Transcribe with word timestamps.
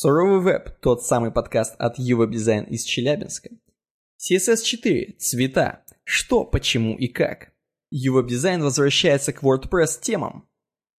Суровый 0.00 0.38
веб– 0.38 0.78
тот 0.80 1.02
самый 1.02 1.32
подкаст 1.32 1.74
от 1.76 1.98
Ювеб 1.98 2.30
Дизайн 2.30 2.62
из 2.62 2.84
Челябинска. 2.84 3.50
CSS4– 4.20 5.16
цвета. 5.18 5.82
Что, 6.04 6.44
почему 6.44 6.96
и 6.96 7.08
как. 7.08 7.48
Ювеб 7.90 8.28
Дизайн 8.28 8.62
возвращается 8.62 9.32
к 9.32 9.42
WordPress 9.42 10.00
темам. 10.00 10.46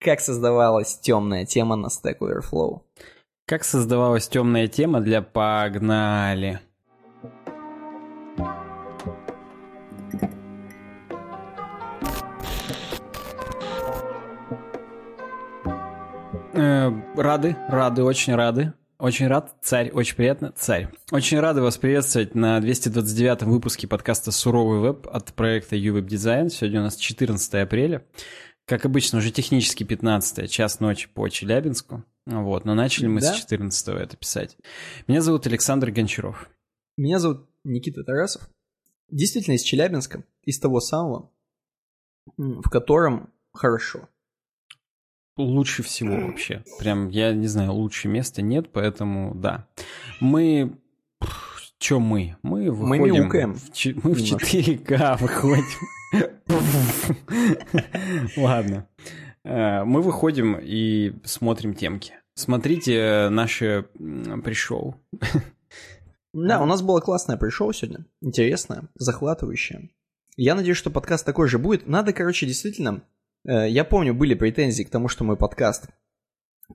Как 0.02 0.20
создавалась 0.20 1.00
темная 1.00 1.46
тема 1.46 1.78
на 1.78 1.88
Stack 1.88 2.18
Overflow. 2.20 2.82
Как 3.46 3.64
создавалась 3.64 4.28
темная 4.28 4.68
тема 4.68 5.00
для 5.00 5.22
«Погнали». 5.22 6.60
Э, 16.52 16.92
рады, 17.16 17.56
рады, 17.70 18.04
очень 18.04 18.36
рады. 18.36 18.74
Очень 19.00 19.28
рад, 19.28 19.56
царь, 19.62 19.92
очень 19.92 20.18
приятно, 20.18 20.52
царь. 20.52 20.92
Очень 21.10 21.40
рады 21.40 21.62
вас 21.62 21.78
приветствовать 21.78 22.36
на 22.36 22.60
229-м 22.60 23.50
выпуске 23.50 23.88
подкаста 23.88 24.32
«Суровый 24.32 24.82
веб» 24.82 25.08
от 25.08 25.34
проекта 25.34 25.78
UWeb 25.78 26.06
Design. 26.06 26.50
Сегодня 26.50 26.82
у 26.82 26.84
нас 26.84 26.98
14 26.98 27.54
апреля. 27.56 28.06
Как 28.66 28.86
обычно, 28.86 29.20
уже 29.20 29.32
технически 29.32 29.86
15 29.86 30.52
час 30.52 30.82
ночи 30.82 31.08
по 31.08 31.30
Челябинску. 31.30 32.04
Вот, 32.26 32.66
но 32.66 32.76
начали 32.76 33.08
мы 33.08 33.22
да? 33.22 33.34
с 33.34 33.38
14 33.38 33.88
это 33.88 34.18
писать. 34.18 34.58
Меня 35.08 35.22
зовут 35.22 35.48
Александр 35.48 35.92
Гончаров. 35.92 36.50
Меня 36.98 37.20
зовут 37.20 37.48
Никита 37.64 38.04
Тарасов. 38.04 38.50
Действительно 39.10 39.56
из 39.56 39.62
Челябинска, 39.62 40.26
из 40.44 40.60
того 40.60 40.82
самого, 40.82 41.32
в 42.36 42.70
котором 42.70 43.32
хорошо 43.54 44.10
лучше 45.44 45.84
всего 45.84 46.28
вообще. 46.28 46.64
Прям, 46.80 47.10
я 47.10 47.34
не 47.34 47.48
знаю, 47.48 47.74
лучше 47.74 48.08
места 48.08 48.42
нет, 48.42 48.72
поэтому 48.72 49.34
да. 49.36 49.68
Мы... 50.20 50.78
Чё 51.78 52.00
мы? 52.00 52.36
Мы 52.44 52.72
выходим... 52.72 52.90
Мы 52.90 53.20
мяукаем. 53.20 53.54
В, 53.56 53.70
мы 54.04 54.14
в 54.14 54.18
4К 54.18 55.18
выходим. 55.20 55.64
Ладно. 58.38 58.88
Э, 59.46 59.84
мы 59.86 60.02
выходим 60.02 60.58
и 60.62 61.14
смотрим 61.24 61.74
темки. 61.74 62.14
Смотрите 62.34 63.30
наше 63.30 63.86
пришоу. 63.94 64.96
Да, 66.32 66.62
у 66.62 66.66
нас 66.66 66.82
было 66.82 67.00
классное 67.00 67.38
пришоу 67.38 67.74
сегодня. 67.74 68.06
Интересное, 68.22 68.90
захватывающее. 68.96 69.90
Я 70.36 70.56
надеюсь, 70.56 70.78
что 70.78 70.92
подкаст 70.92 71.26
такой 71.26 71.48
же 71.48 71.58
будет. 71.58 71.88
Надо, 71.88 72.14
короче, 72.14 72.46
действительно 72.46 73.02
Э, 73.02 73.19
я 73.46 73.84
помню, 73.84 74.14
были 74.14 74.34
претензии 74.34 74.84
к 74.84 74.90
тому, 74.90 75.08
что 75.08 75.24
мой 75.24 75.38
подкаст 75.38 75.88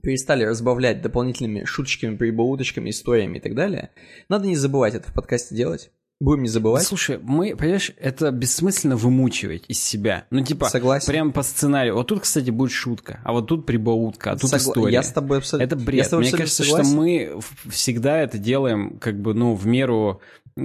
перестали 0.03 0.45
разбавлять 0.45 1.03
дополнительными 1.03 1.65
шуточками, 1.65 2.17
прибауточками, 2.17 2.91
историями 2.91 3.39
и 3.39 3.41
так 3.41 3.55
далее. 3.55 3.91
Надо 4.29 4.47
не 4.47 4.57
забывать 4.57 4.95
это 4.95 5.09
в 5.11 5.15
подкасте 5.15 5.55
делать. 5.55 5.91
Будем 6.21 6.43
не 6.43 6.49
забывать. 6.49 6.85
Слушай, 6.85 7.19
мы, 7.21 7.57
понимаешь, 7.57 7.93
это 7.99 8.31
бессмысленно 8.31 8.97
вымучивать 8.97 9.65
из 9.67 9.83
себя. 9.83 10.27
Ну, 10.31 10.45
типа, 10.45 10.69
Согласен. 10.69 11.07
прям 11.07 11.33
по 11.33 11.43
сценарию. 11.43 11.97
Вот 11.97 12.07
тут, 12.07 12.21
кстати, 12.21 12.51
будет 12.51 12.71
шутка, 12.71 13.21
а 13.25 13.33
вот 13.33 13.49
тут 13.49 13.67
прибаутка, 13.67 14.31
а 14.31 14.37
тут 14.37 14.49
Согла... 14.49 14.59
история. 14.59 14.93
Я 14.93 15.03
с 15.03 15.13
тобой 15.13 15.39
абсолютно 15.39 15.65
Это 15.65 15.77
бред. 15.77 16.11
Мне 16.13 16.31
кажется, 16.31 16.63
согласен. 16.63 16.87
что 16.87 16.97
мы 16.97 17.41
всегда 17.69 18.19
это 18.19 18.39
делаем, 18.39 18.99
как 19.01 19.21
бы, 19.21 19.35
ну, 19.35 19.55
в 19.55 19.67
меру 19.67 20.21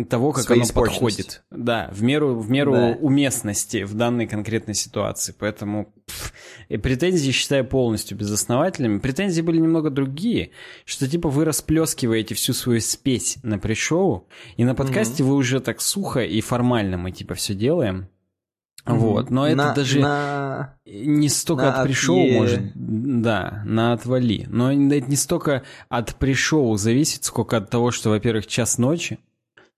того, 0.08 0.32
как 0.32 0.50
оно 0.52 0.66
подходит. 0.74 1.44
Да, 1.50 1.90
в 1.92 2.04
меру, 2.04 2.36
в 2.36 2.50
меру 2.50 2.74
да. 2.74 2.98
уместности 3.00 3.84
в 3.84 3.96
данной 3.96 4.28
конкретной 4.28 4.76
ситуации. 4.76 5.34
Поэтому 5.38 5.92
пф, 6.06 6.34
и 6.70 6.78
претензии 6.78 7.32
считаю 7.32 7.66
полностью 7.66 8.18
безосновательными. 8.18 9.00
Претензии 9.00 9.42
были 9.42 9.58
немного 9.58 9.90
другие, 9.90 10.52
что 10.86 11.08
типа 11.08 11.30
вы 11.30 11.44
расплескиваете 11.44 12.36
всю 12.36 12.54
свою 12.54 12.82
спесь 12.82 13.38
на 13.42 13.58
пришоу, 13.58 14.28
и 14.58 14.64
на 14.64 14.76
подкасте 14.76 15.24
mm-hmm. 15.24 15.28
вы 15.28 15.36
уже 15.36 15.60
так 15.60 15.82
сухо 15.82 16.22
и 16.22 16.40
формально 16.42 16.98
мы 16.98 17.12
типа 17.12 17.34
все 17.34 17.56
делаем. 17.56 18.10
Вот, 18.86 19.30
но 19.30 19.46
это 19.46 19.56
на, 19.56 19.74
даже 19.74 20.00
на... 20.00 20.76
не 20.86 21.30
столько 21.30 21.64
на 21.64 21.82
от 21.82 21.88
пришоу, 21.88 22.26
от... 22.26 22.32
может, 22.32 22.62
да, 22.76 23.62
на 23.66 23.94
отвали. 23.94 24.46
Но 24.48 24.72
это 24.72 25.10
не 25.10 25.16
столько 25.16 25.64
от 25.90 26.16
пришоу 26.16 26.76
зависит, 26.78 27.24
сколько 27.24 27.58
от 27.58 27.70
того, 27.70 27.92
что, 27.92 28.10
во-первых, 28.10 28.48
час 28.48 28.78
ночи, 28.78 29.20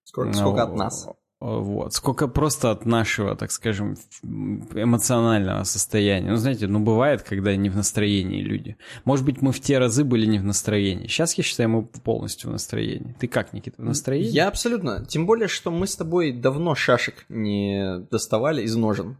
Сколько, 0.03 0.34
сколько 0.34 0.63
от 0.63 0.75
нас? 0.75 1.07
Вот. 1.41 1.94
Сколько 1.94 2.28
просто 2.28 2.69
от 2.69 2.85
нашего, 2.85 3.35
так 3.35 3.51
скажем, 3.51 3.95
эмоционального 4.23 5.63
состояния. 5.63 6.29
Ну, 6.29 6.35
знаете, 6.35 6.67
ну, 6.67 6.79
бывает, 6.79 7.23
когда 7.23 7.56
не 7.56 7.69
в 7.72 7.75
настроении 7.75 8.41
люди. 8.41 8.78
Может 9.06 9.25
быть, 9.25 9.41
мы 9.41 9.51
в 9.51 9.59
те 9.59 9.79
разы 9.79 10.03
были 10.03 10.28
не 10.28 10.38
в 10.38 10.44
настроении. 10.44 11.07
Сейчас, 11.07 11.34
я 11.34 11.44
считаю, 11.44 11.69
мы 11.69 11.84
полностью 11.84 12.51
в 12.51 12.53
настроении. 12.53 13.16
Ты 13.19 13.28
как, 13.28 13.53
Никита, 13.53 13.81
в 13.81 13.85
настроении? 13.85 14.29
Я 14.29 14.50
абсолютно. 14.50 15.03
Тем 15.07 15.25
более, 15.25 15.47
что 15.47 15.72
мы 15.72 15.88
с 15.88 15.95
тобой 15.95 16.31
давно 16.31 16.75
шашек 16.75 17.25
не 17.28 18.06
доставали 18.12 18.62
из 18.62 18.75
ножен. 18.75 19.18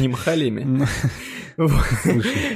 Не 0.00 0.08
махали 0.08 0.46
ими. 0.46 0.86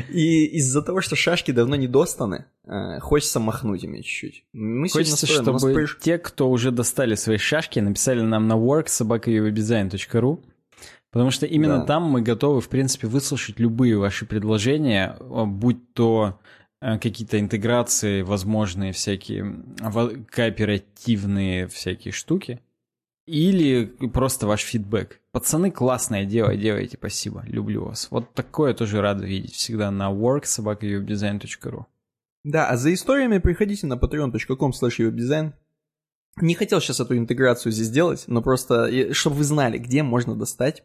И 0.09 0.47
из-за 0.59 0.83
того, 0.83 1.01
что 1.01 1.17
шашки 1.17 1.51
давно 1.51 1.77
не 1.77 1.87
достаны, 1.87 2.47
э, 2.65 3.01
хочется 3.01 3.41
махнуть 3.41 3.85
ими 3.85 4.01
чуть-чуть. 4.01 4.45
Мы 4.53 4.89
хочется, 4.89 5.27
чтобы 5.27 5.75
приш... 5.75 5.99
те, 6.01 6.19
кто 6.19 6.51
уже 6.51 6.71
достали 6.71 7.15
свои 7.15 7.39
шашки, 7.39 7.81
написали 7.81 8.21
нам 8.21 8.49
на 8.49 8.55
work 8.55 8.87
Потому 11.11 11.31
что 11.31 11.47
именно 11.47 11.79
да. 11.79 11.85
там 11.85 12.03
мы 12.03 12.21
готовы, 12.21 12.61
в 12.61 12.69
принципе, 12.69 13.07
выслушать 13.07 13.59
любые 13.59 13.97
ваши 13.97 14.27
предложения, 14.27 15.17
будь 15.21 15.93
то 15.95 16.39
э, 16.81 16.99
какие-то 16.99 17.41
интеграции, 17.41 18.23
возможные 18.23 18.93
всякие 18.93 19.65
кооперативные 20.31 21.69
всякие 21.69 22.13
штуки, 22.13 22.61
или 23.27 23.87
просто 24.13 24.47
ваш 24.47 24.61
фидбэк. 24.61 25.21
Пацаны, 25.37 25.71
классное 25.71 26.25
дело 26.25 26.57
делаете, 26.57 26.97
спасибо, 26.97 27.45
люблю 27.47 27.85
вас. 27.85 28.09
Вот 28.11 28.33
такое 28.33 28.73
тоже 28.73 29.03
рад 29.03 29.21
видеть 29.21 29.53
всегда 29.53 29.91
на 29.91 30.11
work.sobakaubdesign.ru 30.11 31.85
Да, 32.43 32.71
а 32.71 32.79
за 32.79 32.95
историями 32.95 33.37
приходите 33.37 33.87
на 33.87 33.99
patreon.com 33.99 34.71
slash 34.71 35.53
Не 36.41 36.55
хотел 36.55 36.81
сейчас 36.81 37.01
эту 37.01 37.19
интеграцию 37.19 37.71
здесь 37.71 37.91
делать, 37.91 38.25
но 38.29 38.41
просто, 38.41 39.13
чтобы 39.13 39.37
вы 39.37 39.45
знали, 39.45 39.77
где 39.77 40.03
можно 40.03 40.35
достать, 40.35 40.85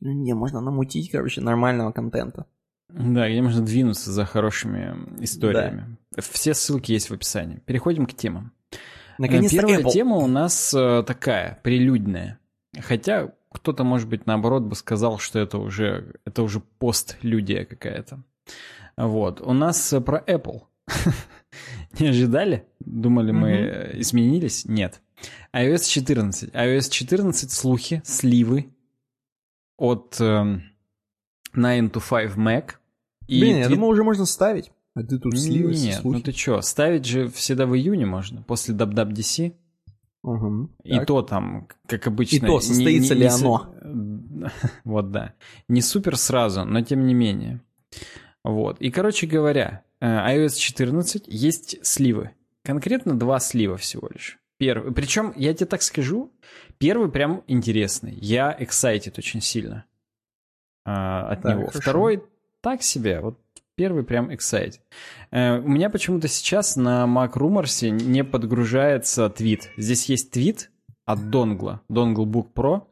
где 0.00 0.32
можно 0.34 0.60
намутить, 0.60 1.10
короче, 1.10 1.40
нормального 1.40 1.90
контента. 1.90 2.46
Да, 2.88 3.28
где 3.28 3.42
можно 3.42 3.64
двинуться 3.64 4.12
за 4.12 4.24
хорошими 4.26 4.94
историями. 5.24 5.96
Да. 6.12 6.22
Все 6.22 6.54
ссылки 6.54 6.92
есть 6.92 7.10
в 7.10 7.14
описании. 7.14 7.58
Переходим 7.66 8.06
к 8.06 8.14
темам. 8.14 8.52
Наконец-то 9.18 9.56
Первая 9.56 9.80
Apple. 9.80 9.90
тема 9.90 10.18
у 10.18 10.28
нас 10.28 10.72
э, 10.72 11.02
такая, 11.04 11.58
прилюдная. 11.64 12.38
Хотя 12.80 13.34
кто-то, 13.52 13.84
может 13.84 14.08
быть, 14.08 14.26
наоборот 14.26 14.62
бы 14.62 14.74
сказал, 14.74 15.18
что 15.18 15.38
это 15.38 15.58
уже, 15.58 16.14
это 16.24 16.42
уже 16.42 16.60
постлюдия 16.60 17.64
какая-то. 17.64 18.22
Вот. 18.96 19.40
У 19.40 19.52
нас 19.52 19.92
э, 19.92 20.00
про 20.00 20.18
Apple. 20.26 20.62
Не 21.98 22.08
ожидали? 22.08 22.66
Думали, 22.80 23.32
мы 23.32 23.90
изменились? 23.94 24.64
Нет. 24.64 25.00
iOS 25.54 25.88
14. 25.88 26.50
iOS 26.50 26.90
14 26.90 27.50
слухи, 27.50 28.02
сливы 28.04 28.70
от 29.76 30.16
э, 30.20 30.24
эм, 30.24 30.62
9 31.54 31.92
to 31.92 32.02
5 32.08 32.36
Mac. 32.36 32.72
И 33.26 33.40
Блин, 33.40 33.58
я 33.58 33.68
думал, 33.68 33.88
уже 33.88 34.02
можно 34.04 34.26
ставить. 34.26 34.70
А 34.94 35.02
ты 35.02 35.18
тут 35.18 35.38
сливаешься, 35.38 35.84
Нет, 35.84 36.04
ну 36.04 36.20
ты 36.20 36.32
чё, 36.32 36.60
ставить 36.60 37.06
же 37.06 37.28
всегда 37.28 37.66
в 37.66 37.74
июне 37.74 38.04
можно, 38.04 38.42
после 38.42 38.74
WWDC. 38.74 39.54
Угу, 40.22 40.70
и 40.84 40.96
так. 40.98 41.06
то 41.06 41.22
там, 41.22 41.68
как 41.86 42.06
обычно... 42.06 42.36
И 42.36 42.40
то, 42.40 42.60
состоится 42.60 43.14
не, 43.14 43.20
не, 43.20 43.26
ли 43.26 43.30
не, 43.30 43.34
оно. 43.34 44.50
Вот, 44.84 45.10
да. 45.10 45.34
Не 45.68 45.82
супер 45.82 46.16
сразу, 46.16 46.64
но 46.64 46.80
тем 46.82 47.06
не 47.06 47.14
менее. 47.14 47.60
Вот. 48.44 48.80
И, 48.80 48.90
короче 48.90 49.26
говоря, 49.26 49.82
э, 50.00 50.06
iOS 50.06 50.56
14 50.56 51.24
есть 51.26 51.84
сливы. 51.84 52.30
Конкретно 52.62 53.18
два 53.18 53.40
слива 53.40 53.76
всего 53.76 54.08
лишь. 54.12 54.38
Первый. 54.58 54.92
Причем, 54.92 55.32
я 55.36 55.54
тебе 55.54 55.66
так 55.66 55.82
скажу, 55.82 56.32
первый 56.78 57.10
прям 57.10 57.42
интересный. 57.48 58.14
Я 58.20 58.56
excited 58.56 59.14
очень 59.18 59.40
сильно 59.40 59.86
а, 60.84 61.32
от 61.32 61.42
так, 61.42 61.52
него. 61.56 61.66
Хорошо. 61.66 61.80
Второй 61.80 62.24
так 62.60 62.82
себе. 62.82 63.20
Вот 63.20 63.40
первый 63.74 64.04
прям 64.04 64.30
excited. 64.30 64.78
Э, 65.32 65.58
у 65.58 65.68
меня 65.68 65.90
почему-то 65.90 66.28
сейчас 66.28 66.76
на 66.76 67.04
Mac 67.06 67.32
Rumors 67.32 67.88
не 67.88 68.22
подгружается 68.22 69.28
твит. 69.30 69.70
Здесь 69.76 70.08
есть 70.08 70.30
твит 70.30 70.70
от 71.04 71.30
Донгла, 71.30 71.80
Dongle 71.90 72.26
Book 72.26 72.52
Pro. 72.54 72.82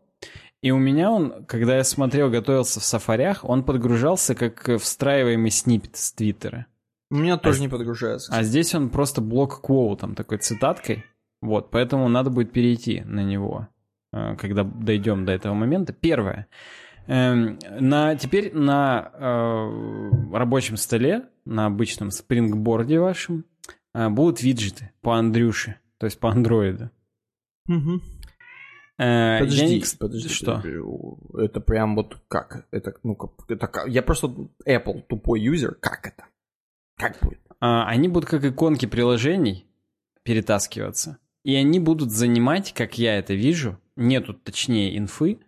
И 0.63 0.73
у 0.73 0.79
меня 0.79 1.11
он, 1.11 1.45
когда 1.47 1.77
я 1.77 1.85
смотрел, 1.85 2.31
готовился 2.31 2.81
в 2.81 2.85
сафарях, 2.85 3.45
он 3.45 3.65
подгружался 3.65 4.35
как 4.35 4.69
встраиваемый 4.81 5.51
снипет 5.51 5.97
с 5.97 6.13
Твиттера. 6.13 6.67
У 7.11 7.17
меня 7.17 7.39
тоже 7.39 7.59
а, 7.59 7.63
не 7.63 7.69
подгружается. 7.69 8.33
А 8.35 8.43
здесь 8.43 8.75
он 8.75 8.91
просто 8.91 9.21
блок 9.21 9.63
квоутом, 9.63 10.15
такой 10.15 10.39
цитаткой. 10.39 11.05
Вот, 11.41 11.71
поэтому 11.71 12.09
надо 12.09 12.31
будет 12.31 12.53
перейти 12.53 13.01
на 13.01 13.23
него, 13.25 13.69
э, 14.13 14.37
когда 14.37 14.63
дойдем 14.65 15.25
до 15.25 15.33
этого 15.33 15.55
момента. 15.55 15.93
Первое. 15.95 16.47
Эм, 17.11 17.59
на, 17.81 18.15
теперь 18.15 18.55
на 18.55 19.11
э, 19.15 20.37
рабочем 20.37 20.77
столе, 20.77 21.25
на 21.45 21.67
обычном 21.67 22.13
спрингборде 22.13 23.01
вашем, 23.01 23.45
а, 23.93 24.11
будут 24.11 24.43
виджеты 24.43 24.93
по 25.01 25.17
Андрюше, 25.19 25.75
то 25.99 26.07
есть 26.07 26.21
по 26.21 26.31
андроиду. 26.31 26.91
Мгм. 27.67 28.01
Э, 28.97 29.03
я 29.03 29.39
Подожди, 29.41 29.75
не- 29.81 29.99
подожди. 29.99 30.29
Что? 30.29 30.57
подожди. 30.63 30.79
Это 31.45 31.61
прям 31.61 31.97
вот 31.97 32.23
как? 32.29 32.69
Это, 32.71 32.95
ну, 33.03 33.17
как, 33.17 33.33
это 33.51 33.67
как? 33.67 33.89
Я 33.89 34.03
просто 34.03 34.29
Apple 34.65 35.03
тупой 35.09 35.41
юзер. 35.41 35.75
Как 35.81 36.07
это? 36.07 36.27
Как 36.97 37.19
будет? 37.23 37.41
А, 37.59 37.89
Они 37.89 38.07
будут 38.07 38.29
как 38.29 38.45
иконки 38.45 38.87
приложений 38.87 39.67
перетаскиваться. 40.23 41.19
И 41.43 41.57
они 41.57 41.81
будут 41.81 42.13
занимать, 42.13 42.73
как 42.73 42.99
я 42.99 43.19
это 43.19 43.35
вижу, 43.35 43.81
нету 43.97 44.33
точнее 44.35 44.97
инфы, 44.97 45.41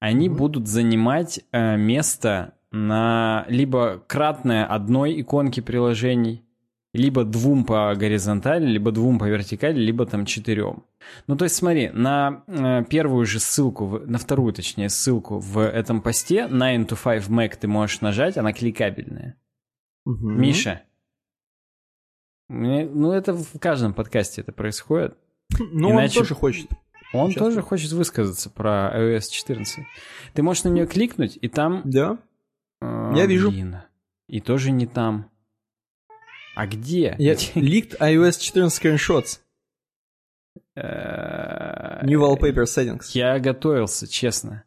они 0.00 0.28
Мгм. 0.28 0.36
будут 0.38 0.68
занимать 0.68 1.40
э, 1.52 1.76
место 1.76 2.54
на 2.72 3.44
либо 3.48 4.02
кратное 4.06 4.66
одной 4.66 5.20
иконки 5.20 5.60
приложений, 5.60 6.42
либо 6.92 7.24
двум 7.24 7.64
по 7.64 7.94
горизонтали, 7.94 8.66
либо 8.66 8.90
двум 8.92 9.18
по 9.18 9.24
вертикали, 9.24 9.78
либо 9.78 10.06
там 10.06 10.24
четырем. 10.26 10.84
Ну, 11.26 11.36
то 11.36 11.44
есть 11.44 11.56
смотри, 11.56 11.90
на 11.90 12.42
э, 12.46 12.84
первую 12.88 13.24
же 13.26 13.38
ссылку, 13.38 14.00
на 14.06 14.18
вторую, 14.18 14.52
точнее, 14.52 14.88
ссылку 14.88 15.38
в 15.38 15.58
этом 15.64 16.00
посте 16.02 16.48
9 16.48 16.90
to 16.90 16.98
5 17.02 17.28
Mac 17.28 17.56
ты 17.60 17.68
можешь 17.68 18.00
нажать, 18.00 18.36
она 18.36 18.52
кликабельная. 18.52 19.36
Мгм. 20.04 20.40
Миша. 20.40 20.82
Ну, 22.48 23.12
это 23.12 23.32
в 23.34 23.58
каждом 23.58 23.92
подкасте 23.94 24.40
это 24.42 24.52
происходит. 24.52 25.16
Ну, 25.72 25.92
Иначе- 25.92 26.18
он 26.20 26.24
тоже 26.24 26.34
хочет. 26.34 26.68
Он 27.12 27.30
Сейчас 27.30 27.40
тоже 27.40 27.62
хочет 27.62 27.92
высказаться 27.92 28.50
про 28.50 28.92
iOS 28.94 29.30
14. 29.30 29.84
Ты 30.34 30.42
можешь 30.42 30.64
на 30.64 30.68
нее 30.68 30.86
кликнуть, 30.86 31.38
и 31.40 31.48
там... 31.48 31.82
Да. 31.84 32.18
э, 32.80 33.12
Я 33.16 33.26
вижу. 33.26 33.50
блин, 33.50 33.78
и 34.28 34.40
тоже 34.40 34.70
не 34.70 34.86
там. 34.86 35.30
А 36.54 36.66
где? 36.66 37.14
Я... 37.18 37.34
Leaked 37.34 37.98
iOS 38.00 38.40
14 38.40 38.84
screenshots. 38.84 39.40
Э, 40.74 42.04
New 42.04 42.20
wallpaper 42.20 42.64
settings. 42.64 43.10
Я 43.12 43.38
готовился, 43.38 44.06
честно. 44.06 44.64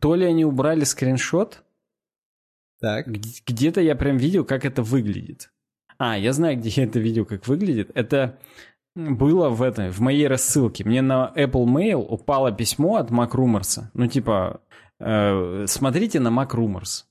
То 0.00 0.14
ли 0.14 0.24
они 0.26 0.44
убрали 0.44 0.84
скриншот, 0.84 1.62
Так. 2.80 3.06
Где-то 3.08 3.80
я 3.80 3.94
прям 3.94 4.16
видел, 4.16 4.44
как 4.44 4.64
это 4.64 4.82
выглядит. 4.82 5.52
А, 5.98 6.18
я 6.18 6.32
знаю, 6.32 6.56
где 6.58 6.68
я 6.70 6.84
это 6.84 6.98
видел, 6.98 7.24
как 7.24 7.46
выглядит. 7.46 7.90
Это 7.94 8.38
было 8.94 9.48
в 9.48 9.62
этой, 9.62 9.90
в 9.90 10.00
моей 10.00 10.26
рассылке. 10.26 10.84
Мне 10.84 11.02
на 11.02 11.32
Apple 11.34 11.64
Mail 11.64 12.06
упало 12.08 12.52
письмо 12.52 12.96
от 12.96 13.10
MacRumors. 13.10 13.84
Ну, 13.94 14.06
типа, 14.06 14.60
э, 15.00 15.64
смотрите 15.66 16.20
на 16.20 16.28
MacRumors. 16.28 17.04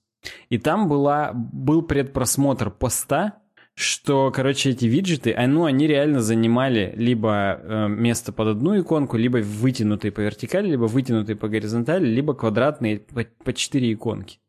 И 0.50 0.58
там 0.60 0.88
была, 0.88 1.32
был 1.34 1.82
предпросмотр 1.82 2.70
поста, 2.70 3.40
что, 3.74 4.32
короче, 4.32 4.70
эти 4.70 4.86
виджеты, 4.86 5.36
ну, 5.48 5.66
они 5.66 5.88
реально 5.88 6.22
занимали 6.22 6.94
либо 6.96 7.60
э, 7.60 7.88
место 7.88 8.32
под 8.32 8.50
одну 8.50 8.80
иконку, 8.80 9.18
либо 9.18 9.38
вытянутые 9.38 10.12
по 10.12 10.20
вертикали, 10.20 10.70
либо 10.70 10.84
вытянутые 10.84 11.36
по 11.36 11.48
горизонтали, 11.48 12.06
либо 12.06 12.36
квадратные 12.36 13.00
по, 13.00 13.26
по 13.44 13.54
4 13.54 13.94
иконки. 13.94 14.40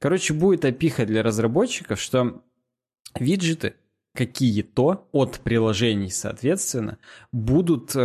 Короче, 0.00 0.34
будет 0.34 0.64
опиха 0.64 1.06
для 1.06 1.22
разработчиков, 1.22 2.00
что 2.00 2.42
виджеты 3.20 3.74
какие-то 4.14 5.08
от 5.12 5.40
приложений, 5.40 6.10
соответственно, 6.10 6.98
будут 7.32 7.96
э, 7.96 7.98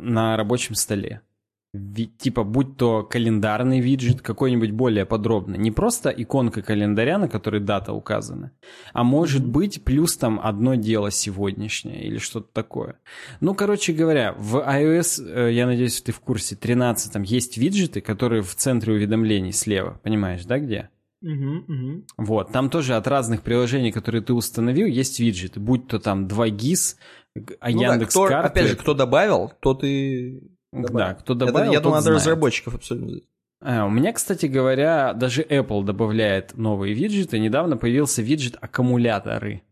на 0.00 0.36
рабочем 0.36 0.74
столе. 0.74 1.20
Ви- 1.74 2.10
типа, 2.18 2.44
будь 2.44 2.76
то 2.76 3.02
календарный 3.02 3.80
виджет, 3.80 4.20
какой-нибудь 4.20 4.72
более 4.72 5.06
подробный. 5.06 5.56
Не 5.56 5.70
просто 5.70 6.10
иконка 6.10 6.60
календаря, 6.60 7.16
на 7.16 7.28
которой 7.28 7.60
дата 7.62 7.94
указана, 7.94 8.52
а 8.92 9.04
может 9.04 9.46
быть 9.46 9.82
плюс 9.82 10.18
там 10.18 10.38
одно 10.42 10.74
дело 10.74 11.10
сегодняшнее 11.10 12.04
или 12.04 12.18
что-то 12.18 12.48
такое. 12.52 12.96
Ну, 13.40 13.54
короче 13.54 13.94
говоря, 13.94 14.34
в 14.36 14.56
iOS, 14.56 15.24
э, 15.26 15.52
я 15.52 15.66
надеюсь, 15.66 16.02
ты 16.02 16.12
в 16.12 16.20
курсе, 16.20 16.56
13 16.56 17.30
есть 17.30 17.56
виджеты, 17.56 18.02
которые 18.02 18.42
в 18.42 18.54
центре 18.54 18.92
уведомлений 18.92 19.52
слева. 19.52 19.98
Понимаешь, 20.02 20.44
да, 20.44 20.58
где? 20.58 20.90
Мгм, 21.22 21.64
мгм. 21.68 22.04
Вот, 22.18 22.52
там 22.52 22.68
тоже 22.68 22.94
от 22.96 23.06
разных 23.06 23.42
приложений, 23.42 23.92
которые 23.92 24.22
ты 24.22 24.32
установил, 24.34 24.86
есть 24.86 25.20
виджеты. 25.20 25.60
Будь 25.60 25.86
то 25.88 25.98
там 25.98 26.26
2GIS, 26.26 26.96
г- 27.36 27.56
а 27.60 27.70
Ну 27.70 27.78
да, 27.80 27.92
Яндекс 27.92 28.10
кто- 28.14 28.26
карты. 28.26 28.48
опять 28.48 28.70
же, 28.70 28.76
кто 28.76 28.92
добавил, 28.94 29.52
тот 29.60 29.84
и... 29.84 30.40
Да, 30.72 30.82
добавил. 30.88 31.16
кто 31.16 31.32
Я- 31.34 31.38
добавил, 31.38 31.72
я, 31.72 31.78
тот 31.78 31.82
думаю, 31.84 31.94
надо 31.98 32.02
знает. 32.04 32.16
разработчиков 32.20 32.74
абсолютно. 32.74 33.20
А, 33.64 33.86
у 33.86 33.90
меня, 33.90 34.12
кстати 34.12 34.46
говоря, 34.46 35.12
даже 35.12 35.42
Apple 35.42 35.84
добавляет 35.84 36.56
новые 36.58 36.94
виджеты. 36.94 37.38
Недавно 37.38 37.76
появился 37.76 38.20
виджет 38.20 38.56
аккумуляторы. 38.60 39.62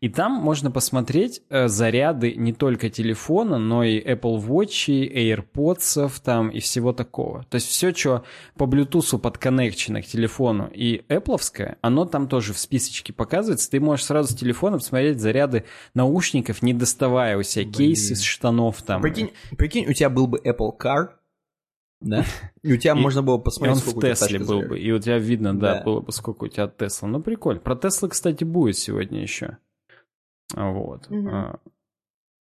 И 0.00 0.08
там 0.08 0.32
можно 0.32 0.70
посмотреть 0.70 1.42
э, 1.50 1.68
заряды 1.68 2.34
не 2.34 2.52
только 2.52 2.90
телефона, 2.90 3.58
но 3.58 3.84
и 3.84 4.00
Apple 4.00 4.38
Watch, 4.46 4.88
AirPods 4.88 6.12
там 6.24 6.48
и 6.50 6.60
всего 6.60 6.92
такого. 6.92 7.44
То 7.50 7.56
есть 7.56 7.68
все, 7.68 7.94
что 7.94 8.24
по 8.56 8.64
Bluetooth 8.64 9.18
подконнекчено 9.18 10.02
к 10.02 10.06
телефону 10.06 10.70
и 10.72 11.04
Apple, 11.08 11.76
оно 11.80 12.04
там 12.04 12.28
тоже 12.28 12.52
в 12.52 12.58
списочке 12.58 13.12
показывается. 13.12 13.70
Ты 13.70 13.80
можешь 13.80 14.06
сразу 14.06 14.32
с 14.32 14.36
телефона 14.36 14.78
посмотреть 14.78 15.20
заряды 15.20 15.64
наушников, 15.94 16.62
не 16.62 16.74
доставая 16.74 17.36
у 17.36 17.42
себя 17.42 17.70
кейс 17.70 18.10
из 18.10 18.22
штанов 18.22 18.82
там. 18.82 19.02
Прикинь, 19.02 19.30
прикинь, 19.56 19.86
у 19.88 19.92
тебя 19.92 20.10
был 20.10 20.26
бы 20.26 20.38
Apple 20.38 20.70
Car, 20.78 21.08
да? 22.00 22.24
И 22.62 22.72
у 22.72 22.76
тебя 22.76 22.92
И- 22.92 23.00
можно 23.00 23.22
было 23.22 23.38
посмотреть, 23.38 23.76
он 23.76 23.80
сколько 23.82 23.98
в 24.06 24.10
Тесле 24.10 24.38
был 24.38 24.62
бы. 24.62 24.78
И 24.78 24.90
у 24.92 24.98
тебя 24.98 25.18
видно, 25.18 25.58
да, 25.58 25.76
Да. 25.78 25.82
было 25.84 26.00
бы, 26.00 26.12
сколько 26.12 26.44
у 26.44 26.48
тебя 26.48 26.68
Тесла. 26.68 27.08
Ну, 27.08 27.20
прикольно. 27.22 27.60
Про 27.60 27.76
Теслы, 27.76 28.10
кстати, 28.10 28.44
будет 28.44 28.76
сегодня 28.76 29.22
еще. 29.22 29.56
Вот. 30.52 31.06
А, 31.10 31.58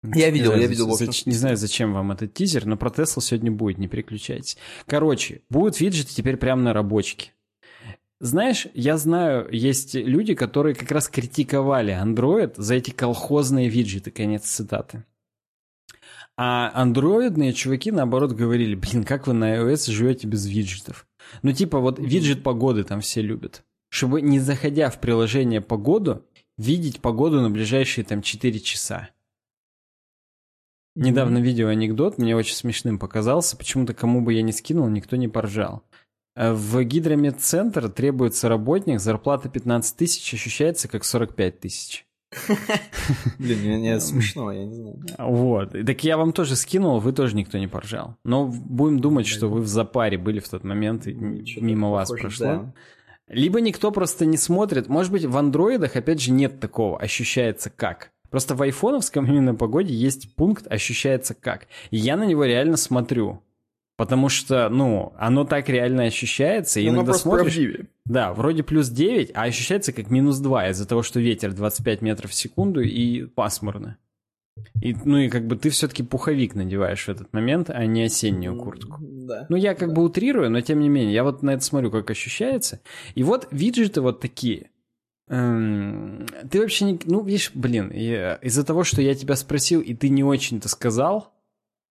Я 0.03 0.31
видел, 0.31 0.47
знаю, 0.47 0.63
я 0.63 0.67
видел, 0.67 0.89
зач- 0.91 1.23
Не 1.27 1.35
знаю, 1.35 1.57
зачем 1.57 1.93
вам 1.93 2.13
этот 2.13 2.35
тизер, 2.35 2.67
но 2.67 2.77
про 2.77 2.91
Теслу 2.91 3.23
сегодня 3.23 3.53
будет, 3.53 3.79
не 3.79 3.89
переключайтесь. 3.89 4.57
Короче, 4.87 5.43
будут 5.49 5.81
виджеты 5.81 6.13
теперь 6.15 6.37
прямо 6.37 6.63
на 6.63 6.73
рабочке. 6.73 7.33
Знаешь, 8.21 8.67
я 8.75 8.99
знаю, 8.99 9.49
есть 9.51 9.95
люди, 9.95 10.35
которые 10.35 10.75
как 10.75 10.91
раз 10.93 11.09
критиковали 11.09 11.93
Android 11.93 12.55
за 12.57 12.75
эти 12.77 12.91
колхозные 12.91 13.69
виджеты, 13.69 14.11
конец 14.11 14.45
цитаты. 14.45 15.05
А 16.37 16.71
андроидные 16.75 17.53
чуваки, 17.53 17.91
наоборот, 17.91 18.33
говорили, 18.33 18.75
блин, 18.75 19.05
как 19.05 19.27
вы 19.27 19.35
на 19.35 19.57
iOS 19.57 19.91
живете 19.91 20.27
без 20.27 20.47
виджетов? 20.47 21.07
Ну, 21.43 21.53
типа, 21.53 21.79
вот 21.79 21.99
виджет 21.99 22.43
погоды 22.43 22.85
там 22.85 23.01
все 23.01 23.23
любят. 23.23 23.65
Чтобы, 23.91 24.23
не 24.23 24.39
заходя 24.41 24.89
в 24.89 25.01
приложение 25.01 25.61
погоду, 25.61 26.25
видеть 26.59 27.01
погоду 27.01 27.41
на 27.41 27.51
ближайшие 27.51 28.05
там 28.05 28.23
4 28.23 28.61
часа. 28.61 29.11
Недавно 30.95 31.39
видел 31.39 31.69
анекдот, 31.69 32.19
мне 32.19 32.37
очень 32.37 32.55
смешным 32.55 32.99
показался. 32.99 33.57
Почему-то 33.57 33.95
кому 33.95 34.21
бы 34.21 34.35
я 34.35 34.43
не 34.43 34.53
скинул, 34.53 34.89
никто 34.89 35.17
не 35.17 35.29
поржал. 35.29 35.83
Э, 36.37 36.53
В 36.53 36.83
гидромедцентр 36.85 37.89
требуется 37.89 38.49
работник, 38.49 39.01
зарплата 39.01 39.49
15 39.49 39.97
тысяч, 39.97 40.35
ощущается 40.35 40.89
как 40.89 41.05
45 41.05 41.61
тысяч. 41.61 42.07
Блин, 43.39 43.59
мне, 43.61 43.77
мне 43.79 44.01
смешно, 44.01 44.53
я 44.53 44.65
не 44.65 44.75
знаю. 44.75 45.01
Вот. 45.19 45.73
Так 45.73 46.05
я 46.05 46.17
вам 46.17 46.33
тоже 46.33 46.57
скинул, 46.57 46.99
вы 46.99 47.13
тоже 47.13 47.37
никто 47.37 47.59
не 47.59 47.69
поржал. 47.69 48.17
Но 48.25 48.47
будем 48.47 49.01
думать, 49.01 49.27
что 49.27 49.49
вы 49.49 49.61
в 49.61 49.67
запаре 49.67 50.19
были 50.19 50.41
в 50.41 50.49
тот 50.49 50.65
момент, 50.65 51.07
и 51.07 51.45
Что-то 51.45 51.65
мимо 51.65 51.91
вас 51.91 52.11
прошло. 52.11 52.73
Либо 53.33 53.61
никто 53.63 53.91
просто 53.91 54.27
не 54.27 54.37
смотрит. 54.37 54.89
Может 54.89 55.11
быть, 55.11 55.25
в 55.25 55.37
андроидах, 55.37 55.97
опять 55.97 56.21
же, 56.21 56.31
нет 56.31 56.61
такого. 56.61 56.99
Ощущается 57.01 57.71
как. 57.71 58.11
Просто 58.31 58.55
в 58.55 58.63
айфоновском 58.63 59.27
именно 59.29 59.55
погоде 59.55 59.93
есть 59.95 60.35
пункт 60.37 60.71
«ощущается 60.71 61.35
как». 61.35 61.67
И 61.91 61.97
я 61.97 62.17
на 62.17 62.25
него 62.25 62.45
реально 62.45 62.77
смотрю. 62.77 63.43
Потому 63.97 64.29
что, 64.29 64.69
ну, 64.69 65.13
оно 65.19 65.45
так 65.45 65.69
реально 65.69 66.05
ощущается. 66.05 66.81
И 66.81 66.89
Ну, 66.91 66.97
иногда 66.97 67.15
смотришь... 67.15 67.55
правдивее. 67.55 67.87
Да, 68.05 68.33
вроде 68.35 68.63
плюс 68.63 68.89
9, 68.89 69.31
а 69.35 69.43
ощущается 69.45 69.93
как 69.93 70.11
минус 70.11 70.39
2 70.39 70.71
из-за 70.71 70.87
того, 70.87 71.03
что 71.03 71.21
ветер 71.21 71.53
25 71.53 72.03
метров 72.03 72.31
в 72.31 72.35
секунду 72.35 72.81
и 72.81 73.25
пасмурно. 73.25 73.97
И, 74.81 74.95
ну 75.05 75.19
и 75.19 75.29
как 75.29 75.47
бы 75.47 75.57
ты 75.57 75.71
все-таки 75.71 76.03
пуховик 76.03 76.55
надеваешь 76.55 77.05
в 77.05 77.09
этот 77.09 77.33
момент, 77.33 77.71
а 77.71 77.87
не 77.87 78.03
осеннюю 78.05 78.57
куртку. 78.59 78.99
Да. 79.01 79.47
Ну, 79.49 79.57
я 79.57 79.75
как 79.75 79.93
бы 79.93 80.03
утрирую, 80.03 80.51
но 80.51 80.61
тем 80.61 80.81
не 80.81 80.89
менее, 80.89 81.15
я 81.15 81.25
вот 81.25 81.43
на 81.43 81.51
это 81.51 81.65
смотрю, 81.65 81.91
как 81.91 82.11
ощущается. 82.11 82.81
И 83.15 83.23
вот 83.23 83.49
виджеты 83.51 84.01
вот 84.01 84.21
такие. 84.21 84.71
Эм, 85.29 86.27
ты 86.51 86.61
вообще 86.61 86.85
не... 86.85 87.01
Ну, 87.05 87.25
видишь, 87.25 87.53
блин, 87.55 87.91
я- 87.93 88.35
из-за 88.43 88.65
того, 88.65 88.85
что 88.85 89.01
я 89.01 89.15
тебя 89.15 89.37
спросил, 89.37 89.81
и 89.81 89.95
ты 89.95 90.09
не 90.11 90.25
очень-то 90.25 90.69
сказал, 90.69 91.33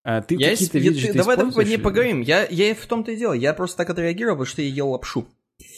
а 0.04 0.22
ты 0.22 0.38
какие-то 0.38 0.78
ис- 0.78 0.82
я- 0.82 0.90
виджеты 0.92 1.14
ты- 1.14 1.18
давай, 1.20 1.38
давай 1.38 1.66
не 1.66 1.78
поговорим. 1.78 2.22
Я, 2.22 2.46
я 2.48 2.76
в 2.76 2.86
том-то 2.86 3.12
и 3.12 3.16
дело. 3.18 3.34
Я 3.34 3.54
просто 3.54 3.78
так 3.78 3.90
отреагировал, 3.90 4.36
потому 4.36 4.46
что 4.46 4.62
я 4.62 4.68
ел 4.70 4.90
лапшу. 4.90 5.26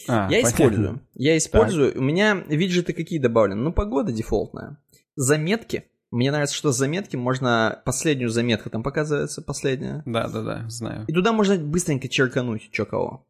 А, 0.07 0.27
я 0.31 0.41
понятно. 0.41 0.49
использую. 0.49 1.01
Я 1.13 1.37
использую. 1.37 1.97
У 1.97 2.01
меня 2.01 2.35
виджеты 2.47 2.93
какие 2.93 3.19
добавлены? 3.19 3.61
Ну, 3.61 3.71
погода 3.71 4.11
дефолтная. 4.11 4.77
Заметки. 5.15 5.85
Мне 6.13 6.29
нравится, 6.29 6.55
что 6.55 6.71
заметки 6.71 7.15
можно... 7.15 7.81
Последнюю 7.85 8.29
заметку 8.29 8.69
там 8.69 8.83
показывается, 8.83 9.41
последняя. 9.41 10.03
Да-да-да, 10.05 10.69
знаю. 10.69 11.05
И 11.07 11.11
туда 11.11 11.33
можно 11.33 11.57
быстренько 11.57 12.07
черкануть, 12.07 12.69
чё 12.69 12.85
кого. 12.85 13.25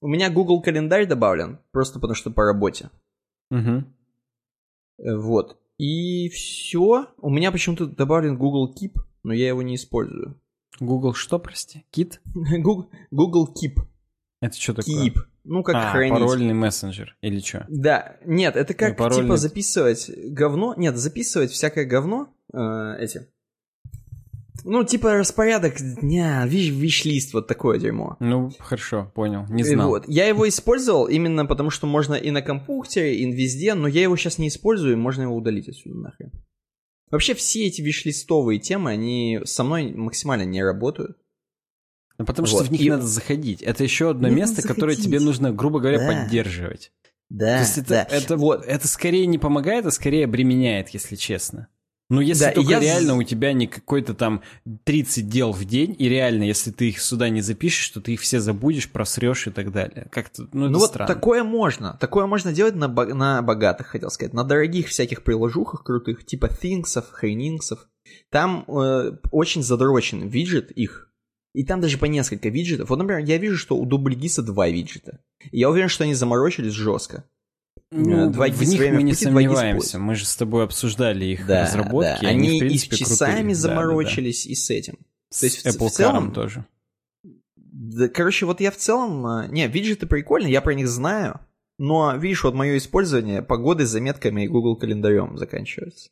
У 0.00 0.08
меня 0.08 0.30
Google 0.30 0.62
календарь 0.62 1.06
добавлен, 1.06 1.58
просто 1.70 2.00
потому 2.00 2.14
что 2.14 2.30
по 2.30 2.44
работе. 2.44 2.88
Э, 3.50 3.82
Вот. 4.98 5.58
И 5.76 6.30
все. 6.30 7.08
У 7.18 7.28
меня 7.28 7.52
почему-то 7.52 7.84
добавлен 7.84 8.38
Google 8.38 8.74
Keep, 8.74 8.94
но 9.22 9.34
я 9.34 9.48
его 9.48 9.60
не 9.60 9.74
использую. 9.74 10.40
Google 10.80 11.12
что, 11.12 11.38
прости? 11.38 11.84
Кит? 11.90 12.22
Google, 12.34 12.88
Google 13.10 13.52
Keep. 13.52 13.82
Это 14.40 14.56
что 14.58 14.72
такое? 14.72 14.94
Keep. 15.10 15.16
Ну, 15.44 15.62
как 15.62 15.74
а, 15.74 15.90
хранить. 15.90 16.12
парольный 16.12 16.54
мессенджер 16.54 17.16
или 17.20 17.40
что? 17.40 17.66
Да, 17.68 18.16
нет, 18.24 18.56
это 18.56 18.74
как, 18.74 18.90
Ну, 18.90 18.94
парольный- 18.96 19.24
типа, 19.24 19.36
записывать 19.36 20.10
говно. 20.16 20.74
Нет, 20.76 20.96
записывать 20.96 21.50
всякое 21.50 21.84
говно, 21.84 22.28
э, 22.52 22.96
эти. 23.00 23.26
Ну, 24.64 24.84
типа, 24.84 25.14
распорядок 25.14 25.74
дня, 26.00 26.46
виш, 26.46 26.70
виш-лист, 26.70 27.34
вот 27.34 27.48
такое 27.48 27.80
дерьмо. 27.80 28.16
Ну, 28.20 28.52
хорошо, 28.60 29.10
понял. 29.14 29.44
Не 29.48 29.62
И 29.62 29.64
знал. 29.64 29.88
Вот. 29.88 30.04
Я 30.06 30.26
его 30.26 30.48
использовал 30.48 31.06
именно 31.06 31.46
потому, 31.46 31.70
что 31.70 31.88
можно 31.88 32.14
и 32.14 32.30
на 32.30 32.42
компьютере, 32.42 33.16
и 33.16 33.32
везде, 33.32 33.74
но 33.74 33.88
я 33.88 34.02
его 34.02 34.16
сейчас 34.16 34.38
не 34.38 34.46
использую, 34.48 34.92
и 34.92 34.96
можно 34.96 35.22
его 35.22 35.34
удалить 35.34 35.68
отсюда 35.68 35.96
нахрен. 35.96 36.30
Вообще 37.10 37.34
все 37.34 37.66
эти 37.66 37.82
виш-листовые 37.82 38.60
темы, 38.60 38.90
они 38.92 39.40
со 39.44 39.64
мной 39.64 39.92
максимально 39.92 40.44
не 40.44 40.62
работают. 40.62 41.18
Ну, 42.18 42.24
потому 42.24 42.46
Вот. 42.48 42.54
что 42.56 42.64
в 42.64 42.72
них 42.72 42.80
И- 42.82 42.90
надо 42.90 43.06
заходить. 43.06 43.62
Это 43.62 43.82
еще 43.84 44.10
одно 44.10 44.28
Нужно 44.28 44.36
место, 44.40 44.62
которое 44.62 44.96
тебе 44.96 45.18
нужно, 45.20 45.52
грубо 45.52 45.80
говоря, 45.80 45.98
Да. 45.98 46.06
поддерживать. 46.06 46.92
Да, 47.30 47.56
То 47.56 47.60
есть 47.60 47.78
это, 47.78 47.88
да. 47.88 48.02
это, 48.10 48.36
вот. 48.36 48.64
это 48.66 48.86
скорее 48.88 49.24
не 49.26 49.38
помогает, 49.38 49.86
а 49.86 49.90
скорее 49.90 50.24
обременяет, 50.26 50.90
если 50.90 51.16
честно. 51.16 51.68
Ну, 52.10 52.20
если 52.20 52.44
Да, 52.44 52.52
только 52.52 52.72
я 52.72 52.80
реально 52.80 53.16
у 53.16 53.22
тебя 53.22 53.54
не 53.54 53.66
какой-то 53.66 54.12
там 54.12 54.42
30 54.84 55.30
дел 55.30 55.50
в 55.52 55.64
день, 55.64 55.96
и 55.98 56.10
реально, 56.10 56.42
если 56.42 56.70
ты 56.70 56.90
их 56.90 57.00
сюда 57.00 57.30
не 57.30 57.40
запишешь, 57.40 57.88
то 57.88 58.02
ты 58.02 58.12
их 58.12 58.20
все 58.20 58.38
забудешь, 58.38 58.90
просрешь 58.90 59.46
и 59.46 59.50
так 59.50 59.72
далее. 59.72 60.08
Как-то, 60.12 60.42
ну, 60.52 60.64
это 60.64 60.72
Ну 60.72 60.78
вот 60.78 60.90
странно. 60.90 61.14
такое 61.14 61.42
можно. 61.42 61.96
Такое 61.98 62.26
можно 62.26 62.52
делать 62.52 62.74
на, 62.74 62.88
бо- 62.90 63.14
на 63.14 63.40
богатых, 63.40 63.86
хотел 63.86 64.10
сказать. 64.10 64.34
На 64.34 64.44
дорогих 64.44 64.88
всяких 64.88 65.22
приложухах 65.24 65.84
крутых, 65.84 66.26
типа 66.26 66.50
Thingsов, 66.50 67.06
Хейнингсов. 67.18 67.88
Там 68.30 68.64
э, 68.68 69.12
очень 69.30 69.62
задрочен 69.62 70.28
виджет 70.28 70.70
их. 70.72 71.08
И 71.54 71.64
там 71.64 71.80
даже 71.80 71.98
по 71.98 72.06
несколько 72.06 72.48
виджетов. 72.48 72.88
Вот, 72.90 72.96
например, 72.96 73.24
я 73.24 73.36
вижу, 73.38 73.56
что 73.58 73.76
у 73.76 73.84
Дубльгиса 73.84 74.42
два 74.42 74.68
виджета. 74.68 75.20
И 75.50 75.58
я 75.58 75.68
уверен, 75.70 75.88
что 75.88 76.04
они 76.04 76.14
заморочились 76.14 76.72
жестко. 76.72 77.24
Ну, 77.90 78.30
Два 78.30 78.46
в 78.48 78.60
них 78.62 78.78
время 78.78 78.96
мы 78.96 79.02
не 79.02 79.12
сомневаемся. 79.12 79.98
Мы 79.98 80.14
же 80.14 80.24
с 80.24 80.34
тобой 80.34 80.64
обсуждали 80.64 81.26
их 81.26 81.46
Да, 81.46 81.64
разработки. 81.64 82.22
да. 82.22 82.28
Они, 82.28 82.48
Они 82.48 82.48
в 82.48 82.54
и 82.54 82.58
принципе, 82.60 82.96
с 82.96 82.98
часами 83.00 83.08
крутые. 83.08 83.42
Да, 83.42 83.44
да, 83.44 83.48
да. 83.54 83.54
заморочились, 83.54 84.46
и 84.46 84.54
с 84.54 84.70
этим. 84.70 84.94
То 85.38 85.44
есть 85.46 85.60
С 85.60 85.64
в- 85.74 85.78
в 85.78 85.82
Apple 85.82 85.88
целом- 85.90 86.28
Car'ом 86.30 86.32
тоже. 86.32 86.64
Да, 87.56 88.08
короче, 88.08 88.46
вот 88.46 88.60
я 88.62 88.70
в 88.70 88.76
целом... 88.76 89.26
э, 89.26 89.48
Не, 89.48 89.66
виджеты 89.68 90.06
прикольные, 90.06 90.52
я 90.52 90.62
про 90.62 90.72
них 90.72 90.88
знаю. 90.88 91.40
Но, 91.78 92.16
видишь, 92.16 92.44
вот 92.44 92.54
мое 92.54 92.78
использование 92.78 93.42
погоды, 93.42 93.84
заметками 93.84 94.44
и 94.44 94.48
Google 94.48 94.76
календарем 94.76 95.36
заканчивается. 95.36 96.08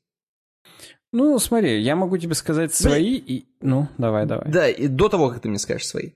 Ну, 1.12 1.38
смотри, 1.38 1.81
я 1.83 1.97
могу 1.97 2.17
тебе 2.19 2.35
сказать 2.35 2.73
свои 2.75 3.17
и... 3.17 3.47
Ну, 3.61 3.88
давай, 3.99 4.26
давай. 4.26 4.50
Да, 4.50 4.69
и 4.69 4.87
до 4.87 5.09
того, 5.09 5.29
как 5.31 5.40
ты 5.40 5.49
мне 5.49 5.59
скажешь 5.59 5.87
свои. 5.87 6.11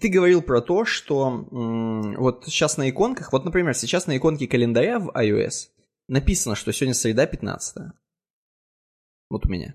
Ты 0.00 0.08
говорил 0.08 0.42
про 0.42 0.60
то, 0.60 0.84
что 0.84 1.46
м, 1.50 2.14
вот 2.16 2.44
сейчас 2.46 2.76
на 2.76 2.88
иконках, 2.90 3.32
вот, 3.32 3.44
например, 3.44 3.74
сейчас 3.74 4.06
на 4.06 4.16
иконке 4.16 4.46
календаря 4.46 4.98
в 4.98 5.10
iOS 5.10 5.68
написано, 6.08 6.54
что 6.56 6.72
сегодня 6.72 6.94
среда 6.94 7.26
15 7.26 7.92
Вот 9.30 9.46
у 9.46 9.48
меня. 9.48 9.74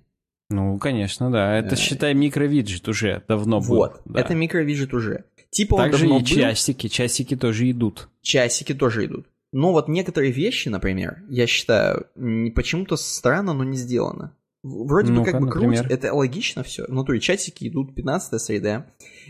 Ну, 0.49 0.77
конечно, 0.79 1.29
да. 1.31 1.57
Это, 1.57 1.71
Да. 1.71 1.75
считай, 1.75 2.13
микровиджет 2.13 2.87
уже 2.87 3.23
давно 3.27 3.59
был. 3.59 3.67
вот. 3.67 4.01
да. 4.05 4.21
Это 4.21 4.35
микровиджет 4.35 4.93
уже. 4.93 5.25
Типа 5.51 5.75
он 5.75 5.81
Также 5.81 6.01
давно 6.03 6.17
и 6.17 6.19
был, 6.19 6.25
часики. 6.27 6.87
Часики 6.87 7.35
тоже 7.35 7.69
идут. 7.71 8.09
часики 8.21 8.73
тоже 8.73 9.05
идут. 9.05 9.27
Но 9.51 9.71
вот 9.71 9.87
некоторые 9.87 10.31
вещи, 10.31 10.69
например, 10.69 11.23
я 11.29 11.47
считаю, 11.47 12.07
почему-то 12.55 12.95
странно, 12.97 13.53
но 13.53 13.63
не 13.63 13.77
сделано. 13.77 14.35
Вроде 14.63 15.11
бы 15.11 15.19
Ну-ка, 15.19 15.31
как 15.31 15.41
бы 15.41 15.47
например? 15.47 15.79
круть, 15.83 15.91
это 15.91 16.13
логично 16.13 16.63
все. 16.63 16.85
Внутри 16.87 17.21
часики 17.21 17.67
идут 17.69 17.95
15 17.95 18.41
среда. 18.41 18.87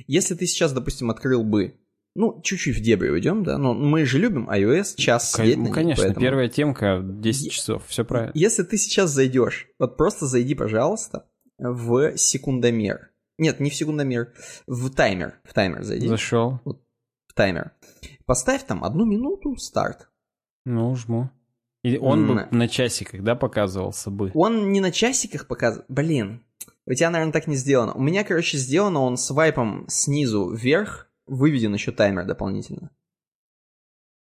Если 0.07 0.33
ты 0.35 0.47
сейчас, 0.47 0.73
допустим, 0.73 1.11
открыл 1.11 1.43
бы, 1.43 1.75
ну, 2.15 2.41
чуть-чуть 2.41 2.77
в 2.77 2.81
дебри 2.81 3.09
уйдем, 3.09 3.43
да, 3.43 3.57
но 3.59 3.73
мы 3.75 4.05
же 4.05 4.17
любим 4.17 4.49
iOS, 4.49 4.95
час 4.97 5.31
Ко- 5.35 5.43
сидеть 5.43 5.57
на 5.57 5.63
ну, 5.63 5.67
ней, 5.69 5.73
конечно, 5.73 6.03
поэтому- 6.03 6.25
первая 6.25 6.49
темка 6.49 7.01
10 7.03 7.45
Е- 7.45 7.49
часов. 7.51 7.83
Все 7.87 8.03
правильно. 8.03 8.31
Если 8.33 8.63
ты 8.63 8.77
сейчас 8.77 9.11
зайдешь, 9.11 9.67
вот 9.77 9.97
просто 9.97 10.25
зайди, 10.25 10.55
пожалуйста, 10.55 11.27
в 11.59 12.17
секундомер. 12.17 13.11
Нет, 13.37 13.59
не 13.59 13.69
в 13.69 13.75
секундомер, 13.75 14.33
в 14.67 14.89
таймер. 14.89 15.39
В 15.43 15.53
таймер 15.53 15.83
зайди. 15.83 16.07
Зашел. 16.07 16.59
В 16.65 17.33
таймер. 17.35 17.71
Поставь 18.25 18.65
там 18.65 18.83
одну 18.83 19.05
минуту 19.05 19.55
старт. 19.57 20.09
Ну, 20.65 20.95
жму. 20.95 21.29
И 21.83 21.97
он 21.97 22.27
бы 22.27 22.47
на 22.51 22.67
часиках, 22.67 23.23
да, 23.23 23.35
показывался 23.35 24.09
бы. 24.09 24.31
Он 24.33 24.71
не 24.71 24.81
на 24.81 24.91
часиках 24.91 25.47
показывает. 25.47 25.85
Блин, 25.89 26.43
у 26.85 26.93
тебя, 26.93 27.09
наверное, 27.09 27.31
так 27.31 27.47
не 27.47 27.55
сделано. 27.55 27.93
У 27.93 28.01
меня, 28.01 28.23
короче, 28.23 28.57
сделано 28.57 28.99
он 29.01 29.15
свайпом 29.17 29.85
снизу 29.87 30.49
вверх, 30.53 31.09
выведен 31.25 31.73
еще 31.73 31.91
таймер 31.91 32.25
дополнительно. 32.25 32.89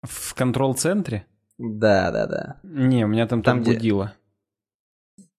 В 0.02 0.34
контрол-центре? 0.34 1.26
Да, 1.56 2.10
да, 2.10 2.26
да. 2.26 2.60
Не, 2.62 3.04
у 3.04 3.08
меня 3.08 3.26
там, 3.26 3.42
Там, 3.42 3.56
там 3.58 3.62
где- 3.62 3.74
будило. 3.74 4.14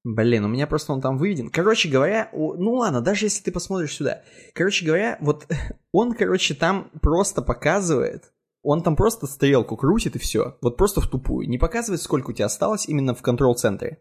Блин, 0.03 0.45
у 0.45 0.47
меня 0.47 0.65
просто 0.65 0.93
он 0.93 1.01
там 1.01 1.17
выведен. 1.17 1.49
Короче 1.49 1.89
говоря, 1.89 2.29
у- 2.33 2.53
ну 2.55 2.73
ладно, 2.75 3.01
даже 3.01 3.25
если 3.25 3.43
ты 3.43 3.51
посмотришь 3.51 3.95
сюда. 3.95 4.23
Короче 4.55 4.85
говоря, 4.85 5.17
вот 5.21 5.45
он, 5.93 6.13
короче, 6.13 6.55
там 6.55 6.89
просто 7.01 7.41
показывает. 7.41 8.31
Он 8.61 8.83
там 8.83 8.95
просто 8.95 9.25
стрелку 9.25 9.77
крутит 9.77 10.15
и 10.15 10.19
все. 10.19 10.57
Вот 10.61 10.77
просто 10.77 11.01
в 11.01 11.07
тупую. 11.07 11.47
Не 11.47 11.57
показывает, 11.57 12.01
сколько 12.01 12.31
у 12.31 12.33
тебя 12.33 12.45
осталось 12.45 12.87
именно 12.87 13.13
в 13.13 13.21
контрол-центре. 13.21 13.99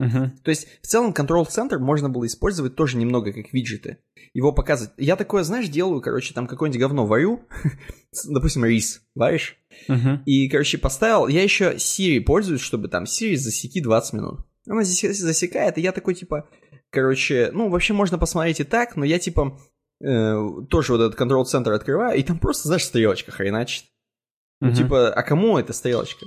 Мгм. 0.00 0.30
То 0.42 0.50
есть, 0.50 0.66
в 0.82 0.86
целом, 0.86 1.12
контрол-центр 1.12 1.78
можно 1.78 2.08
было 2.08 2.26
использовать 2.26 2.74
тоже 2.74 2.96
немного 2.96 3.32
как 3.32 3.52
виджеты. 3.52 3.98
Его 4.32 4.52
показывать. 4.52 4.94
Я 4.96 5.14
такое, 5.14 5.42
знаешь, 5.42 5.68
делаю, 5.68 6.00
короче, 6.00 6.32
там 6.32 6.46
какое-нибудь 6.46 6.80
говно 6.80 7.06
варю. 7.06 7.44
Допустим, 8.28 8.64
рис 8.64 9.02
варишь. 9.14 9.58
Мгм. 9.88 10.22
И, 10.24 10.48
короче, 10.48 10.78
поставил... 10.78 11.28
Я 11.28 11.42
еще 11.42 11.74
Siri 11.74 12.20
пользуюсь, 12.22 12.62
чтобы 12.62 12.88
там 12.88 13.04
Siri 13.04 13.36
засеки 13.36 13.82
20 13.82 14.14
минут. 14.14 14.40
Она 14.66 14.82
засе- 14.82 15.12
засекает, 15.12 15.76
и 15.76 15.82
я 15.82 15.92
такой, 15.92 16.14
типа... 16.14 16.48
Короче, 16.90 17.50
ну, 17.52 17.68
вообще 17.68 17.92
можно 17.92 18.18
посмотреть 18.18 18.60
и 18.60 18.64
так, 18.64 18.96
но 18.96 19.04
я, 19.04 19.18
типа, 19.18 19.60
э, 20.02 20.34
тоже 20.68 20.92
вот 20.92 21.00
этот 21.00 21.14
контрол-центр 21.14 21.72
открываю, 21.72 22.18
и 22.18 22.22
там 22.22 22.38
просто, 22.38 22.66
знаешь, 22.66 22.84
стрелочка 22.84 23.30
хреначит. 23.30 23.84
Ну, 24.60 24.68
Мгм. 24.68 24.76
типа, 24.76 25.08
а 25.10 25.22
кому 25.22 25.58
эта 25.58 25.72
стрелочка? 25.72 26.26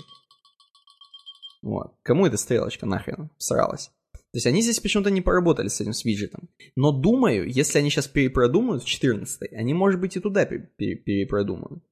Вот. 1.61 1.93
Кому 2.03 2.25
эта 2.25 2.37
стрелочка 2.37 2.85
нахрен 2.85 3.29
сралась? 3.37 3.91
То 4.13 4.37
есть 4.37 4.47
они 4.47 4.61
здесь 4.63 4.79
почему-то 4.79 5.11
не 5.11 5.21
поработали 5.21 5.67
с 5.67 5.79
этим 5.79 5.93
с 5.93 6.03
виджетом. 6.03 6.49
Но 6.75 6.91
думаю, 6.91 7.47
если 7.47 7.77
они 7.77 7.89
сейчас 7.91 8.07
перепродумают 8.07 8.83
в 8.83 8.87
14 8.87 9.53
они, 9.53 9.73
может 9.75 9.99
быть, 10.01 10.17
и 10.17 10.19
туда 10.19 10.45
пе- 10.45 10.67
пере- 10.75 10.95
перепродумают. 10.95 11.83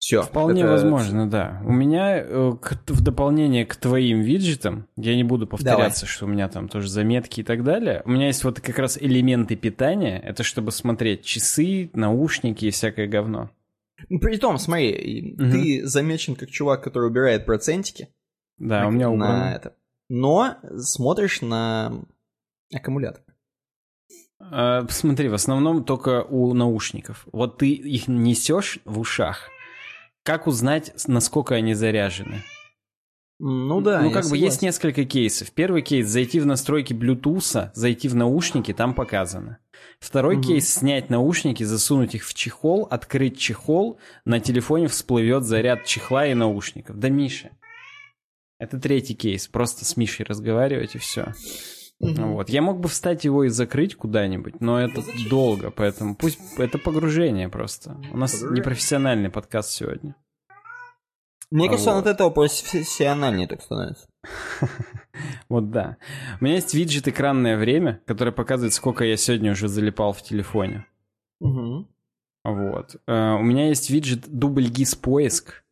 Все. 0.00 0.22
Вполне 0.22 0.64
возможно, 0.66 1.28
да. 1.28 1.60
У 1.64 1.72
меня 1.72 2.18
э, 2.18 2.50
в 2.86 3.00
дополнение 3.02 3.66
к 3.66 3.76
твоим 3.76 4.20
виджетам, 4.22 4.86
я 4.96 5.14
не 5.16 5.24
буду 5.24 5.46
повторяться, 5.46 6.06
что 6.06 6.24
у 6.26 6.28
меня 6.28 6.48
там 6.48 6.68
тоже 6.68 6.88
заметки 6.88 7.40
и 7.40 7.44
так 7.44 7.62
далее. 7.64 8.02
У 8.04 8.10
меня 8.10 8.26
есть 8.28 8.42
вот 8.44 8.60
как 8.60 8.78
раз 8.78 8.96
элементы 8.96 9.54
питания. 9.56 10.18
Это 10.20 10.42
чтобы 10.44 10.70
смотреть 10.72 11.24
часы, 11.24 11.90
наушники 11.94 12.64
и 12.66 12.70
всякое 12.70 13.06
говно. 13.06 13.50
Ну, 14.08 14.18
При 14.20 14.36
том, 14.38 14.58
смотри, 14.58 15.34
Мгм. 15.36 15.50
ты 15.50 15.86
замечен 15.86 16.36
как 16.36 16.50
чувак, 16.50 16.82
который 16.84 17.08
убирает 17.08 17.46
процентики. 17.46 18.08
Да, 18.58 18.82
на, 18.82 18.88
у 18.88 18.90
меня 18.90 19.08
на 19.08 19.12
убрано. 19.14 19.54
это. 19.54 19.76
Но 20.08 20.56
смотришь 20.78 21.42
на 21.42 22.04
аккумулятор. 22.72 23.22
А, 24.40 24.86
Смотри, 24.88 25.28
в 25.28 25.34
основном 25.34 25.84
только 25.84 26.22
у 26.22 26.54
наушников. 26.54 27.26
Вот 27.32 27.58
ты 27.58 27.70
их 27.70 28.08
несешь 28.08 28.78
в 28.84 28.98
ушах. 29.00 29.48
Как 30.22 30.46
узнать, 30.46 30.92
насколько 31.06 31.54
они 31.56 31.74
заряжены? 31.74 32.42
Ну 33.40 33.80
да, 33.80 34.00
ну 34.00 34.08
я 34.08 34.12
как 34.12 34.28
бы 34.28 34.36
есть 34.36 34.56
согласен. 34.56 34.66
несколько 34.66 35.04
кейсов. 35.04 35.52
Первый 35.52 35.82
кейс 35.82 36.08
зайти 36.08 36.40
в 36.40 36.46
настройки 36.46 36.92
Bluetooth, 36.92 37.70
зайти 37.72 38.08
в 38.08 38.16
наушники, 38.16 38.72
там 38.72 38.94
показано. 38.94 39.58
Второй 40.00 40.36
Мгм. 40.36 40.44
кейс 40.44 40.68
снять 40.74 41.08
наушники, 41.08 41.62
засунуть 41.62 42.16
их 42.16 42.24
в 42.26 42.34
чехол, 42.34 42.88
открыть 42.90 43.38
чехол, 43.38 44.00
на 44.24 44.40
телефоне 44.40 44.88
всплывет 44.88 45.44
заряд 45.44 45.84
чехла 45.84 46.26
и 46.26 46.34
наушников. 46.34 46.98
Да, 46.98 47.10
Миша. 47.10 47.50
Это 48.58 48.80
третий 48.80 49.14
кейс. 49.14 49.46
Просто 49.46 49.84
с 49.84 49.96
Мишей 49.96 50.26
разговаривать 50.26 50.96
и 50.96 50.98
все. 50.98 51.32
Мгм. 52.00 52.32
Вот. 52.32 52.48
Я 52.48 52.60
мог 52.60 52.80
бы 52.80 52.88
встать 52.88 53.24
его 53.24 53.44
и 53.44 53.48
закрыть 53.48 53.94
куда-нибудь, 53.94 54.60
но 54.60 54.80
это 54.80 55.02
долго, 55.30 55.70
поэтому 55.70 56.16
пусть 56.16 56.40
это 56.56 56.78
погружение 56.78 57.48
просто. 57.48 57.96
У 58.12 58.16
нас 58.16 58.32
Погружение. 58.32 58.60
непрофессиональный 58.60 59.30
подкаст 59.30 59.70
сегодня. 59.70 60.16
Мне 61.50 61.66
А 61.68 61.70
кажется, 61.70 61.90
он 61.90 61.96
вот. 61.96 62.06
от 62.06 62.14
этого 62.14 62.30
профессиональнее 62.30 63.48
так 63.48 63.62
становится. 63.62 64.06
Вот 65.48 65.70
да. 65.70 65.96
У 66.40 66.44
меня 66.44 66.56
есть 66.56 66.74
виджет 66.74 67.08
экранное 67.08 67.56
время, 67.56 68.00
который 68.06 68.32
показывает, 68.32 68.72
сколько 68.74 69.04
я 69.04 69.16
сегодня 69.16 69.52
уже 69.52 69.66
залипал 69.66 70.12
в 70.12 70.22
телефоне. 70.22 70.86
Мгм. 71.40 71.88
Вот. 72.44 72.96
Э, 73.06 73.32
У 73.34 73.42
меня 73.42 73.68
есть 73.68 73.90
виджет 73.90 74.28
дубль 74.28 74.68
гис 74.68 74.94
поиск. 74.94 75.64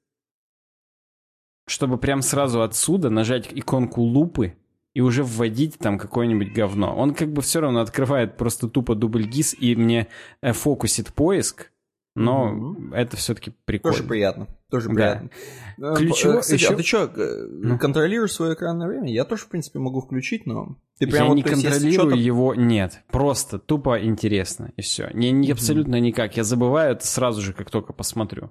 чтобы 1.68 1.98
прям 1.98 2.22
сразу 2.22 2.62
отсюда 2.62 3.10
нажать 3.10 3.48
иконку 3.52 4.00
лупы 4.00 4.56
и 4.94 5.00
уже 5.00 5.22
вводить 5.24 5.78
там 5.78 5.98
какое-нибудь 5.98 6.52
говно. 6.52 6.96
Он 6.96 7.12
как 7.12 7.32
бы 7.32 7.42
все 7.42 7.60
равно 7.60 7.80
открывает 7.80 8.36
просто 8.36 8.68
тупо 8.68 8.94
дубль 8.94 9.24
ГИС 9.26 9.54
и 9.58 9.74
мне 9.76 10.08
э, 10.42 10.52
фокусит 10.52 11.12
поиск, 11.12 11.70
но 12.14 12.50
mm-hmm. 12.50 12.94
это 12.94 13.16
все-таки 13.16 13.52
прикольно. 13.64 13.96
Тоже 13.96 14.08
приятно. 14.08 14.46
Тоже 14.70 14.88
Да. 14.88 14.94
приятно. 14.94 15.30
Э, 15.78 15.94
Ключевое- 15.96 16.40
Кстати, 16.40 16.60
еще- 16.60 16.72
а 16.74 16.76
ты 16.76 16.82
что, 16.82 17.12
Ну. 17.48 17.78
контролируешь 17.78 18.32
свое 18.32 18.54
экранное 18.54 18.88
время? 18.88 19.12
Я 19.12 19.24
тоже, 19.24 19.44
в 19.44 19.48
принципе, 19.48 19.78
могу 19.78 20.00
включить, 20.00 20.44
но... 20.46 20.76
Ты 20.98 21.04
я 21.06 21.12
прям 21.12 21.28
вот, 21.28 21.34
не 21.34 21.42
есть, 21.42 21.52
контролирую 21.52 21.92
что-то- 21.92 22.16
его, 22.16 22.54
нет. 22.54 23.02
Просто 23.12 23.58
тупо 23.60 24.02
интересно, 24.02 24.72
и 24.76 24.82
все. 24.82 25.08
Не, 25.14 25.30
не 25.30 25.52
абсолютно 25.52 26.00
никак. 26.00 26.36
Я 26.36 26.42
забываю 26.42 26.92
это 26.92 27.06
сразу 27.06 27.42
же, 27.42 27.52
как 27.52 27.70
только 27.70 27.92
посмотрю. 27.92 28.50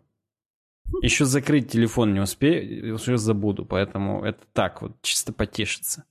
Еще 1.01 1.25
закрыть 1.25 1.71
телефон 1.71 2.13
не 2.13 2.19
успею, 2.21 2.93
уже 2.95 3.17
забуду, 3.17 3.65
поэтому 3.65 4.23
это 4.23 4.39
так 4.53 4.81
вот, 4.83 5.01
чисто 5.01 5.33
потешиться. 5.33 6.05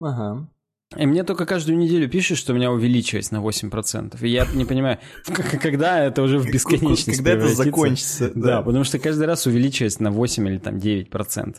Ага. 0.00 0.48
И 0.96 1.04
мне 1.04 1.24
только 1.24 1.46
каждую 1.46 1.78
неделю 1.78 2.08
пишут, 2.08 2.38
что 2.38 2.52
у 2.52 2.56
меня 2.56 2.70
увеличилось 2.70 3.32
на 3.32 3.38
8%. 3.38 4.18
И 4.20 4.28
я 4.28 4.46
не 4.54 4.64
понимаю, 4.64 4.98
когда 5.60 6.04
это 6.04 6.22
уже 6.22 6.38
в 6.38 6.46
бесконечность 6.46 7.16
Когда 7.16 7.32
это 7.32 7.48
закончится. 7.48 8.30
Да, 8.34 8.62
потому 8.62 8.84
что 8.84 9.00
каждый 9.00 9.26
раз 9.26 9.46
увеличивается 9.46 10.02
на 10.04 10.12
8 10.12 10.48
или 10.48 10.58
там 10.58 10.76
9%. 10.76 11.56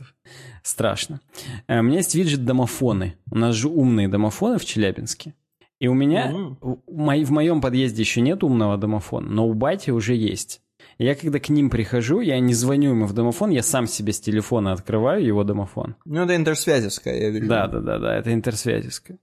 Страшно. 0.64 1.20
Э, 1.68 1.80
У 1.80 1.84
меня 1.84 1.98
есть 1.98 2.16
виджет 2.16 2.46
домофоны. 2.46 3.18
У 3.30 3.38
нас 3.38 3.54
же 3.56 3.68
умные 3.68 4.08
домофоны 4.08 4.60
в 4.60 4.66
Челябинске. 4.66 5.34
И 5.80 5.88
у 5.88 5.94
меня, 5.94 6.34
в 6.62 7.32
моем 7.32 7.62
подъезде 7.62 8.02
еще 8.02 8.22
нет 8.22 8.44
умного 8.44 8.78
домофона, 8.78 9.30
но 9.30 9.48
у 9.48 9.54
бати 9.54 9.92
уже 9.92 10.16
есть. 10.16 10.62
Я 10.98 11.16
когда 11.16 11.40
к 11.40 11.50
ним 11.50 11.70
прихожу, 11.70 12.22
я 12.22 12.40
не 12.40 12.54
звоню 12.54 12.92
ему 12.92 13.06
в 13.06 13.14
домофон, 13.14 13.52
я 13.52 13.62
сам 13.62 13.88
себе 13.88 14.14
с 14.14 14.20
телефона 14.20 14.72
открываю 14.72 15.24
его 15.24 15.44
домофон. 15.44 15.96
Ну, 16.06 16.24
это 16.24 16.36
интерсвязевская, 16.36 17.20
я 17.20 17.30
вижу. 17.30 17.48
Да, 17.48 17.68
да, 17.68 17.80
да, 17.80 18.00
да, 18.00 18.16
это 18.18 18.34
интерсвязевская. 18.34 19.20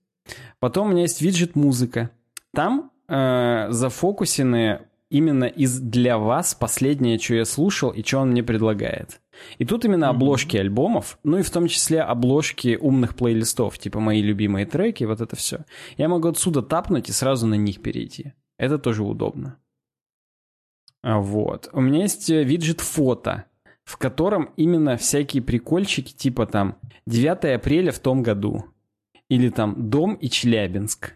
Потом 0.60 0.88
у 0.88 0.90
меня 0.92 1.02
есть 1.02 1.20
виджет 1.20 1.56
музыка. 1.56 2.10
Там 2.52 2.92
э, 3.08 3.66
зафокусены 3.70 4.82
именно 5.10 5.44
из 5.44 5.78
для 5.78 6.18
вас 6.18 6.54
последнее, 6.54 7.18
что 7.18 7.34
я 7.34 7.44
слушал 7.44 7.90
и 7.90 8.02
что 8.02 8.18
он 8.18 8.30
мне 8.30 8.42
предлагает. 8.42 9.20
И 9.58 9.64
тут 9.64 9.84
именно 9.84 10.08
обложки 10.08 10.56
альбомов, 10.56 11.18
ну 11.24 11.38
и 11.38 11.42
в 11.42 11.50
том 11.50 11.66
числе 11.66 12.02
обложки 12.02 12.78
умных 12.80 13.16
плейлистов, 13.16 13.78
типа 13.78 14.00
мои 14.00 14.22
любимые 14.22 14.66
треки, 14.66 15.04
вот 15.04 15.20
это 15.20 15.36
все. 15.36 15.64
Я 15.96 16.08
могу 16.08 16.28
отсюда 16.28 16.62
тапнуть 16.62 17.08
и 17.08 17.12
сразу 17.12 17.46
на 17.46 17.54
них 17.54 17.82
перейти. 17.82 18.32
Это 18.58 18.78
тоже 18.78 19.02
удобно. 19.02 19.58
А, 21.04 21.18
Вот. 21.20 21.68
У 21.74 21.82
меня 21.82 22.00
есть 22.02 22.30
э, 22.30 22.42
виджет 22.44 22.80
фото, 22.80 23.44
в 23.84 23.98
котором 23.98 24.54
именно 24.56 24.96
всякие 24.96 25.42
прикольчики, 25.42 26.14
типа 26.14 26.46
там 26.46 26.78
9 27.06 27.44
апреля 27.56 27.92
в 27.92 27.98
том 27.98 28.22
году. 28.22 28.64
Или 29.28 29.50
там 29.50 29.90
Дом 29.90 30.14
и 30.14 30.30
Челябинск. 30.30 31.12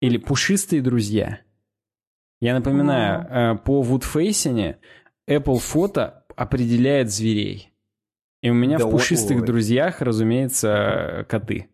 Или 0.00 0.18
Пушистые 0.18 0.82
друзья. 0.82 1.40
Я 2.40 2.54
напоминаю, 2.54 3.26
э, 3.28 3.58
по 3.58 3.82
Woodfacing 3.82 4.76
Apple 5.28 5.58
фото 5.58 6.24
определяет 6.36 7.10
зверей. 7.10 7.72
И 8.40 8.50
у 8.50 8.54
меня 8.54 8.78
Да 8.78 8.86
в 8.86 8.90
пушистых 8.90 9.40
ой. 9.40 9.46
друзьях, 9.46 10.00
разумеется, 10.00 11.26
коты. 11.28 11.70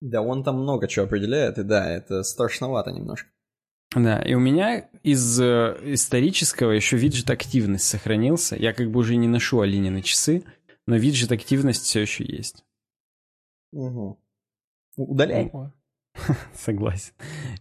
Да, 0.00 0.20
он 0.20 0.42
там 0.42 0.60
много 0.62 0.88
чего 0.88 1.04
определяет, 1.06 1.58
и 1.58 1.62
да, 1.62 1.88
это 1.88 2.24
страшновато 2.24 2.90
немножко. 2.90 3.30
Да, 3.94 4.20
и 4.20 4.34
у 4.34 4.40
меня 4.40 4.88
из 5.02 5.40
э, 5.40 5.78
исторического 5.84 6.72
еще 6.72 6.96
виджет 6.96 7.30
активность 7.30 7.84
сохранился. 7.84 8.56
Я 8.56 8.72
как 8.72 8.90
бы 8.90 9.00
уже 9.00 9.16
не 9.16 9.28
ношу 9.28 9.60
Алинины 9.60 10.02
часы, 10.02 10.44
но 10.86 10.96
виджет 10.96 11.32
активность 11.32 11.84
все 11.84 12.00
еще 12.00 12.24
есть. 12.24 12.64
Угу. 13.72 14.18
Удаляй. 14.96 15.52
Согласен. 16.54 17.12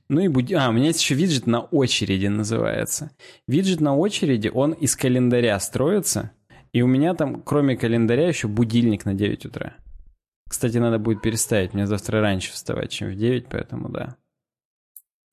Ну 0.09 0.21
и 0.21 0.27
буд... 0.27 0.51
А, 0.53 0.69
у 0.69 0.71
меня 0.71 0.87
есть 0.87 1.01
еще 1.01 1.15
виджет 1.15 1.45
на 1.45 1.61
очереди 1.61 2.27
называется. 2.27 3.11
Виджет 3.47 3.81
на 3.81 3.95
очереди, 3.95 4.49
он 4.53 4.71
из 4.71 4.95
календаря 4.95 5.59
строится. 5.59 6.31
И 6.71 6.81
у 6.81 6.87
меня 6.87 7.13
там, 7.13 7.41
кроме 7.41 7.77
календаря, 7.77 8.27
еще 8.27 8.47
будильник 8.47 9.05
на 9.05 9.13
9 9.13 9.45
утра. 9.45 9.75
Кстати, 10.49 10.77
надо 10.77 10.99
будет 10.99 11.21
переставить. 11.21 11.73
Мне 11.73 11.87
завтра 11.87 12.21
раньше 12.21 12.51
вставать, 12.51 12.91
чем 12.91 13.11
в 13.11 13.15
9, 13.15 13.47
поэтому 13.49 13.89
да. 13.89 14.17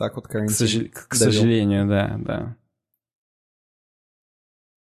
Так 0.03 0.17
вот 0.17 0.27
К, 0.27 0.31
карантин. 0.31 0.91
к 0.91 1.17
довел. 1.17 1.33
сожалению, 1.33 1.87
да, 1.87 2.17
да. 2.19 2.57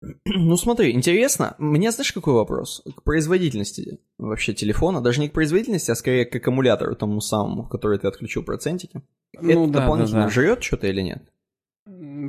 Ну 0.26 0.58
смотри, 0.58 0.94
интересно, 0.94 1.54
мне 1.60 1.92
знаешь 1.92 2.12
какой 2.12 2.34
вопрос? 2.34 2.82
К 2.96 3.04
производительности 3.04 4.00
вообще 4.18 4.56
телефона, 4.56 5.00
даже 5.00 5.20
не 5.20 5.30
к 5.30 5.34
производительности, 5.34 5.92
а 5.92 5.96
скорее 5.96 6.26
к 6.26 6.36
аккумулятору 6.36 6.96
тому 6.96 7.22
самому, 7.22 7.68
который 7.68 8.00
ты 8.00 8.08
отключил 8.08 8.42
процентики. 8.42 9.04
Ну 9.40 9.48
Это 9.48 9.60
да, 9.60 9.74
да, 9.74 9.80
дополнительно 9.82 10.24
да. 10.24 10.30
жрет 10.30 10.64
что-то 10.64 10.88
или 10.88 11.02
нет? 11.02 11.22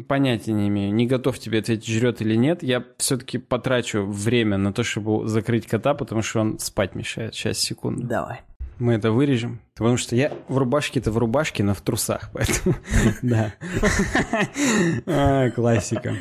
Понятия 0.07 0.53
не 0.53 0.69
имею. 0.69 0.93
Не 0.93 1.07
готов 1.07 1.39
тебе 1.39 1.61
ответить, 1.61 1.87
жрет 1.87 2.21
или 2.21 2.37
нет. 2.37 2.63
Я 2.63 2.85
все-таки 2.99 3.39
потрачу 3.39 4.05
время 4.05 4.59
на 4.59 4.75
то, 4.75 4.83
чтобы 4.83 5.27
закрыть 5.27 5.67
кота, 5.67 5.95
потому 5.95 6.21
что 6.21 6.41
он 6.41 6.59
спать 6.59 6.95
мешает. 6.95 7.35
Сейчас, 7.35 7.59
секунду. 7.59 8.07
Давай. 8.07 8.43
Мы 8.79 8.95
это 8.95 9.13
вырежем. 9.13 9.61
Потому 9.75 9.97
что 9.97 10.17
я 10.17 10.33
в 10.49 10.59
рубашке-то 10.59 11.11
в 11.11 11.19
рубашке, 11.19 11.63
но 11.63 11.75
в 11.75 11.81
трусах, 11.81 12.31
поэтому... 12.35 12.75
Да. 13.23 13.55
А, 15.07 15.51
Классика. 15.51 16.17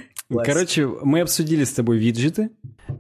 Короче, 0.45 0.87
мы 0.87 1.21
обсудили 1.21 1.63
с 1.63 1.73
тобой 1.73 1.97
виджеты. 1.97 2.51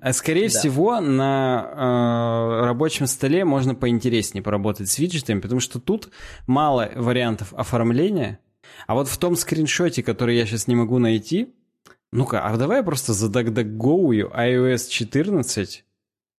А 0.01 0.13
Скорее 0.13 0.49
Да. 0.49 0.59
всего, 0.59 0.99
на 0.99 2.61
э, 2.61 2.65
рабочем 2.65 3.07
столе 3.07 3.45
можно 3.45 3.75
поинтереснее 3.75 4.43
поработать 4.43 4.89
с 4.89 4.99
виджетами, 4.99 5.39
потому 5.39 5.61
что 5.61 5.79
тут 5.79 6.09
мало 6.47 6.89
вариантов 6.95 7.53
оформления. 7.53 8.39
А 8.87 8.95
вот 8.95 9.07
в 9.07 9.17
том 9.17 9.35
скриншоте, 9.35 10.03
который 10.03 10.37
я 10.37 10.45
сейчас 10.45 10.67
не 10.67 10.75
могу 10.75 10.97
найти, 10.97 11.53
ну-ка, 12.11 12.41
а 12.45 12.57
давай 12.57 12.77
я 12.77 12.83
просто 12.83 13.13
задагдагоую 13.13 14.31
iOS 14.35 14.89
14 14.89 15.77
э, 15.77 15.90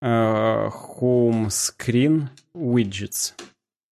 Home 0.03 1.47
Screen 1.49 2.29
Widgets. 2.55 3.35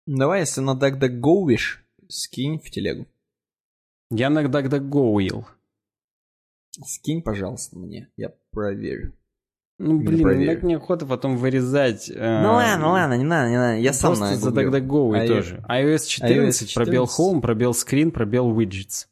Давай, 0.05 0.41
если 0.41 0.61
на 0.61 0.71
DuckDuckGo 0.75 1.57
скинь 2.07 2.59
в 2.59 2.69
телегу. 2.69 3.07
Я 4.11 4.29
на 4.29 4.47
дагдагоуил. 4.47 5.47
Скинь, 6.85 7.23
пожалуйста, 7.23 7.77
мне, 7.79 8.09
я 8.17 8.33
проверю. 8.51 9.13
Ну, 9.79 9.99
блин, 9.99 10.21
проверю. 10.21 10.53
так 10.53 10.63
неохота 10.63 11.05
потом 11.05 11.37
вырезать. 11.37 12.09
э, 12.09 12.41
Ну 12.43 12.53
ладно, 12.53 12.89
ладно, 12.91 13.15
не 13.17 13.23
надо, 13.23 13.49
не 13.49 13.57
надо, 13.57 13.77
я 13.79 13.91
сам 13.91 14.15
Просто 14.15 14.35
за 14.37 14.51
DuckDuckGo 14.51 15.15
и 15.17 15.19
I- 15.21 15.27
тоже. 15.27 15.65
iOS 15.67 16.05
14, 16.07 16.73
пробел 16.75 17.07
14. 17.07 17.19
Home, 17.19 17.41
пробел 17.41 17.71
Screen, 17.71 18.11
пробел 18.11 18.57
Widgets. 18.57 19.07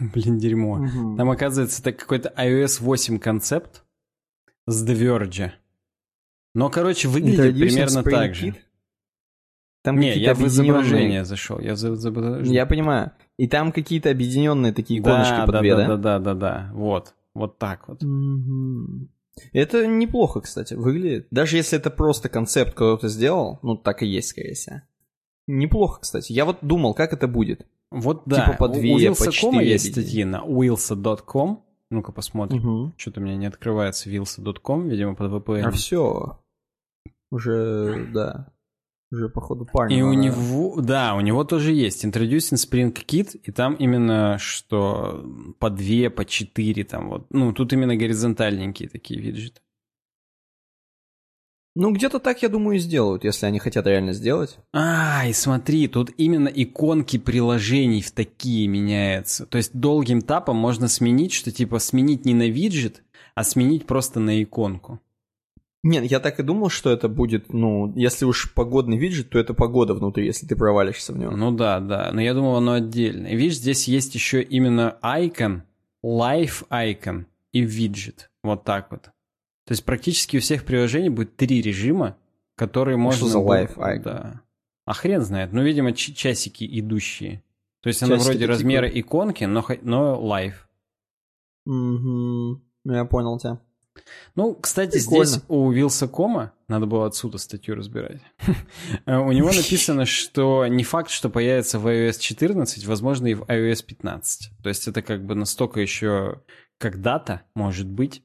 Блин, 0.12 0.38
дерьмо. 0.38 0.84
Там, 1.16 1.30
оказывается, 1.30 1.80
это 1.80 1.92
какой-то 1.92 2.34
iOS 2.36 2.82
8 2.82 3.18
концепт 3.20 3.84
с 4.66 4.84
The 4.86 4.94
Verge. 4.96 5.52
Но, 6.54 6.70
короче, 6.70 7.08
выглядит 7.08 7.56
примерно 7.58 8.02
так 8.02 8.34
же. 8.34 8.54
Там 9.82 9.98
Не, 9.98 10.16
я 10.16 10.34
в 10.34 10.46
изображение 10.46 11.24
зашел. 11.24 11.60
Я 11.60 11.74
в 11.74 11.76
изображение. 11.76 12.54
Я 12.54 12.64
понимаю. 12.64 13.12
И 13.36 13.46
там 13.46 13.70
какие-то 13.70 14.10
объединенные 14.10 14.72
такие 14.72 15.00
иконочки 15.00 15.36
да, 15.36 15.46
по 15.46 15.52
да, 15.52 15.60
две, 15.60 15.76
да, 15.76 15.86
да? 15.86 15.96
да, 15.96 16.18
да, 16.18 16.34
да. 16.34 16.70
Вот. 16.72 17.14
Вот 17.34 17.58
так 17.58 17.88
вот. 17.88 18.02
Это 19.52 19.86
неплохо, 19.86 20.40
кстати, 20.40 20.74
выглядит. 20.74 21.26
Даже 21.30 21.56
если 21.56 21.78
это 21.78 21.90
просто 21.90 22.28
концепт 22.30 22.72
кто-то 22.72 23.08
сделал, 23.08 23.58
ну 23.62 23.76
так 23.76 24.02
и 24.02 24.06
есть, 24.06 24.28
скорее 24.28 24.54
всего. 24.54 24.82
Неплохо, 25.46 26.00
кстати. 26.00 26.32
Я 26.32 26.46
вот 26.46 26.58
думал, 26.62 26.94
как 26.94 27.12
это 27.12 27.28
будет. 27.28 27.66
Вот 27.90 28.22
да. 28.24 28.46
Типа 28.46 28.56
по 28.56 28.68
две, 28.68 29.10
У 29.10 29.14
по 29.14 29.30
четыре 29.30 29.70
есть 29.70 29.92
статьи 29.92 30.24
на 30.24 30.42
wilsa.com. 30.46 31.62
Ну-ка 31.90 32.12
посмотрим. 32.12 32.58
Мгм. 32.60 32.94
Что-то 32.96 33.20
у 33.20 33.24
меня 33.24 33.36
не 33.36 33.46
открывается 33.46 34.08
wilsa.com, 34.08 34.88
видимо, 34.88 35.14
под 35.14 35.30
VPN. 35.30 35.62
А 35.62 35.70
все. 35.70 36.38
Уже, 37.34 38.10
да. 38.14 38.46
Уже, 39.10 39.28
походу, 39.28 39.66
парня. 39.66 39.98
И 39.98 40.02
у 40.02 40.12
него, 40.12 40.80
да, 40.80 41.16
у 41.16 41.20
него 41.20 41.42
тоже 41.42 41.72
есть 41.72 42.04
Introducing 42.04 42.54
Spring 42.54 42.92
Kit, 42.92 43.36
и 43.42 43.50
там 43.50 43.74
именно 43.74 44.38
что 44.38 45.26
по 45.58 45.68
две, 45.68 46.10
по 46.10 46.24
четыре, 46.24 46.84
там 46.84 47.08
вот, 47.08 47.26
ну, 47.30 47.52
тут 47.52 47.72
именно 47.72 47.96
горизонтальненькие 47.96 48.88
такие 48.88 49.20
виджеты. 49.20 49.60
Ну, 51.74 51.90
где-то 51.90 52.20
так, 52.20 52.40
я 52.42 52.48
думаю, 52.48 52.76
и 52.76 52.80
сделают, 52.80 53.24
если 53.24 53.46
они 53.46 53.58
хотят 53.58 53.84
реально 53.88 54.12
сделать. 54.12 54.58
А, 54.72 55.26
и 55.26 55.32
смотри, 55.32 55.88
тут 55.88 56.12
именно 56.16 56.46
иконки 56.46 57.18
приложений 57.18 58.02
в 58.02 58.12
такие 58.12 58.68
меняются. 58.68 59.44
То 59.46 59.58
есть 59.58 59.74
долгим 59.74 60.22
тапом 60.22 60.56
можно 60.56 60.86
сменить, 60.86 61.32
что 61.32 61.50
типа 61.50 61.80
сменить 61.80 62.26
не 62.26 62.34
на 62.34 62.48
виджет, 62.48 63.02
а 63.34 63.42
сменить 63.42 63.86
просто 63.86 64.20
на 64.20 64.40
иконку. 64.40 65.00
Нет, 65.84 66.04
я 66.10 66.18
так 66.18 66.40
и 66.40 66.42
думал, 66.42 66.70
что 66.70 66.90
это 66.90 67.10
будет, 67.10 67.52
ну, 67.52 67.92
если 67.94 68.24
уж 68.24 68.54
погодный 68.54 68.96
виджет, 68.96 69.28
то 69.28 69.38
это 69.38 69.52
погода 69.52 69.92
внутри, 69.92 70.24
если 70.24 70.46
ты 70.46 70.56
провалишься 70.56 71.12
в 71.12 71.18
него. 71.18 71.36
Ну 71.36 71.52
да, 71.52 71.78
да, 71.78 72.10
но 72.10 72.22
я 72.22 72.32
думал, 72.32 72.56
оно 72.56 72.72
отдельно. 72.72 73.26
И 73.26 73.36
видишь, 73.36 73.58
здесь 73.58 73.86
есть 73.86 74.14
еще 74.14 74.42
именно 74.42 74.96
icon, 75.02 75.60
live 76.02 76.66
icon 76.70 77.26
и 77.52 77.60
виджет. 77.60 78.30
Вот 78.42 78.64
так 78.64 78.90
вот. 78.90 79.02
То 79.66 79.72
есть 79.72 79.84
практически 79.84 80.38
у 80.38 80.40
всех 80.40 80.64
приложений 80.64 81.10
будет 81.10 81.36
три 81.36 81.60
режима, 81.60 82.16
которые 82.56 82.96
можно... 82.96 83.18
Что 83.18 83.28
за 83.28 83.38
будет- 83.40 83.70
Wi-Fi? 83.76 83.98
Да. 84.02 84.40
А 84.86 84.94
хрен 84.94 85.20
знает. 85.20 85.52
Ну, 85.52 85.62
видимо, 85.62 85.92
часики 85.92 86.66
идущие. 86.80 87.42
То 87.82 87.88
есть 87.88 88.02
оно 88.02 88.16
Часики 88.16 88.30
вроде 88.30 88.46
размера 88.46 88.88
иконки, 88.88 89.44
но, 89.44 89.62
но 89.82 90.18
live. 90.18 90.66
Угу. 91.66 92.62
Я 92.86 93.04
понял 93.04 93.38
тебя. 93.38 93.60
Ну, 94.34 94.54
кстати, 94.54 94.98
Прикольно. 94.98 95.24
здесь 95.24 95.42
у 95.48 95.70
Wylsacom 95.70 96.36
а, 96.36 96.52
надо 96.68 96.86
было 96.86 97.06
отсюда 97.06 97.38
статью 97.38 97.74
разбирать, 97.76 98.20
Э, 99.06 99.18
у 99.18 99.30
него 99.32 99.48
написано, 99.52 100.04
что 100.06 100.66
не 100.66 100.82
факт, 100.84 101.10
что 101.10 101.30
появится 101.30 101.78
в 101.78 101.86
iOS 101.86 102.18
14, 102.18 102.86
возможно, 102.86 103.28
и 103.28 103.34
в 103.34 103.42
iOS 103.42 103.84
15. 103.84 104.50
То 104.62 104.68
есть 104.68 104.88
это 104.88 105.02
как 105.02 105.24
бы 105.24 105.34
настолько 105.34 105.80
еще 105.80 106.42
когда-то, 106.78 107.42
может 107.54 107.86
быть, 107.86 108.22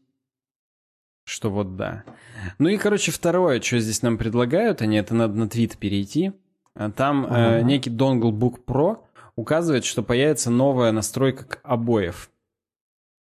что 1.26 1.52
вот 1.52 1.76
да. 1.76 2.04
Ну 2.58 2.70
и, 2.70 2.78
короче, 2.78 3.12
второе, 3.12 3.62
что 3.62 3.78
здесь 3.80 4.02
нам 4.02 4.18
предлагают, 4.18 4.82
они 4.82 4.98
это 4.98 5.14
надо 5.14 5.36
на 5.36 5.48
твит 5.48 5.78
перейти. 5.78 6.32
А 6.76 6.90
Там 6.92 7.26
э, 7.26 7.30
Ага. 7.58 7.62
некий 7.62 7.92
Dongle 7.92 8.32
Book 8.32 8.64
Pro 8.66 9.04
указывает, 9.36 9.86
что 9.86 10.02
появится 10.02 10.50
новая 10.50 10.92
настройка 10.92 11.46
к 11.46 11.60
обоев. 11.64 12.32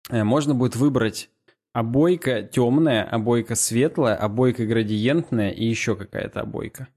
Э, 0.09 0.23
Можно 0.25 0.53
будет 0.55 0.75
выбрать 0.75 1.29
обойка 1.75 2.41
темная, 2.41 3.03
обойка 3.03 3.55
светлая, 3.55 4.15
обойка 4.15 4.65
градиентная 4.65 5.49
и 5.49 5.65
еще 5.65 5.97
какая-то 5.97 6.39
обойка. 6.39 6.87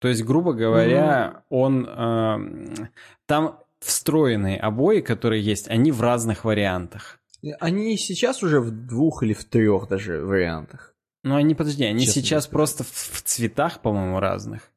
То 0.00 0.08
есть, 0.08 0.24
грубо 0.24 0.52
говоря, 0.52 1.44
он 1.48 1.86
эм, 1.86 2.88
там 3.26 3.60
встроенные 3.78 4.58
обои, 4.58 5.00
которые 5.00 5.40
есть, 5.40 5.68
они 5.68 5.92
в 5.92 6.00
разных 6.00 6.44
вариантах. 6.44 7.20
Они 7.60 7.96
сейчас 7.96 8.42
уже 8.42 8.58
в 8.60 8.72
двух 8.72 9.22
или 9.22 9.34
в 9.34 9.44
трех 9.44 9.86
даже 9.86 10.24
вариантах. 10.24 10.96
Ну, 11.22 11.36
они, 11.36 11.54
подожди, 11.54 11.84
они 11.84 12.04
Честно 12.04 12.22
сейчас 12.22 12.46
тебе 12.46 12.54
просто 12.54 12.82
в, 12.82 12.90
в 12.90 13.22
цветах, 13.22 13.82
по-моему, 13.82 14.18
разных. 14.18 14.71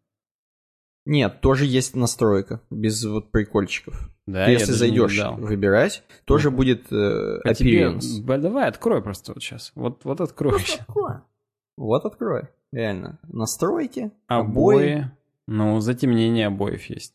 Нет, 1.06 1.40
тоже 1.42 1.66
есть 1.66 1.96
настройка, 1.96 2.62
без 2.70 3.04
вот 3.06 3.32
прикольчиков. 3.32 4.10
Да, 4.26 4.46
Ты 4.46 4.52
если 4.54 4.72
зайдешь 4.72 5.20
выбирать, 5.38 6.04
тоже 6.26 6.50
Мгм. 6.50 6.58
будет 6.58 6.92
э, 6.92 7.40
А 7.44 7.54
тебе- 7.54 7.84
appearance. 7.84 8.22
Б- 8.24 8.40
Давай, 8.40 8.68
открой 8.68 9.04
просто 9.04 9.34
вот 9.34 9.44
сейчас. 9.44 9.72
Вот, 9.76 10.04
вот 10.04 10.20
открой. 10.22 10.60
щас. 10.60 10.80
Открой. 10.80 11.18
Вот 11.78 12.06
открой. 12.06 12.44
Реально. 12.72 13.20
Настройки, 13.28 14.12
Обои. 14.28 15.12
Ну, 15.48 15.80
затемнение 15.80 16.48
обоев 16.48 16.84
есть. 16.86 17.14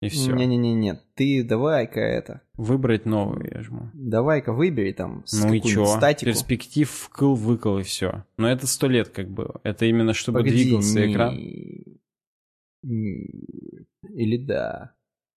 И 0.00 0.08
все. 0.08 0.32
Не-не-не, 0.32 1.00
ты 1.14 1.42
давай-ка 1.42 2.00
это. 2.00 2.40
Выбрать 2.54 3.04
новую 3.06 3.50
я 3.52 3.60
жму. 3.62 3.90
Давай-ка 3.92 4.52
выбери 4.52 4.92
там 4.92 5.24
с 5.26 5.44
Ну 5.44 5.52
и 5.52 5.60
чё? 5.60 5.84
статику. 5.84 6.26
Перспектив 6.30 6.88
вкл, 6.88 7.34
выкл 7.34 7.78
и 7.78 7.82
все. 7.82 8.24
Но 8.38 8.48
это 8.48 8.66
сто 8.68 8.86
лет 8.86 9.08
как 9.08 9.28
было. 9.28 9.60
Это 9.64 9.84
именно 9.86 10.14
чтобы 10.14 10.38
Погоди, 10.38 10.62
двигался 10.62 11.00
не- 11.06 11.12
экран. 11.12 11.36
Не- 12.82 13.28
Или 14.14 14.36
да. 14.36 14.92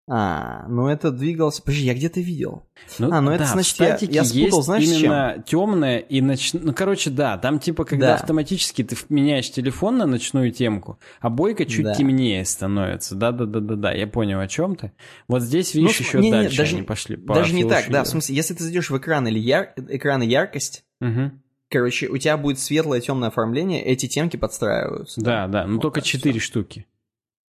А, 0.06 0.68
ну 0.68 0.88
это 0.90 1.12
двигался... 1.12 1.62
Подожди, 1.62 1.86
я 1.86 1.94
где-то 1.94 2.20
видел. 2.20 2.68
А, 3.00 3.22
ну 3.22 3.32
это 3.32 3.46
да, 3.46 3.50
значит, 3.54 3.78
в 3.78 3.80
я- 3.80 3.98
я 4.02 4.26
спутал, 4.26 4.58
есть 4.58 4.64
знаешь, 4.66 4.84
с 4.86 4.92
чем? 4.92 5.00
именно 5.06 5.44
темное 5.48 5.98
и 6.00 6.20
ноч... 6.20 6.52
Ну, 6.52 6.74
короче, 6.74 7.10
да, 7.10 7.38
там 7.38 7.58
типа, 7.58 7.86
когда 7.86 8.08
Да. 8.08 8.16
автоматически 8.16 8.84
ты 8.84 8.98
меняешь 9.08 9.50
телефон 9.50 9.98
на 9.98 10.06
ночную 10.06 10.52
темку, 10.52 11.00
а 11.22 11.30
бойка 11.30 11.66
чуть 11.66 11.86
Да. 11.86 11.94
темнее 11.94 12.44
становится. 12.44 13.16
Да-да-да-да-да, 13.16 13.94
я 13.94 14.06
понял, 14.06 14.42
о 14.42 14.48
чем 14.50 14.76
ты. 14.76 14.92
Вот 15.30 15.42
здесь, 15.42 15.74
видишь, 15.74 15.98
Ну, 16.02 16.06
еще 16.06 16.20
не-не, 16.20 16.32
дальше 16.32 16.58
даже- 16.58 16.76
они 16.76 16.84
пошли. 16.86 17.16
по 17.16 17.34
Даже 17.36 17.54
не 17.54 17.64
так, 17.64 17.86
да, 17.90 18.04
в 18.04 18.08
смысле, 18.10 18.36
если 18.36 18.54
ты 18.56 18.64
зайдешь 18.66 18.90
в 18.90 18.98
экран 18.98 19.26
или 19.30 19.40
яр... 19.40 19.74
экран 19.88 20.22
и 20.22 20.28
яркость, 20.28 20.84
Мгм. 21.00 21.42
короче, 21.70 22.10
у 22.10 22.18
тебя 22.18 22.36
будет 22.36 22.60
светлое 22.60 23.00
темное 23.00 23.30
оформление, 23.30 23.82
эти 23.82 24.08
темки 24.10 24.36
подстраиваются. 24.36 25.22
Да, 25.22 25.48
да, 25.48 25.66
ну 25.66 25.76
Вот 25.76 25.82
только 25.82 26.02
четыре 26.02 26.42
штуки. 26.42 26.88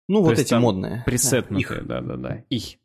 Ну, 0.08 0.18
То 0.18 0.24
вот 0.30 0.38
эти 0.38 0.54
модные. 0.54 1.02
Пресетнутые, 1.04 1.80
Их. 1.80 1.86
да-да-да. 1.86 2.44
Их. 2.48 2.78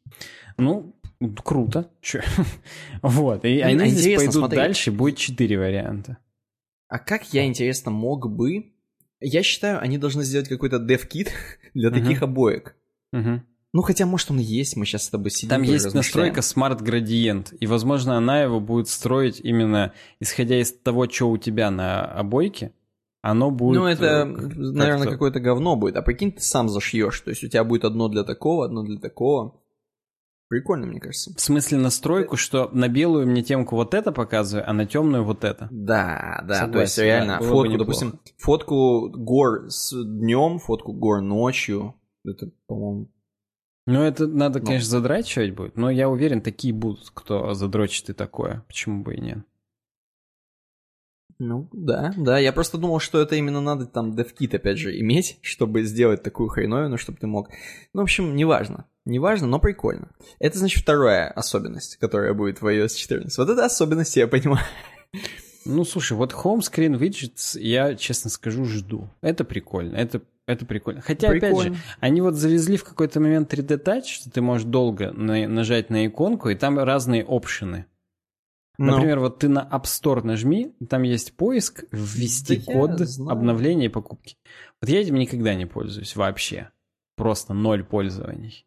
Ну, 0.58 0.96
круто. 1.44 1.90
Вот, 3.02 3.46
и 3.46 3.60
они 3.62 3.90
здесь 3.90 4.18
пойдут 4.18 4.50
дальше, 4.50 4.92
будет 4.92 5.18
четыре 5.18 5.58
варианта. 5.58 6.18
А 6.88 7.00
как 7.00 7.34
я, 7.34 7.46
интересно, 7.46 7.92
мог 7.92 8.30
бы... 8.30 8.74
Я 9.20 9.44
считаю, 9.44 9.80
они 9.82 9.98
должны 9.98 10.24
сделать 10.24 10.50
какой-то 10.50 10.78
dev-кит 10.78 11.32
для 11.74 11.92
таких 11.92 12.22
обоек. 12.22 12.76
Ну, 13.74 13.82
хотя, 13.84 14.06
может, 14.06 14.30
он 14.32 14.40
и 14.40 14.44
есть, 14.44 14.76
мы 14.76 14.86
сейчас 14.86 15.06
с 15.06 15.10
тобой 15.10 15.32
сидим 15.32 15.50
Там 15.50 15.62
есть 15.62 15.94
настройка 15.94 16.42
Smart 16.42 16.82
Gradient, 16.82 17.56
и, 17.58 17.68
возможно, 17.68 18.18
она 18.18 18.42
его 18.42 18.60
будет 18.60 18.90
строить 18.90 19.40
именно 19.40 19.94
исходя 20.20 20.60
из 20.60 20.74
того, 20.74 21.10
что 21.10 21.30
у 21.30 21.38
тебя 21.38 21.72
на 21.72 22.04
обойке, 22.04 22.74
оно 23.22 23.52
будет... 23.52 23.80
Ну, 23.80 23.86
это, 23.86 24.06
э, 24.06 24.26
наверное, 24.26 24.98
как-то- 25.00 25.12
какое-то 25.12 25.40
говно 25.40 25.76
будет. 25.76 25.96
А 25.96 26.02
прикинь, 26.02 26.32
ты 26.32 26.42
сам 26.42 26.70
зашьешь. 26.70 27.20
То 27.22 27.30
есть 27.30 27.44
у 27.44 27.48
тебя 27.48 27.64
будет 27.64 27.86
одно 27.86 28.08
для 28.08 28.24
такого, 28.24 28.66
одно 28.66 28.84
для 28.84 29.00
такого. 29.00 29.60
Прикольно, 30.50 30.86
мне 30.86 31.00
кажется. 31.00 31.32
В 31.34 31.40
смысле 31.40 31.78
настройку, 31.78 32.36
что 32.36 32.70
на 32.74 32.90
белую 32.90 33.26
мне 33.26 33.42
темку 33.42 33.78
вот 33.78 33.94
это 33.94 34.12
показываю, 34.12 34.70
а 34.70 34.74
на 34.74 34.86
темную 34.86 35.24
вот 35.24 35.46
это. 35.46 35.70
Да, 35.72 36.44
да, 36.46 36.68
то 36.68 36.82
есть 36.82 36.94
Согласен, 36.96 37.04
реально 37.04 37.38
да, 37.40 37.46
фотку, 37.48 37.78
допустим, 37.78 38.20
фотку 38.38 39.10
гор 39.16 39.70
с 39.70 39.94
днем, 39.94 40.60
фотку 40.60 40.92
гор 40.92 41.22
ночью. 41.22 41.96
Это, 42.26 42.52
по-моему, 42.68 43.10
Ну, 43.88 44.02
это 44.04 44.28
надо, 44.28 44.60
Ну. 44.60 44.66
конечно, 44.66 44.90
задрачивать 44.90 45.56
будет, 45.56 45.78
но 45.78 45.90
я 45.90 46.10
уверен, 46.10 46.42
такие 46.42 46.74
будут, 46.74 47.10
кто 47.14 47.54
задрочит 47.54 48.10
и 48.10 48.14
такое. 48.14 48.64
Почему 48.68 49.04
бы 49.04 49.16
и 49.16 49.22
нет? 49.22 49.40
Ну 51.44 51.68
да, 51.74 52.14
да. 52.18 52.38
Я 52.38 52.54
просто 52.54 52.78
думал, 52.78 53.00
что 53.00 53.20
это 53.20 53.36
именно 53.36 53.62
надо 53.62 53.88
там 53.88 54.12
DevKit, 54.14 54.56
опять 54.56 54.78
же, 54.78 54.98
иметь, 55.00 55.40
чтобы 55.42 55.82
сделать 55.82 56.22
такую 56.22 56.50
хреновину, 56.50 56.98
чтобы 56.98 57.18
ты 57.18 57.26
мог. 57.26 57.50
Ну, 57.94 58.02
в 58.02 58.04
общем, 58.04 58.36
неважно. 58.36 58.86
Неважно, 59.06 59.48
но 59.48 59.58
прикольно. 59.60 60.10
Это, 60.40 60.60
значит, 60.60 60.84
вторая 60.84 61.32
особенность, 61.32 61.98
которая 61.98 62.36
будет 62.36 62.62
в 62.62 62.68
iOS 62.68 62.96
14. 62.96 63.36
Вот 63.40 63.50
это 63.50 63.66
особенности 63.66 64.20
я 64.20 64.28
понимаю. 64.28 64.64
Ну, 65.66 65.84
слушай, 65.84 66.14
вот 66.14 66.34
Home 66.34 66.60
Screen 66.60 66.98
Widgets 67.00 67.60
я, 67.60 67.96
честно 67.96 68.30
скажу, 68.30 68.66
жду. 68.66 69.10
Это 69.22 69.44
прикольно, 69.44 69.96
это, 69.96 70.22
это 70.48 70.66
прикольно. 70.66 71.02
Хотя, 71.02 71.30
опять 71.30 71.42
Прикольно. 71.42 71.76
же, 71.76 71.82
они 72.00 72.22
вот 72.22 72.36
завезли 72.36 72.78
в 72.78 72.84
какой-то 72.84 73.20
момент 73.20 73.54
3D 73.54 73.84
Touch, 73.84 74.06
что 74.06 74.32
ты 74.32 74.42
можешь 74.42 74.66
долго 74.66 75.12
на- 75.12 75.48
нажать 75.48 75.90
на 75.90 76.06
иконку, 76.08 76.50
и 76.50 76.56
там 76.56 76.80
разные 76.80 77.24
опшены. 77.28 77.86
Ну, 78.82 78.94
Например, 78.94 79.20
вот 79.20 79.38
ты 79.38 79.48
на 79.48 79.60
App 79.72 79.84
Store 79.84 80.24
нажми, 80.24 80.76
там 80.90 81.04
есть 81.04 81.38
поиск, 81.38 81.84
ввести 81.92 82.58
Да 82.58 82.74
код 82.74 83.02
обновления 83.30 83.86
и 83.86 83.90
покупки. 83.90 84.38
Вот 84.82 84.90
я 84.90 85.02
этим 85.02 85.16
никогда 85.16 85.54
не 85.54 85.68
пользуюсь 85.68 86.16
вообще. 86.16 86.72
Просто 87.16 87.54
ноль 87.54 87.84
пользований. 87.84 88.66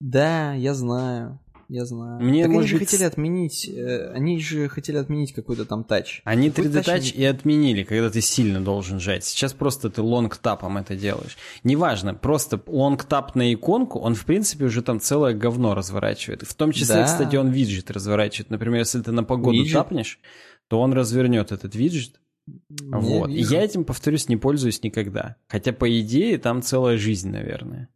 Да, 0.00 0.54
я 0.54 0.72
знаю. 0.72 1.38
Я 1.68 1.84
знаю. 1.84 2.22
Мне, 2.22 2.42
так 2.42 2.50
они 2.50 2.54
может 2.54 2.70
же 2.70 2.78
быть, 2.78 2.88
хотели 2.88 3.04
отменить. 3.04 3.68
э, 3.68 4.12
они 4.12 4.38
же 4.40 4.68
хотели 4.68 4.98
отменить 4.98 5.32
какой-то 5.32 5.64
там 5.64 5.82
тач. 5.84 6.20
Они 6.24 6.50
Какой 6.50 6.70
3D 6.70 6.82
Touch 6.84 6.96
Touch 6.98 7.12
и 7.14 7.24
отменили, 7.24 7.82
когда 7.82 8.08
ты 8.08 8.20
сильно 8.20 8.60
должен 8.60 9.00
жать. 9.00 9.24
Сейчас 9.24 9.52
просто 9.52 9.90
ты 9.90 10.00
long 10.02 10.36
tap 10.36 10.61
ом 10.61 10.78
это 10.78 10.94
делаешь. 10.94 11.36
Неважно, 11.64 12.14
просто 12.14 12.62
long 12.66 13.05
tap 13.05 13.34
на 13.34 13.52
иконку, 13.52 13.98
он, 13.98 14.14
в 14.14 14.24
принципе, 14.24 14.66
уже 14.66 14.82
там 14.82 15.00
целое 15.00 15.34
говно 15.34 15.74
разворачивает. 15.74 16.42
В 16.42 16.54
том 16.54 16.70
числе, 16.72 16.94
Да. 16.96 17.04
кстати, 17.04 17.34
он 17.36 17.50
виджет 17.50 17.90
разворачивает. 17.90 18.50
Например, 18.50 18.78
если 18.80 19.00
ты 19.02 19.10
на 19.10 19.24
погоду 19.24 19.58
Виджет? 19.58 19.74
тапнешь, 19.74 20.20
то 20.68 20.80
он 20.80 20.92
развернет 20.92 21.50
этот 21.52 21.74
виджет. 21.74 22.20
Я 22.46 22.98
вот. 22.98 23.28
И 23.28 23.34
вижу. 23.38 23.54
я 23.54 23.64
этим, 23.64 23.84
повторюсь, 23.84 24.28
не 24.28 24.36
пользуюсь 24.36 24.80
никогда. 24.84 25.34
Хотя, 25.48 25.72
по 25.72 26.00
идее, 26.00 26.38
там 26.38 26.62
целая 26.62 26.96
жизнь, 26.96 27.28
наверное. 27.30 27.88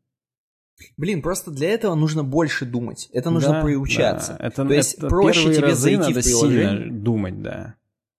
Блин, 0.96 1.22
просто 1.22 1.50
для 1.50 1.70
этого 1.70 1.94
нужно 1.94 2.24
больше 2.24 2.64
думать. 2.66 3.08
Это 3.12 3.30
нужно 3.30 3.52
Да, 3.52 3.62
приучаться. 3.62 4.36
да. 4.38 4.46
Это, 4.46 4.64
То 4.66 4.74
есть 4.74 4.94
это 4.94 5.08
проще 5.08 5.54
тебе 5.54 5.74
зайти 5.74 6.12
в 6.12 6.22
приложение. 6.22 6.90
думать, 6.92 7.42
да. 7.42 7.74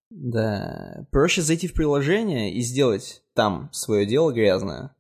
Да. 0.10 1.06
Проще 1.12 1.41
зайти 1.41 1.67
в 1.67 1.74
приложение 1.74 2.54
и 2.54 2.62
сделать 2.62 3.24
там 3.34 3.69
свое 3.71 4.06
дело 4.06 4.32
грязное, 4.32 4.95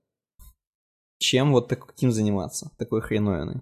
чем 1.19 1.51
вот 1.51 1.67
таким 1.67 2.11
заниматься, 2.11 2.71
такой 2.77 3.01
хреновиной. 3.01 3.61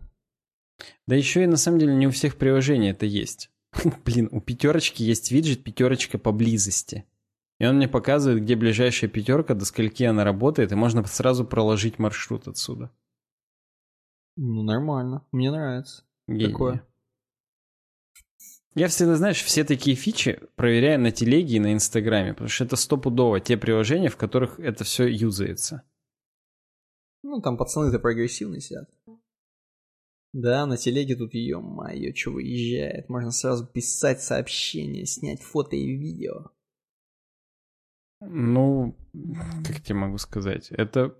Да 1.08 1.16
еще 1.16 1.44
и 1.44 1.48
на 1.48 1.58
самом 1.58 1.80
деле 1.80 1.96
не 1.96 2.08
у 2.08 2.12
всех 2.12 2.38
приложений 2.38 2.92
это 2.92 3.06
есть. 3.06 3.50
Блин, 4.06 4.30
у 4.32 4.40
пятерочки 4.42 5.04
есть 5.04 5.32
виджет 5.32 5.64
пятерочка 5.64 6.18
поблизости. 6.18 7.06
И 7.60 7.66
он 7.66 7.76
мне 7.76 7.90
показывает, 7.90 8.44
где 8.44 8.56
ближайшая 8.56 9.10
пятерка, 9.10 9.54
до 9.54 9.66
скольки 9.66 10.04
она 10.06 10.24
работает, 10.24 10.72
и 10.72 10.76
можно 10.76 11.04
сразу 11.06 11.44
проложить 11.44 12.00
маршрут 12.00 12.48
отсюда. 12.48 12.90
Ну, 14.42 14.64
нормально. 14.64 15.26
Мне 15.34 15.52
нравится. 15.52 16.06
Гений. 16.26 16.54
Такое. 16.54 16.88
Я 18.74 18.88
всегда, 18.88 19.18
знаешь, 19.18 19.44
все 19.44 19.66
такие 19.66 19.98
фичи 19.98 20.40
проверяю 20.56 21.02
на 21.02 21.12
телеге 21.12 21.58
и 21.58 21.60
на 21.60 21.74
инстаграме, 21.74 22.32
потому 22.32 22.48
что 22.48 22.64
это 22.64 22.78
стопудово 22.78 23.42
те 23.42 23.58
приложения, 23.58 24.08
в 24.08 24.16
которых 24.16 24.58
это 24.62 24.86
все 24.86 25.08
юзается. 25.08 25.84
Ну, 27.22 27.42
там 27.42 27.58
пацаны-то 27.58 28.00
прогрессивные 28.00 28.62
сидят. 28.62 28.90
Да, 30.32 30.66
на 30.66 30.78
телеге 30.78 31.18
тут, 31.18 31.34
ё-моё, 31.34 32.16
что 32.16 32.32
выезжает. 32.32 33.10
Можно 33.10 33.32
сразу 33.32 33.68
писать 33.68 34.22
сообщения, 34.22 35.06
снять 35.06 35.42
фото 35.42 35.76
и 35.76 35.98
видео. 35.98 36.52
Ну, 38.22 38.96
как 39.66 39.82
тебе 39.82 39.96
могу 39.96 40.18
сказать? 40.18 40.72
Это 40.72 41.18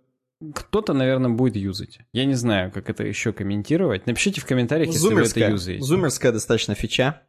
кто-то, 0.54 0.94
наверное, 0.94 1.32
будет 1.32 1.56
юзать. 1.56 2.00
Я 2.14 2.26
не 2.26 2.36
знаю, 2.36 2.72
как 2.72 2.90
это 2.90 3.04
еще 3.04 3.34
комментировать. 3.34 4.08
Напишите 4.08 4.40
в 4.42 4.46
комментариях, 4.46 4.94
если 4.94 5.14
вы 5.14 5.22
это 5.22 5.40
юзаете. 5.40 5.84
Зумерская 5.84 6.32
достаточно 6.32 6.76
фича. 6.76 7.22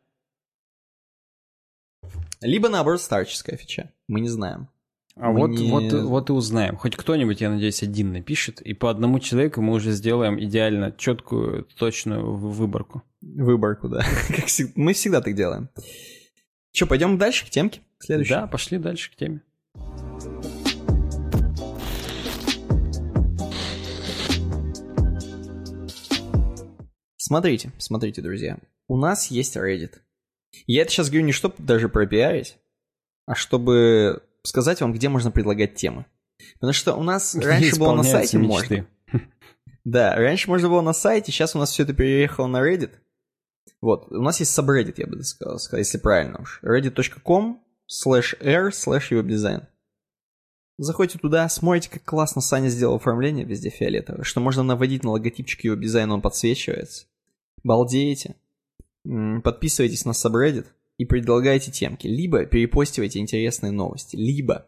Либо, 2.40 2.68
наоборот, 2.68 3.00
старческая 3.00 3.56
фича. 3.56 3.92
Мы 4.08 4.20
не 4.20 4.28
знаем. 4.28 4.68
А 5.16 5.32
вот, 5.32 5.50
не... 5.50 5.70
вот, 5.70 5.92
вот 5.92 6.30
и 6.30 6.32
узнаем. 6.32 6.76
Хоть 6.76 6.96
кто-нибудь, 6.96 7.40
я 7.40 7.50
надеюсь, 7.50 7.82
один 7.82 8.12
напишет, 8.12 8.62
и 8.62 8.72
по 8.72 8.90
одному 8.90 9.18
человеку 9.18 9.60
мы 9.60 9.74
уже 9.74 9.90
сделаем 9.90 10.42
идеально 10.42 10.92
четкую, 10.92 11.64
точную 11.64 12.36
выборку. 12.36 13.02
Выборку, 13.20 13.88
да. 13.88 14.02
Как 14.28 14.46
мы 14.76 14.94
всегда 14.94 15.20
так 15.20 15.34
делаем. 15.34 15.68
Че, 16.72 16.86
пойдем 16.86 17.18
дальше 17.18 17.44
к 17.44 17.50
темке? 17.50 17.80
Следующей? 17.98 18.30
Да, 18.30 18.46
пошли 18.46 18.78
дальше 18.78 19.10
к 19.10 19.16
теме. 19.16 19.42
Смотрите, 27.30 27.70
смотрите, 27.78 28.22
друзья. 28.22 28.58
У 28.88 28.96
нас 28.96 29.28
есть 29.28 29.56
Reddit. 29.56 29.98
Я 30.66 30.82
это 30.82 30.90
сейчас 30.90 31.10
говорю 31.10 31.26
не 31.26 31.30
чтобы 31.30 31.54
даже 31.58 31.88
пропиарить, 31.88 32.58
а 33.24 33.36
чтобы 33.36 34.24
сказать 34.42 34.80
вам, 34.80 34.92
где 34.92 35.08
можно 35.08 35.30
предлагать 35.30 35.76
темы. 35.76 36.06
Потому 36.54 36.72
что 36.72 36.96
у 36.96 37.04
нас 37.04 37.36
раньше 37.40 37.78
было 37.78 37.94
на 37.94 38.02
сайте 38.02 38.36
мечты. 38.36 38.84
можно. 39.12 39.22
Да, 39.84 40.16
раньше 40.16 40.50
можно 40.50 40.68
было 40.68 40.80
на 40.80 40.92
сайте, 40.92 41.30
сейчас 41.30 41.54
у 41.54 41.60
нас 41.60 41.70
все 41.70 41.84
это 41.84 41.94
переехало 41.94 42.48
на 42.48 42.68
Reddit. 42.68 42.94
Вот, 43.80 44.10
у 44.10 44.22
нас 44.22 44.40
есть 44.40 44.58
subreddit, 44.58 44.94
я 44.96 45.06
бы 45.06 45.22
сказал, 45.22 45.60
если 45.78 45.98
правильно 45.98 46.40
уж. 46.40 46.60
reddit.com 46.64 47.62
slash 47.88 48.36
r 48.44 48.70
slash 48.70 49.12
webdesign. 49.12 49.68
Заходите 50.78 51.20
туда, 51.20 51.48
смотрите, 51.48 51.90
как 51.90 52.02
классно 52.02 52.40
Саня 52.40 52.70
сделал 52.70 52.96
оформление 52.96 53.44
везде 53.44 53.70
фиолетовое, 53.70 54.24
что 54.24 54.40
можно 54.40 54.64
наводить 54.64 55.04
на 55.04 55.12
логотипчик 55.12 55.62
его 55.62 55.76
дизайна, 55.76 56.14
он 56.14 56.22
подсвечивается. 56.22 57.06
Балдеете. 57.64 58.36
Подписывайтесь 59.42 60.04
на 60.04 60.10
subreddit 60.10 60.66
и 60.98 61.04
предлагайте 61.04 61.70
темки. 61.70 62.06
Либо 62.06 62.44
перепостивайте 62.44 63.18
интересные 63.18 63.72
новости, 63.72 64.16
либо 64.16 64.66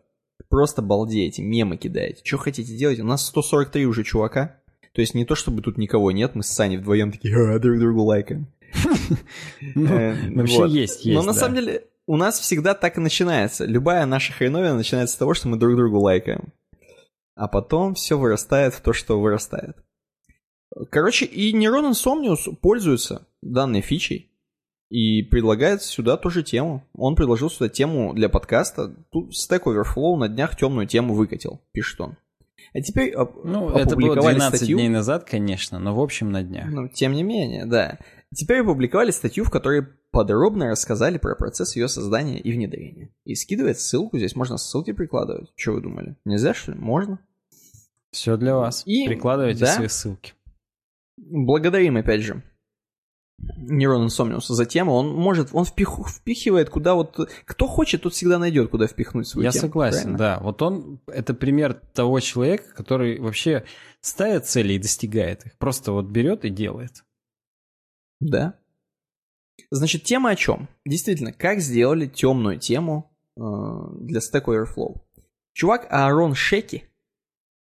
просто 0.48 0.82
балдеете, 0.82 1.42
мемы 1.42 1.76
кидаете. 1.76 2.22
Что 2.24 2.38
хотите 2.38 2.76
делать? 2.76 3.00
У 3.00 3.04
нас 3.04 3.26
143 3.26 3.86
уже 3.86 4.04
чувака. 4.04 4.56
То 4.92 5.00
есть 5.00 5.14
не 5.14 5.24
то, 5.24 5.34
чтобы 5.34 5.62
тут 5.62 5.78
никого 5.78 6.10
нет, 6.10 6.34
мы 6.34 6.42
с 6.42 6.48
Саней 6.48 6.76
вдвоем 6.76 7.12
такие 7.12 7.58
друг 7.58 7.78
другу 7.78 8.02
лайкаем. 8.02 8.46
Ну, 9.74 9.86
э, 9.86 10.30
вообще 10.34 10.66
есть, 10.68 11.04
есть. 11.04 11.14
Но 11.14 11.22
на 11.22 11.32
самом 11.32 11.56
деле 11.56 11.84
у 12.06 12.16
нас 12.16 12.38
всегда 12.40 12.74
так 12.74 12.98
и 12.98 13.00
начинается. 13.00 13.64
Любая 13.64 14.06
наша 14.06 14.32
хреновина 14.32 14.74
начинается 14.74 15.14
с 15.14 15.18
того, 15.18 15.34
что 15.34 15.48
мы 15.48 15.56
друг 15.56 15.76
другу 15.76 15.98
лайкаем. 15.98 16.52
А 17.34 17.48
потом 17.48 17.94
все 17.94 18.18
вырастает 18.18 18.74
в 18.74 18.80
то, 18.80 18.92
что 18.92 19.20
вырастает. 19.20 19.76
Короче, 20.90 21.26
и 21.26 21.54
Neuron 21.54 21.90
Insomnius 21.90 22.54
пользуется 22.60 23.26
данной 23.42 23.80
фичей 23.80 24.30
и 24.88 25.22
предлагает 25.22 25.82
сюда 25.82 26.16
тоже 26.16 26.42
тему. 26.42 26.86
Он 26.94 27.16
предложил 27.16 27.50
сюда 27.50 27.68
тему 27.68 28.12
для 28.14 28.28
подкаста. 28.28 28.94
Тут 29.10 29.32
Stack 29.32 29.62
Overflow 29.64 30.16
на 30.16 30.28
днях 30.28 30.56
темную 30.56 30.86
тему 30.86 31.14
выкатил, 31.14 31.60
пишет 31.72 32.00
он. 32.00 32.16
А 32.74 32.80
теперь 32.80 33.14
Ну, 33.44 33.70
это 33.70 33.96
было 33.96 34.14
12 34.14 34.56
статью. 34.56 34.78
дней 34.78 34.88
назад, 34.88 35.24
конечно, 35.24 35.78
но 35.78 35.94
в 35.94 36.00
общем 36.00 36.30
на 36.30 36.42
днях. 36.42 36.66
Ну, 36.70 36.88
тем 36.88 37.12
не 37.12 37.22
менее, 37.22 37.66
да. 37.66 37.98
Теперь 38.34 38.60
опубликовали 38.60 39.10
статью, 39.10 39.44
в 39.44 39.50
которой 39.50 39.86
подробно 40.10 40.70
рассказали 40.70 41.18
про 41.18 41.34
процесс 41.34 41.76
ее 41.76 41.88
создания 41.88 42.38
и 42.38 42.52
внедрения. 42.52 43.10
И 43.24 43.34
скидывает 43.34 43.78
ссылку, 43.78 44.16
здесь 44.16 44.36
можно 44.36 44.56
ссылки 44.56 44.92
прикладывать. 44.92 45.52
Что 45.56 45.72
вы 45.72 45.80
думали? 45.82 46.16
Нельзя, 46.24 46.54
что 46.54 46.72
ли? 46.72 46.78
Можно. 46.78 47.18
Все 48.10 48.36
для 48.36 48.56
вас. 48.56 48.82
И, 48.86 49.06
Прикладывайте 49.06 49.60
да, 49.60 49.72
свои 49.72 49.88
ссылки. 49.88 50.34
Благодарим, 51.30 51.96
опять 51.96 52.22
же, 52.22 52.42
Нейрон 53.56 54.06
Insomnius 54.06 54.46
за 54.48 54.66
тему. 54.66 54.92
Он 54.92 55.14
может, 55.14 55.48
он 55.52 55.64
впих, 55.64 55.98
впихивает 56.08 56.70
куда 56.70 56.94
вот... 56.94 57.18
Кто 57.44 57.66
хочет, 57.66 58.02
тот 58.02 58.14
всегда 58.14 58.38
найдет, 58.38 58.70
куда 58.70 58.86
впихнуть 58.86 59.26
свою 59.26 59.44
Я 59.44 59.50
тему. 59.50 59.62
Я 59.64 59.68
согласен, 59.68 60.00
правильно? 60.00 60.18
да. 60.18 60.40
Вот 60.40 60.62
он, 60.62 61.00
это 61.06 61.34
пример 61.34 61.74
того 61.74 62.20
человека, 62.20 62.72
который 62.74 63.18
вообще 63.18 63.64
ставит 64.00 64.46
цели 64.46 64.74
и 64.74 64.78
достигает 64.78 65.46
их. 65.46 65.58
Просто 65.58 65.92
вот 65.92 66.06
берет 66.06 66.44
и 66.44 66.50
делает. 66.50 67.04
Да. 68.20 68.54
Значит, 69.70 70.04
тема 70.04 70.30
о 70.30 70.36
чем? 70.36 70.68
Действительно, 70.84 71.32
как 71.32 71.60
сделали 71.60 72.06
темную 72.06 72.58
тему 72.58 73.10
э, 73.36 73.40
для 74.00 74.20
Stack 74.20 74.44
Overflow. 74.44 75.00
Чувак 75.52 75.86
Аарон 75.90 76.34
Шеки, 76.34 76.88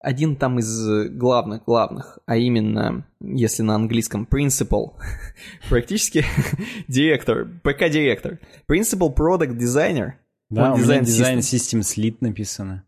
один 0.05 0.35
там 0.35 0.59
из 0.59 1.09
главных-главных, 1.09 2.19
а 2.27 2.37
именно, 2.37 3.07
если 3.19 3.63
на 3.63 3.73
английском, 3.73 4.27
principal, 4.29 4.93
практически 5.69 6.23
директор, 6.87 7.47
ПК-директор, 7.63 8.39
principal 8.69 9.13
product 9.15 9.57
designer. 9.57 10.13
Да, 10.51 10.73
у 10.73 10.77
меня 10.77 11.01
дизайн 11.01 11.39
System 11.39 11.79
Lead 11.79 12.17
написано. 12.21 12.85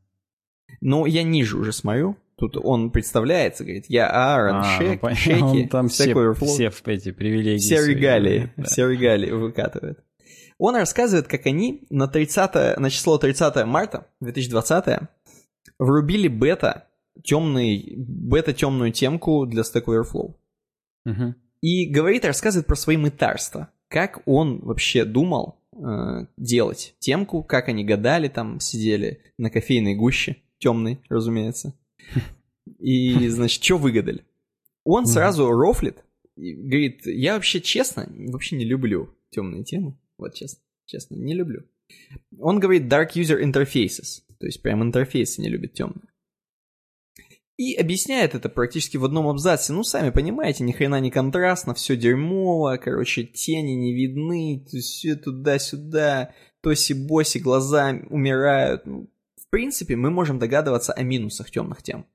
Ну, 0.80 1.08
я 1.08 1.24
ниже 1.24 1.58
уже 1.58 1.74
смотрю. 1.74 2.18
Тут 2.38 2.56
он 2.56 2.92
представляется, 2.92 3.64
говорит, 3.64 3.86
я 3.88 4.10
Аарон 4.12 4.58
а, 4.58 4.78
Шек, 4.78 5.02
ну, 5.02 5.10
Шеки, 5.16 5.42
он 5.42 5.68
там 5.70 5.88
все, 5.88 6.14
все 6.36 6.72
эти 6.86 7.12
привилегии. 7.12 7.58
Все 7.58 7.84
регалии, 7.84 8.54
да. 8.58 8.64
все 8.66 8.88
регалии 8.88 9.32
выкатывает. 9.32 10.04
Он 10.60 10.76
рассказывает, 10.76 11.28
как 11.28 11.48
они 11.48 11.88
на, 11.90 12.08
30, 12.08 12.78
на 12.78 12.90
число 12.92 13.18
30 13.18 13.66
марта 13.66 14.06
2020 14.22 15.00
врубили 15.80 16.28
бета 16.28 16.87
темный, 17.24 17.94
бета-темную 17.98 18.92
темку 18.92 19.46
для 19.46 19.62
Stack 19.64 19.86
Overflow. 19.86 20.36
Угу. 21.06 21.36
И 21.62 21.86
говорит, 21.86 22.26
рассказывает 22.26 22.68
про 22.68 22.76
свои 22.76 22.98
мытарства. 22.98 23.70
Как 23.88 24.22
он 24.26 24.60
вообще 24.60 25.06
думал 25.06 25.60
э, 25.74 26.26
делать 26.38 26.96
темку, 27.00 27.44
как 27.44 27.70
они 27.70 27.84
гадали, 27.84 28.28
там 28.28 28.60
сидели 28.60 29.22
на 29.38 29.50
кофейной 29.50 29.96
гуще, 29.96 30.38
темной, 30.60 31.00
разумеется. 31.10 31.74
И, 32.80 33.28
значит, 33.30 33.64
что 33.64 33.78
выгадали? 33.78 34.24
Он 34.84 35.06
сразу 35.06 35.50
рофлит 35.50 36.04
и 36.36 36.54
говорит, 36.54 37.06
я 37.06 37.34
вообще 37.36 37.60
честно, 37.60 38.08
вообще 38.10 38.56
не 38.56 38.66
люблю 38.66 39.10
темные 39.32 39.64
темы. 39.64 39.98
Вот 40.18 40.34
честно, 40.34 40.60
честно, 40.86 41.16
не 41.16 41.34
люблю. 41.34 41.64
Он 42.40 42.60
говорит 42.60 42.92
Dark 42.92 43.14
User 43.16 43.42
Interfaces, 43.42 44.22
то 44.40 44.46
есть 44.46 44.62
прям 44.62 44.84
интерфейсы 44.84 45.42
не 45.42 45.50
любит 45.50 45.74
темные. 45.74 46.08
И 47.58 47.74
объясняет 47.74 48.36
это 48.36 48.50
практически 48.50 48.98
в 48.98 49.06
одном 49.06 49.28
абзаце. 49.28 49.74
Ну, 49.74 49.84
сами 49.84 50.12
понимаете, 50.12 50.64
ни 50.64 50.72
хрена 50.72 51.00
не 51.00 51.10
контрастно, 51.10 51.74
все 51.74 51.98
дерьмово, 51.98 52.78
короче, 52.78 53.24
тени 53.24 53.72
не 53.72 53.96
видны, 53.96 54.64
все 54.80 55.16
туда-сюда, 55.16 56.34
тоси-боси, 56.62 57.40
глаза 57.40 57.96
умирают. 58.12 58.86
Ну, 58.86 59.10
в 59.42 59.50
принципе, 59.50 59.96
мы 59.96 60.12
можем 60.12 60.38
догадываться 60.38 60.94
о 60.94 61.02
минусах 61.02 61.50
темных 61.50 61.82
тем. 61.82 62.06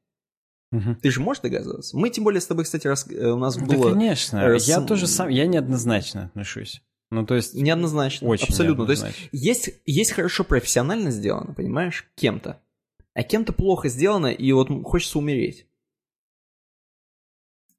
Угу. 0.71 0.97
Ты 1.03 1.11
же 1.11 1.21
можешь 1.21 1.43
догадываться? 1.43 1.97
Мы, 1.97 2.11
тем 2.11 2.23
более, 2.23 2.41
с 2.41 2.47
тобой, 2.47 2.65
кстати, 2.65 2.87
раз, 2.87 3.07
э, 3.11 3.31
у 3.31 3.37
нас 3.37 3.57
да, 3.57 3.65
было... 3.67 3.91
конечно. 3.91 4.47
Раз... 4.47 4.69
Я 4.69 4.81
тоже 4.81 5.09
сам... 5.09 5.29
Я 5.29 5.47
неоднозначно 5.47 6.27
отношусь. 6.27 6.83
Ну, 7.11 7.27
то 7.27 7.35
есть... 7.35 7.55
Неоднозначно. 7.55 8.29
Очень 8.29 8.47
Абсолютно. 8.47 8.83
Неоднозначно. 8.83 9.29
То 9.31 9.37
есть, 9.37 9.67
есть, 9.67 9.81
есть 9.87 10.13
хорошо 10.13 10.45
профессионально 10.45 11.11
сделано, 11.11 11.53
понимаешь, 11.53 12.07
кем-то 12.15 12.61
а 13.15 13.23
кем-то 13.23 13.53
плохо 13.53 13.89
сделано, 13.89 14.29
и 14.29 14.53
вот 14.53 14.69
хочется 14.85 15.19
умереть. 15.19 15.67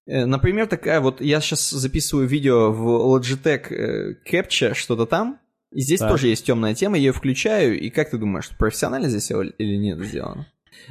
Э, 0.05 0.25
например, 0.25 0.67
такая 0.67 0.99
вот, 0.99 1.21
я 1.21 1.41
сейчас 1.41 1.69
записываю 1.69 2.27
видео 2.27 2.71
в 2.71 3.17
Logitech 3.17 3.73
э, 3.73 4.15
Capture, 4.29 4.73
что-то 4.73 5.05
там, 5.05 5.39
и 5.71 5.81
здесь 5.81 5.99
так. 5.99 6.11
тоже 6.11 6.27
есть 6.27 6.45
темная 6.45 6.75
тема, 6.75 6.97
я 6.97 7.05
ее 7.05 7.13
включаю, 7.13 7.79
и 7.79 7.89
как 7.89 8.11
ты 8.11 8.17
думаешь, 8.17 8.49
профессионально 8.57 9.09
здесь 9.09 9.31
или 9.31 9.75
нет 9.75 9.99
сделано? 9.99 10.47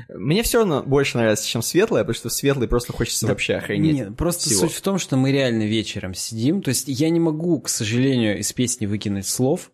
Мне 0.09 0.43
все 0.43 0.59
равно 0.59 0.83
больше 0.83 1.19
нравится, 1.19 1.47
чем 1.47 1.63
светлое, 1.63 2.03
потому 2.03 2.15
что 2.15 2.31
светлый 2.31 2.69
просто 2.69 2.93
хочется 2.93 3.27
да, 3.27 3.33
вообще 3.33 3.55
охренеть. 3.55 3.95
Нет, 3.95 4.17
просто 4.17 4.49
всего. 4.49 4.63
суть 4.63 4.73
в 4.73 4.81
том, 4.81 4.99
что 4.99 5.17
мы 5.17 5.33
реально 5.33 5.65
вечером 5.65 6.15
сидим. 6.15 6.63
То 6.63 6.71
есть 6.71 6.89
я 6.89 7.11
не 7.11 7.21
могу, 7.21 7.61
к 7.61 7.69
сожалению, 7.69 8.39
из 8.39 8.53
песни 8.53 8.87
выкинуть 8.87 9.27
слов. 9.27 9.71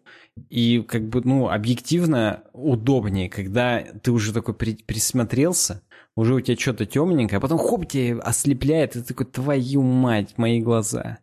И 0.50 0.82
как 0.82 1.08
бы, 1.08 1.22
ну, 1.24 1.48
объективно 1.48 2.44
удобнее, 2.52 3.28
когда 3.28 3.80
ты 3.80 4.12
уже 4.12 4.32
такой 4.32 4.54
при, 4.54 4.74
присмотрелся, 4.74 5.82
уже 6.16 6.34
у 6.34 6.40
тебя 6.40 6.56
что-то 6.56 6.86
темненькое, 6.86 7.38
а 7.38 7.40
потом 7.40 7.58
хоп, 7.58 7.86
тебе 7.86 8.18
ослепляет, 8.18 8.96
и 8.96 9.00
ты 9.00 9.06
такой, 9.06 9.26
твою 9.26 9.82
мать, 9.82 10.34
мои 10.36 10.60
глаза. 10.60 11.18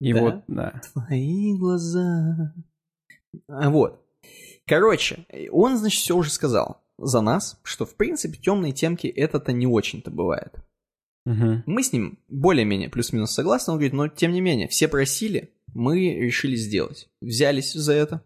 И 0.00 0.12
да? 0.12 0.20
вот, 0.20 0.34
да. 0.48 0.80
Твои 0.92 1.56
глаза. 1.56 2.54
А 3.48 3.70
вот. 3.70 4.04
Короче, 4.66 5.26
он, 5.50 5.76
значит, 5.76 6.00
все 6.00 6.16
уже 6.16 6.30
сказал 6.30 6.82
за 6.98 7.20
нас, 7.20 7.58
что, 7.62 7.86
в 7.86 7.94
принципе, 7.96 8.36
темные 8.36 8.72
темки 8.72 9.06
это-то 9.06 9.52
не 9.52 9.66
очень-то 9.66 10.10
бывает. 10.10 10.54
Мгм. 11.26 11.62
Мы 11.66 11.82
с 11.82 11.92
ним 11.92 12.18
более-менее 12.28 12.88
плюс-минус 12.88 13.32
согласны, 13.32 13.72
он 13.72 13.78
говорит, 13.78 13.92
но 13.92 14.08
тем 14.08 14.32
не 14.32 14.40
менее, 14.40 14.68
все 14.68 14.88
просили, 14.88 15.50
мы 15.74 16.14
решили 16.14 16.56
сделать. 16.56 17.08
Взялись 17.20 17.72
за 17.72 17.92
это. 17.92 18.24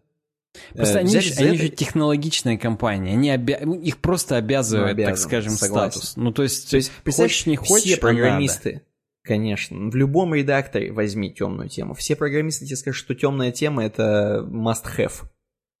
Просто 0.73 0.97
Э, 0.97 1.01
они, 1.01 1.19
же, 1.19 1.33
они 1.39 1.55
это. 1.55 1.63
же 1.63 1.69
технологичная 1.69 2.57
компания, 2.57 3.13
они 3.13 3.29
обя... 3.29 3.55
их 3.57 3.97
просто 3.97 4.37
обязывает, 4.37 4.85
Ну, 4.87 4.91
обязан, 4.91 5.13
так 5.13 5.19
скажем, 5.21 5.51
согласен. 5.53 5.91
статус. 6.01 6.17
Ну, 6.17 6.31
то 6.31 6.43
есть, 6.43 6.69
То 6.71 6.77
есть, 6.77 6.91
хочешь, 7.05 7.45
не 7.45 7.55
хочешь, 7.55 7.85
все 7.85 7.97
программисты, 7.97 8.81
конечно, 9.23 9.89
в 9.89 9.95
любом 9.95 10.33
редакторе 10.35 10.91
возьми 10.91 11.33
темную 11.33 11.69
тему. 11.69 11.93
Все 11.93 12.15
программисты 12.15 12.65
тебе 12.65 12.75
скажут, 12.75 12.97
что 12.99 13.15
темная 13.15 13.51
тема 13.51 13.83
это 13.85 14.45
must 14.47 14.83
have. 14.97 15.23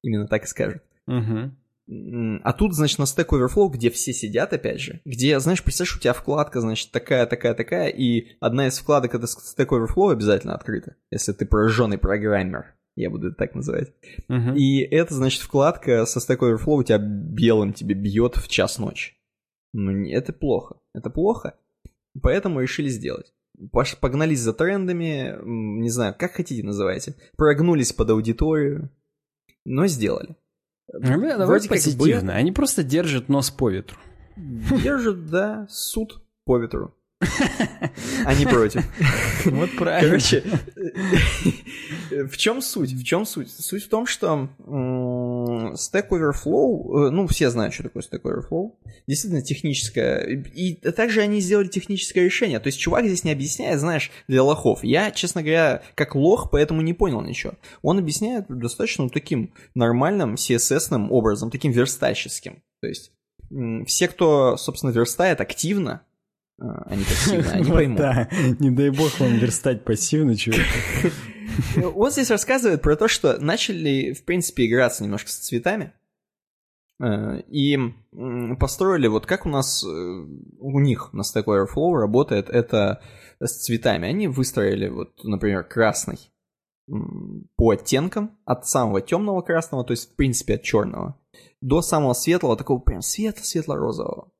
Именно 0.01 0.27
так 0.27 0.43
и 0.43 0.47
скажут. 0.47 0.81
надо. 1.07 1.53
М, 1.87 2.41
А 2.43 2.51
тут, 2.53 2.73
значит, 2.73 2.97
на 2.97 3.03
Stack 3.03 3.27
Overflow, 3.27 3.69
где 3.69 3.91
все 3.91 4.11
сидят, 4.11 4.53
опять 4.53 4.81
же, 4.81 5.01
где, 5.05 5.39
знаешь, 5.39 5.61
представляешь, 5.63 5.95
у 5.97 5.99
тебя 5.99 6.13
вкладка, 6.13 6.59
значит, 6.59 6.89
такая, 6.91 7.27
такая, 7.27 7.53
такая, 7.53 7.89
и 7.89 8.29
одна 8.39 8.67
из 8.67 8.79
вкладок 8.79 9.13
это 9.13 9.27
Stack 9.27 9.67
Overflow 9.67 10.11
обязательно 10.11 10.55
открыта, 10.55 10.95
если 11.11 11.31
ты 11.33 11.45
прожженный 11.45 11.99
программер, 11.99 12.73
я 12.95 13.09
буду 13.09 13.27
это 13.27 13.35
так 13.37 13.55
называть. 13.55 13.93
Мгм. 14.27 14.55
И 14.55 14.79
это, 14.79 15.13
значит, 15.13 15.41
вкладка 15.41 16.05
со 16.05 16.19
Stack 16.19 16.39
Overflow 16.39 16.75
у 16.75 16.83
тебя 16.83 16.97
белым 16.97 17.73
тебе 17.73 17.95
бьет 17.95 18.37
в 18.37 18.47
час 18.47 18.79
ночи. 18.79 19.13
Ну, 19.73 20.07
это 20.09 20.31
плохо. 20.31 20.77
Это 20.93 21.09
плохо. 21.09 21.55
Поэтому 22.21 22.61
решили 22.61 22.87
сделать. 22.87 23.33
Погнались 23.99 24.39
за 24.39 24.53
трендами, 24.53 25.37
не 25.43 25.89
знаю, 25.89 26.15
как 26.17 26.33
хотите 26.33 26.63
называйте. 26.63 27.15
Прогнулись 27.37 27.93
под 27.93 28.09
аудиторию, 28.09 28.89
но 29.65 29.87
сделали. 29.87 30.35
Ну, 30.91 31.19
бля, 31.19 31.37
давай 31.37 31.47
Вроде 31.47 31.67
как 31.69 31.77
бы- 31.77 31.83
позитивно. 31.83 32.35
Они 32.35 32.51
просто 32.51 32.83
держат 32.83 33.27
нос 33.27 33.49
по 33.51 33.69
ветру. 33.69 33.97
Держат, 34.37 35.25
да, 35.27 35.67
суд 35.69 36.21
по 36.45 36.57
ветру. 36.57 36.93
Не 38.39 38.45
против. 38.45 38.83
Вот 39.45 39.75
правильно. 39.75 40.09
Короче, 40.09 40.43
в 42.11 42.37
чем 42.37 42.61
суть? 42.61 42.93
В 42.93 43.03
чем 43.03 43.25
суть? 43.25 43.51
Суть 43.51 43.83
в 43.83 43.89
том, 43.89 44.07
что 44.07 44.49
Stack 44.59 46.09
Overflow, 46.09 47.07
э, 47.07 47.09
ну, 47.11 47.27
все 47.27 47.49
знают, 47.49 47.73
что 47.73 47.83
такое 47.83 48.03
Stack 48.03 48.21
Overflow, 48.21 48.71
действительно 49.07 49.41
техническое, 49.41 50.43
и 50.55 50.75
также 50.91 51.21
они 51.21 51.39
сделали 51.39 51.67
техническое 51.67 52.25
решение, 52.25 52.59
то 52.59 52.67
есть 52.67 52.79
чувак 52.79 53.05
здесь 53.05 53.23
не 53.23 53.31
объясняет, 53.31 53.79
знаешь, 53.79 54.11
для 54.27 54.43
лохов. 54.43 54.83
Я, 54.83 55.11
честно 55.11 55.41
говоря, 55.41 55.83
как 55.95 56.15
лох, 56.15 56.49
поэтому 56.51 56.81
не 56.81 56.93
понял 56.93 57.21
ничего. 57.21 57.53
Он 57.81 57.99
объясняет 57.99 58.45
достаточно 58.49 59.09
таким 59.09 59.53
нормальным 59.73 60.35
CSS-ным 60.35 61.11
образом, 61.11 61.51
таким 61.51 61.71
верстальщическим. 61.71 62.61
То 62.81 62.87
есть 62.87 63.11
все, 63.85 64.07
кто, 64.07 64.57
собственно, 64.57 64.91
верстает 64.91 65.41
активно, 65.41 66.01
э, 66.01 66.14
а 66.59 66.95
не 66.95 67.03
пассивно, 67.03 67.51
они 67.51 67.71
поймут. 67.71 67.97
да. 67.97 68.29
Не 68.59 68.71
дай 68.71 68.89
бог 68.89 69.19
вам 69.19 69.37
верстать 69.37 69.83
пассивно, 69.83 70.35
чувак. 70.35 70.61
Он 71.95 72.11
здесь 72.11 72.31
рассказывает 72.31 72.81
про 72.81 72.95
то, 72.95 73.07
что 73.07 73.37
начали, 73.39 74.13
в 74.13 74.23
принципе, 74.25 74.65
играться 74.67 75.03
немножко 75.03 75.29
с 75.29 75.35
цветами. 75.37 75.93
э, 77.01 77.41
И 77.49 77.77
построили, 78.59 79.07
вот 79.07 79.25
как 79.25 79.45
у 79.45 79.49
нас, 79.49 79.83
э, 79.83 79.87
у 79.87 80.79
них 80.79 81.11
на 81.13 81.21
Stack 81.21 81.45
Overflow 81.45 81.93
работает 81.95 82.49
это 82.49 83.01
с 83.39 83.63
цветами. 83.63 84.07
Они 84.07 84.27
выстроили, 84.27 84.87
вот, 84.89 85.23
например, 85.23 85.63
красный 85.63 86.17
по 87.57 87.71
оттенкам, 87.71 88.37
от 88.45 88.67
самого 88.67 89.01
темного 89.01 89.41
красного, 89.41 89.83
то 89.83 89.91
есть, 89.91 90.11
в 90.13 90.15
принципе, 90.15 90.55
от 90.55 90.61
черного, 90.63 91.19
до 91.59 91.81
самого 91.81 92.13
светлого, 92.13 92.55
такого 92.57 92.79
прям 92.79 93.01
светло-светло-розового. 93.01 94.31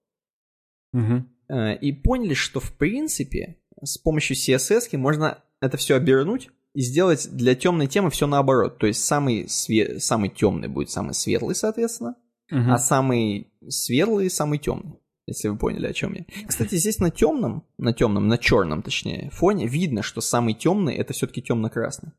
Мгм. 0.94 1.35
Э, 1.50 1.76
и 1.78 1.92
поняли, 1.92 2.34
что 2.34 2.60
в 2.60 2.74
принципе 2.74 3.58
с 3.84 3.98
помощью 3.98 4.36
CSS 4.36 4.96
можно 4.98 5.44
это 5.62 5.78
все 5.78 5.96
обернуть 5.96 6.50
и 6.74 6.82
сделать 6.82 7.28
для 7.32 7.56
темной 7.56 7.88
темы 7.88 8.10
все 8.10 8.28
наоборот. 8.28 8.78
То 8.80 8.88
есть 8.88 9.04
самый, 9.04 9.46
све- 9.46 10.00
самый 10.00 10.30
темный 10.30 10.68
будет 10.68 10.90
самый 10.90 11.14
светлый, 11.14 11.56
соответственно, 11.56 12.16
Мгм. 12.52 12.72
а 12.72 12.78
самый 12.78 13.52
светлый 13.70 14.30
самый 14.30 14.60
темный. 14.60 15.00
Если 15.28 15.48
вы 15.48 15.58
поняли, 15.58 15.88
о 15.88 15.94
чем 15.94 16.14
я. 16.14 16.26
Кстати, 16.48 16.76
здесь 16.76 17.00
на 17.00 17.10
темном, 17.10 17.64
на 17.80 17.94
темном, 17.94 18.28
на 18.28 18.38
черном, 18.38 18.84
точнее, 18.84 19.32
фоне 19.32 19.66
видно, 19.68 20.04
что 20.04 20.22
самый 20.22 20.54
темный 20.54 20.94
это 20.96 21.14
все-таки 21.14 21.42
темно-красный. 21.42 22.12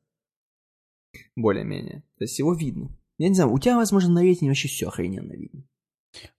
Более-менее. 1.37 2.03
То 2.19 2.25
есть 2.25 2.39
его 2.39 2.53
видно. 2.55 2.91
Я 3.19 3.29
не 3.29 3.35
знаю, 3.35 3.53
у 3.53 3.59
тебя, 3.59 3.77
возможно, 3.77 4.13
на 4.15 4.23
рейтине 4.23 4.51
вообще 4.51 4.69
все 4.69 4.89
охрененно 4.89 5.33
видно. 5.33 5.63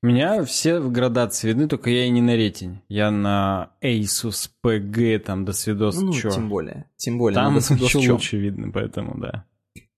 У 0.02 0.08
меня 0.08 0.44
все 0.44 0.80
градации 0.82 1.48
видны, 1.50 1.68
только 1.68 1.90
я 1.90 2.06
и 2.06 2.10
не 2.10 2.22
на 2.22 2.36
ретень. 2.36 2.82
Я 2.90 3.12
на 3.12 3.72
Asus 3.82 4.50
PG, 4.66 5.20
там, 5.20 5.46
до 5.46 5.54
свидос, 5.54 6.00
Ну, 6.02 6.14
чё. 6.14 6.30
тем 6.30 6.50
более. 6.50 6.90
Тем 6.98 7.18
более. 7.18 7.36
Там 7.36 7.54
надо 7.56 7.66
с- 7.66 7.72
еще 7.72 8.12
лучше 8.12 8.38
видно, 8.38 8.72
поэтому 8.72 9.20
да. 9.20 9.46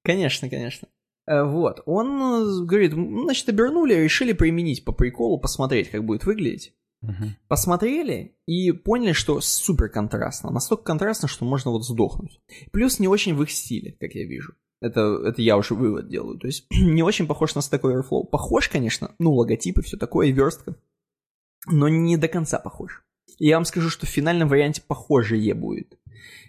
Конечно, 0.03 0.49
конечно. 0.49 0.87
Э, 1.27 1.43
Вот, 1.43 1.81
он 1.85 2.07
э, 2.07 2.65
говорит, 2.65 2.93
«М, 2.93 3.23
значит, 3.23 3.47
обернули, 3.49 3.93
решили 3.93 4.33
применить 4.33 4.83
по 4.83 4.91
приколу, 4.91 5.39
посмотреть, 5.39 5.89
как 5.89 6.03
будет 6.05 6.25
выглядеть. 6.25 6.73
Мгм. 7.01 7.35
Посмотрели 7.47 8.35
и 8.45 8.71
поняли, 8.71 9.13
что 9.13 9.39
супер 9.41 9.89
контрастно. 9.89 10.51
Настолько 10.51 10.83
контрастно, 10.83 11.27
что 11.27 11.45
можно 11.45 11.71
вот 11.71 11.85
сдохнуть. 11.85 12.41
Плюс 12.71 12.99
не 12.99 13.07
очень 13.07 13.35
в 13.35 13.43
их 13.43 13.51
стиле, 13.51 13.95
как 13.99 14.11
я 14.15 14.25
вижу. 14.25 14.53
Это, 14.81 15.21
это 15.25 15.41
я 15.41 15.57
уже 15.57 15.73
вывод 15.75 16.07
делаю. 16.09 16.37
То 16.39 16.47
есть 16.47 16.65
не 16.71 17.03
очень 17.03 17.27
похож 17.27 17.55
на 17.55 17.59
Stack 17.59 17.81
Overflow. 17.81 18.25
Похож, 18.25 18.69
конечно, 18.69 19.11
ну, 19.19 19.33
логотипы, 19.33 19.81
все 19.81 19.97
такое, 19.97 20.27
и 20.27 20.31
верстка. 20.31 20.75
Но 21.67 21.89
не 21.89 22.17
до 22.17 22.27
конца 22.27 22.59
похож. 22.59 23.03
И 23.37 23.47
я 23.47 23.55
вам 23.57 23.65
скажу, 23.65 23.89
что 23.89 24.05
в 24.05 24.09
финальном 24.09 24.47
варианте 24.49 24.81
похожее 24.85 25.53
будет. 25.53 25.97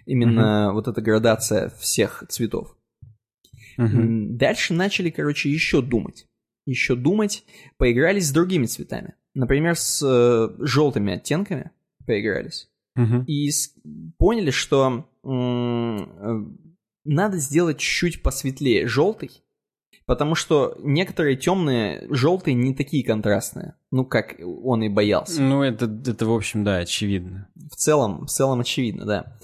Именно 0.05 0.71
вот 0.73 0.87
эта 0.87 1.01
градация 1.01 1.69
всех 1.79 2.23
цветов. 2.29 2.75
М, 3.77 4.37
Дальше 4.37 4.73
начали, 4.73 5.09
короче, 5.09 5.49
еще 5.49 5.81
думать. 5.81 6.27
Еще 6.65 6.95
думать, 6.95 7.43
поигрались 7.77 8.27
с 8.27 8.31
другими 8.31 8.65
цветами. 8.65 9.15
Например, 9.33 9.75
с 9.75 10.01
э, 10.05 10.49
желтыми 10.65 11.13
оттенками 11.13 11.71
поигрались. 12.05 12.69
Мгм. 12.95 13.23
И 13.23 13.49
с- 13.49 13.73
поняли, 14.17 14.51
что 14.51 15.05
э, 15.23 16.45
надо 17.03 17.37
сделать 17.37 17.77
чуть 17.79 18.23
посветлее 18.23 18.87
желтый, 18.87 19.43
потому 20.05 20.35
что 20.35 20.75
некоторые 20.79 21.35
темные 21.37 22.07
желтые 22.09 22.53
не 22.53 22.73
такие 22.73 23.03
контрастные. 23.03 23.75
Ну, 23.91 24.05
как 24.05 24.35
он 24.39 24.83
и 24.83 24.89
боялся. 24.89 25.41
Ну, 25.41 25.63
это, 25.63 25.85
это, 25.85 26.25
в 26.25 26.33
общем, 26.33 26.63
да, 26.63 26.77
очевидно. 26.77 27.47
В 27.55 27.75
целом, 27.75 28.25
в 28.25 28.29
целом 28.29 28.59
очевидно, 28.61 29.05
да. 29.05 29.37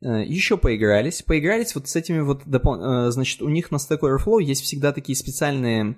Еще 0.00 0.56
поигрались. 0.56 1.22
Поигрались 1.22 1.74
вот 1.74 1.88
с 1.88 1.96
этими 1.96 2.20
вот... 2.20 2.42
э, 2.46 3.10
Значит, 3.10 3.42
у 3.42 3.48
них 3.48 3.70
на 3.70 3.76
Stack 3.76 4.00
Overflow 4.00 4.42
есть 4.42 4.62
всегда 4.62 4.92
такие 4.92 5.16
специальные 5.16 5.96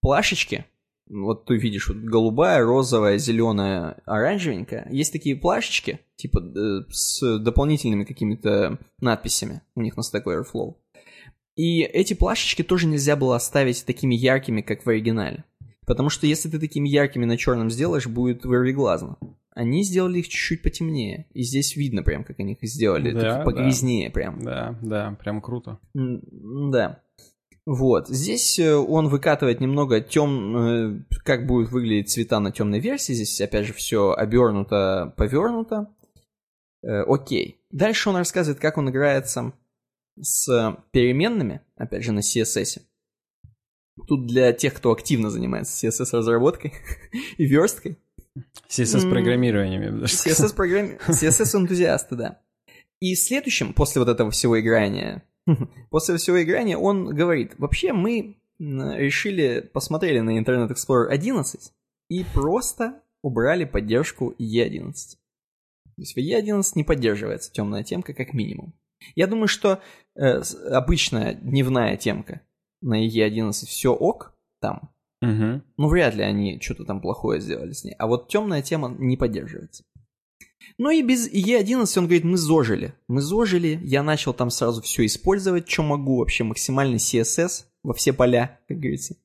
плашечки. 0.00 0.66
Вот 1.08 1.46
ты 1.46 1.56
видишь, 1.56 1.88
вот 1.88 1.98
голубая, 1.98 2.64
розовая, 2.64 3.18
зеленая, 3.18 4.00
оранжевенькая. 4.06 4.88
Есть 4.90 5.12
такие 5.12 5.36
плашечки, 5.36 6.00
типа 6.16 6.38
э, 6.38 6.90
с 6.90 7.38
дополнительными 7.38 8.04
какими-то 8.04 8.78
надписями 9.00 9.62
у 9.74 9.82
них 9.82 9.96
на 9.96 10.02
Stack 10.02 10.24
Overflow. 10.24 10.76
И 11.54 11.82
эти 11.82 12.14
плашечки 12.14 12.62
тоже 12.62 12.86
нельзя 12.86 13.16
было 13.16 13.36
оставить 13.36 13.84
такими 13.84 14.14
яркими, 14.14 14.62
как 14.62 14.86
в 14.86 14.88
оригинале. 14.88 15.44
Потому 15.86 16.08
что 16.08 16.26
если 16.26 16.48
ты 16.48 16.58
такими 16.58 16.88
яркими 16.88 17.24
на 17.24 17.36
черном 17.36 17.70
сделаешь, 17.70 18.06
будет 18.06 18.44
вырвиглазно. 18.44 19.18
Они 19.54 19.82
сделали 19.82 20.20
их 20.20 20.28
чуть-чуть 20.28 20.62
потемнее. 20.62 21.26
И 21.34 21.42
здесь 21.42 21.76
видно 21.76 22.02
прям, 22.02 22.24
как 22.24 22.40
они 22.40 22.54
их 22.54 22.58
сделали. 22.62 23.12
Да, 23.12 23.20
да. 23.20 23.42
погрязнее 23.42 24.08
прям. 24.08 24.42
Да, 24.42 24.78
да, 24.80 25.16
прям 25.20 25.42
круто. 25.42 25.78
Да. 25.92 27.01
Вот. 27.64 28.08
Здесь 28.08 28.58
э, 28.58 28.74
он 28.74 29.08
выкатывает 29.08 29.60
немного 29.60 30.00
тем, 30.00 30.56
э, 30.56 31.04
как 31.24 31.46
будут 31.46 31.70
выглядеть 31.70 32.10
цвета 32.10 32.40
на 32.40 32.50
темной 32.50 32.80
версии. 32.80 33.12
Здесь, 33.12 33.40
опять 33.40 33.66
же, 33.66 33.72
все 33.72 34.12
обернуто, 34.12 35.14
повернуто. 35.16 35.94
Э, 36.82 37.02
Окей. 37.02 37.60
Дальше 37.70 38.10
он 38.10 38.16
рассказывает, 38.16 38.60
как 38.60 38.78
он 38.78 38.90
играется 38.90 39.52
с 40.20 40.76
переменными, 40.90 41.60
опять 41.76 42.02
же, 42.02 42.12
на 42.12 42.18
CSS. 42.18 42.80
Тут 44.08 44.26
для 44.26 44.52
тех, 44.52 44.74
кто 44.74 44.90
активно 44.90 45.30
занимается 45.30 45.86
CSS-разработкой 45.86 46.72
и 47.36 47.46
версткой. 47.46 47.98
CSS-программированием. 48.68 50.02
CSS-энтузиасты, 50.04 52.16
да. 52.16 52.40
И 53.00 53.14
следующим, 53.14 53.72
после 53.72 54.00
вот 54.00 54.08
этого 54.08 54.30
всего 54.30 54.60
играния, 54.60 55.22
после 55.90 56.16
всего 56.16 56.42
играния 56.42 56.76
он 56.76 57.06
говорит, 57.14 57.54
вообще 57.58 57.92
мы 57.92 58.36
решили, 58.58 59.60
посмотрели 59.72 60.20
на 60.20 60.38
Internet 60.38 60.70
Explorer 60.70 61.06
11 61.08 61.72
и 62.10 62.24
просто 62.32 63.02
убрали 63.22 63.64
поддержку 63.64 64.34
E11. 64.38 64.92
То 64.92 66.00
есть 66.00 66.14
в 66.14 66.18
E11 66.18 66.62
не 66.74 66.84
поддерживается 66.84 67.52
темная 67.52 67.82
темка 67.82 68.14
как 68.14 68.32
минимум. 68.32 68.74
Я 69.16 69.26
думаю, 69.26 69.48
что 69.48 69.80
э, 70.14 70.40
обычная 70.70 71.34
дневная 71.34 71.96
темка 71.96 72.40
на 72.80 73.04
E11 73.06 73.52
все 73.52 73.92
ок 73.92 74.34
там, 74.60 74.90
Мгм. 75.20 75.62
ну, 75.76 75.88
вряд 75.88 76.14
ли 76.14 76.22
они 76.22 76.60
что-то 76.60 76.84
там 76.84 77.00
плохое 77.00 77.40
сделали 77.40 77.72
с 77.72 77.84
ней. 77.84 77.94
А 77.98 78.06
вот 78.06 78.28
темная 78.28 78.62
тема 78.62 78.94
не 78.98 79.16
поддерживается. 79.16 79.84
Ну 80.78 80.90
и 80.90 81.02
без 81.02 81.28
E11 81.32 81.98
он 81.98 82.04
говорит, 82.04 82.24
мы 82.24 82.36
зожили. 82.36 82.94
Мы 83.08 83.20
зожили, 83.20 83.78
я 83.82 84.02
начал 84.02 84.32
там 84.34 84.50
сразу 84.50 84.82
все 84.82 85.04
использовать, 85.06 85.68
что 85.68 85.82
могу, 85.82 86.18
вообще 86.18 86.44
максимальный 86.44 86.98
CSS 86.98 87.64
во 87.82 87.94
все 87.94 88.12
поля, 88.12 88.60
как 88.68 88.78
говорится. 88.78 89.16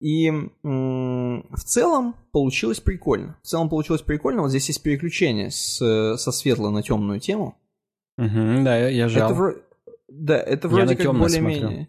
И 0.00 0.30
в 0.62 1.64
целом 1.64 2.14
получилось 2.30 2.80
прикольно. 2.80 3.36
В 3.42 3.46
целом 3.46 3.68
получилось 3.68 4.02
прикольно. 4.02 4.42
Вот 4.42 4.50
здесь 4.50 4.68
есть 4.68 4.82
переключение 4.82 5.50
с, 5.50 5.78
со 6.16 6.32
светлой 6.32 6.70
на 6.70 6.82
темную 6.82 7.18
тему. 7.18 7.58
Угу, 8.16 8.64
да, 8.64 8.78
я, 8.78 8.88
я 8.88 9.08
жал. 9.08 9.32
Это, 9.32 9.62
да, 10.08 10.38
это 10.38 10.68
вроде 10.68 10.96
как 10.96 11.16
более-менее... 11.16 11.88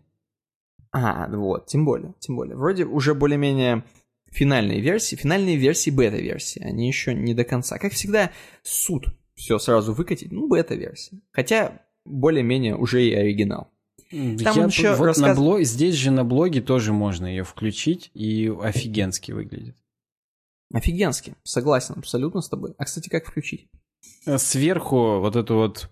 А, 0.92 1.28
вот, 1.30 1.68
тем 1.68 1.86
более, 1.86 2.16
тем 2.20 2.36
более. 2.36 2.56
Вроде 2.56 2.84
уже 2.84 3.14
более-менее 3.14 3.84
финальные 4.32 4.80
версии, 4.82 5.16
финальные 5.16 5.56
версии 5.56 5.90
бета-версии, 5.90 6.62
они 6.64 6.88
еще 6.88 7.14
не 7.14 7.34
до 7.34 7.44
конца. 7.44 7.78
Как 7.78 7.94
всегда, 7.94 8.32
суд 8.64 9.08
все 9.36 9.58
сразу 9.58 9.94
выкатить, 9.94 10.32
ну, 10.32 10.48
бета-версия. 10.48 11.20
Хотя 11.32 11.82
более-менее 12.06 12.76
уже 12.76 13.06
и 13.06 13.14
оригинал. 13.14 13.72
Там 14.12 14.38
Я 14.38 14.66
еще 14.66 14.96
вот 14.96 15.06
рассказ... 15.06 15.28
на 15.28 15.36
блог, 15.36 15.62
здесь 15.62 15.96
же 15.96 16.12
на 16.12 16.26
блоге 16.26 16.62
тоже 16.62 16.94
можно 16.94 17.28
ее 17.28 17.44
включить, 17.44 18.10
и 18.14 18.52
офигенски 18.62 19.32
выглядит. 19.32 19.76
Офигенски, 20.74 21.36
согласен 21.44 21.96
абсолютно 21.98 22.42
с 22.42 22.50
тобой. 22.50 22.74
А, 22.78 22.86
кстати, 22.86 23.10
как 23.10 23.28
включить? 23.28 23.68
Сверху 24.38 25.20
вот 25.20 25.36
эту 25.36 25.56
вот 25.56 25.90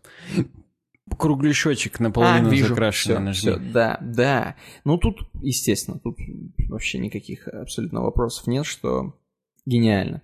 кругляшочек 1.15 1.99
наполовину 1.99 2.49
а, 2.49 2.51
вижу. 2.51 2.67
закрашенный 2.69 3.33
все, 3.33 3.57
все, 3.57 3.71
да, 3.71 3.97
да. 4.01 4.55
Ну 4.83 4.97
тут, 4.97 5.29
естественно, 5.41 5.99
тут 5.99 6.17
вообще 6.69 6.99
никаких 6.99 7.47
абсолютно 7.47 8.01
вопросов 8.01 8.47
нет, 8.47 8.65
что 8.65 9.15
гениально. 9.65 10.21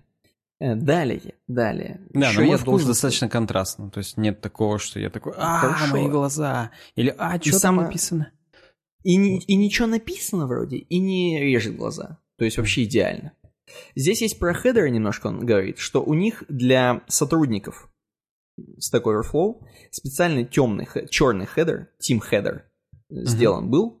Э, 0.60 0.74
далее, 0.74 1.34
далее. 1.48 2.00
Да, 2.10 2.30
Еще 2.30 2.40
но 2.40 2.46
мой 2.46 2.56
вкус 2.56 2.66
должен... 2.66 2.88
достаточно 2.88 3.28
контрастный. 3.28 3.90
То 3.90 3.98
есть 3.98 4.16
нет 4.16 4.40
такого, 4.40 4.78
что 4.78 5.00
я 5.00 5.10
такой, 5.10 5.34
а, 5.36 5.58
Хорошо. 5.58 5.92
мои 5.92 6.08
глаза. 6.08 6.70
Или, 6.96 7.14
а, 7.18 7.40
что 7.40 7.60
там 7.60 7.76
написано? 7.76 8.30
И, 9.02 9.16
не, 9.16 9.38
и 9.40 9.56
ничего 9.56 9.86
написано 9.86 10.46
вроде, 10.46 10.78
и 10.78 10.98
не 10.98 11.40
режет 11.40 11.76
глаза. 11.76 12.18
То 12.38 12.44
есть 12.44 12.56
вообще 12.56 12.84
идеально. 12.84 13.32
Здесь 13.94 14.22
есть 14.22 14.38
про 14.38 14.54
хедеры 14.54 14.90
немножко 14.90 15.26
он 15.26 15.44
говорит, 15.44 15.78
что 15.78 16.02
у 16.02 16.14
них 16.14 16.44
для 16.48 17.02
сотрудников 17.08 17.90
Stack 18.58 19.02
Overflow 19.02 19.62
специальный 19.90 20.44
темный, 20.44 20.86
черный 21.08 21.46
хедер, 21.46 21.88
Team 22.00 22.20
Header 22.30 22.62
сделан 23.10 23.66
uh-huh. 23.66 23.70
был. 23.70 24.00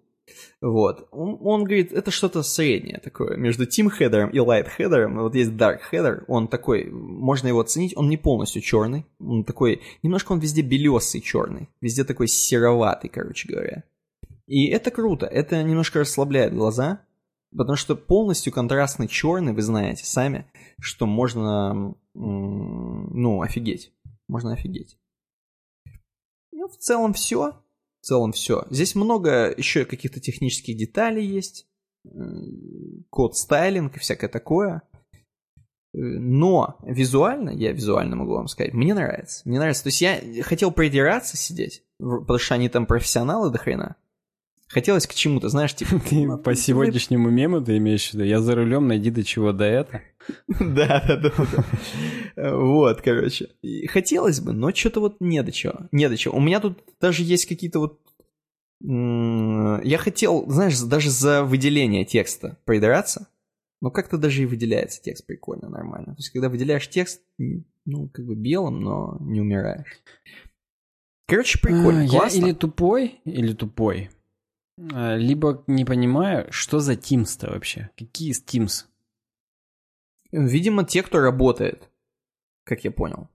Вот. 0.60 1.08
Он, 1.10 1.36
он 1.40 1.64
говорит, 1.64 1.92
это 1.92 2.10
что-то 2.10 2.42
среднее 2.42 2.98
такое 2.98 3.36
между 3.36 3.64
Team 3.64 3.88
Header 3.88 4.30
и 4.30 4.38
Light 4.38 4.68
Header. 4.78 5.12
Вот 5.20 5.34
есть 5.34 5.50
Dark 5.50 5.80
Header, 5.92 6.24
он 6.28 6.48
такой, 6.48 6.86
можно 6.90 7.48
его 7.48 7.60
оценить, 7.60 7.96
он 7.96 8.08
не 8.08 8.16
полностью 8.16 8.62
черный, 8.62 9.06
он 9.18 9.44
такой, 9.44 9.82
немножко 10.02 10.32
он 10.32 10.38
везде 10.38 10.62
белесый 10.62 11.20
черный, 11.20 11.68
везде 11.80 12.04
такой 12.04 12.28
сероватый, 12.28 13.10
короче 13.10 13.48
говоря. 13.48 13.84
И 14.46 14.68
это 14.68 14.90
круто, 14.90 15.26
это 15.26 15.62
немножко 15.62 16.00
расслабляет 16.00 16.54
глаза, 16.54 17.00
потому 17.56 17.76
что 17.76 17.94
полностью 17.94 18.52
контрастный 18.52 19.08
черный, 19.08 19.52
вы 19.52 19.62
знаете 19.62 20.04
сами, 20.04 20.46
что 20.80 21.06
можно, 21.06 21.94
ну, 22.14 23.42
офигеть 23.42 23.92
можно 24.28 24.52
офигеть. 24.52 24.98
Ну, 26.52 26.68
в 26.68 26.76
целом 26.76 27.12
все. 27.12 27.52
В 28.00 28.06
целом 28.06 28.32
все. 28.32 28.66
Здесь 28.70 28.94
много 28.94 29.54
еще 29.56 29.84
каких-то 29.84 30.20
технических 30.20 30.76
деталей 30.76 31.26
есть. 31.26 31.66
Код 33.10 33.36
стайлинг 33.36 33.96
и 33.96 34.00
всякое 34.00 34.28
такое. 34.28 34.82
Но 35.92 36.78
визуально, 36.82 37.50
я 37.50 37.72
визуально 37.72 38.16
могу 38.16 38.32
вам 38.32 38.48
сказать, 38.48 38.74
мне 38.74 38.94
нравится. 38.94 39.42
Мне 39.48 39.58
нравится. 39.58 39.84
То 39.84 39.88
есть 39.88 40.00
я 40.00 40.42
хотел 40.42 40.72
придираться 40.72 41.36
сидеть, 41.36 41.84
потому 41.98 42.38
что 42.38 42.54
они 42.54 42.68
там 42.68 42.86
профессионалы 42.86 43.50
до 43.50 43.58
хрена. 43.58 43.96
Хотелось 44.74 45.06
к 45.06 45.14
чему-то, 45.14 45.48
знаешь, 45.48 45.72
типа... 45.76 46.00
Ты 46.00 46.26
ну, 46.26 46.36
по 46.36 46.56
сегодняшнему 46.56 47.30
мему 47.30 47.60
ты 47.60 47.76
имеешь 47.76 48.10
в 48.10 48.14
виду? 48.14 48.24
Я 48.24 48.40
за 48.40 48.56
рулем, 48.56 48.88
найди 48.88 49.10
до 49.10 49.22
чего 49.22 49.52
до 49.52 49.64
это. 49.64 50.02
Да, 50.48 51.04
да, 51.06 51.16
да. 52.36 52.56
Вот, 52.56 53.02
короче. 53.02 53.50
Хотелось 53.88 54.40
бы, 54.40 54.52
но 54.52 54.74
что-то 54.74 55.00
вот 55.00 55.16
не 55.20 55.42
до 55.42 55.52
чего. 55.52 55.86
Не 55.92 56.08
до 56.08 56.16
чего. 56.16 56.36
У 56.36 56.40
меня 56.40 56.60
тут 56.60 56.82
даже 57.00 57.22
есть 57.22 57.46
какие-то 57.46 57.78
вот... 57.78 58.00
Я 58.82 59.98
хотел, 59.98 60.50
знаешь, 60.50 60.80
даже 60.80 61.10
за 61.10 61.44
выделение 61.44 62.04
текста 62.04 62.58
придраться, 62.64 63.28
но 63.80 63.90
как-то 63.90 64.16
даже 64.18 64.42
и 64.42 64.46
выделяется 64.46 65.00
текст 65.00 65.26
прикольно, 65.26 65.68
нормально. 65.68 66.14
То 66.14 66.18
есть, 66.18 66.30
когда 66.30 66.48
выделяешь 66.48 66.88
текст, 66.88 67.20
ну, 67.38 68.08
как 68.08 68.24
бы 68.24 68.34
белым, 68.34 68.80
но 68.80 69.18
не 69.20 69.40
умираешь. 69.40 70.00
Короче, 71.28 71.58
прикольно, 71.60 72.00
а, 72.00 72.04
Я 72.04 72.28
или 72.28 72.52
тупой, 72.52 73.20
или 73.24 73.52
тупой. 73.52 74.10
А, 74.92 75.16
либо 75.16 75.62
не 75.66 75.84
понимаю, 75.84 76.46
что 76.50 76.80
за 76.80 76.94
Teams-то 76.94 77.50
вообще? 77.50 77.90
Какие 77.96 78.30
из 78.30 78.42
Teams? 78.42 78.86
Видимо, 80.32 80.84
те, 80.84 81.02
кто 81.02 81.20
работает, 81.20 81.90
как 82.64 82.84
я 82.84 82.90
понял. 82.90 83.28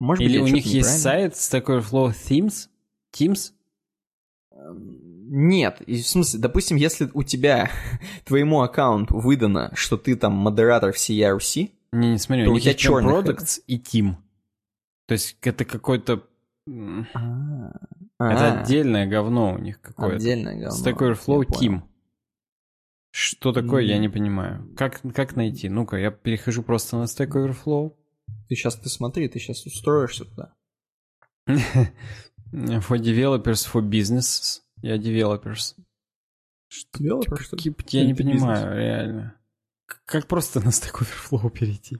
Может 0.00 0.22
Или 0.24 0.38
быть, 0.38 0.50
у 0.50 0.54
них 0.54 0.66
есть 0.66 1.00
сайт 1.00 1.36
с 1.36 1.48
такой 1.48 1.78
Flow 1.78 2.12
Themes? 2.12 2.68
Teams? 3.12 3.52
Нет, 5.30 5.82
в 5.86 6.02
смысле, 6.02 6.40
допустим, 6.40 6.76
если 6.76 7.10
у 7.14 7.22
тебя 7.22 7.70
твоему 8.24 8.62
аккаунту 8.62 9.18
выдано, 9.18 9.70
что 9.74 9.96
ты 9.96 10.16
там 10.16 10.32
модератор 10.34 10.92
всей 10.92 11.20
RC, 11.22 11.70
не, 11.92 12.10
не 12.12 12.18
смотри, 12.18 12.46
у 12.46 12.54
них 12.54 12.64
есть 12.64 12.84
Products 12.84 13.62
и 13.66 13.78
Team. 13.78 14.16
То 15.06 15.12
есть 15.12 15.38
это 15.42 15.64
какой-то... 15.64 16.22
А, 17.14 17.72
это 18.18 18.60
отдельное 18.60 19.06
говно 19.06 19.54
у 19.54 19.58
них 19.58 19.80
какое-то. 19.80 20.16
Отдельное 20.16 20.56
говно. 20.56 20.76
Stack 20.76 20.98
Overflow 20.98 21.44
Team. 21.46 21.82
Что 23.10 23.52
такое, 23.52 23.82
я 23.82 23.98
не 23.98 24.08
понимаю. 24.08 24.72
Как, 24.76 25.00
как 25.14 25.36
найти? 25.36 25.68
Ну-ка, 25.68 25.96
я 25.96 26.10
перехожу 26.10 26.62
просто 26.62 26.96
на 26.98 27.04
Stack 27.04 27.30
Overflow. 27.30 27.94
Ты 28.48 28.54
сейчас, 28.54 28.76
ты 28.76 28.88
смотри, 28.88 29.28
ты 29.28 29.38
сейчас 29.38 29.64
устроишься 29.66 30.24
туда. 30.24 30.54
for 32.52 32.98
developers, 32.98 33.66
for 33.72 33.82
business. 33.82 34.60
Я 34.82 34.96
developers. 34.96 35.74
Что, 36.68 37.02
developers? 37.02 37.42
Что? 37.42 37.56
Я 37.88 38.04
не 38.04 38.14
понимаю, 38.14 38.76
реально. 38.76 39.34
Как 40.04 40.26
просто 40.26 40.60
на 40.60 40.68
Stack 40.68 41.00
Overflow 41.00 41.50
перейти? 41.50 41.98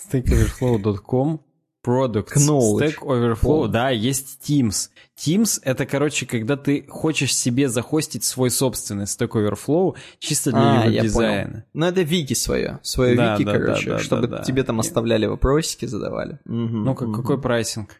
stackoverflow.com 0.00 1.44
Product, 1.84 2.28
Knowledge. 2.36 2.78
Stack 2.78 2.98
Overflow, 2.98 3.64
oh. 3.64 3.68
да, 3.68 3.90
есть 3.90 4.40
Teams. 4.46 4.90
Teams— 5.16 5.60
это, 5.64 5.86
короче, 5.86 6.26
когда 6.26 6.56
ты 6.56 6.86
хочешь 6.88 7.34
себе 7.34 7.68
захостить 7.68 8.24
свой 8.24 8.50
собственный 8.50 9.04
Stack 9.04 9.30
Overflow 9.30 9.96
чисто 10.18 10.50
для 10.50 10.82
а, 10.82 10.90
дизайна. 10.90 11.64
Ну, 11.72 11.86
это 11.86 12.02
вики 12.02 12.34
свое, 12.34 12.80
свое 12.82 13.16
да, 13.16 13.34
вики, 13.34 13.44
да, 13.44 13.52
короче, 13.52 13.90
да, 13.90 13.96
да, 13.96 14.02
чтобы 14.02 14.26
да, 14.26 14.38
да. 14.38 14.44
тебе 14.44 14.62
там 14.62 14.80
оставляли 14.80 15.26
вопросики, 15.26 15.86
задавали. 15.86 16.38
Угу, 16.44 16.54
ну, 16.54 16.92
угу. 16.92 17.12
какой 17.12 17.40
прайсинг? 17.40 17.96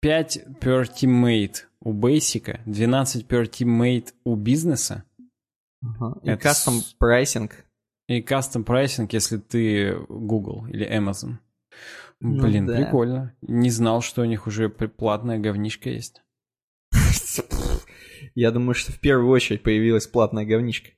5 0.00 0.46
per 0.60 0.88
teammate 0.88 1.66
у 1.80 1.92
Basic, 1.92 2.60
12 2.66 3.26
per 3.26 3.48
teammate 3.48 4.08
у 4.24 4.34
бизнеса. 4.34 5.04
Ага. 5.82 6.18
И 6.22 6.30
это 6.30 6.48
custom 6.48 6.82
pricing. 6.98 7.64
И 8.08 8.20
custom 8.20 8.64
pricing, 8.64 9.12
если 9.12 9.36
ты 9.38 9.94
Google 10.08 10.66
или 10.66 10.86
Amazon. 10.86 11.36
Ну, 12.20 12.42
Блин, 12.42 12.66
да. 12.66 12.76
прикольно. 12.76 13.34
Не 13.40 13.70
знал, 13.70 14.02
что 14.02 14.22
у 14.22 14.26
них 14.26 14.46
уже 14.46 14.68
платная 14.68 15.38
говнишка 15.38 15.90
есть. 15.90 16.22
Я 18.34 18.50
думаю, 18.50 18.74
что 18.74 18.92
в 18.92 19.00
первую 19.00 19.30
очередь 19.30 19.62
появилась 19.62 20.06
платная 20.06 20.44
говнишка. 20.44 20.90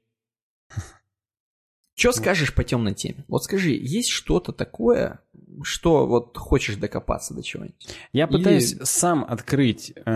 Что 1.94 2.12
скажешь 2.12 2.54
по 2.54 2.64
темной 2.64 2.94
теме? 2.94 3.24
Вот 3.28 3.44
скажи, 3.44 3.70
есть 3.70 4.08
что-то 4.08 4.52
такое, 4.52 5.20
что 5.62 6.06
вот 6.06 6.36
хочешь 6.36 6.76
докопаться 6.76 7.34
до 7.34 7.42
чего-нибудь? 7.42 7.96
Я 8.12 8.26
пытаюсь 8.26 8.72
Или... 8.72 8.82
сам 8.84 9.24
открыть 9.24 9.92
э, 9.94 10.10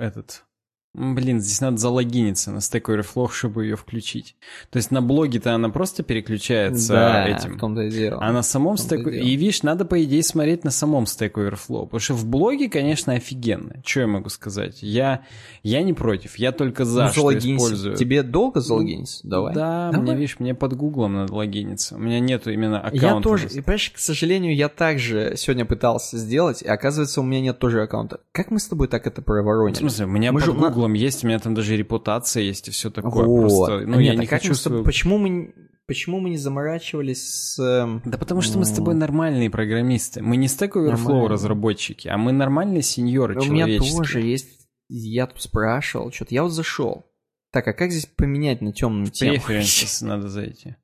этот 0.00 0.46
Блин, 0.94 1.38
здесь 1.40 1.60
надо 1.60 1.76
залогиниться 1.76 2.50
на 2.50 2.58
Stack 2.58 2.82
Overflow, 2.84 3.30
чтобы 3.30 3.64
ее 3.64 3.76
включить. 3.76 4.36
То 4.70 4.78
есть 4.78 4.90
на 4.90 5.02
блоге-то 5.02 5.54
она 5.54 5.68
просто 5.68 6.02
переключается 6.02 6.92
да, 6.92 7.28
этим. 7.28 7.56
в 7.56 7.60
том-то 7.60 7.82
и 7.82 7.90
дело. 7.90 8.18
А 8.22 8.32
на 8.32 8.42
самом 8.42 8.74
Stack... 8.74 9.08
И, 9.10 9.18
и 9.18 9.36
видишь, 9.36 9.62
надо, 9.62 9.84
по 9.84 10.02
идее, 10.02 10.22
смотреть 10.22 10.64
на 10.64 10.70
самом 10.70 11.04
Stack 11.04 11.32
Overflow. 11.32 11.84
Потому 11.84 12.00
что 12.00 12.14
в 12.14 12.26
блоге, 12.26 12.70
конечно, 12.70 13.12
офигенно. 13.12 13.82
Что 13.84 14.00
я 14.00 14.06
могу 14.06 14.30
сказать? 14.30 14.82
Я, 14.82 15.22
я 15.62 15.82
не 15.82 15.92
против, 15.92 16.36
я 16.36 16.52
только 16.52 16.84
за, 16.84 17.04
ну, 17.04 17.10
что 17.10 17.36
использую. 17.36 17.94
Тебе 17.94 18.22
долго 18.22 18.60
залогиниться? 18.60 19.20
Давай. 19.28 19.54
Да, 19.54 19.90
Давай. 19.92 20.00
мне, 20.00 20.16
видишь, 20.16 20.40
мне 20.40 20.54
под 20.54 20.74
гуглом 20.74 21.14
надо 21.14 21.34
логиниться. 21.34 21.96
У 21.96 21.98
меня 21.98 22.18
нету 22.18 22.50
именно 22.50 22.80
аккаунта. 22.80 23.06
Я 23.06 23.20
тоже, 23.20 23.48
и, 23.48 23.60
понимаешь, 23.60 23.90
к 23.90 23.98
сожалению, 23.98 24.56
я 24.56 24.68
также 24.68 25.34
сегодня 25.36 25.66
пытался 25.66 26.16
сделать, 26.16 26.62
и 26.62 26.68
оказывается, 26.68 27.20
у 27.20 27.24
меня 27.24 27.42
нет 27.42 27.58
тоже 27.58 27.82
аккаунта. 27.82 28.20
Как 28.32 28.50
мы 28.50 28.58
с 28.58 28.66
тобой 28.66 28.88
так 28.88 29.06
это 29.06 29.20
проворонили? 29.20 29.74
В 29.74 29.78
смысле, 29.78 30.06
у 30.06 30.08
меня 30.08 30.32
мы 30.32 30.40
под 30.40 30.46
же... 30.46 30.52
есть, 30.94 31.24
у 31.24 31.26
меня 31.26 31.38
там 31.38 31.54
даже 31.54 31.76
репутация 31.76 32.42
есть 32.42 32.68
и 32.68 32.70
все 32.70 32.90
такое. 32.90 33.26
Вот. 33.26 33.40
Просто, 33.40 33.86
ну, 33.86 33.98
Нет, 34.00 34.14
я 34.14 34.20
не 34.20 34.26
а 34.26 34.28
хочу... 34.28 34.54
Свою... 34.54 34.84
Почему 34.84 35.18
мы... 35.18 35.54
Почему 35.86 36.20
мы 36.20 36.28
не 36.28 36.36
заморачивались 36.36 37.54
с... 37.54 37.58
эм, 37.58 38.02
Да 38.04 38.18
потому 38.18 38.42
что 38.42 38.58
мы 38.58 38.66
с 38.66 38.70
тобой 38.70 38.94
нормальные 38.94 39.48
программисты. 39.48 40.22
Мы 40.22 40.36
не 40.36 40.46
Stack 40.46 40.72
Overflow 40.72 41.28
разработчики, 41.28 42.08
а 42.08 42.18
мы 42.18 42.32
нормальные 42.32 42.82
сеньоры 42.82 43.40
У 43.40 43.44
меня 43.44 43.64
человеческие. 43.64 43.96
тоже 43.96 44.20
есть... 44.20 44.68
Я 44.90 45.26
тут 45.26 45.40
спрашивал, 45.40 46.12
что-то. 46.12 46.34
Я 46.34 46.42
вот 46.42 46.50
зашел. 46.50 47.04
Так, 47.52 47.66
а 47.68 47.72
как 47.72 47.90
здесь 47.90 48.06
поменять 48.06 48.60
на 48.60 48.72
темную 48.72 49.10
тему? 49.10 49.36
Preferences 49.36 50.04
надо 50.06 50.28
зайти. 50.28 50.76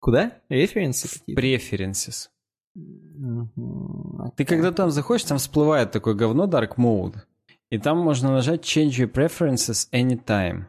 Куда? 0.00 0.32
Референсы 0.48 1.08
какие-то? 1.08 1.40
Preferences. 1.40 2.28
Мгм. 2.74 4.32
Ты 4.36 4.44
когда 4.44 4.72
там 4.72 4.90
заходишь, 4.90 5.24
там 5.24 5.38
всплывает 5.38 5.90
такое 5.90 6.14
говно 6.14 6.46
Dark 6.46 6.76
Mode. 6.76 7.16
И 7.70 7.78
там 7.78 7.98
можно 7.98 8.32
нажать 8.32 8.64
Change 8.64 8.90
your 8.90 9.10
preferences 9.10 9.88
anytime. 9.92 10.64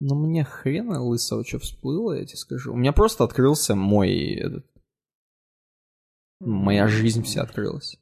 Ну, 0.00 0.14
мне 0.14 0.44
хрена 0.44 1.02
лысого 1.02 1.46
что 1.46 1.58
всплыло, 1.58 2.12
я 2.12 2.26
тебе 2.26 2.36
скажу. 2.36 2.72
У 2.72 2.76
меня 2.76 2.92
просто 2.92 3.24
открылся 3.24 3.74
мой... 3.74 4.34
Этот, 4.34 4.66
моя 6.40 6.86
жизнь 6.88 7.22
вся 7.22 7.42
открылась. 7.42 7.98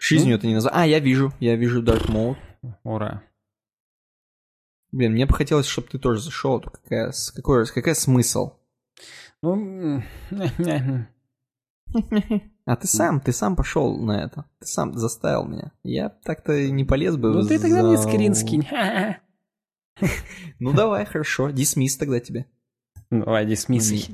Жизнью 0.00 0.32
Ну. 0.32 0.38
это 0.38 0.46
не 0.46 0.54
называется. 0.54 0.82
А, 0.82 0.86
я 0.86 0.98
вижу, 0.98 1.32
я 1.40 1.56
вижу 1.56 1.82
Dark 1.82 2.10
Mode. 2.10 2.36
Ура. 2.82 3.22
Блин, 4.92 5.12
мне 5.12 5.24
бы 5.24 5.32
хотелось, 5.32 5.66
чтобы 5.66 5.88
ты 5.88 5.98
тоже 5.98 6.20
зашел. 6.20 6.60
Какая, 6.60 7.12
какой, 7.34 7.66
какая 7.66 7.94
смысл? 7.94 8.52
Ну, 9.40 10.02
А 12.66 12.76
ты 12.76 12.86
сам, 12.86 13.20
ты 13.20 13.32
сам 13.32 13.56
пошел 13.56 13.96
на 13.98 14.24
это. 14.24 14.46
Ты 14.60 14.66
сам 14.66 14.94
заставил 14.94 15.44
меня. 15.44 15.72
Я 15.82 16.08
так-то 16.08 16.70
не 16.70 16.84
полез 16.84 17.16
бы. 17.16 17.30
ну 17.32 17.46
ты 17.46 17.58
тогда 17.58 17.82
мне 17.82 17.96
за- 17.98 18.02
скрин 18.08 18.34
скинь. 18.34 18.66
Ну 20.58 20.72
давай, 20.72 21.04
хорошо. 21.04 21.50
Дисмисс 21.50 21.96
тогда 21.96 22.20
тебе. 22.20 22.46
Давай, 23.10 23.46
дисмисс. 23.46 24.08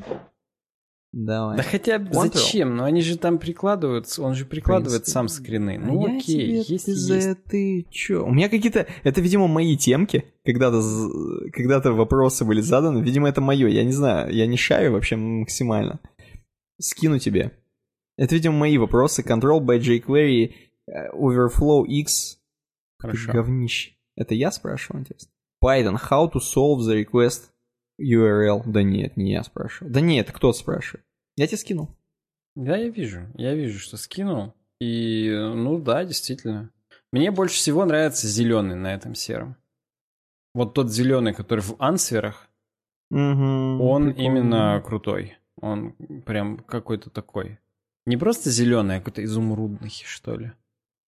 Давай. 1.12 1.56
Да 1.56 1.62
хотя 1.64 1.96
Control. 1.96 2.32
зачем? 2.32 2.76
Ну 2.76 2.84
они 2.84 3.00
же 3.02 3.18
там 3.18 3.38
прикладывают, 3.38 4.06
он 4.18 4.34
же 4.34 4.44
прикладывает 4.44 5.08
сам 5.08 5.28
скрины. 5.28 5.76
А 5.76 5.86
Ну 5.86 6.06
я 6.06 6.18
окей, 6.18 6.62
тебе- 6.62 6.74
есть 6.74 6.86
ты 6.86 6.94
за 6.94 7.34
ты 7.34 7.86
чё? 7.90 8.24
У 8.26 8.30
меня 8.32 8.48
какие-то... 8.48 8.86
Это, 9.02 9.20
видимо, 9.20 9.48
мои 9.48 9.76
темки. 9.76 10.24
Когда-то 10.44 10.80
когда 11.52 11.80
вопросы 11.92 12.44
были 12.44 12.60
заданы. 12.60 13.00
Видимо, 13.00 13.28
это 13.28 13.40
мое. 13.40 13.66
Я 13.68 13.84
не 13.84 13.92
знаю. 13.92 14.32
Я 14.32 14.46
не 14.46 14.56
шарю 14.56 14.92
вообще 14.92 15.16
максимально. 15.16 15.98
Скину 16.78 17.18
тебе. 17.18 17.58
Это, 18.20 18.34
видимо, 18.34 18.58
мои 18.58 18.76
вопросы. 18.76 19.22
Control 19.22 19.60
by 19.60 19.78
jQuery, 19.80 20.52
э, 20.86 21.10
Overflow 21.14 21.86
X. 21.86 22.38
Хорошо. 22.98 23.32
Говнище. 23.32 23.92
Это 24.14 24.34
я 24.34 24.52
спрашиваю, 24.52 25.00
интересно? 25.00 25.30
Python, 25.64 25.96
how 26.10 26.30
to 26.30 26.38
solve 26.40 26.80
the 26.80 27.02
request 27.02 27.50
URL? 27.98 28.62
Да 28.66 28.82
нет, 28.82 29.16
не 29.16 29.32
я 29.32 29.42
спрашиваю. 29.42 29.92
Да 29.92 30.00
нет, 30.02 30.30
кто 30.32 30.52
спрашивает? 30.52 31.04
Я 31.36 31.46
тебе 31.46 31.56
скинул. 31.56 31.88
Да, 32.56 32.76
я 32.76 32.90
вижу. 32.90 33.26
Я 33.36 33.54
вижу, 33.54 33.78
что 33.78 33.96
скинул. 33.96 34.52
И, 34.80 35.30
ну 35.30 35.78
да, 35.78 36.04
действительно. 36.04 36.70
Мне 37.12 37.30
больше 37.30 37.56
всего 37.56 37.84
нравится 37.86 38.26
зеленый 38.28 38.76
на 38.76 38.92
этом 38.94 39.14
сером. 39.14 39.56
Вот 40.54 40.74
тот 40.74 40.90
зеленый, 40.90 41.32
который 41.32 41.60
в 41.60 41.76
ансверах, 41.78 42.48
Мгм, 43.10 43.80
он 43.80 44.04
прикольно. 44.12 44.26
именно 44.26 44.82
крутой. 44.84 45.38
Он 45.60 45.92
прям 46.26 46.58
какой-то 46.58 47.08
такой. 47.10 47.58
Не 48.06 48.16
просто 48.16 48.50
зеленый, 48.50 48.96
а 48.96 48.98
какой-то 48.98 49.24
изумрудный, 49.24 49.90
что 50.04 50.36
ли. 50.36 50.52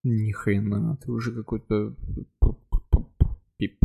Ни 0.03 0.31
хрена, 0.31 0.97
ты 0.97 1.11
уже 1.11 1.31
какой-то 1.33 1.95
пип. 3.57 3.79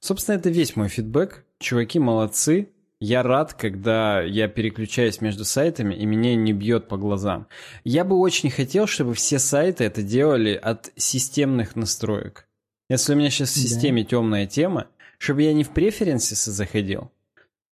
Собственно, 0.00 0.36
это 0.36 0.50
весь 0.50 0.76
мой 0.76 0.88
фидбэк. 0.88 1.44
Чуваки 1.58 1.98
молодцы. 1.98 2.70
Я 3.00 3.22
рад, 3.22 3.54
когда 3.54 4.20
я 4.22 4.48
переключаюсь 4.48 5.20
между 5.20 5.44
сайтами 5.44 5.94
и 5.94 6.04
меня 6.04 6.34
не 6.34 6.52
бьет 6.52 6.88
по 6.88 6.96
глазам. 6.96 7.46
Я 7.84 8.04
бы 8.04 8.16
очень 8.16 8.50
хотел, 8.50 8.86
чтобы 8.88 9.14
все 9.14 9.38
сайты 9.38 9.84
это 9.84 10.02
делали 10.02 10.54
от 10.54 10.90
системных 10.96 11.76
настроек. 11.76 12.48
Если 12.88 13.12
у 13.12 13.16
меня 13.16 13.30
сейчас 13.30 13.52
в 13.52 13.54
Да. 13.54 13.60
системе 13.68 14.04
темная 14.04 14.46
тема, 14.46 14.88
чтобы 15.18 15.42
я 15.42 15.52
не 15.52 15.62
в 15.62 15.70
преференсисы 15.70 16.50
заходил, 16.50 17.12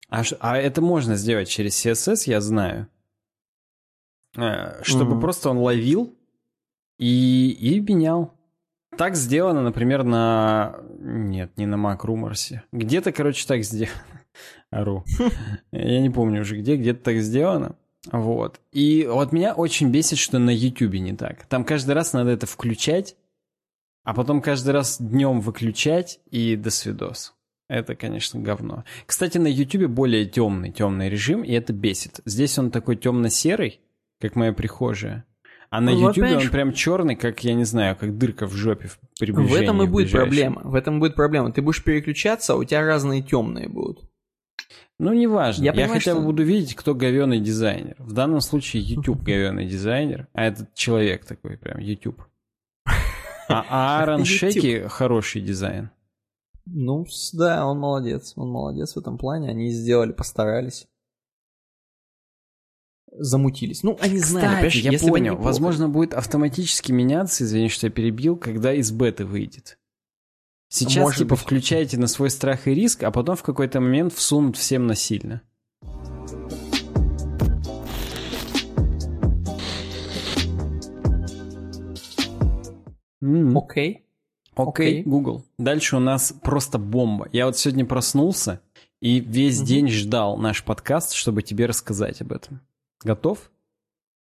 а, 0.09 0.23
а 0.39 0.59
это 0.59 0.81
можно 0.81 1.17
сделать 1.17 1.49
через 1.49 1.75
CSS, 1.85 2.25
я 2.27 2.41
знаю. 2.41 2.87
Э, 4.37 4.83
Чтобы 4.83 5.13
Мгм. 5.13 5.21
просто 5.21 5.51
он 5.51 5.59
ловил 5.59 6.15
и, 6.99 7.51
и 7.51 7.81
менял. 7.81 8.33
Так 8.97 9.15
сделано, 9.17 9.63
например, 9.63 10.05
на... 10.05 10.77
Нет, 10.99 11.53
не 11.57 11.67
на 11.67 11.75
Mac 11.75 12.01
Rumors. 12.01 12.59
Где-то, 12.73 13.13
короче, 13.13 13.47
так 13.47 13.63
сделано. 13.65 13.93
Ору. 14.71 15.05
Я 15.73 16.01
не 16.01 16.11
помню 16.11 16.41
уже 16.43 16.59
где, 16.59 16.77
где-то 16.77 17.03
так 17.05 17.17
сделано. 17.19 17.77
Вот. 18.13 18.61
И 18.73 19.07
вот 19.11 19.33
меня 19.33 19.55
очень 19.55 19.91
бесит, 19.91 20.19
что 20.19 20.39
на 20.39 20.51
YouTube 20.51 20.95
не 20.95 21.15
так. 21.15 21.47
Там 21.47 21.65
каждый 21.65 21.93
раз 21.93 22.13
надо 22.13 22.31
это 22.31 22.47
включать, 22.47 23.17
а 24.05 24.15
потом 24.15 24.41
каждый 24.41 24.71
раз 24.71 24.99
днем 25.01 25.41
выключать 25.41 26.21
и 26.31 26.57
до 26.57 26.71
свидос. 26.71 27.35
Это, 27.69 27.97
конечно, 27.97 28.39
говно. 28.41 28.85
Кстати, 29.07 29.39
на 29.39 29.49
YouTube 29.49 29.91
более 29.91 30.25
темный, 30.25 30.71
темный 30.71 31.09
режим, 31.11 31.43
и 31.43 31.51
это 31.53 31.73
бесит. 31.73 32.21
Здесь 32.25 32.57
он 32.59 32.71
такой 32.71 32.95
темно-серый, 32.97 33.81
как 34.21 34.37
моя 34.37 34.53
прихожая. 34.53 35.25
А 35.69 35.81
на 35.81 35.91
Ну, 35.93 36.01
вот 36.03 36.17
YouTube 36.17 36.43
он 36.45 36.51
прям 36.51 36.73
черный, 36.73 37.17
как, 37.17 37.43
я 37.43 37.55
не 37.55 37.65
знаю, 37.65 37.97
как 37.97 38.17
дырка 38.17 38.47
в 38.47 38.53
жопе 38.53 38.87
в 38.89 38.99
В 38.99 39.19
приближении. 39.19 39.63
этом 39.65 39.83
и 39.83 39.87
будет 39.87 40.13
проблема. 40.13 40.61
В 40.65 40.75
этом 40.77 41.01
будет 41.01 41.17
проблема. 41.17 41.51
Ты 41.53 41.61
будешь 41.61 41.83
переключаться, 41.83 42.53
а 42.53 42.57
у 42.57 42.65
тебя 42.65 42.83
разные 42.87 43.21
темные 43.23 43.69
будут. 43.69 44.09
Ну, 44.99 45.13
неважно. 45.13 45.63
Я 45.63 45.67
Я, 45.67 45.73
понимаю, 45.73 45.93
хотя 45.95 46.15
бы 46.15 46.21
что- 46.21 46.27
буду 46.27 46.43
видеть, 46.45 46.75
кто 46.77 46.95
говеный 46.95 47.41
дизайнер. 47.41 47.97
В 47.99 48.13
данном 48.13 48.41
случае 48.41 48.83
YouTube 48.85 49.23
говеный 49.23 49.67
дизайнер, 49.67 50.29
а 50.33 50.45
этот 50.45 50.73
человек 50.75 51.25
такой 51.27 51.59
прям 51.59 51.79
YouTube. 51.81 52.23
А, 53.49 54.01
Аарон. 54.01 54.25
Шеки 54.25 54.87
хороший 54.89 55.41
дизайн. 55.41 55.91
Ну, 56.65 57.07
да, 57.33 57.65
он 57.67 57.79
молодец. 57.79 58.33
Он 58.37 58.49
молодец 58.51 58.95
в 58.95 58.99
этом 58.99 59.19
плане. 59.19 59.51
Они 59.51 59.71
сделали, 59.71 60.11
постарались. 60.13 60.89
Замутились. 63.19 63.83
Ну, 63.83 63.97
они 64.01 64.19
знали, 64.19 64.69
Кстати, 64.69 64.85
я 64.85 64.91
если 64.93 65.07
бы 65.07 65.13
понял. 65.13 65.35
они 65.37 65.43
Возможно, 65.45 65.89
будет 65.89 66.13
автоматически 66.15 66.93
меняться, 66.93 67.45
извини, 67.45 67.69
что 67.69 67.87
я 67.87 67.91
перебил, 67.91 68.37
когда 68.37 68.75
из 68.75 68.91
беты 68.91 69.25
выйдет. 69.25 69.79
Сейчас, 70.69 71.03
Может 71.03 71.19
типа, 71.21 71.31
быть. 71.37 71.41
включайте 71.41 71.97
на 71.99 72.09
свой 72.09 72.29
страх 72.31 72.67
и 72.67 72.75
риск, 72.75 73.03
а 73.05 73.11
потом 73.11 73.37
в 73.37 73.43
какой-то 73.43 73.81
момент 73.81 74.13
всунут 74.13 74.57
всем 74.57 74.87
насильно. 74.87 75.43
Окей. 83.55 84.05
Окей. 84.55 85.03
Google. 85.03 85.45
Дальше 85.59 85.97
у 85.97 86.01
нас 86.01 86.35
просто 86.43 86.79
бомба. 86.79 87.29
Я 87.33 87.47
вот 87.47 87.57
сегодня 87.59 87.85
проснулся 87.85 88.61
и 89.01 89.21
весь 89.21 89.59
Мгм. 89.59 89.67
день 89.67 89.89
ждал 89.89 90.37
наш 90.39 90.65
подкаст, 90.65 91.13
чтобы 91.13 91.43
тебе 91.43 91.67
рассказать 91.67 92.21
об 92.23 92.33
этом. 92.33 92.61
Готов? 93.07 93.51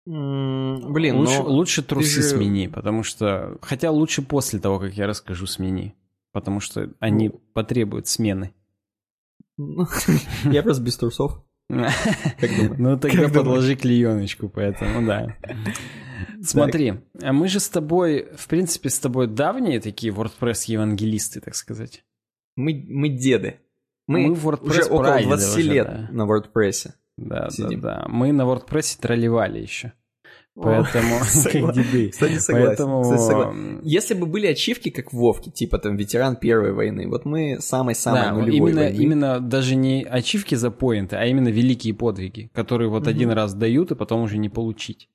Блин, 0.05 1.15
лучше, 1.15 1.39
ну... 1.43 1.49
лучше 1.49 1.81
трусы 1.81 2.21
же- 2.21 2.23
смени, 2.23 2.67
потому 2.67 3.03
что... 3.03 3.57
Хотя 3.61 3.89
лучше 3.91 4.21
после 4.21 4.59
того, 4.59 4.77
как 4.79 4.93
я 4.93 5.07
расскажу, 5.07 5.47
смени. 5.47 5.95
Потому 6.33 6.59
что 6.59 6.91
они 6.99 7.29
Ну. 7.29 7.41
потребуют 7.53 8.07
смены. 8.07 8.53
ну, 9.57 9.87
Я 10.43 10.61
просто 10.63 10.83
без 10.83 10.97
трусов. 10.97 11.41
Ну 11.69 12.99
тогда 12.99 13.29
подложи 13.29 13.75
клееночку, 13.75 14.49
поэтому 14.49 15.07
да. 15.07 15.37
Смотри, 16.41 16.95
а 17.21 17.31
мы 17.31 17.47
же 17.47 17.61
с 17.61 17.69
тобой, 17.69 18.27
в 18.35 18.47
принципе, 18.47 18.89
с 18.89 18.99
тобой 18.99 19.27
давние 19.27 19.79
такие 19.79 20.11
WordPress-евангелисты, 20.13 21.39
так 21.39 21.55
сказать. 21.55 22.03
Мы, 22.57 22.85
мы 22.89 23.09
деды. 23.09 23.61
Мы, 24.07 24.27
Мы 24.27 24.33
WordPress 24.35 24.69
уже 24.69 24.83
около 24.83 25.03
прадеды 25.03 25.27
20 25.29 25.47
уже, 25.57 25.61
лет 25.61 26.11
на 26.11 26.23
WordPress. 26.23 26.91
Да, 27.17 27.49
Сидим. 27.49 27.81
да, 27.81 28.01
да. 28.01 28.05
Мы 28.07 28.31
на 28.31 28.43
WordPress 28.43 28.99
тролливали 28.99 29.59
еще. 29.59 29.93
Поэтому, 30.55 31.19
как 31.43 31.73
деды. 31.73 32.09
Кстати, 32.09 32.37
согласен. 32.37 32.67
Поэтому... 32.67 33.01
Кстати, 33.03 33.21
согласен. 33.21 33.79
Если 33.83 34.13
бы 34.13 34.25
были 34.27 34.47
ачивки, 34.47 34.89
как 34.89 35.11
в 35.11 35.17
Вовке, 35.17 35.49
типа 35.51 35.79
там 35.79 35.95
ветеран 35.95 36.35
Первой 36.35 36.73
войны, 36.73 37.07
вот 37.07 37.25
мы 37.25 37.57
самой-самой 37.59 38.21
Да, 38.21 38.31
нулевой 38.33 38.71
именно, 38.71 38.81
войны. 38.81 38.95
именно 38.95 39.39
даже 39.39 39.75
не 39.75 40.03
ачивки 40.03 40.55
за 40.55 40.69
поинты, 40.69 41.15
а 41.15 41.25
именно 41.25 41.49
великие 41.49 41.93
подвиги, 41.93 42.49
которые 42.53 42.89
вот 42.89 43.07
один 43.07 43.31
раз 43.31 43.53
дают 43.53 43.91
и 43.91 43.95
потом 43.95 44.21
уже 44.21 44.37
не 44.37 44.49
получить. 44.49 45.09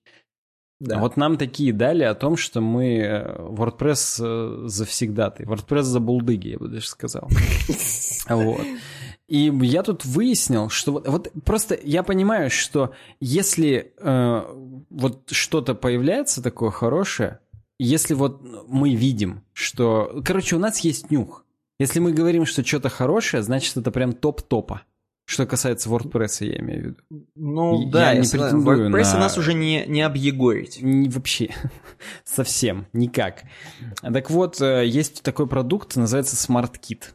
Да. 0.80 0.98
А 0.98 1.00
Вот 1.00 1.16
нам 1.16 1.38
такие 1.38 1.72
дали 1.72 2.04
о 2.04 2.14
том, 2.14 2.36
что 2.36 2.60
мы 2.60 2.98
э, 2.98 3.36
WordPress 3.36 4.20
э, 4.22 4.68
завсегдатый, 4.68 5.44
WordPress 5.46 5.82
за 5.82 5.98
булдыги, 5.98 6.50
я 6.50 6.58
бы 6.58 6.68
даже 6.68 6.86
сказал. 6.86 7.28
Вот. 8.28 8.60
И 9.28 9.52
я 9.62 9.82
тут 9.82 10.06
выяснил, 10.06 10.70
что 10.70 10.92
вот, 10.92 11.06
вот 11.06 11.30
просто 11.44 11.78
я 11.82 12.02
понимаю, 12.02 12.50
что 12.50 12.94
если 13.20 13.92
э, 13.98 14.42
вот 14.88 15.30
что-то 15.30 15.74
появляется 15.74 16.42
такое 16.42 16.70
хорошее, 16.70 17.40
если 17.78 18.14
вот 18.14 18.42
мы 18.68 18.94
видим, 18.94 19.42
что... 19.52 20.22
Короче, 20.24 20.56
у 20.56 20.58
нас 20.58 20.80
есть 20.80 21.10
нюх. 21.10 21.44
Если 21.78 22.00
мы 22.00 22.12
говорим, 22.12 22.46
что 22.46 22.64
что-то 22.64 22.88
хорошее, 22.88 23.42
значит, 23.42 23.76
это 23.76 23.90
прям 23.90 24.14
топ-топа. 24.14 24.82
Что 25.26 25.44
касается 25.44 25.90
WordPress, 25.90 26.46
я 26.46 26.58
имею 26.58 26.80
в 26.80 26.84
виду. 26.86 27.26
Ну 27.36 27.82
Я 27.82 27.90
да, 27.92 28.12
не 28.14 28.20
если 28.20 28.38
претендую 28.38 28.88
WordPress 28.88 29.12
на- 29.12 29.20
нас 29.20 29.36
уже 29.36 29.52
не, 29.52 29.84
не 29.86 30.00
объегорить. 30.00 30.80
Не 30.80 31.10
вообще. 31.10 31.54
Совсем. 32.24 32.86
Никак. 32.94 33.42
Так 34.00 34.30
вот, 34.30 34.58
э, 34.62 34.86
есть 34.86 35.22
такой 35.22 35.46
продукт, 35.46 35.96
называется 35.96 36.34
SmartKit. 36.34 37.10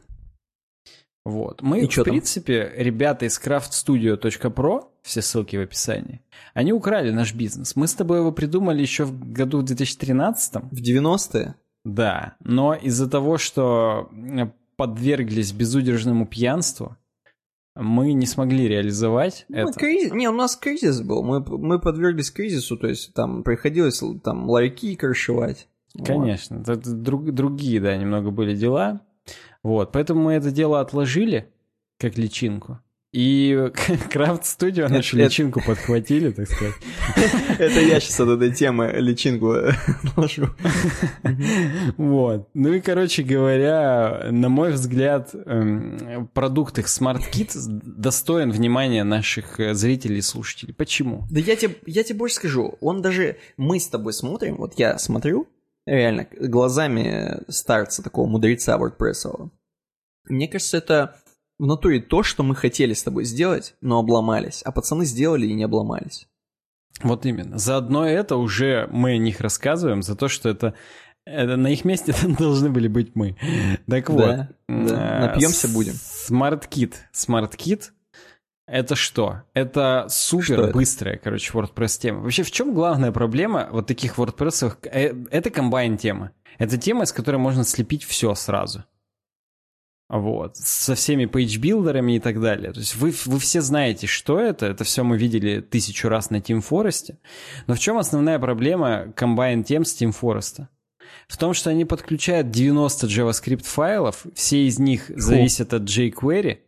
Вот. 1.24 1.62
Мы, 1.62 1.80
И 1.80 1.86
в 1.86 1.94
там? 1.94 2.04
принципе, 2.04 2.70
ребята 2.76 3.24
из 3.24 3.40
craftstudio.pro, 3.40 4.84
все 5.02 5.22
ссылки 5.22 5.56
в 5.56 5.60
описании, 5.62 6.20
они 6.52 6.72
украли 6.72 7.10
наш 7.10 7.34
бизнес. 7.34 7.76
Мы 7.76 7.86
с 7.86 7.94
тобой 7.94 8.18
его 8.18 8.32
придумали 8.32 8.82
еще 8.82 9.04
в 9.04 9.32
году 9.32 9.58
в 9.60 9.62
2013 9.64 10.56
В 10.70 10.82
90-е? 10.82 11.54
Да, 11.84 12.36
но 12.40 12.74
из-за 12.74 13.08
того, 13.08 13.38
что 13.38 14.08
э, 14.12 14.46
подверглись 14.76 15.52
безудержному 15.52 16.26
пьянству, 16.26 16.96
мы 17.76 18.12
не 18.12 18.26
смогли 18.26 18.68
реализовать 18.68 19.46
Ну, 19.48 19.68
это. 19.68 19.78
кризис- 19.80 20.12
Не, 20.12 20.28
у 20.28 20.32
нас 20.32 20.56
кризис 20.56 21.00
был. 21.00 21.22
Мы, 21.22 21.40
мы 21.40 21.80
подверглись 21.80 22.30
кризису, 22.30 22.76
то 22.76 22.86
есть 22.86 23.12
там 23.14 23.42
приходилось 23.42 24.02
там 24.22 24.48
ларьки 24.48 24.94
крышевать. 24.94 25.68
Вот. 25.94 26.06
Конечно, 26.06 26.56
это 26.60 26.76
друг- 26.76 27.32
другие, 27.32 27.80
да, 27.80 27.96
немного 27.96 28.30
были 28.30 28.54
дела. 28.54 29.00
Вот, 29.64 29.90
поэтому 29.90 30.22
мы 30.22 30.34
это 30.34 30.52
дело 30.52 30.80
отложили 30.80 31.48
как 31.98 32.16
личинку. 32.18 32.78
И 33.12 33.70
Крафт 34.10 34.42
Studio 34.42 34.88
нашу 34.88 35.16
это- 35.16 35.26
личинку 35.26 35.62
подхватили, 35.64 36.32
так 36.32 36.48
сказать. 36.48 36.74
Это 37.60 37.80
я 37.80 38.00
сейчас 38.00 38.18
от 38.18 38.28
этой 38.28 38.52
темы 38.52 38.92
личинку 38.96 39.54
ложу. 40.16 40.48
Вот. 41.96 42.48
Ну 42.54 42.72
и, 42.72 42.80
короче 42.80 43.22
говоря, 43.22 44.28
на 44.30 44.48
мой 44.48 44.72
взгляд, 44.72 45.30
эм, 45.32 46.28
продукт 46.34 46.78
их 46.78 46.86
SmartKit 46.86 47.52
достоин 47.54 48.50
внимания 48.50 49.04
наших 49.04 49.60
э, 49.60 49.74
зрителей 49.74 50.18
и 50.18 50.22
слушателей. 50.22 50.74
Почему? 50.74 51.24
Да 51.30 51.38
я 51.40 51.54
тебе, 51.56 51.76
я 51.86 52.02
тебе 52.02 52.18
больше 52.18 52.36
скажу. 52.36 52.76
Он 52.80 53.00
даже... 53.00 53.36
Мы 53.56 53.78
с 53.78 53.86
тобой 53.86 54.12
смотрим, 54.12 54.56
вот 54.56 54.74
я 54.76 54.98
смотрю, 54.98 55.46
реально, 55.86 56.26
глазами 56.38 57.42
старца 57.48 58.02
такого 58.02 58.26
мудреца 58.26 58.78
WordPress. 58.78 59.50
Мне 60.28 60.48
кажется, 60.48 60.78
это 60.78 61.16
в 61.58 61.66
натуре 61.66 62.00
то, 62.00 62.22
что 62.22 62.42
мы 62.42 62.54
хотели 62.54 62.94
с 62.94 63.02
тобой 63.02 63.24
сделать, 63.24 63.74
но 63.80 63.98
обломались. 63.98 64.62
А 64.62 64.72
пацаны 64.72 65.04
сделали 65.04 65.46
и 65.46 65.54
не 65.54 65.64
обломались. 65.64 66.28
Вот 67.02 67.26
именно. 67.26 67.58
Заодно 67.58 68.06
это 68.06 68.36
уже 68.36 68.88
мы 68.90 69.12
о 69.12 69.18
них 69.18 69.40
рассказываем, 69.40 70.02
за 70.02 70.16
то, 70.16 70.28
что 70.28 70.48
это, 70.48 70.74
это 71.26 71.56
на 71.56 71.68
их 71.68 71.84
месте 71.84 72.14
должны 72.38 72.70
были 72.70 72.88
быть 72.88 73.14
мы. 73.14 73.36
Так 73.86 74.08
вот. 74.10 74.26
Да, 74.26 74.48
да. 74.68 75.26
э, 75.26 75.26
Напьемся 75.26 75.68
будем. 75.68 75.92
SmartKit. 75.92 76.94
SmartKit 77.12 77.90
это 78.66 78.96
что? 78.96 79.42
Это 79.52 80.06
супер 80.08 80.72
быстрая, 80.72 81.18
короче, 81.22 81.52
WordPress 81.52 82.00
тема. 82.00 82.20
Вообще, 82.20 82.42
в 82.42 82.50
чем 82.50 82.72
главная 82.72 83.12
проблема 83.12 83.68
вот 83.70 83.86
таких 83.86 84.18
WordPress? 84.18 84.78
Это 85.30 85.50
комбайн 85.50 85.98
тема. 85.98 86.32
Это 86.58 86.78
тема, 86.78 87.04
из 87.04 87.12
которой 87.12 87.36
можно 87.36 87.64
слепить 87.64 88.04
все 88.04 88.34
сразу. 88.34 88.84
Вот. 90.08 90.56
Со 90.56 90.94
всеми 90.94 91.26
page 91.26 91.52
builder 91.52 91.97
ами 91.97 92.16
и 92.16 92.20
так 92.20 92.40
далее. 92.40 92.72
То 92.72 92.80
есть 92.80 92.94
вы, 92.94 93.14
вы 93.24 93.38
все 93.38 93.60
знаете, 93.60 94.06
что 94.06 94.38
это. 94.38 94.66
Это 94.66 94.84
все 94.84 95.02
мы 95.02 95.16
видели 95.16 95.60
тысячу 95.60 96.08
раз 96.08 96.30
на 96.30 96.36
ThemeForest. 96.36 97.16
Но 97.66 97.74
в 97.74 97.78
чем 97.78 97.98
основная 97.98 98.38
проблема 98.38 99.12
комбайн 99.16 99.64
тем 99.64 99.84
с 99.84 100.00
Team 100.00 100.14
Forest? 100.18 100.66
В 101.26 101.36
том, 101.36 101.54
что 101.54 101.70
они 101.70 101.84
подключают 101.84 102.50
90 102.50 103.06
JavaScript 103.06 103.64
файлов, 103.64 104.26
все 104.34 104.66
из 104.66 104.78
них 104.78 105.10
зависят 105.14 105.72
от 105.72 105.82
jQuery, 105.82 106.58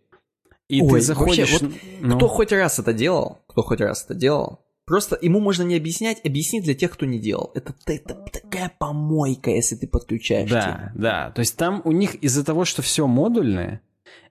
и 0.68 0.82
Ой, 0.82 1.00
ты 1.00 1.00
заходишь... 1.00 1.50
вообще, 1.52 1.66
вот 1.66 1.74
ну, 2.00 2.16
Кто 2.16 2.28
хоть 2.28 2.52
раз 2.52 2.78
это 2.78 2.92
делал, 2.92 3.38
кто 3.46 3.62
хоть 3.62 3.80
раз 3.80 4.04
это 4.04 4.14
делал, 4.14 4.66
просто 4.84 5.18
ему 5.20 5.40
можно 5.40 5.62
не 5.62 5.76
объяснять, 5.76 6.24
объяснить 6.24 6.64
для 6.64 6.74
тех, 6.74 6.90
кто 6.92 7.06
не 7.06 7.18
делал. 7.18 7.52
Это, 7.54 7.74
это 7.86 8.14
такая 8.32 8.72
помойка, 8.78 9.50
если 9.50 9.76
ты 9.76 9.86
подключаешь. 9.86 10.50
Да, 10.50 10.62
тему. 10.62 11.02
да. 11.02 11.30
То 11.30 11.40
есть 11.40 11.56
там 11.56 11.82
у 11.84 11.92
них 11.92 12.16
из-за 12.16 12.44
того, 12.44 12.64
что 12.64 12.82
все 12.82 13.06
модульное, 13.06 13.80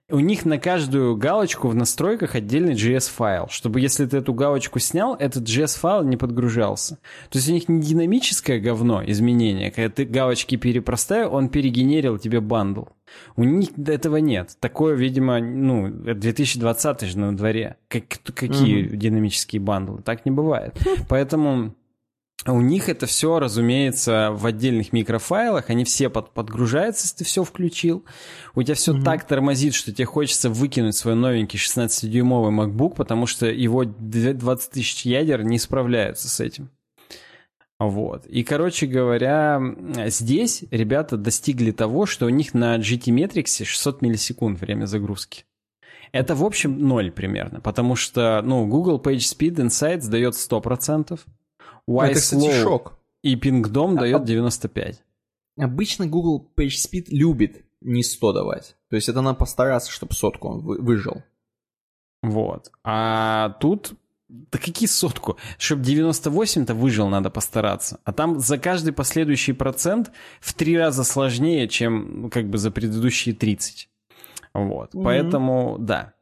у 0.10 0.20
них 0.20 0.46
на 0.46 0.60
каждую 0.60 1.16
галочку 1.18 1.68
в 1.68 1.76
настройках 1.76 2.36
отдельный 2.36 2.74
JS-файл, 2.74 3.48
чтобы 3.50 3.80
если 3.80 4.06
ты 4.06 4.18
эту 4.18 4.34
галочку 4.34 4.80
снял, 4.80 5.16
этот 5.16 5.44
JS-файл 5.44 6.04
не 6.04 6.16
подгружался. 6.16 6.98
То 7.30 7.40
есть 7.40 7.50
у 7.50 7.54
них 7.54 7.68
не 7.68 7.82
динамическое 7.82 8.60
говно 8.60 9.04
изменение, 9.06 9.72
когда 9.72 9.90
ты 9.90 10.06
галочки 10.06 10.58
перепроставил, 10.58 11.34
он 11.34 11.50
перегенерил 11.50 12.20
тебе 12.20 12.40
бандл. 12.40 12.84
У 13.36 13.44
них 13.44 13.70
этого 13.88 14.18
нет. 14.18 14.56
Такое, 14.60 14.96
видимо, 14.96 15.40
ну, 15.40 15.90
2020 15.90 17.02
же 17.02 17.18
на 17.18 17.36
дворе. 17.36 17.78
Как, 17.88 18.04
какие 18.36 18.84
динамические 18.84 19.62
бандлы? 19.62 20.02
Так 20.02 20.26
не 20.26 20.32
бывает. 20.32 20.76
Поэтому 21.10 21.74
у 22.46 22.62
них 22.62 22.90
это 22.90 23.06
все, 23.06 23.40
разумеется, 23.40 24.30
в 24.32 24.46
отдельных 24.46 24.94
микрофайлах, 24.94 25.70
они 25.70 25.84
все 25.84 26.10
под, 26.10 26.32
подгружаются, 26.32 27.06
если 27.06 27.18
ты 27.18 27.24
все 27.24 27.44
включил. 27.44 28.06
У 28.54 28.62
тебя 28.62 28.76
все 28.76 29.02
так 29.02 29.26
тормозит, 29.26 29.74
что 29.74 29.92
тебе 29.92 30.06
хочется 30.06 30.50
выкинуть 30.50 30.96
свой 30.96 31.16
новенький 31.16 31.58
16-дюймовый 31.58 32.54
MacBook, 32.54 32.96
потому 32.96 33.26
что 33.26 33.48
его 33.48 33.84
20 33.86 34.72
тысяч 34.72 35.06
ядер 35.06 35.44
не 35.44 35.58
справляются 35.58 36.30
с 36.30 36.40
этим. 36.40 36.70
Вот. 37.80 38.26
И, 38.28 38.44
короче 38.44 38.86
говоря, 38.86 39.62
здесь 40.08 40.64
ребята 40.72 41.18
достигли 41.18 41.72
того, 41.72 42.06
что 42.06 42.26
у 42.26 42.30
них 42.30 42.54
на 42.54 42.78
GT-метриксе 42.78 43.66
600 43.66 44.02
миллисекунд 44.02 44.62
время 44.62 44.86
загрузки. 44.86 45.46
Это, 46.12 46.36
в 46.36 46.46
общем, 46.46 46.80
ноль 46.80 47.12
примерно, 47.12 47.60
потому 47.60 47.96
что, 47.98 48.42
ну, 48.42 48.66
Google 48.68 49.02
PageSpeed 49.02 49.56
Insights 49.56 50.08
дает 50.08 50.36
100%, 50.36 51.20
Ну, 51.88 52.02
Это, 52.02 52.20
кстати, 52.20 52.62
шок. 52.62 52.98
и 53.22 53.36
Pingdom 53.36 53.96
А- 53.98 54.00
дает 54.00 54.22
а- 54.22 54.26
95. 54.26 55.04
Обычно 55.58 56.08
Google 56.08 56.52
PageSpeed 56.58 57.06
любит 57.10 57.64
не 57.82 58.04
100 58.04 58.34
давать. 58.34 58.76
То 58.90 58.96
есть 58.96 59.10
это 59.10 59.22
надо 59.22 59.38
постараться, 59.38 59.92
чтобы 59.92 60.14
сотку 60.14 60.50
он 60.50 60.60
вы- 60.62 60.82
выжил. 60.82 61.24
Вот. 62.24 62.72
А 62.84 63.50
тут... 63.60 63.94
Да 64.28 64.58
какие 64.58 64.88
сотку? 64.90 65.38
Чтобы 65.60 65.84
98-то 65.84 66.74
выжил, 66.74 67.08
надо 67.10 67.30
постараться. 67.30 68.00
А 68.04 68.12
там 68.12 68.40
за 68.40 68.58
каждый 68.58 68.92
последующий 68.92 69.54
процент 69.54 70.12
в 70.42 70.54
три 70.56 70.76
раза 70.78 71.04
сложнее, 71.04 71.68
чем 71.68 72.22
ну, 72.24 72.30
как 72.32 72.50
бы 72.50 72.58
за 72.58 72.72
предыдущие 72.72 73.36
30. 73.36 73.88
Вот. 74.56 74.94
Мгм. 74.96 75.04
Поэтому, 75.04 75.78
да. 75.80 76.14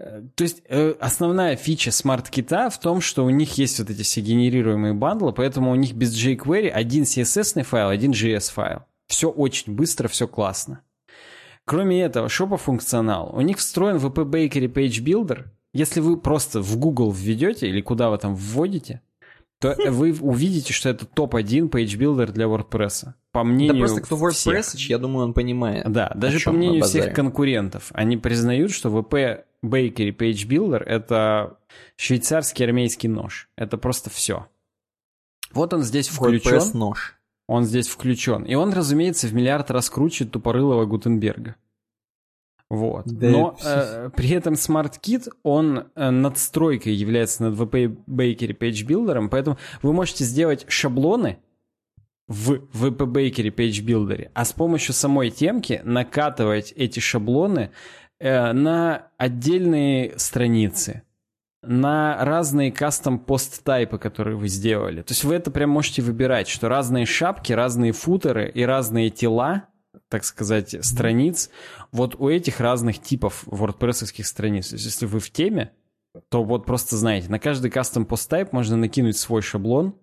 Э, 0.00 0.22
То 0.34 0.44
есть 0.44 0.62
э, 0.68 0.94
основная 0.98 1.56
фича 1.56 1.90
смарт-кита 1.90 2.70
в 2.70 2.80
том, 2.80 3.00
что 3.00 3.24
у 3.24 3.30
них 3.30 3.58
есть 3.58 3.78
вот 3.78 3.90
эти 3.90 4.02
все 4.02 4.20
генерируемые 4.20 4.94
бандлы, 4.94 5.32
поэтому 5.32 5.70
у 5.70 5.74
них 5.74 5.92
без 5.92 6.14
jQuery 6.16 6.68
один 6.68 7.02
CSS 7.04 7.62
файл, 7.64 7.88
один 7.88 8.12
JS 8.12 8.52
файл. 8.52 8.80
Все 9.06 9.28
очень 9.28 9.74
быстро, 9.74 10.08
все 10.08 10.26
классно. 10.26 10.80
Кроме 11.66 12.02
этого, 12.02 12.28
шопа 12.28 12.56
функционал. 12.56 13.30
У 13.34 13.40
них 13.42 13.58
встроен 13.58 13.96
WP 13.96 14.24
Bakery 14.24 14.72
Page 14.72 15.04
Builder. 15.04 15.44
Если 15.72 16.00
вы 16.00 16.16
просто 16.16 16.60
в 16.60 16.76
Google 16.78 17.12
введете 17.12 17.68
или 17.68 17.80
куда 17.80 18.10
вы 18.10 18.18
там 18.18 18.34
вводите, 18.34 19.02
то 19.60 19.76
вы 19.90 20.16
увидите, 20.18 20.72
что 20.72 20.88
это 20.88 21.04
топ-1 21.04 21.68
Page 21.68 21.98
Builder 21.98 22.32
для 22.32 22.46
WordPress. 22.46 23.12
По 23.32 23.44
мнению 23.44 23.74
да 23.74 23.78
просто 23.80 24.00
кто 24.00 24.30
всех. 24.30 24.54
WordPress, 24.54 24.76
я 24.88 24.98
думаю, 24.98 25.26
он 25.26 25.34
понимает. 25.34 25.90
Да, 25.92 26.10
даже 26.14 26.40
по 26.40 26.52
мнению 26.52 26.84
всех 26.84 27.14
конкурентов, 27.14 27.90
они 27.92 28.16
признают, 28.16 28.72
что 28.72 28.88
VP 28.88 29.44
Bakery 29.64 30.16
Page 30.16 30.46
Builder 30.48 30.82
это 30.82 31.58
швейцарский 31.96 32.64
армейский 32.64 33.08
нож. 33.08 33.48
Это 33.56 33.78
просто 33.78 34.10
все. 34.10 34.46
Вот 35.52 35.74
он 35.74 35.82
здесь 35.82 36.08
включен. 36.08 36.52
WordPress 36.52 36.76
нож. 36.76 37.16
Он 37.46 37.64
здесь 37.64 37.88
включен. 37.88 38.44
И 38.44 38.54
он, 38.54 38.72
разумеется, 38.72 39.26
в 39.26 39.34
миллиард 39.34 39.70
раскруче 39.70 40.24
тупорылого 40.24 40.86
Гутенберга. 40.86 41.56
Вот. 42.68 43.06
Да 43.06 43.28
Но 43.28 43.56
э, 43.64 44.10
при 44.14 44.30
этом 44.30 44.54
SmartKit, 44.54 45.28
он 45.42 45.88
э, 45.96 46.10
надстройкой 46.10 46.94
является 46.94 47.42
над 47.42 47.58
VP 47.58 48.04
Bakery 48.06 48.56
Page 48.56 48.86
Builder, 48.86 49.28
поэтому 49.28 49.58
вы 49.82 49.92
можете 49.92 50.22
сделать 50.22 50.64
шаблоны 50.68 51.40
в 52.28 52.52
VP 52.52 52.96
Bakery 52.96 53.52
Page 53.52 53.84
Builder, 53.84 54.30
а 54.34 54.44
с 54.44 54.52
помощью 54.52 54.94
самой 54.94 55.30
темки 55.30 55.80
накатывать 55.82 56.72
эти 56.76 57.00
шаблоны 57.00 57.72
на 58.20 59.08
отдельные 59.16 60.18
страницы, 60.18 61.02
на 61.62 62.22
разные 62.24 62.72
кастом 62.72 63.18
пост 63.18 63.62
тайпы, 63.64 63.98
которые 63.98 64.36
вы 64.36 64.48
сделали. 64.48 65.02
То 65.02 65.12
есть 65.12 65.24
вы 65.24 65.34
это 65.34 65.50
прям 65.50 65.70
можете 65.70 66.02
выбирать, 66.02 66.48
что 66.48 66.68
разные 66.68 67.06
шапки, 67.06 67.52
разные 67.52 67.92
футеры 67.92 68.50
и 68.50 68.62
разные 68.62 69.10
тела, 69.10 69.64
так 70.08 70.24
сказать, 70.24 70.76
страниц, 70.84 71.50
вот 71.92 72.14
у 72.18 72.28
этих 72.28 72.60
разных 72.60 73.00
типов 73.00 73.44
wordpress 73.46 74.22
страниц. 74.22 74.68
То 74.68 74.74
есть 74.76 74.86
если 74.86 75.06
вы 75.06 75.20
в 75.20 75.30
теме, 75.30 75.72
то 76.28 76.42
вот 76.42 76.66
просто 76.66 76.96
знаете, 76.96 77.28
на 77.28 77.38
каждый 77.38 77.70
кастом 77.70 78.04
пост 78.04 78.28
тайп 78.28 78.52
можно 78.52 78.76
накинуть 78.76 79.16
свой 79.16 79.42
шаблон, 79.42 79.94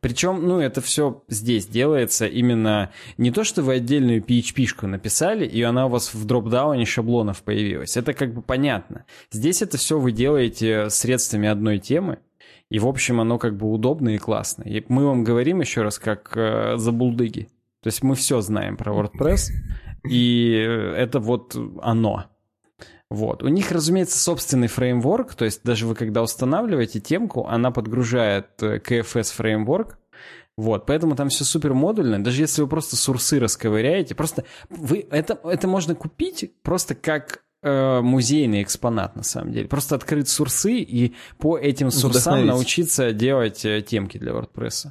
Причем, 0.00 0.46
ну, 0.46 0.60
это 0.60 0.80
все 0.80 1.24
здесь 1.28 1.66
делается 1.66 2.26
именно 2.26 2.90
не 3.16 3.30
то, 3.30 3.44
что 3.44 3.62
вы 3.62 3.74
отдельную 3.74 4.22
PHP-шку 4.22 4.86
написали, 4.86 5.46
и 5.46 5.62
она 5.62 5.86
у 5.86 5.88
вас 5.88 6.14
в 6.14 6.24
дропдауне 6.24 6.84
шаблонов 6.84 7.42
появилась. 7.42 7.96
Это 7.96 8.12
как 8.12 8.34
бы 8.34 8.42
понятно. 8.42 9.04
Здесь 9.30 9.62
это 9.62 9.78
все 9.78 9.98
вы 9.98 10.12
делаете 10.12 10.90
средствами 10.90 11.48
одной 11.48 11.78
темы, 11.78 12.18
и, 12.68 12.78
в 12.78 12.86
общем, 12.86 13.20
оно 13.20 13.38
как 13.38 13.56
бы 13.56 13.70
удобно 13.70 14.10
и 14.10 14.18
классно. 14.18 14.64
И 14.64 14.84
мы 14.88 15.06
вам 15.06 15.24
говорим 15.24 15.60
еще 15.60 15.82
раз, 15.82 15.98
как 15.98 16.32
э, 16.36 16.76
за 16.76 16.92
булдыги. 16.92 17.48
То 17.82 17.88
есть 17.88 18.02
мы 18.02 18.16
все 18.16 18.40
знаем 18.40 18.76
про 18.76 18.92
WordPress, 18.92 19.50
и 20.08 20.50
это 20.96 21.20
вот 21.20 21.56
оно. 21.80 22.26
Вот. 23.10 23.42
У 23.42 23.48
них, 23.48 23.70
разумеется, 23.70 24.18
собственный 24.18 24.66
фреймворк, 24.68 25.34
то 25.34 25.44
есть 25.44 25.60
даже 25.62 25.86
вы 25.86 25.94
когда 25.94 26.22
устанавливаете 26.22 27.00
темку, 27.00 27.46
она 27.46 27.70
подгружает 27.70 28.48
KFS 28.60 29.20
э, 29.20 29.22
фреймворк, 29.22 29.98
вот, 30.56 30.86
поэтому 30.86 31.14
там 31.16 31.28
все 31.28 31.44
супер 31.44 31.74
модульно. 31.74 32.22
Даже 32.22 32.40
если 32.42 32.62
вы 32.62 32.68
просто 32.68 32.96
сурсы 32.96 33.38
расковыряете, 33.38 34.14
просто 34.14 34.44
вы 34.70 35.06
это 35.10 35.38
это 35.44 35.68
можно 35.68 35.94
купить 35.94 36.50
просто 36.62 36.94
как 36.94 37.42
э, 37.62 38.00
музейный 38.00 38.62
экспонат 38.62 39.16
на 39.16 39.22
самом 39.22 39.52
деле. 39.52 39.68
Просто 39.68 39.94
открыть 39.94 40.28
сурсы 40.28 40.78
и 40.78 41.14
по 41.38 41.58
этим 41.58 41.90
сурсам 41.90 42.46
научиться 42.46 43.12
делать 43.12 43.66
э, 43.66 43.82
темки 43.82 44.16
для 44.16 44.32
WordPress. 44.32 44.86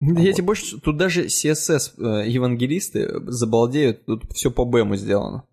Я 0.00 0.12
вот. 0.14 0.32
тебе 0.32 0.42
больше, 0.44 0.80
тут 0.80 0.96
даже 0.96 1.26
CSS 1.26 1.92
э, 1.98 2.28
евангелисты 2.28 3.20
забалдеют, 3.26 4.06
тут 4.06 4.32
все 4.32 4.50
по 4.50 4.64
бэму 4.64 4.96
сделано. 4.96 5.44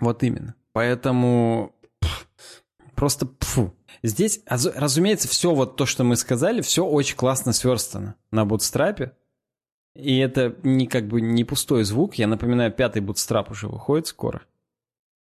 Вот 0.00 0.22
именно. 0.22 0.54
Поэтому 0.72 1.74
просто 2.94 3.26
пфу. 3.26 3.74
Здесь, 4.02 4.40
разумеется, 4.46 5.28
все 5.28 5.54
вот 5.54 5.76
то, 5.76 5.84
что 5.86 6.04
мы 6.04 6.16
сказали, 6.16 6.60
все 6.60 6.84
очень 6.84 7.16
классно 7.16 7.52
сверстано 7.52 8.16
на 8.30 8.44
бутстрапе. 8.44 9.16
И 9.94 10.18
это 10.18 10.56
не 10.62 10.86
как 10.86 11.08
бы 11.08 11.20
не 11.20 11.44
пустой 11.44 11.84
звук. 11.84 12.14
Я 12.14 12.28
напоминаю, 12.28 12.72
пятый 12.72 13.02
бутстрап 13.02 13.50
уже 13.50 13.68
выходит 13.68 14.06
скоро. 14.06 14.40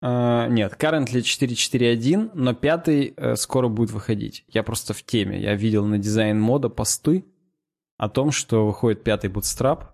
Uh, 0.01 0.47
нет, 0.49 0.77
currently 0.79 1.19
4.4.1, 1.19 2.31
но 2.33 2.53
пятый 2.53 3.13
uh, 3.17 3.35
скоро 3.35 3.67
будет 3.67 3.91
выходить. 3.91 4.45
Я 4.47 4.63
просто 4.63 4.93
в 4.93 5.03
теме. 5.03 5.41
Я 5.41 5.55
видел 5.55 5.85
на 5.85 5.97
дизайн 5.97 6.39
мода 6.39 6.69
посты 6.69 7.25
о 7.97 8.07
том, 8.07 8.31
что 8.31 8.65
выходит 8.65 9.03
пятый 9.03 9.29
Bootstrap. 9.29 9.87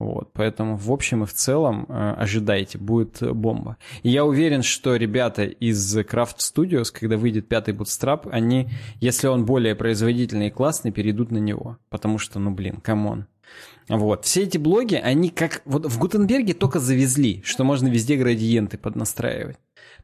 Вот, 0.00 0.32
поэтому 0.32 0.76
в 0.76 0.90
общем 0.90 1.22
и 1.22 1.26
в 1.26 1.32
целом 1.32 1.86
uh, 1.88 2.14
ожидайте, 2.14 2.78
будет 2.78 3.22
бомба. 3.22 3.76
И 4.02 4.10
я 4.10 4.24
уверен, 4.24 4.64
что 4.64 4.96
ребята 4.96 5.44
из 5.44 5.96
Craft 5.98 6.38
Studios, 6.38 6.86
когда 6.92 7.16
выйдет 7.16 7.46
пятый 7.46 7.74
Bootstrap, 7.74 8.28
они, 8.30 8.70
если 9.00 9.28
он 9.28 9.44
более 9.44 9.76
производительный 9.76 10.48
и 10.48 10.50
классный, 10.50 10.90
перейдут 10.90 11.30
на 11.30 11.38
него. 11.38 11.78
Потому 11.90 12.18
что, 12.18 12.40
ну 12.40 12.50
блин, 12.50 12.80
come 12.80 13.07
on. 13.07 13.28
Вот. 13.88 14.24
Все 14.24 14.42
эти 14.42 14.58
блоги, 14.58 14.94
они 14.94 15.30
как... 15.30 15.62
Вот 15.64 15.86
в 15.86 15.98
Гутенберге 15.98 16.54
только 16.54 16.80
завезли, 16.80 17.42
что 17.44 17.64
можно 17.64 17.88
везде 17.88 18.16
градиенты 18.16 18.78
поднастраивать. 18.78 19.58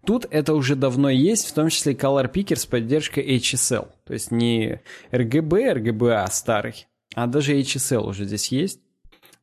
Тут 0.05 0.27
это 0.31 0.55
уже 0.55 0.77
давно 0.77 1.11
есть, 1.11 1.47
в 1.47 1.53
том 1.53 1.69
числе 1.69 1.93
Color 1.93 2.33
Picker 2.33 2.57
с 2.57 2.67
поддержкой 2.67 3.37
HSL. 3.37 3.89
То 4.05 4.13
есть 4.13 4.31
не 4.31 4.81
RGB, 5.13 5.75
RGBA 5.77 6.27
старый, 6.31 6.87
а 7.15 7.27
даже 7.27 7.59
HSL 7.59 8.09
уже 8.09 8.25
здесь 8.25 8.49
есть. 8.49 8.81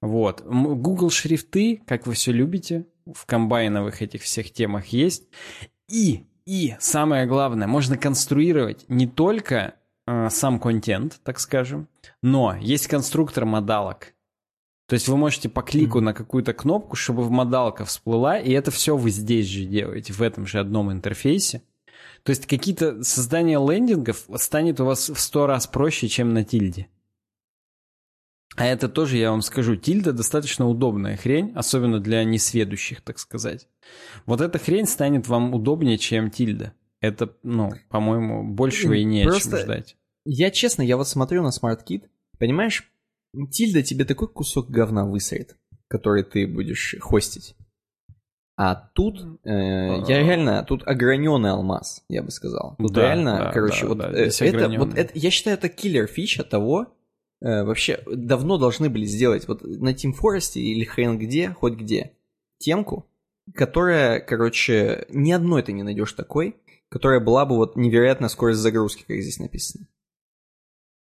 Вот. 0.01 0.41
Google 0.41 1.09
шрифты, 1.09 1.81
как 1.85 2.07
вы 2.07 2.13
все 2.13 2.31
любите, 2.31 2.85
в 3.05 3.25
комбайновых 3.25 4.01
этих 4.01 4.23
всех 4.23 4.51
темах 4.51 4.87
есть. 4.87 5.27
И, 5.89 6.25
и 6.45 6.75
самое 6.79 7.25
главное, 7.25 7.67
можно 7.67 7.97
конструировать 7.97 8.85
не 8.87 9.07
только 9.07 9.75
э, 10.05 10.29
сам 10.29 10.59
контент, 10.59 11.19
так 11.23 11.39
скажем, 11.39 11.87
но 12.21 12.55
есть 12.59 12.87
конструктор 12.87 13.45
модалок. 13.45 14.13
То 14.87 14.93
есть 14.93 15.07
вы 15.09 15.17
можете 15.17 15.49
по 15.49 15.61
клику 15.61 15.99
mm-hmm. 15.99 16.03
на 16.03 16.13
какую-то 16.13 16.53
кнопку, 16.53 16.95
чтобы 16.95 17.23
в 17.23 17.29
модалка 17.29 17.83
всплыла, 17.83 18.39
и 18.39 18.51
это 18.51 18.71
все 18.71 18.95
вы 18.95 19.09
здесь 19.09 19.47
же 19.47 19.65
делаете, 19.65 20.13
в 20.13 20.21
этом 20.21 20.45
же 20.45 20.59
одном 20.59 20.91
интерфейсе. 20.91 21.61
То 22.23 22.29
есть 22.29 22.45
какие-то 22.45 23.03
создание 23.03 23.59
лендингов 23.59 24.27
станет 24.35 24.79
у 24.79 24.85
вас 24.85 25.09
в 25.09 25.19
сто 25.19 25.45
раз 25.45 25.67
проще, 25.67 26.07
чем 26.07 26.33
на 26.33 26.43
тильде. 26.45 26.87
А 28.55 28.65
это 28.65 28.89
тоже, 28.89 29.17
я 29.17 29.31
вам 29.31 29.41
скажу, 29.41 29.75
тильда 29.75 30.13
достаточно 30.13 30.67
удобная 30.67 31.15
хрень, 31.15 31.51
особенно 31.53 31.99
для 31.99 32.23
несведущих, 32.23 33.01
так 33.01 33.19
сказать. 33.19 33.67
Вот 34.25 34.41
эта 34.41 34.57
хрень 34.57 34.87
станет 34.87 35.27
вам 35.27 35.53
удобнее, 35.53 35.97
чем 35.97 36.31
тильда. 36.31 36.73
Это, 36.99 37.35
ну, 37.43 37.71
по-моему, 37.89 38.43
большего 38.43 38.93
и 38.93 39.03
не 39.03 39.25
Просто... 39.25 39.51
чем 39.51 39.59
ждать. 39.59 39.97
Я 40.25 40.49
честно, 40.49 40.81
я 40.81 40.97
вот 40.97 41.07
смотрю 41.07 41.43
на 41.43 41.49
SmartKit, 41.49 42.05
понимаешь, 42.39 42.91
Тильда 43.51 43.83
тебе 43.83 44.05
такой 44.05 44.27
кусок 44.27 44.69
говна 44.69 45.05
высрет, 45.05 45.57
который 45.87 46.23
ты 46.23 46.47
будешь 46.47 46.95
хостить. 46.99 47.55
А 48.59 48.73
тут 48.73 49.21
э, 49.43 49.49
я 50.07 50.19
реально 50.19 50.63
тут 50.63 50.81
ограненный 50.87 51.51
алмаз, 51.51 52.03
я 52.09 52.23
бы 52.23 52.31
сказал. 52.31 52.75
Тут 52.79 52.91
да, 52.91 53.01
реально, 53.03 53.37
да, 53.37 53.51
короче, 53.51 53.83
да, 53.83 53.87
вот, 53.87 53.97
да, 53.99 54.11
э, 54.11 54.29
это, 54.39 54.69
вот 54.79 54.97
это, 54.97 55.11
я 55.13 55.29
считаю, 55.29 55.57
это 55.57 55.69
киллер 55.69 56.07
фича 56.07 56.43
того, 56.43 56.87
э, 57.39 57.63
вообще 57.63 58.01
давно 58.07 58.57
должны 58.57 58.89
были 58.89 59.05
сделать 59.05 59.47
вот 59.47 59.61
на 59.61 59.89
Team 59.89 60.13
Forest 60.19 60.59
или 60.59 60.83
хрен 60.85 61.19
где, 61.19 61.51
хоть 61.51 61.75
где, 61.75 62.13
темку, 62.57 63.05
которая, 63.53 64.19
короче, 64.19 65.05
ни 65.09 65.31
одной 65.31 65.61
ты 65.61 65.71
не 65.71 65.83
найдешь 65.83 66.13
такой, 66.13 66.55
которая 66.89 67.19
была 67.19 67.45
бы 67.45 67.57
вот 67.57 67.75
невероятная 67.75 68.29
скорость 68.29 68.59
загрузки, 68.59 69.03
как 69.07 69.21
здесь 69.21 69.37
написано. 69.37 69.85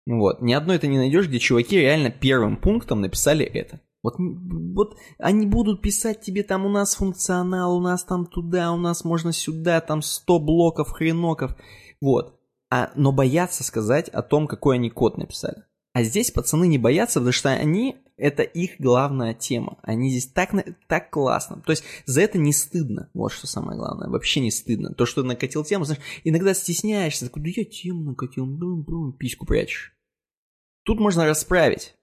Вот. 0.09 0.41
Ни 0.41 0.53
одной 0.53 0.79
ты 0.79 0.87
не 0.87 0.97
найдешь, 0.97 1.27
где 1.27 1.37
чуваки 1.37 1.77
реально 1.77 2.09
первым 2.09 2.57
пунктом 2.57 3.01
написали 3.01 3.45
это. 3.45 3.79
Вот, 4.01 4.15
вот 4.17 4.97
они 5.19 5.45
будут 5.45 5.81
писать 5.81 6.21
тебе 6.21 6.41
там 6.41 6.65
у 6.65 6.69
нас 6.69 6.95
функционал, 6.95 7.75
у 7.75 7.81
нас 7.81 8.05
там 8.05 8.25
туда, 8.25 8.71
у 8.71 8.77
нас 8.77 9.03
можно 9.03 9.31
сюда, 9.33 9.81
там 9.81 10.01
100 10.01 10.39
блоков, 10.39 10.89
хреноков. 10.89 11.55
Вот. 12.01 12.39
А, 12.71 12.91
но 12.95 13.11
боятся 13.11 13.63
сказать 13.63 14.09
о 14.09 14.23
том, 14.23 14.47
какой 14.47 14.77
они 14.77 14.89
код 14.89 15.17
написали. 15.17 15.63
А 15.93 16.01
здесь 16.01 16.31
пацаны 16.31 16.67
не 16.67 16.79
боятся, 16.79 17.19
потому 17.19 17.33
что 17.33 17.49
они, 17.49 17.97
это 18.17 18.41
их 18.41 18.79
главная 18.79 19.35
тема. 19.35 19.77
Они 19.83 20.09
здесь 20.09 20.27
так, 20.27 20.55
так 20.87 21.11
классно. 21.11 21.61
То 21.63 21.71
есть 21.71 21.83
за 22.05 22.21
это 22.21 22.39
не 22.39 22.53
стыдно. 22.53 23.09
Вот 23.13 23.31
что 23.31 23.45
самое 23.45 23.77
главное. 23.77 24.07
Вообще 24.07 24.39
не 24.39 24.49
стыдно. 24.49 24.93
То, 24.93 25.05
что 25.05 25.21
накатил 25.21 25.63
тему, 25.63 25.85
знаешь, 25.85 26.01
иногда 26.23 26.55
стесняешься. 26.55 27.25
Такой, 27.25 27.43
да 27.43 27.49
я 27.55 27.65
тему 27.65 28.03
накатил, 28.05 28.47
ну, 28.47 29.11
письку 29.11 29.45
прячешь. 29.45 29.93
Тут 30.89 30.99
можно 30.99 31.27
расправить 31.27 31.93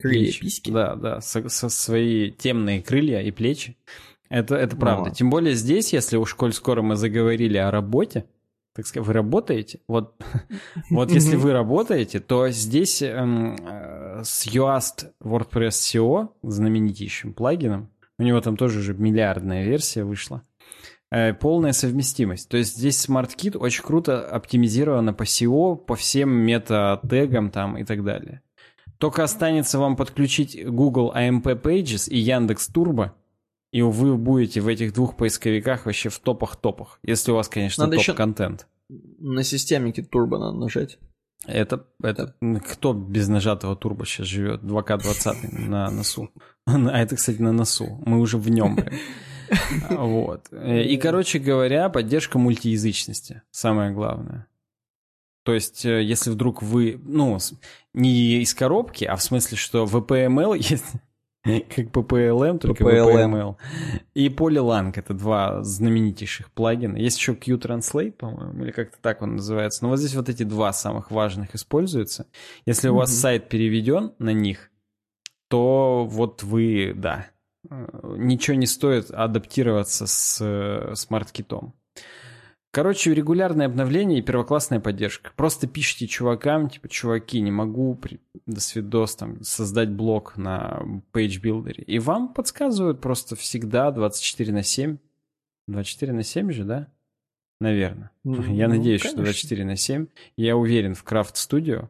крылья 0.00 0.24
плечи. 0.24 0.40
письки. 0.40 0.70
Да, 0.70 0.94
да, 0.94 1.20
со, 1.20 1.46
со 1.50 1.68
свои 1.68 2.30
темные 2.30 2.80
крылья 2.82 3.20
и 3.20 3.30
плечи. 3.30 3.76
Это, 4.30 4.54
это 4.54 4.76
правда. 4.76 5.10
Но. 5.10 5.14
Тем 5.14 5.28
более 5.28 5.52
здесь, 5.52 5.92
если 5.92 6.16
уж 6.16 6.32
коль 6.32 6.54
скоро 6.54 6.80
мы 6.80 6.96
заговорили 6.96 7.58
о 7.58 7.70
работе, 7.70 8.24
так 8.74 8.86
сказать, 8.86 9.06
вы 9.06 9.12
работаете, 9.12 9.80
вот, 9.88 10.14
вот 10.90 11.10
если 11.10 11.36
вы 11.36 11.52
работаете, 11.52 12.18
то 12.18 12.48
здесь 12.48 13.02
эм, 13.02 13.56
э, 13.56 14.22
с 14.24 14.46
Yoast 14.46 15.10
WordPress 15.22 15.68
SEO, 15.68 16.30
знаменитейшим 16.42 17.34
плагином, 17.34 17.90
у 18.18 18.22
него 18.22 18.40
там 18.40 18.56
тоже 18.56 18.78
уже 18.78 18.94
миллиардная 18.94 19.66
версия 19.66 20.02
вышла, 20.02 20.42
полная 21.40 21.72
совместимость. 21.72 22.48
То 22.48 22.56
есть 22.56 22.76
здесь 22.76 23.06
SmartKit 23.06 23.56
очень 23.56 23.82
круто 23.82 24.26
оптимизировано 24.26 25.12
по 25.12 25.22
SEO, 25.22 25.76
по 25.76 25.94
всем 25.96 26.30
мета-тегам 26.30 27.50
там 27.50 27.78
и 27.78 27.84
так 27.84 28.04
далее. 28.04 28.42
Только 28.98 29.22
останется 29.22 29.78
вам 29.78 29.96
подключить 29.96 30.56
Google 30.66 31.12
AMP 31.14 31.60
Pages 31.60 32.08
и 32.08 32.18
Яндекс 32.18 32.70
Turbo, 32.70 33.10
и 33.72 33.82
вы 33.82 34.16
будете 34.16 34.60
в 34.60 34.68
этих 34.68 34.92
двух 34.92 35.16
поисковиках 35.16 35.86
вообще 35.86 36.08
в 36.08 36.18
топах-топах. 36.18 36.98
Если 37.02 37.32
у 37.32 37.34
вас, 37.34 37.48
конечно, 37.48 37.90
топ-контент. 37.90 38.66
На 38.88 39.42
системнике 39.42 40.02
Turbo 40.02 40.38
надо 40.38 40.56
нажать. 40.56 40.98
Это, 41.46 41.86
это 42.02 42.34
кто 42.70 42.94
без 42.94 43.28
нажатого 43.28 43.76
турбо 43.76 44.06
сейчас 44.06 44.26
живет? 44.26 44.62
2К20 44.62 45.68
на 45.68 45.90
носу. 45.90 46.30
А 46.66 47.02
это, 47.02 47.16
кстати, 47.16 47.42
на 47.42 47.52
носу. 47.52 48.00
Мы 48.06 48.18
уже 48.18 48.38
в 48.38 48.48
нем. 48.48 48.78
Вот. 49.90 50.46
И, 50.52 50.96
короче 50.96 51.38
говоря, 51.38 51.88
поддержка 51.88 52.38
мультиязычности. 52.38 53.42
Самое 53.50 53.92
главное. 53.92 54.46
То 55.44 55.52
есть, 55.52 55.84
э, 55.84 56.02
если 56.02 56.30
вдруг 56.30 56.62
вы, 56.62 56.98
ну, 57.04 57.38
не 57.92 58.40
из 58.42 58.54
коробки, 58.54 59.04
а 59.04 59.16
в 59.16 59.22
смысле, 59.22 59.58
что 59.58 59.84
VPML 59.84 60.56
есть, 60.58 60.86
как 61.44 61.90
PPLM, 61.90 62.58
только 62.58 62.82
PPLM. 62.82 63.30
VPML. 63.30 63.56
И 64.14 64.28
Polylang— 64.28 64.92
это 64.96 65.12
два 65.12 65.62
знаменитейших 65.62 66.50
плагина. 66.50 66.96
Есть 66.96 67.18
еще 67.18 67.34
Q-Translate, 67.34 68.12
по-моему, 68.12 68.64
или 68.64 68.70
как-то 68.70 68.96
так 69.02 69.20
он 69.20 69.36
называется. 69.36 69.84
Но 69.84 69.90
вот 69.90 69.98
здесь 69.98 70.14
вот 70.14 70.30
эти 70.30 70.44
два 70.44 70.72
самых 70.72 71.10
важных 71.10 71.54
используются. 71.54 72.26
Если 72.64 72.88
у 72.88 72.94
вас 72.94 73.14
сайт 73.14 73.50
переведен 73.50 74.12
на 74.18 74.32
них, 74.32 74.70
то 75.48 76.06
вот 76.08 76.42
вы, 76.42 76.94
да, 76.96 77.26
Э, 77.26 77.33
ничего 77.70 78.56
не 78.56 78.66
стоит 78.66 79.10
адаптироваться 79.10 80.06
с 80.06 80.38
э, 80.40 80.94
SmartKit 80.94 81.52
ом. 81.52 81.74
Короче, 82.70 83.14
регулярное 83.14 83.66
обновление 83.66 84.18
и 84.18 84.22
первоклассная 84.22 84.80
поддержка. 84.80 85.30
Просто 85.36 85.68
пишите 85.68 86.08
чувакам, 86.08 86.68
типа, 86.68 86.88
чуваки, 86.88 87.40
не 87.40 87.52
могу, 87.52 87.94
при... 87.94 88.20
до 88.46 88.60
свидос, 88.60 89.14
там, 89.14 89.40
создать 89.44 89.90
блок 89.90 90.36
на 90.36 90.82
Page 91.12 91.40
Builder. 91.40 91.74
И 91.84 92.00
вам 92.00 92.34
подсказывают 92.34 93.00
просто 93.00 93.36
всегда 93.36 93.92
24 93.92 94.52
на 94.52 94.64
7. 94.64 94.98
24 95.68 96.12
на 96.12 96.24
7 96.24 96.50
же, 96.50 96.64
да? 96.64 96.88
Наверное. 97.60 98.10
Ну, 98.24 98.42
Я 98.52 98.66
надеюсь, 98.66 99.02
конечно. 99.02 99.22
что 99.22 99.24
24 99.24 99.64
на 99.64 99.76
7. 99.76 100.06
Я 100.36 100.56
уверен 100.56 100.96
в 100.96 101.04
Craft 101.04 101.34
Studio. 101.34 101.88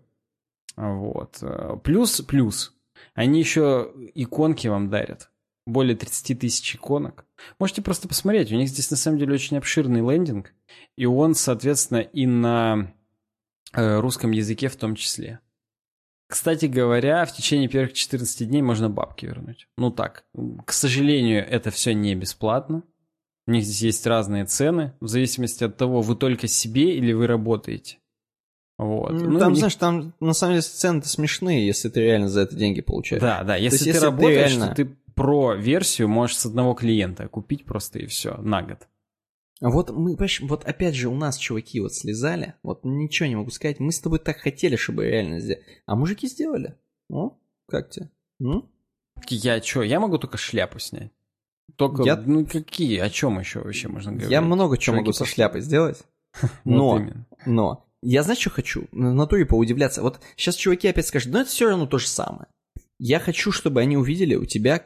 Вот. 0.76 1.42
Плюс, 1.82 2.20
плюс. 2.20 2.74
Они 3.14 3.38
еще 3.38 3.90
иконки 4.14 4.68
вам 4.68 4.90
дарят 4.90 5.30
более 5.66 5.96
30 5.96 6.38
тысяч 6.38 6.74
иконок. 6.74 7.26
Можете 7.58 7.82
просто 7.82 8.08
посмотреть, 8.08 8.52
у 8.52 8.56
них 8.56 8.68
здесь 8.68 8.90
на 8.90 8.96
самом 8.96 9.18
деле 9.18 9.34
очень 9.34 9.56
обширный 9.56 10.00
лендинг, 10.00 10.52
и 10.96 11.06
он, 11.06 11.34
соответственно, 11.34 11.98
и 11.98 12.26
на 12.26 12.92
э, 13.72 14.00
русском 14.00 14.30
языке 14.30 14.68
в 14.68 14.76
том 14.76 14.94
числе. 14.94 15.40
Кстати 16.28 16.66
говоря, 16.66 17.24
в 17.24 17.34
течение 17.34 17.68
первых 17.68 17.92
14 17.92 18.48
дней 18.48 18.62
можно 18.62 18.90
бабки 18.90 19.26
вернуть. 19.26 19.68
Ну 19.76 19.90
так, 19.90 20.24
к 20.64 20.72
сожалению, 20.72 21.46
это 21.46 21.70
все 21.70 21.94
не 21.94 22.14
бесплатно. 22.14 22.82
У 23.46 23.50
них 23.50 23.64
здесь 23.64 23.82
есть 23.82 24.06
разные 24.06 24.46
цены, 24.46 24.94
в 25.00 25.06
зависимости 25.06 25.64
от 25.64 25.76
того, 25.76 26.00
вы 26.00 26.16
только 26.16 26.48
себе 26.48 26.96
или 26.96 27.12
вы 27.12 27.26
работаете. 27.26 27.98
Вот. 28.78 29.12
Ну, 29.12 29.38
там, 29.38 29.50
них... 29.52 29.58
знаешь, 29.58 29.76
там 29.76 30.14
на 30.18 30.32
самом 30.32 30.54
деле 30.54 30.62
цены-то 30.62 31.08
смешные, 31.08 31.66
если 31.66 31.88
ты 31.88 32.00
реально 32.00 32.28
за 32.28 32.40
это 32.40 32.56
деньги 32.56 32.80
получаешь. 32.80 33.22
Да, 33.22 33.44
да, 33.44 33.56
если, 33.56 33.76
есть, 33.76 33.84
ты 33.84 33.90
если 33.90 34.04
работаешь, 34.04 34.52
ты 34.52 34.56
реально... 34.56 34.68
то 34.68 34.74
ты 34.74 34.96
про 35.14 35.54
версию 35.54 36.08
можешь 36.08 36.36
с 36.36 36.46
одного 36.46 36.74
клиента 36.74 37.28
купить 37.28 37.64
просто 37.64 38.00
и 38.00 38.06
все 38.06 38.36
на 38.38 38.62
год. 38.62 38.88
Вот 39.60 39.90
мы, 39.90 40.16
вот 40.42 40.64
опять 40.64 40.94
же 40.94 41.08
у 41.08 41.14
нас 41.14 41.38
чуваки 41.38 41.80
вот 41.80 41.94
слезали, 41.94 42.54
вот 42.62 42.80
ничего 42.84 43.28
не 43.28 43.36
могу 43.36 43.50
сказать, 43.50 43.80
мы 43.80 43.92
с 43.92 44.00
тобой 44.00 44.18
так 44.18 44.38
хотели, 44.38 44.76
чтобы 44.76 45.06
реально 45.06 45.40
сделать, 45.40 45.62
а 45.86 45.94
мужики 45.94 46.26
сделали. 46.26 46.76
Ну, 47.08 47.40
как 47.68 47.90
тебе? 47.90 48.10
Ну? 48.38 48.68
Я 49.28 49.62
что, 49.62 49.82
я 49.82 50.00
могу 50.00 50.18
только 50.18 50.38
шляпу 50.38 50.78
снять. 50.78 51.12
Только, 51.76 52.02
я... 52.02 52.16
ну 52.16 52.44
какие, 52.44 52.98
о 52.98 53.08
чем 53.08 53.38
еще 53.38 53.60
вообще 53.60 53.88
можно 53.88 54.12
говорить? 54.12 54.30
Я 54.30 54.42
много 54.42 54.76
чего 54.76 54.96
могу 54.96 55.12
со 55.12 55.24
шляпой 55.24 55.60
сделать, 55.60 56.02
но, 56.64 57.06
но, 57.46 57.86
я 58.02 58.22
знаю, 58.22 58.38
что 58.38 58.50
хочу, 58.50 58.86
на 58.92 59.14
натуре 59.14 59.46
поудивляться. 59.46 60.02
Вот 60.02 60.20
сейчас 60.36 60.56
чуваки 60.56 60.88
опять 60.88 61.06
скажут, 61.06 61.32
ну 61.32 61.38
это 61.38 61.48
все 61.48 61.70
равно 61.70 61.86
то 61.86 61.98
же 61.98 62.06
самое. 62.06 62.48
Я 63.00 63.18
хочу, 63.18 63.50
чтобы 63.50 63.80
они 63.80 63.96
увидели 63.96 64.36
у 64.36 64.44
тебя 64.44 64.80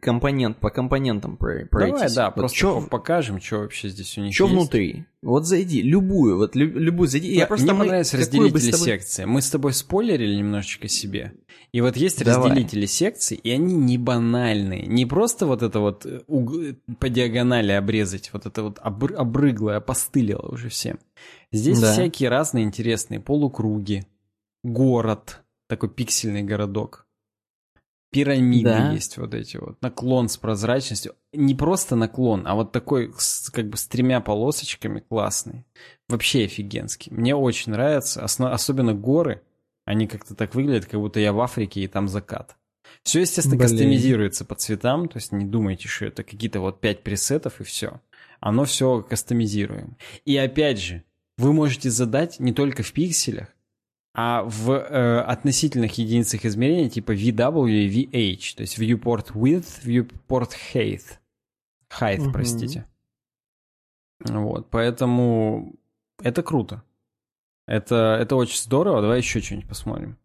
компонент 0.00 0.58
по 0.58 0.70
компонентам 0.70 1.36
пройтись. 1.36 1.70
Давай, 1.70 2.14
да, 2.14 2.26
вот 2.26 2.34
просто 2.34 2.58
чё, 2.58 2.86
покажем, 2.90 3.40
что 3.40 3.58
вообще 3.58 3.90
здесь 3.90 4.18
у 4.18 4.22
них 4.22 4.34
Что 4.34 4.48
внутри. 4.48 5.04
Вот 5.22 5.46
зайди, 5.46 5.80
любую, 5.82 6.36
вот 6.36 6.56
любую 6.56 7.08
зайди. 7.08 7.28
Да, 7.34 7.40
я 7.40 7.46
просто 7.46 7.66
мне 7.66 7.78
понравились 7.78 8.12
разделители 8.12 8.72
тобой... 8.72 8.86
секции. 8.86 9.24
Мы 9.24 9.40
с 9.40 9.50
тобой 9.50 9.72
спойлерили 9.72 10.34
немножечко 10.34 10.88
себе. 10.88 11.32
И 11.70 11.80
вот 11.80 11.96
есть 11.96 12.24
Давай. 12.24 12.50
разделители 12.50 12.86
секций, 12.86 13.36
и 13.36 13.50
они 13.50 13.74
не 13.74 13.98
банальные. 13.98 14.86
Не 14.86 15.06
просто 15.06 15.46
вот 15.46 15.62
это 15.62 15.80
вот 15.80 16.06
э, 16.06 16.22
уг... 16.26 16.52
по 16.98 17.08
диагонали 17.08 17.72
обрезать, 17.72 18.30
вот 18.32 18.46
это 18.46 18.62
вот 18.62 18.78
обр... 18.80 19.14
обрыгло, 19.16 19.76
опостылило 19.76 20.48
уже 20.48 20.70
всем. 20.70 20.98
Здесь 21.52 21.78
да. 21.78 21.92
всякие 21.92 22.30
разные 22.30 22.64
интересные 22.64 23.20
полукруги, 23.20 24.06
город, 24.64 25.42
такой 25.68 25.88
пиксельный 25.88 26.42
городок 26.42 27.07
пирамиды 28.10 28.70
да. 28.70 28.92
есть 28.92 29.16
вот 29.18 29.34
эти 29.34 29.56
вот. 29.56 29.80
Наклон 29.82 30.28
с 30.28 30.36
прозрачностью. 30.36 31.14
Не 31.32 31.54
просто 31.54 31.96
наклон, 31.96 32.46
а 32.46 32.54
вот 32.54 32.72
такой 32.72 33.12
с, 33.16 33.50
как 33.50 33.68
бы 33.68 33.76
с 33.76 33.86
тремя 33.86 34.20
полосочками 34.20 35.00
классный. 35.00 35.64
Вообще 36.08 36.44
офигенский. 36.44 37.12
Мне 37.12 37.34
очень 37.34 37.72
нравится. 37.72 38.22
Осно, 38.22 38.52
особенно 38.52 38.94
горы. 38.94 39.42
Они 39.84 40.06
как-то 40.06 40.34
так 40.34 40.54
выглядят, 40.54 40.86
как 40.86 41.00
будто 41.00 41.20
я 41.20 41.32
в 41.32 41.40
Африке 41.40 41.80
и 41.80 41.88
там 41.88 42.08
закат. 42.08 42.56
Все, 43.02 43.20
естественно, 43.20 43.56
Блин. 43.56 43.68
кастомизируется 43.68 44.44
по 44.44 44.54
цветам. 44.54 45.08
То 45.08 45.18
есть 45.18 45.32
не 45.32 45.44
думайте, 45.44 45.88
что 45.88 46.06
это 46.06 46.22
какие-то 46.22 46.60
вот 46.60 46.80
пять 46.80 47.02
пресетов 47.02 47.60
и 47.60 47.64
все. 47.64 48.00
Оно 48.40 48.64
все 48.64 49.02
кастомизируем. 49.02 49.96
И 50.24 50.36
опять 50.36 50.78
же, 50.78 51.04
вы 51.36 51.52
можете 51.52 51.90
задать 51.90 52.40
не 52.40 52.52
только 52.52 52.82
в 52.82 52.92
пикселях, 52.92 53.48
а 54.14 54.42
в 54.42 54.70
э, 54.70 55.20
относительных 55.20 55.98
единицах 55.98 56.44
измерения 56.44 56.88
типа 56.88 57.12
VW 57.12 57.70
и 57.70 58.04
VH, 58.04 58.56
то 58.56 58.62
есть 58.62 58.78
viewport 58.78 59.32
width, 59.32 59.84
viewport 59.84 60.52
height. 60.72 61.18
Height, 62.00 62.20
угу. 62.20 62.32
простите. 62.32 62.86
Вот, 64.20 64.68
поэтому 64.70 65.74
это 66.22 66.42
круто. 66.42 66.82
Это, 67.66 68.18
это 68.20 68.34
очень 68.36 68.58
здорово. 68.58 69.02
Давай 69.02 69.18
еще 69.18 69.40
что-нибудь 69.40 69.68
посмотрим. 69.68 70.18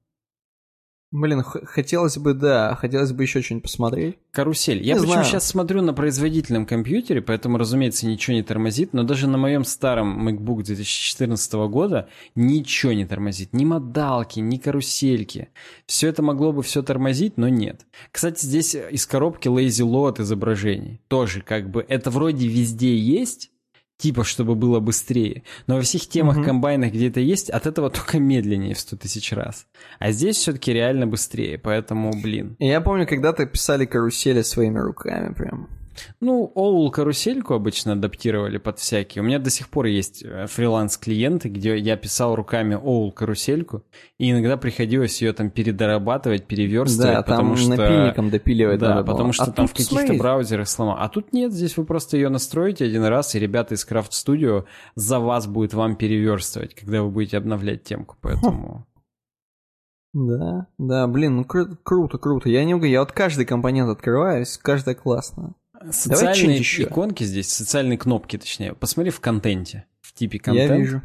Блин, 1.14 1.44
хотелось 1.44 2.18
бы, 2.18 2.34
да, 2.34 2.74
хотелось 2.74 3.12
бы 3.12 3.22
еще 3.22 3.44
что-нибудь 3.44 3.66
посмотреть. 3.66 4.18
Карусель. 4.32 4.82
Я 4.82 4.96
почему 4.96 5.24
сейчас 5.24 5.48
смотрю 5.48 5.84
на 5.84 5.94
производительном 5.94 6.66
компьютере, 6.66 7.22
поэтому, 7.22 7.60
разумеется, 7.60 8.08
ничего 8.08 8.36
не 8.36 8.42
тормозит, 8.42 8.94
но 8.94 9.04
даже 9.04 9.28
на 9.28 9.38
моем 9.38 9.64
старом 9.64 10.28
MacBook 10.28 10.64
2014 10.64 11.54
года 11.70 12.10
ничего 12.34 12.94
не 12.94 13.06
тормозит. 13.06 13.54
Ни 13.54 13.64
модалки, 13.64 14.40
ни 14.40 14.58
карусельки. 14.58 15.50
Все 15.86 16.08
это 16.08 16.24
могло 16.24 16.52
бы 16.52 16.64
все 16.64 16.82
тормозить, 16.82 17.38
но 17.38 17.48
нет. 17.48 17.86
Кстати, 18.12 18.44
здесь 18.44 18.74
из 18.74 19.06
коробки 19.06 19.48
lazy 19.48 19.88
load 19.88 20.20
изображений. 20.20 21.00
Тоже 21.10 21.44
как 21.44 21.70
бы 21.70 21.86
это 21.88 22.10
вроде 22.10 22.48
везде 22.48 22.98
есть, 22.98 23.52
типа, 23.98 24.24
чтобы 24.24 24.56
было 24.56 24.80
быстрее. 24.80 25.44
Но 25.68 25.76
во 25.76 25.82
всех 25.82 26.08
темах 26.08 26.38
угу. 26.38 26.46
комбайнах, 26.46 26.92
где 26.92 27.10
это 27.10 27.20
есть, 27.20 27.50
от 27.50 27.68
этого 27.68 27.90
только 27.92 28.20
медленнее 28.20 28.76
в 28.76 28.80
100 28.80 28.98
тысяч 28.98 29.32
раз. 29.32 29.68
А 30.00 30.12
здесь 30.12 30.38
все-таки 30.38 30.74
реально 30.74 31.08
быстрее, 31.08 31.58
поэтому, 31.58 32.12
блин. 32.22 32.56
Я 32.60 32.82
помню, 32.82 33.08
когда-то 33.08 33.46
писали 33.46 33.86
карусели 33.86 34.42
своими 34.42 34.80
руками 34.80 35.34
прям. 35.34 35.70
Ну, 36.20 36.52
Оул 36.56 36.90
карусельку 36.92 37.54
обычно 37.54 37.94
адаптировали 37.94 38.58
под 38.58 38.80
всякие. 38.80 39.22
У 39.22 39.26
меня 39.26 39.40
до 39.40 39.50
сих 39.50 39.70
пор 39.70 39.86
есть 39.86 40.24
э, 40.24 40.48
фриланс-клиенты, 40.48 41.50
где 41.50 41.78
я 41.78 41.98
писал 41.98 42.36
руками 42.36 42.76
Оул 42.76 43.12
карусельку, 43.12 43.84
и 44.18 44.32
иногда 44.32 44.58
приходилось 44.58 45.22
ее 45.22 45.34
там 45.34 45.50
передорабатывать, 45.50 46.46
переверстывать, 46.46 47.14
да, 47.16 47.22
потому 47.22 47.56
там 47.56 47.58
что... 47.58 47.70
напильником 47.76 48.30
допиливать 48.30 48.80
Да, 48.80 48.90
надо 48.90 49.04
потому 49.04 49.24
было. 49.26 49.34
что 49.34 49.44
а 49.44 49.52
там 49.52 49.68
в 49.68 49.72
каких-то 49.72 49.96
смотри. 49.96 50.18
браузерах 50.18 50.68
сломал. 50.68 50.98
А 51.00 51.10
тут 51.10 51.34
нет, 51.34 51.52
здесь 51.54 51.78
вы 51.78 51.86
просто 51.86 52.18
ее 52.18 52.30
настроите 52.30 52.86
один 52.86 53.04
раз, 53.06 53.36
и 53.36 53.40
ребята 53.40 53.76
из 53.76 53.88
Craft 53.88 54.12
Studio 54.12 54.66
за 54.96 55.20
вас 55.20 55.48
будет 55.48 55.74
вам 55.74 55.96
переверстывать, 55.96 56.76
когда 56.76 57.04
вы 57.04 57.10
будете 57.10 57.38
обновлять 57.38 57.84
темку, 57.84 58.18
поэтому... 58.22 58.88
Да, 60.14 60.68
да, 60.78 61.08
блин, 61.08 61.38
ну 61.38 61.42
кру- 61.42 61.76
круто, 61.84 62.20
круто. 62.20 62.48
Я 62.48 62.64
не 62.66 62.76
угу, 62.76 62.86
я 62.86 63.00
вот 63.00 63.12
каждый 63.12 63.46
компонент 63.46 63.90
открываюсь, 63.90 64.60
каждая 64.62 64.94
классная. 64.94 65.54
Социальные 65.92 66.62
иконки 66.62 67.24
здесь, 67.24 67.50
социальные 67.50 67.98
кнопки, 67.98 68.38
точнее. 68.38 68.74
Посмотри 68.74 69.12
в 69.12 69.20
контенте, 69.20 69.86
в 70.02 70.14
типе 70.14 70.40
контент. 70.40 70.72
Я 70.72 70.78
вижу. 70.78 71.02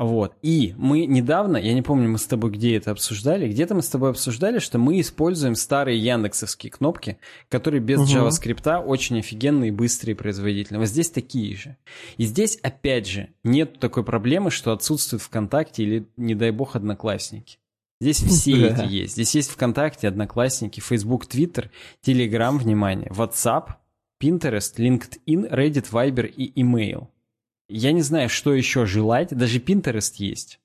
Вот. 0.00 0.34
И 0.40 0.74
мы 0.78 1.04
недавно, 1.04 1.58
я 1.58 1.74
не 1.74 1.82
помню, 1.82 2.08
мы 2.08 2.16
с 2.16 2.24
тобой 2.24 2.50
где 2.52 2.74
это 2.74 2.90
обсуждали, 2.90 3.46
где-то 3.46 3.74
мы 3.74 3.82
с 3.82 3.88
тобой 3.88 4.08
обсуждали, 4.08 4.58
что 4.58 4.78
мы 4.78 4.98
используем 4.98 5.54
старые 5.54 5.98
яндексовские 5.98 6.70
кнопки, 6.70 7.18
которые 7.50 7.82
без 7.82 7.98
угу. 8.00 8.08
JavaScript 8.08 8.82
очень 8.82 9.18
офигенные, 9.18 9.70
быстрые, 9.70 10.16
производительные. 10.16 10.80
Вот 10.80 10.88
здесь 10.88 11.10
такие 11.10 11.54
же. 11.54 11.76
И 12.16 12.24
здесь, 12.24 12.56
опять 12.62 13.06
же, 13.06 13.28
нет 13.44 13.78
такой 13.78 14.02
проблемы, 14.02 14.50
что 14.50 14.72
отсутствует 14.72 15.22
ВКонтакте 15.22 15.82
или, 15.82 16.06
не 16.16 16.34
дай 16.34 16.50
бог, 16.50 16.76
Одноклассники. 16.76 17.58
Здесь 18.00 18.22
все 18.22 18.68
эти 18.68 18.90
есть. 18.90 19.12
Здесь 19.12 19.34
есть 19.34 19.50
ВКонтакте, 19.50 20.08
Одноклассники, 20.08 20.80
Facebook, 20.80 21.26
Twitter, 21.26 21.68
Telegram, 22.02 22.56
внимание, 22.56 23.10
WhatsApp, 23.10 23.74
Pinterest, 24.20 24.76
LinkedIn, 24.76 25.50
Reddit, 25.50 25.90
Viber 25.90 26.26
и 26.26 26.52
email. 26.60 27.08
Я 27.68 27.92
не 27.92 28.02
знаю, 28.02 28.28
что 28.28 28.52
еще 28.52 28.86
желать. 28.86 29.30
Даже 29.30 29.58
Pinterest 29.58 30.14
есть. 30.16 30.60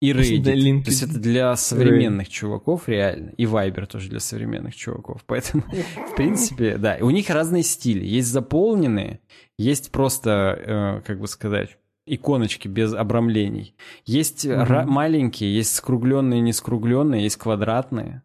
И 0.00 0.12
Reddit. 0.12 0.42
Да, 0.42 0.54
LinkedIn. 0.54 0.84
То 0.84 0.90
есть 0.90 1.02
это 1.02 1.18
для 1.18 1.56
современных 1.56 2.28
Reddit. 2.28 2.30
чуваков 2.30 2.88
реально. 2.88 3.30
И 3.36 3.44
Viber 3.44 3.86
тоже 3.86 4.10
для 4.10 4.20
современных 4.20 4.74
чуваков. 4.74 5.24
Поэтому, 5.26 5.62
в 6.10 6.16
принципе, 6.16 6.76
да. 6.76 6.98
У 7.00 7.10
них 7.10 7.30
разные 7.30 7.62
стили. 7.62 8.04
Есть 8.04 8.28
заполненные, 8.28 9.20
есть 9.58 9.90
просто, 9.90 11.00
э, 11.00 11.06
как 11.06 11.20
бы 11.20 11.28
сказать, 11.28 11.78
иконочки 12.06 12.68
без 12.68 12.94
обрамлений. 12.94 13.74
Есть 14.04 14.46
mm-hmm. 14.46 14.84
маленькие, 14.86 15.54
есть 15.54 15.74
скругленные, 15.74 16.40
не 16.40 16.52
скругленные, 16.52 17.24
есть 17.24 17.36
квадратные. 17.36 18.22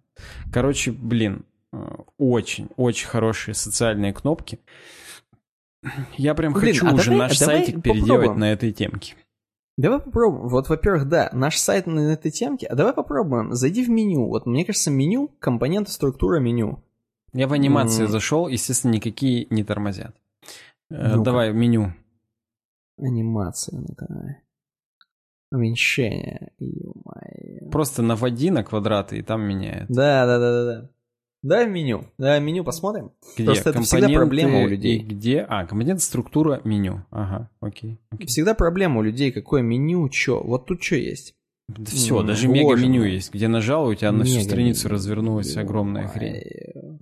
Короче, 0.52 0.92
блин, 0.92 1.46
очень-очень 2.18 3.08
хорошие 3.08 3.56
социальные 3.56 4.14
кнопки. 4.14 4.60
Я 6.18 6.36
прям 6.36 6.54
Блин, 6.54 6.74
хочу 6.74 6.88
а 6.88 6.94
уже 6.94 7.12
давай, 7.12 7.28
наш 7.28 7.40
давай 7.40 7.58
сайтик 7.58 7.82
переделать 7.82 8.10
попробуем. 8.10 8.40
на 8.40 8.52
этой 8.52 8.72
темке. 8.72 9.16
Давай 9.78 10.00
попробуем. 10.00 10.48
Вот, 10.48 10.70
во-первых, 10.70 11.08
да, 11.08 11.30
наш 11.34 11.58
сайт 11.58 11.88
на 11.88 12.12
этой 12.12 12.30
темке. 12.30 12.68
А 12.68 12.76
давай 12.76 12.94
попробуем. 12.94 13.54
Зайди 13.54 13.84
в 13.84 13.90
меню. 13.90 14.28
Вот 14.28 14.46
мне 14.46 14.66
кажется, 14.66 14.92
меню, 14.92 15.32
компоненты, 15.40 15.92
структура 15.92 16.40
меню. 16.40 16.84
Я 17.34 17.48
в 17.48 17.54
анимации 17.54 18.04
mm. 18.04 18.10
зашел, 18.10 18.48
естественно, 18.48 18.92
никакие 18.92 19.48
не 19.50 19.64
тормозят. 19.64 20.16
ну 20.90 21.24
Давай 21.24 21.54
меню. 21.54 21.94
Анимация, 23.00 23.80
ну 23.80 23.88
давай. 23.98 24.38
Уменьшение. 25.52 26.52
Просто 27.72 28.02
наводи 28.02 28.52
на 28.52 28.64
квадраты 28.64 29.18
и 29.18 29.22
там 29.22 29.42
меняет. 29.42 29.88
Да, 29.90 30.26
да, 30.26 30.40
да, 30.40 30.52
да, 30.52 30.66
да. 30.66 30.90
Давай 31.44 31.68
меню. 31.68 32.06
Давай 32.18 32.40
меню 32.40 32.64
посмотрим. 32.64 33.12
Где? 33.36 33.46
Просто 33.46 33.70
это 33.72 33.82
всегда 33.82 34.10
проблема 34.10 34.62
у 34.62 34.68
людей. 34.68 35.00
Где? 35.00 35.40
А, 35.42 35.66
компонент, 35.66 36.02
структура, 36.02 36.62
меню. 36.64 37.06
Ага, 37.10 37.50
окей, 37.60 38.00
окей. 38.12 38.28
Всегда 38.28 38.54
проблема 38.54 39.00
у 39.00 39.04
людей, 39.04 39.32
какое 39.32 39.64
меню, 39.64 40.12
что. 40.12 40.42
Вот 40.44 40.68
тут 40.68 40.84
что 40.84 40.96
есть. 40.98 41.36
Да 41.68 41.86
все, 41.86 42.22
mm, 42.22 42.28
даже 42.28 42.48
мега-меню 42.48 43.04
есть, 43.04 43.34
где 43.34 43.48
нажал, 43.48 43.88
у 43.88 43.96
тебя 43.96 44.12
на 44.12 44.26
всю 44.26 44.42
страницу 44.42 44.90
развернулась 44.90 45.56
огромная 45.56 46.08
хрень. 46.08 47.00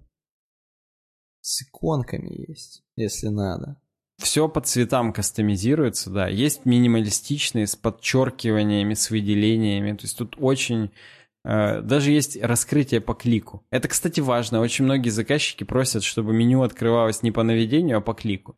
С 1.41 1.63
иконками 1.63 2.47
есть, 2.47 2.83
если 2.95 3.27
надо. 3.27 3.77
Все 4.19 4.49
по 4.49 4.59
цветам 4.61 5.13
кастомизируется, 5.13 6.09
да. 6.09 6.27
Есть 6.27 6.65
минималистичные 6.65 7.65
с 7.65 7.75
подчеркиваниями, 7.75 8.93
с 8.93 9.09
выделениями. 9.09 9.93
То 9.93 10.03
есть 10.03 10.17
тут 10.17 10.35
очень 10.37 10.91
даже 11.43 12.11
есть 12.11 12.41
раскрытие 12.41 13.01
по 13.01 13.13
клику. 13.13 13.65
Это, 13.71 13.87
кстати, 13.87 14.19
важно. 14.19 14.61
Очень 14.61 14.85
многие 14.85 15.09
заказчики 15.09 15.63
просят, 15.63 16.03
чтобы 16.03 16.33
меню 16.33 16.61
открывалось 16.63 17.23
не 17.23 17.31
по 17.31 17.43
наведению, 17.43 17.97
а 17.97 18.01
по 18.01 18.13
клику. 18.13 18.57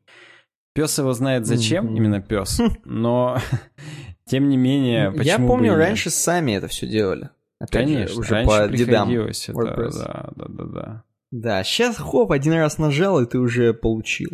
Пес 0.73 0.97
его 0.97 1.13
знает 1.13 1.45
зачем, 1.45 1.87
mm-hmm. 1.87 1.97
именно 1.97 2.21
пес, 2.21 2.61
но 2.85 3.37
тем 4.25 4.47
не 4.47 4.55
менее, 4.55 5.11
почему 5.11 5.25
Я 5.25 5.37
помню, 5.37 5.75
раньше 5.75 6.09
сами 6.09 6.53
это 6.53 6.69
все 6.69 6.87
делали. 6.87 7.29
Опять 7.59 7.85
Конечно, 7.85 8.15
же, 8.15 8.19
уже 8.19 8.31
раньше 8.31 8.57
по 8.57 8.67
дедам. 8.69 9.11
Это, 9.11 9.91
да, 9.91 10.29
да, 10.35 10.45
да, 10.47 10.63
да. 10.63 11.03
Да, 11.31 11.63
сейчас 11.63 11.97
хоп, 11.97 12.31
один 12.31 12.53
раз 12.53 12.77
нажал, 12.77 13.21
и 13.21 13.25
ты 13.25 13.37
уже 13.37 13.73
получил. 13.73 14.31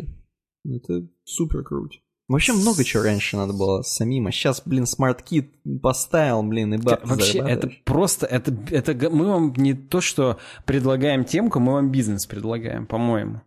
Это 0.64 1.06
супер 1.24 1.62
круто. 1.62 1.96
Вообще 2.28 2.52
много 2.52 2.84
чего 2.84 3.04
раньше 3.04 3.38
надо 3.38 3.54
было 3.54 3.80
самим, 3.80 4.26
а 4.26 4.32
сейчас, 4.32 4.60
блин, 4.62 4.84
Smart 4.84 5.25
Kit 5.25 5.50
поставил, 5.80 6.42
блин, 6.42 6.74
и 6.74 6.76
бабки 6.76 7.06
Вообще, 7.06 7.38
это 7.38 7.72
просто, 7.84 8.26
это, 8.26 8.54
это 8.70 9.10
мы 9.10 9.26
вам 9.26 9.54
не 9.56 9.72
то, 9.72 10.02
что 10.02 10.38
предлагаем 10.66 11.24
темку, 11.24 11.58
мы 11.58 11.72
вам 11.72 11.90
бизнес 11.90 12.26
предлагаем, 12.26 12.86
по-моему. 12.86 13.40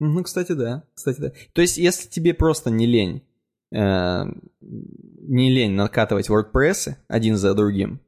Ну, 0.00 0.22
кстати, 0.22 0.52
да, 0.52 0.84
кстати, 0.94 1.20
да. 1.20 1.32
То 1.52 1.60
есть, 1.60 1.76
если 1.76 2.08
тебе 2.08 2.32
просто 2.32 2.70
не 2.70 2.86
лень, 2.86 3.22
э, 3.70 4.24
не 4.60 5.52
лень 5.52 5.72
накатывать 5.72 6.30
WordPress 6.30 6.96
один 7.08 7.36
за 7.36 7.54
другим, 7.54 8.00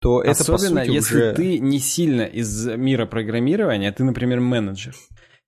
то 0.00 0.22
это, 0.22 0.32
Особенно, 0.42 0.80
по 0.80 0.86
сути, 0.86 0.94
если 0.94 1.16
уже... 1.16 1.32
ты 1.34 1.58
не 1.58 1.78
сильно 1.78 2.22
из 2.22 2.66
мира 2.66 3.06
программирования, 3.06 3.90
ты, 3.92 4.04
например, 4.04 4.40
менеджер 4.40 4.94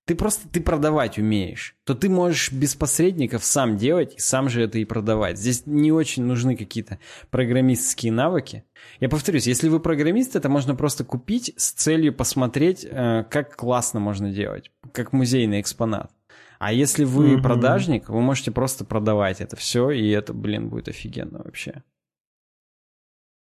ты 0.04 0.16
просто 0.16 0.48
ты 0.48 0.60
продавать 0.60 1.18
умеешь, 1.18 1.76
то 1.84 1.94
ты 1.94 2.08
можешь 2.08 2.50
без 2.50 2.74
посредников 2.74 3.44
сам 3.44 3.76
делать 3.76 4.14
и 4.16 4.20
сам 4.20 4.48
же 4.48 4.62
это 4.62 4.78
и 4.78 4.84
продавать. 4.84 5.38
Здесь 5.38 5.62
не 5.66 5.92
очень 5.92 6.24
нужны 6.24 6.56
какие-то 6.56 6.98
программистские 7.30 8.12
навыки. 8.12 8.64
Я 8.98 9.08
повторюсь, 9.08 9.46
если 9.46 9.68
вы 9.68 9.78
программист, 9.78 10.34
это 10.34 10.48
можно 10.48 10.74
просто 10.74 11.04
купить 11.04 11.54
с 11.56 11.72
целью 11.72 12.12
посмотреть, 12.12 12.84
э, 12.84 13.24
как 13.30 13.54
классно 13.54 14.00
можно 14.00 14.32
делать, 14.32 14.72
как 14.92 15.12
музейный 15.12 15.60
экспонат. 15.60 16.10
А 16.58 16.72
если 16.72 17.04
вы 17.04 17.34
mm-hmm. 17.34 17.42
продажник, 17.42 18.08
вы 18.08 18.20
можете 18.20 18.50
просто 18.50 18.84
продавать 18.84 19.40
это 19.40 19.56
все, 19.56 19.90
и 19.90 20.08
это, 20.10 20.32
блин, 20.32 20.68
будет 20.68 20.88
офигенно 20.88 21.42
вообще. 21.42 21.82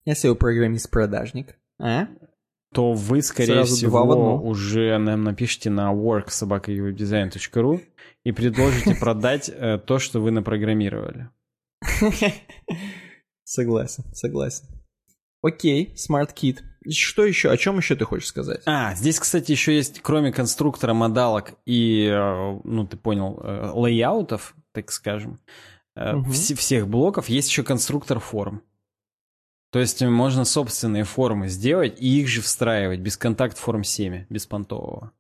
Если 0.06 0.28
вы 0.28 0.36
программист-продажник, 0.36 1.56
а? 1.80 2.08
То 2.74 2.94
вы, 2.94 3.22
скорее 3.22 3.66
Сразу 3.66 3.76
всего, 3.76 4.42
уже 4.42 4.98
нам 4.98 5.24
напишите 5.24 5.70
на 5.70 5.92
worksobakawebdesign.ru 5.94 7.82
и 8.24 8.32
предложите 8.32 8.96
продать 9.00 9.50
э, 9.54 9.78
то, 9.78 10.00
что 10.00 10.22
вы 10.22 10.32
напрограммировали. 10.32 11.30
Согласен, 13.44 14.06
согласен. 14.14 14.66
Окей, 15.42 15.94
Smart 15.96 16.34
Kit. 16.34 16.60
Что 16.90 17.26
еще? 17.26 17.52
О 17.52 17.58
чем 17.58 17.78
еще 17.78 17.96
ты 17.96 18.06
хочешь 18.06 18.30
сказать? 18.30 18.62
А, 18.66 18.96
здесь, 18.96 19.20
кстати, 19.20 19.52
еще 19.52 19.76
есть, 19.76 20.00
кроме 20.02 20.32
конструктора, 20.32 20.94
модалок 20.94 21.56
и, 21.66 22.06
э, 22.06 22.60
ну, 22.64 22.88
ты 22.88 22.96
понял, 22.96 23.40
э, 23.44 23.72
лейаутов, 23.74 24.56
так 24.72 24.92
скажем, 24.92 25.40
угу. 25.96 26.32
всех 26.32 26.88
блоков, 26.88 27.28
есть 27.28 27.50
еще 27.50 27.64
конструктор 27.64 28.20
форм. 28.20 28.64
То 29.72 29.80
есть 29.80 30.02
можно 30.02 30.44
собственные 30.46 31.06
формы 31.06 31.48
сделать 31.48 32.00
и 32.00 32.20
их 32.20 32.28
же 32.28 32.42
встраивать 32.42 33.00
без 33.00 33.18
контакт 33.18 33.58
форм 33.58 33.84
7, 33.84 34.26
беспонтового. 34.30 35.12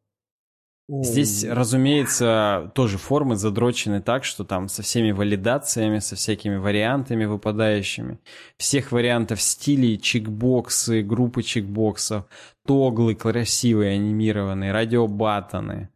Здесь, 0.90 1.46
разумеется, 1.46 2.70
тоже 2.76 2.98
формы 2.98 3.38
задрочены 3.38 4.02
так, 4.02 4.26
что 4.26 4.44
там 4.44 4.68
со 4.68 4.82
всеми 4.82 5.12
валидациями, 5.12 6.00
со 6.00 6.18
всякими 6.18 6.58
вариантами 6.58 7.24
выпадающими, 7.24 8.20
всех 8.58 8.92
вариантов 8.92 9.42
стилей, 9.42 9.98
чекбоксы, 9.98 11.02
группы 11.02 11.44
чекбоксов, 11.44 12.26
тоглы 12.66 13.16
красивые, 13.16 13.94
анимированные, 13.94 14.74
радиобаттоны. 14.74 15.88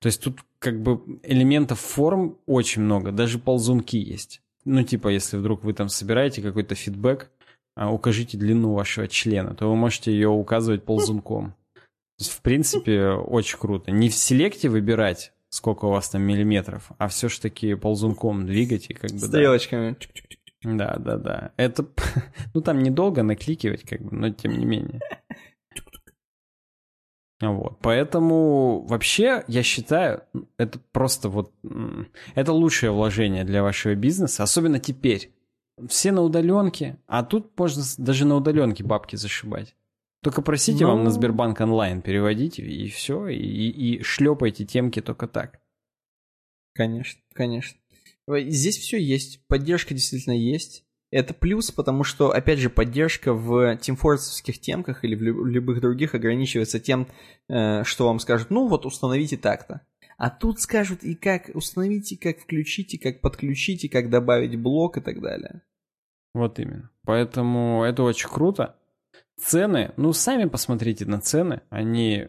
То 0.00 0.06
есть 0.06 0.20
тут 0.20 0.40
как 0.58 0.82
бы 0.82 1.00
элементов 1.22 1.78
форм 1.78 2.36
очень 2.46 2.82
много, 2.82 3.12
даже 3.12 3.38
ползунки 3.38 3.96
есть. 3.96 4.42
Ну, 4.64 4.82
типа, 4.82 5.08
если 5.08 5.36
вдруг 5.36 5.62
вы 5.62 5.74
там 5.74 5.88
собираете 5.88 6.42
какой-то 6.42 6.74
фидбэк, 6.74 7.30
укажите 7.76 8.36
длину 8.36 8.74
вашего 8.74 9.08
члена, 9.08 9.54
то 9.54 9.68
вы 9.68 9.76
можете 9.76 10.12
ее 10.12 10.28
указывать 10.28 10.84
ползунком. 10.84 11.54
То 11.74 12.24
есть, 12.24 12.32
в 12.32 12.42
принципе, 12.42 13.10
очень 13.10 13.58
круто. 13.58 13.90
Не 13.90 14.10
в 14.10 14.14
селекте 14.14 14.68
выбирать, 14.68 15.32
сколько 15.48 15.86
у 15.86 15.90
вас 15.90 16.10
там 16.10 16.22
миллиметров, 16.22 16.90
а 16.98 17.08
все 17.08 17.28
ж 17.28 17.38
таки 17.38 17.74
ползунком 17.74 18.46
двигать 18.46 18.90
и 18.90 18.94
как 18.94 19.10
бы... 19.10 19.18
Стрелочками. 19.18 19.96
Да, 20.62 20.96
да, 20.98 21.16
да. 21.16 21.52
Это, 21.56 21.86
ну 22.54 22.60
там 22.60 22.82
недолго 22.82 23.22
накликивать, 23.22 23.82
как 23.82 24.02
бы, 24.02 24.14
но 24.14 24.30
тем 24.30 24.58
не 24.58 24.66
менее. 24.66 25.00
Вот. 27.40 27.78
Поэтому 27.80 28.84
вообще, 28.86 29.44
я 29.48 29.62
считаю, 29.62 30.24
это 30.58 30.78
просто 30.92 31.30
вот... 31.30 31.54
Это 32.34 32.52
лучшее 32.52 32.92
вложение 32.92 33.44
для 33.44 33.62
вашего 33.62 33.94
бизнеса, 33.94 34.42
особенно 34.42 34.78
теперь 34.78 35.32
все 35.88 36.12
на 36.12 36.22
удаленке, 36.22 36.98
а 37.06 37.22
тут 37.22 37.58
можно 37.58 37.82
даже 37.98 38.24
на 38.24 38.36
удаленке 38.36 38.84
бабки 38.84 39.16
зашибать. 39.16 39.74
Только 40.22 40.42
просите 40.42 40.84
Но... 40.84 40.90
вам 40.90 40.98
на 40.98 41.04
ну. 41.04 41.10
Сбербанк 41.10 41.60
онлайн 41.60 42.02
переводить, 42.02 42.58
и 42.58 42.88
все, 42.88 43.28
и, 43.28 43.36
и 43.36 44.02
шлепайте 44.02 44.64
темки 44.64 45.00
только 45.00 45.26
так. 45.26 45.60
Конечно, 46.74 47.20
конечно. 47.32 47.78
Здесь 48.28 48.78
все 48.78 49.00
есть, 49.02 49.44
поддержка 49.46 49.94
действительно 49.94 50.34
есть. 50.34 50.84
Это 51.10 51.34
плюс, 51.34 51.72
потому 51.72 52.04
что, 52.04 52.30
опять 52.30 52.60
же, 52.60 52.70
поддержка 52.70 53.34
в 53.34 53.76
тимфорсовских 53.78 54.60
темках 54.60 55.04
или 55.04 55.16
в 55.16 55.46
любых 55.46 55.80
других 55.80 56.14
ограничивается 56.14 56.78
тем, 56.78 57.08
э, 57.48 57.82
что 57.82 58.06
вам 58.06 58.20
скажут, 58.20 58.50
ну 58.50 58.68
вот 58.68 58.86
установите 58.86 59.36
так-то. 59.36 59.80
А 60.18 60.30
тут 60.30 60.60
скажут 60.60 61.02
и 61.02 61.14
как 61.14 61.50
установить, 61.54 62.12
и 62.12 62.16
как 62.16 62.38
включить, 62.38 62.94
и 62.94 62.98
как 62.98 63.22
подключить, 63.22 63.84
и 63.84 63.88
как 63.88 64.10
добавить 64.10 64.54
блок 64.54 64.98
и 64.98 65.00
так 65.00 65.20
далее. 65.20 65.62
Вот 66.34 66.58
именно. 66.58 66.90
Поэтому 67.04 67.82
это 67.84 68.02
очень 68.02 68.28
круто. 68.28 68.76
Цены, 69.36 69.92
ну, 69.96 70.12
сами 70.12 70.44
посмотрите 70.44 71.06
на 71.06 71.20
цены. 71.20 71.62
Они... 71.70 72.28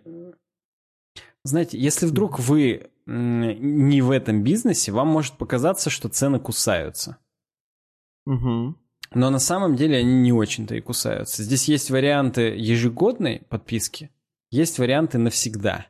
Знаете, 1.43 1.78
если 1.78 2.06
вдруг 2.06 2.39
вы 2.39 2.91
не 3.06 4.02
в 4.02 4.12
этом 4.12 4.43
бизнесе, 4.43 4.91
вам 4.91 5.08
может 5.08 5.34
показаться, 5.38 5.89
что 5.89 6.08
цены 6.08 6.39
кусаются. 6.39 7.18
Угу. 8.26 8.76
Но 9.14 9.30
на 9.30 9.39
самом 9.39 9.76
деле 9.76 9.97
они 9.97 10.14
не 10.14 10.32
очень-то 10.32 10.76
и 10.76 10.82
кусаются. 10.82 11.43
Здесь 11.43 11.68
есть 11.68 11.89
варианты 11.89 12.56
ежегодной 12.56 13.41
подписки, 13.49 14.10
есть 14.52 14.80
варианты 14.80 15.18
навсегда. 15.18 15.88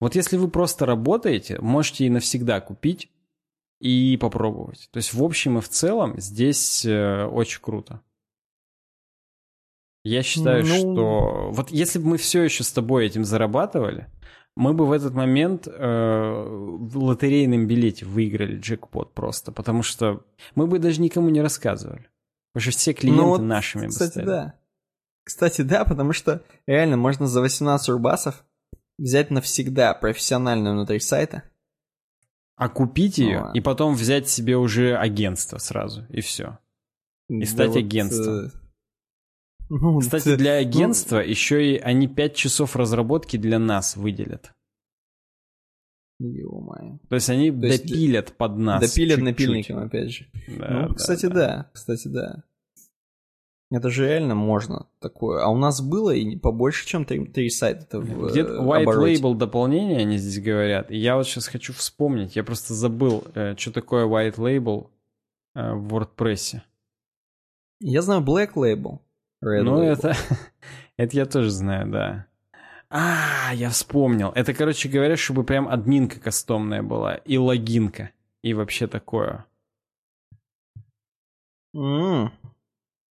Вот 0.00 0.16
если 0.16 0.36
вы 0.36 0.48
просто 0.48 0.84
работаете, 0.86 1.60
можете 1.60 2.06
и 2.06 2.10
навсегда 2.10 2.60
купить 2.60 3.12
и 3.82 4.16
попробовать. 4.16 4.88
То 4.92 4.98
есть 4.98 5.12
в 5.12 5.22
общем 5.24 5.58
и 5.58 5.60
в 5.60 5.68
целом 5.68 6.14
здесь 6.20 6.86
э, 6.86 7.24
очень 7.24 7.60
круто. 7.60 8.00
Я 10.04 10.22
считаю, 10.22 10.64
ну... 10.64 10.76
что 10.76 11.50
вот 11.50 11.70
если 11.70 11.98
бы 11.98 12.10
мы 12.10 12.16
все 12.16 12.42
еще 12.42 12.62
с 12.62 12.72
тобой 12.72 13.06
этим 13.06 13.24
зарабатывали, 13.24 14.06
мы 14.54 14.72
бы 14.72 14.86
в 14.86 14.92
этот 14.92 15.14
момент 15.14 15.66
э, 15.66 15.72
в 15.72 16.96
лотерейном 16.96 17.66
билете 17.66 18.06
выиграли 18.06 18.56
джекпот 18.56 19.14
просто, 19.14 19.50
потому 19.50 19.82
что 19.82 20.24
мы 20.54 20.68
бы 20.68 20.78
даже 20.78 21.00
никому 21.00 21.28
не 21.30 21.40
рассказывали. 21.40 22.08
Потому 22.52 22.70
что 22.70 22.78
все 22.78 22.92
клиенты 22.92 23.20
ну, 23.20 23.28
вот, 23.30 23.40
нашими 23.40 23.88
кстати, 23.88 24.08
бы 24.08 24.12
стали. 24.12 24.26
да. 24.26 24.54
Кстати, 25.24 25.62
да, 25.62 25.84
потому 25.84 26.12
что 26.12 26.44
реально 26.66 26.96
можно 26.96 27.26
за 27.26 27.40
18 27.40 27.88
рубасов 27.88 28.44
взять 28.96 29.30
навсегда 29.30 29.92
профессиональную 29.94 30.74
внутри 30.74 31.00
сайта 31.00 31.42
а 32.62 32.68
купить 32.68 33.18
ее 33.18 33.40
ну, 33.40 33.52
и 33.54 33.60
потом 33.60 33.96
взять 33.96 34.28
себе 34.28 34.56
уже 34.56 34.96
агентство 34.96 35.58
сразу, 35.58 36.06
и 36.10 36.20
все. 36.20 36.60
И 37.28 37.40
да 37.40 37.46
стать 37.46 37.68
вот, 37.70 37.76
агентством. 37.78 38.46
Э... 38.46 38.50
Ну, 39.68 40.00
Кстати, 40.00 40.36
для 40.36 40.54
ну, 40.54 40.60
агентства 40.60 41.16
ну... 41.16 41.22
еще 41.22 41.74
и 41.74 41.78
они 41.78 42.06
5 42.06 42.36
часов 42.36 42.76
разработки 42.76 43.36
для 43.36 43.58
нас 43.58 43.96
выделят. 43.96 44.52
Ё-моё. 46.20 46.98
То 47.08 47.16
есть 47.16 47.30
они 47.30 47.50
То 47.50 47.66
есть 47.66 47.82
допилят 47.84 48.36
под 48.36 48.58
нас. 48.58 48.80
Допилят 48.80 49.18
чуть-чуть. 49.18 49.24
напильником, 49.24 49.78
опять 49.78 50.10
же. 50.10 50.26
Да, 50.46 50.68
ну, 50.70 50.88
да, 50.88 50.94
кстати, 50.94 51.26
да. 51.26 51.34
да. 51.34 51.70
Кстати, 51.72 52.08
да. 52.08 52.44
Это 53.72 53.88
же 53.88 54.06
реально 54.06 54.34
можно 54.34 54.86
такое. 55.00 55.42
А 55.42 55.48
у 55.48 55.56
нас 55.56 55.80
было 55.80 56.10
и 56.10 56.36
побольше, 56.36 56.86
чем 56.86 57.06
три, 57.06 57.24
три 57.24 57.48
сайта 57.48 58.00
в 58.00 58.30
Где-то 58.30 58.56
э, 58.56 58.58
white 58.58 58.82
обороте. 58.82 59.14
label 59.14 59.34
дополнение 59.34 59.98
они 59.98 60.18
здесь 60.18 60.44
говорят. 60.44 60.90
И 60.90 60.98
я 60.98 61.16
вот 61.16 61.26
сейчас 61.26 61.48
хочу 61.48 61.72
вспомнить. 61.72 62.36
Я 62.36 62.44
просто 62.44 62.74
забыл, 62.74 63.24
э, 63.34 63.56
что 63.56 63.72
такое 63.72 64.04
white 64.04 64.36
label 64.36 64.88
э, 65.54 65.72
в 65.72 65.94
WordPress. 65.94 66.60
Я 67.80 68.02
знаю 68.02 68.20
Black 68.20 68.52
Label. 68.56 68.98
Red 69.42 69.62
ну, 69.62 69.82
Label. 69.82 69.92
это, 69.92 70.16
это 70.98 71.16
я 71.16 71.24
тоже 71.24 71.48
знаю, 71.48 71.90
да. 71.90 72.26
А, 72.90 73.54
я 73.54 73.70
вспомнил. 73.70 74.32
Это, 74.34 74.52
короче 74.52 74.90
говоря, 74.90 75.16
чтобы 75.16 75.44
прям 75.44 75.66
админка 75.66 76.20
кастомная 76.20 76.82
была. 76.82 77.14
И 77.14 77.38
логинка. 77.38 78.10
И 78.42 78.52
вообще 78.52 78.86
такое. 78.86 79.46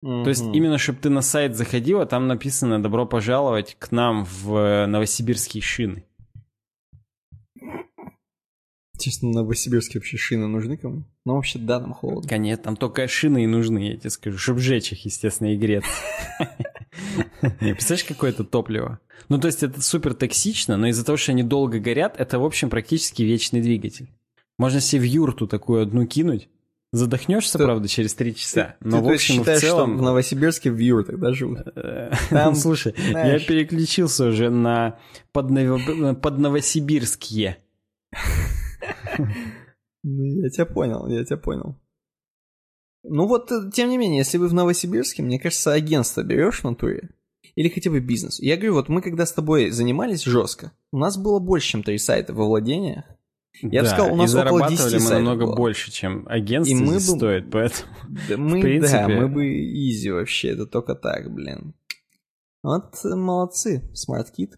М. 0.03 0.23
То 0.23 0.29
есть 0.29 0.43
именно, 0.53 0.77
чтобы 0.77 0.99
ты 0.99 1.09
на 1.09 1.21
сайт 1.21 1.55
заходил, 1.55 1.99
а 1.99 2.05
там 2.05 2.27
написано 2.27 2.81
«Добро 2.81 3.05
пожаловать 3.05 3.75
к 3.79 3.91
нам 3.91 4.25
в 4.25 4.55
э, 4.55 4.85
новосибирские 4.85 5.61
шины». 5.61 6.05
Честно, 8.97 9.29
новосибирские 9.29 10.01
вообще 10.01 10.17
шины 10.17 10.47
нужны 10.47 10.75
кому? 10.75 11.05
Ну, 11.25 11.35
вообще, 11.35 11.57
да, 11.57 11.79
там 11.79 11.93
холодно. 11.93 12.27
Конечно, 12.27 12.63
там 12.63 12.75
только 12.75 13.07
шины 13.07 13.45
и 13.45 13.47
нужны, 13.47 13.91
я 13.91 13.97
тебе 13.97 14.09
скажу, 14.09 14.37
чтобы 14.37 14.59
сжечь 14.59 14.91
их, 14.91 15.05
естественно, 15.05 15.53
и 15.53 15.57
греться. 15.57 15.89
Представляешь, 17.41 18.03
какое 18.03 18.31
это 18.31 18.43
топливо? 18.43 18.99
Ну, 19.29 19.39
то 19.39 19.47
есть 19.47 19.63
это 19.63 19.81
супер 19.81 20.13
токсично, 20.15 20.75
но 20.75 20.87
из-за 20.87 21.05
того, 21.05 21.17
что 21.17 21.31
они 21.31 21.43
долго 21.43 21.79
горят, 21.79 22.15
это, 22.19 22.39
в 22.39 22.45
общем, 22.45 22.69
практически 22.69 23.23
вечный 23.23 23.61
двигатель. 23.61 24.09
Можно 24.57 24.81
себе 24.81 25.01
в 25.01 25.05
юрту 25.05 25.47
такую 25.47 25.81
одну 25.81 26.05
кинуть, 26.05 26.49
задохнешься, 26.91 27.57
Ты- 27.57 27.63
правда, 27.65 27.87
через 27.87 28.13
три 28.15 28.35
часа, 28.35 28.75
Ты, 28.79 28.87
но, 28.87 29.01
в 29.01 29.05
то 29.05 29.11
есть, 29.11 29.23
общем, 29.23 29.35
и 29.35 29.37
в 29.37 29.41
считаешь, 29.41 29.61
целом... 29.61 29.91
что 29.93 29.99
в 29.99 30.01
Новосибирске 30.03 30.71
в 30.71 30.77
юртах 30.77 31.19
да, 31.19 31.33
живут? 31.33 31.59
Там, 32.29 32.55
Слушай, 32.55 32.93
знаешь- 32.97 33.41
я 33.41 33.47
переключился 33.47 34.25
уже 34.27 34.49
на 34.49 34.99
подново- 35.33 36.15
подновосибирские. 36.15 37.57
Ну, 40.03 40.23
Я 40.43 40.49
тебя 40.49 40.65
понял, 40.65 41.07
я 41.07 41.23
тебя 41.25 41.37
понял. 41.37 41.75
Ну 43.03 43.27
вот, 43.27 43.51
э, 43.51 43.69
тем 43.73 43.89
не 43.89 43.97
менее, 43.97 44.19
если 44.19 44.37
вы 44.37 44.47
в 44.47 44.53
Новосибирске, 44.53 45.23
мне 45.23 45.39
кажется, 45.39 45.73
агентство 45.73 46.21
берешь 46.23 46.61
в 46.61 46.63
натуре. 46.63 47.09
Или 47.55 47.69
хотя 47.69 47.89
бы 47.89 47.99
бизнес. 47.99 48.39
Я 48.39 48.55
говорю, 48.55 48.73
вот 48.75 48.89
мы 48.89 49.01
когда 49.01 49.25
с 49.25 49.33
тобой 49.33 49.69
занимались 49.71 50.23
жестко, 50.23 50.71
у 50.91 50.97
нас 50.97 51.17
было 51.17 51.39
больше, 51.39 51.69
чем 51.69 51.83
три 51.83 51.97
сайта 51.97 52.33
во 52.33 52.45
владениях. 52.45 53.05
Я 53.61 53.81
бы 53.81 53.87
Да, 53.89 53.93
сказал, 53.95 54.13
у 54.13 54.15
нас 54.15 54.31
и 54.31 54.35
около 54.37 54.43
зарабатывали 54.51 54.75
10 54.77 54.93
мы 54.93 54.99
сайтов 54.99 55.13
намного 55.13 55.45
было. 55.47 55.55
больше, 55.55 55.91
чем 55.91 56.25
агентство 56.29 56.75
И 56.75 56.79
мы 56.79 56.93
бы- 56.93 56.99
стоит, 56.99 57.51
поэтому... 57.51 57.89
Да 58.29 58.37
мы, 58.37 58.61
принципе- 58.61 58.91
да, 58.91 59.07
мы 59.09 59.27
бы 59.27 59.45
изи 59.47 60.11
вообще, 60.11 60.49
это 60.49 60.65
только 60.65 60.95
так, 60.95 61.33
блин. 61.33 61.73
Вот 62.63 62.95
э, 63.03 63.15
молодцы, 63.15 63.89
SmartKit 63.93 64.51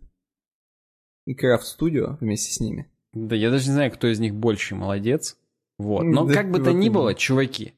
и 1.25 1.33
Craft 1.35 1.61
Studio 1.79 2.17
вместе 2.19 2.51
с 2.53 2.59
ними. 2.59 2.91
Да, 3.13 3.35
я 3.35 3.49
даже 3.51 3.67
не 3.67 3.73
знаю, 3.73 3.91
кто 3.91 4.07
из 4.07 4.19
них 4.19 4.35
больше 4.35 4.75
молодец. 4.75 5.37
Вот. 5.77 6.03
Но 6.03 6.25
да, 6.27 6.33
как 6.33 6.51
бы 6.51 6.59
то 6.59 6.71
ни 6.71 6.89
было, 6.89 7.13
чуваки, 7.15 7.73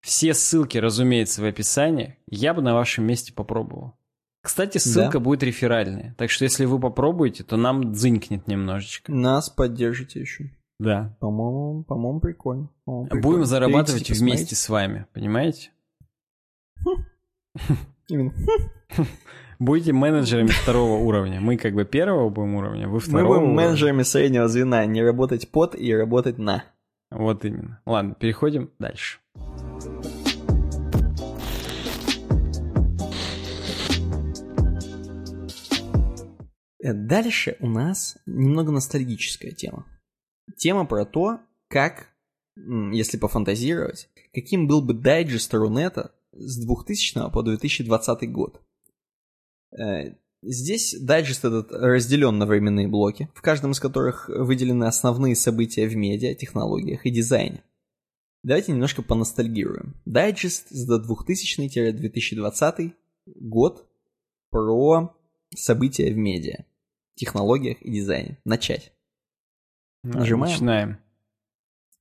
все 0.00 0.34
ссылки, 0.34 0.78
разумеется, 0.78 1.42
в 1.42 1.44
описании. 1.44 2.16
Я 2.28 2.54
бы 2.54 2.62
на 2.62 2.74
вашем 2.74 3.04
месте 3.04 3.32
попробовал. 3.32 3.94
Кстати, 4.42 4.78
ссылка 4.78 5.18
будет 5.20 5.42
реферальная. 5.42 6.14
Так 6.16 6.30
что 6.30 6.44
если 6.44 6.64
вы 6.64 6.78
попробуете, 6.80 7.42
то 7.44 7.56
нам 7.56 7.92
дзынькнет 7.92 8.46
немножечко. 8.46 9.12
Нас 9.12 9.50
поддержите 9.50 10.20
еще. 10.20 10.50
Да. 10.78 11.16
По-моему, 11.20 11.82
по-моему, 11.84 12.20
прикольно. 12.20 12.70
По-моему, 12.84 13.08
Будем 13.08 13.20
прикольно. 13.20 13.44
зарабатывать 13.46 14.02
Перейдите, 14.04 14.20
вместе 14.24 14.54
с 14.54 14.68
вами, 14.68 15.06
понимаете? 15.12 15.70
Именно. 18.08 18.32
Будете 19.58 19.92
менеджерами 19.92 20.46
второго 20.48 21.02
уровня. 21.02 21.40
Мы 21.40 21.56
как 21.56 21.74
бы 21.74 21.84
первого 21.84 22.28
будем 22.28 22.54
уровня, 22.54 22.86
вы 22.86 22.94
Мы 22.94 23.00
второго 23.00 23.26
будем 23.34 23.42
уровня. 23.50 23.56
менеджерами 23.56 24.02
среднего 24.04 24.46
звена, 24.46 24.86
не 24.86 25.02
работать 25.02 25.50
под 25.50 25.74
и 25.74 25.92
работать 25.92 26.38
на. 26.38 26.62
Вот 27.10 27.44
именно. 27.44 27.80
Ладно, 27.84 28.14
переходим 28.14 28.70
дальше. 28.78 29.18
Э, 36.80 36.92
Дальше 36.92 37.56
у 37.60 37.66
нас 37.68 38.16
немного 38.26 38.70
ностальгическая 38.72 39.50
тема. 39.52 39.86
Тема 40.56 40.86
про 40.86 41.04
то, 41.04 41.40
как, 41.68 42.08
если 42.56 43.16
пофантазировать, 43.16 44.08
каким 44.32 44.66
был 44.66 44.82
бы 44.82 44.94
дайджест 44.94 45.52
Рунета 45.54 46.12
с 46.32 46.58
2000 46.58 47.30
по 47.30 47.42
2020 47.42 48.32
год. 48.32 48.60
Э, 49.78 50.14
Здесь 50.42 50.94
дайджест 51.00 51.44
этот 51.44 51.72
разделен 51.72 52.38
на 52.38 52.46
временные 52.46 52.86
блоки, 52.86 53.28
в 53.34 53.42
каждом 53.42 53.72
из 53.72 53.80
которых 53.80 54.28
выделены 54.28 54.84
основные 54.84 55.34
события 55.34 55.88
в 55.88 55.96
медиа, 55.96 56.36
технологиях 56.36 57.04
и 57.06 57.10
дизайне. 57.10 57.64
Давайте 58.44 58.70
немножко 58.70 59.02
поностальгируем. 59.02 59.96
Дайджест 60.04 60.68
за 60.70 61.02
2000-2020 61.02 62.92
год 63.26 63.84
про 64.50 65.12
события 65.56 66.12
в 66.12 66.16
медиа, 66.16 66.64
технологиях 67.16 67.82
и 67.82 67.90
дизайне. 67.90 68.38
Начать. 68.44 68.92
Нажимаем? 70.02 70.52
Начинаем. 70.52 70.98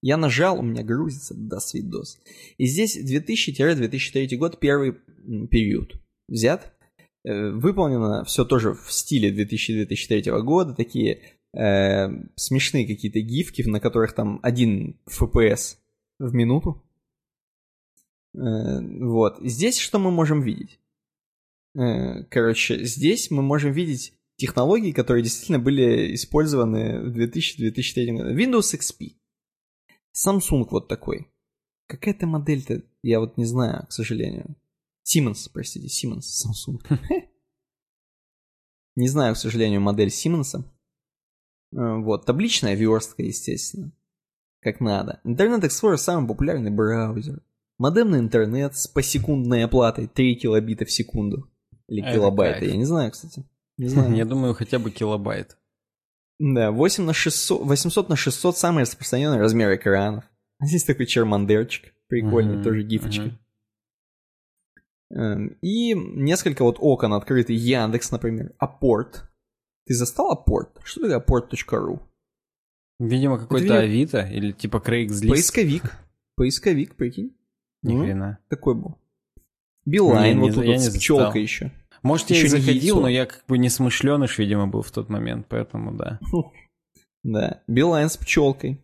Я 0.01 0.17
нажал, 0.17 0.59
у 0.59 0.61
меня 0.61 0.83
грузится, 0.83 1.33
да, 1.35 1.59
свидос. 1.59 2.19
И 2.57 2.65
здесь 2.65 2.97
2000-2003 2.97 4.35
год, 4.37 4.59
первый 4.59 4.93
период 5.49 5.99
взят. 6.27 6.73
Э, 7.23 7.49
Выполнено 7.49 8.23
все 8.23 8.45
тоже 8.45 8.73
в 8.73 8.91
стиле 8.91 9.31
2000-2003 9.31 10.41
года, 10.41 10.73
такие 10.75 11.21
э, 11.53 12.09
смешные 12.35 12.85
какие-то 12.85 13.21
гифки, 13.21 13.63
на 13.63 13.79
которых 13.79 14.13
там 14.13 14.39
один 14.43 14.99
FPS 15.09 15.77
в 16.19 16.33
минуту. 16.33 16.83
Э, 18.35 18.79
вот. 18.79 19.39
Здесь 19.41 19.79
что 19.79 19.97
мы 19.99 20.11
можем 20.11 20.41
видеть? 20.41 20.79
Э, 21.75 22.23
Короче, 22.25 22.85
здесь 22.85 23.31
мы 23.31 23.41
можем 23.41 23.71
видеть 23.71 24.13
технологии, 24.37 24.91
которые 24.91 25.23
действительно 25.23 25.59
были 25.59 26.13
использованы 26.15 27.01
в 27.01 27.17
2000-2003 27.17 28.17
году. 28.17 28.35
Windows 28.35 28.73
XP. 28.73 29.15
Samsung 30.15 30.67
вот 30.69 30.87
такой. 30.87 31.27
Какая-то 31.87 32.27
модель-то, 32.27 32.83
я 33.01 33.19
вот 33.19 33.37
не 33.37 33.45
знаю, 33.45 33.87
к 33.87 33.91
сожалению. 33.91 34.55
Siemens, 35.05 35.49
простите, 35.51 35.87
Siemens, 35.87 36.25
Samsung. 36.45 36.81
Не 38.95 39.07
знаю, 39.07 39.35
к 39.35 39.37
сожалению, 39.37 39.79
модель 39.79 40.09
Siemens. 40.09 40.57
Э, 40.57 40.63
Вот, 41.71 42.25
табличная 42.25 42.73
верстка, 42.73 43.21
естественно. 43.21 43.91
Как 44.59 44.79
надо. 44.81 45.21
Internet 45.23 45.61
Explorer 45.61 45.97
самый 45.97 46.27
популярный 46.27 46.71
браузер. 46.71 47.43
Модемный 47.77 48.19
интернет 48.19 48.75
с 48.75 48.87
посекундной 48.87 49.63
оплатой 49.63 50.07
3 50.07 50.35
килобита 50.37 50.83
в 50.83 50.91
секунду. 50.91 51.47
Или 51.87 52.01
Это 52.01 52.13
килобайта, 52.13 52.65
я 52.65 52.75
не 52.75 52.85
знаю, 52.85 53.11
кстати. 53.11 53.45
Не 53.77 53.89
знаю. 53.89 54.15
Я 54.15 54.25
думаю, 54.25 54.53
хотя 54.53 54.79
бы 54.79 54.91
килобайт. 54.91 55.57
Да, 56.39 56.71
8 56.71 57.03
на 57.03 57.13
600, 57.13 57.61
800 57.65 58.09
на 58.09 58.15
600 58.15 58.57
самый 58.57 58.81
распространенный 58.81 59.39
размер 59.39 59.73
экранов. 59.75 60.23
А 60.59 60.65
Здесь 60.65 60.83
такой 60.83 61.05
чермандерчик, 61.05 61.93
прикольный, 62.07 62.55
Мгм, 62.55 62.63
тоже 62.63 62.83
гифочка. 62.83 63.37
Эм, 65.09 65.57
И 65.61 65.93
несколько 65.93 66.63
вот 66.63 66.77
окон 66.79 67.13
открыты. 67.13 67.53
Яндекс, 67.53 68.11
например. 68.11 68.53
Апорт. 68.57 69.29
Ты 69.85 69.93
застал 69.93 70.31
Апорт? 70.31 70.79
Что 70.83 71.01
такое 71.01 71.17
апорт.ру? 71.17 72.01
Видимо, 72.99 73.37
какой-то 73.39 73.79
Авито 73.79 74.21
или 74.21 74.51
типа 74.51 74.77
Craigslist. 74.77 75.29
Поисковик. 75.29 75.93
Поисковик, 76.35 76.95
прикинь. 76.95 77.37
Ни 77.83 77.93
Ну, 77.93 78.03
хрена. 78.03 78.39
Такой 78.49 78.75
был. 78.75 78.97
Билайн, 79.85 80.39
вот 80.39 80.55
тут 80.55 80.65
вот 80.65 80.79
с 80.79 80.97
пчелкой 80.97 81.41
еще. 81.43 81.71
Может, 82.03 82.29
я 82.29 82.41
и 82.41 82.47
заходил, 82.47 82.95
яйцо. 82.95 83.01
но 83.01 83.07
я 83.07 83.25
как 83.25 83.43
бы 83.47 83.57
не 83.57 83.69
смышленыш, 83.69 84.37
видимо, 84.37 84.67
был 84.67 84.81
в 84.81 84.91
тот 84.91 85.09
момент, 85.09 85.47
поэтому 85.49 85.91
да. 85.93 86.19
Да, 87.23 87.61
Билайн 87.67 88.09
с 88.09 88.15
пчелкой. 88.15 88.81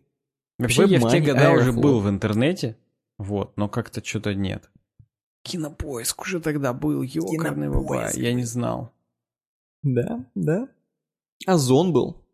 Вообще, 0.58 0.84
я 0.84 1.00
в 1.00 1.10
те 1.10 1.20
года 1.20 1.50
уже 1.52 1.72
был 1.72 2.00
в 2.00 2.08
интернете, 2.08 2.76
вот, 3.18 3.56
но 3.56 3.68
как-то 3.68 4.04
что-то 4.04 4.34
нет. 4.34 4.70
Кинопоиск 5.44 6.22
уже 6.22 6.40
тогда 6.40 6.72
был, 6.72 7.02
ёкарный 7.02 7.70
баба, 7.70 8.10
я 8.14 8.32
не 8.32 8.44
знал. 8.44 8.92
Да, 9.82 10.24
да. 10.34 10.68
Озон 11.46 11.92
был. 11.92 12.24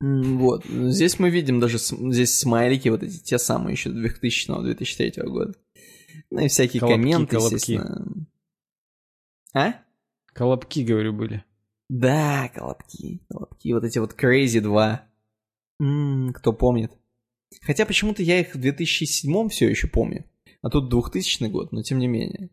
Вот. 0.00 0.64
Здесь 0.64 1.18
мы 1.20 1.30
видим 1.30 1.60
даже 1.60 1.78
здесь 1.78 2.36
смайлики, 2.36 2.88
вот 2.88 3.04
эти 3.04 3.18
те 3.18 3.38
самые 3.38 3.74
еще 3.74 3.90
2000-2003 3.90 5.22
года. 5.28 5.54
Ну 6.30 6.40
и 6.40 6.48
всякие 6.48 6.80
Колобки, 6.80 7.00
комменты, 7.00 7.36
колобки. 7.36 7.54
естественно. 7.54 8.26
А? 9.52 9.74
Колобки, 10.32 10.80
говорю, 10.84 11.12
были. 11.12 11.44
Да, 11.88 12.50
колобки, 12.54 13.20
колобки. 13.28 13.72
Вот 13.72 13.84
эти 13.84 13.98
вот 13.98 14.14
Crazy 14.14 14.60
2. 14.60 15.02
М, 15.80 16.32
кто 16.32 16.52
помнит. 16.52 16.92
Хотя 17.60 17.84
почему-то 17.84 18.22
я 18.22 18.40
их 18.40 18.54
в 18.54 18.60
2007 18.60 19.48
все 19.48 19.68
еще 19.68 19.88
помню. 19.88 20.24
А 20.62 20.70
тут 20.70 20.88
2000 20.88 21.44
год, 21.48 21.72
но 21.72 21.82
тем 21.82 21.98
не 21.98 22.06
менее. 22.06 22.50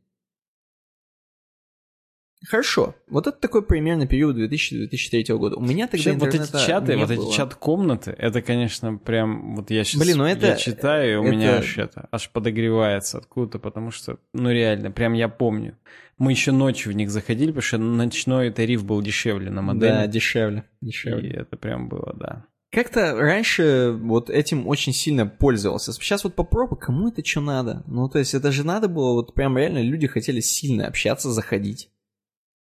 Хорошо. 2.47 2.95
Вот 3.09 3.27
это 3.27 3.37
такой 3.37 3.61
примерно 3.65 4.07
период 4.07 4.37
2000-2003 4.37 5.37
года. 5.37 5.57
У 5.57 5.61
меня 5.61 5.87
тогда 5.87 6.11
Вообще, 6.11 6.19
вот 6.19 6.27
эти 6.29 6.37
интернета 6.37 6.65
чаты, 6.65 6.95
не 6.95 7.01
вот 7.05 7.09
было. 7.15 7.27
эти 7.27 7.35
чат-комнаты, 7.35 8.11
это, 8.17 8.41
конечно, 8.41 8.97
прям, 8.97 9.55
вот 9.55 9.69
я 9.71 9.83
сейчас 9.83 10.01
Блин, 10.01 10.17
ну 10.19 10.25
это- 10.25 10.47
я 10.47 10.55
читаю, 10.55 11.13
и 11.13 11.15
у 11.17 11.23
меня 11.23 11.49
это- 11.51 11.59
аж 11.59 11.77
это, 11.77 12.07
аж 12.11 12.29
подогревается 12.29 13.17
откуда-то, 13.17 13.59
потому 13.59 13.91
что, 13.91 14.19
ну 14.33 14.49
реально, 14.51 14.91
прям 14.91 15.13
я 15.13 15.27
помню. 15.27 15.77
Мы 16.17 16.31
еще 16.31 16.51
ночью 16.51 16.91
в 16.93 16.95
них 16.95 17.09
заходили, 17.09 17.47
потому 17.47 17.61
что 17.61 17.77
ночной 17.77 18.51
тариф 18.51 18.83
был 18.85 19.01
дешевле 19.01 19.49
на 19.51 19.61
модели. 19.61 19.89
Да, 19.89 20.07
дешевле. 20.07 20.63
и 20.81 20.85
Дешевле. 20.87 21.31
это 21.31 21.57
прям 21.57 21.89
было, 21.89 22.13
да. 22.17 22.45
Как-то 22.71 23.15
раньше 23.15 23.97
вот 23.99 24.29
этим 24.29 24.67
очень 24.67 24.93
сильно 24.93 25.25
пользовался. 25.25 25.91
Сейчас 25.91 26.23
вот 26.23 26.35
попробуй, 26.35 26.77
кому 26.77 27.07
это 27.09 27.25
что 27.25 27.41
надо? 27.41 27.83
Ну, 27.87 28.07
то 28.09 28.19
есть 28.19 28.33
это 28.35 28.51
же 28.51 28.63
надо 28.63 28.87
было, 28.87 29.13
вот 29.13 29.33
прям 29.33 29.57
реально 29.57 29.81
люди 29.81 30.05
хотели 30.07 30.39
сильно 30.39 30.85
общаться, 30.87 31.31
заходить. 31.31 31.89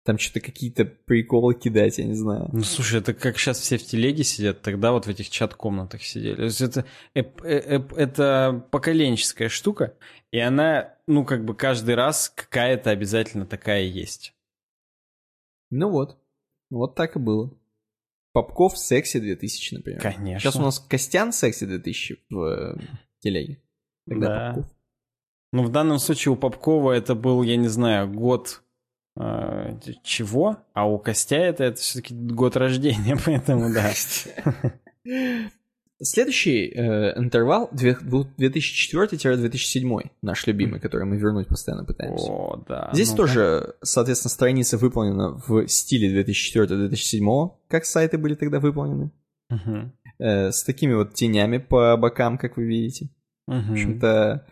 Там 0.07 0.17
что-то 0.17 0.39
какие-то 0.39 0.85
приколы 0.85 1.53
кидать, 1.53 1.97
я 1.97 2.05
не 2.05 2.13
знаю. 2.13 2.47
Ну, 2.53 2.63
слушай, 2.63 3.01
это 3.01 3.13
как 3.13 3.37
сейчас 3.37 3.59
все 3.59 3.77
в 3.77 3.83
телеге 3.83 4.23
сидят, 4.23 4.61
тогда 4.61 4.93
вот 4.93 5.05
в 5.05 5.09
этих 5.09 5.29
чат-комнатах 5.29 6.01
сидели. 6.01 6.37
То 6.37 6.43
есть 6.43 6.61
это, 6.61 6.85
э- 7.13 7.21
это 7.25 8.65
поколенческая 8.71 9.49
штука, 9.49 9.97
и 10.31 10.39
она, 10.39 10.95
ну, 11.07 11.25
как 11.25 11.43
бы 11.43 11.55
каждый 11.55 11.95
раз 11.95 12.29
какая-то 12.33 12.89
обязательно 12.89 13.45
такая 13.45 13.83
есть. 13.83 14.33
Ну 15.71 15.89
вот. 15.89 16.17
Вот 16.69 16.95
так 16.95 17.17
и 17.17 17.19
было. 17.19 17.53
Попков 18.31 18.77
секси 18.77 19.19
2000, 19.19 19.73
например. 19.73 20.01
Конечно. 20.01 20.39
Сейчас 20.39 20.55
у 20.55 20.61
нас 20.61 20.79
Костян 20.79 21.33
секси 21.33 21.65
2000 21.65 22.23
в 22.29 22.43
э, 22.43 22.77
телеге. 23.19 23.61
Тогда 24.07 24.27
Да. 24.27 24.53
Попков. 24.53 24.73
Ну, 25.51 25.63
в 25.63 25.69
данном 25.69 25.99
случае 25.99 26.31
у 26.31 26.37
Попкова 26.37 26.93
это 26.93 27.13
был, 27.13 27.43
я 27.43 27.57
не 27.57 27.67
знаю, 27.67 28.09
год 28.09 28.63
чего, 30.03 30.57
а 30.73 30.87
у 30.87 30.99
Костя 30.99 31.35
это, 31.37 31.63
это 31.65 31.81
все-таки 31.81 32.13
год 32.13 32.55
рождения, 32.55 33.17
поэтому 33.25 33.73
да. 33.73 33.91
Следующий 35.99 36.67
э, 36.75 37.17
интервал 37.17 37.69
две- 37.71 37.97
дву- 37.99 38.27
2004-2007, 38.37 40.11
наш 40.21 40.45
любимый, 40.45 40.79
который 40.79 41.05
мы 41.07 41.17
вернуть 41.17 41.47
постоянно 41.47 41.85
пытаемся. 41.85 42.27
О, 42.31 42.63
да. 42.67 42.91
Здесь 42.93 43.09
ну-ка. 43.09 43.17
тоже, 43.23 43.75
соответственно, 43.81 44.29
страница 44.29 44.77
выполнена 44.77 45.41
в 45.47 45.67
стиле 45.67 46.23
2004-2007, 46.23 47.49
как 47.67 47.85
сайты 47.85 48.19
были 48.19 48.35
тогда 48.35 48.59
выполнены, 48.59 49.09
Мгм. 49.49 49.91
э, 50.19 50.51
с 50.51 50.61
такими 50.63 50.93
вот 50.93 51.15
тенями 51.15 51.57
по 51.57 51.97
бокам, 51.97 52.37
как 52.37 52.57
вы 52.57 52.65
видите. 52.65 53.09
Мгм. 53.47 53.61
В 53.67 53.71
общем-то, 53.71 54.45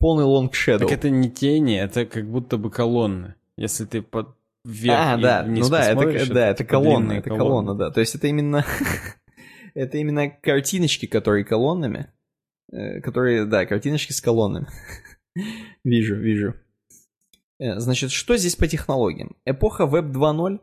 полный 0.00 0.24
long 0.24 0.50
shadow. 0.50 0.78
Так 0.80 0.90
это 0.90 1.10
не 1.10 1.30
тени, 1.30 1.78
это 1.78 2.06
как 2.06 2.28
будто 2.28 2.56
бы 2.56 2.72
колонны. 2.72 3.36
Если 3.58 3.84
ты 3.86 4.02
под 4.02 4.36
вверх 4.64 5.00
а, 5.00 5.18
и 5.18 5.22
да, 5.22 5.42
вниз 5.42 5.64
ну 5.64 5.70
да, 5.70 5.84
это, 5.84 5.96
посмотришь, 5.96 6.28
да, 6.28 6.48
это 6.48 6.58
типа 6.58 6.70
колонна, 6.70 7.12
это 7.14 7.28
колонны. 7.28 7.44
колонна, 7.44 7.74
да. 7.74 7.90
То 7.90 8.00
есть 8.00 8.14
это 8.14 8.28
именно, 8.28 8.64
это 9.74 9.98
именно 9.98 10.30
картиночки, 10.30 11.06
которые 11.06 11.44
колоннами, 11.44 12.12
э, 12.70 13.00
которые, 13.00 13.46
да, 13.46 13.66
картиночки 13.66 14.12
с 14.12 14.20
колоннами. 14.20 14.68
вижу, 15.84 16.14
вижу. 16.14 16.54
Э, 17.58 17.80
Значит, 17.80 18.12
что 18.12 18.36
здесь 18.36 18.54
по 18.54 18.68
технологиям? 18.68 19.36
Эпоха 19.44 19.84
Web 19.84 20.12
2.0. 20.12 20.60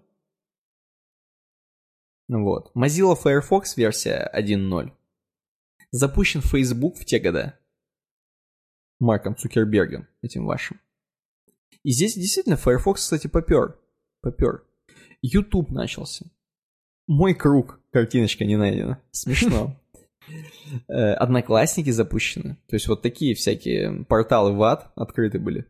Вот. 2.30 2.72
Mozilla 2.76 3.16
Firefox 3.16 3.76
версия 3.76 4.32
1.0. 4.34 4.92
Запущен 5.92 6.42
Facebook 6.42 6.98
в 6.98 7.04
те 7.04 7.20
года. 7.20 7.60
Марком 9.00 9.36
Цукербергом, 9.36 10.08
этим 10.22 10.46
вашим. 10.46 10.80
И 11.86 11.92
здесь 11.92 12.16
действительно 12.16 12.58
Firefox, 12.58 13.02
кстати, 13.02 13.28
попер. 13.28 13.78
Попер. 14.22 14.64
YouTube 15.22 15.70
начался. 15.70 16.26
Мой 17.06 17.36
круг. 17.36 17.80
Картиночка 17.92 18.44
не 18.44 18.58
найдена. 18.58 19.00
Смешно. 19.12 19.80
Э, 20.88 21.14
Одноклассники 21.14 21.92
запущены. 21.92 22.58
То 22.66 22.76
есть 22.76 22.88
вот 22.88 23.04
такие 23.04 23.36
всякие 23.36 24.06
порталы 24.06 24.54
в 24.54 24.64
ад 24.64 24.92
открыты 24.96 25.38
были 25.38 25.68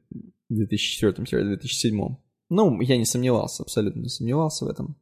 в 0.47 0.61
2004-2007. 0.61 2.15
Ну, 2.49 2.79
я 2.79 2.95
не 2.95 3.03
сомневался, 3.03 3.63
абсолютно 3.63 3.99
не 3.99 4.07
сомневался 4.07 4.63
в 4.63 4.69
этом. 4.69 4.95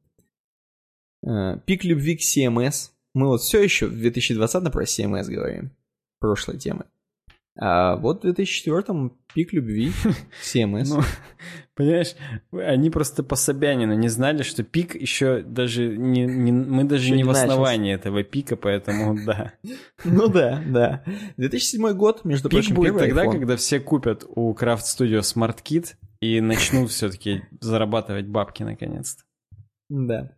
Э, 1.24 1.60
Пик 1.68 1.84
любви 1.84 2.18
к 2.18 2.22
CMS. 2.22 2.90
Мы 3.14 3.28
вот 3.28 3.42
все 3.42 3.62
еще 3.62 3.86
в 3.86 3.96
2020 3.96 4.72
про 4.72 4.84
CMS 4.86 5.26
говорим. 5.26 5.70
Прошлой 6.20 6.58
темы. 6.58 6.86
А 7.56 7.98
вот 7.98 8.24
в 8.24 8.28
2004-м 8.28 9.16
пик 9.36 9.54
любви 9.54 9.92
CMS. 10.44 10.86
Ну, 10.90 11.02
понимаешь, 11.76 12.16
они 12.52 12.90
просто 12.90 13.22
по 13.24 13.36
Собянину 13.36 13.94
не 13.94 14.08
знали, 14.08 14.42
что 14.42 14.64
пик 14.64 14.96
еще 14.96 15.44
даже 15.44 15.96
не, 15.96 16.26
не- 16.26 16.52
мы 16.52 16.84
даже 16.84 17.04
Еще 17.04 17.12
не 17.12 17.18
не 17.18 17.24
в 17.24 17.28
начался. 17.28 17.46
основании 17.46 17.94
этого 17.94 18.24
пика, 18.24 18.56
поэтому 18.56 19.16
да. 19.26 19.54
Ну 20.04 20.28
да, 20.30 20.64
да. 20.68 21.04
2007 21.38 21.94
год, 21.94 22.26
между 22.26 22.50
Пик 22.50 22.60
прочим, 22.62 22.76
будет 22.76 22.98
тогда, 22.98 23.26
iPhone. 23.26 23.32
когда 23.34 23.56
все 23.56 23.80
купят 23.80 24.24
у 24.28 24.52
Craft 24.56 24.82
Studio 24.98 25.20
Smart 25.20 25.60
Kit 25.64 25.94
и 26.22 26.42
начнут 26.42 26.90
все-таки 26.90 27.44
зарабатывать 27.62 28.26
бабки 28.28 28.64
наконец-то. 28.64 29.24
Да. 29.90 30.36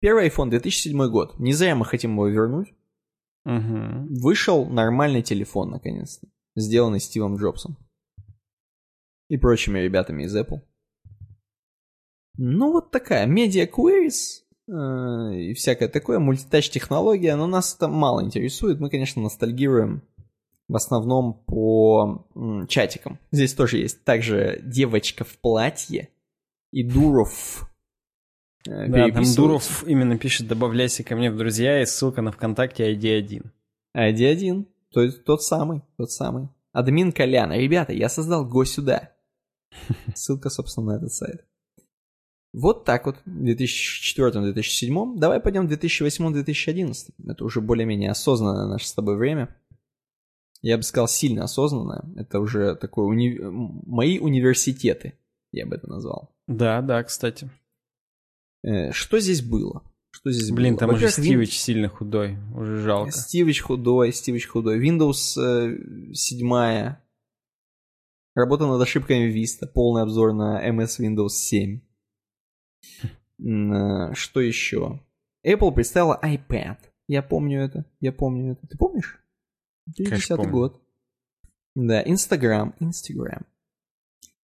Первый 0.00 0.28
iPhone 0.28 0.50
2007 0.50 1.08
год. 1.08 1.38
Не 1.38 1.54
зря 1.54 1.76
мы 1.76 1.86
хотим 1.86 2.12
его 2.12 2.28
вернуть. 2.28 2.74
Мгм. 3.46 4.08
Вышел 4.16 4.66
нормальный 4.66 5.22
телефон, 5.22 5.70
наконец-то. 5.70 6.26
Сделанный 6.54 7.00
Стивом 7.00 7.36
Джобсом. 7.36 7.76
И 9.28 9.36
прочими 9.38 9.78
ребятами 9.78 10.24
из 10.24 10.36
Apple. 10.36 10.60
Ну, 12.36 12.72
вот 12.72 12.90
такая. 12.90 13.26
Media 13.26 13.68
Queries 13.70 14.42
э, 14.68 15.34
и 15.36 15.54
всякое 15.54 15.88
такое. 15.88 16.18
Мультитач 16.18 16.70
технология. 16.70 17.36
Но 17.36 17.46
нас 17.46 17.74
это 17.74 17.88
мало 17.88 18.22
интересует. 18.24 18.80
Мы, 18.80 18.90
конечно, 18.90 19.22
ностальгируем 19.22 20.02
в 20.68 20.76
основном 20.76 21.34
по 21.44 22.26
м, 22.34 22.66
чатикам. 22.66 23.18
Здесь 23.30 23.54
тоже 23.54 23.78
есть 23.78 24.04
также 24.04 24.60
девочка 24.62 25.24
в 25.24 25.36
платье 25.38 26.08
и 26.72 26.82
Дуров. 26.82 27.70
э, 28.68 28.88
Да, 28.88 29.08
там. 29.10 29.24
Дуров 29.36 29.84
именно 29.86 30.16
пишет 30.18 30.46
«добавляйся 30.48 31.04
ко 31.04 31.16
мне 31.16 31.30
в 31.30 31.36
друзья» 31.36 31.82
и 31.82 31.86
ссылка 31.86 32.22
на 32.22 32.32
ВКонтакте 32.32 32.94
ID1. 32.94 33.44
ID1. 33.96 34.66
То 34.92 35.02
есть 35.02 35.24
тот 35.24 35.42
самый, 35.42 35.82
тот 35.96 36.10
самый. 36.10 36.48
Админ 36.72 37.12
Коляна. 37.12 37.58
Ребята, 37.58 37.92
я 37.92 38.08
создал 38.08 38.46
«Го 38.46 38.64
сюда». 38.64 39.12
Ссылка, 40.14 40.50
собственно, 40.50 40.92
на 40.92 40.96
этот 40.96 41.12
сайт. 41.12 41.46
Вот 42.52 42.84
так 42.84 43.06
вот, 43.06 43.16
в 43.24 43.44
2004-2007. 43.44 45.18
Давай 45.18 45.40
пойдем 45.40 45.66
в 45.66 45.72
2008-2011. 45.72 46.94
Это 47.26 47.44
уже 47.44 47.60
более-менее 47.60 48.10
осознанное 48.10 48.66
наше 48.66 48.86
с 48.86 48.92
тобой 48.92 49.16
время. 49.16 49.56
Я 50.60 50.76
бы 50.76 50.82
сказал, 50.82 51.08
сильно 51.08 51.44
осознанное. 51.44 52.04
Это 52.16 52.40
уже 52.40 52.76
такое 52.76 53.06
уни... 53.06 53.38
мои 53.40 54.18
университеты, 54.18 55.18
я 55.50 55.66
бы 55.66 55.76
это 55.76 55.88
назвал. 55.88 56.36
Да, 56.46 56.82
да, 56.82 57.02
кстати. 57.02 57.50
Э, 58.62 58.92
Что 58.92 59.18
здесь 59.18 59.42
было? 59.42 59.82
Что 60.14 60.30
здесь 60.30 60.50
Блин, 60.50 60.74
было? 60.74 60.80
там 60.80 60.90
уже 60.90 61.06
Во-первых, 61.06 61.18
Win- 61.18 61.22
Стивич 61.24 61.58
сильно 61.58 61.88
худой, 61.88 62.36
уже 62.54 62.82
жалко. 62.82 63.10
Стивич 63.12 63.62
худой, 63.62 64.12
Стивич 64.12 64.46
худой. 64.46 64.78
Windows 64.86 65.38
э, 65.40 66.12
7. 66.14 66.94
Работа 68.34 68.66
над 68.66 68.80
ошибками 68.80 69.32
Vista. 69.34 69.66
Полный 69.66 70.02
обзор 70.02 70.32
на 70.34 70.62
MS 70.68 71.00
Windows 71.00 71.30
7. 71.30 71.80
М, 73.40 73.72
э, 73.72 74.14
Что 74.14 74.40
еще? 74.40 75.00
Apple 75.46 75.72
представила 75.74 76.20
iPad. 76.22 76.78
Я 77.08 77.22
помню 77.22 77.62
это. 77.62 77.84
Я 78.00 78.12
помню 78.12 78.52
это. 78.52 78.66
Ты 78.66 78.78
помнишь? 78.78 79.18
2010 79.86 80.36
помню. 80.36 80.52
год. 80.52 80.82
Да, 81.74 82.02
Instagram. 82.04 82.74
Instagram. 82.80 83.44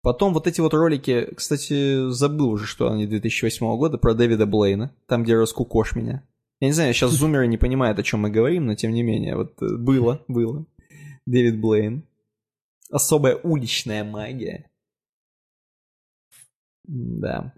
Потом 0.03 0.33
вот 0.33 0.47
эти 0.47 0.61
вот 0.61 0.75
ролики, 0.75 1.29
кстати, 1.35 2.11
забыл 2.11 2.51
уже, 2.51 2.66
что 2.66 2.91
они 2.91 3.07
2008 3.07 3.66
года, 3.77 3.99
про 3.99 4.15
Дэвида 4.15 4.47
Блейна, 4.47 4.95
там, 5.07 5.25
где 5.25 5.35
раскукош 5.35 5.97
меня. 5.97 6.23
Я 6.61 6.69
не 6.69 6.73
знаю, 6.73 6.93
сейчас 6.95 7.12
зумеры 7.12 7.47
не 7.47 7.59
понимают, 7.59 7.99
о 7.99 8.03
чем 8.03 8.20
мы 8.20 8.31
говорим, 8.31 8.66
но 8.66 8.75
тем 8.75 8.93
не 8.93 9.03
менее, 9.03 9.37
вот 9.37 9.61
э, 9.62 9.77
было, 9.77 10.25
было. 10.29 10.66
Дэвид 11.27 11.61
Блейн. 11.61 12.05
Особая 12.91 13.37
уличная 13.37 14.03
магия. 14.03 14.70
Да. 16.85 17.53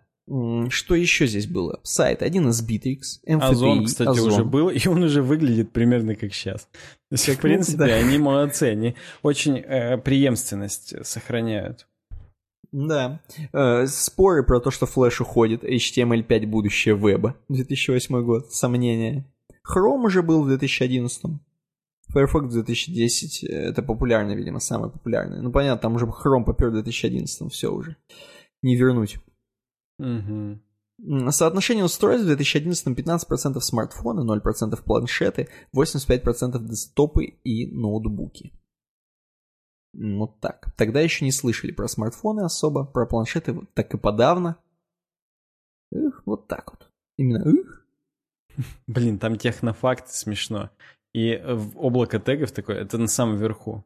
Что 0.69 0.95
еще 0.95 1.27
здесь 1.27 1.47
было? 1.47 1.81
Сайт, 1.83 2.23
один 2.23 2.49
из 2.51 2.63
Bittrex, 2.67 3.21
MFPI, 3.27 3.41
Озон, 3.41 3.85
кстати, 3.85 4.09
Озон. 4.09 4.33
уже 4.33 4.45
был, 4.45 4.71
и 4.71 4.87
он 4.87 5.03
уже 5.03 5.23
выглядит 5.23 5.73
примерно 5.73 6.15
как 6.15 6.33
сейчас. 6.33 6.69
То 6.73 7.13
есть, 7.13 7.27
Как 7.27 7.39
в 7.39 7.41
принципе, 7.43 7.79
да. 7.79 7.85
они 7.87 8.19
молодцы, 8.19 8.65
они 8.65 8.95
очень 9.23 9.59
э, 9.59 9.99
преемственность 9.99 11.05
сохраняют. 11.05 11.89
Да. 12.73 13.21
Э, 13.53 13.87
споры 13.87 14.45
про 14.45 14.61
то, 14.61 14.71
что 14.71 14.87
флеш 14.87 15.21
уходит, 15.21 15.65
HTML5 15.65 16.47
будущее 16.47 16.97
веба, 16.97 17.37
2008 17.49 18.23
год, 18.23 18.53
сомнения. 18.53 19.25
Chrome 19.67 20.07
уже 20.07 20.23
был 20.23 20.45
в 20.45 20.49
2011. 20.49 21.23
Firefox 22.09 22.47
в 22.47 22.53
2010, 22.53 23.45
это 23.45 23.83
популярный, 23.83 24.35
видимо, 24.35 24.59
самый 24.59 24.91
популярный. 24.91 25.41
Ну, 25.43 25.53
понятно, 25.53 25.81
там 25.81 25.95
уже 25.95 26.07
Chrome 26.07 26.45
попер 26.45 26.71
в 26.71 26.73
2011, 26.73 27.53
все 27.53 27.73
уже. 27.73 27.97
Не 28.63 28.77
вернуть. 28.77 29.19
Угу. 29.99 31.31
Соотношение 31.31 31.85
устройств 31.85 32.25
в 32.25 32.27
2011 32.27 32.87
15% 32.87 33.61
смартфоны, 33.61 34.21
0% 34.21 34.83
планшеты, 34.85 35.49
85% 35.75 36.59
десктопы 36.59 37.25
и 37.25 37.67
ноутбуки. 37.67 38.53
Ну 39.93 40.27
так. 40.41 40.73
Тогда 40.77 41.01
еще 41.01 41.25
не 41.25 41.33
слышали 41.33 41.73
про 41.73 41.89
смартфоны 41.89 42.43
особо, 42.43 42.85
про 42.85 43.07
планшеты 43.07 43.59
так 43.75 43.93
и 43.95 43.99
подавно. 43.99 44.57
Эх, 45.93 46.23
вот 46.27 46.47
так 46.47 46.71
вот. 46.73 46.91
Именно 47.19 47.49
эх. 47.49 47.87
Блин, 48.87 49.19
там 49.19 49.37
технофакт 49.37 50.09
смешно. 50.09 50.71
И 51.13 51.43
в 51.45 51.79
облако 51.79 52.21
тегов 52.21 52.53
такое, 52.53 52.83
это 52.83 52.99
на 52.99 53.09
самом 53.09 53.37
верху. 53.37 53.85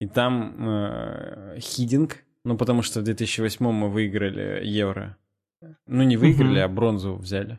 И 0.00 0.06
там 0.06 0.68
э, 0.68 1.58
хидинг, 1.60 2.24
ну 2.44 2.56
потому 2.56 2.82
что 2.82 3.00
в 3.00 3.04
2008 3.04 3.64
мы 3.64 3.88
выиграли 3.88 4.64
евро. 4.64 5.16
Ну 5.86 6.02
не 6.02 6.16
выиграли, 6.16 6.58
а 6.60 6.68
бронзу 6.68 7.14
взяли. 7.14 7.58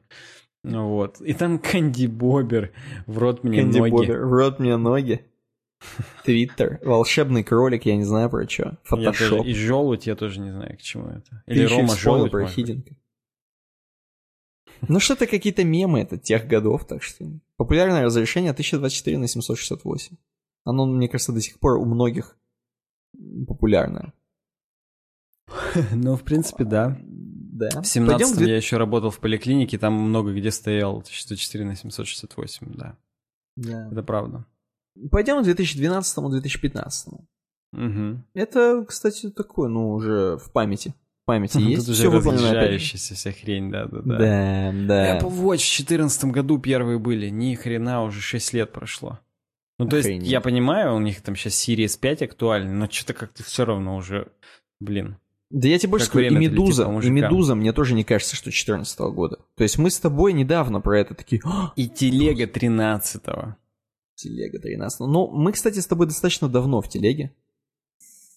Вот. 0.63 1.21
И 1.21 1.33
там 1.33 1.59
Канди 1.59 2.07
Бобер, 2.07 2.71
в 3.07 3.17
рот 3.17 3.43
мне 3.43 3.61
Кэнди 3.61 3.79
ноги. 3.79 3.91
Бобер, 3.91 4.25
в 4.25 4.33
рот 4.33 4.59
мне 4.59 4.75
ноги. 4.77 5.25
Твиттер, 6.23 6.79
волшебный 6.83 7.43
кролик, 7.43 7.85
я 7.85 7.95
не 7.95 8.03
знаю 8.03 8.29
про 8.29 8.47
что. 8.47 8.77
Фотошоп. 8.83 9.45
И 9.45 9.53
желудь, 9.53 10.07
я 10.07 10.15
тоже 10.15 10.39
не 10.39 10.51
знаю, 10.51 10.77
к 10.77 10.81
чему 10.81 11.07
это. 11.07 11.43
Или 11.47 11.67
Ты 11.67 11.75
Рома 11.75 11.95
желудь. 11.95 12.31
про 12.31 12.47
хидинг. 12.47 12.87
Ну, 14.87 14.99
что-то 14.99 15.27
какие-то 15.27 15.63
мемы 15.63 16.01
это 16.01 16.17
тех 16.17 16.47
годов, 16.47 16.85
так 16.85 17.03
что... 17.03 17.25
Популярное 17.57 18.03
разрешение 18.03 18.51
1024 18.51 19.17
на 19.17 19.27
768. 19.27 20.15
Оно, 20.63 20.85
мне 20.85 21.09
кажется, 21.09 21.33
до 21.33 21.41
сих 21.41 21.59
пор 21.59 21.77
у 21.77 21.85
многих 21.85 22.37
популярное. 23.47 24.13
Ну, 25.93 26.15
в 26.15 26.23
принципе, 26.23 26.63
да. 26.63 26.97
Да. 27.01 27.81
В 27.81 27.87
17 27.87 28.39
я 28.41 28.55
еще 28.55 28.77
работал 28.77 29.09
в 29.09 29.19
поликлинике, 29.19 29.77
там 29.77 29.93
много 29.93 30.33
где 30.33 30.51
стоял 30.51 31.03
104 31.03 31.65
на 31.65 31.75
768, 31.75 32.73
да. 32.75 32.97
Да. 33.57 33.89
Это 33.91 34.03
правда. 34.03 34.45
Пойдем 35.11 35.43
к 35.43 35.47
2012-2015. 35.47 37.19
Угу. 37.71 38.23
Это, 38.33 38.85
кстати, 38.87 39.29
такое, 39.29 39.69
ну, 39.69 39.91
уже 39.93 40.37
в 40.37 40.51
памяти 40.51 40.93
памяти 41.29 41.57
есть. 41.59 41.85
Тут 41.85 41.95
уже 41.95 42.09
разъезжающаяся 42.09 43.13
вся 43.13 43.31
хрень, 43.31 43.69
да, 43.69 43.85
да, 43.85 44.01
да. 44.03 44.17
Да, 44.17 44.71
да. 44.87 45.17
Apple 45.19 45.29
Watch 45.29 45.61
в 45.61 45.85
2014 45.85 46.25
году 46.25 46.57
первые 46.57 46.97
были, 46.97 47.29
ни 47.29 47.53
хрена, 47.53 48.03
уже 48.03 48.19
6 48.19 48.53
лет 48.53 48.73
прошло. 48.73 49.19
Ну, 49.77 49.87
то 49.87 49.97
Охренеть. 49.97 50.23
есть, 50.23 50.31
я 50.31 50.41
понимаю, 50.41 50.95
у 50.95 50.99
них 50.99 51.21
там 51.21 51.35
сейчас 51.35 51.53
Series 51.53 51.97
5 51.99 52.23
актуальна, 52.23 52.73
но 52.73 52.89
что-то 52.89 53.13
как-то 53.13 53.43
все 53.43 53.63
равно 53.63 53.95
уже, 53.95 54.27
блин. 54.79 55.17
Да 55.51 55.67
я 55.67 55.79
тебе 55.79 55.91
больше 55.91 56.07
скажу, 56.07 56.25
и 56.25 56.29
Медуза, 56.29 56.83
и 57.01 57.09
Медуза 57.09 57.55
мне 57.55 57.73
тоже 57.73 57.95
не 57.95 58.03
кажется, 58.03 58.35
что 58.35 58.51
14 58.51 58.99
года. 58.99 59.39
То 59.55 59.63
есть 59.63 59.77
мы 59.77 59.89
с 59.89 59.99
тобой 59.99 60.33
недавно 60.33 60.81
про 60.81 60.99
это 60.99 61.13
такие... 61.13 61.41
«А, 61.45 61.73
и 61.75 61.87
Телега 61.87 62.45
13 62.45 63.23
-го. 63.23 63.55
Телега 64.19 64.59
13 64.59 64.99
Ну, 65.01 65.29
мы, 65.29 65.53
кстати, 65.53 65.79
с 65.79 65.87
тобой 65.87 66.07
достаточно 66.07 66.49
давно 66.49 66.81
в 66.81 66.89
Телеге. 66.89 67.33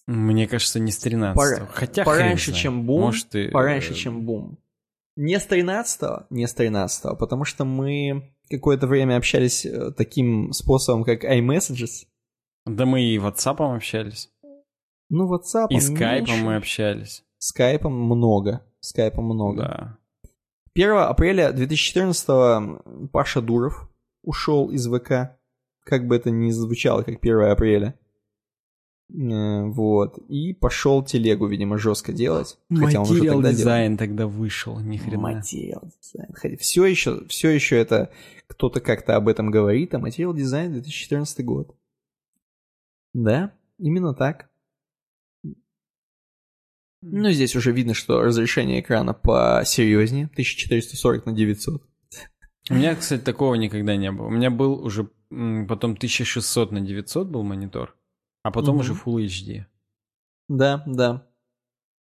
Мне 0.07 0.47
кажется, 0.47 0.79
не 0.79 0.91
с 0.91 0.97
13 0.97 1.35
Пора... 1.35 1.65
Хотя 1.67 2.03
Пораньше, 2.03 2.53
чем 2.53 2.85
бум. 2.85 3.01
Может, 3.01 3.35
и... 3.35 3.49
Пораньше, 3.49 3.93
чем 3.93 4.25
бум. 4.25 4.57
Не 5.15 5.39
с 5.39 5.45
13 5.45 6.31
не 6.31 6.47
с 6.47 6.53
13 6.53 7.17
потому 7.19 7.45
что 7.45 7.65
мы 7.65 8.33
какое-то 8.49 8.87
время 8.87 9.17
общались 9.17 9.65
э, 9.65 9.91
таким 9.91 10.51
способом, 10.53 11.03
как 11.03 11.23
iMessages. 11.23 12.07
Да 12.65 12.85
мы 12.85 13.03
и 13.03 13.17
WhatsApp 13.17 13.75
общались. 13.75 14.31
Ну, 15.09 15.31
WhatsApp. 15.31 15.67
И 15.69 15.79
скайпом 15.79 16.39
мы 16.39 16.55
общались. 16.55 17.23
Скайпом 17.37 17.93
много. 17.93 18.65
Скайпом 18.79 19.25
много. 19.25 19.61
Да. 19.61 19.97
1 20.75 20.91
апреля 20.97 21.51
2014 21.51 23.11
Паша 23.11 23.41
Дуров 23.41 23.89
ушел 24.23 24.71
из 24.71 24.87
ВК. 24.87 25.37
Как 25.83 26.07
бы 26.07 26.15
это 26.15 26.31
ни 26.31 26.49
звучало, 26.51 27.03
как 27.03 27.19
1 27.21 27.41
апреля. 27.51 27.97
Э, 29.13 29.63
вот. 29.65 30.17
И 30.29 30.53
пошел 30.53 31.03
телегу, 31.03 31.47
видимо, 31.47 31.77
жестко 31.77 32.13
делать. 32.13 32.57
Хотя 32.73 33.01
он 33.01 33.09
уже 33.09 33.25
тогда 33.25 33.51
дизайн 33.51 33.95
делал. 33.95 34.09
тогда 34.09 34.27
вышел, 34.27 34.79
ни 34.79 34.97
хрена. 34.97 35.21
Материал 35.21 35.83
дизайн. 36.01 36.33
Хотя 36.33 36.57
все 36.57 36.85
еще, 36.85 37.25
все 37.27 37.49
еще 37.49 37.77
это 37.77 38.11
кто-то 38.47 38.81
как-то 38.81 39.15
об 39.15 39.27
этом 39.27 39.51
говорит, 39.51 39.93
а 39.93 39.99
материал 39.99 40.33
дизайн 40.33 40.71
2014 40.73 41.45
год. 41.45 41.75
Да, 43.13 43.53
именно 43.77 44.13
так. 44.13 44.49
Ну, 47.05 47.31
здесь 47.31 47.55
уже 47.55 47.73
видно, 47.73 47.93
что 47.93 48.21
разрешение 48.21 48.79
экрана 48.79 49.13
посерьезнее, 49.13 50.25
1440 50.25 51.25
на 51.25 51.33
900. 51.33 51.83
У 52.69 52.75
меня, 52.75 52.95
кстати, 52.95 53.21
такого 53.21 53.55
никогда 53.55 53.97
не 53.97 54.09
было. 54.09 54.27
У 54.27 54.31
меня 54.31 54.49
был 54.49 54.81
уже 54.81 55.09
потом 55.67 55.91
1600 55.91 56.71
на 56.71 56.81
900 56.81 57.27
был 57.27 57.43
монитор. 57.43 57.95
А 58.43 58.51
потом 58.51 58.75
угу. 58.75 58.81
уже 58.81 58.93
Full 58.93 59.25
HD. 59.25 59.65
Да, 60.49 60.83
да. 60.85 61.25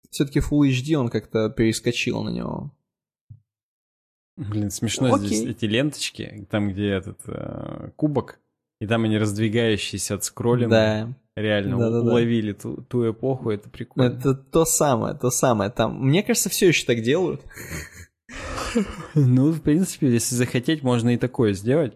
Все-таки 0.10 0.40
Full 0.40 0.70
HD 0.70 0.96
он 0.96 1.10
как-то 1.10 1.50
перескочил 1.50 2.24
на 2.24 2.30
него. 2.30 2.72
Блин, 4.38 4.72
смешно 4.72 5.14
Окей. 5.14 5.28
здесь 5.28 5.44
эти 5.44 5.66
ленточки, 5.66 6.48
там 6.50 6.70
где 6.70 6.92
этот 6.92 7.20
э, 7.28 7.92
кубок, 7.98 8.40
и 8.80 8.88
там 8.88 9.04
они 9.04 9.18
раздвигающиеся 9.18 10.16
от 10.16 10.24
скроллинга. 10.24 10.70
Да. 10.70 11.14
Реально 11.36 11.78
да, 11.78 11.90
да, 11.90 12.02
уловили 12.02 12.54
да. 12.54 12.60
Ту, 12.60 12.82
ту 12.84 13.12
эпоху, 13.12 13.52
это 13.52 13.70
прикольно. 13.70 14.10
Это 14.10 14.34
то 14.34 14.66
самое, 14.66 15.16
то 15.16 15.30
самое. 15.30 15.70
Там, 15.70 16.02
мне 16.06 16.24
кажется, 16.24 16.50
все 16.50 16.70
еще 16.70 16.86
так 16.86 17.02
делают. 17.02 17.42
Ну, 19.16 19.52
в 19.52 19.62
принципе, 19.62 20.12
если 20.12 20.36
захотеть, 20.36 20.84
можно 20.84 21.14
и 21.14 21.18
такое 21.18 21.54
сделать. 21.54 21.94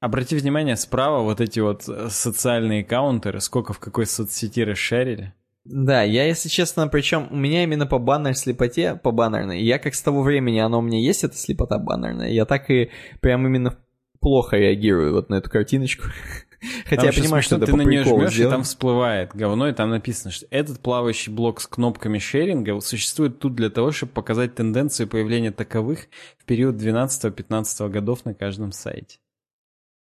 Обрати 0.00 0.36
внимание, 0.36 0.76
справа 0.76 1.22
вот 1.22 1.40
эти 1.40 1.60
вот 1.60 1.88
э, 1.88 2.08
социальные 2.10 2.84
каунтеры, 2.84 3.40
сколько 3.40 3.72
в 3.72 3.78
какой 3.78 4.06
соцсети 4.06 4.60
расшарили. 4.60 5.34
Да, 5.64 6.02
я, 6.02 6.24
если 6.24 6.48
честно, 6.48 6.86
причем 6.86 7.26
у 7.30 7.36
меня 7.36 7.64
именно 7.64 7.86
по 7.86 7.98
баннер 7.98 8.36
слепоте, 8.36 8.94
по 8.94 9.10
баннерной, 9.10 9.62
я 9.62 9.78
как 9.80 9.94
с 9.94 10.02
того 10.02 10.22
времени, 10.22 10.60
оно 10.60 10.78
у 10.78 10.82
меня 10.82 11.00
есть, 11.00 11.24
эта 11.24 11.36
слепота 11.36 11.78
баннерная, 11.78 12.30
я 12.30 12.44
так 12.44 12.70
и 12.70 12.90
прям 13.20 13.46
именно 13.46 13.76
плохо 14.20 14.56
реагирую 14.56 15.12
вот 15.12 15.28
на 15.28 15.36
эту 15.36 15.50
картиночку. 15.50 16.04
Хотя 16.84 17.02
там 17.02 17.06
я 17.06 17.12
понимаю, 17.12 17.42
что 17.42 17.56
это 17.56 17.66
ты 17.66 17.76
на 17.76 17.82
нее 17.82 18.04
жмешь, 18.04 18.32
сделано. 18.32 18.52
и 18.52 18.56
там 18.56 18.62
всплывает 18.62 19.34
говно, 19.34 19.68
и 19.68 19.72
там 19.72 19.90
написано, 19.90 20.30
что 20.30 20.46
этот 20.50 20.80
плавающий 20.80 21.32
блок 21.32 21.60
с 21.60 21.66
кнопками 21.66 22.18
шеринга 22.18 22.78
существует 22.80 23.38
тут 23.38 23.54
для 23.54 23.70
того, 23.70 23.92
чтобы 23.92 24.12
показать 24.12 24.54
тенденцию 24.54 25.08
появления 25.08 25.52
таковых 25.52 26.08
в 26.38 26.44
период 26.44 26.76
12-15 26.76 27.88
годов 27.90 28.24
на 28.24 28.34
каждом 28.34 28.72
сайте. 28.72 29.18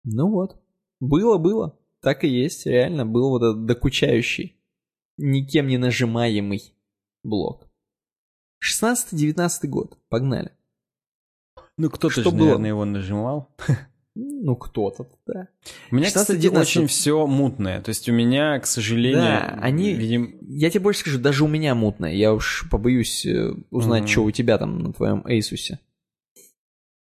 Ну 0.04 0.30
вот. 0.30 0.58
Было, 1.00 1.38
было. 1.38 1.78
Так 2.02 2.24
и 2.24 2.28
есть, 2.28 2.66
реально 2.66 3.06
был 3.06 3.30
вот 3.30 3.42
этот 3.42 3.66
докучающий, 3.66 4.56
никем 5.18 5.68
не 5.68 5.78
нажимаемый 5.78 6.74
блок. 7.24 7.68
16-19 8.64 9.68
год. 9.68 9.98
Погнали. 10.10 10.52
Ну, 11.78 11.90
кто-то 11.90 12.22
же, 12.22 12.30
было? 12.30 12.38
наверное, 12.38 12.70
его 12.70 12.86
нажимал. 12.86 13.50
Ну, 14.16 14.56
кто-то, 14.56 15.10
да. 15.28 15.50
У 15.92 15.96
меня, 15.96 16.08
кстати, 16.08 16.48
очень 16.48 16.88
все 16.88 17.28
мутное. 17.28 17.82
То 17.82 17.90
есть 17.90 18.08
у 18.08 18.14
меня, 18.14 18.58
к 18.60 18.66
сожалению... 18.66 19.22
Да, 19.22 19.60
они... 19.62 19.94
Видим... 19.94 20.38
Я 20.42 20.70
тебе 20.70 20.80
больше 20.80 21.02
скажу, 21.02 21.20
даже 21.20 21.44
у 21.44 21.48
меня 21.48 21.76
мутное. 21.76 22.14
Я 22.14 22.34
уж 22.34 22.66
побоюсь 22.72 23.26
э, 23.26 23.54
узнать, 23.72 24.04
mm-hmm. 24.04 24.08
что 24.08 24.24
у 24.24 24.32
тебя 24.32 24.58
там 24.58 24.80
на 24.80 24.94
твоем 24.94 25.22
Asus. 25.28 25.78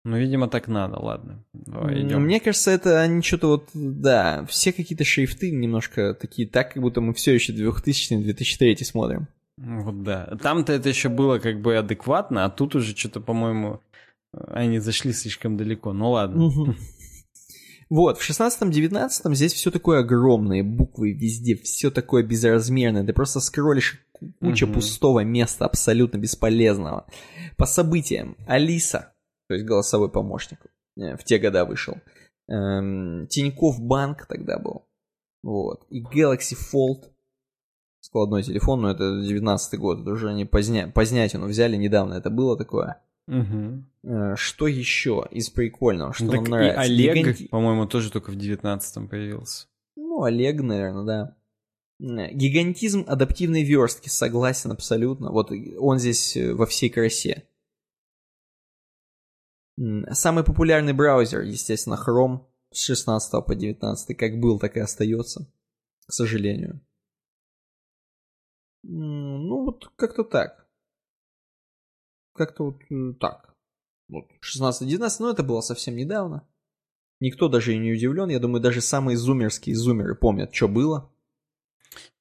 Ну, 0.05 0.17
видимо, 0.19 0.49
так 0.49 0.69
надо, 0.69 0.99
ладно. 0.99 1.45
Давай, 1.55 2.03
идем. 2.03 2.25
Мне 2.25 2.41
кажется, 2.41 2.71
это 2.71 3.01
они 3.01 3.23
что-то 3.23 3.49
вот, 3.49 3.69
да, 3.73 4.45
все 4.47 4.73
какие-то 4.73 5.05
шрифты 5.05 5.51
немножко 5.51 6.15
такие, 6.15 6.47
так, 6.47 6.75
как 6.75 6.83
будто 6.83 7.01
мы 7.01 7.15
все 7.15 7.35
еще 7.35 7.53
2000-2003 7.53 8.85
смотрим. 8.85 9.29
Вот 9.57 10.03
да. 10.03 10.37
Там-то 10.41 10.73
это 10.73 10.89
еще 10.89 11.09
было 11.09 11.39
как 11.39 11.61
бы 11.61 11.77
адекватно, 11.77 12.45
а 12.45 12.51
тут 12.51 12.75
уже 12.75 12.97
что-то, 12.97 13.21
по-моему, 13.21 13.81
они 14.33 14.79
зашли 14.79 15.13
слишком 15.13 15.57
далеко. 15.57 15.93
Ну 15.93 16.11
ладно. 16.11 16.75
Вот, 17.91 18.19
в 18.19 18.31
16-19 18.31 19.35
здесь 19.35 19.55
все 19.55 19.71
такое 19.71 20.01
огромное, 20.01 20.63
буквы 20.63 21.13
везде, 21.13 21.57
все 21.57 21.91
такое 21.91 22.23
безразмерное. 22.23 23.05
Ты 23.05 23.15
просто 23.15 23.41
скроллишь 23.41 24.05
куча 24.41 24.65
угу. 24.65 24.75
пустого 24.75 25.25
места, 25.25 25.65
абсолютно 25.65 26.19
бесполезного. 26.19 27.07
По 27.57 27.65
событиям, 27.65 28.37
Алиса, 28.47 29.15
то 29.49 29.55
есть 29.55 29.67
голосовой 29.67 30.11
помощник, 30.11 30.59
э, 30.99 31.17
в 31.17 31.25
те 31.25 31.39
года 31.39 31.65
вышел. 31.65 31.97
Эм, 32.49 33.27
Тиньков 33.29 33.81
Банк 33.81 34.27
тогда 34.27 34.59
был. 34.59 34.87
Вот. 35.43 35.87
И 35.89 36.03
Galaxy 36.03 36.57
Fold, 36.57 37.11
складной 38.01 38.43
телефон, 38.43 38.83
но 38.83 38.91
это 38.91 39.23
19 39.23 39.79
год, 39.79 40.01
это 40.01 40.11
уже 40.11 40.29
они 40.29 40.45
поздня... 40.45 40.89
позднятину 40.89 41.47
взяли 41.47 41.77
недавно, 41.77 42.15
это 42.15 42.29
было 42.29 42.57
такое. 42.57 43.01
Угу. 43.29 44.37
Что 44.37 44.67
еще 44.67 45.27
из 45.31 45.51
прикольного, 45.51 46.15
что 46.15 46.25
Ну, 46.25 46.33
нам 46.33 46.45
так 46.45 46.49
и 46.49 46.51
нравится? 46.51 46.81
Олег, 46.81 47.17
Гиганти- 47.17 47.49
по-моему, 47.49 47.87
тоже 47.87 48.11
только 48.11 48.31
в 48.31 48.37
19-м 48.37 49.09
появился. 49.09 49.67
Ну, 49.97 50.23
Олег, 50.23 50.63
наверное, 50.63 51.05
да. 51.05 51.37
Э, 52.01 52.33
Гигантизм 52.33 53.05
адаптивной 53.07 53.65
верстки, 53.65 54.09
согласен 54.09 54.73
абсолютно. 54.73 55.31
Вот 55.31 55.53
он 55.79 55.99
здесь 55.99 56.37
э, 56.37 56.55
во 56.55 56.65
всей 56.67 56.89
красе. 56.89 57.47
Самый 60.13 60.43
популярный 60.43 60.93
браузер, 60.93 61.43
естественно, 61.43 61.95
Chrome 61.95 62.47
с 62.73 62.81
16 62.85 63.45
по 63.45 63.55
19, 63.55 64.17
как 64.17 64.41
был, 64.41 64.59
так 64.59 64.77
и 64.77 64.81
остается, 64.81 65.47
к 66.07 66.13
сожалению. 66.13 66.81
Ну, 68.83 69.65
вот 69.65 69.93
как-то 69.97 70.25
так. 70.25 70.68
Как-то 72.39 72.65
вот 72.65 73.19
так. 73.19 73.55
Вот 74.09 74.25
16-19, 74.41 75.11
но 75.19 75.31
это 75.31 75.43
было 75.43 75.61
совсем 75.61 75.97
недавно. 75.97 76.47
Никто 77.21 77.49
даже 77.49 77.75
и 77.75 77.79
не 77.79 77.93
удивлен. 77.93 78.29
Я 78.31 78.39
думаю, 78.39 78.63
даже 78.63 78.81
самые 78.81 79.17
зумерские 79.17 79.75
зумеры 79.75 80.15
помнят, 80.15 80.55
что 80.55 80.69
было. 80.69 81.11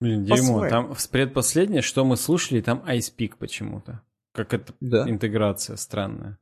Блин, 0.02 0.26
дерьмо. 0.26 0.68
Там 0.70 0.94
в 0.94 1.10
предпоследнее, 1.10 1.82
что 1.84 2.04
мы 2.04 2.18
слушали, 2.18 2.62
там 2.62 2.84
Ice 2.88 3.32
почему-то. 3.38 4.02
Как 4.34 4.54
это 4.54 4.74
Да. 4.82 5.10
интеграция 5.10 5.76
странная. 5.78 6.38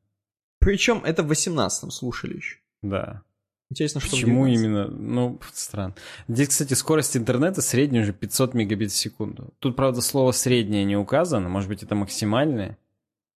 Причем 0.60 1.02
это 1.04 1.22
в 1.22 1.32
18-м 1.32 1.92
слушали 1.92 2.38
еще. 2.38 2.58
Да. 2.82 3.22
Интересно, 3.70 4.00
что 4.00 4.12
Почему 4.12 4.46
19-м. 4.48 4.54
именно? 4.54 4.88
Ну, 4.88 5.40
странно. 5.54 5.96
Здесь, 6.28 6.50
кстати, 6.50 6.74
скорость 6.76 7.18
интернета 7.18 7.62
средняя 7.62 8.04
уже 8.04 8.14
500 8.14 8.54
мегабит 8.54 8.92
в 8.92 8.96
секунду. 8.96 9.54
Тут, 9.60 9.76
правда, 9.76 10.02
слово 10.02 10.32
«среднее» 10.32 10.86
не 10.86 10.96
указано. 10.96 11.50
Может 11.50 11.70
быть, 11.70 11.84
это 11.84 11.96
максимальное? 11.96 12.78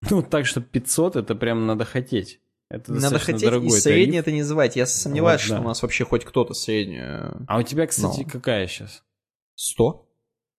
Ну, 0.09 0.21
так 0.23 0.45
что 0.45 0.61
500 0.61 1.15
это 1.17 1.35
прям 1.35 1.65
надо 1.67 1.85
хотеть. 1.85 2.39
Это 2.71 2.93
Надо 2.93 3.17
хотеть 3.17 3.41
и 3.41 3.69
среднее 3.71 4.21
тариф. 4.21 4.21
это 4.21 4.31
не 4.31 4.41
называть. 4.41 4.76
Я 4.76 4.85
сомневаюсь, 4.85 5.41
Вот, 5.41 5.45
что 5.45 5.55
да. 5.55 5.61
у 5.61 5.63
нас 5.63 5.81
вообще 5.81 6.05
хоть 6.05 6.23
кто-то 6.23 6.53
среднюю... 6.53 7.43
А 7.47 7.57
у 7.57 7.63
тебя, 7.63 7.88
кстати, 7.88 8.21
Ну. 8.21 8.30
какая 8.30 8.67
сейчас? 8.67 9.03
100? 9.55 10.07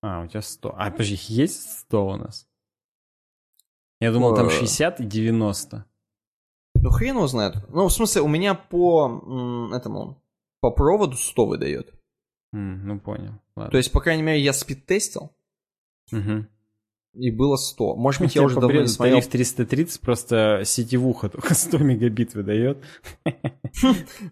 А, 0.03 0.23
у 0.25 0.27
тебя 0.27 0.43
100. 0.43 0.75
А, 0.77 0.91
подожди, 0.91 1.17
есть 1.29 1.79
100 1.83 2.07
у 2.09 2.17
нас? 2.17 2.49
Я 4.01 4.11
думал, 4.13 4.35
там 4.35 4.49
Э. 4.49 4.51
60 4.51 5.01
и 5.01 5.05
90. 5.05 5.85
Ну, 6.75 6.91
хрен 6.91 7.15
его 7.17 7.27
знает. 7.29 7.55
Ну, 7.69 7.87
в 7.87 7.93
смысле, 7.93 8.23
у 8.23 8.29
меня 8.29 8.55
по 8.55 9.71
этому... 9.73 10.21
По 10.61 10.71
проводу 10.73 11.17
100 11.17 11.47
выдает. 11.47 11.95
М, 12.53 12.87
ну, 12.89 12.99
понял. 12.99 13.35
Ладно. 13.55 13.71
То 13.71 13.77
есть, 13.79 13.93
по 13.93 14.01
крайней 14.01 14.23
мере, 14.23 14.41
я 14.41 14.53
спид-тестил, 14.53 15.31
Мгм. 16.11 16.49
И 17.15 17.31
было 17.31 17.57
100. 17.57 17.97
Может 17.97 18.21
быть, 18.23 18.35
я 18.35 18.43
уже 18.43 18.61
давно 18.61 18.83
не 18.83 18.87
смотрел. 18.87 19.17
тариф 19.17 19.31
330, 19.31 20.01
просто 20.01 20.63
сетевуха 20.65 21.29
только 21.29 21.55
100 21.55 21.79
мегабит 21.79 22.35
выдает. 22.35 22.79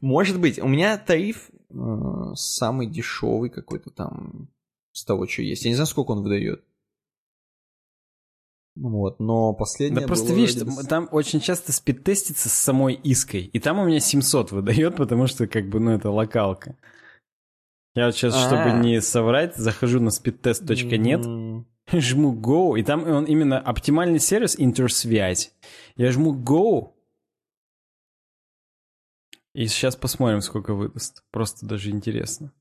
Может 0.00 0.40
быть. 0.40 0.58
У 0.58 0.68
меня 0.68 0.96
тариф 0.98 1.50
э, 1.70 1.74
самый 2.34 2.86
дешевый 2.88 3.50
какой-то 3.50 3.90
там 3.90 4.48
с 4.92 5.04
того, 5.04 5.26
что 5.26 5.42
есть. 5.42 5.64
Я 5.64 5.70
не 5.70 5.74
знаю, 5.74 5.86
сколько 5.86 6.12
он 6.12 6.22
выдает. 6.22 6.64
Вот, 8.80 9.18
но 9.18 9.54
последнее 9.54 10.02
Да 10.02 10.06
просто 10.06 10.32
видишь, 10.32 10.54
там, 10.54 10.70
с- 10.70 10.86
там 10.86 11.08
очень 11.10 11.40
часто 11.40 11.72
спид-тестится 11.72 12.48
с 12.48 12.52
самой 12.52 12.98
иской. 13.02 13.42
И 13.52 13.58
там 13.58 13.80
у 13.80 13.84
меня 13.84 13.98
700 13.98 14.52
выдает, 14.52 14.94
потому 14.96 15.26
что 15.26 15.48
как 15.48 15.68
бы, 15.68 15.80
ну, 15.80 15.90
это 15.90 16.10
локалка. 16.10 16.76
Я 17.96 18.06
вот 18.06 18.14
сейчас, 18.14 18.36
чтобы 18.38 18.62
А. 18.62 18.78
не 18.80 19.00
соврать, 19.00 19.56
захожу 19.56 19.98
на 19.98 20.10
speedtest.net, 20.10 21.64
жму 21.92 22.34
Go, 22.34 22.78
и 22.78 22.82
там 22.82 23.04
он 23.04 23.24
именно 23.24 23.58
оптимальный 23.58 24.18
сервис 24.18 24.54
интерсвязь. 24.58 25.52
Я 25.96 26.12
жму 26.12 26.34
Go, 26.34 26.92
и 29.58 29.66
сейчас 29.66 29.96
посмотрим, 29.96 30.40
сколько 30.40 30.74
выдаст. 30.74 31.24
Просто 31.32 31.66
даже 31.66 31.90
интересно. 31.90 32.52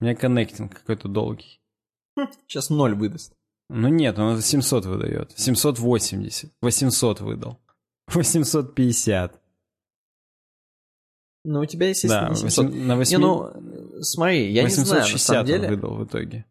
У 0.00 0.04
меня 0.04 0.14
коннектинг 0.14 0.74
какой-то 0.74 1.08
долгий. 1.08 1.60
Сейчас 2.46 2.70
ноль 2.70 2.94
выдаст. 2.94 3.34
Ну 3.68 3.88
нет, 3.88 4.18
он 4.18 4.40
700 4.40 4.86
выдает. 4.86 5.32
780. 5.36 6.50
800 6.62 7.20
выдал. 7.20 7.58
850. 8.08 9.40
Ну, 11.44 11.60
у 11.60 11.66
тебя, 11.66 11.90
естественно, 11.90 12.28
Да, 12.28 12.28
не 12.30 12.36
700. 12.36 12.64
800 12.66 12.86
на 12.86 12.96
8... 12.96 13.18
Не, 13.18 13.22
ну, 13.22 14.02
смотри, 14.02 14.50
я 14.50 14.62
не 14.62 14.70
знаю, 14.70 14.88
на 14.88 14.94
860 15.00 15.20
самом 15.20 15.46
деле. 15.46 15.68
выдал 15.68 15.96
в 15.96 16.04
итоге. 16.04 16.46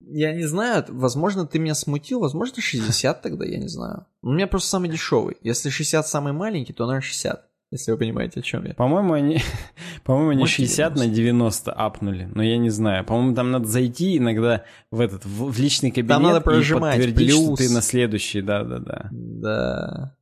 Я 0.00 0.34
не 0.34 0.44
знаю, 0.44 0.84
возможно, 0.88 1.46
ты 1.46 1.58
меня 1.58 1.74
смутил, 1.74 2.20
возможно, 2.20 2.60
60 2.60 3.22
тогда, 3.22 3.44
я 3.44 3.58
не 3.58 3.68
знаю. 3.68 4.06
У 4.22 4.30
меня 4.30 4.46
просто 4.46 4.68
самый 4.68 4.90
дешевый. 4.90 5.36
Если 5.42 5.70
60 5.70 6.06
самый 6.06 6.32
маленький, 6.32 6.72
то, 6.72 6.86
наверное, 6.86 7.06
60. 7.06 7.48
Если 7.70 7.90
вы 7.90 7.98
понимаете, 7.98 8.40
о 8.40 8.42
чем 8.42 8.64
я. 8.66 8.74
По-моему, 8.74 9.14
они, 9.14 9.40
по-моему, 10.04 10.30
они 10.30 10.40
Может, 10.40 10.54
60 10.56 10.94
на 10.96 11.06
90 11.08 11.72
апнули, 11.72 12.30
но 12.32 12.42
я 12.42 12.56
не 12.56 12.70
знаю. 12.70 13.04
По-моему, 13.04 13.34
там 13.34 13.50
надо 13.50 13.66
зайти 13.66 14.18
иногда 14.18 14.64
в 14.90 15.00
этот 15.00 15.24
в, 15.24 15.50
в 15.50 15.58
личный 15.58 15.90
кабинет 15.90 16.20
надо 16.22 16.38
и 16.38 16.42
прожимать 16.42 16.96
подтвердить, 16.96 17.30
плюс. 17.30 17.44
что 17.44 17.56
ты 17.56 17.70
на 17.70 17.82
следующий, 17.82 18.42
да-да-да. 18.42 19.08
Да. 19.10 20.16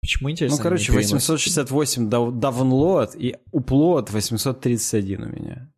Почему 0.00 0.30
интересно? 0.30 0.56
Ну, 0.56 0.62
короче, 0.62 0.92
не 0.92 0.98
переносится? 0.98 1.32
868 1.34 2.08
дав- 2.08 2.34
download 2.34 3.16
и 3.16 3.36
upload 3.52 4.10
831 4.10 5.22
у 5.22 5.26
меня. 5.26 5.72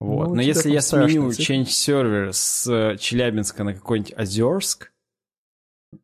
Вот. 0.00 0.28
Ну, 0.28 0.34
Но 0.36 0.42
если 0.42 0.70
я 0.70 0.82
сменю 0.82 1.30
change 1.30 1.66
server 1.66 2.30
с 2.32 2.66
э, 2.70 2.96
Челябинска 2.98 3.64
на 3.64 3.74
какой-нибудь 3.74 4.14
Озерск, 4.18 4.92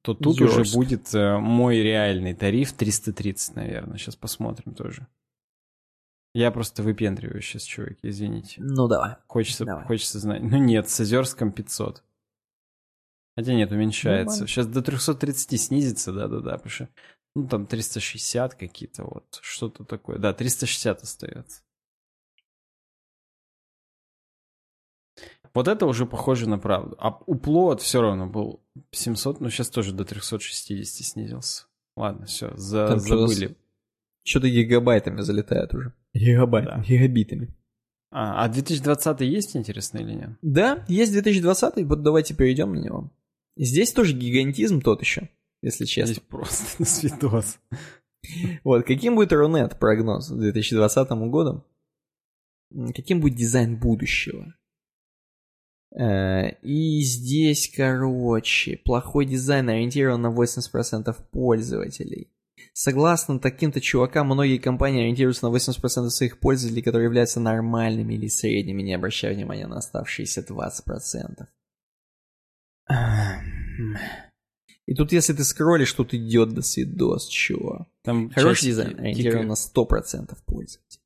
то 0.00 0.14
тут 0.14 0.40
Озерск. 0.40 0.60
уже 0.60 0.72
будет 0.74 1.14
э, 1.14 1.36
мой 1.38 1.78
реальный 1.82 2.34
тариф 2.34 2.72
330, 2.72 3.56
наверное. 3.56 3.98
Сейчас 3.98 4.16
посмотрим 4.16 4.74
тоже. 4.74 5.06
Я 6.34 6.50
просто 6.50 6.82
выпендриваю 6.82 7.42
сейчас, 7.42 7.64
чуваки, 7.64 8.08
извините. 8.08 8.54
Ну, 8.58 8.88
давай. 8.88 9.16
Хочется, 9.26 9.66
Давай. 9.66 9.84
хочется 9.84 10.18
знать. 10.18 10.42
Ну 10.42 10.56
нет, 10.56 10.88
с 10.88 10.98
Озерском 10.98 11.52
500. 11.52 12.02
Хотя 13.36 13.54
нет, 13.54 13.70
уменьшается. 13.70 14.36
Нормально. 14.36 14.46
Сейчас 14.48 14.66
до 14.66 14.80
330 14.82 15.60
снизится, 15.60 16.12
да-да-да, 16.12 16.52
потому 16.52 16.70
что 16.70 16.88
ну 17.34 17.46
там 17.46 17.66
360 17.66 18.54
какие-то 18.54 19.04
вот, 19.04 19.38
что-то 19.42 19.84
такое. 19.84 20.18
Да, 20.18 20.32
360 20.32 21.02
остается. 21.02 21.62
Вот 25.54 25.68
это 25.68 25.86
уже 25.86 26.06
похоже 26.06 26.48
на 26.48 26.58
правду. 26.58 26.96
А 26.98 27.18
уплот 27.26 27.82
все 27.82 28.00
равно 28.00 28.26
был 28.26 28.62
700, 28.90 29.40
но 29.40 29.50
сейчас 29.50 29.68
тоже 29.68 29.92
до 29.92 30.04
360 30.04 31.06
снизился. 31.06 31.66
Ладно, 31.96 32.26
все, 32.26 32.56
за, 32.56 32.88
Там 32.88 33.00
забыли. 33.00 33.56
Что-то 34.24 34.48
гигабайтами 34.48 35.20
залетает 35.20 35.74
уже. 35.74 35.92
Гигабайтами. 36.14 36.82
Да. 36.82 36.88
Гигабитами. 36.88 37.54
А, 38.10 38.44
а 38.44 38.48
2020 38.48 39.20
есть, 39.22 39.56
интересно, 39.56 39.98
или 39.98 40.12
нет? 40.12 40.30
Да, 40.42 40.84
есть 40.88 41.12
2020, 41.12 41.84
вот 41.86 42.02
давайте 42.02 42.34
перейдем 42.34 42.74
на 42.74 42.78
него. 42.78 43.10
Здесь 43.56 43.92
тоже 43.92 44.14
гигантизм 44.14 44.80
тот 44.80 45.00
еще, 45.00 45.28
если 45.62 45.84
честно. 45.84 46.14
Здесь 46.14 46.24
просто 46.26 46.64
на 46.78 46.86
свидос. 46.86 47.58
Вот, 48.64 48.86
каким 48.86 49.16
будет 49.16 49.32
Рунет 49.32 49.78
прогноз 49.78 50.28
к 50.28 50.36
2020 50.36 51.10
году? 51.10 51.64
Каким 52.94 53.20
будет 53.20 53.34
дизайн 53.34 53.78
будущего? 53.78 54.54
Э, 55.94 56.50
И 56.62 57.02
здесь, 57.02 57.70
короче, 57.74 58.78
плохой 58.84 59.26
дизайн 59.26 59.68
ориентирован 59.68 60.22
на 60.22 60.30
80% 60.30 61.14
пользователей. 61.30 62.28
Согласно 62.72 63.38
таким-то 63.38 63.80
чувакам, 63.80 64.28
многие 64.28 64.56
компании 64.56 65.02
ориентируются 65.02 65.46
на 65.46 65.54
80% 65.54 66.08
своих 66.08 66.38
пользователей, 66.38 66.82
которые 66.82 67.04
являются 67.04 67.40
нормальными 67.40 68.14
или 68.14 68.28
средними, 68.28 68.82
не 68.82 68.94
обращая 68.94 69.34
внимания 69.34 69.66
на 69.66 69.76
оставшиеся 69.76 70.40
20%. 70.40 71.46
Ам. 72.86 73.96
И 74.86 74.94
тут, 74.94 75.12
если 75.12 75.34
ты 75.34 75.44
скроллишь, 75.44 75.92
тут 75.92 76.14
идет 76.14 76.54
до 76.54 76.62
свидос, 76.62 77.28
чего. 77.28 77.86
Там 78.02 78.30
Хороший 78.30 78.66
дизайн, 78.66 78.98
ориентирован 78.98 79.48
на 79.48 79.54
100% 79.54 80.36
пользователей. 80.46 81.01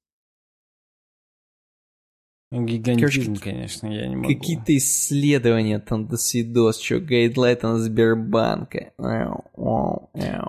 Гигантизм, 2.65 3.35
Короче, 3.35 3.41
конечно, 3.43 3.87
я 3.87 4.07
не 4.07 4.17
могу. 4.17 4.29
Какие-то 4.29 4.77
исследования 4.77 5.79
там 5.79 6.07
до 6.07 6.17
свидос, 6.17 6.81
что 6.81 7.01
гайдлайт 7.01 7.63
на 7.63 7.79
Сбербанка. 7.79 8.93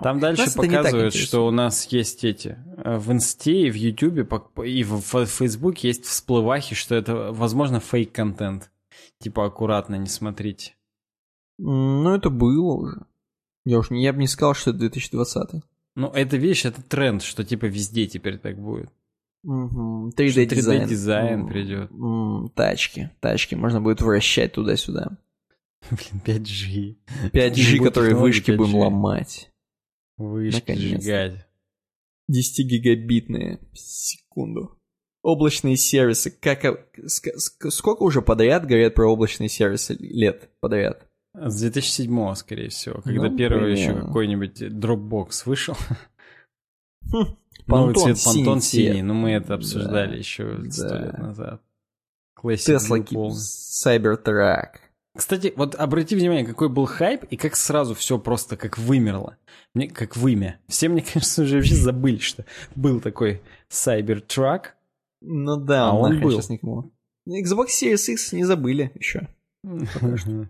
Там 0.02 0.20
дальше 0.20 0.44
Нас 0.44 0.54
показывают, 0.54 1.14
что 1.14 1.46
у 1.46 1.50
нас 1.50 1.86
есть 1.92 2.24
эти 2.24 2.56
э, 2.76 2.96
в 2.98 3.12
Инсте 3.12 3.66
и 3.66 3.70
в 3.70 3.74
Ютубе 3.74 4.26
и 4.64 4.84
в 4.84 5.26
Фейсбуке 5.26 5.88
есть 5.88 6.04
всплывахи, 6.04 6.74
что 6.74 6.94
это, 6.94 7.32
возможно, 7.32 7.80
фейк-контент. 7.80 8.70
Типа 9.20 9.46
аккуратно, 9.46 9.96
не 9.96 10.08
смотрите. 10.08 10.74
Ну, 11.58 12.14
это 12.14 12.30
было 12.30 12.72
уже. 12.74 13.06
Я 13.64 13.80
уж 13.80 13.90
не, 13.90 14.02
я 14.02 14.12
бы 14.12 14.20
не 14.20 14.28
сказал, 14.28 14.54
что 14.54 14.70
это 14.70 14.78
2020. 14.80 15.62
Ну, 15.96 16.08
это 16.08 16.36
вещь, 16.36 16.64
это 16.64 16.80
тренд, 16.80 17.22
что 17.22 17.44
типа 17.44 17.66
везде 17.66 18.06
теперь 18.06 18.38
так 18.38 18.56
будет. 18.56 18.90
Угу. 19.44 20.10
Что 20.12 20.22
3D 20.22 20.46
дизайн. 20.46 20.82
3D 20.82 20.88
дизайн 20.88 21.46
придет. 21.46 22.54
Тачки. 22.54 23.10
Тачки 23.20 23.54
можно 23.54 23.80
будет 23.80 24.00
вращать 24.00 24.52
туда-сюда. 24.52 25.18
Блин, 25.90 26.22
5G. 26.24 26.96
5G, 27.32 27.78
будет 27.78 27.88
которые 27.88 28.14
вышки 28.14 28.50
будем 28.50 28.76
5G. 28.76 28.78
ломать. 28.78 29.50
Вышки 30.16 30.72
сжигать. 30.72 31.46
10-гигабитные 32.30 33.58
в 33.72 33.78
секунду. 33.78 34.78
Облачные 35.22 35.76
сервисы. 35.76 36.30
Как, 36.30 36.64
сколько 37.06 38.02
уже 38.02 38.22
подряд 38.22 38.66
говорят 38.66 38.94
про 38.94 39.10
облачные 39.10 39.48
сервисы 39.48 39.94
лет 39.98 40.50
подряд? 40.60 41.06
С 41.34 41.60
2007 41.60 42.34
скорее 42.34 42.68
всего, 42.68 43.00
когда 43.02 43.28
ну, 43.28 43.36
первый 43.36 43.72
еще 43.72 43.94
какой-нибудь 43.94 44.60
Dropbox 44.62 45.42
вышел. 45.46 45.76
Хм, 47.12 47.36
Новый 47.68 47.94
цвет 47.94 48.16
Pantone 48.16 48.60
синий, 48.60 49.02
но 49.02 49.14
мы 49.14 49.32
это 49.32 49.54
обсуждали 49.54 50.12
да, 50.12 50.16
еще 50.16 50.58
сто 50.70 50.88
да. 50.88 51.04
лет 51.04 51.18
назад. 51.18 51.62
Tesla 52.42 53.04
Cybertruck. 53.04 54.80
Кстати, 55.16 55.52
вот 55.56 55.74
обрати 55.74 56.14
внимание, 56.14 56.46
какой 56.46 56.68
был 56.68 56.86
хайп, 56.86 57.24
и 57.24 57.36
как 57.36 57.56
сразу 57.56 57.94
все 57.94 58.18
просто 58.18 58.56
как 58.56 58.78
вымерло. 58.78 59.36
Мне, 59.74 59.88
как 59.88 60.16
вымя. 60.16 60.60
Все, 60.68 60.88
мне 60.88 61.02
кажется, 61.12 61.42
уже 61.42 61.56
вообще 61.56 61.74
забыли, 61.74 62.18
что 62.18 62.44
был 62.76 63.00
такой 63.00 63.42
Cybertruck. 63.68 64.66
Ну 65.20 65.56
да, 65.56 65.90
а 65.90 65.92
он 65.92 66.20
был. 66.20 66.30
Сейчас 66.30 66.50
никому. 66.50 66.92
Xbox 67.28 67.66
Series 67.82 68.12
X 68.12 68.32
не 68.32 68.44
забыли 68.44 68.92
еще. 68.94 69.28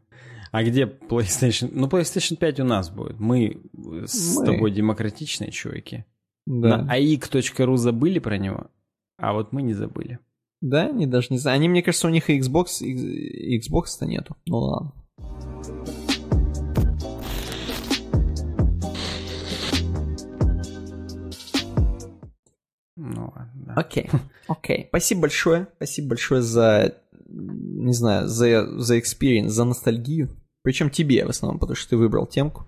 А 0.51 0.63
где 0.63 0.85
PlayStation? 0.85 1.69
Ну, 1.73 1.89
PlayStation 1.89 2.37
5 2.37 2.61
у 2.61 2.65
нас 2.65 2.89
будет. 2.89 3.21
Мы, 3.21 3.61
с 4.07 4.37
Мы. 4.37 4.47
тобой 4.47 4.71
демократичные 4.71 5.51
чуваки. 5.51 6.07
Да. 6.49 6.79
На 6.79 6.97
aik.ru 6.97 7.77
забыли 7.77 8.21
про 8.21 8.39
него, 8.39 8.69
а 9.19 9.35
вот 9.35 9.53
мы 9.53 9.61
не 9.61 9.75
забыли. 9.75 10.19
Да, 10.63 10.87
они 10.87 11.07
даже 11.07 11.27
не 11.29 11.37
знаю. 11.39 11.57
Они, 11.57 11.69
мне 11.69 11.83
кажется, 11.83 12.07
у 12.07 12.11
них 12.11 12.31
и 12.31 12.41
Xbox, 12.41 12.83
и 12.83 13.61
Xbox-то 13.61 14.07
нету. 14.07 14.35
Ну 14.47 14.57
ладно. 14.57 14.93
Ну 22.97 23.33
ладно. 23.37 23.75
Окей, 23.77 24.09
окей. 24.49 24.87
Спасибо 24.89 25.21
большое. 25.21 25.69
Спасибо 25.77 26.09
большое 26.09 26.41
за, 26.41 26.95
не 27.27 27.93
знаю, 27.93 28.27
за, 28.27 28.81
за 28.81 28.97
experience, 28.97 29.49
за 29.49 29.65
ностальгию. 29.65 30.31
Причем 30.63 30.89
тебе 30.89 31.27
в 31.27 31.29
основном, 31.29 31.59
потому 31.61 31.77
что 31.77 31.91
ты 31.91 31.99
выбрал 31.99 32.27
темку. 32.27 32.67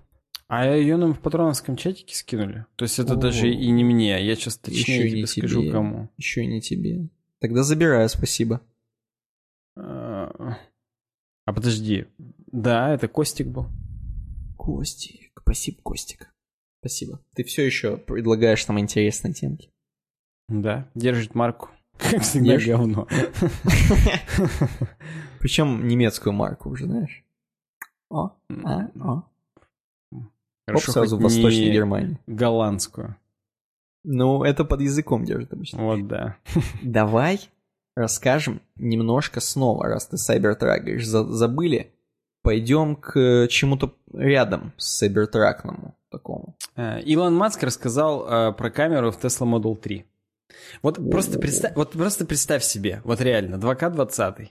А 0.53 0.67
ее 0.67 0.97
нам 0.97 1.13
в 1.13 1.21
патроновском 1.21 1.77
чатике 1.77 2.13
скинули. 2.13 2.65
То 2.75 2.83
есть 2.83 2.99
это 2.99 3.13
О, 3.13 3.15
даже 3.15 3.49
и 3.49 3.71
не 3.71 3.85
мне. 3.85 4.21
Я 4.21 4.35
сейчас 4.35 4.57
точнее 4.57 5.09
тебе 5.09 5.25
скажу, 5.25 5.61
тебе. 5.61 5.71
кому. 5.71 6.09
Еще 6.17 6.43
и 6.43 6.47
не 6.47 6.59
тебе. 6.59 7.07
Тогда 7.39 7.63
забираю, 7.63 8.09
спасибо. 8.09 8.59
А, 9.77 10.57
а 11.45 11.53
подожди. 11.53 12.07
Да, 12.51 12.93
это 12.93 13.07
Костик 13.07 13.47
был. 13.47 13.67
Костик. 14.57 15.31
Спасибо, 15.41 15.77
Костик. 15.83 16.33
Спасибо. 16.81 17.21
Ты 17.33 17.45
все 17.45 17.65
еще 17.65 17.95
предлагаешь 17.95 18.67
нам 18.67 18.77
интересные 18.77 19.33
темки. 19.33 19.71
Да, 20.49 20.91
держит 20.95 21.33
марку. 21.33 21.69
Как 21.97 22.23
всегда 22.23 22.57
Держ... 22.57 22.67
говно. 22.67 23.07
Причем 25.39 25.87
немецкую 25.87 26.33
марку 26.33 26.71
уже, 26.71 26.87
знаешь. 26.87 27.23
О, 28.09 28.31
а, 28.65 28.89
о. 28.99 29.30
Хорошо, 30.67 30.91
Оп, 30.91 30.93
сразу 30.93 31.17
в 31.17 31.21
Восточной 31.21 31.71
Германии. 31.71 32.17
Голландскую. 32.27 33.15
Ну, 34.03 34.43
это 34.43 34.65
под 34.65 34.81
языком 34.81 35.25
держит 35.25 35.53
обычно. 35.53 35.83
Вот 35.83 36.07
да. 36.07 36.37
Давай 36.81 37.39
расскажем 37.95 38.61
немножко 38.75 39.39
снова, 39.39 39.87
раз 39.87 40.07
ты 40.07 40.15
Cybertruck 40.15 40.79
говоришь, 40.79 41.05
забыли. 41.05 41.93
Пойдем 42.43 42.95
к 42.95 43.47
чему-то 43.49 43.93
рядом 44.13 44.73
с 44.77 45.03
Cybertruckному 45.03 45.93
такому. 46.09 46.55
Э, 46.75 46.99
Илон 47.01 47.35
Маск 47.35 47.61
рассказал 47.61 48.27
э, 48.27 48.53
про 48.53 48.71
камеру 48.71 49.11
в 49.11 49.23
Tesla 49.23 49.47
Model 49.47 49.75
3. 49.75 50.05
Вот 50.81 50.97
просто, 51.11 51.37
представь, 51.39 51.75
вот 51.75 51.91
просто 51.91 52.25
представь 52.25 52.63
себе, 52.63 53.01
вот 53.03 53.21
реально, 53.21 53.55
2К20. 53.55 54.47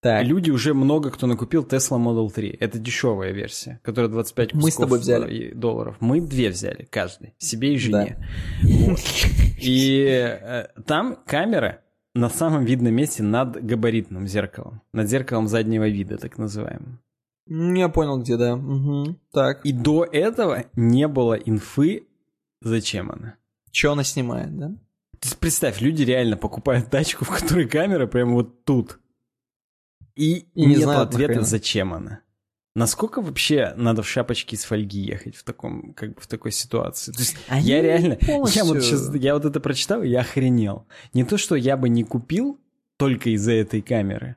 Так. 0.00 0.24
Люди 0.24 0.50
уже 0.50 0.74
много 0.74 1.10
кто 1.10 1.26
накупил 1.26 1.64
Tesla 1.64 1.98
Model 1.98 2.30
3. 2.30 2.56
Это 2.60 2.78
дешевая 2.78 3.32
версия, 3.32 3.80
которая 3.82 4.10
25 4.10 4.54
Мы 4.54 4.70
с 4.70 4.76
тобой 4.76 5.00
взяли. 5.00 5.52
долларов. 5.52 5.96
Мы 6.00 6.20
две 6.20 6.50
взяли, 6.50 6.86
каждый, 6.88 7.34
себе 7.38 7.74
и 7.74 7.78
жене. 7.78 8.16
Да. 8.62 8.68
Вот. 8.68 9.00
И 9.60 10.06
э, 10.08 10.68
там 10.86 11.16
камера 11.26 11.80
на 12.14 12.30
самом 12.30 12.64
видном 12.64 12.94
месте 12.94 13.22
над 13.22 13.64
габаритным 13.64 14.28
зеркалом. 14.28 14.82
Над 14.92 15.08
зеркалом 15.08 15.48
заднего 15.48 15.88
вида, 15.88 16.16
так 16.16 16.38
называемым. 16.38 17.00
Я 17.48 17.88
понял, 17.88 18.18
где, 18.18 18.36
да. 18.36 18.54
Угу. 18.54 19.16
Так. 19.32 19.64
И 19.64 19.72
до 19.72 20.04
этого 20.04 20.66
не 20.74 21.08
было 21.08 21.34
инфы, 21.34 22.06
зачем 22.60 23.10
она. 23.10 23.36
Что 23.72 23.92
она 23.92 24.04
снимает, 24.04 24.56
да? 24.56 24.68
То 25.20 25.26
есть 25.26 25.38
представь, 25.38 25.80
люди 25.80 26.02
реально 26.02 26.36
покупают 26.36 26.90
тачку, 26.90 27.24
в 27.24 27.30
которой 27.30 27.66
камера 27.66 28.06
прямо 28.06 28.34
вот 28.34 28.64
тут. 28.64 29.00
И, 30.18 30.48
и 30.54 30.66
не 30.66 30.76
знаю 30.76 31.02
ответа, 31.02 31.28
нахрена. 31.28 31.46
зачем 31.46 31.94
она. 31.94 32.22
Насколько 32.74 33.22
вообще 33.22 33.72
надо 33.76 34.02
в 34.02 34.08
шапочке 34.08 34.56
из 34.56 34.64
фольги 34.64 34.98
ехать 34.98 35.36
в 35.36 35.44
таком, 35.44 35.94
как 35.94 36.14
бы 36.14 36.20
в 36.20 36.26
такой 36.26 36.50
ситуации? 36.50 37.12
То 37.12 37.20
есть 37.20 37.36
Они 37.46 37.68
я 37.68 37.82
реально, 37.82 38.16
полностью... 38.16 38.64
я 38.64 38.68
вот 38.68 38.82
сейчас, 38.82 39.14
я 39.14 39.34
вот 39.34 39.44
это 39.44 39.60
прочитал, 39.60 40.02
я 40.02 40.20
охренел. 40.20 40.86
Не 41.12 41.22
то, 41.22 41.38
что 41.38 41.54
я 41.54 41.76
бы 41.76 41.88
не 41.88 42.02
купил 42.02 42.58
только 42.96 43.30
из-за 43.30 43.52
этой 43.52 43.80
камеры. 43.80 44.34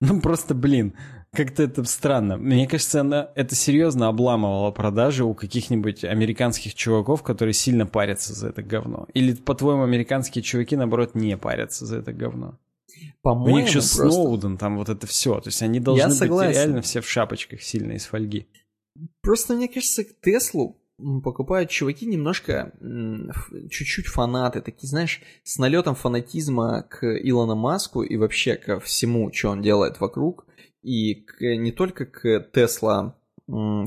Ну 0.00 0.22
просто, 0.22 0.54
блин, 0.54 0.94
как-то 1.32 1.64
это 1.64 1.84
странно. 1.84 2.38
Мне 2.38 2.66
кажется, 2.66 3.02
она 3.02 3.30
это 3.34 3.54
серьезно 3.54 4.08
обламывала 4.08 4.70
продажи 4.70 5.24
у 5.24 5.34
каких-нибудь 5.34 6.02
американских 6.02 6.74
чуваков, 6.74 7.22
которые 7.22 7.52
сильно 7.52 7.86
парятся 7.86 8.32
за 8.32 8.48
это 8.48 8.62
говно. 8.62 9.06
Или, 9.12 9.34
по-твоему, 9.34 9.82
американские 9.82 10.42
чуваки, 10.42 10.76
наоборот, 10.76 11.14
не 11.14 11.36
парятся 11.36 11.84
за 11.84 11.98
это 11.98 12.14
говно? 12.14 12.58
По-моему, 13.22 13.54
У 13.54 13.58
них 13.58 13.68
еще 13.68 13.78
просто... 13.78 14.10
Сноуден, 14.10 14.58
там 14.58 14.76
вот 14.78 14.88
это 14.88 15.06
все. 15.06 15.40
То 15.40 15.48
есть 15.48 15.62
они 15.62 15.80
должны 15.80 16.12
Я 16.12 16.28
быть 16.28 16.54
реально 16.54 16.82
все 16.82 17.00
в 17.00 17.08
шапочках 17.08 17.62
сильно 17.62 17.92
из 17.92 18.06
фольги. 18.06 18.46
Просто, 19.22 19.54
мне 19.54 19.68
кажется, 19.68 20.04
Теслу 20.04 20.76
покупают 21.22 21.70
чуваки 21.70 22.06
немножко 22.06 22.72
чуть-чуть 23.70 24.06
фанаты, 24.06 24.60
такие, 24.60 24.88
знаешь, 24.88 25.20
с 25.44 25.58
налетом 25.58 25.94
фанатизма 25.94 26.82
к 26.82 27.06
Илону 27.06 27.56
Маску 27.56 28.02
и 28.02 28.16
вообще 28.16 28.56
ко 28.56 28.80
всему, 28.80 29.32
что 29.32 29.50
он 29.50 29.62
делает 29.62 30.00
вокруг, 30.00 30.46
и 30.82 31.14
к, 31.14 31.40
не 31.40 31.72
только 31.72 32.06
к 32.06 32.50
Тесла 32.52 33.16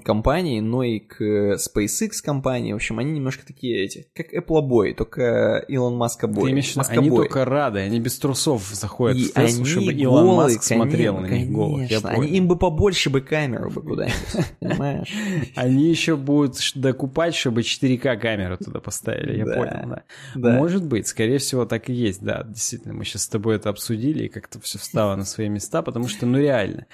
компании, 0.03 0.60
но 0.60 0.84
и 0.84 0.99
к 0.99 1.22
SpaceX 1.56 2.11
компании. 2.23 2.73
В 2.73 2.77
общем, 2.77 2.99
они 2.99 3.14
немножко 3.14 3.45
такие 3.45 3.84
эти, 3.84 4.07
как 4.14 4.34
Apple 4.34 4.61
Boy, 4.68 4.94
только 4.94 5.64
Илон 5.68 5.95
Маск. 5.95 6.22
Ты 6.22 6.27
имеешь 6.27 6.76
они 6.90 7.10
только 7.10 7.45
рады, 7.45 7.80
они 7.80 7.99
без 7.99 8.18
трусов 8.18 8.69
заходят 8.73 9.18
и 9.18 9.23
в 9.26 9.34
Теслу, 9.34 9.41
они 9.41 9.65
чтобы 9.65 9.94
Илон 9.94 10.26
голые, 10.26 10.38
Маск 10.38 10.64
смотрел 10.64 11.15
конечно, 11.15 11.35
на 11.35 11.40
них 11.40 11.52
голых. 11.52 11.91
Я 11.91 11.99
они, 12.03 12.27
им 12.27 12.48
бы 12.48 12.57
побольше 12.57 13.10
бы 13.10 13.22
камеру 13.22 13.69
бы 13.69 13.81
куда-нибудь, 13.81 14.45
понимаешь? 14.60 15.14
Они 15.56 15.90
еще 15.90 16.15
будут 16.15 16.57
докупать, 16.76 17.35
чтобы 17.35 17.61
4К 17.61 18.18
камеру 18.18 18.57
туда 18.57 18.80
поставили, 18.80 19.38
я 19.38 19.45
понял, 19.45 19.99
да. 20.35 20.56
Может 20.57 20.85
быть, 20.85 21.07
скорее 21.07 21.38
всего, 21.38 21.65
так 21.65 21.90
и 21.90 21.94
есть, 21.94 22.22
да, 22.22 22.44
действительно. 22.44 22.94
Мы 22.94 23.06
сейчас 23.06 23.23
с 23.23 23.27
тобой 23.27 23.56
это 23.56 23.69
обсудили, 23.69 24.26
и 24.26 24.30
как-то 24.30 24.60
все 24.60 24.77
встало 24.77 25.15
на 25.15 25.26
свои 25.26 25.49
места, 25.49 25.81
потому 25.81 26.07
что, 26.07 26.26
ну 26.26 26.38
реально, 26.38 26.85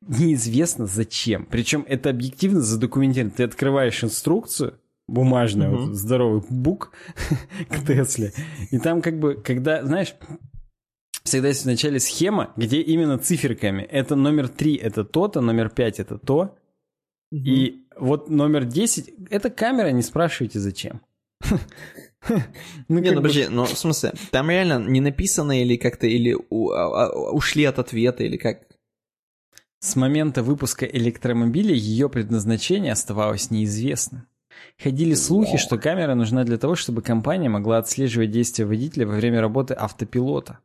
неизвестно 0.00 0.86
зачем. 0.86 1.46
Причем 1.46 1.84
это 1.88 2.10
объективно 2.10 2.60
задокументировано. 2.60 3.34
Ты 3.36 3.44
открываешь 3.44 4.02
инструкцию, 4.04 4.78
бумажный, 5.06 5.68
угу. 5.68 5.76
вот, 5.76 5.94
здоровый 5.94 6.42
бук 6.48 6.92
к 7.68 7.86
Тесле, 7.86 8.32
и 8.70 8.78
там 8.78 9.02
как 9.02 9.18
бы, 9.18 9.34
когда, 9.34 9.84
знаешь, 9.84 10.14
всегда 11.24 11.48
есть 11.48 11.64
вначале 11.64 12.00
схема, 12.00 12.52
где 12.56 12.80
именно 12.80 13.18
циферками. 13.18 13.82
Это 13.82 14.16
номер 14.16 14.48
3 14.48 14.76
это 14.76 15.04
то-то, 15.04 15.40
номер 15.40 15.70
5 15.70 16.00
это 16.00 16.18
то. 16.18 16.56
Угу. 17.32 17.40
И 17.44 17.86
вот 17.96 18.30
номер 18.30 18.64
10 18.64 19.12
это 19.30 19.50
камера, 19.50 19.88
не 19.88 20.02
спрашивайте 20.02 20.58
зачем. 20.60 21.00
Ну, 22.88 23.00
не, 23.00 23.10
ну 23.10 23.16
подожди, 23.16 23.48
ну, 23.50 23.64
в 23.66 23.78
смысле, 23.78 24.14
там 24.30 24.48
реально 24.48 24.82
не 24.82 25.02
написано 25.02 25.60
или 25.60 25.76
как-то, 25.76 26.06
или 26.06 26.34
у, 26.48 26.70
а, 26.70 27.04
а, 27.04 27.30
ушли 27.32 27.64
от 27.64 27.78
ответа, 27.78 28.24
или 28.24 28.38
как? 28.38 28.62
С 29.84 29.96
момента 29.96 30.42
выпуска 30.42 30.86
электромобиля 30.86 31.74
ее 31.74 32.08
предназначение 32.08 32.92
оставалось 32.92 33.50
неизвестным. 33.50 34.26
Ходили 34.82 35.12
слухи, 35.12 35.58
что 35.58 35.76
камера 35.76 36.14
нужна 36.14 36.44
для 36.44 36.56
того, 36.56 36.74
чтобы 36.74 37.02
компания 37.02 37.50
могла 37.50 37.76
отслеживать 37.76 38.30
действия 38.30 38.64
водителя 38.64 39.06
во 39.06 39.16
время 39.16 39.42
работы 39.42 39.74
автопилота. 39.74 40.60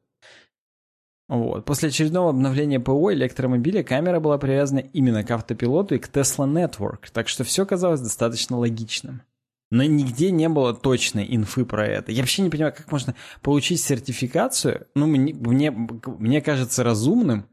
Вот. 1.28 1.66
После 1.66 1.90
очередного 1.90 2.30
обновления 2.30 2.80
ПО 2.80 3.12
электромобиля 3.12 3.84
камера 3.84 4.22
была 4.22 4.38
привязана 4.38 4.80
именно 4.80 5.26
к 5.26 5.32
автопилоту 5.32 5.96
и 5.96 6.00
к 6.00 6.08
Tesla 6.08 6.48
Network, 6.48 7.10
так 7.12 7.28
что 7.28 7.44
все 7.44 7.66
казалось 7.66 8.00
достаточно 8.00 8.58
логичным. 8.58 9.24
Но 9.70 9.84
нигде 9.84 10.32
не 10.32 10.48
было 10.48 10.74
точной 10.74 11.28
инфы 11.36 11.66
про 11.66 11.86
это. 11.86 12.14
Я 12.14 12.22
вообще 12.22 12.42
не 12.42 12.50
понимаю, 12.50 12.74
как 12.74 12.90
можно 12.90 13.16
получить 13.42 13.82
сертификацию. 13.82 14.88
Ну, 14.96 15.08
мне, 15.08 15.34
мне, 15.34 15.72
мне 15.72 16.42
кажется 16.42 16.86
разумным, 16.86 17.48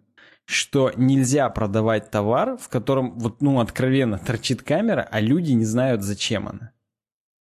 что 0.47 0.93
нельзя 0.97 1.51
продавать 1.51 2.11
товар, 2.11 2.57
в 2.57 2.69
котором 2.69 3.19
вот, 3.19 3.43
ну, 3.43 3.61
откровенно 3.61 4.19
торчит 4.19 4.63
камера, 4.63 5.07
а 5.11 5.21
люди 5.21 5.53
не 5.53 5.65
знают, 5.65 6.03
зачем 6.03 6.49
она. 6.49 6.73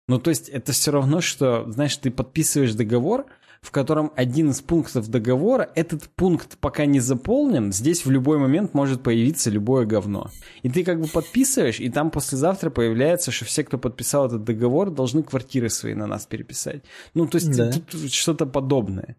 Ну, 0.07 0.19
то 0.19 0.29
есть 0.29 0.49
это 0.49 0.71
все 0.71 0.91
равно, 0.91 1.21
что, 1.21 1.71
знаешь, 1.71 1.95
ты 1.97 2.11
подписываешь 2.11 2.73
договор, 2.73 3.25
в 3.61 3.71
котором 3.71 4.11
один 4.15 4.51
из 4.51 4.61
пунктов 4.61 5.07
договора, 5.07 5.69
этот 5.75 6.03
пункт 6.09 6.57
пока 6.59 6.85
не 6.85 6.99
заполнен, 6.99 7.73
здесь 7.73 8.05
в 8.05 8.11
любой 8.11 8.37
момент 8.37 8.75
может 8.75 9.01
появиться 9.01 9.49
любое 9.49 9.85
говно. 9.85 10.29
И 10.61 10.69
ты 10.69 10.83
как 10.83 11.01
бы 11.01 11.07
подписываешь, 11.07 11.79
и 11.79 11.89
там 11.89 12.11
послезавтра 12.11 12.69
появляется, 12.69 13.31
что 13.31 13.45
все, 13.45 13.63
кто 13.63 13.79
подписал 13.79 14.27
этот 14.27 14.43
договор, 14.43 14.91
должны 14.91 15.23
квартиры 15.23 15.69
свои 15.69 15.95
на 15.95 16.05
нас 16.05 16.25
переписать. 16.25 16.83
Ну, 17.15 17.25
то 17.25 17.37
есть 17.37 17.55
да. 17.55 17.71
тут 17.71 18.11
что-то 18.11 18.45
подобное. 18.45 19.15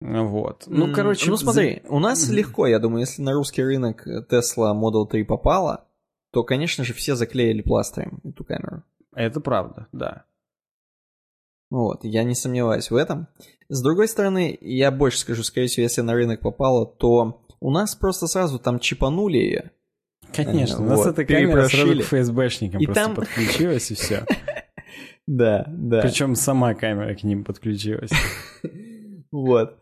Вот. 0.00 0.64
Ну, 0.66 0.92
короче... 0.92 1.30
Ну, 1.30 1.36
смотри, 1.36 1.82
у 1.88 1.98
нас 1.98 2.28
легко, 2.28 2.66
я 2.66 2.78
думаю, 2.78 3.00
если 3.00 3.22
на 3.22 3.32
русский 3.32 3.62
рынок 3.62 4.06
Tesla 4.06 4.72
Model 4.74 5.08
3 5.08 5.24
попала, 5.24 5.86
то, 6.30 6.44
конечно 6.44 6.84
же, 6.84 6.94
все 6.94 7.14
заклеили 7.16 7.62
пластырем 7.62 8.20
эту 8.24 8.44
камеру. 8.44 8.84
Это 9.14 9.40
правда, 9.40 9.88
да. 9.92 10.24
Вот, 11.70 12.04
я 12.04 12.22
не 12.22 12.34
сомневаюсь 12.34 12.90
в 12.90 12.96
этом. 12.96 13.28
С 13.68 13.82
другой 13.82 14.08
стороны, 14.08 14.56
я 14.60 14.90
больше 14.90 15.18
скажу, 15.18 15.42
скорее 15.42 15.66
всего, 15.66 15.82
если 15.82 16.00
на 16.00 16.14
рынок 16.14 16.40
попало, 16.40 16.86
то 16.86 17.42
у 17.60 17.70
нас 17.70 17.94
просто 17.94 18.26
сразу 18.26 18.58
там 18.58 18.78
чипанули 18.78 19.38
ее. 19.38 19.70
Конечно, 20.34 20.80
у 20.80 20.88
нас 20.88 20.98
вот, 20.98 21.08
эта 21.08 21.24
камера 21.24 21.68
сразу 21.68 21.98
к 21.98 22.04
ФСБшникам 22.04 22.80
и 22.80 22.86
просто 22.86 23.04
там... 23.04 23.14
подключилась 23.14 23.90
и 23.90 23.94
все. 23.94 24.24
Да, 25.26 25.66
да. 25.68 26.00
Причем 26.00 26.34
сама 26.36 26.72
камера 26.72 27.14
к 27.14 27.22
ним 27.22 27.44
подключилась. 27.44 28.10
Вот. 29.30 29.78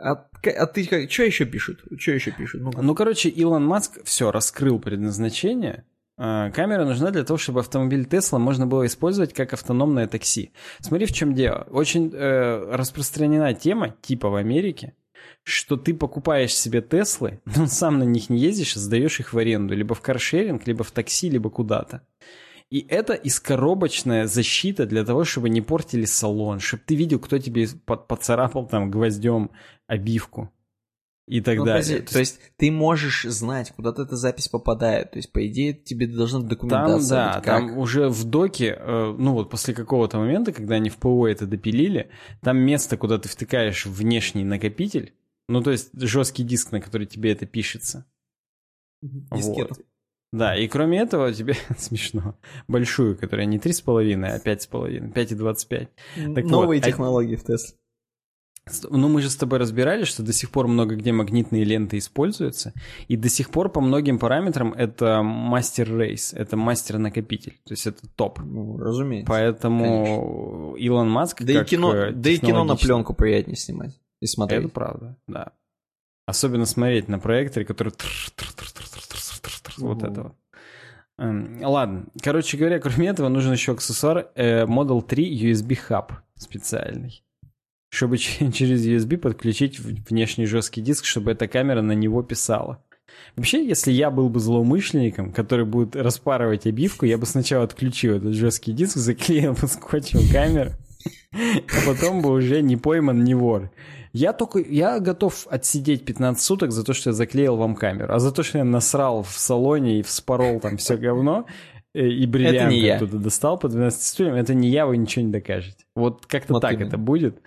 А, 0.00 0.28
а 0.44 0.66
ты 0.66 0.86
как, 0.86 1.10
что 1.10 1.24
еще 1.24 1.44
пишут? 1.44 1.80
Что 1.98 2.12
еще 2.12 2.30
пишут? 2.30 2.62
Ну, 2.62 2.72
ну, 2.80 2.94
короче, 2.94 3.28
Илон 3.28 3.66
Маск 3.66 3.98
все 4.04 4.30
раскрыл 4.30 4.78
предназначение. 4.78 5.84
А, 6.16 6.50
камера 6.50 6.84
нужна 6.84 7.10
для 7.10 7.24
того, 7.24 7.38
чтобы 7.38 7.60
автомобиль 7.60 8.02
Tesla 8.02 8.38
можно 8.38 8.66
было 8.66 8.86
использовать 8.86 9.32
как 9.34 9.52
автономное 9.52 10.06
такси. 10.06 10.52
Смотри, 10.80 11.06
в 11.06 11.12
чем 11.12 11.34
дело. 11.34 11.66
Очень 11.70 12.12
э, 12.12 12.74
распространена 12.74 13.54
тема, 13.54 13.94
типа 14.02 14.28
в 14.28 14.34
Америке, 14.34 14.94
что 15.42 15.76
ты 15.76 15.94
покупаешь 15.94 16.54
себе 16.54 16.82
Теслы, 16.82 17.40
но 17.56 17.66
сам 17.66 17.98
на 17.98 18.04
них 18.04 18.30
не 18.30 18.38
ездишь, 18.38 18.76
а 18.76 18.80
сдаешь 18.80 19.20
их 19.20 19.32
в 19.32 19.38
аренду, 19.38 19.74
либо 19.74 19.94
в 19.94 20.00
каршеринг, 20.00 20.66
либо 20.66 20.84
в 20.84 20.90
такси, 20.90 21.30
либо 21.30 21.50
куда-то. 21.50 22.02
И 22.70 22.86
это 22.88 23.14
искоробочная 23.14 24.26
защита 24.26 24.84
для 24.84 25.04
того, 25.04 25.24
чтобы 25.24 25.48
не 25.48 25.62
портили 25.62 26.04
салон, 26.04 26.60
чтобы 26.60 26.82
ты 26.84 26.96
видел, 26.96 27.18
кто 27.18 27.38
тебе 27.38 27.66
поцарапал 27.86 28.66
там 28.66 28.90
гвоздем 28.90 29.50
обивку 29.86 30.52
и 31.28 31.40
так 31.40 31.58
ну, 31.58 31.64
далее. 31.64 32.00
То, 32.00 32.14
то 32.14 32.18
есть 32.18 32.40
ты 32.56 32.70
можешь 32.70 33.24
знать, 33.24 33.72
куда-то 33.74 34.02
эта 34.02 34.16
запись 34.16 34.48
попадает. 34.48 35.12
То 35.12 35.18
есть, 35.18 35.30
по 35.30 35.46
идее, 35.46 35.74
тебе 35.74 36.06
должна 36.06 36.40
документация 36.40 37.18
там, 37.18 37.32
да, 37.32 37.36
быть. 37.36 37.44
Там 37.44 37.78
уже 37.78 38.08
в 38.08 38.24
доке, 38.24 38.76
э, 38.78 39.14
ну 39.16 39.32
вот 39.32 39.50
после 39.50 39.74
какого-то 39.74 40.18
момента, 40.18 40.52
когда 40.52 40.76
они 40.76 40.90
в 40.90 40.96
ПО 40.96 41.26
это 41.26 41.46
допилили, 41.46 42.10
там 42.42 42.58
место, 42.58 42.96
куда 42.96 43.18
ты 43.18 43.28
втыкаешь 43.28 43.86
внешний 43.86 44.44
накопитель, 44.44 45.14
ну 45.48 45.62
то 45.62 45.70
есть 45.70 45.90
жесткий 45.94 46.44
диск, 46.44 46.72
на 46.72 46.80
который 46.80 47.06
тебе 47.06 47.32
это 47.32 47.46
пишется. 47.46 48.06
Дискету. 49.02 49.74
Вот. 49.74 49.86
Да, 50.32 50.56
и 50.56 50.68
кроме 50.68 51.00
этого 51.00 51.32
тебе 51.32 51.54
смешно. 51.78 52.36
Большую, 52.66 53.16
которая 53.16 53.46
не 53.46 53.58
3,5, 53.58 54.24
а 54.24 54.38
5,5, 54.38 55.12
5,25. 55.14 56.34
Так 56.34 56.44
Новые 56.44 56.80
вот, 56.80 56.86
а 56.86 56.90
технологии 56.90 57.36
а... 57.36 57.38
в 57.38 57.44
Тесле. 57.44 57.76
Ну, 58.90 59.08
мы 59.08 59.22
же 59.22 59.30
с 59.30 59.36
тобой 59.36 59.58
разбирали, 59.58 60.04
что 60.04 60.22
до 60.22 60.32
сих 60.32 60.50
пор 60.50 60.68
много 60.68 60.96
где 60.96 61.12
магнитные 61.12 61.64
ленты 61.64 61.98
используются, 61.98 62.72
и 63.06 63.16
до 63.16 63.28
сих 63.28 63.50
пор 63.50 63.70
по 63.70 63.80
многим 63.80 64.18
параметрам 64.18 64.72
это 64.72 65.22
мастер-рейс, 65.22 66.34
это 66.34 66.56
мастер-накопитель, 66.56 67.58
то 67.64 67.72
есть 67.72 67.86
это 67.86 68.06
топ. 68.16 68.40
Ну, 68.40 68.78
разумеется. 68.78 69.26
Поэтому 69.28 70.04
конечно. 70.04 70.84
Илон 70.84 71.10
Маск 71.10 71.42
да 71.42 71.62
и 71.62 71.64
кино, 71.64 71.94
э, 71.94 72.12
Да 72.12 72.30
и 72.30 72.38
кино 72.38 72.64
на 72.64 72.76
пленку 72.76 73.14
приятнее 73.14 73.56
снимать 73.56 73.98
и 74.20 74.26
смотреть. 74.26 74.60
Это 74.60 74.68
правда, 74.68 75.16
да. 75.26 75.52
Особенно 76.26 76.66
смотреть 76.66 77.08
на 77.08 77.18
проекторе, 77.18 77.64
который 77.64 77.92
вот. 79.80 80.02
Эм, 81.18 81.60
ладно, 81.62 82.06
короче 82.22 82.56
говоря, 82.56 82.78
кроме 82.78 83.08
этого 83.08 83.28
нужен 83.28 83.52
еще 83.52 83.72
аксессуар 83.72 84.30
э, 84.36 84.64
Model 84.66 85.02
3 85.02 85.50
USB 85.50 85.78
Hub 85.88 86.12
специальный. 86.36 87.24
Чтобы 87.90 88.18
через 88.18 88.86
USB 88.86 89.16
подключить 89.16 89.80
внешний 89.80 90.46
жесткий 90.46 90.80
диск, 90.80 91.04
чтобы 91.04 91.32
эта 91.32 91.48
камера 91.48 91.82
на 91.82 91.92
него 91.92 92.22
писала. 92.22 92.82
Вообще, 93.34 93.66
если 93.66 93.90
я 93.90 94.10
был 94.10 94.28
бы 94.28 94.38
злоумышленником, 94.38 95.32
который 95.32 95.64
будет 95.64 95.96
распарывать 95.96 96.66
обивку, 96.66 97.04
я 97.06 97.18
бы 97.18 97.26
сначала 97.26 97.64
отключил 97.64 98.16
этот 98.16 98.34
жесткий 98.34 98.72
диск, 98.72 98.96
заклеил 98.96 99.54
бы 99.60 99.66
скотчем 99.66 100.20
камеру, 100.30 100.72
а 101.32 101.86
потом 101.86 102.22
бы 102.22 102.30
уже 102.30 102.62
не 102.62 102.76
пойман, 102.76 103.24
не 103.24 103.34
вор. 103.34 103.70
Я 104.12 104.32
только, 104.32 104.58
я 104.58 105.00
готов 105.00 105.46
отсидеть 105.50 106.04
15 106.04 106.42
суток 106.42 106.72
за 106.72 106.84
то, 106.84 106.92
что 106.92 107.10
я 107.10 107.14
заклеил 107.14 107.56
вам 107.56 107.74
камеру, 107.74 108.12
а 108.12 108.18
за 108.18 108.32
то, 108.32 108.42
что 108.42 108.58
я 108.58 108.64
насрал 108.64 109.22
в 109.22 109.32
салоне 109.32 110.00
и 110.00 110.02
вспорол 110.02 110.60
там 110.60 110.76
все 110.76 110.96
говно, 110.96 111.46
э, 111.94 112.06
и 112.06 112.26
бриллианты 112.26 112.90
оттуда 112.90 113.18
достал 113.18 113.58
по 113.58 113.68
12 113.68 114.02
стульям, 114.02 114.34
это 114.34 114.54
не 114.54 114.68
я, 114.68 114.86
вы 114.86 114.96
ничего 114.96 115.24
не 115.24 115.32
докажете. 115.32 115.84
Вот 115.94 116.26
как-то 116.26 116.54
вот 116.54 116.60
так 116.60 116.74
именно. 116.74 116.88
это 116.88 116.98
будет. 116.98 117.40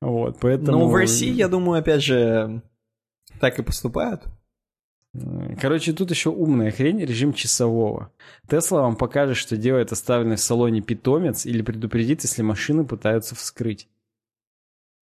Вот, 0.00 0.38
поэтому... 0.40 0.78
Ну, 0.78 0.88
в 0.88 0.94
России, 0.94 1.32
я 1.32 1.48
думаю, 1.48 1.80
опять 1.80 2.02
же, 2.02 2.62
так 3.40 3.58
и 3.58 3.62
поступают. 3.62 4.22
Короче, 5.60 5.92
тут 5.92 6.10
еще 6.10 6.30
умная 6.30 6.70
хрень, 6.70 7.00
режим 7.00 7.32
часового. 7.32 8.12
Тесла 8.48 8.82
вам 8.82 8.96
покажет, 8.96 9.36
что 9.36 9.56
делает 9.56 9.92
оставленный 9.92 10.36
в 10.36 10.40
салоне 10.40 10.82
питомец 10.82 11.46
или 11.46 11.62
предупредит, 11.62 12.22
если 12.22 12.42
машины 12.42 12.84
пытаются 12.84 13.34
вскрыть. 13.34 13.88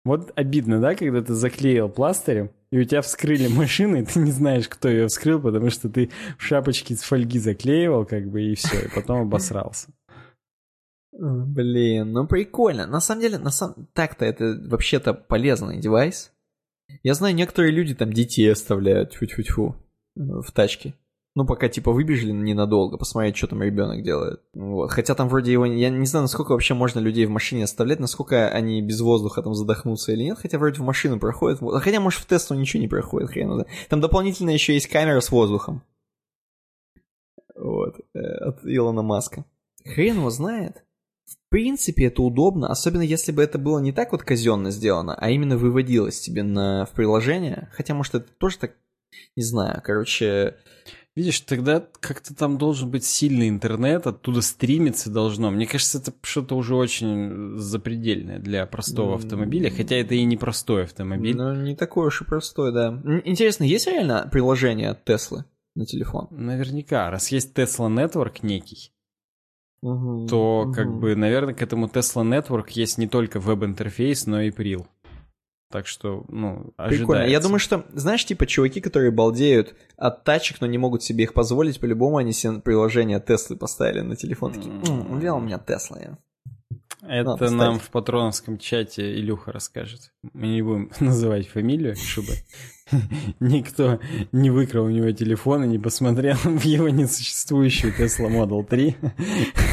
Вот 0.04 0.32
обидно, 0.36 0.80
да, 0.80 0.94
когда 0.94 1.22
ты 1.22 1.32
заклеил 1.32 1.88
пластырем, 1.88 2.50
и 2.70 2.78
у 2.78 2.84
тебя 2.84 3.00
вскрыли 3.00 3.46
машину, 3.48 3.96
и 3.96 4.04
ты 4.04 4.18
не 4.18 4.32
знаешь, 4.32 4.68
кто 4.68 4.88
ее 4.88 5.06
вскрыл, 5.06 5.40
потому 5.40 5.70
что 5.70 5.88
ты 5.88 6.10
шапочке 6.36 6.94
из 6.94 7.02
фольги 7.02 7.38
заклеивал, 7.38 8.04
как 8.04 8.28
бы, 8.28 8.42
и 8.42 8.54
все, 8.54 8.86
и 8.86 8.94
потом 8.94 9.22
обосрался. 9.22 9.88
Блин, 11.12 12.12
ну 12.12 12.26
прикольно. 12.26 12.86
На 12.86 13.00
самом 13.00 13.22
деле, 13.22 13.38
на 13.38 13.50
самом... 13.50 13.86
так-то 13.92 14.24
это 14.24 14.60
вообще-то 14.68 15.14
полезный 15.14 15.80
девайс. 15.80 16.32
Я 17.02 17.14
знаю, 17.14 17.34
некоторые 17.34 17.72
люди 17.72 17.94
там 17.94 18.12
детей 18.12 18.50
оставляют, 18.52 19.12
тьфу-тьфу-тьфу, 19.12 19.76
в 20.16 20.52
тачке. 20.52 20.94
Ну, 21.36 21.44
пока 21.44 21.68
типа 21.68 21.90
выбежали 21.90 22.30
ненадолго, 22.30 22.96
посмотреть, 22.96 23.36
что 23.36 23.48
там 23.48 23.60
ребенок 23.60 24.04
делает. 24.04 24.40
Вот. 24.54 24.92
Хотя 24.92 25.16
там 25.16 25.28
вроде 25.28 25.50
его... 25.50 25.66
Я 25.66 25.90
не 25.90 26.06
знаю, 26.06 26.22
насколько 26.22 26.52
вообще 26.52 26.74
можно 26.74 27.00
людей 27.00 27.26
в 27.26 27.30
машине 27.30 27.64
оставлять, 27.64 27.98
насколько 27.98 28.48
они 28.48 28.80
без 28.80 29.00
воздуха 29.00 29.42
там 29.42 29.52
задохнутся 29.52 30.12
или 30.12 30.22
нет. 30.22 30.38
Хотя 30.38 30.58
вроде 30.58 30.80
в 30.80 30.84
машину 30.84 31.18
проходит. 31.18 31.58
Хотя, 31.58 31.98
может, 31.98 32.20
в 32.20 32.26
тесту 32.26 32.54
ничего 32.54 32.80
не 32.80 32.88
проходит, 32.88 33.30
хрен 33.30 33.58
да. 33.58 33.66
Там 33.88 34.00
дополнительно 34.00 34.50
еще 34.50 34.74
есть 34.74 34.86
камера 34.86 35.20
с 35.20 35.32
воздухом. 35.32 35.82
Вот. 37.56 37.96
Э, 38.14 38.20
от 38.20 38.60
Илона 38.64 39.02
Маска. 39.02 39.44
Хрен 39.84 40.18
его 40.18 40.30
знает. 40.30 40.84
В 41.26 41.36
принципе, 41.48 42.06
это 42.06 42.22
удобно, 42.22 42.68
особенно 42.68 43.02
если 43.02 43.32
бы 43.32 43.42
это 43.42 43.58
было 43.58 43.80
не 43.80 43.92
так 43.92 44.12
вот 44.12 44.22
казенно 44.22 44.70
сделано, 44.70 45.16
а 45.16 45.30
именно 45.30 45.56
выводилось 45.56 46.20
тебе 46.20 46.44
на, 46.44 46.84
в 46.84 46.92
приложение. 46.92 47.70
Хотя, 47.72 47.94
может, 47.94 48.14
это 48.14 48.30
тоже 48.38 48.58
так, 48.58 48.76
не 49.34 49.42
знаю, 49.42 49.82
короче... 49.82 50.54
Видишь, 51.16 51.40
тогда 51.40 51.86
как-то 52.00 52.34
там 52.34 52.58
должен 52.58 52.90
быть 52.90 53.04
сильный 53.04 53.48
интернет, 53.48 54.06
оттуда 54.06 54.42
стримиться 54.42 55.10
должно. 55.10 55.50
Мне 55.52 55.64
кажется, 55.64 55.98
это 55.98 56.12
что-то 56.22 56.56
уже 56.56 56.74
очень 56.74 57.56
запредельное 57.56 58.40
для 58.40 58.66
простого 58.66 59.14
автомобиля, 59.14 59.70
хотя 59.70 59.94
это 59.94 60.16
и 60.16 60.24
не 60.24 60.36
простой 60.36 60.84
автомобиль. 60.84 61.36
Ну, 61.36 61.54
не 61.54 61.76
такой 61.76 62.08
уж 62.08 62.22
и 62.22 62.24
простой, 62.24 62.72
да. 62.72 63.00
Интересно, 63.24 63.62
есть 63.62 63.86
реально 63.86 64.28
приложение 64.30 64.90
от 64.90 65.04
Теслы 65.04 65.44
на 65.76 65.86
телефон? 65.86 66.26
Наверняка, 66.32 67.08
раз 67.10 67.30
есть 67.30 67.56
Tesla 67.56 67.88
Network 67.88 68.38
некий, 68.42 68.90
угу, 69.82 70.26
то 70.26 70.62
угу. 70.62 70.72
как 70.72 70.92
бы, 70.98 71.14
наверное, 71.14 71.54
к 71.54 71.62
этому 71.62 71.86
Tesla 71.86 72.24
Network 72.24 72.70
есть 72.70 72.98
не 72.98 73.06
только 73.06 73.38
веб-интерфейс, 73.38 74.26
но 74.26 74.40
и 74.40 74.50
прил. 74.50 74.88
Так 75.70 75.86
что, 75.86 76.24
ну, 76.28 76.72
ожидается. 76.76 76.98
Прикольно. 76.98 77.22
Я 77.24 77.40
думаю, 77.40 77.58
что, 77.58 77.84
знаешь, 77.92 78.24
типа 78.24 78.46
чуваки, 78.46 78.80
которые 78.80 79.10
балдеют 79.10 79.74
от 79.96 80.22
тачек, 80.24 80.60
но 80.60 80.66
не 80.66 80.78
могут 80.78 81.02
себе 81.02 81.24
их 81.24 81.34
позволить, 81.34 81.80
по-любому 81.80 82.18
они 82.18 82.32
себе 82.32 82.60
приложение 82.60 83.20
Теслы 83.20 83.56
поставили 83.56 84.00
на 84.00 84.16
телефон. 84.16 84.52
Такие, 84.52 84.72
м-м, 84.72 85.10
у 85.34 85.40
меня 85.40 85.58
Тесла. 85.58 85.98
Я. 86.00 86.18
Это 87.06 87.50
нам 87.50 87.78
в 87.78 87.90
патроновском 87.90 88.58
чате 88.58 89.14
Илюха 89.14 89.52
расскажет. 89.52 90.12
Мы 90.32 90.46
не 90.48 90.62
будем 90.62 90.90
называть 91.00 91.48
фамилию, 91.48 91.96
чтобы 91.96 92.32
никто 93.40 93.98
не 94.32 94.50
выкрал 94.50 94.84
у 94.84 94.90
него 94.90 95.10
телефон 95.12 95.64
и 95.64 95.68
не 95.68 95.78
посмотрел 95.78 96.36
в 96.44 96.62
его 96.62 96.88
несуществующую 96.88 97.94
Tesla 97.94 98.28
Model 98.28 98.64
3. 98.64 98.96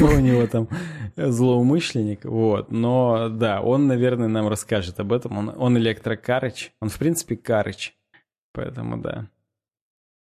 у 0.00 0.20
него 0.20 0.46
там 0.46 0.68
злоумышленник. 1.16 2.24
Вот. 2.24 2.70
Но 2.70 3.28
да, 3.28 3.60
он, 3.60 3.86
наверное, 3.86 4.28
нам 4.28 4.48
расскажет 4.48 4.98
об 5.00 5.12
этом. 5.12 5.36
Он, 5.36 5.54
он 5.56 5.78
электрокарыч. 5.78 6.72
Он, 6.80 6.88
в 6.88 6.98
принципе, 6.98 7.36
карыч. 7.36 7.94
Поэтому 8.52 8.98
да. 8.98 9.28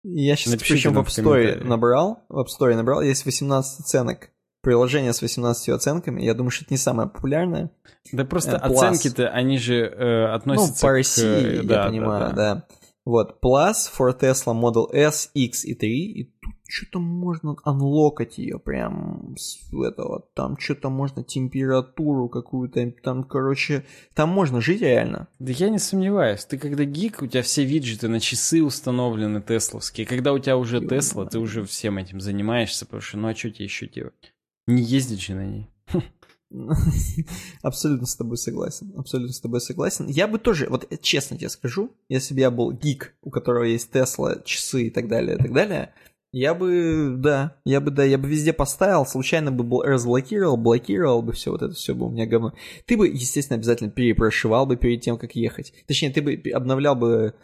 Я 0.04 0.36
сейчас 0.36 0.52
Напишите 0.54 0.88
причем 0.88 0.94
в 0.94 0.98
App 1.00 1.08
Store 1.08 1.64
набрал, 1.64 2.22
в 2.28 2.38
App 2.38 2.46
Store 2.46 2.74
набрал, 2.74 3.02
есть 3.02 3.24
18 3.24 3.80
оценок. 3.80 4.30
Приложение 4.60 5.12
с 5.12 5.22
18 5.22 5.68
оценками, 5.70 6.22
я 6.22 6.34
думаю, 6.34 6.50
что 6.50 6.64
это 6.64 6.74
не 6.74 6.78
самое 6.78 7.08
популярное. 7.08 7.70
Да 8.12 8.24
просто 8.24 8.52
э, 8.52 8.56
оценки-то, 8.56 9.28
они 9.28 9.58
же 9.58 9.76
э, 9.76 10.26
относятся 10.34 10.86
ну, 10.86 10.88
по 10.88 10.92
России, 10.92 11.58
к... 11.58 11.62
я 11.62 11.62
да, 11.62 11.86
понимаю, 11.86 12.20
да, 12.20 12.32
да. 12.32 12.54
да. 12.54 12.66
Вот, 13.08 13.38
Plus 13.42 13.88
for 13.90 14.14
Tesla 14.20 14.52
Model 14.52 14.92
S, 14.92 15.30
X 15.32 15.64
и 15.64 15.74
3, 15.74 16.12
и 16.12 16.24
тут 16.24 16.54
что-то 16.68 16.98
можно 16.98 17.56
анлокать 17.64 18.36
ее 18.36 18.58
прям 18.58 19.34
с 19.38 19.72
этого, 19.72 20.26
там 20.34 20.58
что-то 20.58 20.90
можно 20.90 21.24
температуру 21.24 22.28
какую-то, 22.28 22.92
там, 23.02 23.24
короче, 23.24 23.86
там 24.12 24.28
можно 24.28 24.60
жить 24.60 24.82
реально. 24.82 25.28
Да 25.38 25.52
я 25.52 25.70
не 25.70 25.78
сомневаюсь, 25.78 26.44
ты 26.44 26.58
когда 26.58 26.84
гик, 26.84 27.22
у 27.22 27.26
тебя 27.26 27.40
все 27.40 27.64
виджеты 27.64 28.08
на 28.08 28.20
часы 28.20 28.62
установлены 28.62 29.40
тесловские, 29.40 30.06
когда 30.06 30.34
у 30.34 30.38
тебя 30.38 30.58
уже 30.58 30.86
Тесла, 30.86 31.24
ты 31.24 31.38
уже 31.38 31.64
всем 31.64 31.96
этим 31.96 32.20
занимаешься, 32.20 32.84
потому 32.84 33.00
что 33.00 33.16
ну 33.16 33.28
а 33.28 33.34
что 33.34 33.50
тебе 33.50 33.64
еще 33.64 33.88
делать? 33.88 34.34
Не 34.66 34.82
ездить 34.82 35.22
же 35.22 35.34
на 35.34 35.46
ней. 35.46 35.70
Абсолютно 37.62 38.06
с 38.06 38.16
тобой 38.16 38.36
согласен. 38.36 38.92
Абсолютно 38.96 39.32
с 39.32 39.40
тобой 39.40 39.60
согласен. 39.60 40.06
Я 40.08 40.26
бы 40.28 40.38
тоже, 40.38 40.68
вот 40.70 40.88
честно 41.00 41.36
тебе 41.36 41.48
скажу, 41.48 41.90
если 42.08 42.34
бы 42.34 42.40
я 42.40 42.50
был 42.50 42.72
гик, 42.72 43.14
у 43.22 43.30
которого 43.30 43.64
есть 43.64 43.90
Тесла, 43.90 44.36
часы 44.44 44.84
и 44.84 44.90
так 44.90 45.08
далее, 45.08 45.36
и 45.36 45.38
так 45.38 45.52
далее, 45.52 45.92
я 46.30 46.54
бы, 46.54 47.14
да, 47.16 47.56
я 47.64 47.80
бы, 47.80 47.90
да, 47.90 48.04
я 48.04 48.18
бы 48.18 48.28
везде 48.28 48.52
поставил, 48.52 49.06
случайно 49.06 49.50
бы 49.50 49.64
был 49.64 49.82
разблокировал, 49.82 50.58
блокировал 50.58 51.22
бы 51.22 51.32
все, 51.32 51.50
вот 51.50 51.62
это 51.62 51.74
все 51.74 51.94
бы 51.94 52.06
у 52.06 52.10
меня 52.10 52.26
говно. 52.26 52.52
Ты 52.86 52.98
бы, 52.98 53.08
естественно, 53.08 53.56
обязательно 53.56 53.90
перепрошивал 53.90 54.66
бы 54.66 54.76
перед 54.76 55.00
тем, 55.00 55.16
как 55.16 55.36
ехать. 55.36 55.72
Точнее, 55.86 56.10
ты 56.10 56.20
бы 56.20 56.40
обновлял 56.52 56.94
бы 56.96 57.34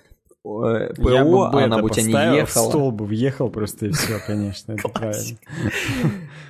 Э, 0.44 0.92
ПО, 0.94 1.10
я 1.10 1.24
бы 1.24 1.46
а 1.46 1.64
она 1.64 1.78
бы 1.78 1.86
у 1.86 1.88
тебя 1.88 2.30
не 2.30 2.36
ехала. 2.36 2.68
Стол 2.68 2.92
бы 2.92 3.06
въехал 3.06 3.48
просто 3.48 3.86
и 3.86 3.90
все, 3.90 4.18
конечно, 4.26 4.72
это 4.72 4.88
правильно. 4.90 5.38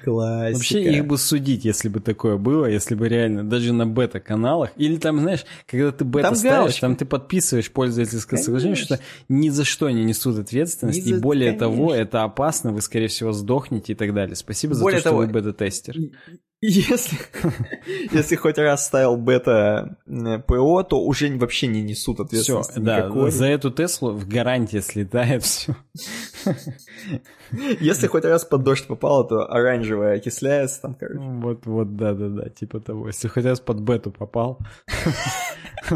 Классика. 0.04 0.56
Вообще 0.56 0.92
их 0.92 1.06
бы 1.06 1.18
судить, 1.18 1.64
если 1.64 1.88
бы 1.88 2.00
такое 2.00 2.36
было, 2.36 2.66
если 2.66 2.94
бы 2.94 3.08
реально, 3.08 3.48
даже 3.48 3.72
на 3.72 3.86
бета-каналах, 3.86 4.70
или 4.76 4.96
там, 4.96 5.20
знаешь, 5.20 5.44
когда 5.66 5.92
ты 5.92 6.04
бета 6.04 6.28
там 6.28 6.36
ставишь, 6.36 6.56
галочка. 6.56 6.80
там 6.82 6.96
ты 6.96 7.04
подписываешь 7.06 7.70
пользовательское 7.70 8.38
соглашение, 8.38 8.76
что 8.76 9.00
ни 9.28 9.48
за 9.48 9.64
что 9.64 9.88
не 9.90 10.04
несут 10.04 10.38
ответственность, 10.38 11.06
и 11.06 11.14
более 11.14 11.52
того, 11.52 11.94
это 11.94 12.22
опасно, 12.22 12.72
вы, 12.72 12.82
скорее 12.82 13.08
всего, 13.08 13.32
сдохнете 13.32 13.92
и 13.92 13.96
так 13.96 14.12
далее. 14.14 14.36
Спасибо 14.36 14.78
более 14.78 14.98
за 14.98 15.04
то, 15.04 15.10
того, 15.10 15.22
что 15.22 15.26
вы 15.26 15.32
бета-тестер. 15.32 15.96
Если, 16.66 17.18
если 18.10 18.36
хоть 18.36 18.56
раз 18.56 18.86
ставил 18.86 19.18
бета 19.18 19.98
ПО, 20.46 20.82
то 20.82 20.98
уже 20.98 21.36
вообще 21.36 21.66
не 21.66 21.82
несут 21.82 22.20
ответственности 22.20 22.72
все, 22.72 22.80
никакой. 22.80 23.24
Да, 23.24 23.30
за 23.30 23.46
эту 23.48 23.70
Теслу 23.70 24.12
в 24.12 24.26
гарантии 24.26 24.78
слетает 24.78 25.42
все. 25.42 25.76
Если 27.80 28.06
хоть 28.06 28.24
раз 28.24 28.46
под 28.46 28.62
дождь 28.62 28.86
попало, 28.86 29.28
то 29.28 29.52
оранжевая 29.52 30.16
окисляется 30.16 30.80
там, 30.80 30.94
короче. 30.94 31.20
Вот, 31.20 31.66
вот, 31.66 31.96
да-да-да, 31.96 32.48
типа 32.48 32.80
того. 32.80 33.08
Если 33.08 33.28
хоть 33.28 33.44
раз 33.44 33.60
под 33.60 33.80
бету 33.80 34.10
попал. 34.10 34.58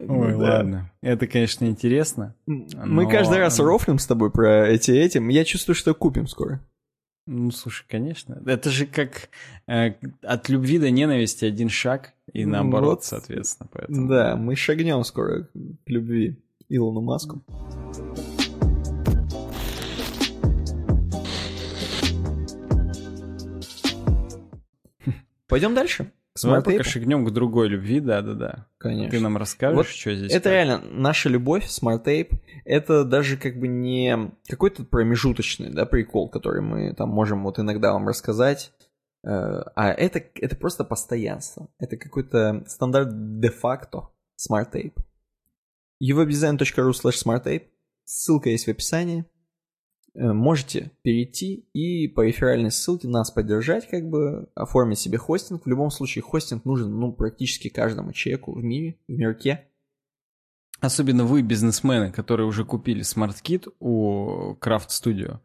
Ой, 0.00 0.34
ладно. 0.34 0.90
Это, 1.00 1.28
конечно, 1.28 1.64
интересно. 1.66 2.34
Мы 2.46 3.08
каждый 3.08 3.38
раз 3.38 3.60
рофлим 3.60 4.00
с 4.00 4.06
тобой 4.06 4.32
про 4.32 4.66
эти 4.66 4.90
этим. 4.90 5.28
Я 5.28 5.44
чувствую, 5.44 5.76
что 5.76 5.94
купим 5.94 6.26
скоро. 6.26 6.60
Ну, 7.26 7.50
слушай, 7.50 7.84
конечно. 7.88 8.42
Это 8.46 8.70
же 8.70 8.86
как 8.86 9.28
э, 9.66 9.94
от 10.22 10.48
любви 10.48 10.78
до 10.78 10.90
ненависти 10.90 11.44
один 11.44 11.68
шаг, 11.68 12.12
и 12.32 12.44
наоборот, 12.44 12.98
вот, 12.98 13.04
соответственно. 13.04 13.68
Поэтому... 13.72 14.08
Да, 14.08 14.36
мы 14.36 14.56
шагнем 14.56 15.04
скоро 15.04 15.44
к 15.44 15.50
любви 15.86 16.36
Илону 16.68 17.00
Маску. 17.00 17.44
Пойдем 25.46 25.74
дальше. 25.74 26.12
Давай 26.42 26.62
пока 26.62 26.82
шагнем 26.82 27.24
к 27.24 27.30
другой 27.30 27.68
любви, 27.68 28.00
да-да-да. 28.00 28.66
Конечно. 28.78 29.10
Ты 29.10 29.20
нам 29.20 29.36
расскажешь, 29.36 29.76
вот 29.76 29.86
что 29.86 30.14
здесь? 30.14 30.32
Это 30.32 30.44
как? 30.44 30.52
реально 30.52 30.80
наша 30.90 31.28
любовь, 31.28 31.66
Smart 31.66 32.04
Tape, 32.04 32.32
это 32.64 33.04
даже 33.04 33.36
как 33.36 33.58
бы 33.58 33.68
не 33.68 34.32
какой-то 34.48 34.84
промежуточный, 34.84 35.70
да, 35.70 35.86
прикол, 35.86 36.28
который 36.28 36.62
мы 36.62 36.94
там 36.94 37.08
можем 37.10 37.44
вот 37.44 37.58
иногда 37.58 37.92
вам 37.92 38.08
рассказать, 38.08 38.72
э, 39.24 39.28
а 39.30 39.90
это, 39.90 40.22
это 40.34 40.56
просто 40.56 40.84
постоянство. 40.84 41.68
Это 41.78 41.96
какой-то 41.96 42.64
стандарт 42.66 43.40
де-факто 43.40 44.08
SmartApe. 44.38 44.94
uwebdesign.ru 46.02 46.90
slash 46.90 47.22
smartape. 47.24 47.64
Ссылка 48.04 48.50
есть 48.50 48.66
в 48.66 48.70
описании. 48.70 49.24
Э, 50.14 50.32
можете 50.32 50.90
перейти 51.02 51.66
и 51.72 52.08
по 52.08 52.22
реферальной 52.22 52.70
ссылке 52.70 53.08
нас 53.08 53.30
поддержать, 53.30 53.88
как 53.88 54.08
бы 54.08 54.48
оформить 54.54 54.98
себе 54.98 55.18
хостинг. 55.18 55.64
В 55.64 55.68
любом 55.68 55.90
случае, 55.90 56.22
хостинг 56.22 56.64
нужен 56.64 56.98
ну, 56.98 57.12
практически 57.12 57.68
каждому 57.68 58.12
человеку 58.12 58.52
в 58.52 58.62
мире, 58.62 58.96
в 59.06 59.12
мирке. 59.12 59.68
Особенно 60.80 61.24
вы, 61.24 61.42
бизнесмены, 61.42 62.10
которые 62.10 62.46
уже 62.46 62.64
купили 62.64 63.02
Smart 63.02 63.43
Kit 63.43 63.68
у 63.80 64.54
Craft 64.60 64.88
Studio. 64.88 65.38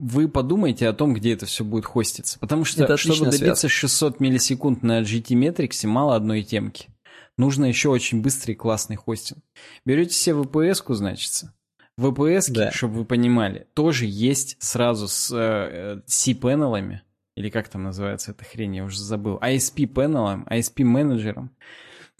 Вы 0.00 0.28
подумайте 0.28 0.88
о 0.88 0.94
том, 0.94 1.14
где 1.14 1.34
это 1.34 1.46
все 1.46 1.62
будет 1.62 1.84
хоститься. 1.84 2.38
Потому 2.40 2.64
что, 2.64 2.82
это 2.82 2.96
чтобы 2.96 3.26
добиться 3.26 3.54
связка. 3.54 3.68
600 3.68 4.20
миллисекунд 4.20 4.82
на 4.82 5.02
GTmetrix, 5.02 5.86
мало 5.86 6.16
одной 6.16 6.42
темки. 6.42 6.88
Нужно 7.38 7.66
еще 7.66 7.88
очень 7.90 8.20
быстрый 8.20 8.52
и 8.52 8.56
классный 8.56 8.96
хостинг. 8.96 9.42
Берете 9.84 10.14
себе 10.14 10.36
VPS-ку, 10.36 10.94
значится, 10.94 11.54
VPS, 11.98 12.50
да. 12.50 12.70
чтобы 12.70 12.98
вы 12.98 13.04
понимали, 13.04 13.66
тоже 13.74 14.06
есть 14.06 14.56
сразу 14.60 15.08
с 15.08 15.30
э, 15.32 16.00
C-панелами, 16.06 17.02
или 17.36 17.50
как 17.50 17.68
там 17.68 17.82
называется 17.84 18.32
эта 18.32 18.44
хрень, 18.44 18.76
я 18.76 18.84
уже 18.84 19.00
забыл, 19.00 19.38
ISP-панелом, 19.38 20.46
ISP-менеджером. 20.48 21.50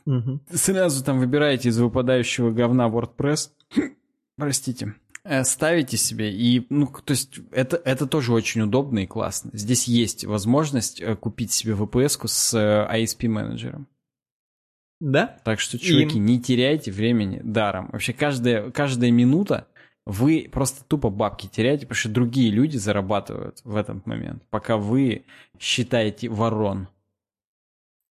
Угу. 0.04 0.40
Сразу 0.52 1.04
там 1.04 1.18
выбираете 1.20 1.68
из 1.68 1.78
выпадающего 1.78 2.50
говна 2.50 2.88
WordPress, 2.88 3.50
простите, 4.36 4.94
э, 5.24 5.44
ставите 5.44 5.96
себе, 5.96 6.32
и, 6.32 6.66
ну, 6.68 6.86
то 6.86 7.12
есть, 7.12 7.40
это, 7.50 7.76
это 7.76 8.06
тоже 8.06 8.32
очень 8.32 8.62
удобно 8.62 9.00
и 9.00 9.06
классно. 9.06 9.50
Здесь 9.54 9.84
есть 9.84 10.24
возможность 10.24 11.00
э, 11.00 11.16
купить 11.16 11.52
себе 11.52 11.74
VPS-ку 11.74 12.28
с 12.28 12.54
э, 12.54 13.02
ISP-менеджером. 13.02 13.86
Да. 15.02 15.36
Так 15.44 15.58
что, 15.58 15.80
чуваки, 15.80 16.16
и... 16.16 16.20
не 16.20 16.40
теряйте 16.40 16.92
времени 16.92 17.40
даром. 17.42 17.90
Вообще, 17.90 18.12
каждая, 18.12 18.70
каждая 18.70 19.10
минута 19.10 19.66
вы 20.06 20.48
просто 20.50 20.84
тупо 20.84 21.10
бабки 21.10 21.48
теряете, 21.48 21.86
потому 21.86 21.96
что 21.96 22.08
другие 22.08 22.52
люди 22.52 22.76
зарабатывают 22.76 23.60
в 23.64 23.74
этот 23.74 24.06
момент, 24.06 24.44
пока 24.50 24.76
вы 24.76 25.24
считаете 25.58 26.28
ворон. 26.28 26.86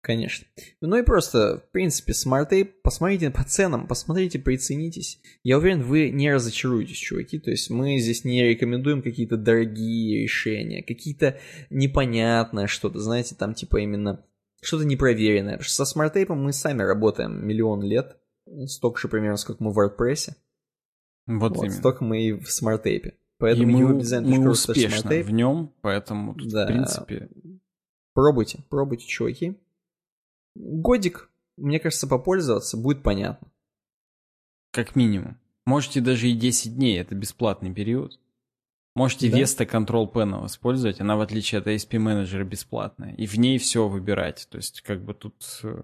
Конечно. 0.02 0.48
Ну 0.80 0.96
и 0.96 1.04
просто, 1.04 1.58
в 1.58 1.72
принципе, 1.72 2.14
Tape, 2.14 2.72
посмотрите 2.82 3.32
по 3.32 3.44
ценам, 3.44 3.88
посмотрите, 3.88 4.40
приценитесь. 4.40 5.20
Я 5.44 5.58
уверен, 5.58 5.82
вы 5.82 6.10
не 6.12 6.34
разочаруетесь, 6.34 6.96
чуваки. 6.96 7.38
То 7.38 7.52
есть 7.52 7.70
мы 7.70 7.98
здесь 8.00 8.24
не 8.24 8.42
рекомендуем 8.44 9.02
какие-то 9.02 9.36
дорогие 9.36 10.24
решения, 10.24 10.84
какие-то 10.84 11.38
непонятное 11.70 12.68
что-то, 12.68 13.00
знаете, 13.00 13.36
там 13.36 13.54
типа 13.54 13.82
именно 13.82 14.24
что-то 14.68 14.86
непроверенное. 14.86 15.60
Со 15.62 15.86
SmartApe 15.86 16.44
мы 16.44 16.52
сами 16.52 16.84
работаем 16.84 17.46
миллион 17.46 17.82
лет, 17.82 18.18
столько 18.66 19.00
же 19.00 19.08
примерно, 19.08 19.38
сколько 19.38 19.64
мы 19.64 19.72
в 19.72 19.80
WordPress. 19.80 20.34
Вот, 21.26 21.56
вот 21.56 21.64
именно. 21.64 21.78
Столько 21.78 22.04
мы 22.04 22.22
и 22.22 22.34
в 22.34 22.52
SmartApe. 22.52 23.18
Поэтому 23.38 23.70
и 23.70 23.84
мы, 23.84 24.22
мы 24.22 24.50
успешны 24.50 25.24
в 25.24 25.32
нем, 25.32 25.74
поэтому 25.82 26.36
тут, 26.36 26.50
да. 26.52 26.66
в 26.66 26.68
принципе... 26.68 27.30
Пробуйте, 28.14 28.64
пробуйте, 28.70 29.06
чуваки. 29.06 29.58
Годик, 30.56 31.30
мне 31.56 31.80
кажется, 31.80 32.08
попользоваться 32.08 32.76
будет 32.76 33.04
понятно. 33.04 33.48
Как 34.72 34.96
минимум. 34.96 35.38
Можете 35.66 36.02
даже 36.02 36.28
и 36.28 36.36
10 36.36 36.76
дней, 36.76 37.00
это 37.00 37.14
бесплатный 37.14 37.74
период. 37.74 38.20
Можете 38.98 39.30
да? 39.30 39.38
Vesta 39.38 39.70
Control 39.70 40.12
Panel 40.12 40.48
использовать, 40.48 41.00
она 41.00 41.16
в 41.16 41.22
отличие 41.22 41.60
от 41.60 41.68
ISPmanager 41.68 42.44
бесплатная. 42.44 43.14
И 43.14 43.28
в 43.28 43.36
ней 43.38 43.60
все 43.60 43.88
выбирать. 43.88 44.48
То 44.50 44.58
есть 44.58 44.82
как 44.82 45.04
бы 45.06 45.14
тут... 45.14 45.36
Э, 45.62 45.84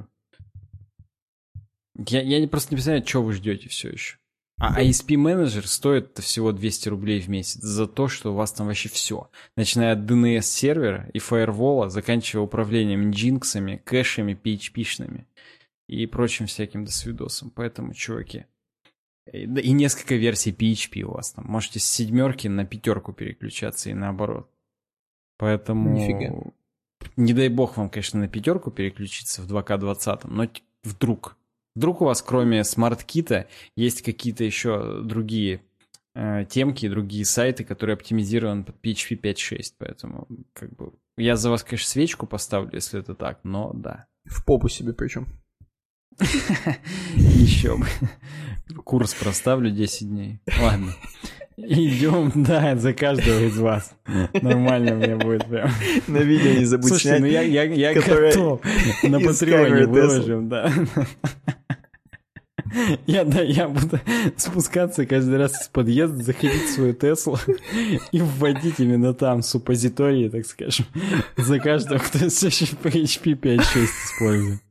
я, 2.07 2.21
я 2.23 2.47
просто 2.47 2.73
не 2.73 2.77
представляю, 2.77 3.05
что 3.05 3.21
вы 3.21 3.33
ждете 3.33 3.69
все 3.69 3.89
еще. 3.91 4.17
А 4.57 4.81
ISP 4.81 5.15
менеджер 5.15 5.67
стоит 5.67 6.17
всего 6.17 6.51
200 6.51 6.89
рублей 6.89 7.19
в 7.19 7.27
месяц 7.27 7.61
за 7.61 7.85
то, 7.85 8.07
что 8.07 8.31
у 8.31 8.35
вас 8.35 8.51
там 8.51 8.65
вообще 8.65 8.89
все. 8.89 9.29
Начиная 9.55 9.93
от 9.93 9.99
DNS 9.99 10.41
сервера 10.41 11.07
и 11.13 11.19
фаервола, 11.19 11.89
заканчивая 11.89 12.45
управлением 12.45 13.11
джинксами, 13.11 13.79
кэшами, 13.85 14.33
PHP-шными 14.33 15.25
и 15.87 16.07
прочим 16.07 16.47
всяким 16.47 16.83
досвидосом. 16.83 17.51
Поэтому, 17.51 17.93
чуваки, 17.93 18.45
и 19.31 19.71
несколько 19.71 20.15
версий 20.15 20.51
PHP 20.51 21.03
у 21.03 21.13
вас 21.13 21.31
там. 21.31 21.45
Можете 21.45 21.79
с 21.79 21.85
седьмерки 21.85 22.47
на 22.47 22.65
пятерку 22.65 23.13
переключаться 23.13 23.89
и 23.89 23.93
наоборот. 23.93 24.49
Поэтому... 25.37 25.93
Нифига. 25.93 26.51
Не 27.15 27.33
дай 27.33 27.49
бог 27.49 27.77
вам, 27.77 27.89
конечно, 27.89 28.19
на 28.19 28.27
пятерку 28.27 28.71
переключиться 28.71 29.41
в 29.41 29.51
2К20, 29.51 30.27
но 30.27 30.47
вдруг. 30.83 31.37
Вдруг 31.75 32.01
у 32.01 32.05
вас 32.05 32.21
кроме 32.21 32.63
смарт-кита 32.63 33.47
есть 33.75 34.03
какие-то 34.03 34.43
еще 34.43 35.01
другие 35.01 35.61
э, 36.15 36.45
темки, 36.45 36.87
другие 36.87 37.25
сайты, 37.25 37.63
которые 37.63 37.95
оптимизированы 37.95 38.63
под 38.63 38.75
PHP 38.75 39.19
5.6, 39.19 39.73
поэтому 39.79 40.27
как 40.53 40.75
бы 40.75 40.93
я 41.17 41.35
за 41.35 41.49
вас, 41.49 41.63
конечно, 41.63 41.87
свечку 41.87 42.27
поставлю, 42.27 42.71
если 42.73 42.99
это 42.99 43.15
так, 43.15 43.39
но 43.43 43.71
да. 43.73 44.07
В 44.25 44.45
попу 44.45 44.69
себе 44.69 44.93
причем. 44.93 45.27
Еще 47.15 47.77
бы. 47.77 47.85
Курс 48.83 49.13
проставлю 49.13 49.71
10 49.71 50.09
дней. 50.09 50.39
Ладно. 50.61 50.93
Идем, 51.57 52.31
да, 52.35 52.75
за 52.75 52.93
каждого 52.93 53.39
из 53.45 53.57
вас. 53.57 53.93
Нормально 54.41 54.95
мне 54.95 55.15
будет 55.15 55.45
прям. 55.45 55.69
На 56.07 56.17
видео 56.17 56.51
не 56.51 56.65
забудь 56.65 56.89
Слушай, 56.89 57.01
снять. 57.01 57.19
ну 57.21 57.25
я, 57.27 57.41
я, 57.41 57.63
я 57.63 57.93
готов. 57.93 58.61
На 59.03 59.19
Патреоне 59.19 59.85
выложим, 59.85 60.49
да. 60.49 60.71
Я, 63.05 63.23
да, 63.23 63.41
я 63.41 63.67
буду 63.67 63.99
спускаться 64.35 65.05
каждый 65.05 65.37
раз 65.37 65.61
из 65.61 65.67
подъезда, 65.67 66.23
заходить 66.23 66.63
в 66.63 66.73
свою 66.73 66.93
Теслу 66.93 67.37
и 68.11 68.19
вводить 68.19 68.79
именно 68.79 69.13
там 69.13 69.43
суппозитории, 69.43 70.29
так 70.29 70.45
скажем, 70.45 70.85
за 71.37 71.59
каждого, 71.59 71.99
кто 71.99 72.29
все 72.29 72.47
еще 72.47 72.65
PHP 72.65 73.39
5.6 73.39 73.83
использует. 73.83 74.61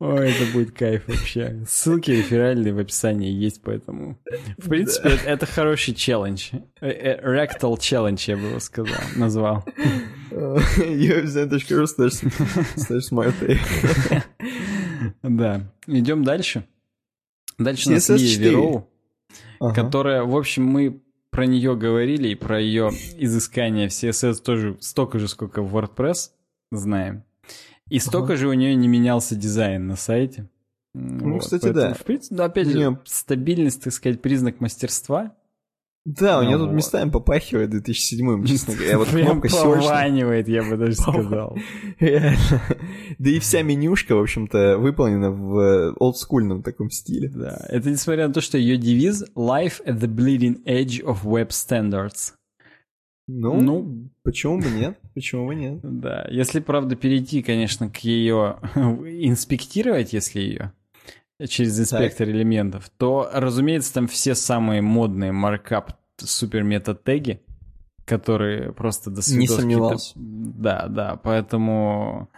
Ой, 0.00 0.30
это 0.30 0.52
будет 0.52 0.70
кайф 0.70 1.08
вообще. 1.08 1.64
Ссылки 1.66 2.12
реферальные 2.12 2.72
в 2.72 2.78
описании 2.78 3.32
есть, 3.32 3.62
поэтому... 3.62 4.16
В 4.56 4.68
принципе, 4.68 5.08
это, 5.08 5.28
это 5.28 5.46
хороший 5.46 5.92
челлендж. 5.92 6.50
Э, 6.80 6.88
э, 6.88 7.20
Rectal 7.20 7.76
challenge, 7.76 8.22
я 8.28 8.36
бы 8.36 8.42
его 8.44 8.60
сказал, 8.60 9.00
назвал. 9.16 9.64
usn.ru 10.30 11.86
slash 12.76 13.00
smartay. 13.10 13.58
Да. 15.22 15.62
Идем 15.86 16.22
дальше. 16.22 16.64
Дальше 17.58 17.88
у 17.88 17.92
нас 17.92 18.08
CSS4. 18.08 18.18
Лия 18.18 18.38
Вероу, 18.38 18.90
которая, 19.74 20.22
в 20.22 20.36
общем, 20.36 20.64
мы 20.64 21.02
про 21.30 21.46
нее 21.46 21.76
говорили 21.76 22.28
и 22.28 22.34
про 22.36 22.60
ее 22.60 22.90
изыскание 23.16 23.88
в 23.88 23.92
CSS 23.92 24.42
тоже 24.42 24.76
столько 24.80 25.18
же, 25.18 25.28
сколько 25.28 25.62
в 25.62 25.76
WordPress 25.76 26.30
знаем. 26.70 27.24
И 27.90 27.98
столько 27.98 28.36
же 28.36 28.48
у 28.48 28.52
нее 28.52 28.74
не 28.74 28.88
менялся 28.88 29.34
дизайн 29.36 29.86
на 29.86 29.96
сайте. 29.96 30.48
Ну, 30.94 31.38
кстати, 31.38 31.70
да. 31.70 31.94
В 31.94 32.02
принципе, 32.04 32.34
ну, 32.36 32.42
опять 32.44 32.66
У 32.66 32.70
же, 32.70 32.78
неё- 32.78 32.98
стабильность, 33.04 33.82
так 33.84 33.92
сказать, 33.92 34.20
признак 34.22 34.60
мастерства. 34.60 35.34
Да, 36.04 36.38
у 36.38 36.42
Ну 36.42 36.48
нее 36.48 36.58
тут 36.58 36.68
вот. 36.68 36.74
местами 36.76 37.10
попахивает 37.10 37.68
2007 37.70 38.44
честно 38.46 38.74
говоря. 38.74 38.98
Вот 38.98 39.08
кнопка 39.08 39.48
пованивает, 39.50 40.48
я 40.48 40.62
бы 40.62 40.76
даже 40.78 40.94
сказал. 40.94 41.56
Реально. 42.00 42.38
Да 43.18 43.30
и 43.30 43.38
вся 43.38 43.60
менюшка, 43.62 44.14
в 44.16 44.20
общем-то, 44.22 44.78
выполнена 44.78 45.30
в 45.30 45.58
э, 45.58 45.92
олдскульном 45.98 46.62
таком 46.62 46.90
стиле. 46.90 47.28
Да, 47.28 47.58
это 47.68 47.90
несмотря 47.90 48.28
на 48.28 48.32
то, 48.32 48.40
что 48.40 48.56
ее 48.56 48.78
девиз 48.78 49.24
«Life 49.36 49.84
at 49.84 49.98
the 50.00 50.06
bleeding 50.08 50.64
edge 50.64 51.02
of 51.04 51.24
web 51.24 51.48
standards». 51.48 52.32
Ну, 53.26 53.60
Ну. 53.60 54.08
почему 54.22 54.60
бы 54.60 54.70
нет? 54.70 54.98
Почему 55.18 55.48
бы 55.48 55.56
нет? 55.56 55.80
Да, 55.82 56.28
если, 56.30 56.60
правда, 56.60 56.94
перейти, 56.94 57.42
конечно, 57.42 57.90
к 57.90 57.96
ее 57.98 58.58
инспектировать, 58.74 60.12
если 60.12 60.38
ее 60.38 60.72
через 61.48 61.80
инспектор 61.80 62.28
элементов, 62.28 62.88
то, 62.98 63.28
разумеется, 63.32 63.92
там 63.94 64.06
все 64.06 64.36
самые 64.36 64.80
модные 64.80 65.32
маркап 65.32 65.98
супер 66.18 66.62
мета 66.62 66.94
теги, 66.94 67.40
которые 68.04 68.72
просто 68.72 69.10
до 69.10 69.22
Не 69.34 69.48
сомневался. 69.48 70.12
Да, 70.14 70.86
да, 70.86 71.16
поэтому 71.16 72.30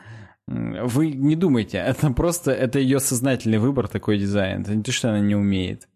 вы 0.46 1.12
не 1.12 1.36
думайте, 1.36 1.76
это 1.86 2.10
просто 2.12 2.50
это 2.50 2.78
ее 2.78 2.98
сознательный 2.98 3.58
выбор 3.58 3.88
такой 3.88 4.18
дизайн, 4.18 4.62
это 4.62 4.74
не 4.74 4.82
то, 4.82 4.90
что 4.90 5.10
она 5.10 5.20
не 5.20 5.34
умеет. 5.34 5.86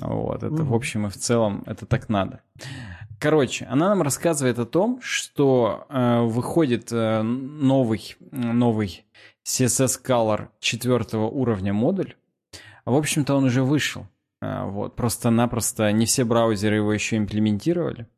Вот, 0.00 0.42
это 0.42 0.52
Мгм. 0.54 0.66
в 0.66 0.74
общем 0.74 1.06
и 1.06 1.10
в 1.10 1.16
целом 1.16 1.62
это 1.66 1.86
так 1.86 2.08
надо. 2.08 2.40
Короче, 3.20 3.64
она 3.66 3.88
нам 3.88 4.02
рассказывает 4.02 4.58
о 4.58 4.66
том, 4.66 4.98
что 5.00 5.86
э, 5.88 6.20
выходит 6.22 6.92
э, 6.92 7.22
новый, 7.22 8.16
новый 8.32 9.04
CSS 9.46 10.00
Color 10.04 10.48
четвертого 10.60 11.28
уровня 11.28 11.72
модуль. 11.72 12.14
В 12.84 12.94
общем-то, 12.94 13.34
он 13.34 13.44
уже 13.44 13.62
вышел. 13.62 14.06
Э, 14.42 14.64
вот, 14.64 14.96
просто-напросто 14.96 15.90
не 15.92 16.06
все 16.06 16.24
браузеры 16.24 16.76
его 16.76 16.92
еще 16.92 17.16
имплементировали. 17.16 18.08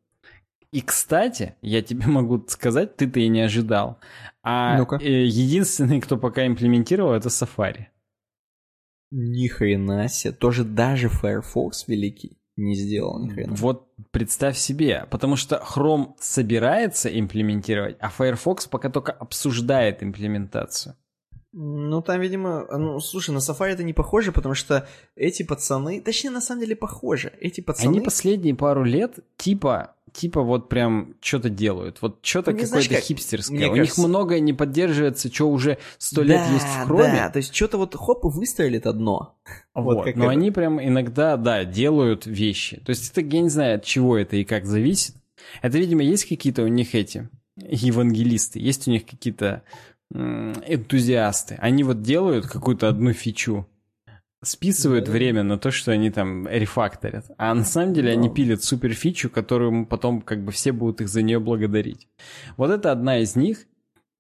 И, 0.73 0.81
кстати, 0.81 1.55
я 1.63 1.83
тебе 1.83 2.07
могу 2.07 2.43
сказать, 2.49 2.97
ты-то 2.97 3.21
и 3.21 3.29
не 3.29 3.43
ожидал. 3.43 3.99
А 4.43 4.81
э, 5.01 5.25
единственный, 5.25 6.01
кто 6.01 6.17
пока 6.17 6.47
имплементировал, 6.47 7.13
это 7.13 7.29
Safari. 7.29 7.87
Ни 9.11 9.49
хрена 9.49 10.09
себе. 10.09 10.33
Тоже 10.33 10.65
даже 10.65 11.09
Firefox 11.09 11.87
великий 11.89 12.39
не 12.57 12.75
сделал 12.75 13.19
ни 13.19 13.29
хрена. 13.29 13.55
Вот 13.55 13.89
представь 14.11 14.57
себе, 14.57 15.07
потому 15.11 15.37
что 15.37 15.63
Chrome 15.63 16.15
собирается 16.19 17.09
имплементировать, 17.09 17.97
а 18.01 18.09
Firefox 18.09 18.67
пока 18.67 18.89
только 18.91 19.13
обсуждает 19.13 20.03
имплементацию. 20.03 20.97
Ну, 21.59 22.03
там, 22.03 22.21
видимо, 22.21 22.67
ну, 22.71 23.01
слушай, 23.01 23.31
на 23.31 23.39
Safari 23.39 23.69
это 23.71 23.83
не 23.83 23.95
похоже, 23.95 24.31
потому 24.31 24.55
что 24.55 24.87
эти 25.15 25.43
пацаны, 25.43 26.03
точнее, 26.03 26.29
на 26.29 26.43
самом 26.43 26.61
деле 26.61 26.77
похоже. 26.77 27.33
Эти 27.41 27.63
пацаны... 27.63 27.89
Они 27.89 28.01
последние 28.01 28.55
пару 28.55 28.85
лет 28.85 29.21
типа 29.39 29.96
типа 30.17 30.43
вот 30.43 30.69
прям 30.69 31.15
что-то 31.21 31.51
делают. 31.51 31.99
Вот 32.01 32.19
что-то 32.23 32.53
Ну, 32.53 32.59
какое-то 32.59 32.89
как, 32.95 33.05
хипстерское. 33.05 33.69
У 33.69 33.75
кажется- 33.75 34.01
них 34.01 34.09
многое 34.09 34.41
не 34.41 34.53
поддерживается, 34.53 35.33
что 35.33 35.51
уже 35.51 35.79
сто 35.99 36.23
лет 36.23 36.41
Да, 36.41 36.53
есть 36.55 36.65
в 36.67 36.85
хроме. 36.87 37.13
Да, 37.13 37.31
то 37.31 37.37
есть 37.37 37.55
что-то 37.55 37.79
вот 37.79 37.95
хоп 37.95 38.25
и 38.25 38.29
выстрелит 38.29 38.87
одно. 38.87 39.35
Вот, 39.75 39.97
Вот 39.97 40.07
но 40.17 40.25
это. 40.25 40.31
они 40.31 40.51
прям 40.51 40.83
иногда, 40.83 41.37
да, 41.37 41.65
делают 41.65 42.25
вещи. 42.27 42.81
То 42.85 42.91
есть 42.91 43.11
это, 43.13 43.21
я 43.21 43.41
не 43.43 43.51
знаю, 43.51 43.77
от 43.77 43.85
чего 43.85 44.17
это 44.17 44.37
и 44.37 44.45
как 44.45 44.65
зависит. 44.67 45.15
Это, 45.63 45.77
видимо, 45.79 46.03
есть 46.03 46.27
какие-то 46.27 46.63
у 46.63 46.69
них 46.69 46.95
эти 46.95 47.29
евангелисты, 47.57 48.59
есть 48.59 48.89
у 48.89 48.91
них 48.91 49.05
какие-то 49.07 49.63
энтузиасты. 50.67 51.57
Они 51.61 51.85
вот 51.85 52.03
делают 52.03 52.47
какую-то 52.47 52.89
одну 52.89 53.13
фичу, 53.13 53.67
списывают 54.47 55.09
время 55.09 55.43
на 55.43 55.59
то, 55.59 55.71
что 55.71 55.93
они 55.93 56.11
там 56.11 56.47
рефакторят. 56.49 57.27
А 57.39 57.55
на 57.55 57.65
самом 57.65 57.95
деле 57.95 58.13
они 58.13 58.29
пилят 58.31 58.63
супер 58.63 58.93
фичу, 58.95 59.29
которую 59.31 59.87
потом 59.87 60.21
как 60.23 60.45
бы 60.45 60.53
все 60.53 60.73
будут 60.73 61.01
их 61.01 61.09
за 61.09 61.23
нее 61.23 61.41
благодарить. 61.41 62.09
Вот 62.57 62.71
это 62.71 62.93
одна 62.93 63.19
из 63.19 63.37
них. 63.37 63.67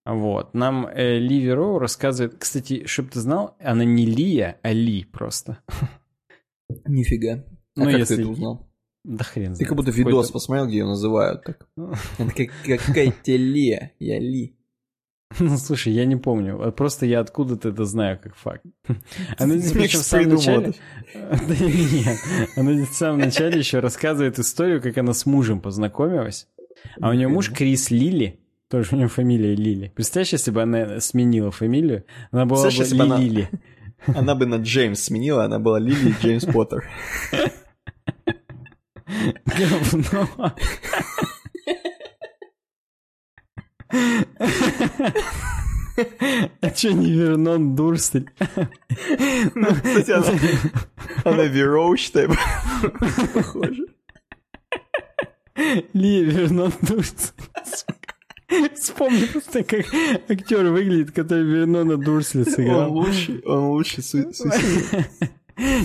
Вот. 0.05 0.55
Нам 0.55 0.87
э, 0.87 1.19
Ли 1.19 1.41
Вероу 1.41 1.79
рассказывает... 1.79 2.37
Кстати, 2.39 2.87
чтоб 2.87 3.11
ты 3.11 3.19
знал, 3.21 3.57
она 3.59 3.85
не 3.85 4.07
Лия, 4.07 4.59
а 4.63 4.73
Ли 4.73 5.05
просто. 5.05 5.59
Нифига. 6.87 7.45
А 7.77 7.81
Ну, 7.81 7.85
как 7.87 7.99
если- 7.99 8.17
ты 8.17 8.23
это 8.23 8.31
узнал? 8.31 8.67
Да 9.05 9.23
хрен 9.23 9.51
Ты 9.53 9.57
знает. 9.57 9.69
как 9.69 9.77
будто 9.77 9.91
видос 9.93 10.33
посмотрел, 10.33 10.67
где 10.67 10.79
ее 10.79 10.85
называют 10.87 11.45
так. 11.45 11.69
Это 12.19 12.33
как, 12.35 12.81
какая-то 12.87 13.33
Лия, 13.37 13.93
я 14.01 14.19
Ли. 14.19 14.56
Ну, 15.41 15.59
слушай, 15.59 15.93
я 15.93 16.05
не 16.05 16.17
помню. 16.17 16.73
Просто 16.73 17.07
я 17.07 17.21
откуда-то 17.21 17.71
это 17.71 17.85
знаю 17.85 18.19
как 18.23 18.37
факт. 18.37 18.65
Она 19.39 19.57
здесь 19.57 19.73
причем 19.73 20.01
в 20.01 20.03
самом 20.03 20.29
начале... 20.31 20.75
Да 21.15 21.55
нет. 21.59 22.19
Она 22.57 22.73
здесь 22.75 22.89
в 22.89 22.95
самом 22.95 23.19
начале 23.19 23.59
еще 23.59 23.81
рассказывает 23.81 24.39
историю, 24.39 24.81
как 24.81 24.97
она 24.99 25.13
с 25.13 25.27
мужем 25.27 25.61
познакомилась. 25.61 26.49
А 27.01 27.11
у 27.11 27.13
нее 27.13 27.29
муж 27.29 27.51
Крис 27.51 27.91
Лили. 27.91 28.41
Тоже 28.69 28.91
у 28.93 28.97
нее 28.97 29.09
фамилия 29.09 29.55
Лили. 29.55 29.93
Представляешь, 29.95 30.33
если 30.33 30.51
бы 30.51 30.63
она 30.63 31.01
сменила 31.01 31.51
фамилию, 31.51 32.05
она 32.31 32.47
была 32.47 32.65
бы 32.65 33.21
Лили. 33.21 33.49
Она 34.15 34.35
бы 34.35 34.45
на 34.45 34.57
Джеймс 34.57 35.01
сменила, 35.01 35.45
она 35.45 35.59
была 35.59 35.79
Лили 35.79 36.15
Джеймс 36.21 36.45
Поттер. 36.45 36.85
Говно. 39.47 40.55
А 46.61 46.71
чё 46.71 46.93
не 46.93 47.11
Вернон 47.13 47.75
Дурсель? 47.75 48.29
Ну, 49.55 49.67
кстати, 49.83 50.11
она, 50.11 50.29
она 51.25 51.45
Вероу, 51.45 51.97
считай, 51.97 52.29
похожа. 53.35 53.83
Ли 55.95 56.25
Вернон 56.25 56.73
Дурсель. 56.83 57.33
Вспомни 58.75 59.25
просто, 59.27 59.65
как 59.65 59.87
актер 60.29 60.67
выглядит, 60.67 61.13
который 61.13 61.45
Вернона 61.45 61.97
Дурселя 61.97 62.45
Он 62.45 62.51
сыграл. 62.53 62.93
лучший, 62.93 63.41
он 63.45 63.65
лучший 63.71 64.03
су- 64.05 64.33
су- 64.33 64.49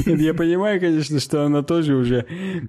Нет, 0.06 0.20
я 0.20 0.34
понимаю, 0.34 0.80
конечно, 0.82 1.20
что 1.22 1.46
она 1.46 1.64
тоже 1.64 1.96
уже 1.96 2.26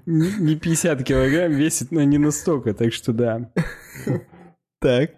не 0.06 0.32
не 0.39 0.56
50 0.56 1.02
килограмм 1.02 1.52
весит, 1.52 1.90
но 1.90 2.02
не 2.05 2.19
настолько, 2.19 2.73
так 2.73 2.93
что 2.93 3.12
да. 3.12 3.51
Так. 4.81 5.10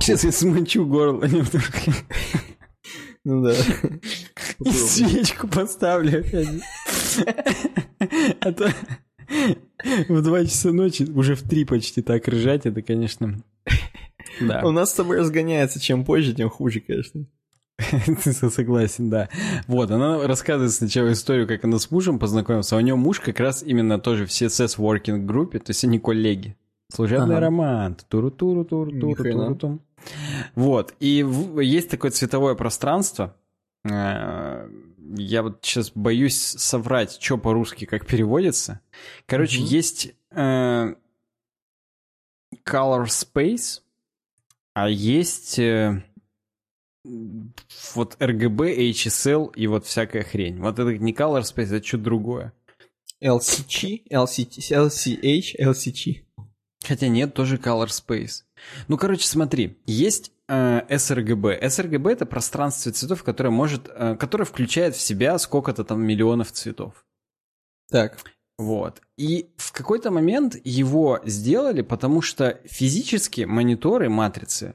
Сейчас 0.00 0.24
я 0.24 0.32
смочу 0.32 0.86
горло 0.86 1.24
немножко. 1.24 1.92
Ну 3.24 3.42
да. 3.42 3.54
И 4.64 4.70
свечку 4.70 5.48
поставлю 5.48 6.20
опять. 6.20 6.48
А 8.40 8.52
то 8.52 8.72
в 10.08 10.22
два 10.22 10.44
часа 10.44 10.72
ночи, 10.72 11.04
уже 11.04 11.34
в 11.34 11.42
три 11.42 11.64
почти 11.64 12.02
так 12.02 12.26
ржать, 12.28 12.66
это, 12.66 12.82
конечно... 12.82 13.42
Да. 14.40 14.62
У 14.64 14.70
нас 14.70 14.90
с 14.90 14.94
тобой 14.94 15.18
разгоняется, 15.18 15.80
чем 15.80 16.04
позже, 16.04 16.32
тем 16.32 16.48
хуже, 16.48 16.80
конечно. 16.80 17.26
Согласен, 18.50 19.10
да. 19.10 19.28
Вот, 19.66 19.90
она 19.90 20.26
рассказывает 20.26 20.72
сначала 20.72 21.12
историю, 21.12 21.46
как 21.46 21.64
она 21.64 21.78
с 21.78 21.90
мужем 21.90 22.18
познакомилась, 22.18 22.72
а 22.72 22.76
у 22.76 22.80
нее 22.80 22.94
муж 22.94 23.20
как 23.20 23.40
раз 23.40 23.62
именно 23.62 23.98
тоже 23.98 24.26
в 24.26 24.30
CSS 24.30 24.78
Working 24.78 25.24
группе, 25.24 25.58
то 25.58 25.70
есть 25.70 25.84
они 25.84 25.98
коллеги. 25.98 26.56
Служебный 26.90 27.36
ага. 27.36 27.46
роман. 27.46 27.96
туру 28.08 28.30
туру 28.30 28.64
туру 28.64 28.90
туру 28.90 29.14
туру 29.14 29.54
туру 29.54 29.80
Вот, 30.54 30.94
и 31.00 31.26
есть 31.60 31.90
такое 31.90 32.10
цветовое 32.10 32.54
пространство. 32.54 33.36
Э, 33.84 34.68
я 35.16 35.42
вот 35.42 35.58
сейчас 35.62 35.90
боюсь 35.94 36.36
соврать, 36.36 37.18
что 37.20 37.36
по-русски 37.36 37.84
как 37.84 38.06
переводится. 38.06 38.80
Короче, 39.26 39.60
угу. 39.60 39.68
есть 39.68 40.14
э, 40.30 40.94
Color 42.64 43.04
Space, 43.06 43.82
а 44.74 44.88
есть... 44.88 45.58
Э, 45.58 46.02
вот 47.94 48.16
RGB, 48.18 48.90
HSL 48.90 49.54
и 49.54 49.66
вот 49.66 49.86
всякая 49.86 50.24
хрень. 50.24 50.60
Вот 50.60 50.78
это 50.78 50.96
не 50.98 51.12
Color 51.12 51.42
Space, 51.42 51.74
это 51.74 51.86
что-то 51.86 52.04
другое. 52.04 52.52
LCG, 53.22 54.08
LCT, 54.10 54.70
LCH, 54.70 55.58
LCG. 55.60 56.27
Хотя 56.88 57.08
нет, 57.08 57.34
тоже 57.34 57.56
Color 57.56 57.88
Space. 57.88 58.44
Ну, 58.88 58.96
короче, 58.96 59.26
смотри, 59.26 59.78
есть 59.84 60.32
э, 60.48 60.80
sRGB. 60.88 61.62
sRGB 61.62 62.12
это 62.12 62.24
пространство 62.24 62.90
цветов, 62.90 63.22
которое 63.22 63.50
может, 63.50 63.90
э, 63.94 64.16
которое 64.18 64.44
включает 64.44 64.96
в 64.96 65.00
себя 65.00 65.38
сколько-то 65.38 65.84
там 65.84 66.02
миллионов 66.02 66.50
цветов. 66.52 67.04
Так. 67.90 68.18
Вот. 68.56 69.02
И 69.18 69.50
в 69.56 69.72
какой-то 69.72 70.10
момент 70.10 70.56
его 70.64 71.20
сделали, 71.24 71.82
потому 71.82 72.22
что 72.22 72.58
физически 72.64 73.42
мониторы 73.42 74.08
матрицы 74.08 74.74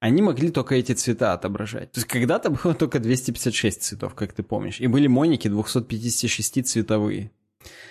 они 0.00 0.20
могли 0.20 0.50
только 0.50 0.74
эти 0.74 0.94
цвета 0.94 1.32
отображать. 1.32 1.92
То 1.92 2.00
есть 2.00 2.08
когда-то 2.08 2.50
было 2.50 2.74
только 2.78 2.98
256 2.98 3.82
цветов, 3.82 4.14
как 4.14 4.32
ты 4.32 4.42
помнишь. 4.42 4.80
И 4.80 4.88
были 4.88 5.06
моники 5.06 5.46
256 5.46 6.66
цветовые. 6.66 7.30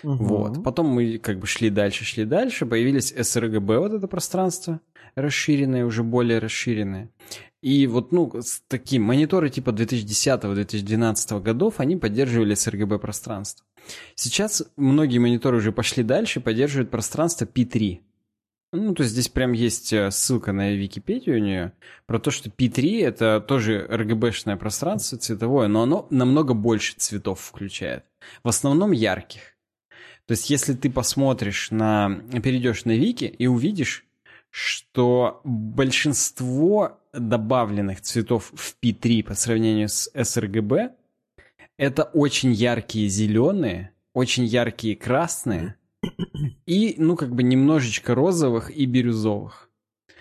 Угу. 0.04 0.24
Вот. 0.24 0.64
Потом 0.64 0.88
мы 0.88 1.18
как 1.18 1.40
бы 1.40 1.48
шли 1.48 1.70
дальше, 1.70 2.06
шли 2.06 2.26
дальше. 2.26 2.66
Появились 2.66 3.14
sRGB, 3.14 3.80
вот 3.80 3.94
это 3.94 4.08
пространство 4.08 4.80
расширенное, 5.16 5.86
уже 5.86 6.04
более 6.04 6.40
расширенное. 6.40 7.10
И 7.62 7.86
вот, 7.86 8.12
ну, 8.12 8.32
такие 8.68 9.00
мониторы 9.00 9.50
типа 9.50 9.70
2010-2012 9.70 11.42
годов, 11.42 11.80
они 11.80 11.96
поддерживали 11.96 12.56
sRGB 12.56 12.98
пространство. 12.98 13.66
Сейчас 14.16 14.64
многие 14.78 15.20
мониторы 15.20 15.58
уже 15.58 15.72
пошли 15.72 16.04
дальше, 16.04 16.40
поддерживают 16.40 16.90
пространство 16.90 17.46
P3. 17.46 18.00
Ну, 18.74 18.94
то 18.96 19.04
есть 19.04 19.14
здесь 19.14 19.28
прям 19.28 19.52
есть 19.52 19.92
э, 19.92 20.12
ссылка 20.12 20.54
на 20.54 20.72
Википедию 20.72 21.36
у 21.36 21.40
нее 21.40 21.74
про 22.06 22.20
то, 22.20 22.32
что 22.32 22.50
P3 22.50 23.04
это 23.04 23.42
тоже 23.42 23.86
RGB-шное 23.90 24.56
пространство 24.56 25.18
цветовое, 25.18 25.68
но 25.68 25.84
оно 25.84 26.08
намного 26.10 26.54
больше 26.54 26.96
цветов 26.96 27.42
включает. 27.42 28.06
В 28.44 28.48
основном 28.48 28.92
ярких. 28.92 29.42
То 30.26 30.34
есть 30.34 30.50
если 30.50 30.74
ты 30.74 30.90
посмотришь 30.90 31.72
на... 31.72 32.22
перейдешь 32.44 32.86
на 32.86 32.92
Вики 32.92 33.26
и 33.26 33.48
увидишь, 33.48 34.06
что 34.50 35.42
большинство 35.44 37.00
добавленных 37.14 38.02
цветов 38.02 38.52
в 38.54 38.76
P3 38.82 39.24
по 39.24 39.34
сравнению 39.34 39.90
с 39.90 40.10
sRGB 40.14 40.92
это 41.78 42.04
очень 42.04 42.52
яркие 42.52 43.10
зеленые, 43.10 43.92
очень 44.14 44.46
яркие 44.46 44.96
красные, 44.96 45.78
и, 46.68 46.94
ну, 47.00 47.16
как 47.16 47.34
бы 47.34 47.42
немножечко 47.42 48.14
розовых 48.14 48.70
и 48.70 48.86
бирюзовых. 48.86 49.71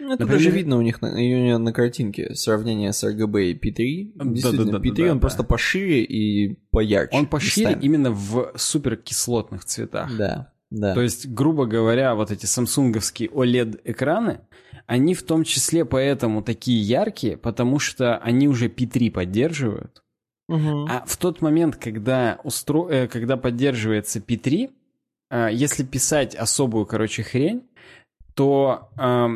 Ну, 0.00 0.14
это 0.14 0.22
Например... 0.22 0.44
даже 0.44 0.50
видно 0.50 0.78
у 0.78 0.82
них 0.82 1.02
на, 1.02 1.12
на, 1.12 1.58
на 1.58 1.72
картинке 1.72 2.34
сравнение 2.34 2.92
с 2.92 3.04
RGB 3.04 3.50
и 3.50 3.54
P3. 3.54 4.32
Действительно, 4.32 4.64
да, 4.64 4.72
да, 4.72 4.78
да, 4.78 4.88
P3 4.88 4.94
да, 4.94 5.12
он 5.12 5.18
да. 5.18 5.20
просто 5.20 5.44
пошире 5.44 6.02
и 6.02 6.58
поярче. 6.70 7.16
Он 7.16 7.26
пошире 7.26 7.66
местами. 7.68 7.84
именно 7.84 8.10
в 8.10 8.52
суперкислотных 8.56 9.64
цветах. 9.64 10.16
Да, 10.16 10.52
да. 10.70 10.94
То 10.94 11.02
есть, 11.02 11.28
грубо 11.28 11.66
говоря, 11.66 12.14
вот 12.14 12.30
эти 12.30 12.46
самсунговские 12.46 13.28
OLED-экраны, 13.28 14.40
они 14.86 15.14
в 15.14 15.22
том 15.22 15.44
числе 15.44 15.84
поэтому 15.84 16.42
такие 16.42 16.80
яркие, 16.80 17.36
потому 17.36 17.78
что 17.78 18.16
они 18.18 18.48
уже 18.48 18.68
P3 18.68 19.10
поддерживают. 19.10 20.02
Угу. 20.48 20.86
А 20.88 21.04
в 21.06 21.16
тот 21.16 21.42
момент, 21.42 21.76
когда, 21.76 22.40
устро... 22.42 22.88
Э, 22.88 23.06
когда 23.06 23.36
поддерживается 23.36 24.18
P3, 24.18 24.70
а, 25.30 25.48
если 25.48 25.84
писать 25.84 26.34
особую, 26.34 26.86
короче, 26.86 27.22
хрень, 27.22 27.62
то 28.40 28.88
э, 28.96 29.28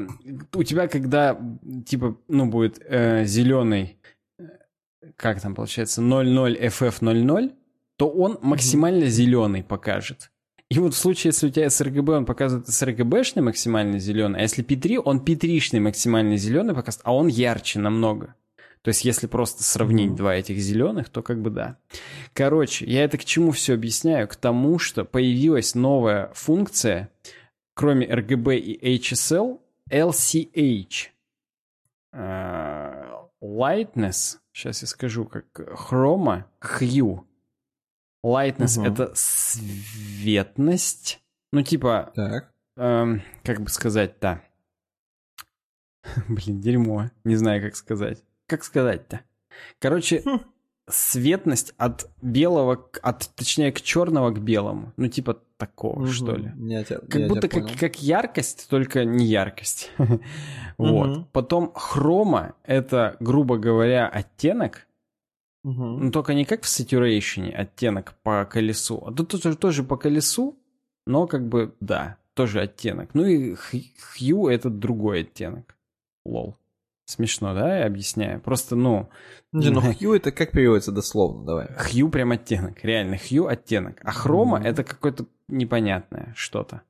у 0.54 0.62
тебя, 0.62 0.88
когда, 0.88 1.38
типа, 1.84 2.16
ну, 2.26 2.46
будет 2.46 2.80
э, 2.88 3.26
зеленый, 3.26 3.98
как 5.16 5.42
там 5.42 5.54
получается, 5.54 6.00
00FF00, 6.00 7.52
то 7.96 8.08
он 8.08 8.38
максимально 8.40 9.04
mm-hmm. 9.04 9.08
зеленый 9.08 9.62
покажет. 9.62 10.30
И 10.70 10.78
вот 10.78 10.94
в 10.94 10.96
случае, 10.96 11.32
если 11.32 11.48
у 11.48 11.50
тебя 11.50 11.66
sRGB, 11.66 12.16
он 12.16 12.24
показывает 12.24 12.66
sRGB-шный 12.66 13.42
максимально 13.42 13.98
зеленый, 13.98 14.40
а 14.40 14.42
если 14.44 14.64
P3, 14.64 15.02
он 15.04 15.22
P3-шный 15.22 15.80
максимально 15.80 16.38
зеленый 16.38 16.74
показывает, 16.74 17.06
а 17.06 17.14
он 17.14 17.26
ярче 17.26 17.80
намного. 17.80 18.34
То 18.80 18.88
есть, 18.88 19.04
если 19.04 19.26
просто 19.26 19.64
сравнить 19.64 20.12
mm. 20.12 20.16
два 20.16 20.34
этих 20.34 20.56
зеленых, 20.56 21.10
то 21.10 21.20
как 21.20 21.42
бы 21.42 21.50
да. 21.50 21.76
Короче, 22.32 22.86
я 22.86 23.04
это 23.04 23.18
к 23.18 23.26
чему 23.26 23.50
все 23.50 23.74
объясняю? 23.74 24.28
К 24.28 24.36
тому, 24.36 24.78
что 24.78 25.04
появилась 25.04 25.74
новая 25.74 26.30
функция, 26.32 27.10
кроме 27.74 28.06
RGB 28.06 28.56
и 28.56 28.98
HSL, 28.98 29.60
LCH. 29.90 31.08
Uh, 32.14 33.28
lightness, 33.42 34.38
сейчас 34.52 34.82
я 34.82 34.88
скажу, 34.88 35.24
как 35.24 35.46
хрома, 35.76 36.46
hue. 36.60 37.24
Lightness 38.24 38.78
угу. 38.78 38.86
это 38.86 39.12
светность. 39.14 41.20
Ну, 41.52 41.62
типа, 41.62 42.12
так. 42.14 42.52
Эм, 42.76 43.22
как 43.42 43.60
бы 43.60 43.68
сказать-то? 43.68 44.42
Блин, 46.28 46.60
дерьмо. 46.60 47.10
Не 47.24 47.36
знаю, 47.36 47.62
как 47.62 47.76
сказать 47.76 48.22
как 48.46 48.64
сказать-то? 48.64 49.20
Короче, 49.78 50.22
хм. 50.22 50.40
Светность 50.88 51.74
от 51.78 52.10
белого, 52.20 52.88
от, 53.02 53.30
точнее, 53.34 53.72
к 53.72 53.80
черного 53.80 54.30
к 54.30 54.40
белому. 54.40 54.92
Ну, 54.96 55.08
типа 55.08 55.40
такого, 55.56 56.00
угу. 56.00 56.06
что 56.06 56.36
ли. 56.36 56.52
Я 56.56 56.84
тебя, 56.84 56.98
как 56.98 57.20
я 57.20 57.28
будто 57.28 57.48
тебя 57.48 57.62
как, 57.62 57.78
как 57.78 58.02
яркость, 58.02 58.68
только 58.68 59.04
не 59.04 59.26
яркость. 59.26 59.90
вот. 60.78 61.30
Потом 61.32 61.72
хрома— 61.74 62.54
это, 62.64 63.16
грубо 63.20 63.56
говоря, 63.56 64.08
оттенок, 64.08 64.86
Ну, 65.62 66.10
только 66.10 66.34
не 66.34 66.44
как 66.44 66.62
в 66.62 66.66
saturation 66.66 67.50
оттенок 67.50 68.14
по 68.22 68.44
колесу. 68.44 69.02
А 69.06 69.12
тут 69.12 69.30
тоже, 69.30 69.56
тоже 69.56 69.82
по 69.82 69.96
колесу, 69.96 70.58
но 71.06 71.26
как 71.26 71.48
бы, 71.48 71.74
да, 71.80 72.18
тоже 72.34 72.60
оттенок. 72.60 73.10
Ну 73.14 73.24
и 73.24 73.54
hue— 74.18 74.50
это 74.52 74.68
другой 74.68 75.22
оттенок. 75.22 75.76
Лол. 76.26 76.56
Смешно, 77.06 77.54
да, 77.54 77.78
я 77.78 77.86
объясняю? 77.86 78.40
Просто, 78.40 78.76
ну... 78.76 79.10
Не, 79.52 79.70
ну 79.70 79.80
хью 79.98 80.14
это 80.14 80.32
как 80.32 80.52
переводится 80.52 80.92
дословно, 80.92 81.44
давай. 81.44 81.68
Хью 81.76 82.08
прям 82.08 82.32
оттенок, 82.32 82.82
реально, 82.82 83.18
хью 83.18 83.46
оттенок. 83.46 84.00
А 84.02 84.10
хрома 84.10 84.58
mm-hmm. 84.58 84.68
это 84.68 84.84
какое-то 84.84 85.26
непонятное 85.48 86.32
что-то. 86.36 86.82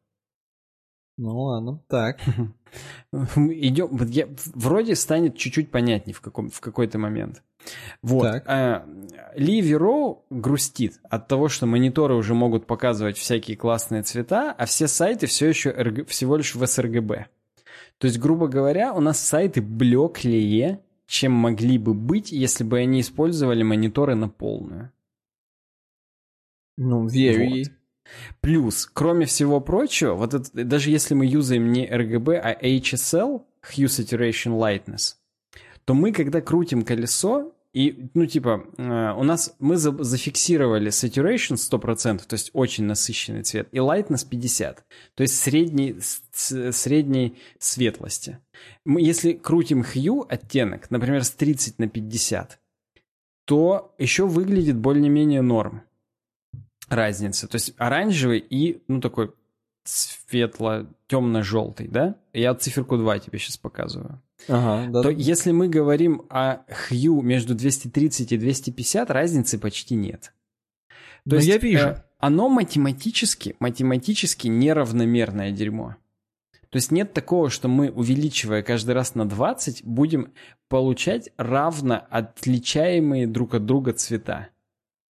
Ну 1.17 1.43
ладно, 1.43 1.81
так. 1.89 2.19
Идем, 3.13 3.97
я, 4.09 4.29
вроде 4.55 4.97
станет 4.97 5.37
чуть-чуть 5.37 5.71
понятнее 5.71 6.15
в, 6.15 6.21
каком, 6.21 6.51
в 6.51 6.61
какой-то 6.61 6.99
момент. 6.99 7.43
Вот. 8.03 8.23
Так. 8.23 8.45
А, 8.47 8.87
Ли 9.37 9.61
Веро 9.61 10.19
грустит 10.31 11.01
от 11.09 11.29
того, 11.29 11.49
что 11.49 11.67
мониторы 11.67 12.15
уже 12.15 12.35
могут 12.35 12.67
показывать 12.67 13.17
всякие 13.17 13.57
классные 13.57 14.03
цвета, 14.03 14.53
а 14.53 14.67
все 14.67 14.89
сайты 14.89 15.27
все 15.27 15.49
еще 15.49 16.05
всего 16.07 16.37
лишь 16.37 16.55
в 16.55 16.63
sRGB. 16.63 17.27
То 17.99 18.07
есть, 18.07 18.19
грубо 18.19 18.49
говоря, 18.49 18.93
у 18.93 19.01
нас 19.01 19.21
сайты 19.21 19.63
блеклее, 19.63 20.81
чем 21.07 21.33
могли 21.33 21.79
бы 21.79 21.95
быть, 21.95 22.33
если 22.33 22.65
бы 22.65 22.79
они 22.79 23.01
использовали 23.01 23.63
мониторы 23.63 24.15
на 24.15 24.29
полную. 24.29 24.93
Ну, 26.77 27.07
верю 27.07 27.51
вот. 27.51 27.73
Плюс, 28.41 28.87
кроме 28.87 29.27
всего 29.27 29.61
прочего, 29.61 30.15
вот 30.15 30.35
это, 30.35 30.65
даже 30.65 30.91
если 30.91 31.15
мы 31.15 31.25
юзаем 31.25 31.73
не 31.73 31.87
RGB, 31.87 32.37
а 32.37 32.53
HSL, 32.53 33.43
Hue 33.63 33.87
Saturation 33.87 34.59
Lightness, 34.59 35.15
то 35.85 35.95
мы, 35.95 36.13
когда 36.13 36.41
крутим 36.41 36.83
колесо, 36.83 37.54
и, 37.75 38.09
ну, 38.15 38.25
типа, 38.25 38.65
э, 38.79 39.13
у 39.15 39.25
нас 39.25 39.57
мы 39.59 39.77
за, 39.77 39.91
зафиксировали 40.05 40.93
saturation 40.93 41.57
100%, 41.57 42.25
то 42.25 42.35
есть 42.35 42.51
очень 42.53 42.85
насыщенный 42.85 43.43
цвет, 43.43 43.69
и 43.73 43.79
lightness 43.79 44.25
50, 44.29 44.85
то 45.15 45.23
есть 45.23 45.37
средней, 45.37 45.97
с, 46.01 46.71
средней 46.71 47.37
светлости. 47.59 48.39
Мы, 48.85 49.03
если 49.03 49.33
крутим 49.33 49.83
hue 49.83 50.25
оттенок, 50.29 50.89
например, 50.93 51.25
с 51.25 51.33
30 51.33 51.81
на 51.81 51.89
50, 51.89 52.61
то 53.45 53.93
еще 53.99 54.29
выглядит 54.29 54.77
более-менее 54.77 55.43
норм 55.43 55.83
разница. 56.89 57.49
То 57.49 57.57
есть 57.57 57.75
оранжевый 57.77 58.39
и, 58.39 58.85
ну, 58.87 59.01
такой 59.01 59.35
светло-темно-желтый, 59.83 61.89
да? 61.89 62.15
Я 62.33 62.55
циферку 62.55 62.97
2 62.97 63.19
тебе 63.19 63.41
сейчас 63.41 63.57
показываю. 63.57 64.23
Ага, 64.49 64.91
да, 64.91 65.03
то 65.03 65.11
если 65.11 65.53
мы 65.53 65.69
говорим 65.69 66.23
о 66.31 66.59
хью 66.89 67.21
между 67.23 67.55
230 67.55 68.33
и 68.33 68.37
250, 68.39 69.11
разницы 69.11 69.59
почти 69.59 69.95
нет. 69.95 70.33
То 70.89 70.95
Ну, 71.31 71.37
есть, 71.37 71.49
я 71.49 71.59
вижу. 71.59 71.87
э, 71.89 72.03
оно 72.19 72.49
математически, 72.49 73.57
математически 73.61 74.49
неравномерное 74.49 75.51
дерьмо. 75.53 75.97
То 76.71 76.77
есть 76.77 76.91
нет 76.91 77.13
такого, 77.13 77.51
что 77.51 77.69
мы, 77.69 77.91
увеличивая 77.91 78.63
каждый 78.63 78.93
раз 78.95 79.15
на 79.15 79.29
20, 79.29 79.85
будем 79.85 80.33
получать 80.69 81.31
равно 81.37 82.05
отличаемые 82.11 83.27
друг 83.27 83.55
от 83.55 83.65
друга 83.65 83.93
цвета. 83.93 84.49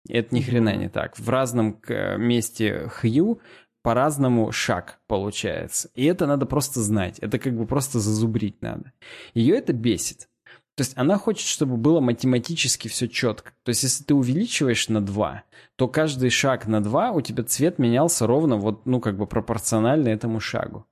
Это 0.09 0.35
ни 0.35 0.41
хрена 0.43 0.77
не 0.77 0.89
так. 0.89 1.17
В 1.19 1.29
разном 1.31 1.75
к- 1.75 2.17
месте 2.19 2.89
хью 2.89 3.41
по-разному 3.85 4.51
шаг 4.51 4.99
получается. 5.07 5.91
И 5.95 6.07
это 6.07 6.27
надо 6.27 6.47
просто 6.47 6.81
знать. 6.81 7.19
Это 7.19 7.39
как 7.39 7.55
бы 7.55 7.67
просто 7.67 8.01
зазубрить 8.01 8.63
надо. 8.63 8.93
Ее 9.35 9.57
это 9.57 9.75
бесит. 9.75 10.29
То 10.75 10.81
есть 10.81 10.97
она 10.97 11.19
хочет, 11.19 11.47
чтобы 11.47 11.77
было 11.77 12.01
математически 12.01 12.89
все 12.89 13.09
четко. 13.09 13.53
То 13.63 13.69
есть 13.69 13.83
если 13.83 14.03
ты 14.03 14.15
увеличиваешь 14.15 14.89
на 14.89 15.05
2, 15.05 15.43
то 15.77 15.87
каждый 15.87 16.31
шаг 16.31 16.67
на 16.67 16.83
2 16.83 17.13
у 17.13 17.21
тебя 17.21 17.45
цвет 17.45 17.79
менялся 17.79 18.27
ровно 18.27 18.57
вот, 18.57 18.87
ну, 18.87 19.01
как 19.01 19.19
бы 19.19 19.27
пропорционально 19.27 20.09
этому 20.09 20.41
шагу. 20.41 20.87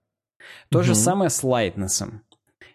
То 0.68 0.82
же 0.82 0.92
Мгм. 0.92 1.00
самое 1.00 1.30
с 1.30 1.42
лайтнесом. 1.42 2.20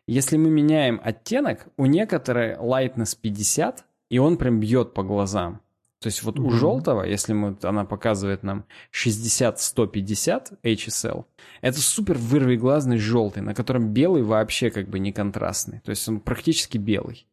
Если 0.07 0.37
мы 0.37 0.49
меняем 0.49 0.99
оттенок, 1.03 1.67
у 1.77 1.85
некоторой 1.85 2.55
lightness 2.55 3.15
50, 3.21 3.85
и 4.09 4.17
он 4.17 4.37
прям 4.37 4.59
бьет 4.59 4.95
по 4.95 5.03
глазам. 5.03 5.61
То 5.99 6.07
есть 6.07 6.21
вот 6.23 6.37
у 6.39 6.43
Мгм. 6.43 6.51
желтого, 6.51 7.03
если 7.03 7.33
мы, 7.33 7.57
она 7.63 7.83
показывает 7.83 8.43
нам 8.43 8.65
60-150 8.91 10.53
HSL, 10.63 11.25
это 11.61 11.79
супер 11.79 12.17
вырвиглазный 12.17 12.97
желтый, 12.97 13.41
на 13.43 13.53
котором 13.55 13.89
белый 13.93 14.23
вообще 14.23 14.69
как 14.69 14.87
бы 14.89 14.99
не 14.99 15.11
контрастный. 15.11 15.79
То 15.81 15.89
есть 15.91 16.07
он 16.07 16.19
практически 16.19 16.77
белый. 16.77 17.25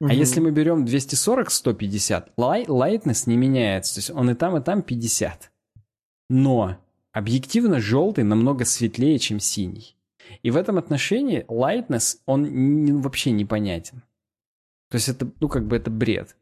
А 0.00 0.04
Мгм. 0.04 0.12
если 0.12 0.40
мы 0.40 0.50
берем 0.50 0.84
240-150, 0.84 2.32
лай, 2.36 2.64
lightness 2.64 3.24
не 3.26 3.36
меняется. 3.36 3.94
То 3.94 3.98
есть 3.98 4.10
он 4.10 4.30
и 4.30 4.34
там, 4.34 4.56
и 4.56 4.62
там 4.62 4.82
50. 4.82 5.50
Но 6.28 6.76
объективно 7.12 7.80
желтый 7.80 8.24
намного 8.24 8.64
светлее, 8.64 9.18
чем 9.18 9.40
синий. 9.40 9.96
И 10.42 10.50
в 10.50 10.56
этом 10.56 10.78
отношении 10.78 11.44
lightness, 11.48 12.18
он 12.26 12.44
не- 12.84 12.92
вообще 12.92 13.30
непонятен. 13.32 14.02
То 14.90 14.96
есть 14.96 15.08
это, 15.08 15.30
ну, 15.40 15.48
как 15.48 15.66
бы 15.66 15.76
это 15.76 15.90
бред. 15.90 16.36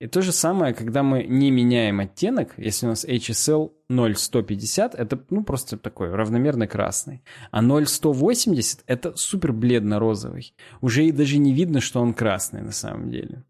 И 0.00 0.06
то 0.06 0.22
же 0.22 0.32
самое, 0.32 0.72
когда 0.72 1.02
мы 1.02 1.24
не 1.24 1.50
меняем 1.50 2.00
оттенок, 2.00 2.54
если 2.56 2.86
у 2.86 2.88
нас 2.88 3.04
HSL 3.04 3.70
0,150, 3.90 4.94
это, 4.94 5.22
ну, 5.28 5.44
просто 5.44 5.76
такой 5.76 6.08
равномерно 6.10 6.66
красный. 6.66 7.22
А 7.50 7.60
0,180 7.60 8.82
это 8.86 9.14
супер 9.14 9.52
бледно-розовый. 9.52 10.54
Уже 10.80 11.04
и 11.04 11.12
даже 11.12 11.36
не 11.36 11.52
видно, 11.52 11.82
что 11.82 12.00
он 12.00 12.14
красный 12.14 12.62
на 12.62 12.72
самом 12.72 13.10
деле. 13.10 13.44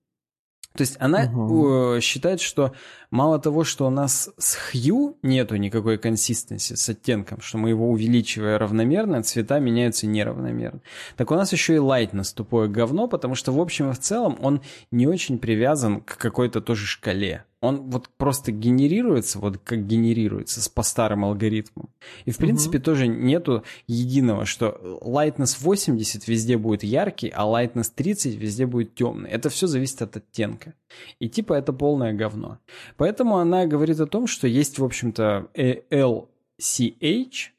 То 0.74 0.82
есть 0.82 0.96
она 1.00 1.24
э, 1.24 2.00
считает, 2.00 2.40
что 2.40 2.72
мало 3.10 3.40
того, 3.40 3.64
что 3.64 3.86
у 3.86 3.90
нас 3.90 4.30
с 4.38 4.54
хью 4.54 5.16
нету 5.22 5.56
никакой 5.56 5.98
консистенции 5.98 6.76
с 6.76 6.88
оттенком, 6.88 7.40
что 7.40 7.58
мы 7.58 7.70
его 7.70 7.90
увеличивая 7.90 8.56
равномерно, 8.56 9.22
цвета 9.24 9.58
меняются 9.58 10.06
неравномерно. 10.06 10.80
Так 11.16 11.32
у 11.32 11.34
нас 11.34 11.52
еще 11.52 11.74
и 11.74 11.78
lightness 11.78 12.32
тупое 12.34 12.68
говно, 12.68 13.08
потому 13.08 13.34
что 13.34 13.52
в 13.52 13.60
общем 13.60 13.90
и 13.90 13.94
в 13.94 13.98
целом 13.98 14.38
он 14.40 14.62
не 14.92 15.08
очень 15.08 15.38
привязан 15.38 16.02
к 16.02 16.16
какой-то 16.16 16.60
тоже 16.60 16.86
шкале. 16.86 17.44
Он 17.60 17.90
вот 17.90 18.08
просто 18.16 18.52
генерируется, 18.52 19.38
вот 19.38 19.58
как 19.58 19.86
генерируется, 19.86 20.62
с 20.62 20.68
по 20.68 20.82
старым 20.82 21.24
алгоритмам. 21.24 21.90
И 22.24 22.30
в 22.30 22.38
принципе 22.38 22.78
тоже 22.78 23.06
нету 23.06 23.64
единого, 23.86 24.46
что 24.46 24.98
lightness 25.02 25.56
80 25.60 26.26
везде 26.26 26.56
будет 26.56 26.82
яркий, 26.82 27.28
а 27.28 27.42
lightness 27.44 27.92
30 27.94 28.36
везде 28.36 28.66
будет 28.66 28.94
темный. 28.94 29.28
Это 29.28 29.50
все 29.50 29.66
зависит 29.66 30.00
от 30.00 30.16
оттенка. 30.16 30.74
И 31.18 31.28
типа 31.28 31.52
это 31.52 31.74
полное 31.74 32.14
говно. 32.14 32.58
Поэтому 32.96 33.36
она 33.36 33.66
говорит 33.66 34.00
о 34.00 34.06
том, 34.06 34.26
что 34.26 34.48
есть, 34.48 34.78
в 34.78 34.84
общем-то, 34.84 35.48
э, 35.54 35.82
LCH, 35.90 37.50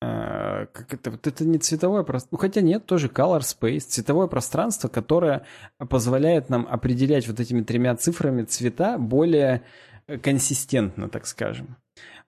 э, 0.00 0.66
как 0.72 0.94
это, 0.94 1.10
вот 1.10 1.26
это 1.26 1.44
не 1.44 1.58
цветовое 1.58 2.02
пространство, 2.02 2.36
ну 2.36 2.38
хотя 2.38 2.60
нет, 2.60 2.86
тоже 2.86 3.08
color 3.08 3.40
space, 3.40 3.80
цветовое 3.80 4.26
пространство, 4.26 4.88
которое 4.88 5.44
позволяет 5.78 6.50
нам 6.50 6.66
определять 6.70 7.26
вот 7.28 7.40
этими 7.40 7.62
тремя 7.62 7.96
цифрами 7.96 8.42
цвета 8.42 8.98
более 8.98 9.62
э, 10.06 10.18
консистентно, 10.18 11.08
так 11.08 11.26
скажем. 11.26 11.76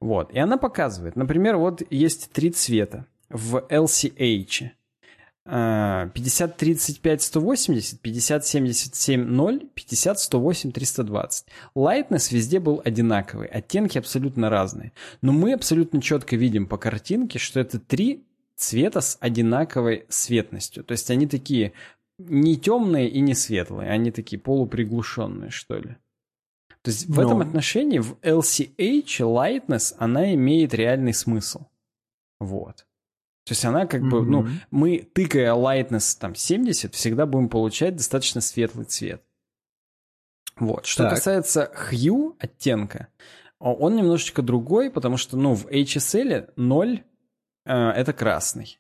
Вот, 0.01 0.33
и 0.33 0.39
она 0.39 0.57
показывает, 0.57 1.17
например, 1.17 1.57
вот 1.57 1.83
есть 1.91 2.31
три 2.33 2.51
цвета 2.51 3.07
в 3.29 3.57
LCH. 3.69 4.71
Э, 5.49 6.11
50 6.15 6.57
35 6.57 7.23
180, 7.23 8.01
50 8.01 8.47
77 8.47 9.25
0, 9.25 9.61
50 9.75 10.19
108 10.19 10.73
320. 10.73 11.47
Lightness 11.75 12.33
везде 12.33 12.61
был 12.61 12.81
одинаковый, 12.85 13.49
оттенки 13.49 13.99
абсолютно 13.99 14.51
разные. 14.51 14.93
Но 15.23 15.33
мы 15.33 15.55
абсолютно 15.55 16.01
четко 16.03 16.37
видим 16.37 16.67
по 16.67 16.77
картинке, 16.79 17.39
что 17.39 17.61
это 17.61 17.79
три 17.79 18.25
цвета 18.57 19.01
с 19.01 19.17
одинаковой 19.21 20.05
светностью. 20.09 20.85
То 20.85 20.93
есть 20.93 21.11
они 21.11 21.27
такие 21.27 21.73
не 22.19 22.57
темные 22.57 23.09
и 23.09 23.21
не 23.21 23.35
светлые, 23.35 23.91
они 23.91 24.11
такие 24.11 24.41
полуприглушенные, 24.41 25.51
что 25.51 25.77
ли. 25.79 25.97
То 26.83 26.91
есть 26.91 27.07
в 27.07 27.17
Ну. 27.17 27.23
этом 27.27 27.41
отношении 27.41 27.99
в 27.99 28.15
LCH 28.23 29.21
lightness 29.21 29.95
она 29.99 30.35
имеет 30.35 30.75
реальный 30.75 31.15
смысл. 31.15 31.67
Вот. 32.41 32.87
То 33.49 33.53
есть 33.53 33.65
она 33.65 33.87
как 33.87 34.03
бы, 34.03 34.23
ну, 34.27 34.47
мы, 34.71 34.99
тыкая 34.99 35.55
lightness 35.55 36.19
там 36.21 36.35
70, 36.35 36.95
всегда 36.95 37.25
будем 37.25 37.49
получать 37.49 37.97
достаточно 37.97 38.43
светлый 38.43 38.85
цвет. 38.85 39.23
Вот. 40.57 40.85
Что 40.85 41.05
Так. 41.05 41.15
касается 41.15 41.73
hue 41.91 42.37
оттенка, 42.39 43.09
он 43.59 43.97
немножечко 43.97 44.43
другой, 44.43 44.91
потому 44.91 45.17
что, 45.17 45.39
ну, 45.39 45.55
в 45.55 45.67
HSL 45.67 46.51
0 46.57 47.03
э, 47.65 47.73
это 47.73 48.13
красный. 48.13 48.79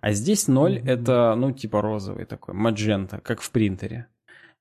А 0.00 0.12
здесь 0.12 0.46
0 0.46 0.78
Мгм. 0.78 0.88
это, 0.88 1.34
ну, 1.36 1.50
типа 1.50 1.82
розовый 1.82 2.26
такой, 2.26 2.54
маджента, 2.54 3.18
как 3.18 3.40
в 3.40 3.50
принтере. 3.50 4.06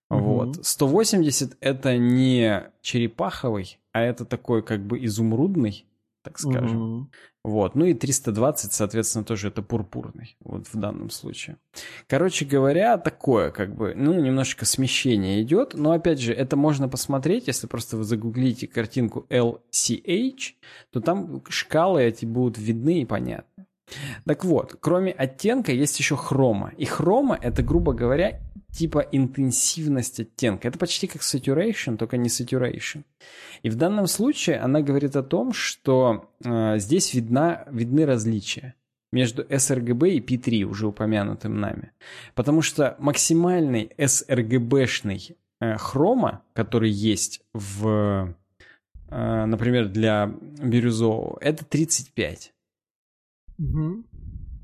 Мгм. 0.10 0.24
Вот. 0.24 0.66
180 0.66 1.56
это 1.60 1.98
не 2.00 2.64
черепаховый, 2.82 3.80
а 3.92 4.02
это 4.02 4.26
такой 4.26 4.64
как 4.64 4.84
бы 4.84 5.06
изумрудный, 5.06 5.86
так 6.26 6.40
скажем. 6.40 6.98
Мгм. 6.98 7.12
Вот. 7.44 7.76
Ну 7.76 7.86
и 7.86 7.94
320, 7.94 8.74
соответственно, 8.74 9.24
тоже 9.24 9.50
это 9.50 9.62
пурпурный, 9.62 10.36
вот 10.40 10.68
в 10.68 10.76
данном 10.76 11.12
случае. 11.12 11.58
Короче 12.08 12.44
говоря, 12.44 12.98
такое 12.98 13.52
как 13.52 13.76
бы, 13.76 13.94
ну, 13.96 14.20
немножко 14.20 14.66
смещение 14.66 15.44
идет, 15.44 15.76
но 15.76 15.92
опять 15.92 16.20
же, 16.20 16.34
это 16.34 16.56
можно 16.56 16.90
посмотреть, 16.90 17.46
если 17.48 17.68
просто 17.68 17.98
вы 17.98 18.04
загуглите 18.04 18.68
картинку 18.68 19.28
LCH, 19.30 20.56
то 20.92 21.00
там 21.00 21.44
шкалы 21.48 22.02
эти 22.02 22.26
будут 22.26 22.58
видны 22.58 23.02
и 23.02 23.06
понятны. 23.06 23.68
Так 24.26 24.44
вот, 24.44 24.78
кроме 24.80 25.12
оттенка 25.12 25.72
есть 25.72 26.00
еще 26.00 26.16
хрома. 26.16 26.72
И 26.78 26.86
хрома 26.86 27.38
это, 27.42 27.64
грубо 27.64 27.94
говоря, 27.94 28.42
типа 28.72 29.00
интенсивность 29.12 30.20
оттенка. 30.20 30.68
Это 30.68 30.78
почти 30.78 31.08
как 31.08 31.22
saturation, 31.22 31.98
только 31.98 32.18
не 32.18 32.30
saturation. 32.30 33.04
И 33.64 33.70
в 33.70 33.76
данном 33.76 34.08
случае 34.08 34.60
она 34.60 34.82
говорит 34.82 35.16
о 35.16 35.24
том, 35.24 35.54
что 35.54 36.30
э, 36.44 36.78
здесь 36.78 37.14
видна, 37.14 37.66
видны 37.72 38.06
различия 38.06 38.76
между 39.12 39.44
sRGB 39.44 40.10
и 40.10 40.20
P3, 40.20 40.64
уже 40.64 40.88
упомянутым 40.88 41.60
нами. 41.60 41.92
Потому 42.34 42.62
что 42.62 42.96
максимальный 43.00 43.92
sRGB-шный 43.98 45.38
э, 45.62 45.78
хрома, 45.78 46.42
который 46.54 46.90
есть 46.90 47.42
в, 47.54 48.36
э, 49.10 49.46
например, 49.46 49.88
для 49.88 50.28
бирюзового, 50.62 51.38
это 51.40 51.64
35. 51.64 52.55
Мгм. 53.58 54.06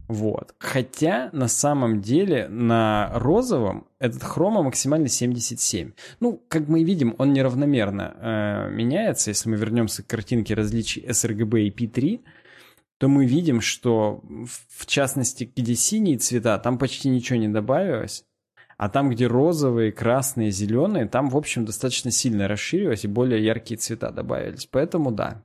Вот. 0.07 0.53
Хотя 0.59 1.29
на 1.31 1.47
самом 1.47 2.01
деле 2.01 2.49
на 2.49 3.11
розовом 3.13 3.87
этот 3.97 4.23
хрома 4.23 4.61
максимально 4.61 5.07
77. 5.07 5.93
Ну, 6.19 6.43
как 6.49 6.67
мы 6.67 6.83
видим, 6.83 7.15
он 7.17 7.31
неравномерно 7.31 8.15
э, 8.19 8.69
меняется. 8.71 9.29
Если 9.29 9.49
мы 9.49 9.55
вернемся 9.55 10.03
к 10.03 10.07
картинке 10.07 10.53
различий 10.53 11.01
sRGB 11.07 11.61
и 11.61 11.71
P3, 11.71 12.19
то 12.97 13.07
мы 13.07 13.25
видим, 13.25 13.61
что 13.61 14.21
в 14.69 14.85
частности, 14.85 15.49
где 15.55 15.75
синие 15.75 16.17
цвета, 16.17 16.59
там 16.59 16.77
почти 16.77 17.07
ничего 17.07 17.39
не 17.39 17.47
добавилось. 17.47 18.25
А 18.77 18.89
там, 18.89 19.11
где 19.11 19.27
розовые, 19.27 19.91
красные, 19.91 20.51
зеленые, 20.51 21.07
там, 21.07 21.29
в 21.29 21.37
общем, 21.37 21.65
достаточно 21.65 22.11
сильно 22.11 22.47
расширилось 22.49 23.05
и 23.05 23.07
более 23.07 23.45
яркие 23.45 23.77
цвета 23.77 24.11
добавились. 24.11 24.67
Поэтому 24.69 25.11
да, 25.11 25.41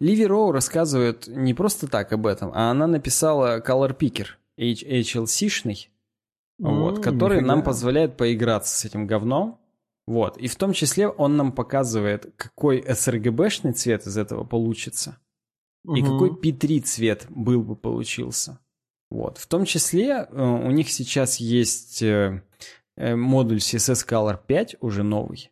Ливи 0.00 0.26
Роу 0.26 0.52
рассказывает 0.52 1.26
не 1.26 1.54
просто 1.54 1.88
так 1.88 2.12
об 2.12 2.26
этом, 2.26 2.50
а 2.54 2.70
она 2.70 2.86
написала 2.86 3.60
Color 3.60 3.96
Picker, 3.96 4.26
HLC-шный, 4.58 5.88
вот, 6.58 7.02
который 7.02 7.40
нам 7.40 7.62
позволяет 7.62 8.16
поиграться 8.16 8.76
с 8.76 8.84
этим 8.84 9.06
говном. 9.06 9.58
Вот. 10.06 10.38
И 10.38 10.48
в 10.48 10.56
том 10.56 10.72
числе 10.72 11.06
он 11.08 11.36
нам 11.36 11.52
показывает, 11.52 12.32
какой 12.36 12.80
sRGB-шный 12.80 13.72
цвет 13.72 14.06
из 14.06 14.16
этого 14.16 14.42
получится. 14.44 15.18
И 15.84 16.02
Мгм. 16.02 16.04
какой 16.12 16.30
P3 16.30 16.80
цвет 16.80 17.26
был 17.28 17.62
бы 17.62 17.76
получился. 17.76 18.58
Вот. 19.10 19.38
В 19.38 19.46
том 19.46 19.64
числе 19.64 20.26
э, 20.30 20.42
у 20.42 20.70
них 20.70 20.90
сейчас 20.90 21.36
есть 21.36 22.02
э, 22.02 22.42
э, 22.96 23.16
модуль 23.16 23.58
CSS 23.58 24.06
Color 24.06 24.38
5, 24.46 24.76
уже 24.80 25.02
новый, 25.02 25.50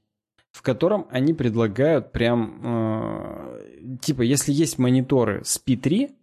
в 0.52 0.62
котором 0.62 1.06
они 1.10 1.32
предлагают 1.34 2.12
прям, 2.12 2.60
типа, 4.00 4.22
если 4.22 4.52
есть 4.52 4.78
мониторы 4.78 5.44
с 5.44 5.60
P3, 5.64 6.14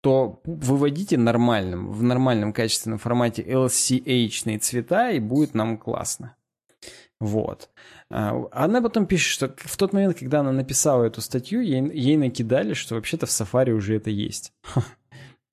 то 0.00 0.40
выводите 0.44 1.18
нормальным, 1.18 1.90
в 1.92 2.02
нормальном 2.02 2.52
качественном 2.52 2.98
формате 2.98 3.42
LCH 3.42 4.58
цвета, 4.58 5.10
и 5.10 5.18
будет 5.18 5.54
нам 5.54 5.78
классно. 5.78 6.36
Вот. 7.18 7.70
А, 8.10 8.44
она 8.52 8.82
потом 8.82 9.06
пишет, 9.06 9.32
что 9.32 9.54
в 9.56 9.76
тот 9.76 9.92
момент, 9.92 10.18
когда 10.18 10.40
она 10.40 10.52
написала 10.52 11.04
эту 11.04 11.20
статью, 11.20 11.60
ей, 11.60 11.82
ей 11.92 12.16
накидали, 12.16 12.74
что 12.74 12.94
вообще-то 12.94 13.26
в 13.26 13.30
Safari 13.30 13.70
уже 13.70 13.96
это 13.96 14.10
есть. 14.10 14.52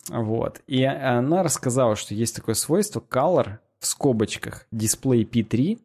Вот. 0.09 0.61
И 0.67 0.83
она 0.83 1.43
рассказала, 1.43 1.95
что 1.95 2.13
есть 2.13 2.35
такое 2.35 2.55
свойство 2.55 2.99
color 2.99 3.59
в 3.79 3.85
скобочках 3.85 4.67
display 4.69 5.23
P3. 5.23 5.79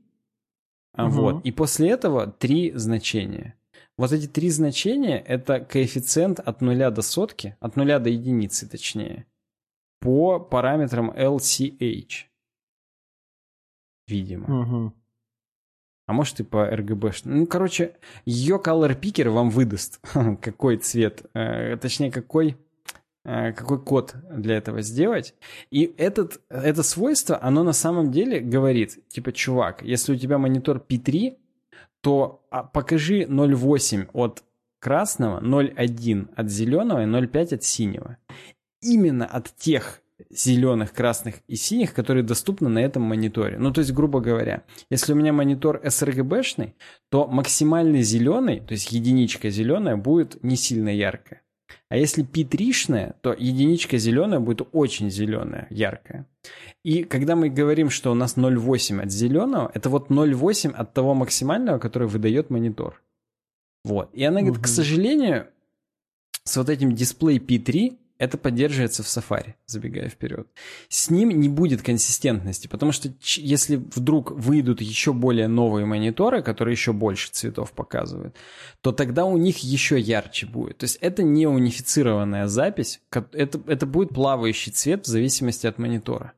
Угу. 0.97 1.09
Вот. 1.10 1.44
И 1.44 1.52
после 1.52 1.90
этого 1.90 2.26
три 2.26 2.72
значения. 2.72 3.55
Вот 3.98 4.12
эти 4.12 4.28
три 4.28 4.48
значения— 4.48 5.18
это 5.26 5.58
коэффициент 5.58 6.38
от 6.38 6.60
нуля 6.60 6.90
до 6.92 7.02
сотки, 7.02 7.56
от 7.58 7.74
нуля 7.74 7.98
до 7.98 8.08
единицы 8.08 8.68
точнее, 8.68 9.26
по 10.00 10.38
параметрам 10.38 11.10
LCH. 11.10 12.26
Видимо. 14.06 14.62
Угу. 14.62 14.92
А 16.06 16.12
может 16.12 16.38
и 16.38 16.44
по 16.44 16.72
RGB. 16.72 17.12
Ну, 17.24 17.46
короче, 17.48 17.96
ее 18.24 18.62
color 18.64 18.98
picker 18.98 19.30
вам 19.30 19.50
выдаст, 19.50 20.00
какой 20.40 20.76
цвет, 20.76 21.28
э, 21.34 21.76
точнее, 21.76 22.12
какой, 22.12 22.56
э, 23.24 23.52
какой 23.52 23.82
код 23.82 24.14
для 24.30 24.58
этого 24.58 24.80
сделать. 24.80 25.34
И 25.70 25.92
этот, 25.98 26.40
это 26.48 26.84
свойство, 26.84 27.42
оно 27.42 27.64
на 27.64 27.72
самом 27.72 28.12
деле 28.12 28.38
говорит, 28.38 29.08
типа, 29.08 29.32
чувак, 29.32 29.82
если 29.82 30.12
у 30.12 30.16
тебя 30.16 30.38
монитор 30.38 30.78
P3, 30.78 31.36
то 32.09 32.43
а, 32.51 32.62
покажи 32.62 33.24
0,8 33.24 34.09
от 34.14 34.43
красного, 34.80 35.43
0,1 35.43 36.30
от 36.35 36.48
зеленого 36.48 37.02
и 37.02 37.06
0,5 37.06 37.56
от 37.56 37.64
синего. 37.64 38.16
Именно 38.80 39.26
от 39.26 39.55
тех 39.55 40.01
зеленых, 40.30 40.94
красных 40.94 41.35
и 41.48 41.56
синих, 41.56 41.93
которые 41.93 42.22
доступны 42.22 42.70
на 42.70 42.78
этом 42.78 43.02
мониторе. 43.02 43.59
Ну, 43.59 43.74
то 43.74 43.80
есть, 43.80 43.93
грубо 43.93 44.20
говоря, 44.20 44.62
если 44.89 45.12
у 45.12 45.16
меня 45.16 45.35
монитор 45.35 45.82
sRGB-шный, 45.85 46.76
то 47.10 47.26
максимальный 47.26 48.01
зеленый, 48.01 48.60
то 48.60 48.72
есть 48.72 48.90
единичка 48.90 49.51
зеленая, 49.51 49.97
будет 49.97 50.43
не 50.43 50.56
сильно 50.56 50.89
яркая. 50.89 51.43
А 51.88 51.96
если 51.96 52.24
P3-шная, 52.24 53.14
то 53.20 53.32
единичка 53.32 53.98
зеленая 53.98 54.40
будет 54.40 54.68
очень 54.72 55.10
зеленая, 55.10 55.66
яркая. 55.70 56.26
И 56.84 57.04
когда 57.04 57.36
мы 57.36 57.48
говорим, 57.48 57.90
что 57.90 58.10
у 58.10 58.14
нас 58.14 58.36
0,8 58.36 59.02
от 59.02 59.10
зеленого, 59.10 59.70
это 59.74 59.88
вот 59.88 60.10
0,8 60.10 60.72
от 60.72 60.94
того 60.94 61.14
максимального, 61.14 61.78
который 61.78 62.08
выдает 62.08 62.50
монитор. 62.50 63.02
Вот. 63.84 64.10
И 64.12 64.24
она 64.24 64.40
говорит, 64.40 64.58
угу. 64.58 64.64
к 64.64 64.68
сожалению, 64.68 65.48
с 66.44 66.56
вот 66.56 66.68
этим 66.68 66.94
дисплей 66.94 67.38
P3 67.38 67.96
это 68.18 68.36
поддерживается 68.36 69.02
в 69.02 69.06
Safari, 69.06 69.54
забегая 69.66 70.08
вперед. 70.08 70.48
С 70.88 71.08
ним 71.08 71.30
не 71.30 71.48
будет 71.48 71.82
консистентности, 71.82 72.66
потому 72.66 72.92
что 72.92 73.12
если 73.22 73.76
вдруг 73.76 74.32
выйдут 74.32 74.80
еще 74.80 75.12
более 75.12 75.46
новые 75.46 75.86
мониторы, 75.86 76.42
которые 76.42 76.72
еще 76.72 76.92
больше 76.92 77.30
цветов 77.30 77.72
показывают, 77.72 78.36
то 78.80 78.92
тогда 78.92 79.24
у 79.24 79.36
них 79.36 79.58
еще 79.58 79.98
ярче 79.98 80.46
будет. 80.46 80.78
То 80.78 80.84
есть 80.84 80.98
это 81.00 81.22
не 81.22 81.46
унифицированная 81.46 82.48
запись, 82.48 83.00
это, 83.32 83.60
это 83.66 83.86
будет 83.86 84.10
плавающий 84.10 84.72
цвет 84.72 85.04
в 85.04 85.08
зависимости 85.08 85.66
от 85.66 85.78
монитора. 85.78 86.32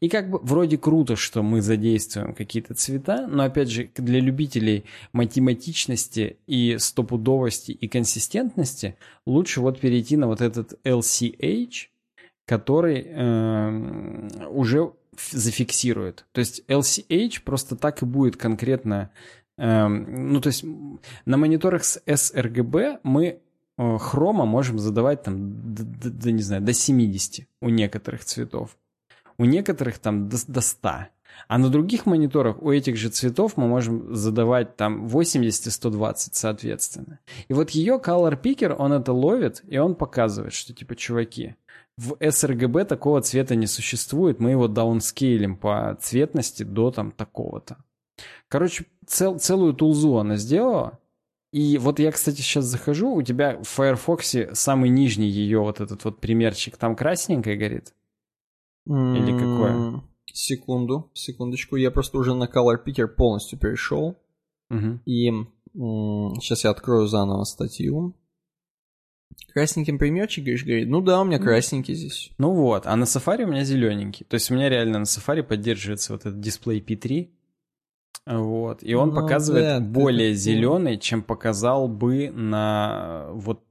И 0.00 0.08
как 0.08 0.30
бы 0.30 0.38
вроде 0.42 0.78
круто, 0.78 1.16
что 1.16 1.42
мы 1.42 1.62
задействуем 1.62 2.34
какие-то 2.34 2.74
цвета, 2.74 3.26
но 3.26 3.44
опять 3.44 3.70
же 3.70 3.90
для 3.96 4.20
любителей 4.20 4.84
математичности 5.12 6.38
и 6.46 6.76
стопудовости 6.78 7.72
и 7.72 7.88
консистентности 7.88 8.96
лучше 9.26 9.60
вот 9.60 9.80
перейти 9.80 10.16
на 10.16 10.26
вот 10.26 10.40
этот 10.40 10.74
LCH, 10.84 11.88
который 12.46 13.06
э, 13.06 14.46
уже 14.48 14.92
зафиксирует. 15.30 16.26
То 16.32 16.40
есть 16.40 16.62
LCH 16.68 17.42
просто 17.44 17.76
так 17.76 18.02
и 18.02 18.06
будет 18.06 18.36
конкретно... 18.36 19.10
Э, 19.58 19.86
ну, 19.86 20.40
то 20.40 20.48
есть 20.48 20.64
на 21.24 21.36
мониторах 21.36 21.84
с 21.84 22.02
sRGB 22.06 23.00
мы 23.02 23.40
э, 23.78 23.98
хрома 23.98 24.46
можем 24.46 24.78
задавать 24.78 25.22
там, 25.22 25.74
до, 25.74 26.32
не 26.32 26.42
знаю, 26.42 26.62
до 26.62 26.72
70 26.72 27.46
у 27.60 27.68
некоторых 27.68 28.24
цветов. 28.24 28.76
У 29.40 29.46
некоторых 29.46 29.98
там 29.98 30.28
до, 30.28 30.36
до 30.46 30.60
100. 30.60 30.88
А 31.48 31.56
на 31.56 31.70
других 31.70 32.04
мониторах 32.04 32.60
у 32.62 32.70
этих 32.70 32.98
же 32.98 33.08
цветов 33.08 33.56
мы 33.56 33.68
можем 33.68 34.14
задавать 34.14 34.76
там 34.76 35.08
80 35.08 35.66
и 35.66 35.70
120 35.70 36.34
соответственно. 36.34 37.20
И 37.48 37.54
вот 37.54 37.70
ее 37.70 37.98
Color 38.04 38.38
Picker, 38.38 38.74
он 38.74 38.92
это 38.92 39.14
ловит, 39.14 39.62
и 39.66 39.78
он 39.78 39.94
показывает, 39.94 40.52
что 40.52 40.74
типа, 40.74 40.94
чуваки, 40.94 41.54
в 41.96 42.12
sRGB 42.20 42.84
такого 42.84 43.22
цвета 43.22 43.54
не 43.54 43.66
существует, 43.66 44.40
мы 44.40 44.50
его 44.50 44.68
даунскейлим 44.68 45.56
по 45.56 45.96
цветности 46.02 46.62
до 46.62 46.90
там 46.90 47.10
такого-то. 47.10 47.78
Короче, 48.48 48.84
цел, 49.06 49.38
целую 49.38 49.72
тулзу 49.72 50.18
она 50.18 50.36
сделала, 50.36 50.98
и 51.50 51.78
вот 51.78 51.98
я, 51.98 52.12
кстати, 52.12 52.42
сейчас 52.42 52.66
захожу, 52.66 53.14
у 53.14 53.22
тебя 53.22 53.56
в 53.56 53.68
Firefox 53.68 54.36
самый 54.52 54.90
нижний 54.90 55.30
ее 55.30 55.60
вот 55.60 55.80
этот 55.80 56.04
вот 56.04 56.20
примерчик, 56.20 56.76
там 56.76 56.94
красненькое 56.94 57.56
горит. 57.56 57.94
Или 58.86 59.32
какое? 59.32 60.02
Секунду, 60.32 61.10
секундочку. 61.14 61.76
Я 61.76 61.90
просто 61.90 62.18
уже 62.18 62.34
на 62.34 62.44
Color 62.44 62.84
Picker 62.84 63.08
полностью 63.08 63.58
перешел. 63.58 64.16
Угу. 64.70 65.00
И 65.04 65.30
сейчас 66.40 66.64
я 66.64 66.70
открою 66.70 67.06
заново 67.06 67.44
статью. 67.44 68.14
Красненьким 69.52 69.98
примерчик, 69.98 70.44
говоришь, 70.44 70.64
говорит, 70.64 70.88
ну 70.88 71.00
да, 71.00 71.20
у 71.20 71.24
меня 71.24 71.38
красненький 71.38 71.94
здесь. 71.94 72.30
Ну 72.38 72.52
вот, 72.52 72.86
а 72.86 72.94
на 72.96 73.04
Safari 73.04 73.44
у 73.44 73.48
меня 73.48 73.64
зелененький. 73.64 74.24
То 74.28 74.34
есть 74.34 74.50
у 74.50 74.54
меня 74.54 74.68
реально 74.68 75.00
на 75.00 75.04
Safari 75.04 75.42
поддерживается 75.42 76.12
вот 76.12 76.22
этот 76.22 76.40
дисплей 76.40 76.80
P3. 76.80 77.30
Вот, 78.26 78.82
и 78.82 78.94
он 78.94 79.08
ну, 79.08 79.14
показывает 79.14 79.64
да, 79.64 79.80
более 79.80 80.34
зеленый, 80.34 80.98
чем 80.98 81.22
показал 81.22 81.88
бы 81.88 82.30
на 82.30 83.28
вот 83.32 83.64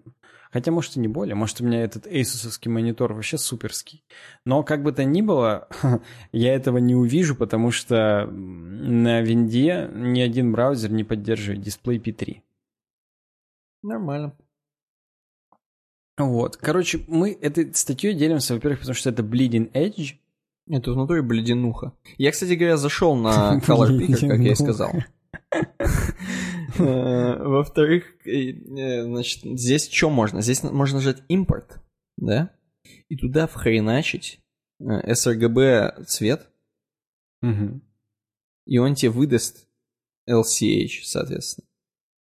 Хотя, 0.51 0.71
может, 0.71 0.97
и 0.97 0.99
не 0.99 1.07
более. 1.07 1.35
Может, 1.35 1.61
у 1.61 1.65
меня 1.65 1.83
этот 1.83 2.07
Asusовский 2.07 2.71
монитор 2.71 3.13
вообще 3.13 3.37
суперский. 3.37 4.03
Но 4.45 4.63
как 4.63 4.81
бы 4.81 4.91
то 4.91 5.03
ни 5.03 5.21
было, 5.21 5.67
я 6.31 6.55
этого 6.55 6.79
не 6.79 6.95
увижу, 6.95 7.35
потому 7.35 7.71
что 7.71 8.25
на 8.25 9.21
винде 9.21 9.89
ни 9.93 10.19
один 10.21 10.51
браузер 10.51 10.91
не 10.91 11.03
поддерживает 11.03 11.61
дисплей 11.61 11.99
P3. 11.99 12.41
Нормально. 13.83 14.35
Вот. 16.17 16.57
Короче, 16.57 17.01
мы 17.07 17.31
этой 17.31 17.73
статьей 17.73 18.13
делимся, 18.13 18.55
во-первых, 18.55 18.79
потому 18.79 18.95
что 18.95 19.09
это 19.09 19.21
Bleeding 19.21 19.71
Edge. 19.71 20.15
Это 20.67 20.91
внутри 20.91 21.21
бледенуха. 21.21 21.93
Я, 22.17 22.31
кстати 22.31 22.53
говоря, 22.53 22.77
зашел 22.77 23.15
на 23.15 23.59
Color 23.65 23.97
Picker, 23.97 24.27
как 24.27 24.39
я 24.39 24.51
и 24.51 24.55
сказал. 24.55 24.91
Э, 26.77 27.43
во-вторых, 27.43 28.25
э, 28.25 29.03
значит, 29.03 29.43
здесь 29.43 29.89
что 29.89 30.09
можно? 30.09 30.41
Здесь 30.41 30.63
можно 30.63 30.97
нажать 30.97 31.23
импорт, 31.27 31.81
да? 32.17 32.55
И 33.07 33.15
туда 33.15 33.47
вхреначить 33.47 34.39
э, 34.79 35.11
sRGB 35.11 36.03
цвет. 36.05 36.49
И 38.65 38.77
он 38.77 38.95
тебе 38.95 39.09
выдаст 39.09 39.67
LCH, 40.29 41.03
соответственно. 41.03 41.67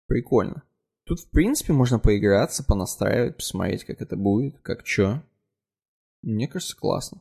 Прикольно. 0.07 0.63
Тут, 1.05 1.21
в 1.21 1.31
принципе, 1.31 1.73
можно 1.73 1.99
поиграться, 1.99 2.65
понастраивать, 2.65 3.37
посмотреть, 3.37 3.85
как 3.85 4.01
это 4.01 4.17
будет, 4.17 4.59
как 4.61 4.87
что. 4.87 5.23
Мне 6.23 6.47
кажется, 6.47 6.77
классно. 6.77 7.21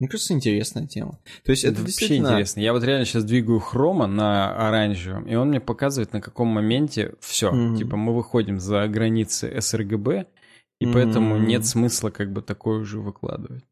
Мне 0.00 0.08
кажется, 0.08 0.32
интересная 0.32 0.86
тема. 0.86 1.18
То 1.44 1.50
есть 1.50 1.62
это, 1.62 1.74
это 1.74 1.82
вообще 1.82 2.16
интересно. 2.16 2.60
Я 2.60 2.72
вот 2.72 2.82
реально 2.82 3.04
сейчас 3.04 3.22
двигаю 3.22 3.60
хрома 3.60 4.06
на 4.06 4.68
оранжевом, 4.68 5.28
и 5.28 5.34
он 5.34 5.48
мне 5.48 5.60
показывает, 5.60 6.14
на 6.14 6.22
каком 6.22 6.48
моменте 6.48 7.14
все. 7.20 7.52
Mm-hmm. 7.52 7.76
Типа 7.76 7.96
мы 7.96 8.16
выходим 8.16 8.58
за 8.58 8.88
границы 8.88 9.54
sRGB, 9.54 10.26
и 10.80 10.86
mm-hmm. 10.86 10.92
поэтому 10.94 11.36
нет 11.36 11.66
смысла 11.66 12.08
как 12.08 12.32
бы 12.32 12.40
такое 12.40 12.80
уже 12.80 12.98
выкладывать. 12.98 13.62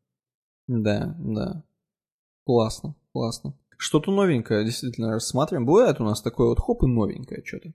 Да, 0.66 1.16
да. 1.18 1.64
Классно, 2.44 2.94
классно. 3.14 3.54
Что-то 3.78 4.10
новенькое 4.10 4.66
действительно 4.66 5.12
рассматриваем. 5.12 5.64
Бывает 5.64 5.98
у 5.98 6.04
нас 6.04 6.20
такое 6.20 6.48
вот 6.48 6.60
хоп 6.60 6.82
и 6.82 6.86
новенькое 6.86 7.42
что-то. 7.42 7.72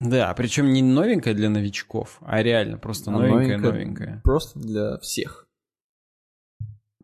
Да, 0.00 0.32
причем 0.34 0.72
не 0.72 0.82
новенькое 0.82 1.34
для 1.34 1.50
новичков, 1.50 2.18
а 2.20 2.42
реально 2.42 2.78
просто 2.78 3.10
а 3.10 3.14
новенькое-новенькое. 3.14 4.20
Просто 4.24 4.58
для 4.58 4.98
всех. 4.98 5.45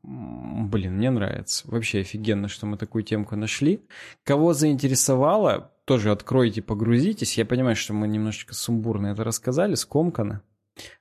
Блин, 0.03 0.97
мне 0.97 1.11
нравится. 1.11 1.65
Вообще 1.71 2.01
офигенно, 2.01 2.49
что 2.49 2.67
мы 2.67 2.77
такую 2.77 3.05
темку 3.05 3.37
нашли. 3.37 3.85
Кого 4.25 4.53
заинтересовало, 4.53 5.73
тоже 5.85 6.11
откройте, 6.11 6.61
погрузитесь. 6.61 7.39
Я 7.39 7.45
понимаю, 7.45 7.77
что 7.77 7.93
мы 7.93 8.09
немножечко 8.09 8.55
сумбурно 8.55 9.09
это 9.09 9.23
рассказали, 9.23 9.75
скомкано. 9.75 10.43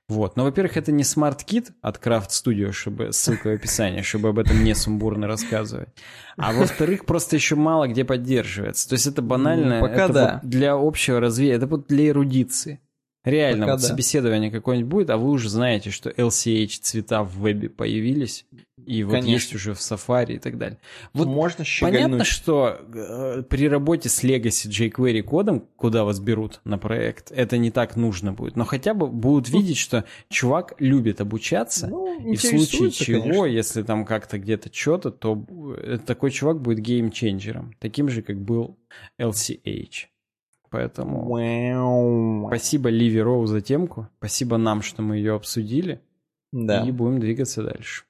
Вот. 0.08 0.36
Но, 0.36 0.44
во-первых, 0.44 0.76
это 0.76 0.92
не 0.92 1.02
Smart 1.02 1.45
Kit 1.45 1.70
от 1.80 1.96
Craft 1.96 2.28
Studio, 2.28 2.72
чтобы 2.72 3.12
ссылка 3.12 3.48
в 3.48 3.54
описании, 3.54 4.02
чтобы 4.02 4.28
об 4.28 4.38
этом 4.38 4.62
не 4.62 4.74
сумбурно 4.74 5.26
рассказывать. 5.26 5.88
А 6.36 6.52
во-вторых, 6.52 7.06
просто 7.06 7.36
еще 7.36 7.56
мало 7.56 7.88
где 7.88 8.04
поддерживается. 8.04 8.88
То 8.88 8.94
есть 8.94 9.06
это 9.06 9.22
банально. 9.22 9.80
Ну, 9.80 9.80
пока 9.80 10.04
это 10.04 10.12
да. 10.12 10.40
вот 10.42 10.50
для 10.50 10.74
общего 10.74 11.20
развития, 11.20 11.54
это 11.54 11.66
вот 11.66 11.86
для 11.86 12.08
эрудиции. 12.08 12.80
Реально, 13.24 13.66
Пока 13.66 13.72
вот 13.74 13.82
да. 13.82 13.86
собеседование 13.88 14.50
какое-нибудь 14.50 14.90
будет, 14.90 15.10
а 15.10 15.16
вы 15.16 15.30
уже 15.30 15.48
знаете, 15.48 15.90
что 15.90 16.10
LCH 16.10 16.80
цвета 16.80 17.22
в 17.22 17.38
вебе 17.38 17.68
появились, 17.68 18.44
и 18.84 19.04
вот 19.04 19.12
Конечно. 19.12 19.30
есть 19.30 19.54
уже 19.54 19.74
в 19.74 19.78
Safari 19.78 20.34
и 20.34 20.38
так 20.38 20.58
далее. 20.58 20.78
Вот 21.12 21.28
Можно 21.28 21.64
Понятно, 21.80 22.24
щегольнуть. 22.24 22.26
что 22.26 22.80
э, 22.92 23.42
при 23.48 23.68
работе 23.68 24.08
с 24.08 24.24
Legacy 24.24 24.68
jQuery 24.68 25.22
кодом, 25.22 25.68
куда 25.76 26.02
вас 26.02 26.18
берут 26.18 26.60
на 26.64 26.78
проект, 26.78 27.30
это 27.30 27.58
не 27.58 27.70
так 27.70 27.94
нужно 27.94 28.32
будет. 28.32 28.56
Но 28.56 28.64
хотя 28.64 28.92
бы 28.92 29.06
будут 29.06 29.48
видеть, 29.50 29.78
что 29.78 30.04
чувак 30.28 30.74
любит 30.80 31.20
обучаться, 31.20 31.86
Ну, 31.86 32.28
и 32.28 32.34
в 32.34 32.40
случае 32.40 32.90
чего, 32.90 33.20
конечно. 33.22 33.44
если 33.44 33.82
там 33.84 34.04
как-то 34.04 34.38
где-то 34.38 34.68
что-то, 34.72 35.12
то 35.12 35.44
э, 35.78 35.98
такой 36.04 36.32
чувак 36.32 36.60
будет 36.60 36.80
геймченджером. 36.80 37.76
Таким 37.78 38.08
же, 38.08 38.22
как 38.22 38.40
был 38.40 38.76
LCH. 39.20 40.06
Поэтому 40.72 42.46
спасибо 42.48 42.88
Ливи 42.88 43.20
Роу 43.20 43.44
за 43.46 43.60
темку. 43.60 44.08
Спасибо 44.18 44.56
нам, 44.56 44.80
что 44.80 45.02
мы 45.02 45.18
ее 45.18 45.34
обсудили. 45.34 46.00
Да. 46.50 46.82
И 46.86 46.90
будем 46.90 47.20
двигаться 47.20 47.62
дальше. 47.62 48.04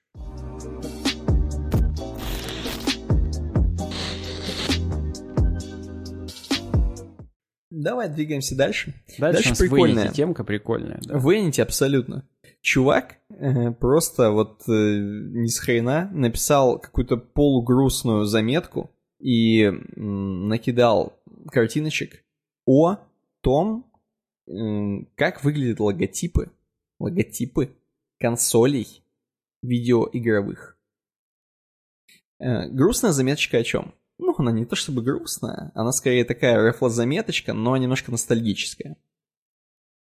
Давай 7.70 8.08
двигаемся 8.08 8.54
дальше. 8.54 8.94
Дальше, 9.18 9.42
Дальше 9.42 9.58
прикольная. 9.58 10.06
Vanity 10.06 10.12
темка 10.14 10.44
прикольная. 10.44 11.00
да. 11.02 11.18
В 11.18 11.34
Энити 11.34 11.60
абсолютно. 11.60 12.28
Чувак 12.60 13.16
э, 13.30 13.72
просто 13.72 14.30
вот 14.30 14.62
э, 14.68 14.72
ни 14.72 15.48
с 15.48 15.58
хрена 15.58 16.08
написал 16.12 16.78
какую-то 16.78 17.16
полугрустную 17.16 18.24
заметку 18.24 18.92
и 19.18 19.68
накидал 19.96 21.18
картиночек 21.50 22.22
о 22.66 22.96
том, 23.40 23.90
как 25.16 25.44
выглядят 25.44 25.80
логотипы, 25.80 26.50
логотипы 26.98 27.76
консолей 28.18 29.04
видеоигровых. 29.62 30.78
Э, 32.38 32.68
грустная 32.68 33.12
заметочка 33.12 33.58
о 33.58 33.64
чем? 33.64 33.94
Ну, 34.18 34.34
она 34.36 34.52
не 34.52 34.64
то 34.64 34.76
чтобы 34.76 35.02
грустная, 35.02 35.72
она 35.74 35.92
скорее 35.92 36.24
такая 36.24 36.66
рефло-заметочка, 36.66 37.52
но 37.52 37.76
немножко 37.76 38.10
ностальгическая. 38.10 38.96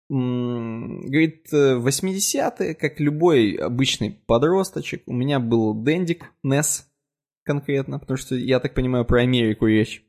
Говорит, 0.09 1.53
э, 1.53 1.77
80-е, 1.77 2.75
как 2.75 2.99
любой 2.99 3.53
обычный 3.53 4.11
подросточек, 4.11 5.03
у 5.05 5.13
меня 5.13 5.39
был 5.39 5.83
Дендик, 5.83 6.33
NES 6.43 6.85
конкретно, 7.43 7.99
потому 7.99 8.17
что, 8.17 8.35
я 8.35 8.59
так 8.59 8.73
понимаю, 8.73 9.05
про 9.05 9.21
Америку 9.21 9.67
речь. 9.67 10.03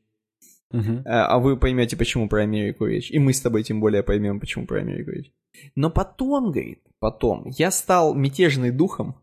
Мгм. 0.70 1.02
А 1.04 1.38
вы 1.38 1.56
поймете, 1.56 1.96
почему 1.96 2.28
про 2.28 2.42
Америку 2.42 2.86
речь. 2.86 3.10
И 3.10 3.18
мы 3.18 3.32
с 3.32 3.40
тобой 3.40 3.62
тем 3.64 3.80
более 3.80 4.02
поймем, 4.02 4.38
почему 4.38 4.66
про 4.66 4.80
Америку 4.80 5.10
речь. 5.10 5.32
Но 5.74 5.90
потом, 5.90 6.52
говорит, 6.52 6.82
потом, 6.98 7.48
я 7.58 7.70
стал 7.70 8.14
мятежный 8.14 8.70
духом, 8.70 9.16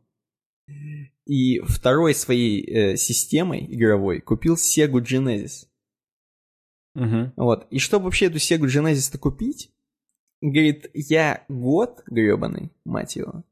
и 1.26 1.60
второй 1.60 2.14
своей 2.16 2.64
э, 2.64 2.98
системой 2.98 3.66
игровой 3.70 4.22
купил 4.22 4.56
Sega 4.56 5.02
Genesis. 5.02 5.68
Мгм. 6.96 7.34
Вот. 7.36 7.68
И 7.70 7.80
чтобы 7.80 8.06
вообще 8.06 8.26
эту 8.26 8.38
Sega 8.38 8.66
Genesis-то 8.66 9.18
купить, 9.18 9.72
говорит, 10.42 10.90
я 10.94 11.46
год 11.48 12.02
гребаный, 12.08 12.72
мать 12.86 13.16
его, 13.16 13.44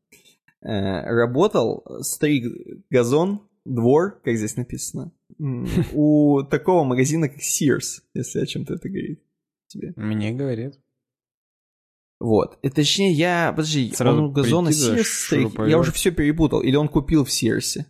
э, 0.62 0.70
работал, 0.70 1.86
стриг 2.02 2.86
газон, 2.90 3.48
двор, 3.66 4.22
как 4.24 4.36
здесь 4.38 4.56
написано, 4.56 5.12
у 5.94 6.44
такого 6.44 6.84
магазина, 6.84 7.28
как 7.30 7.40
Sears, 7.40 8.02
если 8.14 8.40
о 8.40 8.46
чем-то 8.46 8.76
это 8.76 8.88
говорит 8.90 9.22
тебе. 9.68 9.94
Мне 9.96 10.32
говорит. 10.32 10.80
Вот. 12.20 12.58
И 12.62 12.70
точнее, 12.70 13.12
я... 13.12 13.52
Подожди, 13.52 13.92
Сразу 13.94 14.20
он 14.20 14.30
у 14.30 14.32
газона 14.32 14.70
Sears 14.70 15.04
стриг? 15.04 15.60
Я 15.68 15.78
уже 15.78 15.92
все 15.92 16.12
перепутал. 16.12 16.62
Или 16.62 16.76
он 16.76 16.88
купил 16.88 17.26
в 17.26 17.30
Sears? 17.30 17.84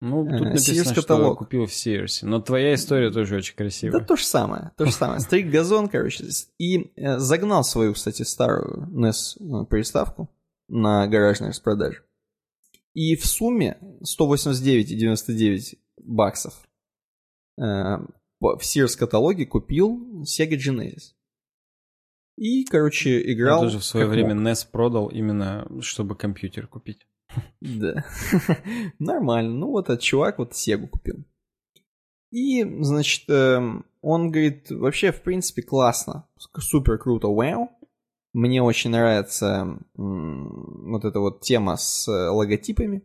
Ну, 0.00 0.26
Э, 0.28 0.38
тут 0.38 0.46
написано, 0.48 0.74
Sears 0.80 0.84
что 0.92 0.94
каталог. 1.02 1.38
купил 1.38 1.66
в 1.66 1.70
Sears. 1.70 2.18
Но 2.22 2.40
твоя 2.40 2.74
история 2.74 3.10
тоже 3.10 3.36
очень 3.36 3.54
Да 3.54 3.64
красивая. 3.64 4.04
то 4.04 4.16
же 4.16 4.24
самое, 4.24 4.72
то 4.76 4.84
же 4.84 4.92
самое. 4.92 5.20
Стриг 5.20 5.50
газон, 5.50 5.88
короче, 5.88 6.24
и 6.58 6.92
э, 6.96 7.18
загнал 7.18 7.64
свою, 7.64 7.94
кстати, 7.94 8.22
старую 8.22 8.88
NES 8.92 9.62
э, 9.62 9.66
приставку 9.66 10.30
на 10.68 11.06
гаражной 11.08 11.48
распродаже. 11.48 12.02
И 12.96 13.14
в 13.14 13.26
сумме 13.26 13.78
189,99 14.18 15.76
баксов 15.98 16.66
э, 17.58 17.62
в 18.40 18.60
Sears 18.62 18.96
каталоге 18.98 19.44
купил 19.44 20.22
Sega 20.22 20.56
Genesis. 20.56 21.12
И, 22.38 22.64
короче, 22.64 23.20
Я 23.20 23.34
играл... 23.34 23.60
тоже 23.60 23.80
в 23.80 23.84
свое 23.84 24.06
время 24.06 24.34
мог. 24.34 24.46
NES 24.46 24.66
продал 24.72 25.08
именно, 25.08 25.68
чтобы 25.82 26.16
компьютер 26.16 26.66
купить. 26.68 27.06
Да. 27.60 28.02
Нормально. 28.98 29.50
Ну 29.50 29.72
вот 29.72 29.90
этот 29.90 30.00
чувак 30.00 30.38
вот 30.38 30.54
Сегу 30.54 30.88
купил. 30.88 31.22
И, 32.30 32.64
значит, 32.80 33.28
эм, 33.28 33.84
он 34.00 34.30
говорит, 34.30 34.70
вообще, 34.70 35.12
в 35.12 35.20
принципе, 35.20 35.60
классно. 35.60 36.26
Супер 36.58 36.96
круто. 36.96 37.28
Вау. 37.28 37.70
Мне 38.36 38.62
очень 38.62 38.90
нравится 38.90 39.78
вот 39.94 41.06
эта 41.06 41.20
вот 41.20 41.40
тема 41.40 41.78
с 41.78 42.06
э, 42.06 42.28
логотипами. 42.28 43.02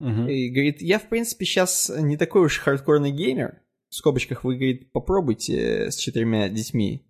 Мгм. 0.00 0.26
И 0.26 0.48
говорит, 0.48 0.82
я, 0.82 0.98
в 0.98 1.08
принципе, 1.08 1.44
сейчас 1.44 1.88
не 1.96 2.16
такой 2.16 2.46
уж 2.46 2.58
хардкорный 2.58 3.12
геймер. 3.12 3.62
В 3.90 3.94
скобочках 3.94 4.42
вы, 4.42 4.56
говорит, 4.56 4.90
попробуйте 4.90 5.92
с 5.92 5.94
четырьмя 5.94 6.48
детьми 6.48 7.06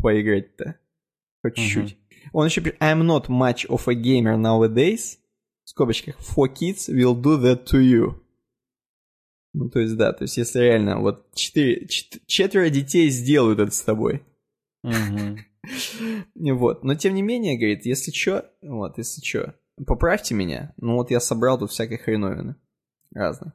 поиграть-то. 0.00 0.78
Хоть 1.42 1.56
чуть-чуть. 1.56 1.98
Он 2.32 2.46
еще 2.46 2.60
пишет, 2.60 2.80
I'm 2.80 3.02
not 3.02 3.26
much 3.26 3.66
of 3.66 3.88
a 3.88 3.94
gamer 3.94 4.36
nowadays. 4.36 5.18
В 5.64 5.70
скобочках, 5.70 6.14
four 6.20 6.46
kids 6.46 6.88
will 6.88 7.20
do 7.20 7.42
that 7.42 7.66
to 7.72 7.80
you. 7.80 8.20
Ну, 9.52 9.68
то 9.68 9.80
есть, 9.80 9.96
да, 9.96 10.12
то 10.12 10.22
есть, 10.22 10.36
если 10.36 10.60
реально 10.60 11.00
вот 11.00 11.34
четыре, 11.34 11.88
чет- 11.88 12.22
четверо 12.26 12.70
детей 12.70 13.10
сделают 13.10 13.58
это 13.58 13.72
с 13.72 13.82
тобой. 13.82 14.22
Мгм. 14.84 15.38
Вот. 16.34 16.84
Но 16.84 16.94
тем 16.94 17.14
не 17.14 17.22
менее, 17.22 17.56
говорит, 17.58 17.86
если 17.86 18.10
чё, 18.10 18.44
вот, 18.62 18.98
если 18.98 19.20
чё, 19.20 19.54
поправьте 19.86 20.34
меня. 20.34 20.72
Ну 20.76 20.94
вот 20.94 21.10
я 21.10 21.20
собрал 21.20 21.58
тут 21.58 21.70
всякой 21.70 21.98
хреновины. 21.98 22.56
Разных. 23.12 23.52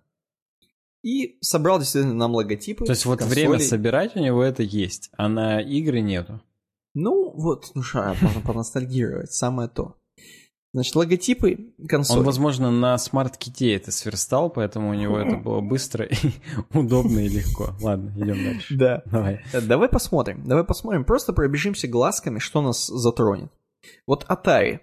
И 1.03 1.38
собрал 1.41 1.80
действительно 1.80 2.14
нам 2.14 2.34
логотипы. 2.34 2.85
То 2.85 2.91
есть 2.94 3.06
вот 3.06 3.19
консолей. 3.19 3.48
время 3.48 3.60
собирать 3.60 4.15
у 4.15 4.19
него 4.19 4.41
это 4.41 4.64
есть, 4.64 5.10
а 5.18 5.27
на 5.27 5.60
игры 5.61 5.99
нету. 6.02 6.41
Ну, 6.94 7.31
вот, 7.31 7.72
ну 7.73 7.81
что, 7.81 8.15
можно 8.22 8.41
поностальгировать, 8.41 9.31
самое 9.31 9.68
то. 9.68 9.95
Значит, 10.73 10.95
логотипы 10.95 11.73
консолей. 11.87 12.21
Он, 12.21 12.25
возможно, 12.25 12.71
на 12.71 12.97
смарт-ките 12.97 13.75
это 13.75 13.91
сверстал, 13.91 14.49
поэтому 14.49 14.89
у 14.89 14.93
него 14.95 15.19
это 15.19 15.37
было 15.37 15.61
быстро 15.61 16.05
и 16.05 16.15
удобно 16.73 17.19
и 17.19 17.29
легко. 17.29 17.75
Ладно, 17.79 18.11
идем 18.15 18.43
дальше. 18.43 18.75
Да. 18.75 19.03
Давай. 19.05 19.43
Э, 19.53 19.61
Давай 19.61 19.87
посмотрим, 19.87 20.43
давай 20.47 20.63
посмотрим, 20.63 21.05
просто 21.05 21.31
пробежимся 21.31 21.87
глазками, 21.87 22.39
что 22.39 22.63
нас 22.63 22.87
затронет. 22.87 23.51
Вот 24.07 24.25
Atari. 24.27 24.79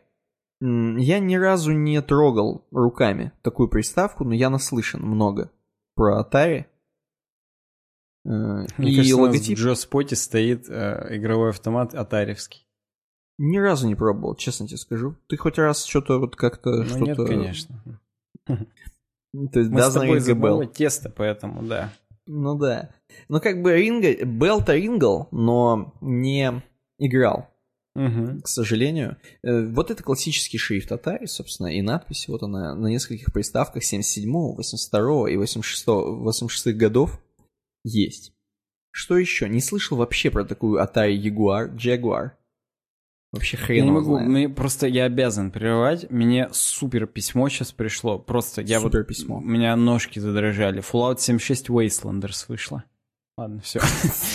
Я 0.60 1.18
ни 1.18 1.34
разу 1.36 1.72
не 1.72 2.00
трогал 2.02 2.66
руками 2.70 3.32
такую 3.42 3.68
приставку, 3.68 4.24
но 4.24 4.34
я 4.34 4.48
наслышан 4.48 5.02
много 5.02 5.50
про 5.96 6.20
Atari. 6.22 6.66
Э, 8.26 8.66
Мне 8.78 8.92
И 8.92 8.96
кажется, 8.96 9.16
у 9.16 9.20
нас 9.20 9.26
логотип 9.28 9.58
в 9.58 9.60
Джо 9.60 9.74
Споте 9.74 10.14
стоит 10.14 10.68
э, 10.68 11.16
игровой 11.16 11.50
автомат 11.50 11.94
атаревский. 11.94 12.64
Ни 13.42 13.56
разу 13.56 13.88
не 13.88 13.94
пробовал, 13.94 14.34
честно 14.34 14.68
тебе 14.68 14.76
скажу. 14.76 15.16
Ты 15.26 15.36
хоть 15.38 15.56
раз 15.58 15.84
что-то 15.84 16.20
вот 16.20 16.36
как-то 16.36 16.70
Ну 16.70 16.84
что-то... 16.84 17.04
нет, 17.04 17.16
конечно. 17.16 17.82
То 18.46 19.58
есть 19.60 19.70
Мы 19.70 19.80
с 19.80 19.84
doesn't 19.84 20.00
тобой 20.00 20.20
забыли 20.20 20.66
тесто, 20.66 21.08
поэтому 21.08 21.62
да. 21.62 21.92
Ну 22.26 22.58
да. 22.58 22.90
Ну 23.28 23.40
как 23.40 23.62
бы 23.62 23.74
ринга, 23.74 24.24
Белл-то 24.24 24.74
рингал, 24.74 25.28
но 25.30 25.94
не 26.00 26.62
играл. 26.98 27.48
Мгм. 27.94 28.42
к 28.42 28.46
сожалению. 28.46 29.16
Э, 29.42 29.66
Вот 29.66 29.90
это 29.90 30.02
классический 30.02 30.58
шрифт 30.58 30.92
Atari, 30.92 31.26
собственно, 31.26 31.66
и 31.66 31.82
надпись, 31.82 32.28
вот 32.28 32.42
она 32.42 32.74
на 32.76 32.86
нескольких 32.86 33.32
приставках 33.32 33.82
77, 33.82 34.30
82 34.32 35.30
и 35.30 35.36
86, 35.36 35.86
86 35.86 36.76
годов 36.76 37.20
есть. 37.82 38.32
Что 38.92 39.16
еще? 39.16 39.48
Не 39.48 39.60
слышал 39.60 39.96
вообще 39.96 40.30
про 40.30 40.44
такую 40.44 40.80
Atari 40.80 41.16
Jaguar, 41.20 41.74
Jaguar. 41.74 42.32
Вообще 43.32 43.56
Я 43.58 43.64
хрен 43.64 43.84
не 43.84 43.90
его 43.90 44.00
могу, 44.00 44.18
мне 44.18 44.48
просто 44.48 44.88
я 44.88 45.04
обязан 45.04 45.52
прерывать. 45.52 46.10
Мне 46.10 46.48
супер 46.52 47.06
письмо 47.06 47.48
сейчас 47.48 47.70
пришло. 47.70 48.18
Просто 48.18 48.60
я 48.62 48.80
Супер 48.80 49.00
вот 49.00 49.08
письмо. 49.08 49.36
у 49.36 49.40
меня 49.40 49.76
ножки 49.76 50.18
задрожали. 50.18 50.82
Fallout 50.82 51.18
76 51.20 51.68
Wastelanders 51.68 52.46
вышла. 52.48 52.82
Ладно, 53.36 53.60
все. 53.62 53.80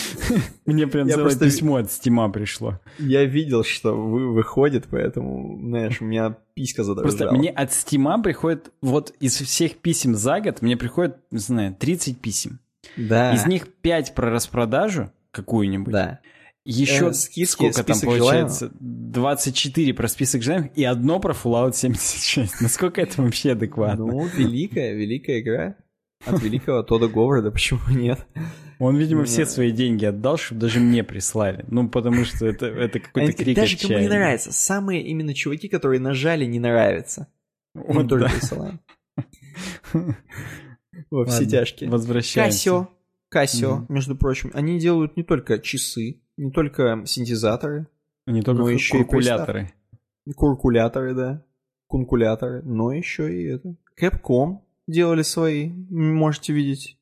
Мне 0.66 0.88
прям 0.88 1.08
Я 1.08 1.14
целое 1.16 1.26
просто- 1.30 1.46
письмо 1.46 1.76
от 1.76 1.92
Стима 1.92 2.30
пришло. 2.30 2.80
Я 2.98 3.26
видел, 3.26 3.64
что 3.64 3.94
вы, 3.94 4.34
выходит, 4.34 4.86
поэтому, 4.90 5.60
знаешь, 5.60 6.02
у 6.02 6.06
меня 6.06 6.38
писька 6.56 6.84
задрожала. 6.84 7.18
Просто 7.18 7.36
мне 7.36 7.50
от 7.50 7.72
Стима 7.74 8.20
приходит, 8.24 8.72
вот 8.82 9.14
из 9.20 9.36
всех 9.40 9.76
писем 9.78 10.16
за 10.16 10.40
год, 10.40 10.62
мне 10.62 10.76
приходит, 10.78 11.18
не 11.30 11.38
знаю, 11.40 11.76
30 11.78 12.20
писем. 12.20 12.60
Да. 12.98 13.34
Из 13.34 13.46
них 13.46 13.68
5 13.82 14.16
про 14.16 14.32
распродажу 14.32 15.12
какую-нибудь. 15.32 15.92
Да. 15.94 16.20
Еще 16.66 17.10
Э, 17.10 17.14
скидки, 17.14 17.46
сколько 17.46 17.84
там 17.84 18.00
получается? 18.00 18.72
24 18.80 19.94
про 19.94 20.08
список 20.08 20.42
желаемых 20.42 20.72
и 20.76 20.84
одно 20.84 21.20
про 21.20 21.34
Fallout 21.34 21.74
76. 21.74 22.60
Насколько 22.60 23.02
это 23.02 23.22
вообще 23.22 23.52
адекватно? 23.52 24.06
Ну, 24.08 24.26
великая, 24.26 24.94
великая 24.94 25.42
игра. 25.42 25.76
От 26.26 26.42
великого 26.42 26.82
Тода 26.82 27.08
Говарда, 27.08 27.52
почему 27.52 27.82
нет? 27.90 28.26
Он, 28.80 28.98
видимо, 28.98 29.22
Не. 29.22 29.26
все 29.28 29.46
свои 29.46 29.72
деньги 29.72 30.06
отдал, 30.06 30.38
чтобы 30.38 30.62
даже 30.62 30.80
мне 30.80 31.04
прислали. 31.04 31.64
Ну, 31.68 31.88
потому 31.88 32.26
что 32.26 32.48
это, 32.48 32.66
это 32.66 33.00
какой-то 33.00 33.32
крик 33.34 33.56
Даже 33.56 33.78
кому 33.78 34.00
не 34.00 34.08
нравится. 34.08 34.52
Самые 34.52 35.04
именно 35.04 35.34
чуваки, 35.34 35.70
которые 35.70 36.00
нажали, 36.00 36.46
не 36.46 36.60
нравится. 36.60 37.28
Мы 37.76 37.84
Вот 37.94 38.10
тоже 38.10 38.26
да. 38.26 38.32
присылаем. 38.32 38.80
Во 41.12 41.26
все 41.26 41.46
тяжкие. 41.46 41.90
Возвращаемся. 41.90 42.58
Кассио. 42.58 42.90
Кассио, 43.30 43.86
между 43.90 44.16
прочим, 44.16 44.52
они 44.54 44.80
делают 44.80 45.16
не 45.16 45.24
только 45.24 45.60
часы, 45.60 46.22
не 46.38 46.52
только 46.52 47.04
синтезаторы, 47.06 47.88
Не 48.26 48.42
только 48.42 48.64
ку- 48.64 48.68
еще 48.70 48.98
и 48.98 49.04
калькуляторы. 49.04 49.74
куркуляторы, 50.36 51.14
да, 51.14 51.46
кункуляторы, 51.88 52.62
но 52.64 52.92
еще 52.92 53.34
и 53.34 53.46
это. 53.46 53.76
Capcom 54.00 54.60
делали 54.88 55.22
свои, 55.22 55.70
можете 55.70 56.54
видеть 56.54 56.98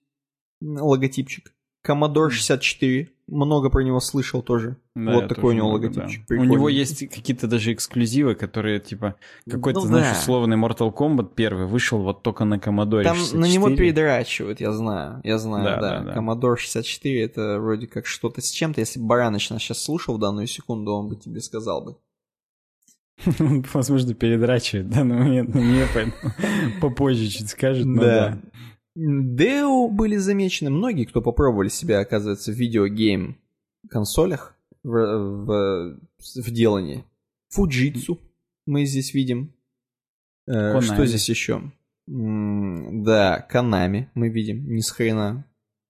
логотипчик. 0.62 1.54
Commodore 1.86 2.30
64, 2.30 3.10
много 3.28 3.70
про 3.70 3.82
него 3.84 4.00
слышал 4.00 4.42
тоже. 4.42 4.78
Да, 4.96 5.16
вот 5.16 5.28
такой 5.28 5.44
у 5.44 5.48
тоже 5.48 5.56
него 5.58 5.70
много, 5.70 5.86
логотипчик. 5.86 6.26
да. 6.30 6.36
У 6.36 6.44
него 6.46 6.70
есть 6.70 7.00
какие-то 7.10 7.48
даже 7.48 7.74
эксклюзивы, 7.74 8.36
которые, 8.36 8.80
типа, 8.80 9.16
какой-то, 9.50 9.82
Ну 9.82 9.86
знаешь, 9.88 10.14
да. 10.16 10.20
условный 10.20 10.56
Mortal 10.58 10.94
Kombat 10.94 11.34
первый 11.36 11.66
вышел 11.66 12.02
вот 12.02 12.24
только 12.24 12.46
на 12.46 12.56
Commodore 12.56 13.04
Там 13.04 13.16
64. 13.18 13.40
на 13.42 13.46
него 13.46 13.70
передрачивают, 13.76 14.62
я 14.62 14.72
знаю, 14.72 15.20
я 15.24 15.38
знаю, 15.38 15.66
Да, 15.66 15.80
да. 15.80 16.00
да, 16.00 16.14
да. 16.14 16.20
Commodore 16.20 16.56
64 16.58 17.22
это 17.22 17.60
вроде 17.60 17.88
как 17.88 18.06
что-то 18.06 18.42
с 18.42 18.50
чем-то. 18.50 18.80
Если 18.80 19.00
бы 19.00 19.08
Бараныч 19.08 19.50
нас 19.50 19.62
сейчас 19.62 19.84
слушал 19.84 20.16
в 20.16 20.20
данную 20.20 20.48
секунду, 20.48 20.94
он 20.94 21.10
бы 21.10 21.16
тебе 21.18 21.42
сказал 21.42 21.84
бы. 21.84 21.98
Возможно, 23.74 24.14
передрачивает 24.14 24.88
в 24.88 24.90
данный 24.90 25.18
момент, 25.18 25.54
но 25.54 25.62
мне 25.62 25.86
поэтому 25.94 26.34
попозже 26.82 27.28
чуть 27.28 27.50
скажет, 27.50 27.86
но 27.86 28.02
да. 28.02 28.38
Део 28.96 29.90
были 29.90 30.18
замечены 30.18 30.70
многие, 30.70 31.06
кто 31.06 31.22
попробовали 31.22 31.70
себя, 31.70 32.00
оказывается, 32.00 32.52
в 32.52 32.56
видеогейм 32.56 33.38
консолях 33.90 34.56
в, 34.84 34.90
в, 34.90 36.00
в 36.36 36.52
делании. 36.52 37.04
Фуджитсу 37.50 38.20
мы 38.66 38.86
здесь 38.86 39.14
видим. 39.14 39.54
Э, 40.48 40.76
Konami. 40.76 40.82
Что 40.82 41.06
здесь 41.06 41.30
еще? 41.30 41.72
Да, 42.06 43.42
Канами 43.50 44.10
мы 44.14 44.30
видим. 44.30 44.74
Не 44.74 44.82
с 44.82 44.92
хрена. 44.92 45.46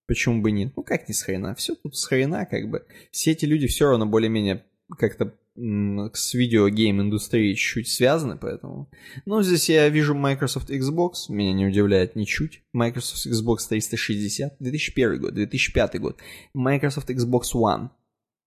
Почему 0.08 0.42
бы 0.42 0.52
нет? 0.52 0.74
Ну 0.76 0.84
как 0.84 1.08
не 1.08 1.14
с 1.14 1.24
хрена? 1.24 1.56
Все 1.56 1.76
тут 1.76 1.96
с 1.96 2.06
хрена 2.06 2.46
как 2.46 2.70
бы. 2.70 2.86
Все 3.12 3.32
эти 3.32 3.46
люди 3.46 3.68
все 3.68 3.90
равно 3.90 4.06
более-менее 4.06 4.64
как-то 4.98 5.34
с 5.56 6.34
видеогейм-индустрией 6.34 7.56
чуть-чуть 7.56 7.88
связаны, 7.88 8.38
поэтому... 8.38 8.90
Ну, 9.26 9.44
здесь 9.44 9.70
я 9.70 9.88
вижу 9.90 10.16
Microsoft 10.16 10.72
Xbox, 10.72 11.30
меня 11.30 11.54
не 11.54 11.68
удивляет 11.68 12.16
ничуть. 12.16 12.64
Microsoft 12.74 13.28
Xbox 13.28 13.68
360, 13.70 14.56
2001 14.60 15.22
год, 15.22 15.34
2005 15.36 16.00
год. 16.00 16.20
Microsoft 16.56 17.10
Xbox 17.10 17.54
One, 17.54 17.90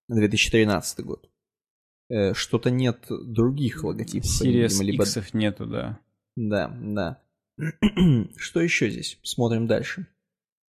2013 0.08 1.04
год. 1.04 1.30
Э, 2.08 2.34
Что-то 2.34 2.70
нет 2.70 3.06
других 3.08 3.84
логотипов. 3.84 4.28
Series 4.42 4.82
либо 4.82 5.04
X 5.04 5.32
нету, 5.32 5.66
да. 5.66 6.00
да, 6.36 6.76
да. 6.80 7.22
Что 8.36 8.60
еще 8.60 8.90
здесь? 8.90 9.18
Смотрим 9.22 9.66
дальше. 9.66 10.06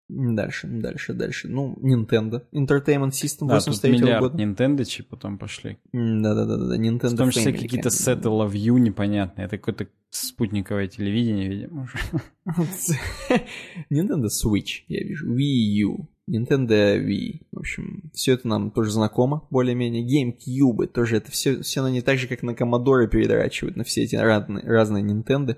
Дальше, 0.08 0.68
дальше, 0.68 1.14
дальше. 1.14 1.48
Ну, 1.48 1.76
Nintendo. 1.80 2.42
Entertainment 2.52 3.10
System 3.10 3.48
Да, 3.48 3.58
тут 3.58 3.68
83 3.68 3.92
миллиард 3.92 4.22
года. 4.22 4.42
Nintendo 4.42 5.04
потом 5.08 5.36
пошли. 5.36 5.78
Да-да-да, 5.92 6.76
Nintendo 6.76 7.08
В 7.08 7.16
том 7.16 7.30
числе 7.30 7.52
какие-то 7.52 7.90
как 7.90 7.92
сеты 7.92 8.28
Love 8.28 8.52
You 8.52 8.78
непонятные. 8.78 9.46
Это 9.46 9.58
какое-то 9.58 9.88
спутниковое 10.10 10.86
телевидение, 10.86 11.48
видимо. 11.48 11.82
уже. 11.82 11.98
Nintendo 13.90 14.26
Switch, 14.26 14.84
я 14.86 15.02
вижу. 15.02 15.34
Wii 15.34 15.82
U. 15.84 16.08
Nintendo 16.28 16.98
Wii. 16.98 17.46
В 17.52 17.58
общем, 17.58 18.10
все 18.12 18.34
это 18.34 18.46
нам 18.48 18.70
тоже 18.70 18.90
знакомо, 18.90 19.46
более-менее. 19.50 20.04
GameCube, 20.04 20.86
тоже 20.86 21.16
это 21.16 21.30
все, 21.30 21.62
все 21.62 21.82
на 21.82 21.90
не 21.90 22.00
так 22.00 22.18
же, 22.18 22.28
как 22.28 22.42
на 22.42 22.52
Commodore 22.52 23.08
передрачивают 23.08 23.76
на 23.76 23.84
все 23.84 24.02
эти 24.02 24.16
разные, 24.16 24.64
разные 24.64 25.04
Nintendo. 25.04 25.56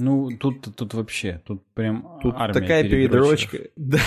Ну, 0.00 0.30
тут, 0.38 0.76
тут 0.76 0.94
вообще, 0.94 1.42
тут 1.44 1.66
прям 1.74 2.20
Тут 2.22 2.34
армия 2.36 2.54
такая. 2.54 2.84
Да, 3.76 3.98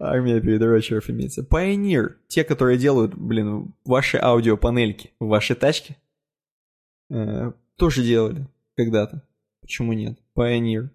армия 0.00 0.40
передрочеров 0.40 1.08
имеется. 1.08 1.42
Pioneer, 1.42 2.16
те, 2.26 2.42
которые 2.42 2.78
делают, 2.78 3.14
блин, 3.14 3.74
ваши 3.84 4.18
аудиопанельки 4.18 5.12
в 5.20 5.26
вашей 5.26 5.54
тачке, 5.54 5.96
э, 7.10 7.52
тоже 7.76 8.02
делали 8.02 8.48
когда-то. 8.76 9.22
Почему 9.60 9.92
нет? 9.92 10.18
Pioneer. 10.36 10.88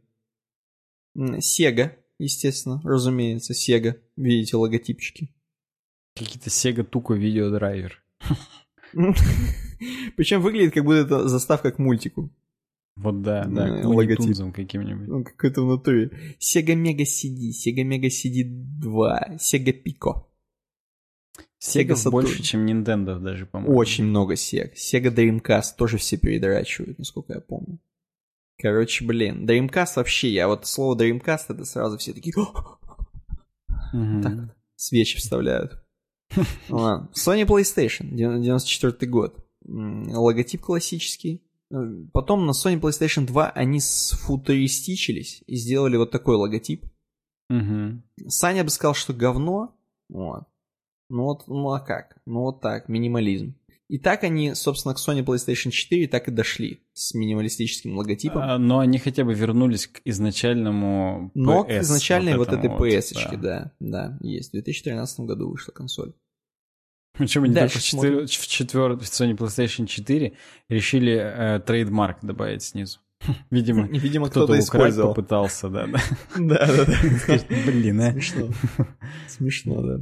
Sega, 1.16 1.94
естественно, 2.20 2.82
разумеется, 2.84 3.54
Sega. 3.54 4.02
Видите 4.18 4.58
логотипчики. 4.58 5.34
Какие-то 6.16 6.50
Sega 6.50 6.84
Tuco 6.86 7.16
видеодрайвер. 7.16 8.04
Причем 10.18 10.42
выглядит, 10.42 10.74
как 10.74 10.84
будто 10.84 11.00
это 11.00 11.28
заставка 11.30 11.72
к 11.72 11.80
мультику. 11.80 12.30
Вот 12.96 13.22
да, 13.22 13.46
да, 13.46 13.68
Э, 13.68 13.82
к 13.82 13.86
логотип. 13.86 14.20
Луни-Тунзам 14.20 14.54
каким-нибудь. 14.54 15.08
Ну, 15.08 15.24
какой-то 15.24 15.62
внутри. 15.64 16.10
Sega 16.40 16.76
Mega 16.76 17.04
CD, 17.04 17.50
Sega 17.52 17.84
Mega 17.84 18.08
CD 18.08 18.44
2, 18.46 19.38
Sega 19.38 19.74
Pico. 19.84 20.26
Sega 21.62 21.94
Saturn. 21.94 22.12
больше, 22.12 22.44
чем 22.44 22.66
Nintendo 22.66 23.20
даже, 23.20 23.46
по-моему. 23.46 23.76
Очень 23.76 24.04
много 24.06 24.36
Sega. 24.36 24.72
Sega 24.76 25.14
Dreamcast 25.14 25.76
тоже 25.78 25.98
все 25.98 26.18
передрачивают, 26.18 27.00
насколько 27.00 27.34
я 27.34 27.40
помню. 27.42 27.80
Короче, 28.60 29.04
блин, 29.06 29.48
Dreamcast 29.50 29.94
вообще, 29.96 30.30
я 30.32 30.48
вот 30.48 30.68
слово 30.68 30.96
Dreamcast, 30.98 31.46
это 31.50 31.66
сразу 31.66 31.98
все 31.98 32.14
такие 32.14 32.34
Мгм. 33.94 34.22
так 34.22 34.34
вот, 34.36 34.50
свечи 34.76 35.18
вставляют. 35.18 35.84
Ладно. 36.70 37.10
Sony 37.16 37.46
PlayStation, 37.48 38.08
94 38.14 39.10
год. 39.10 39.44
Логотип 39.66 40.62
классический. 40.62 41.44
Э, 41.74 42.06
Потом 42.14 42.46
на 42.46 42.52
Sony 42.52 42.80
PlayStation 42.80 43.26
2 43.26 43.50
они 43.50 43.80
сфутуристичились 43.80 45.44
и 45.48 45.56
сделали 45.56 45.98
вот 45.98 46.12
такой 46.12 46.36
логотип. 46.36 46.86
Мгм. 47.50 48.04
Саня 48.28 48.64
бы 48.64 48.70
сказал, 48.70 48.94
что 48.94 49.14
говно. 49.14 49.76
Вот. 50.10 50.44
Ну 51.10 51.24
вот, 51.24 51.48
ну 51.48 51.72
а 51.72 51.80
как? 51.80 52.18
Ну 52.26 52.42
вот 52.42 52.62
так, 52.62 52.90
минимализм. 52.90 53.56
И 53.90 54.00
так 54.00 54.24
они, 54.24 54.56
собственно, 54.56 54.96
к 54.96 54.98
Sony 54.98 55.24
PlayStation 55.24 55.70
4 55.70 56.08
так 56.08 56.28
и 56.28 56.32
дошли 56.32 56.80
с 56.94 57.14
минималистическим 57.14 57.98
логотипом. 57.98 58.42
А, 58.42 58.58
Но 58.58 58.80
они 58.80 58.98
хотя 58.98 59.24
бы 59.24 59.34
вернулись 59.34 59.88
к 59.88 60.02
изначальному 60.06 61.32
Но 61.36 61.64
к 61.64 61.70
PS, 61.70 61.82
изначальной 61.82 62.38
вот, 62.38 62.48
этой 62.48 62.60
этому 62.60 62.78
вот, 62.78 62.88
PS-очке, 62.88 63.38
да. 63.38 63.72
да, 63.80 64.18
есть. 64.22 64.50
В 64.50 64.54
2013 64.54 65.20
году 65.22 65.50
вышла 65.50 65.72
консоль. 65.74 66.14
Причем 67.18 67.44
они 67.44 67.54
только 67.54 67.78
в, 67.78 67.84
четвер... 67.84 68.28
в 68.28 68.48
четвертый 68.48 69.06
в 69.06 69.10
Sony 69.10 69.38
PlayStation 69.38 69.86
4 69.86 70.34
решили 70.70 71.14
э, 71.14 71.60
трейдмарк 71.60 72.20
добавить 72.22 72.64
снизу. 72.64 73.00
Видимо, 73.52 73.88
видимо, 73.92 74.30
кто-то 74.30 74.54
украсть 74.54 74.68
использовал. 74.68 75.14
попытался, 75.14 75.70
да, 75.70 75.88
да. 75.88 76.00
Да, 76.38 76.68
да. 76.68 77.40
Блин, 77.66 78.02
а. 78.02 78.12
Смешно. 78.12 78.50
Смешно, 79.28 79.82
да. 79.82 80.00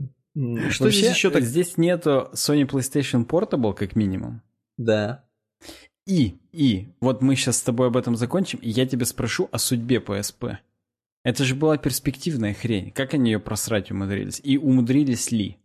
Что 0.72 0.86
Вообще, 0.86 1.00
здесь 1.00 1.16
еще 1.16 1.30
так? 1.30 1.44
Здесь 1.44 1.78
нету 1.78 2.30
Sony 2.34 2.66
PlayStation 2.66 3.26
Portable, 3.26 3.74
как 3.74 3.98
минимум. 3.98 4.42
Да. 4.78 5.26
И, 6.08 6.38
и, 6.54 6.88
вот 7.02 7.22
мы 7.22 7.36
сейчас 7.36 7.58
с 7.58 7.64
тобой 7.64 7.88
об 7.88 7.98
этом 7.98 8.16
закончим, 8.16 8.60
и 8.60 8.70
я 8.70 8.86
тебя 8.86 9.06
спрошу 9.06 9.50
о 9.52 9.60
судьбе 9.60 9.98
PSP. 9.98 10.58
Это 11.24 11.44
же 11.44 11.54
была 11.54 11.78
перспективная 11.78 12.54
хрень. 12.54 12.92
Как 12.92 13.14
они 13.14 13.32
ее 13.32 13.40
просрать 13.40 13.92
умудрились? 13.92 14.40
И 14.44 14.58
умудрились 14.58 15.32
ли? 15.32 15.58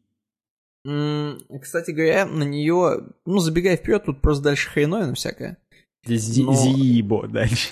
Кстати 1.63 1.91
говоря, 1.91 2.27
на 2.27 2.43
нее, 2.45 3.01
ну, 3.25 3.39
забегая 3.39 3.77
вперед, 3.77 4.05
тут 4.05 4.21
просто 4.21 4.45
дальше 4.45 4.71
хреновина 4.71 5.15
всякая. 5.15 5.59
Но- 6.09 6.55
Зибо 6.55 7.27
дальше. 7.27 7.71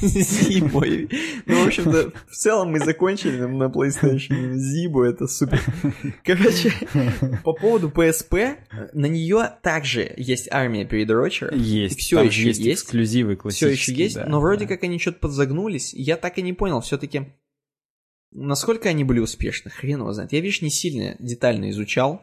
Зимой. 0.00 1.08
Ну, 1.46 1.62
в 1.64 1.66
общем-то, 1.68 2.12
в 2.28 2.34
целом 2.34 2.72
мы 2.72 2.80
закончили 2.80 3.40
на 3.44 3.64
PlayStation 3.64 4.54
Зибу, 4.54 5.02
это 5.04 5.28
супер. 5.28 5.60
Короче, 6.24 6.72
по 7.44 7.52
поводу 7.52 7.88
PSP, 7.88 8.56
на 8.92 9.06
нее 9.06 9.52
также 9.62 10.12
есть 10.16 10.48
армия 10.50 10.84
передрочеров. 10.84 11.54
Есть. 11.54 12.10
там 12.10 12.26
ещё 12.26 12.48
есть 12.48 12.66
эксклюзивы 12.66 13.34
Все 13.34 13.40
классические. 13.42 13.76
еще 13.76 14.02
есть, 14.02 14.18
но 14.26 14.40
вроде 14.40 14.66
как 14.66 14.82
они 14.82 14.98
что-то 14.98 15.20
подзагнулись. 15.20 15.94
Я 15.94 16.16
так 16.16 16.38
и 16.38 16.42
не 16.42 16.52
понял, 16.52 16.80
все-таки 16.80 17.28
насколько 18.32 18.88
они 18.88 19.04
были 19.04 19.20
успешны, 19.20 19.70
хрен 19.70 20.00
его 20.00 20.12
знает. 20.12 20.32
Я, 20.32 20.40
видишь, 20.40 20.62
не 20.62 20.70
сильно 20.70 21.16
детально 21.18 21.70
изучал, 21.70 22.22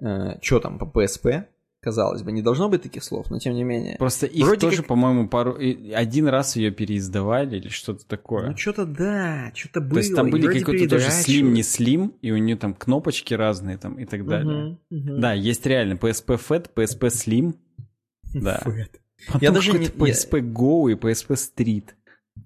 э, 0.00 0.40
что 0.40 0.60
там 0.60 0.78
по 0.78 0.84
PSP, 0.84 1.46
казалось 1.80 2.22
бы, 2.22 2.32
не 2.32 2.42
должно 2.42 2.68
быть 2.68 2.82
таких 2.82 3.04
слов, 3.04 3.30
но 3.30 3.38
тем 3.38 3.54
не 3.54 3.62
менее. 3.62 3.96
Просто 3.98 4.26
их 4.26 4.46
Вроде 4.46 4.60
тоже, 4.60 4.78
как... 4.78 4.86
по-моему, 4.86 5.28
пару 5.28 5.56
один 5.56 6.28
раз 6.28 6.56
ее 6.56 6.70
переиздавали 6.70 7.56
или 7.56 7.68
что-то 7.68 8.06
такое. 8.06 8.50
Ну 8.50 8.56
что-то 8.56 8.86
да, 8.86 9.52
что-то 9.54 9.80
было. 9.80 9.94
То 9.94 9.98
есть 9.98 10.14
там 10.14 10.30
были 10.30 10.58
какой-то 10.58 10.88
тоже 10.88 11.10
слим, 11.10 11.52
не 11.52 11.62
слим, 11.62 12.14
и 12.22 12.30
у 12.30 12.36
нее 12.36 12.56
там 12.56 12.74
кнопочки 12.74 13.34
разные 13.34 13.76
там 13.76 13.98
и 13.98 14.06
так 14.06 14.26
далее. 14.26 14.78
Угу, 14.90 14.98
угу. 14.98 15.20
Да, 15.20 15.34
есть 15.34 15.66
реально 15.66 15.94
PSP 15.94 16.40
Fat, 16.48 16.70
PSP 16.74 17.08
Slim. 17.08 17.54
Да. 18.32 18.62
Потом 19.26 19.40
я 19.40 19.50
даже 19.50 19.78
не 19.78 19.86
PSP 19.86 20.40
Go 20.40 20.90
и 20.90 20.94
PSP 20.94 21.36
Street. 21.36 21.90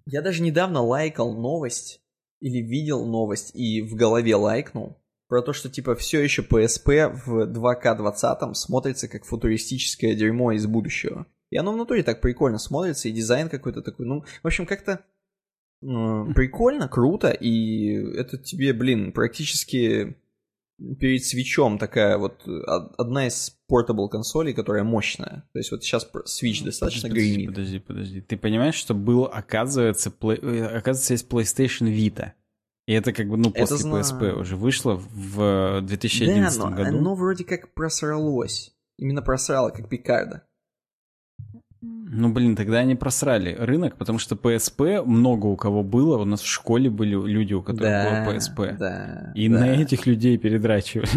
Я 0.05 0.23
даже 0.23 0.43
недавно 0.43 0.83
лайкал 0.83 1.35
новость 1.35 2.03
или 2.41 2.59
видел 2.59 3.07
новость 3.07 3.55
и 3.55 3.83
в 3.83 3.95
голове 3.95 4.37
лайкнул 4.37 4.99
про 5.29 5.43
то, 5.43 5.53
что 5.53 5.69
типа 5.69 5.95
все 5.95 6.21
еще 6.21 6.43
PSP 6.43 7.13
в 7.25 7.45
2К20 7.51 8.55
смотрится 8.55 9.09
как 9.09 9.25
футуристическое 9.25 10.15
дерьмо 10.15 10.53
из 10.53 10.67
будущего. 10.67 11.27
И 11.51 11.57
оно 11.57 11.73
в 11.73 11.77
натуре 11.77 12.03
так 12.03 12.21
прикольно 12.21 12.59
смотрится, 12.59 13.09
и 13.09 13.13
дизайн 13.13 13.49
какой-то 13.49 13.83
такой, 13.83 14.07
ну, 14.07 14.25
в 14.43 14.47
общем, 14.47 14.67
как-то 14.67 15.05
э, 15.83 15.87
прикольно, 16.35 16.89
круто, 16.89 17.31
и 17.31 17.93
это 18.17 18.37
тебе, 18.39 18.73
блин, 18.73 19.13
практически 19.13 20.17
перед 21.01 21.25
свечом 21.25 21.79
такая 21.79 22.19
вот 22.19 22.47
одна 22.97 23.27
из 23.27 23.51
портабл 23.67 24.09
консолей, 24.09 24.55
которая 24.55 24.85
мощная. 24.85 25.49
То 25.53 25.59
есть 25.59 25.71
вот 25.71 25.83
сейчас 25.83 26.09
Switch 26.27 26.65
достаточно 26.65 27.09
подожди, 27.09 27.35
гремит. 27.35 27.49
Подожди, 27.49 27.79
подожди. 27.79 28.21
Ты 28.21 28.37
понимаешь, 28.37 28.75
что 28.75 28.95
был, 28.95 29.25
оказывается, 29.25 30.11
play... 30.11 30.39
Э, 30.43 30.79
оказывается, 30.79 31.15
есть 31.15 31.29
PlayStation 31.29 31.89
Vita. 31.89 32.33
И 32.87 32.93
это 32.93 33.13
как 33.13 33.29
бы, 33.29 33.37
ну, 33.37 33.51
после 33.51 33.77
это 33.77 33.89
PSP 33.89 34.33
уже 34.33 34.57
вышло 34.57 34.95
в 34.95 35.83
2011 35.83 36.59
да, 36.59 36.71
но 36.71 36.77
году. 36.77 36.99
оно 36.99 37.15
вроде 37.15 37.45
как 37.45 37.75
просралось. 37.75 38.75
Именно 38.97 39.23
просрало, 39.23 39.71
как 39.71 39.89
Пикарда. 39.89 40.48
Ну, 42.11 42.31
блин, 42.31 42.57
тогда 42.57 42.79
они 42.79 42.95
просрали 42.95 43.55
рынок, 43.59 43.97
потому 43.97 44.19
что 44.19 44.35
PSP 44.35 45.05
много 45.05 45.47
у 45.47 45.57
кого 45.57 45.83
было. 45.83 46.19
У 46.19 46.25
нас 46.25 46.41
в 46.41 46.47
школе 46.47 46.89
были 46.89 47.11
люди, 47.11 47.53
у 47.53 47.63
которых 47.63 47.91
да, 47.91 48.25
было 48.25 48.35
PSP. 48.35 48.77
Да, 48.79 49.33
и 49.35 49.49
да. 49.49 49.61
на 49.61 49.65
этих 49.67 50.07
людей 50.07 50.39
передрачивали. 50.39 51.09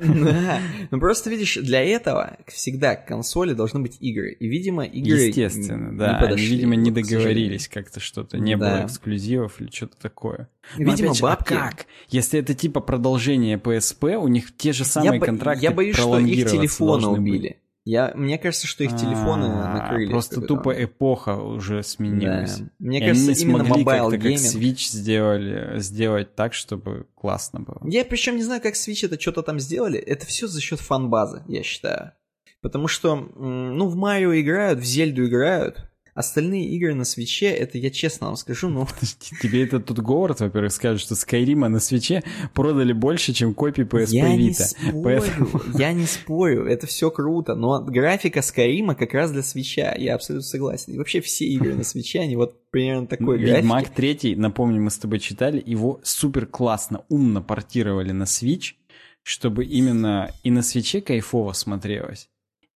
Да. 0.00 0.58
Ну, 0.90 0.98
просто, 0.98 1.30
видишь, 1.30 1.56
для 1.56 1.82
этого 1.82 2.36
всегда 2.46 2.96
к 2.96 3.06
консоли 3.06 3.54
должны 3.54 3.80
быть 3.80 3.96
игры. 4.00 4.32
И, 4.32 4.48
видимо, 4.48 4.84
игры 4.84 5.18
Естественно, 5.18 5.96
да. 5.96 6.18
Они, 6.18 6.44
видимо, 6.44 6.74
не 6.74 6.90
договорились 6.90 7.68
как-то 7.68 8.00
что-то. 8.00 8.38
Не 8.38 8.56
было 8.56 8.84
эксклюзивов 8.86 9.60
или 9.60 9.70
что-то 9.70 9.96
такое. 10.00 10.48
Видимо, 10.76 11.14
бабки... 11.20 11.54
как? 11.54 11.86
Если 12.08 12.38
это 12.38 12.54
типа 12.54 12.80
продолжение 12.80 13.56
PSP, 13.56 14.16
у 14.16 14.28
них 14.28 14.56
те 14.56 14.72
же 14.72 14.84
самые 14.84 15.20
контракты 15.20 15.64
Я 15.64 15.70
боюсь, 15.70 15.96
что 15.96 16.18
их 16.18 16.50
телефоны 16.50 17.08
убили. 17.08 17.58
Я, 17.90 18.12
мне 18.14 18.38
кажется, 18.38 18.68
что 18.68 18.84
их 18.84 18.94
телефоны 18.94 19.46
А-а-а, 19.46 19.74
накрыли. 19.74 20.12
Просто 20.12 20.40
тупо 20.40 20.70
эпоха 20.70 21.34
уже 21.34 21.82
сменилась. 21.82 22.58
Да. 22.58 22.66
Мне 22.78 22.98
и 22.98 23.00
кажется, 23.00 23.32
они 23.32 23.40
именно 23.42 23.64
смогли 23.64 23.84
как-то 23.84 24.10
как 24.12 24.32
Switch 24.32 24.90
сделали, 24.92 25.80
сделать 25.80 26.36
так, 26.36 26.54
чтобы 26.54 27.08
классно 27.16 27.58
было. 27.58 27.80
Я 27.84 28.04
причем 28.04 28.36
не 28.36 28.44
знаю, 28.44 28.62
как 28.62 28.74
Switch 28.74 29.04
это 29.04 29.20
что-то 29.20 29.42
там 29.42 29.58
сделали. 29.58 29.98
Это 29.98 30.24
все 30.24 30.46
за 30.46 30.60
счет 30.60 30.78
фан-базы, 30.78 31.42
я 31.48 31.64
считаю. 31.64 32.12
Потому 32.60 32.86
что, 32.86 33.16
ну, 33.16 33.88
в 33.88 33.96
Марио 33.96 34.38
играют, 34.38 34.78
в 34.78 34.84
Зельду 34.84 35.26
играют, 35.26 35.89
Остальные 36.20 36.66
игры 36.66 36.92
на 36.92 37.06
свече, 37.06 37.46
это 37.46 37.78
я 37.78 37.88
честно 37.88 38.26
вам 38.26 38.36
скажу, 38.36 38.68
ну... 38.68 38.86
Тебе 39.42 39.64
это 39.64 39.80
тут 39.80 40.00
Говард, 40.00 40.40
во-первых, 40.40 40.70
скажет, 40.70 41.00
что 41.00 41.14
Скайрима 41.14 41.70
на 41.70 41.80
свече 41.80 42.22
продали 42.52 42.92
больше, 42.92 43.32
чем 43.32 43.54
копии 43.54 43.84
PSP 43.84 44.08
я 44.10 44.36
Vita. 44.36 44.38
Не 44.38 44.52
спорю, 44.52 45.02
Поэтому... 45.02 45.48
Я 45.78 45.92
не 45.94 46.04
спорю, 46.04 46.66
это 46.66 46.86
все 46.86 47.10
круто, 47.10 47.54
но 47.54 47.82
графика 47.82 48.42
Скайрима 48.42 48.94
как 48.94 49.14
раз 49.14 49.30
для 49.30 49.42
свеча, 49.42 49.94
я 49.96 50.14
абсолютно 50.14 50.46
согласен. 50.46 50.92
И 50.92 50.98
вообще 50.98 51.22
все 51.22 51.46
игры 51.46 51.74
на 51.74 51.84
свече, 51.84 52.20
они 52.20 52.36
вот 52.36 52.68
примерно 52.70 53.06
такой 53.06 53.38
графики. 53.38 53.56
Ведьмак 53.56 53.88
3, 53.88 54.36
напомню, 54.36 54.82
мы 54.82 54.90
с 54.90 54.98
тобой 54.98 55.20
читали, 55.20 55.62
его 55.64 56.00
супер 56.02 56.44
классно, 56.44 57.02
умно 57.08 57.42
портировали 57.42 58.12
на 58.12 58.24
Switch, 58.24 58.74
чтобы 59.22 59.64
именно 59.64 60.30
и 60.42 60.50
на 60.50 60.60
свече 60.60 61.00
кайфово 61.00 61.54
смотрелось. 61.54 62.28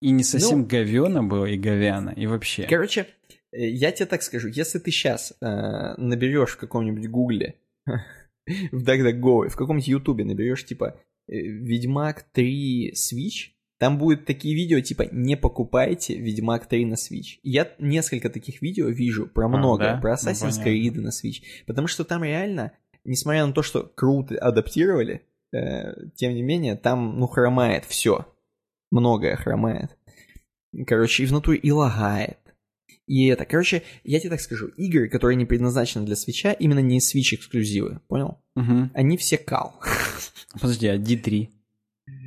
И 0.04 0.10
не 0.10 0.22
совсем 0.22 0.60
ну, 0.60 0.66
говёно 0.66 1.22
было, 1.22 1.46
и 1.46 1.56
говяно, 1.56 2.10
и 2.10 2.26
вообще. 2.26 2.66
Короче, 2.68 3.06
я 3.56 3.92
тебе 3.92 4.06
так 4.06 4.22
скажу, 4.22 4.48
если 4.48 4.78
ты 4.78 4.90
сейчас 4.90 5.32
э, 5.40 5.94
наберешь 5.96 6.52
в 6.52 6.58
каком-нибудь 6.58 7.08
гугле, 7.08 7.56
в 7.86 8.88
DuckDuckGo, 8.88 9.48
в 9.48 9.56
каком-нибудь 9.56 9.88
ютубе 9.88 10.24
наберешь 10.24 10.64
типа 10.64 10.98
э, 11.28 11.36
Ведьмак 11.36 12.24
3 12.32 12.92
Switch, 12.92 13.54
там 13.78 13.98
будут 13.98 14.24
такие 14.24 14.54
видео 14.54 14.80
типа 14.80 15.06
«Не 15.10 15.36
покупайте 15.36 16.16
Ведьмак 16.16 16.66
3 16.66 16.86
на 16.86 16.94
Switch». 16.94 17.38
Я 17.42 17.70
несколько 17.78 18.30
таких 18.30 18.62
видео 18.62 18.88
вижу 18.88 19.26
про 19.26 19.48
многое, 19.48 19.92
а, 19.92 19.94
да? 19.94 20.00
про 20.00 20.10
ну, 20.10 20.16
Assassin's 20.16 20.54
ну, 20.58 20.64
Creed 20.64 21.00
на 21.00 21.08
Switch, 21.08 21.42
потому 21.66 21.88
что 21.88 22.04
там 22.04 22.24
реально, 22.24 22.72
несмотря 23.04 23.46
на 23.46 23.52
то, 23.52 23.62
что 23.62 23.82
круто 23.82 24.36
адаптировали, 24.36 25.22
э, 25.52 26.08
тем 26.14 26.34
не 26.34 26.42
менее, 26.42 26.76
там, 26.76 27.18
ну, 27.18 27.26
хромает 27.26 27.84
все. 27.84 28.26
Многое 28.90 29.36
хромает. 29.36 29.96
Короче, 30.86 31.24
и 31.24 31.26
внутри 31.26 31.56
и 31.56 31.70
лагает. 31.70 32.38
И 33.06 33.26
это, 33.26 33.44
короче, 33.44 33.82
я 34.02 34.18
тебе 34.18 34.30
так 34.30 34.40
скажу, 34.40 34.68
игры, 34.76 35.08
которые 35.08 35.36
не 35.36 35.44
предназначены 35.44 36.06
для 36.06 36.16
свеча, 36.16 36.52
именно 36.52 36.78
не 36.78 36.98
Switch 36.98 37.34
эксклюзивы, 37.34 38.00
понял? 38.08 38.38
Угу. 38.56 38.90
Они 38.94 39.16
все 39.16 39.36
кал. 39.36 39.80
Подожди, 40.60 40.86
а 40.86 40.96
D3? 40.96 41.48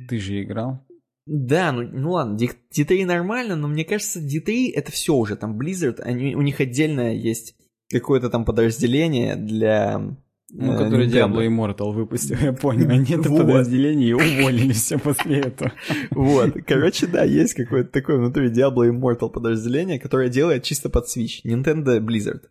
Ты 0.08 0.18
же 0.18 0.42
играл? 0.42 0.86
Да, 1.26 1.72
ну, 1.72 1.82
ну 1.82 2.12
ладно, 2.12 2.38
D3 2.38 3.04
нормально, 3.04 3.54
но 3.56 3.68
мне 3.68 3.84
кажется, 3.84 4.20
D3 4.20 4.72
это 4.72 4.92
все 4.92 5.14
уже, 5.14 5.36
там 5.36 5.60
Blizzard, 5.60 6.00
они, 6.00 6.34
у 6.34 6.40
них 6.40 6.60
отдельно 6.60 7.14
есть 7.14 7.54
какое-то 7.90 8.30
там 8.30 8.44
подразделение 8.44 9.36
для 9.36 10.16
ну, 10.50 10.72
э, 10.72 10.78
который 10.78 11.08
Diablo 11.08 11.46
Immortal 11.46 11.92
выпустил, 11.92 12.36
я 12.40 12.52
понял. 12.52 12.88
Они 12.90 13.12
это 13.12 13.28
вот. 13.28 13.40
подразделение 13.40 14.10
и 14.10 14.12
уволили 14.12 14.72
все 14.72 14.98
после 14.98 15.40
этого. 15.40 15.72
Вот. 16.10 16.54
Короче, 16.66 17.06
да, 17.06 17.24
есть 17.24 17.54
какое-то 17.54 17.90
такое 17.90 18.16
внутри 18.16 18.50
Diablo 18.50 18.88
Immortal 18.88 19.30
подразделение, 19.30 19.98
которое 19.98 20.28
делает 20.28 20.62
чисто 20.62 20.88
под 20.88 21.06
Switch. 21.06 21.42
Nintendo 21.44 21.98
Blizzard. 22.00 22.42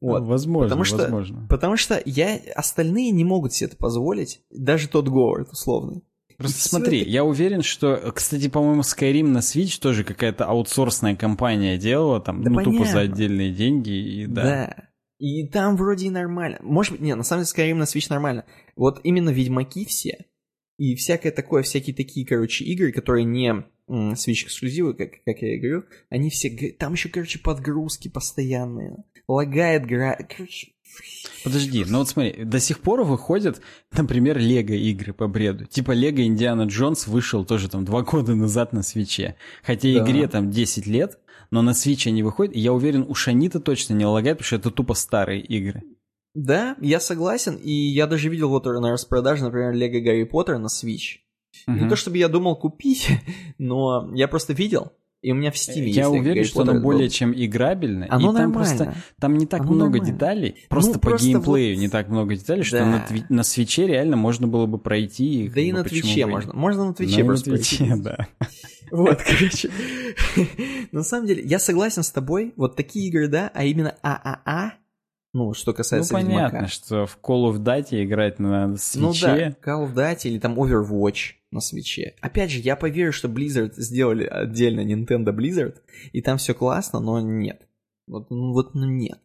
Вот. 0.00 0.24
Возможно, 0.24 0.68
потому 0.68 0.84
что, 0.84 0.96
возможно. 0.96 1.46
Потому 1.48 1.76
что 1.76 2.02
я, 2.04 2.40
остальные 2.54 3.10
не 3.10 3.24
могут 3.24 3.52
себе 3.52 3.68
это 3.68 3.76
позволить, 3.76 4.40
даже 4.50 4.88
тот 4.88 5.08
Говард 5.08 5.50
условный. 5.52 6.02
Просто 6.38 6.70
смотри, 6.70 7.02
это... 7.02 7.10
я 7.10 7.22
уверен, 7.22 7.60
что, 7.60 8.12
кстати, 8.14 8.48
по-моему, 8.48 8.80
Skyrim 8.80 9.26
на 9.26 9.38
Switch 9.38 9.78
тоже 9.78 10.04
какая-то 10.04 10.46
аутсорсная 10.46 11.14
компания 11.14 11.76
делала, 11.76 12.18
там, 12.18 12.42
да 12.42 12.48
ну, 12.48 12.56
понятно. 12.56 12.78
тупо 12.78 12.90
за 12.90 13.00
отдельные 13.00 13.52
деньги, 13.52 13.90
и 13.90 14.26
да. 14.26 14.42
Да, 14.42 14.89
и 15.20 15.46
там 15.46 15.76
вроде 15.76 16.06
и 16.06 16.10
нормально. 16.10 16.58
Может 16.62 16.92
быть, 16.92 17.00
нет, 17.02 17.16
на 17.16 17.22
самом 17.22 17.44
деле 17.44 17.70
Skyrim 17.70 17.74
на 17.74 17.82
Switch 17.84 18.06
нормально. 18.08 18.46
Вот 18.74 19.00
именно 19.04 19.28
Ведьмаки 19.28 19.84
все, 19.84 20.24
и 20.78 20.94
всякое 20.94 21.30
такое, 21.30 21.62
всякие 21.62 21.94
такие, 21.94 22.26
короче, 22.26 22.64
игры, 22.64 22.90
которые 22.90 23.24
не 23.24 23.66
Switch 23.86 24.46
эксклюзивы, 24.46 24.94
как, 24.94 25.10
как 25.26 25.42
я 25.42 25.56
и 25.56 25.58
говорю, 25.58 25.84
они 26.08 26.30
все... 26.30 26.48
Там 26.78 26.94
еще, 26.94 27.10
короче, 27.10 27.38
подгрузки 27.38 28.08
постоянные. 28.08 29.04
Лагает 29.28 29.84
гра... 29.84 30.16
Короче... 30.34 30.68
Подожди, 31.44 31.84
ну 31.86 31.98
вот 31.98 32.08
смотри, 32.08 32.44
до 32.44 32.58
сих 32.58 32.80
пор 32.80 33.02
выходят, 33.04 33.60
например, 33.92 34.38
Лего 34.38 34.72
игры 34.72 35.12
по 35.12 35.28
бреду. 35.28 35.66
Типа 35.66 35.92
Лего 35.92 36.24
Индиана 36.24 36.62
Джонс 36.62 37.06
вышел 37.06 37.44
тоже 37.44 37.68
там 37.68 37.84
два 37.84 38.00
года 38.00 38.34
назад 38.34 38.72
на 38.72 38.82
свече. 38.82 39.36
Хотя 39.62 39.92
да. 39.92 39.98
игре 40.02 40.28
там 40.28 40.50
10 40.50 40.86
лет, 40.86 41.18
но 41.50 41.62
на 41.62 41.70
Switch 41.70 42.08
они 42.08 42.22
выходят, 42.22 42.54
и 42.54 42.60
я 42.60 42.72
уверен, 42.72 43.04
у 43.08 43.14
Шанита 43.14 43.60
точно 43.60 43.94
не 43.94 44.06
лагает, 44.06 44.38
потому 44.38 44.46
что 44.46 44.56
это 44.56 44.70
тупо 44.70 44.94
старые 44.94 45.40
игры. 45.40 45.82
Да, 46.34 46.76
я 46.80 47.00
согласен, 47.00 47.56
и 47.56 47.72
я 47.72 48.06
даже 48.06 48.28
видел 48.28 48.50
вот 48.50 48.64
на 48.64 48.92
распродаже, 48.92 49.44
например, 49.44 49.72
Лего 49.72 50.00
Гарри 50.00 50.24
Поттер 50.24 50.58
на 50.58 50.68
Switch. 50.68 51.18
Угу. 51.66 51.76
Не 51.76 51.88
то 51.88 51.96
чтобы 51.96 52.18
я 52.18 52.28
думал 52.28 52.56
купить, 52.56 53.08
но 53.58 54.10
я 54.14 54.28
просто 54.28 54.52
видел, 54.52 54.92
и 55.22 55.32
у 55.32 55.34
меня 55.34 55.50
в 55.50 55.54
Steam 55.54 55.82
Я 55.82 56.06
есть 56.06 56.08
уверен, 56.08 56.44
что 56.44 56.62
оно 56.62 56.80
более 56.80 57.10
чем 57.10 57.32
играбельно. 57.34 58.06
Оно 58.08 58.32
и 58.32 58.34
там 58.36 58.52
нормально. 58.52 58.54
просто 58.54 58.94
там 59.18 59.36
не 59.36 59.46
так 59.46 59.60
оно 59.60 59.72
много 59.72 59.98
нормально. 59.98 60.14
деталей. 60.14 60.54
Просто 60.68 60.92
ну, 60.92 60.94
по 60.94 61.10
просто 61.10 61.26
геймплею 61.26 61.74
вот... 61.76 61.80
не 61.82 61.88
так 61.88 62.08
много 62.08 62.34
деталей, 62.34 62.62
да. 62.62 62.66
что 62.66 62.84
на, 62.86 63.06
на 63.28 63.42
Switch 63.42 63.86
реально 63.86 64.16
можно 64.16 64.46
было 64.46 64.64
бы 64.64 64.78
пройти. 64.78 65.50
Да 65.54 65.60
и 65.60 65.72
на 65.72 65.84
Switch 65.84 66.24
можно. 66.26 66.54
Можно 66.54 66.86
на 66.86 66.94
Switch 66.94 67.24
просто 67.24 67.50
на 67.50 67.56
Switch, 67.58 67.96
да. 67.98 68.28
Вот, 68.90 69.20
короче. 69.22 69.70
На 70.92 71.04
самом 71.04 71.26
деле, 71.26 71.44
я 71.44 71.60
согласен 71.60 72.02
с 72.02 72.10
тобой. 72.10 72.52
Вот 72.56 72.74
такие 72.74 73.06
игры, 73.06 73.28
да, 73.28 73.50
а 73.54 73.64
именно 73.64 73.94
ААА, 74.02 74.72
ну, 75.32 75.54
что 75.54 75.72
касается 75.72 76.12
Ну, 76.12 76.18
понятно, 76.18 76.56
Ведьмака. 76.56 76.66
что 76.68 77.06
в 77.06 77.18
Call 77.22 77.52
of 77.52 77.58
Duty 77.58 78.04
играть 78.04 78.38
на 78.38 78.76
свече. 78.76 79.00
Ну 79.00 79.12
да, 79.12 79.50
Call 79.50 79.86
of 79.86 79.94
Duty 79.94 80.28
или 80.28 80.38
там 80.38 80.58
Overwatch 80.58 81.34
на 81.52 81.60
свече. 81.60 82.14
Опять 82.20 82.50
же, 82.50 82.58
я 82.60 82.76
поверю, 82.76 83.12
что 83.12 83.28
Blizzard 83.28 83.74
сделали 83.76 84.24
отдельно 84.24 84.80
Nintendo 84.80 85.34
Blizzard, 85.34 85.76
и 86.12 86.20
там 86.20 86.38
все 86.38 86.54
классно, 86.54 87.00
но 87.00 87.20
нет. 87.20 87.62
Вот, 88.08 88.28
ну, 88.30 88.52
вот 88.52 88.74
ну 88.74 88.86
нет. 88.86 89.20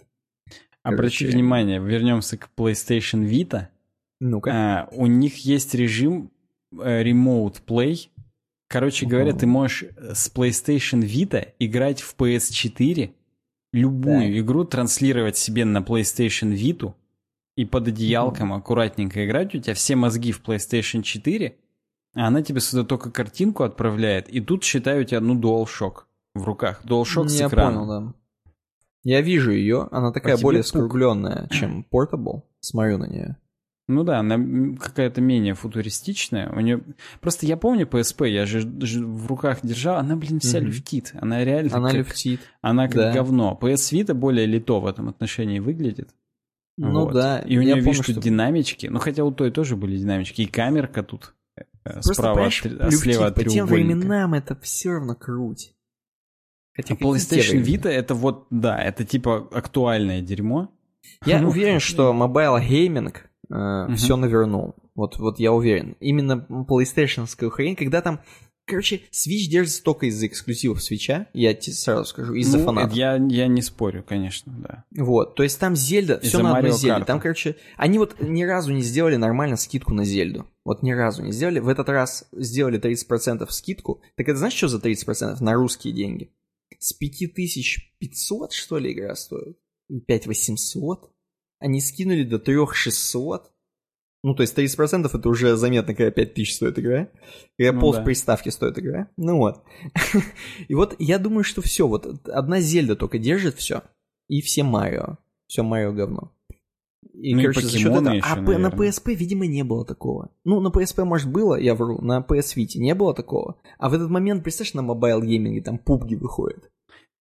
Обрати 0.84 1.26
внимание, 1.26 1.80
вернемся 1.80 2.38
к 2.38 2.50
PlayStation 2.56 3.28
Vita. 3.28 3.70
Ну-ка. 4.20 4.52
А, 4.54 4.90
у 4.92 5.08
них 5.08 5.38
есть 5.38 5.74
режим 5.74 6.32
э, 6.72 7.04
Remote 7.04 7.64
Play. 7.66 8.10
Короче 8.68 9.08
говоря, 9.08 9.34
ты 9.34 9.48
можешь 9.48 9.86
с 9.98 10.32
PlayStation 10.32 11.02
Vita 11.02 11.54
играть 11.58 12.02
в 12.02 12.16
PS4, 12.16 13.12
любую 13.76 14.22
Так. 14.34 14.38
игру 14.40 14.64
транслировать 14.66 15.38
себе 15.38 15.66
на 15.66 15.80
PlayStation 15.80 16.54
Vita 16.54 16.94
и 17.56 17.66
под 17.66 17.88
одеялком 17.90 18.54
аккуратненько 18.54 19.26
играть. 19.26 19.54
У 19.56 19.60
тебя 19.60 19.74
все 19.74 19.96
мозги 19.96 20.32
в 20.32 20.42
PlayStation 20.42 21.02
4, 21.04 21.56
а 22.16 22.28
она 22.28 22.42
тебе 22.42 22.60
сюда 22.62 22.84
только 22.84 23.12
картинку 23.12 23.64
отправляет. 23.64 24.30
И 24.30 24.40
тут, 24.42 24.64
считай, 24.64 25.02
у 25.02 25.04
тебя, 25.04 25.20
ну, 25.22 25.40
DualShock 25.40 26.04
в 26.34 26.44
руках. 26.44 26.82
DualShock 26.86 27.28
с 27.28 27.40
Я 27.40 27.48
экраном. 27.48 27.88
понял, 27.88 27.88
да. 27.88 28.14
Я 29.04 29.22
вижу 29.22 29.52
ее, 29.52 29.88
она 29.92 30.12
такая 30.12 30.36
тебе 30.36 30.44
более 30.44 30.64
скругленная, 30.64 31.48
чем 31.50 31.86
Portable. 31.94 32.42
Смотрю 32.60 32.98
на 32.98 33.06
нее. 33.08 33.38
Ну 33.88 34.04
да, 34.04 34.20
она 34.20 34.76
какая-то 34.80 35.22
менее 35.22 35.54
футуристичная. 35.54 36.50
У 36.52 36.60
нее 36.60 36.82
просто 37.22 37.46
я 37.46 37.56
помню 37.56 37.86
PSP, 37.86 38.30
я 38.30 38.46
же 38.48 38.62
в 38.62 39.28
руках 39.28 39.60
держал, 39.62 39.98
она, 39.98 40.16
блин, 40.16 40.40
вся 40.40 40.58
Мгм. 40.58 40.68
люфтит. 40.68 41.12
Она 41.22 41.44
реально 41.44 41.78
Она 41.78 41.90
как, 41.90 41.98
люфтит. 42.00 42.40
она 42.62 42.88
как 42.88 42.96
да. 42.96 43.14
говно. 43.14 43.58
PS 43.62 43.94
Vita 43.94 44.14
более 44.16 44.48
лито 44.48 44.80
в 44.80 44.88
этом 44.88 45.08
отношении 45.08 45.60
выглядит. 45.60 46.10
Ну 46.78 47.06
Вот. 47.06 47.14
да. 47.14 47.40
И 47.40 47.58
у 47.58 47.62
нее, 47.62 47.76
видишь, 47.80 48.04
что 48.04 48.14
динамички. 48.20 48.88
Ну 48.88 48.98
хотя 49.00 49.24
у 49.24 49.32
той 49.32 49.52
тоже 49.52 49.76
были 49.76 49.98
динамички. 49.98 50.42
И 50.42 50.46
камерка 50.48 51.04
тут 51.04 51.36
э, 51.56 51.62
Просто, 51.84 52.14
справа, 52.16 52.48
от, 52.48 52.66
а 52.82 52.92
слева 52.92 53.28
от 53.28 53.36
по 53.36 53.44
тем 53.44 53.68
временам 53.68 54.34
это 54.34 54.56
все 54.62 54.94
равно 54.94 55.14
круть. 55.16 55.76
Хотя 56.76 56.96
А 56.96 56.98
PlayStation? 56.98 57.62
Vita 57.64 57.88
это 57.88 58.16
вот, 58.16 58.48
да, 58.50 58.78
это 58.82 59.06
типа 59.06 59.48
актуальное 59.54 60.22
дерьмо. 60.22 60.72
Я 61.24 61.42
уверен, 61.48 61.80
что 61.80 62.12
mobile 62.14 62.58
gaming 62.60 63.30
Мгм. 63.50 63.96
все 63.96 64.16
навернул. 64.18 64.76
Вот, 64.96 65.18
вот 65.18 65.40
я 65.40 65.52
уверен. 65.52 65.96
Именно 66.00 66.48
PlayStation 66.70 67.28
хрень, 67.50 67.76
когда 67.76 68.02
там... 68.02 68.22
Короче, 68.68 69.02
Switch 69.12 69.48
держится 69.48 69.84
только 69.84 70.08
из-за 70.08 70.26
эксклюзивов 70.26 70.80
Switch, 70.80 71.28
я 71.34 71.54
тебе 71.54 71.74
сразу 71.74 72.06
скажу, 72.06 72.34
из-за 72.34 72.58
Ну, 72.58 72.66
фанатов. 72.66 72.94
Я, 72.94 73.18
я 73.18 73.46
не 73.48 73.62
спорю, 73.62 74.04
конечно, 74.04 74.52
да. 74.58 74.86
Вот, 74.98 75.36
то 75.36 75.44
есть 75.44 75.60
там 75.60 75.76
Зельда, 75.76 76.20
все 76.22 76.40
на 76.42 76.58
одной 76.58 76.72
Зельде. 76.72 77.06
Там, 77.06 77.20
короче, 77.20 77.58
они 77.78 78.00
вот 78.00 78.16
ни 78.20 78.44
разу 78.44 78.74
не 78.74 78.82
сделали 78.82 79.18
нормально 79.18 79.56
скидку 79.56 79.94
на 79.94 80.04
Зельду. 80.04 80.48
Вот 80.64 80.82
ни 80.82 80.92
разу 80.94 81.22
не 81.22 81.32
сделали. 81.32 81.60
В 81.60 81.68
этот 81.68 81.90
раз 81.90 82.28
сделали 82.32 82.82
30% 82.82 83.48
скидку. 83.52 84.02
Так 84.18 84.28
это 84.28 84.40
знаешь, 84.40 84.56
что 84.56 84.68
за 84.68 84.80
30% 84.80 85.38
на 85.42 85.54
русские 85.54 85.94
деньги? 85.94 86.32
С 86.80 86.92
5500, 86.94 88.52
что 88.52 88.80
ли, 88.80 88.94
игра 88.94 89.14
стоит? 89.14 89.60
И 89.90 90.00
5800? 90.00 91.12
Они 91.66 91.82
скинули 91.82 92.24
до 92.24 92.38
3600? 92.38 93.52
Ну, 94.24 94.36
то 94.36 94.42
есть 94.44 94.56
30% 94.58 95.10
это 95.12 95.30
уже 95.30 95.56
заметно, 95.56 95.96
когда 95.96 96.12
5000 96.12 96.54
стоит 96.54 96.78
игра. 96.78 97.10
Когда 97.58 97.74
Ну 97.74 97.80
пол 97.80 97.94
да. 97.94 98.02
приставки 98.04 98.50
стоит 98.50 98.78
игра. 98.78 99.10
Ну 99.18 99.38
вот. 99.38 99.64
И 100.68 100.76
вот 100.76 100.96
я 101.00 101.18
думаю, 101.18 101.44
что 101.44 101.64
все, 101.64 101.88
вот 101.88 102.28
одна 102.30 102.60
Зельда 102.60 102.96
только 102.96 103.18
держит 103.18 103.56
все. 103.56 103.82
И 104.28 104.42
все 104.42 104.62
Марио. 104.64 105.18
Все 105.48 105.64
Марио 105.64 105.92
говно. 105.92 106.32
И, 107.14 107.34
Ну 107.34 107.40
и 107.42 107.44
короче, 107.44 107.62
за 107.62 107.78
счет 107.80 107.92
этого... 107.92 108.14
еще, 108.14 108.26
а 108.28 108.36
П- 108.36 108.42
на 108.42 108.70
наверное. 108.70 108.90
PSP, 108.90 109.16
видимо, 109.16 109.48
не 109.48 109.64
было 109.64 109.86
такого. 109.86 110.32
Ну, 110.44 110.60
на 110.60 110.68
PSP, 110.68 111.04
может, 111.04 111.32
было, 111.32 111.56
я 111.56 111.74
вру. 111.74 112.00
На 112.02 112.20
PS 112.20 112.56
Vita 112.58 112.78
не 112.78 112.94
было 112.94 113.14
такого. 113.16 113.60
А 113.80 113.90
в 113.90 113.94
этот 113.96 114.10
момент, 114.12 114.44
представляешь, 114.44 114.74
на 114.76 114.82
mobile 114.84 115.22
гейминге 115.22 115.62
там 115.62 115.78
пубги 115.80 116.14
выходят. 116.16 116.70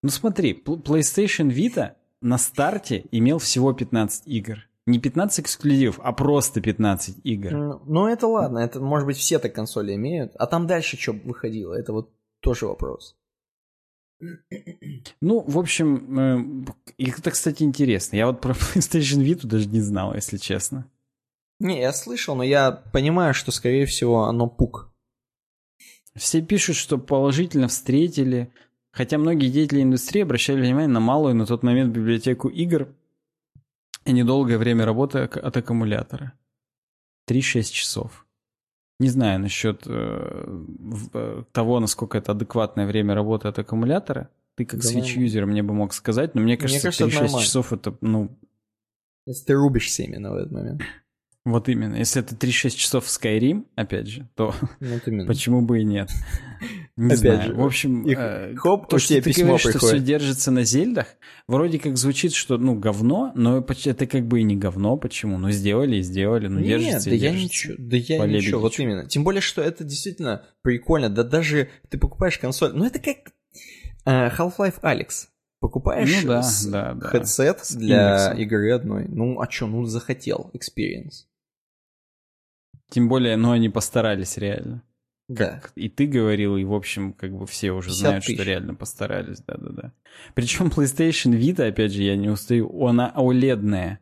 Ну 0.03 0.11
смотри, 0.11 0.53
PlayStation 0.67 1.49
Vita 1.49 1.93
на 2.25 2.39
старте 2.39 3.05
имел 3.13 3.39
всего 3.39 3.73
15 3.73 4.27
игр. 4.27 4.67
Не 4.87 4.99
15 4.99 5.41
эксклюзивов, 5.41 6.01
а 6.03 6.13
просто 6.13 6.61
15 6.61 7.19
игр. 7.25 7.81
Ну, 7.87 8.07
это 8.07 8.27
ладно, 8.27 8.59
это, 8.59 8.81
может 8.81 9.07
быть, 9.07 9.17
все 9.17 9.39
так 9.39 9.55
консоли 9.55 9.95
имеют. 9.95 10.33
А 10.37 10.47
там 10.47 10.67
дальше 10.67 10.99
что 10.99 11.13
выходило, 11.13 11.75
это 11.75 11.93
вот 11.93 12.11
тоже 12.41 12.67
вопрос. 12.67 13.17
Ну, 15.21 15.45
в 15.47 15.59
общем, 15.59 16.19
э, 16.19 16.93
и 16.97 17.11
это, 17.11 17.31
кстати, 17.31 17.63
интересно. 17.63 18.17
Я 18.17 18.27
вот 18.27 18.41
про 18.41 18.53
PlayStation 18.55 19.23
Vita 19.23 19.47
даже 19.47 19.69
не 19.69 19.81
знал, 19.81 20.15
если 20.15 20.37
честно. 20.39 20.91
Не, 21.61 21.81
я 21.81 21.93
слышал, 21.93 22.35
но 22.35 22.43
я 22.43 22.73
понимаю, 22.73 23.35
что, 23.35 23.53
скорее 23.53 23.87
всего, 23.87 24.25
оно 24.25 24.49
пук. 24.49 24.93
Все 26.15 26.43
пишут, 26.43 26.77
что 26.77 26.97
положительно 26.99 27.69
встретили, 27.69 28.53
хотя 28.95 29.19
многие 29.19 29.51
деятели 29.51 29.83
индустрии 29.83 30.23
обращали 30.23 30.61
внимание 30.61 30.89
на 30.89 31.01
малую 31.01 31.35
на 31.35 31.45
тот 31.45 31.63
момент 31.63 31.93
библиотеку 31.93 32.49
игр 32.49 32.89
и 34.05 34.13
недолгое 34.13 34.57
время 34.57 34.85
работы 34.85 35.19
от 35.19 35.57
аккумулятора. 35.57 36.33
3-6 37.29 37.73
часов. 37.73 38.27
Не 39.01 39.09
знаю 39.09 39.41
насчет 39.41 39.83
э, 39.87 40.65
э, 41.15 41.43
того, 41.53 41.81
насколько 41.81 42.17
это 42.17 42.33
адекватное 42.33 42.87
время 42.87 43.15
работы 43.15 43.49
от 43.49 43.59
аккумулятора. 43.59 44.31
Ты 44.57 44.65
как 44.65 44.81
Да 44.81 44.89
Switch-юзер 44.89 45.47
мне 45.47 45.65
бы 45.65 45.75
мог 45.75 45.93
сказать, 45.93 46.35
но 46.35 46.43
мне 46.43 46.57
кажется, 46.57 46.89
кажется, 46.89 47.05
это 47.05 47.13
3-6 47.13 47.21
нормально. 47.23 47.45
часов 47.45 47.73
это, 47.73 47.97
ну, 48.01 48.39
Если 49.27 49.47
ты 49.47 49.55
рубишься 49.55 50.05
именно 50.05 50.31
в 50.31 50.37
этот 50.37 50.53
момент. 50.53 50.83
вот 51.45 51.69
именно. 51.69 51.97
Если 51.97 52.23
это 52.23 52.37
3-6 52.37 52.71
часов 52.71 53.07
в 53.07 53.09
Skyrim, 53.09 53.65
опять 53.75 54.07
же, 54.07 54.29
то 54.37 54.55
Вот 54.79 55.03
почему 55.27 55.63
бы 55.63 55.81
и 55.81 55.85
нет? 55.85 56.11
Не 56.97 57.07
Опять 57.07 57.19
знаю. 57.19 57.43
же, 57.43 57.55
В 57.55 57.65
общем, 57.65 58.03
и 58.07 58.15
э, 58.17 58.55
хоп, 58.55 58.89
то, 58.89 58.99
что 59.01 59.15
ты 59.15 59.23
письмо 59.23 59.45
говоришь, 59.47 59.61
что 59.63 59.71
все 59.71 59.79
приходит. 59.81 60.05
держится 60.05 60.51
на 60.53 60.63
зельдах, 60.63 61.07
вроде 61.49 61.81
как 61.81 61.97
звучит, 61.97 62.33
что, 62.35 62.57
ну, 62.57 62.79
говно, 62.79 63.33
но 63.35 63.59
это 63.59 64.07
как 64.07 64.29
бы 64.29 64.39
и 64.41 64.43
не 64.45 64.55
говно. 64.57 64.97
Почему? 64.97 65.37
Ну, 65.37 65.51
сделали 65.51 65.97
и 65.97 66.03
сделали, 66.03 66.47
ну, 66.47 66.61
Нет, 66.61 66.69
держится 66.81 67.11
да 67.11 67.17
и 67.17 67.19
я 67.19 67.31
держится. 67.33 67.45
ничего, 67.69 67.75
да 67.79 67.97
я 67.97 68.19
По 68.21 68.25
ничего, 68.27 68.61
вот 68.61 68.79
именно. 68.79 69.07
Тем 69.07 69.25
более, 69.25 69.41
что 69.41 69.61
это 69.61 69.83
действительно 69.83 70.47
прикольно. 70.63 71.09
Да 71.11 71.25
даже 71.25 71.69
ты 71.89 71.99
покупаешь 71.99 72.39
консоль, 72.39 72.73
ну 72.75 72.85
это 72.87 73.01
как 73.01 73.33
э, 74.05 74.29
Half-Life 74.31 74.81
Alex. 74.83 75.27
Покупаешь 75.59 76.23
Ну 76.23 76.29
да, 76.29 76.43
с- 76.43 76.65
да, 76.67 76.95
да. 76.95 77.09
хедсет 77.09 77.59
для 77.71 78.11
индексом. 78.13 78.39
игры 78.39 78.71
одной. 78.73 79.07
Ну 79.09 79.41
а 79.41 79.49
чё, 79.49 79.67
ну 79.67 79.85
захотел, 79.85 80.53
experience. 80.55 81.25
Тем 82.91 83.09
более, 83.09 83.37
ну, 83.37 83.51
они 83.51 83.69
постарались 83.69 84.37
реально. 84.37 84.83
Да. 85.29 85.63
И 85.75 85.89
ты 85.89 86.07
говорил, 86.07 86.57
и, 86.57 86.65
в 86.65 86.75
общем, 86.75 87.13
как 87.15 87.33
бы 87.37 87.47
все 87.47 87.73
уже 87.73 87.89
50 87.89 87.99
знают, 88.01 88.25
тысяч. 88.25 88.37
что 88.37 88.45
реально 88.45 88.75
постарались, 88.75 89.39
да-да-да. 89.47 89.93
Причем 90.35 90.67
PlayStation 90.67 91.33
Vita, 91.39 91.67
опять 91.67 91.93
же, 91.93 92.03
я 92.03 92.17
не 92.17 92.29
устаю, 92.29 92.69
она 92.87 93.13
OLED-ная. 93.17 94.01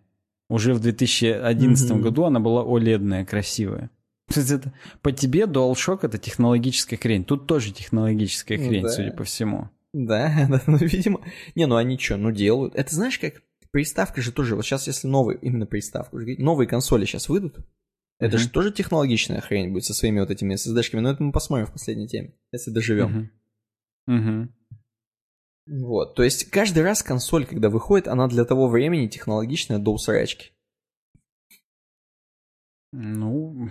Уже 0.51 0.75
в 0.75 0.81
2011 0.81 1.91
Мгм. 1.93 2.03
году 2.03 2.25
она 2.25 2.41
была 2.41 2.63
OLED-ная, 2.65 3.25
красивая. 3.25 3.91
То 4.33 4.41
есть 4.41 4.51
это, 4.53 4.73
по 5.01 5.13
тебе 5.13 5.45
DualShock 5.45 6.01
это 6.03 6.19
технологическая 6.19 6.97
хрень. 6.97 7.25
Тут 7.25 7.47
тоже 7.47 7.73
технологическая 7.73 8.59
Ну 8.59 8.69
хрень, 8.69 8.83
да. 8.83 8.89
судя 8.89 9.13
по 9.13 9.25
всему. 9.25 9.71
Да, 9.93 10.47
да, 10.51 10.61
ну, 10.67 10.77
видимо. 10.79 11.21
Не, 11.55 11.67
ну 11.67 11.77
они 11.77 11.99
что, 11.99 12.17
ну 12.17 12.33
делают. 12.33 12.75
Это 12.75 12.95
знаешь 12.95 13.19
как? 13.19 13.43
Приставка 13.71 14.21
же 14.21 14.33
тоже, 14.33 14.55
вот 14.57 14.65
сейчас 14.67 14.87
если 14.87 15.07
новые, 15.09 15.39
именно 15.41 15.65
приставка, 15.67 16.17
новые 16.39 16.67
консоли 16.69 17.07
сейчас 17.07 17.29
выйдут, 17.31 17.57
это 18.19 18.37
Мгм. 18.37 18.39
же 18.39 18.51
тоже 18.51 18.73
технологичная 18.73 19.41
хрень 19.41 19.73
будет 19.73 19.85
со 19.85 19.95
своими 19.95 20.21
вот 20.21 20.31
этими 20.31 20.55
SSD-шками, 20.55 21.01
но 21.01 21.11
это 21.11 21.23
мы 21.23 21.33
посмотрим 21.33 21.67
в 21.67 21.73
последней 21.73 22.09
теме, 22.09 22.35
если 22.53 22.71
доживем. 22.71 23.31
Мгм. 24.07 24.19
Мгм. 24.19 24.55
Вот, 25.67 26.15
то 26.15 26.23
есть 26.23 26.51
каждый 26.51 26.83
раз 26.83 27.03
консоль, 27.03 27.47
когда 27.47 27.69
выходит, 27.69 28.09
она 28.09 28.27
для 28.29 28.45
того 28.45 28.69
времени 28.69 29.07
технологичная 29.07 29.79
до 29.79 29.93
усрачки. 29.93 30.53
Ну, 32.93 33.71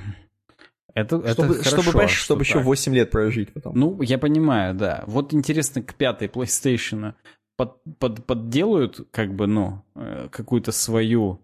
это, 0.94 1.18
это 1.18 1.34
Чтобы, 1.34 1.54
хорошо, 1.56 1.70
чтобы, 1.70 1.92
понимаешь, 1.92 2.12
что 2.12 2.24
чтобы 2.26 2.42
еще 2.44 2.54
так. 2.56 2.66
8 2.66 2.96
лет 2.96 3.12
прожить 3.12 3.54
потом. 3.54 3.78
Ну, 3.78 4.02
я 4.02 4.18
понимаю, 4.18 4.74
да. 4.74 5.04
Вот 5.08 5.34
интересно, 5.34 5.82
к 5.82 5.94
пятой 5.94 6.28
PlayStation 6.28 7.14
под, 7.56 7.78
под, 8.00 8.26
подделают, 8.26 9.08
как 9.12 9.34
бы, 9.36 9.48
ну, 9.48 9.84
э, 9.96 10.30
какую-то 10.32 10.72
свою... 10.72 11.40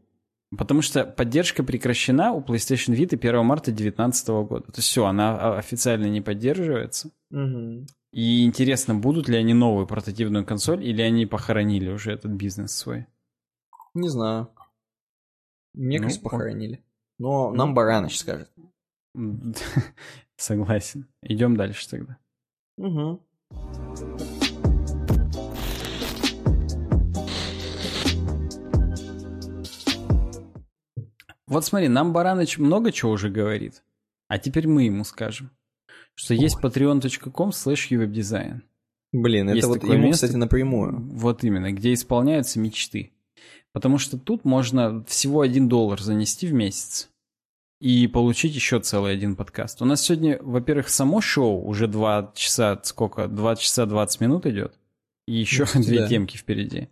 Потому 0.56 0.82
что 0.82 1.04
поддержка 1.06 1.64
прекращена 1.64 2.32
у 2.32 2.42
PlayStation 2.42 2.96
Vita 2.96 3.16
1 3.16 3.46
марта 3.46 3.72
2019 3.72 4.28
года. 4.48 4.66
То 4.68 4.78
есть 4.78 4.88
все, 4.88 5.06
она 5.06 5.58
официально 5.58 6.06
не 6.06 6.22
поддерживается. 6.22 7.12
Мгм. 7.32 7.86
И 8.14 8.46
интересно, 8.46 8.96
будут 8.96 9.28
ли 9.28 9.36
они 9.38 9.54
новую 9.54 9.86
портативную 9.88 10.46
консоль, 10.46 10.86
или 10.86 11.02
они 11.02 11.26
похоронили 11.26 11.90
уже 11.90 12.14
этот 12.14 12.32
бизнес 12.32 12.72
свой. 12.72 13.06
Не 13.94 14.08
знаю. 14.10 14.50
Мне 15.74 15.98
Ну, 15.98 16.04
кажется, 16.04 16.24
похоронили. 16.24 16.84
Но 17.20 17.50
Ну, 17.50 17.56
нам 17.56 17.74
Бараныч 17.74 18.18
скажет. 18.18 18.50
Согласен. 20.38 21.08
Идем 21.22 21.58
дальше 21.58 21.90
тогда. 21.90 22.18
Угу. 22.78 23.22
Вот 31.48 31.66
смотри, 31.66 31.88
нам 31.88 32.14
Бараныч 32.14 32.58
много 32.58 32.92
чего 32.92 33.12
уже 33.12 33.30
говорит. 33.30 33.84
А 34.28 34.38
теперь 34.38 34.68
мы 34.68 34.84
ему 34.84 35.04
скажем, 35.04 35.52
что 36.16 36.34
есть 36.34 36.58
patreon.com 36.62 37.50
slash 37.50 37.90
uwebdesign. 37.90 38.62
Блин, 39.14 39.50
Есть 39.50 39.60
это 39.60 39.68
вот 39.68 39.84
ему, 39.84 40.08
место. 40.08 40.28
кстати, 40.28 40.38
напрямую. 40.38 41.00
Вот 41.14 41.44
именно, 41.44 41.72
где 41.72 41.94
исполняются 41.94 42.60
мечты. 42.60 43.14
Потому 43.72 43.98
что 43.98 44.18
тут 44.18 44.44
можно 44.44 45.04
всего 45.06 45.42
один 45.42 45.70
доллар 45.70 46.02
занести 46.02 46.48
в 46.48 46.54
месяц 46.54 47.10
и 47.80 48.08
получить 48.08 48.56
еще 48.56 48.80
целый 48.80 49.14
один 49.14 49.36
подкаст. 49.36 49.82
У 49.82 49.86
нас 49.86 50.02
сегодня, 50.02 50.40
во-первых, 50.42 50.90
само 50.90 51.22
шоу 51.22 51.64
уже 51.64 51.88
2 51.88 52.34
часа, 52.36 52.80
сколько? 52.84 53.28
2 53.28 53.56
часа 53.56 53.86
20 53.86 54.22
минут 54.22 54.46
идет. 54.46 54.74
И 55.28 55.36
еще 55.36 55.66
ну, 55.74 55.84
две 55.84 56.00
да. 56.00 56.08
темки 56.08 56.38
впереди. 56.38 56.90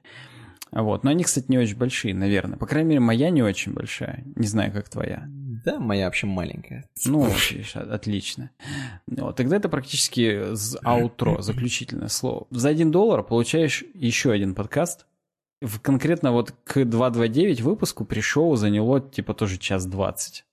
Вот. 0.76 1.06
Но 1.06 1.10
они, 1.10 1.24
кстати, 1.24 1.46
не 1.48 1.58
очень 1.58 1.78
большие, 1.78 2.14
наверное. 2.14 2.58
По 2.58 2.68
крайней 2.68 2.90
мере, 2.90 3.00
моя 3.00 3.30
не 3.30 3.42
очень 3.42 3.74
большая. 3.74 4.24
Не 4.36 4.46
знаю, 4.46 4.74
как 4.74 4.90
твоя. 4.90 5.26
Да, 5.66 5.80
моя 5.80 6.06
вообще 6.06 6.28
маленькая. 6.28 6.88
Ну, 7.06 7.28
отлично. 7.74 8.52
Вот, 9.08 9.36
тогда 9.38 9.56
это 9.56 9.70
практически 9.70 10.54
аутро, 10.84 11.42
заключительное 11.42 12.10
слово. 12.10 12.46
За 12.52 12.70
один 12.70 12.92
доллар 12.92 13.24
получаешь 13.24 13.84
еще 13.96 14.32
один 14.32 14.54
подкаст. 14.54 15.08
В, 15.62 15.80
конкретно 15.80 16.34
вот 16.34 16.52
к 16.66 16.84
229 16.84 17.62
выпуску 17.62 18.04
при 18.04 18.20
шоу 18.20 18.58
заняло 18.58 19.00
типа 19.00 19.34
тоже 19.34 19.58
час 19.58 19.86
двадцать. 19.86 20.46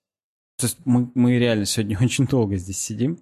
То 0.57 0.65
есть 0.65 0.77
мы, 0.85 1.11
мы 1.13 1.37
реально 1.37 1.65
сегодня 1.65 1.97
очень 2.01 2.25
долго 2.25 2.55
здесь 2.55 2.79
сидим. 2.79 3.19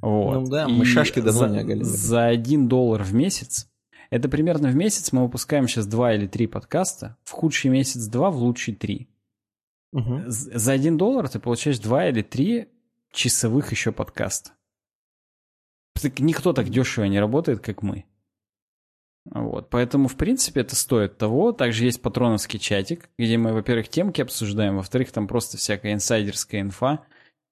Вот. 0.00 0.40
Ну 0.40 0.46
да, 0.48 0.66
мы 0.66 0.84
И 0.84 0.86
шашки 0.86 1.20
давно 1.20 1.40
за, 1.40 1.48
не 1.48 1.58
оголили. 1.58 1.84
За 1.84 2.26
один 2.26 2.66
доллар 2.66 3.02
в 3.02 3.14
месяц 3.14 3.69
это 4.10 4.28
примерно 4.28 4.68
в 4.68 4.76
месяц 4.76 5.12
мы 5.12 5.22
выпускаем 5.22 5.68
сейчас 5.68 5.86
два 5.86 6.14
или 6.14 6.26
три 6.26 6.46
подкаста. 6.46 7.16
В 7.24 7.30
худший 7.30 7.70
месяц 7.70 8.06
два, 8.06 8.30
в 8.30 8.36
лучший 8.36 8.74
три. 8.74 9.08
Угу. 9.92 10.24
За 10.26 10.72
один 10.72 10.96
доллар 10.96 11.28
ты 11.28 11.38
получаешь 11.38 11.78
два 11.78 12.08
или 12.08 12.22
три 12.22 12.68
часовых 13.12 13.70
еще 13.70 13.92
подкаста. 13.92 14.52
Никто 16.18 16.52
так 16.52 16.68
дешево 16.68 17.04
не 17.04 17.20
работает, 17.20 17.60
как 17.60 17.82
мы. 17.82 18.04
Вот, 19.26 19.68
поэтому, 19.68 20.08
в 20.08 20.16
принципе, 20.16 20.62
это 20.62 20.74
стоит 20.74 21.18
того. 21.18 21.52
Также 21.52 21.84
есть 21.84 22.00
патроновский 22.00 22.58
чатик, 22.58 23.10
где 23.18 23.36
мы, 23.36 23.52
во-первых, 23.52 23.88
темки 23.88 24.20
обсуждаем, 24.22 24.76
во-вторых, 24.76 25.12
там 25.12 25.28
просто 25.28 25.56
всякая 25.56 25.92
инсайдерская 25.92 26.62
инфа, 26.62 27.04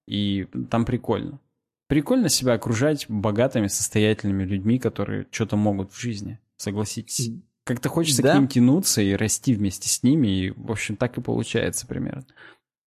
и 0.06 0.46
там 0.70 0.84
прикольно. 0.84 1.40
Прикольно 1.88 2.28
себя 2.28 2.54
окружать 2.54 3.06
богатыми, 3.08 3.66
состоятельными 3.66 4.44
людьми, 4.44 4.78
которые 4.78 5.26
что-то 5.30 5.56
могут 5.56 5.92
в 5.92 6.00
жизни, 6.00 6.38
согласитесь. 6.58 7.30
Как-то 7.64 7.88
хочется 7.88 8.22
да. 8.22 8.32
к 8.32 8.38
ним 8.38 8.48
тянуться 8.48 9.00
и 9.00 9.12
расти 9.14 9.54
вместе 9.54 9.88
с 9.88 10.02
ними, 10.02 10.28
и, 10.28 10.50
в 10.50 10.70
общем, 10.70 10.96
так 10.96 11.16
и 11.18 11.22
получается 11.22 11.86
примерно. 11.86 12.26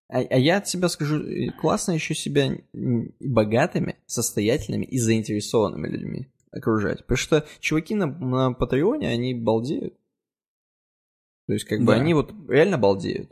А, 0.10 0.20
а 0.20 0.38
я 0.38 0.58
от 0.58 0.68
себя 0.68 0.90
скажу, 0.90 1.24
классно 1.60 1.94
еще 1.94 2.14
себя 2.14 2.58
богатыми, 3.20 3.98
состоятельными 4.06 4.86
и 4.86 5.00
заинтересованными 5.00 5.88
людьми 5.88 6.28
окружать. 6.52 7.00
Потому 7.00 7.18
что 7.18 7.48
чуваки 7.60 7.96
на, 7.96 8.08
на 8.08 8.54
Патреоне, 8.54 9.08
они 9.08 9.34
балдеют. 9.34 9.96
То 11.48 11.54
есть, 11.54 11.66
как 11.66 11.80
да. 11.80 11.86
бы 11.86 11.94
они 11.94 12.14
вот 12.14 12.34
реально 12.50 12.78
балдеют. 12.78 13.32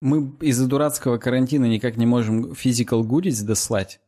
Мы 0.00 0.36
из-за 0.40 0.66
дурацкого 0.66 1.18
карантина 1.18 1.64
никак 1.66 1.96
не 1.96 2.06
можем 2.06 2.52
physical 2.52 3.02
goodies 3.02 3.44
дослать. 3.44 4.00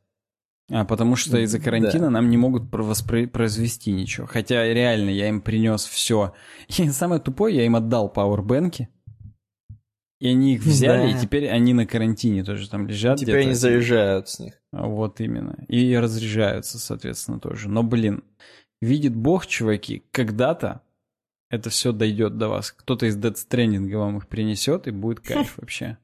А, 0.70 0.84
потому 0.84 1.16
что 1.16 1.38
из-за 1.38 1.60
карантина 1.60 2.04
да. 2.04 2.10
нам 2.10 2.28
не 2.28 2.36
могут 2.36 2.64
воспроизвести 2.70 3.92
ничего. 3.92 4.26
Хотя 4.26 4.66
реально 4.72 5.10
я 5.10 5.28
им 5.28 5.40
принес 5.40 5.84
все. 5.84 6.34
И 6.76 6.88
самое 6.90 7.20
тупое, 7.20 7.56
я 7.56 7.64
им 7.64 7.76
отдал 7.76 8.08
пауэрбэнки. 8.08 8.88
И 10.20 10.28
они 10.28 10.54
их 10.54 10.62
взяли, 10.64 11.12
да. 11.12 11.18
и 11.18 11.20
теперь 11.20 11.48
они 11.48 11.72
на 11.72 11.86
карантине 11.86 12.44
тоже 12.44 12.68
там 12.68 12.86
лежат. 12.86 13.18
Теперь 13.18 13.42
они 13.42 13.54
заряжают 13.54 14.28
с 14.28 14.40
них. 14.40 14.60
Вот 14.72 15.20
именно. 15.20 15.64
И 15.68 15.96
разряжаются, 15.96 16.78
соответственно, 16.78 17.40
тоже. 17.40 17.68
Но, 17.68 17.82
блин, 17.82 18.22
видит 18.82 19.16
Бог, 19.16 19.46
чуваки, 19.46 20.04
когда-то 20.10 20.82
это 21.50 21.70
все 21.70 21.92
дойдет 21.92 22.36
до 22.36 22.48
вас. 22.48 22.72
Кто-то 22.72 23.06
из 23.06 23.16
Dead 23.16 23.34
Stranding 23.34 23.96
вам 23.96 24.18
их 24.18 24.28
принесет, 24.28 24.86
и 24.86 24.90
будет 24.90 25.20
кайф 25.20 25.54
вообще. 25.58 25.96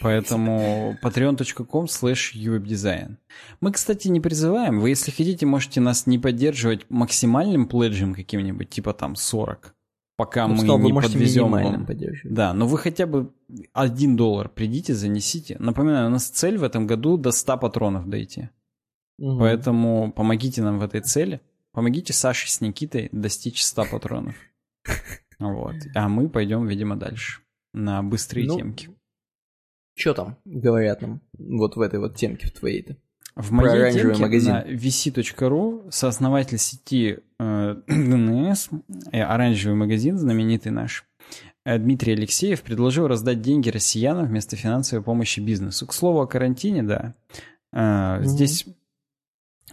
Поэтому 0.00 0.96
patreon.com 1.02 1.84
slash 1.86 2.34
uwebdesign. 2.34 3.16
Мы, 3.60 3.72
кстати, 3.72 4.08
не 4.08 4.20
призываем. 4.20 4.80
Вы, 4.80 4.90
если 4.90 5.10
хотите, 5.10 5.46
можете 5.46 5.80
нас 5.80 6.06
не 6.06 6.18
поддерживать 6.18 6.86
максимальным 6.90 7.66
пледжем 7.66 8.14
каким-нибудь, 8.14 8.70
типа 8.70 8.92
там 8.92 9.16
40 9.16 9.74
пока 10.16 10.46
ну, 10.46 10.54
мы 10.54 10.58
сказал, 10.58 10.78
не 10.78 10.92
подвезем 10.92 11.50
вам. 11.50 11.86
Да, 12.24 12.54
но 12.54 12.66
вы 12.66 12.78
хотя 12.78 13.06
бы 13.06 13.32
один 13.72 14.16
доллар 14.16 14.48
придите, 14.48 14.94
занесите. 14.94 15.56
Напоминаю, 15.58 16.08
у 16.08 16.10
нас 16.10 16.28
цель 16.28 16.58
в 16.58 16.62
этом 16.62 16.86
году 16.86 17.16
до 17.16 17.32
100 17.32 17.58
патронов 17.58 18.08
дойти. 18.08 18.50
Угу. 19.18 19.38
Поэтому 19.38 20.12
помогите 20.12 20.62
нам 20.62 20.78
в 20.78 20.82
этой 20.82 21.00
цели. 21.00 21.40
Помогите 21.72 22.12
Саше 22.12 22.50
с 22.50 22.60
Никитой 22.60 23.08
достичь 23.12 23.62
100 23.62 23.86
патронов. 23.90 24.34
Вот. 25.40 25.74
А 25.96 26.08
мы 26.08 26.28
пойдем, 26.28 26.64
видимо, 26.68 26.94
дальше. 26.94 27.42
На 27.72 28.04
быстрые 28.04 28.46
ну, 28.46 28.56
темки. 28.56 28.88
Что 29.94 30.14
там 30.14 30.36
говорят 30.44 31.02
нам 31.02 31.20
вот 31.38 31.76
в 31.76 31.80
этой 31.80 32.00
вот 32.00 32.16
темке 32.16 32.48
в 32.48 32.52
твоей-то? 32.52 32.96
В 33.36 33.50
моей 33.50 33.92
темке 33.92 34.22
магазин. 34.22 34.52
на 34.52 34.62
vc.ru 34.62 35.90
сооснователь 35.90 36.58
сети 36.58 37.18
э, 37.38 37.76
ДНС, 37.86 38.68
э, 39.10 39.22
оранжевый 39.22 39.76
магазин, 39.76 40.18
знаменитый 40.18 40.70
наш, 40.70 41.04
э, 41.64 41.78
Дмитрий 41.78 42.12
Алексеев 42.12 42.62
предложил 42.62 43.08
раздать 43.08 43.40
деньги 43.40 43.70
россиянам 43.70 44.26
вместо 44.26 44.54
финансовой 44.54 45.04
помощи 45.04 45.40
бизнесу. 45.40 45.86
К 45.86 45.92
слову 45.92 46.20
о 46.20 46.26
карантине, 46.26 46.84
да. 46.84 47.14
Э, 47.72 47.78
mm-hmm. 47.78 48.24
Здесь 48.24 48.66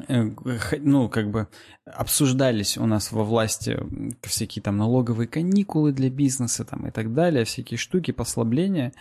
ну, 0.08 1.10
как 1.10 1.32
бы 1.32 1.48
обсуждались 1.86 2.78
у 2.78 2.86
нас 2.86 3.12
во 3.12 3.24
власти 3.24 3.78
всякие 4.22 4.64
там 4.64 4.78
налоговые 4.78 5.28
каникулы 5.28 5.92
для 5.92 6.10
бизнеса 6.10 6.64
там 6.64 6.88
и 6.88 6.92
так 6.92 7.14
далее, 7.14 7.44
всякие 7.44 7.78
штуки, 7.78 8.12
послабления. 8.12 8.94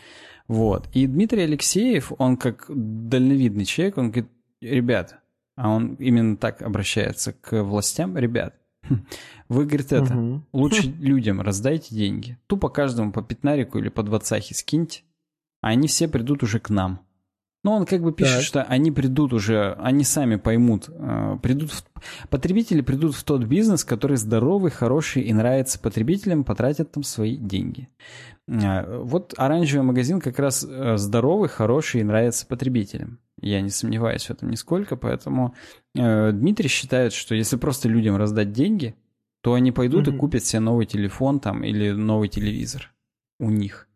Вот. 0.48 0.88
И 0.92 1.06
Дмитрий 1.06 1.42
Алексеев, 1.42 2.12
он 2.18 2.36
как 2.36 2.66
дальновидный 2.68 3.64
человек, 3.64 3.98
он 3.98 4.10
говорит, 4.10 4.30
ребят, 4.60 5.20
а 5.56 5.68
он 5.68 5.94
именно 5.94 6.36
так 6.36 6.62
обращается 6.62 7.32
к 7.32 7.62
властям, 7.62 8.16
ребят, 8.16 8.54
вы, 9.48 9.66
говорит, 9.66 9.92
это, 9.92 10.16
угу. 10.16 10.42
лучше 10.52 10.88
людям 10.98 11.40
раздайте 11.40 11.94
деньги. 11.94 12.38
Тупо 12.46 12.68
каждому 12.68 13.12
по 13.12 13.22
пятнарику 13.22 13.78
или 13.78 13.90
по 13.90 14.02
двадцахе 14.02 14.54
скиньте, 14.54 15.02
а 15.60 15.68
они 15.68 15.86
все 15.86 16.08
придут 16.08 16.42
уже 16.42 16.58
к 16.58 16.70
нам. 16.70 17.06
Но 17.62 17.74
он 17.76 17.84
как 17.84 18.00
бы 18.02 18.12
пишет, 18.12 18.36
так. 18.36 18.44
что 18.44 18.62
они 18.62 18.90
придут 18.90 19.34
уже, 19.34 19.74
они 19.78 20.02
сами 20.02 20.36
поймут, 20.36 20.88
э, 20.88 21.36
придут 21.42 21.70
в, 21.70 21.84
потребители 22.30 22.80
придут 22.80 23.14
в 23.14 23.22
тот 23.22 23.44
бизнес, 23.44 23.84
который 23.84 24.16
здоровый, 24.16 24.70
хороший 24.70 25.22
и 25.22 25.32
нравится 25.32 25.78
потребителям, 25.78 26.44
потратят 26.44 26.92
там 26.92 27.02
свои 27.02 27.36
деньги. 27.36 27.88
Э, 28.48 29.02
вот 29.02 29.34
оранжевый 29.36 29.86
магазин 29.86 30.20
как 30.20 30.38
раз 30.38 30.66
э, 30.66 30.96
здоровый, 30.96 31.50
хороший 31.50 32.00
и 32.00 32.04
нравится 32.04 32.46
потребителям. 32.46 33.18
Я 33.42 33.60
не 33.60 33.70
сомневаюсь 33.70 34.26
в 34.26 34.30
этом 34.30 34.50
нисколько, 34.50 34.96
поэтому 34.96 35.54
Дмитрий 35.94 36.68
считает, 36.68 37.14
что 37.14 37.34
если 37.34 37.56
просто 37.56 37.88
людям 37.88 38.16
раздать 38.16 38.52
деньги, 38.52 38.94
то 39.40 39.54
они 39.54 39.72
пойдут 39.72 40.08
mm-hmm. 40.08 40.14
и 40.14 40.18
купят 40.18 40.44
себе 40.44 40.60
новый 40.60 40.84
телефон 40.84 41.40
там 41.40 41.64
или 41.64 41.90
новый 41.90 42.28
телевизор 42.28 42.92
у 43.38 43.50
них. 43.50 43.88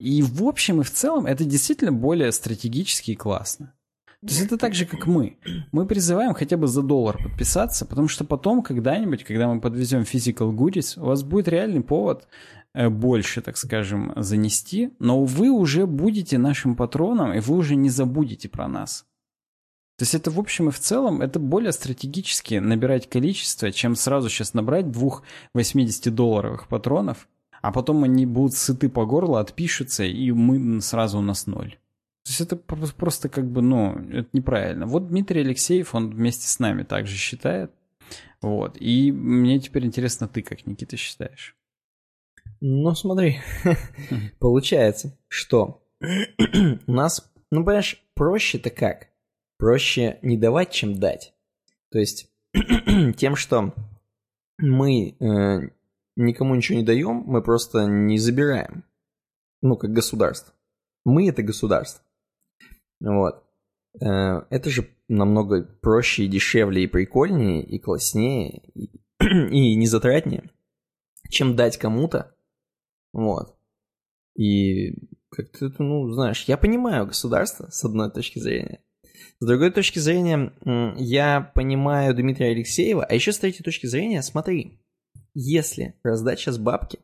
И 0.00 0.22
в 0.22 0.42
общем 0.42 0.80
и 0.80 0.84
в 0.84 0.90
целом 0.90 1.26
это 1.26 1.44
действительно 1.44 1.92
более 1.92 2.32
стратегически 2.32 3.12
и 3.12 3.16
классно. 3.16 3.74
То 4.22 4.26
есть 4.26 4.42
это 4.42 4.58
так 4.58 4.74
же, 4.74 4.84
как 4.84 5.06
мы. 5.06 5.38
Мы 5.72 5.86
призываем 5.86 6.34
хотя 6.34 6.58
бы 6.58 6.66
за 6.66 6.82
доллар 6.82 7.16
подписаться, 7.22 7.86
потому 7.86 8.08
что 8.08 8.24
потом 8.24 8.62
когда-нибудь, 8.62 9.24
когда 9.24 9.48
мы 9.48 9.62
подвезем 9.62 10.02
physical 10.02 10.52
goodies, 10.52 11.00
у 11.00 11.06
вас 11.06 11.22
будет 11.22 11.48
реальный 11.48 11.80
повод 11.80 12.26
Э, 12.72 12.88
больше, 12.88 13.40
так 13.40 13.56
скажем, 13.56 14.12
занести, 14.16 14.90
но 14.98 15.24
вы 15.24 15.50
уже 15.50 15.86
будете 15.86 16.38
нашим 16.38 16.76
патроном, 16.76 17.32
и 17.32 17.40
вы 17.40 17.56
уже 17.56 17.74
не 17.74 17.90
забудете 17.90 18.48
про 18.48 18.68
нас. 18.68 19.06
То 19.98 20.04
есть 20.04 20.14
это 20.14 20.30
в 20.30 20.38
общем 20.38 20.68
и 20.68 20.72
в 20.72 20.78
целом, 20.78 21.20
это 21.20 21.38
более 21.38 21.72
стратегически 21.72 22.54
набирать 22.54 23.08
количество, 23.08 23.72
чем 23.72 23.96
сразу 23.96 24.30
сейчас 24.30 24.54
набрать 24.54 24.90
двух 24.90 25.24
80-долларовых 25.56 26.68
патронов, 26.68 27.28
а 27.60 27.72
потом 27.72 28.04
они 28.04 28.26
будут 28.26 28.54
сыты 28.54 28.88
по 28.88 29.06
горло, 29.06 29.40
отпишутся, 29.40 30.04
и 30.04 30.30
мы 30.32 30.80
сразу 30.80 31.18
у 31.18 31.22
нас 31.22 31.46
ноль. 31.46 31.78
То 32.24 32.30
есть 32.30 32.40
это 32.40 32.56
просто 32.56 33.28
как 33.28 33.50
бы, 33.50 33.62
ну, 33.62 33.92
это 34.10 34.28
неправильно. 34.32 34.86
Вот 34.86 35.08
Дмитрий 35.08 35.40
Алексеев, 35.40 35.94
он 35.94 36.10
вместе 36.10 36.46
с 36.46 36.58
нами 36.58 36.82
также 36.82 37.16
считает. 37.16 37.72
Вот. 38.42 38.76
И 38.78 39.10
мне 39.10 39.58
теперь 39.58 39.86
интересно, 39.86 40.28
ты 40.28 40.42
как, 40.42 40.66
Никита, 40.66 40.96
считаешь? 40.96 41.56
Ну, 42.60 42.94
смотри, 42.94 43.40
получается, 44.38 45.18
что 45.28 45.82
у 46.86 46.92
нас, 46.92 47.30
ну, 47.50 47.64
понимаешь, 47.64 48.02
проще-то 48.14 48.70
как? 48.70 49.08
Проще 49.56 50.18
не 50.22 50.36
давать, 50.36 50.70
чем 50.70 50.94
дать. 50.94 51.34
То 51.90 51.98
есть 51.98 52.30
тем, 53.16 53.36
что 53.36 53.74
мы 54.58 55.16
э, 55.18 55.70
никому 56.16 56.54
ничего 56.54 56.78
не 56.78 56.84
даем, 56.84 57.24
мы 57.26 57.42
просто 57.42 57.86
не 57.86 58.18
забираем. 58.18 58.84
Ну, 59.62 59.76
как 59.76 59.92
государство. 59.92 60.54
Мы 61.04 61.28
это 61.28 61.42
государство. 61.42 62.04
Вот. 63.00 63.44
Э, 64.00 64.42
это 64.50 64.70
же 64.70 64.88
намного 65.08 65.62
проще 65.62 66.24
и 66.24 66.28
дешевле, 66.28 66.84
и 66.84 66.86
прикольнее, 66.86 67.62
и 67.64 67.78
класснее, 67.78 68.62
и, 68.74 68.90
и 69.20 69.74
незатратнее, 69.74 70.50
чем 71.28 71.56
дать 71.56 71.78
кому-то 71.78 72.34
Вот. 73.12 73.56
И 74.36 74.94
как-то 75.30 75.66
это, 75.66 75.82
ну, 75.82 76.10
знаешь, 76.12 76.44
я 76.44 76.56
понимаю 76.56 77.06
государство 77.06 77.68
с 77.70 77.84
одной 77.84 78.10
точки 78.10 78.38
зрения. 78.38 78.80
С 79.38 79.46
другой 79.46 79.70
точки 79.70 79.98
зрения, 79.98 80.52
я 80.96 81.40
понимаю 81.54 82.14
Дмитрия 82.14 82.50
Алексеева, 82.50 83.04
а 83.04 83.14
еще 83.14 83.32
с 83.32 83.38
третьей 83.38 83.64
точки 83.64 83.86
зрения, 83.86 84.22
смотри, 84.22 84.80
если 85.34 85.94
раздать 86.02 86.38
сейчас 86.38 86.58
бабки, 86.58 86.98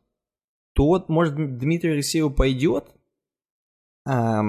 то 0.73 0.85
вот, 0.85 1.09
может, 1.09 1.35
Дмитрию 1.57 1.93
Алексееву 1.95 2.29
пойдет, 2.29 2.85
а 4.05 4.43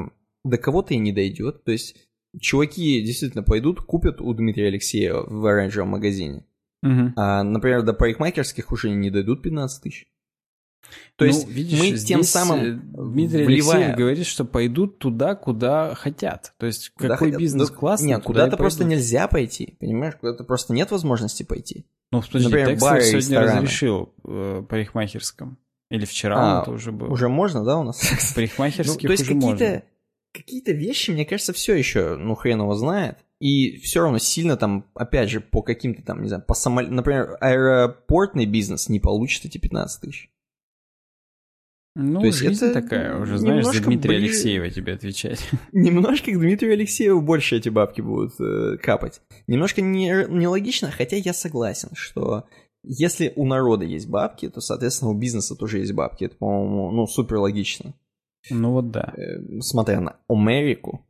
до 0.45 0.59
кого-то 0.59 0.95
и 0.95 0.99
не 0.99 1.13
дойдет. 1.13 1.65
То 1.65 1.73
есть 1.73 1.97
чуваки 2.39 3.03
действительно 3.03 3.43
пойдут, 3.43 3.81
купят 3.81 4.21
у 4.21 4.33
Дмитрия 4.35 4.69
Алексеева 4.69 5.25
в 5.29 5.47
оранжевом 5.47 5.89
магазине. 5.89 6.45
Угу. 6.83 7.13
А, 7.17 7.43
например, 7.43 7.83
до 7.83 7.93
парикмахерских 7.93 8.71
уже 8.73 8.91
не 8.91 9.11
дойдут 9.11 9.43
15 9.43 9.83
тысяч. 9.83 10.07
То 11.17 11.25
ну, 11.25 11.33
есть 11.33 11.49
видишь, 11.49 11.81
мы 11.81 11.99
тем 11.99 12.23
самым 12.23 12.61
э, 12.61 12.79
Дмитрий 13.11 13.45
вливая... 13.45 13.77
Алексеев 13.77 13.97
говорит, 13.97 14.27
что 14.27 14.45
пойдут 14.45 14.99
туда, 14.99 15.35
куда 15.35 15.95
хотят. 15.95 16.55
То 16.59 16.67
есть 16.67 16.91
Куда 16.91 17.11
какой 17.11 17.29
хотят. 17.29 17.41
бизнес 17.41 17.71
Ну, 17.71 17.77
классный, 17.77 18.07
Нет, 18.09 18.23
куда-то 18.23 18.57
просто 18.57 18.85
нельзя 18.85 19.27
пойти, 19.29 19.77
понимаешь? 19.81 20.15
Куда-то 20.17 20.45
просто 20.45 20.73
нет 20.73 20.91
возможности 20.91 21.43
пойти. 21.43 21.85
Ну, 22.13 22.23
подожди, 22.23 22.45
Например, 22.47 22.69
Декстер 22.71 23.03
сегодня 23.03 23.19
рестораны. 23.19 23.57
разрешил 23.57 24.15
э, 24.25 24.65
парикмахерском. 24.69 25.59
Или 25.91 26.05
вчера 26.05 26.61
А, 26.61 26.63
это 26.63 26.71
уже 26.71 26.93
было. 26.93 27.09
Уже 27.09 27.29
можно, 27.29 27.65
да, 27.65 27.79
у 27.79 27.83
нас? 27.83 27.99
В 28.01 28.13
Ну, 28.13 28.35
парикмахерских 28.35 29.07
то 29.07 29.13
есть 29.13 29.23
уже 29.25 29.35
можно. 29.35 29.53
какие-то 29.59 29.85
какие-то 30.33 30.73
вещи, 30.73 31.11
мне 31.11 31.25
кажется, 31.25 31.53
все 31.53 31.75
еще, 31.75 32.17
ну, 32.17 32.35
хрен 32.35 32.61
его 32.61 32.75
знает. 32.75 33.19
И 33.41 33.77
все 33.79 34.03
равно 34.03 34.19
сильно 34.19 34.57
там, 34.57 34.85
опять 34.95 35.31
же, 35.31 35.41
по 35.41 35.63
каким-то 35.63 36.03
там, 36.03 36.23
не 36.23 36.29
знаю, 36.29 36.45
по 36.47 36.55
самолету, 36.55 36.93
например, 36.93 37.37
аэропортный 37.41 38.47
бизнес 38.47 38.89
не 38.89 39.01
получит 39.01 39.45
эти 39.47 39.59
15 39.59 40.01
тысяч. 40.01 40.31
Ну, 41.95 42.21
то 42.21 42.27
есть 42.27 42.39
жизнь 42.39 42.65
это 42.65 42.81
такая, 42.81 43.19
уже 43.19 43.39
знаешь, 43.39 43.65
за 43.65 43.83
Дмитрия 43.83 44.11
ближе- 44.11 44.25
Алексеева 44.27 44.71
тебе 44.71 44.93
отвечать. 44.95 45.41
Немножко 45.73 46.31
к 46.31 46.39
Дмитрию 46.39 46.75
Алексееву 46.75 47.21
больше 47.21 47.57
эти 47.57 47.69
бабки 47.71 48.01
будут 48.01 48.39
э, 48.41 48.77
капать. 48.77 49.21
Немножко 49.49 49.81
не- 49.81 50.27
нелогично, 50.29 50.91
хотя 50.91 51.17
я 51.17 51.33
согласен, 51.33 51.89
что 51.95 52.45
если 52.85 53.33
у 53.35 53.45
народа 53.45 53.85
есть 53.85 54.09
бабки, 54.09 54.49
то, 54.49 54.61
соответственно, 54.61 55.11
у 55.11 55.19
бизнеса 55.19 55.57
тоже 55.57 55.79
есть 55.79 55.93
бабки. 55.93 56.25
Это, 56.25 56.37
по-моему, 56.37 56.93
ну, 56.93 57.07
супер 57.07 57.39
логично. 57.39 57.95
Ну 58.51 58.73
вот 58.73 58.91
да. 58.93 59.13
Э, 59.17 59.61
смотря 59.61 60.01
на 60.01 60.17
Америку, 60.29 61.05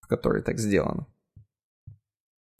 в 0.00 0.08
которой 0.08 0.42
так 0.42 0.58
сделано. 0.58 1.06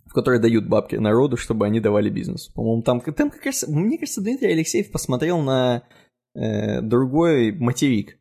В 0.07 0.12
которой 0.15 0.39
дают 0.39 0.68
бабки 0.68 0.97
народу, 0.97 1.36
чтобы 1.36 1.67
они 1.67 1.81
давали 1.81 2.10
бизнесу. 2.10 2.52
По-моему, 2.52 2.83
там, 2.83 3.01
там 3.01 3.31
как 3.31 3.44
раз, 3.44 3.67
мне 3.67 3.99
кажется, 3.99 4.20
Дмитрий 4.20 4.52
Алексеев 4.52 4.91
посмотрел 4.92 5.41
на 5.41 5.83
э, 6.34 6.80
другой 6.80 7.52
материк. 7.52 8.18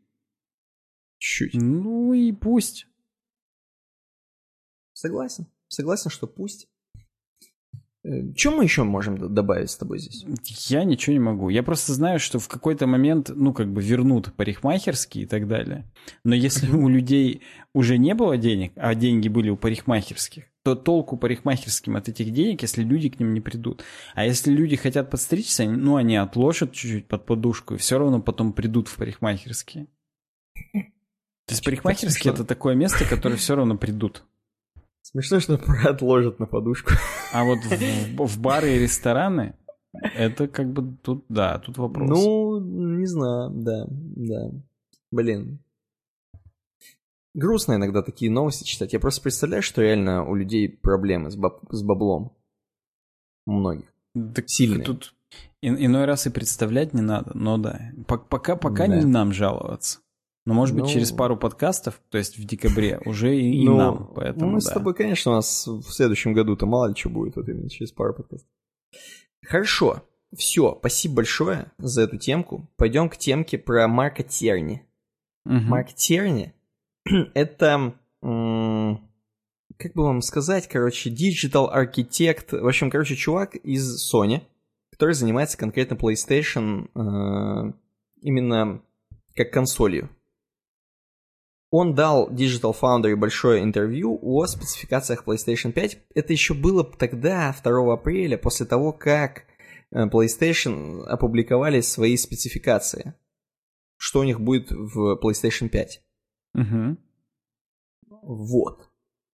Чуть. 1.18 1.54
Ну 1.54 2.14
и 2.14 2.32
пусть. 2.32 2.88
Согласен. 4.94 5.48
Согласен, 5.68 6.10
что 6.10 6.28
пусть. 6.28 6.68
Чем 8.36 8.56
мы 8.56 8.64
еще 8.64 8.84
можем 8.84 9.34
добавить 9.34 9.70
с 9.70 9.78
тобой 9.78 10.00
здесь? 10.00 10.26
Я 10.70 10.84
ничего 10.84 11.14
не 11.14 11.20
могу. 11.20 11.50
Я 11.50 11.62
просто 11.62 11.94
знаю, 11.94 12.20
что 12.20 12.40
в 12.40 12.48
какой-то 12.48 12.88
момент, 12.88 13.30
ну, 13.30 13.54
как 13.54 13.72
бы 13.72 13.82
вернут 13.82 14.34
парикмахерские 14.36 15.26
и 15.26 15.28
так 15.28 15.48
далее. 15.48 15.88
Но 16.24 16.34
если 16.34 16.68
у 16.72 16.88
людей 16.88 17.44
уже 17.74 18.00
не 18.00 18.16
было 18.16 18.38
денег, 18.38 18.74
а 18.76 18.96
деньги 18.96 19.28
были 19.28 19.50
у 19.50 19.58
парикмахерских, 19.58 20.51
то 20.64 20.76
толку 20.76 21.18
парикмахерским 21.18 21.96
от 21.96 22.08
этих 22.08 22.32
денег, 22.32 22.62
если 22.62 22.84
люди 22.84 23.10
к 23.10 23.20
ним 23.20 23.34
не 23.34 23.42
придут. 23.42 23.84
А 24.14 24.26
если 24.26 24.52
люди 24.52 24.76
хотят 24.76 25.10
подстричься, 25.10 25.66
ну, 25.66 25.96
они 25.96 26.16
отложат 26.16 26.74
чуть-чуть 26.74 27.08
под 27.08 27.26
подушку 27.26 27.76
и 27.76 27.78
все 27.78 27.98
равно 27.98 28.22
потом 28.22 28.54
придут 28.54 28.88
в 28.88 28.96
парикмахерские. 28.98 29.88
То 30.74 31.54
есть 31.54 31.66
парикмахерские 31.66 32.34
это 32.34 32.46
такое 32.46 32.76
место, 32.76 33.06
которое 33.06 33.36
все 33.36 33.56
равно 33.56 33.78
придут. 33.78 34.24
Смешно, 35.02 35.40
что 35.40 35.60
отложат 35.86 36.40
на 36.40 36.46
подушку. 36.46 36.94
А 37.34 37.44
вот 37.44 37.60
в, 37.60 38.26
в 38.28 38.40
бары 38.40 38.76
и 38.76 38.80
рестораны 38.80 39.56
это 39.94 40.48
как 40.48 40.72
бы 40.72 40.96
тут, 41.02 41.26
да, 41.28 41.60
тут 41.60 41.78
вопрос. 41.78 42.10
Ну, 42.10 42.60
не 43.00 43.06
знаю, 43.06 43.50
да, 43.52 43.86
да. 43.90 44.52
Блин. 45.12 45.60
Грустно 47.34 47.74
иногда 47.76 48.02
такие 48.02 48.30
новости 48.32 48.64
читать. 48.66 48.94
Я 48.94 49.00
просто 49.00 49.22
представляю, 49.22 49.64
что 49.64 49.82
реально 49.82 50.26
у 50.28 50.36
людей 50.36 50.68
проблемы 50.70 51.32
с, 51.32 51.36
баб- 51.38 51.62
с 51.70 51.82
баблом. 51.82 52.36
У 53.48 53.54
многих. 53.54 53.94
Так 54.36 54.46
Сильные. 54.50 54.84
Тут 54.84 55.16
и- 55.62 55.68
иной 55.86 56.06
раз 56.06 56.28
и 56.28 56.30
представлять 56.30 56.94
не 56.94 57.02
надо, 57.02 57.32
но 57.34 57.58
да. 57.58 57.80
По- 58.08 58.18
Пока, 58.18 58.56
пока 58.58 58.88
Да. 58.88 58.98
не 58.98 59.06
нам 59.06 59.32
жаловаться. 59.32 60.00
Но 60.46 60.54
может 60.56 60.76
быть 60.76 60.86
Ну- 60.86 60.90
через 60.90 61.12
пару 61.12 61.38
подкастов, 61.38 62.02
то 62.10 62.18
есть 62.18 62.38
в 62.38 62.44
декабре, 62.46 63.00
уже 63.06 63.38
и, 63.38 63.62
и 63.62 63.66
Ну, 63.66 63.78
нам. 63.78 64.12
Поэтому 64.16 64.52
мы 64.52 64.62
с 64.62 64.66
да. 64.66 64.74
тобой, 64.74 64.94
конечно, 64.96 65.32
у 65.32 65.36
нас 65.36 65.68
в 65.68 65.84
следующем 65.84 66.34
году-то 66.34 66.66
мало 66.66 66.88
ли 66.88 66.96
что 66.96 67.10
будет, 67.10 67.36
вот 67.36 67.48
именно 67.48 67.70
через 67.70 67.92
пару 67.92 68.14
подкастов. 68.14 68.50
Хорошо. 69.46 70.04
Все, 70.36 70.76
спасибо 70.80 71.16
большое 71.16 71.72
за 71.78 72.02
эту 72.04 72.18
темку. 72.18 72.68
Пойдем 72.78 73.10
к 73.10 73.18
темке 73.18 73.58
про 73.58 73.88
Марка 73.88 74.24
Терни. 74.24 74.86
Мгм. 75.46 75.66
Марк 75.68 75.94
Терни 75.94 76.54
это, 77.34 77.96
как 78.22 79.94
бы 79.94 80.04
вам 80.04 80.22
сказать, 80.22 80.68
короче, 80.68 81.10
digital 81.10 81.68
архитект, 81.68 82.52
в 82.52 82.68
общем, 82.68 82.90
короче, 82.90 83.16
чувак 83.16 83.56
из 83.56 84.14
Sony, 84.14 84.42
который 84.92 85.16
занимается 85.16 85.58
конкретно 85.58 85.96
PlayStation 85.96 86.90
э, 86.94 87.74
именно 88.22 88.84
как 89.36 89.52
консолью. 89.52 90.10
Он 91.72 91.96
дал 91.96 92.30
Digital 92.30 92.76
Foundry 92.80 93.16
большое 93.16 93.64
интервью 93.64 94.20
о 94.22 94.46
спецификациях 94.46 95.24
PlayStation 95.26 95.72
5. 95.72 96.00
Это 96.14 96.34
еще 96.34 96.54
было 96.54 96.84
тогда, 96.84 97.56
2 97.64 97.94
апреля, 97.94 98.38
после 98.38 98.66
того, 98.66 98.92
как 98.92 99.46
э, 99.92 100.06
PlayStation 100.06 101.02
опубликовали 101.06 101.80
свои 101.80 102.18
спецификации. 102.18 103.14
Что 103.96 104.20
у 104.20 104.24
них 104.24 104.42
будет 104.42 104.70
в 104.72 105.18
PlayStation 105.24 105.70
5. 105.70 106.04
Мгм. 106.54 106.98
Вот. 108.24 108.88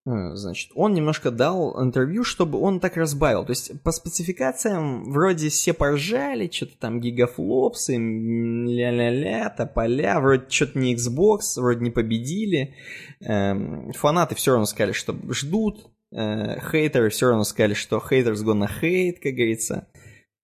Э, 0.06 0.36
Значит, 0.36 0.72
он 0.76 0.94
немножко 0.94 1.32
дал 1.32 1.82
интервью, 1.84 2.24
чтобы 2.24 2.60
он 2.60 2.80
так 2.80 2.96
разбавил. 2.96 3.44
То 3.46 3.52
есть 3.52 3.82
по 3.82 3.92
спецификациям 3.92 5.12
вроде 5.12 5.50
все 5.50 5.74
поржали, 5.74 6.50
что-то 6.52 6.78
там 6.80 7.00
гигафлопсы, 7.02 7.98
ля-ля-ля, 7.98 9.50
тополя, 9.50 10.20
вроде 10.20 10.46
что-то 10.50 10.80
не 10.80 10.96
Xbox, 10.96 11.40
вроде 11.58 11.82
не 11.82 11.92
победили. 11.92 12.76
Эм, 13.22 13.92
Фанаты 13.94 14.36
все 14.36 14.52
равно 14.52 14.66
сказали, 14.66 14.94
что 14.94 15.16
ждут. 15.32 15.90
Э, 16.14 16.60
Хейтеры 16.72 17.10
все 17.10 17.28
равно 17.28 17.44
сказали, 17.44 17.74
что 17.74 17.98
haters 17.98 18.44
gonna 18.46 18.70
hate, 18.82 19.18
как 19.22 19.34
говорится. 19.34 19.88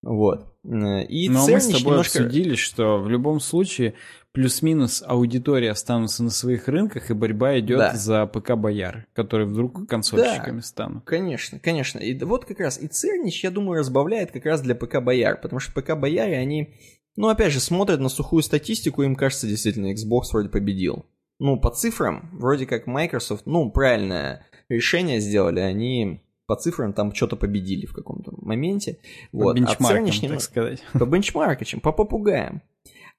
Вот. 0.02 0.54
Э, 0.66 1.06
И 1.06 1.30
Но 1.30 1.48
мы 1.48 1.60
с 1.62 1.68
тобой 1.68 1.82
немножко... 1.92 2.20
обсудили, 2.20 2.56
что 2.56 2.98
в 3.02 3.10
любом 3.10 3.40
случае 3.40 3.94
плюс-минус 4.34 5.04
аудитория 5.06 5.72
останутся 5.72 6.24
на 6.24 6.30
своих 6.32 6.68
рынках, 6.68 7.10
и 7.10 7.14
борьба 7.14 7.60
идет 7.60 7.78
Да. 7.78 7.94
за 7.96 8.26
ПК-бояр, 8.26 9.06
которые 9.14 9.48
вдруг 9.48 9.88
консольщиками 9.88 10.60
станут. 10.62 11.04
Конечно, 11.06 11.60
конечно. 11.60 12.00
И 12.00 12.14
да 12.14 12.26
вот 12.26 12.46
как 12.46 12.60
раз 12.60 12.82
и 12.82 12.88
Цернич, 12.88 13.44
я 13.44 13.52
думаю, 13.52 13.80
разбавляет 13.80 14.32
как 14.32 14.46
раз 14.46 14.62
для 14.62 14.76
ПК 14.76 15.00
Бояр, 15.02 15.40
потому 15.40 15.60
что 15.60 15.72
ПК 15.80 15.96
Бояре, 15.96 16.38
они, 16.38 16.74
ну, 17.16 17.30
опять 17.30 17.54
же, 17.54 17.60
смотрят 17.60 18.00
на 18.00 18.10
сухую 18.10 18.42
статистику, 18.44 19.04
им 19.04 19.16
кажется, 19.16 19.48
действительно, 19.48 19.94
Xbox 19.94 20.24
вроде 20.32 20.50
победил. 20.50 21.06
Ну, 21.40 21.60
по 21.60 21.70
цифрам, 21.70 22.30
вроде 22.34 22.66
как 22.66 22.88
Microsoft, 22.88 23.46
ну, 23.46 23.70
правильное 23.72 24.46
решение 24.68 25.20
сделали, 25.20 25.60
они 25.60 26.22
по 26.48 26.56
цифрам 26.56 26.92
там 26.94 27.14
что-то 27.14 27.36
победили 27.36 27.86
в 27.86 27.94
каком-то 27.94 28.34
моменте. 28.38 28.98
По 29.32 29.38
Вот. 29.38 29.56
А 29.56 29.60
бенчмаркам, 29.60 30.06
так 30.08 30.22
немного- 30.24 30.42
сказать. 30.42 30.84
по 30.94 31.06
бенчмаркачам, 31.06 31.80
по 31.82 31.92
попугаям. 31.92 32.62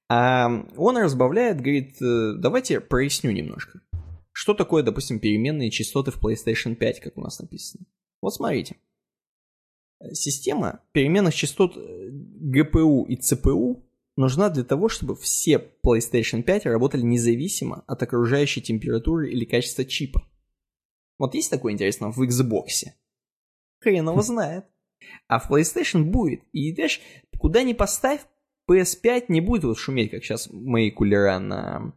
А 0.08 0.48
он 0.76 0.96
разбавляет, 0.98 1.60
говорит, 1.60 2.00
э, 2.02 2.34
давайте 2.38 2.80
проясню 2.80 3.30
немножко. 3.30 3.80
Что 4.32 4.54
такое, 4.54 4.82
допустим, 4.82 5.20
переменные 5.20 5.70
частоты 5.70 6.10
в 6.10 6.22
PlayStation 6.22 6.74
5, 6.74 7.00
как 7.00 7.16
у 7.16 7.20
нас 7.20 7.38
написано? 7.38 7.86
Вот 8.20 8.34
смотрите. 8.34 8.76
Система 10.12 10.82
переменных 10.92 11.34
частот 11.34 11.76
э, 11.76 12.10
GPU 12.10 13.06
и 13.06 13.16
CPU 13.16 13.82
нужна 14.16 14.50
для 14.50 14.64
того, 14.64 14.88
чтобы 14.88 15.16
все 15.16 15.70
PlayStation 15.84 16.42
5 16.42 16.66
работали 16.66 17.02
независимо 17.02 17.84
от 17.86 18.02
окружающей 18.02 18.60
температуры 18.60 19.30
или 19.30 19.44
качества 19.44 19.84
чипа. 19.84 20.26
Вот 21.18 21.34
есть 21.34 21.50
такое 21.50 21.72
интересное 21.72 22.10
в 22.10 22.20
Xbox? 22.20 22.88
Хрен 23.80 24.08
его 24.08 24.22
знает. 24.22 24.66
А 25.28 25.38
в 25.38 25.50
PlayStation 25.50 26.04
будет. 26.04 26.42
И 26.52 26.74
знаешь, 26.74 27.00
куда 27.38 27.62
ни 27.62 27.72
поставь, 27.72 28.20
PS5 28.68 29.26
не 29.28 29.40
будет 29.40 29.64
вот 29.64 29.78
шуметь, 29.78 30.10
как 30.10 30.24
сейчас 30.24 30.48
мои 30.50 30.90
кулера 30.90 31.38
на 31.38 31.92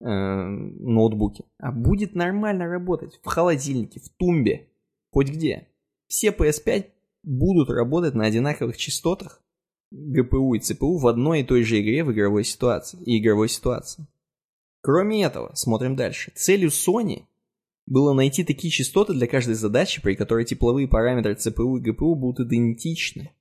э, 0.00 0.06
ноутбуке, 0.06 1.44
а 1.58 1.72
будет 1.72 2.14
нормально 2.14 2.66
работать 2.66 3.18
в 3.22 3.26
холодильнике, 3.26 4.00
в 4.00 4.08
тумбе, 4.10 4.68
хоть 5.10 5.30
где. 5.30 5.68
Все 6.06 6.30
PS5 6.30 6.86
будут 7.22 7.70
работать 7.70 8.14
на 8.14 8.24
одинаковых 8.24 8.76
частотах, 8.76 9.42
GPU 9.92 10.56
и 10.56 10.60
CPU 10.60 10.98
в 10.98 11.06
одной 11.06 11.40
и 11.40 11.44
той 11.44 11.62
же 11.62 11.80
игре 11.80 12.04
в 12.04 12.12
игровой 12.12 12.44
ситуации 12.44 12.98
и 13.04 13.18
игровой 13.18 13.48
ситуации. 13.48 14.06
Кроме 14.80 15.24
этого, 15.24 15.52
смотрим 15.54 15.96
дальше. 15.96 16.32
Целью 16.34 16.68
Sony 16.68 17.24
было 17.86 18.12
найти 18.12 18.44
такие 18.44 18.70
частоты 18.70 19.14
для 19.14 19.26
каждой 19.26 19.54
задачи, 19.54 20.02
при 20.02 20.14
которой 20.14 20.44
тепловые 20.44 20.88
параметры 20.88 21.34
CPU 21.34 21.78
и 21.78 21.82
GPU 21.82 22.14
будут 22.14 22.46
идентичны. 22.46 23.32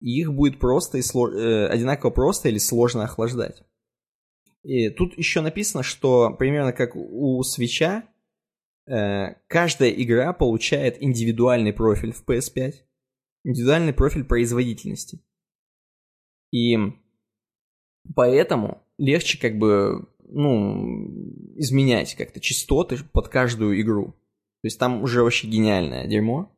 И 0.00 0.20
их 0.20 0.32
будет 0.32 0.58
просто 0.58 0.98
и 0.98 1.02
сло... 1.02 1.28
э, 1.28 1.66
одинаково 1.68 2.10
просто 2.10 2.48
или 2.48 2.58
сложно 2.58 3.04
охлаждать. 3.04 3.62
И 4.62 4.90
тут 4.90 5.16
еще 5.16 5.40
написано, 5.40 5.82
что 5.82 6.34
примерно 6.34 6.72
как 6.72 6.94
у 6.94 7.42
свеча, 7.42 8.04
э, 8.86 9.34
каждая 9.46 9.90
игра 9.90 10.32
получает 10.32 11.02
индивидуальный 11.02 11.72
профиль 11.72 12.12
в 12.12 12.24
PS5, 12.26 12.74
индивидуальный 13.44 13.92
профиль 13.92 14.24
производительности. 14.24 15.20
И 16.52 16.76
поэтому 18.14 18.82
легче 18.98 19.38
как 19.38 19.58
бы, 19.58 20.08
ну, 20.18 21.56
изменять 21.56 22.14
как-то 22.14 22.40
частоты 22.40 22.98
под 23.12 23.28
каждую 23.28 23.80
игру. 23.80 24.12
То 24.62 24.66
есть 24.66 24.78
там 24.78 25.02
уже 25.02 25.22
вообще 25.22 25.46
гениальное 25.46 26.06
дерьмо. 26.06 26.54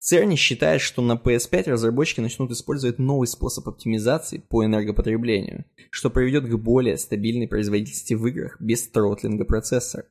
Cerny 0.00 0.36
считает, 0.36 0.80
что 0.80 1.02
на 1.02 1.14
PS5 1.14 1.70
разработчики 1.70 2.20
начнут 2.20 2.50
использовать 2.52 2.98
новый 2.98 3.26
способ 3.26 3.68
оптимизации 3.68 4.38
по 4.38 4.64
энергопотреблению, 4.64 5.64
что 5.90 6.08
приведет 6.08 6.46
к 6.46 6.54
более 6.56 6.96
стабильной 6.96 7.48
производительности 7.48 8.14
в 8.14 8.26
играх 8.26 8.60
без 8.60 8.88
тротлинга 8.88 9.44
процессора. 9.44 10.06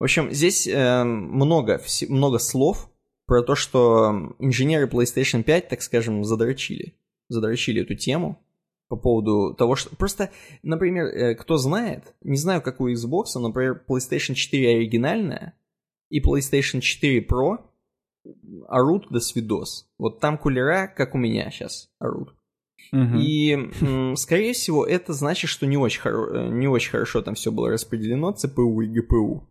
В 0.00 0.04
общем, 0.04 0.32
здесь 0.32 0.66
э, 0.66 1.04
много, 1.04 1.80
много 2.08 2.38
слов 2.38 2.90
про 3.26 3.42
то, 3.42 3.54
что 3.54 4.34
инженеры 4.40 4.88
PlayStation 4.88 5.44
5, 5.44 5.68
так 5.68 5.82
скажем, 5.82 6.24
задрочили. 6.24 6.96
Задрочили 7.28 7.82
эту 7.82 7.94
тему 7.94 8.42
по 8.88 8.96
поводу 8.96 9.54
того, 9.54 9.76
что... 9.76 9.94
Просто, 9.94 10.30
например, 10.64 11.04
э, 11.04 11.34
кто 11.36 11.56
знает, 11.56 12.14
не 12.22 12.36
знаю, 12.36 12.62
как 12.62 12.80
у 12.80 12.88
Xbox, 12.88 13.38
например, 13.38 13.84
PlayStation 13.86 14.34
4 14.34 14.76
оригинальная 14.76 15.54
и 16.08 16.20
PlayStation 16.20 16.80
4 16.80 17.20
Pro 17.20 17.58
орут 18.68 19.08
до 19.10 19.20
свидос. 19.20 19.88
Вот 19.98 20.20
там 20.20 20.38
кулера, 20.38 20.86
как 20.86 21.14
у 21.14 21.18
меня 21.18 21.50
сейчас, 21.50 21.90
орут. 21.98 22.34
Угу. 22.92 23.18
И, 23.18 23.70
скорее 24.16 24.52
всего, 24.52 24.84
это 24.84 25.12
значит, 25.12 25.50
что 25.50 25.66
не 25.66 25.76
очень, 25.76 26.00
хоро... 26.00 26.48
не 26.48 26.68
очень 26.68 26.90
хорошо 26.90 27.22
там 27.22 27.34
все 27.34 27.52
было 27.52 27.70
распределено, 27.70 28.32
CPU 28.32 28.84
и 28.84 28.88
GPU. 28.88 29.42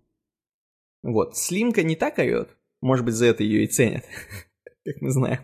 Вот. 1.04 1.38
Слимка 1.38 1.84
не 1.84 1.96
так 1.96 2.20
орет. 2.20 2.50
Может 2.82 3.06
быть, 3.06 3.16
за 3.16 3.28
это 3.28 3.44
ее 3.44 3.64
и 3.64 3.68
ценят. 3.68 4.04
как 4.86 5.02
мы 5.02 5.12
знаем. 5.12 5.40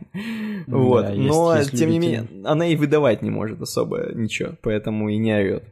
вот. 0.67 1.05
Да, 1.05 1.13
Но, 1.13 1.55
есть, 1.55 1.77
тем 1.77 1.89
не 1.89 1.99
менее, 1.99 2.27
она 2.43 2.67
и 2.67 2.75
выдавать 2.75 3.21
не 3.21 3.29
может 3.29 3.61
особо 3.61 4.11
ничего, 4.13 4.57
поэтому 4.61 5.09
и 5.09 5.17
не 5.17 5.33
орет. 5.33 5.63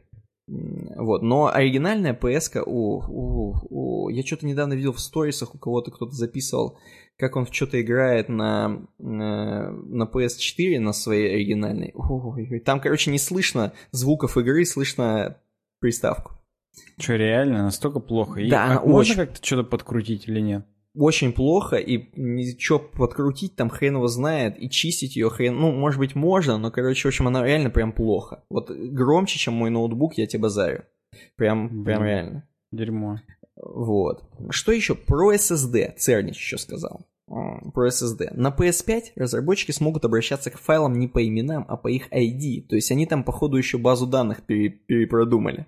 Вот, 0.46 1.22
но 1.22 1.50
оригинальная 1.52 2.14
PS, 2.14 2.62
у, 2.66 3.00
у, 3.00 3.54
у, 3.70 4.08
я 4.10 4.22
что-то 4.22 4.46
недавно 4.46 4.74
видел 4.74 4.92
в 4.92 5.00
сторисах, 5.00 5.54
у 5.54 5.58
кого-то 5.58 5.90
кто-то 5.90 6.12
записывал, 6.12 6.78
как 7.16 7.36
он 7.36 7.46
в 7.46 7.54
что-то 7.54 7.80
играет 7.80 8.28
на, 8.28 8.86
на, 8.98 9.70
на 9.70 10.04
PS4, 10.04 10.80
на 10.80 10.92
своей 10.92 11.34
оригинальной. 11.34 11.92
Ой, 11.94 12.60
там, 12.60 12.80
короче, 12.80 13.10
не 13.10 13.18
слышно 13.18 13.72
звуков 13.90 14.36
игры, 14.36 14.64
слышно 14.64 15.38
приставку. 15.80 16.32
Что, 16.98 17.14
реально? 17.14 17.64
Настолько 17.64 18.00
плохо? 18.00 18.40
Да, 18.48 18.80
а 18.80 18.86
можно 18.86 19.26
как-то 19.26 19.44
что-то 19.44 19.64
подкрутить 19.64 20.28
или 20.28 20.40
нет? 20.40 20.66
очень 20.96 21.32
плохо, 21.32 21.76
и 21.76 22.08
ничего 22.14 22.78
подкрутить 22.78 23.56
там 23.56 23.68
хрен 23.68 23.96
его 23.96 24.06
знает, 24.06 24.60
и 24.60 24.70
чистить 24.70 25.16
ее 25.16 25.28
хрен... 25.28 25.56
Ну, 25.56 25.72
может 25.72 25.98
быть, 25.98 26.14
можно, 26.14 26.56
но, 26.56 26.70
короче, 26.70 27.02
в 27.02 27.06
общем, 27.06 27.26
она 27.26 27.44
реально 27.44 27.70
прям 27.70 27.92
плохо. 27.92 28.44
Вот 28.48 28.70
громче, 28.70 29.38
чем 29.38 29.54
мой 29.54 29.70
ноутбук, 29.70 30.14
я 30.14 30.26
тебе 30.26 30.42
базарю. 30.42 30.84
Прям, 31.36 31.68
Блин, 31.68 31.84
прям 31.84 32.04
реально. 32.04 32.48
Дерьмо. 32.70 33.18
Вот. 33.56 34.24
Что 34.50 34.72
еще? 34.72 34.94
Про 34.94 35.34
SSD. 35.34 35.96
Цернич 35.96 36.36
еще 36.36 36.58
сказал. 36.58 37.06
Про 37.26 37.88
SSD. 37.88 38.34
На 38.34 38.48
PS5 38.48 39.12
разработчики 39.16 39.70
смогут 39.70 40.04
обращаться 40.04 40.50
к 40.50 40.58
файлам 40.58 40.98
не 40.98 41.08
по 41.08 41.26
именам, 41.26 41.64
а 41.68 41.76
по 41.76 41.88
их 41.88 42.12
ID. 42.12 42.66
То 42.68 42.76
есть 42.76 42.90
они 42.90 43.06
там, 43.06 43.24
походу, 43.24 43.56
еще 43.56 43.78
базу 43.78 44.06
данных 44.06 44.42
перепродумали. 44.42 45.66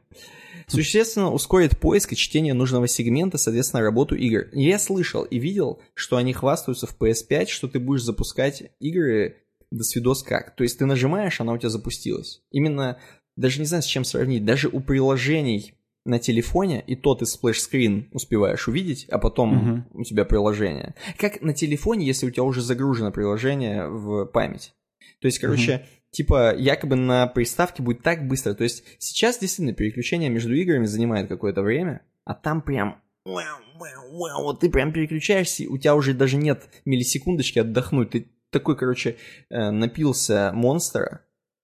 Существенно 0.66 1.32
ускорит 1.32 1.78
поиск 1.78 2.12
и 2.12 2.16
чтение 2.16 2.52
нужного 2.52 2.89
сегмента, 2.89 3.39
соответственно, 3.39 3.82
работу 3.82 4.16
игр. 4.16 4.48
Я 4.52 4.78
слышал 4.81 5.23
и 5.23 5.39
видел, 5.39 5.81
что 5.94 6.16
они 6.16 6.32
хвастаются 6.32 6.86
в 6.86 6.97
PS5, 7.00 7.47
что 7.47 7.68
ты 7.68 7.78
будешь 7.78 8.02
запускать 8.02 8.65
игры 8.81 9.36
до 9.70 9.84
свидос 9.84 10.24
как. 10.24 10.56
То 10.56 10.65
есть 10.65 10.78
ты 10.78 10.86
нажимаешь, 10.86 11.40
она 11.40 11.52
у 11.52 11.58
тебя 11.58 11.70
запустилась. 11.70 12.42
Именно, 12.50 12.98
даже 13.36 13.60
не 13.60 13.66
знаю, 13.66 13.82
с 13.82 13.86
чем 13.86 14.05
сравнить, 14.05 14.44
даже 14.44 14.68
у 14.68 14.81
приложений 14.81 15.74
на 16.07 16.18
телефоне, 16.18 16.83
и 16.86 16.97
то 16.97 17.15
ты 17.15 17.26
splash 17.26 17.68
screen 17.68 18.09
успеваешь 18.12 18.68
увидеть, 18.68 19.07
а 19.10 19.18
потом 19.18 19.85
uh-huh. 19.93 20.01
у 20.01 20.05
тебя 20.05 20.25
приложение. 20.25 20.94
Как 21.18 21.43
на 21.43 21.52
телефоне, 21.52 22.07
если 22.07 22.26
у 22.26 22.31
тебя 22.31 22.44
уже 22.44 22.62
загружено 22.62 23.10
приложение 23.10 23.89
в 23.89 24.26
память. 24.26 24.75
То 25.20 25.26
есть, 25.26 25.39
короче, 25.39 25.73
uh-huh 25.73 25.97
типа, 26.17 26.57
якобы 26.57 26.97
на 26.97 27.26
приставке 27.26 27.83
будет 27.83 28.02
так 28.02 28.26
быстро. 28.26 28.55
То 28.55 28.65
есть 28.65 28.85
сейчас 28.99 29.39
действительно 29.39 29.75
переключение 29.75 30.31
между 30.31 30.55
играми 30.55 30.86
занимает 30.86 31.28
какое-то 31.28 31.60
время, 31.60 32.01
а 32.25 32.33
там 32.33 32.62
прям 32.62 33.02
вот 33.25 34.60
ты 34.60 34.70
прям 34.70 34.93
переключаешься, 34.93 35.65
у 35.68 35.76
тебя 35.76 35.94
уже 35.94 36.15
даже 36.15 36.36
нет 36.36 36.68
миллисекундочки 36.85 37.59
отдохнуть. 37.59 38.10
Ты 38.10 38.31
такой, 38.51 38.76
короче, 38.76 39.17
э, 39.51 39.70
напился 39.70 40.52
монстра, 40.55 41.23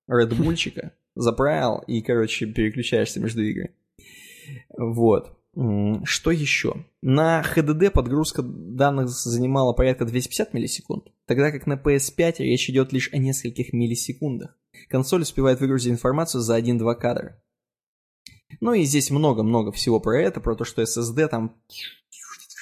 редбульчика, 0.08 0.92
заправил 1.14 1.78
и, 1.86 2.02
короче, 2.02 2.46
переключаешься 2.46 3.20
между 3.20 3.42
играми. 3.42 3.74
Вот. 4.76 5.38
Что 6.04 6.30
еще? 6.30 6.86
На 7.02 7.42
HDD 7.42 7.90
подгрузка 7.90 8.42
данных 8.42 9.08
занимала 9.08 9.74
порядка 9.74 10.06
250 10.06 10.54
миллисекунд, 10.54 11.12
тогда 11.26 11.50
как 11.50 11.66
на 11.66 11.74
PS5 11.74 12.36
речь 12.38 12.70
идет 12.70 12.92
лишь 12.92 13.12
о 13.12 13.18
нескольких 13.18 13.74
миллисекундах. 13.74 14.56
Консоль 14.88 15.22
успевает 15.22 15.60
выгрузить 15.60 15.92
информацию 15.92 16.40
за 16.40 16.58
1-2 16.58 16.94
кадра. 16.94 17.42
Ну 18.60 18.72
и 18.72 18.84
здесь 18.84 19.10
много-много 19.10 19.72
всего 19.72 20.00
про 20.00 20.20
это, 20.20 20.40
про 20.40 20.54
то, 20.56 20.64
что 20.64 20.82
SSD 20.82 21.28
там 21.28 21.60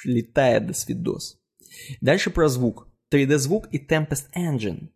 летает 0.05 0.67
до 0.67 0.73
свидос. 0.73 1.41
Дальше 2.01 2.31
про 2.31 2.49
звук. 2.49 2.89
3D 3.13 3.39
звук 3.39 3.69
и 3.73 3.79
Tempest 3.79 4.27
Engine. 4.37 4.89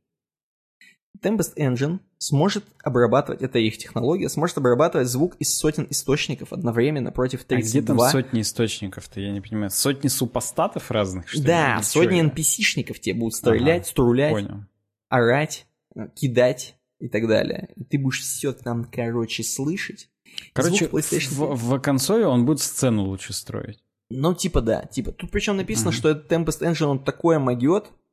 Tempest 1.25 1.57
Engine 1.57 2.01
сможет 2.19 2.65
обрабатывать, 2.83 3.43
это 3.43 3.59
их 3.59 3.79
технология, 3.79 4.29
сможет 4.29 4.59
обрабатывать 4.59 5.09
звук 5.09 5.37
из 5.39 5.57
сотен 5.57 5.87
источников 5.89 6.53
одновременно 6.53 7.11
против 7.11 7.45
32. 7.45 7.57
А 7.57 7.63
где 7.63 7.83
там 7.83 7.99
сотни 8.11 8.41
источников-то, 8.43 9.21
я 9.21 9.33
не 9.33 9.41
понимаю. 9.41 9.71
Сотни 9.71 10.09
супостатов 10.09 10.91
разных, 10.91 11.29
что 11.29 11.43
Да, 11.43 11.77
ли? 11.77 11.83
сотни 11.83 12.23
NPC-шников 12.23 12.99
тебе 12.99 13.19
будут 13.19 13.35
стрелять, 13.35 13.83
ага, 13.83 13.91
струлять, 13.91 14.33
понял. 14.33 14.65
орать, 15.09 15.67
кидать 16.15 16.77
и 17.01 17.09
так 17.09 17.27
далее. 17.27 17.71
И 17.77 17.85
ты 17.85 17.99
будешь 17.99 18.21
все 18.21 18.53
там, 18.53 18.85
короче, 18.85 19.43
слышать. 19.43 20.11
Короче, 20.53 20.89
в, 20.89 21.55
в 21.55 21.79
консоли 21.81 22.25
он 22.25 22.45
будет 22.45 22.61
сцену 22.61 23.05
лучше 23.05 23.33
строить. 23.33 23.83
Ну, 24.11 24.35
типа 24.35 24.61
да, 24.61 24.85
типа. 24.85 25.13
Тут 25.13 25.31
причем 25.31 25.57
написано, 25.57 25.89
mm-hmm. 25.89 25.93
что 25.93 26.09
этот 26.11 26.31
Tempest 26.31 26.61
Engine, 26.61 26.85
он 26.87 27.03
такое 27.03 27.39
могет, 27.39 27.87
Э, 27.87 28.04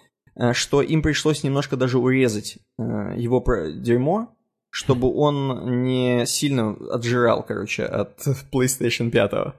что 0.54 0.82
им 0.82 1.02
пришлось 1.02 1.44
немножко 1.44 1.78
даже 1.78 2.00
урезать 2.00 2.58
э, 2.78 2.84
его 3.18 3.44
дерьмо, 3.74 4.36
чтобы 4.70 5.14
он 5.14 5.84
не 5.84 6.26
сильно 6.26 6.76
отжирал, 6.92 7.44
короче, 7.44 7.84
от 7.84 8.20
PlayStation 8.52 9.12
5. 9.12 9.56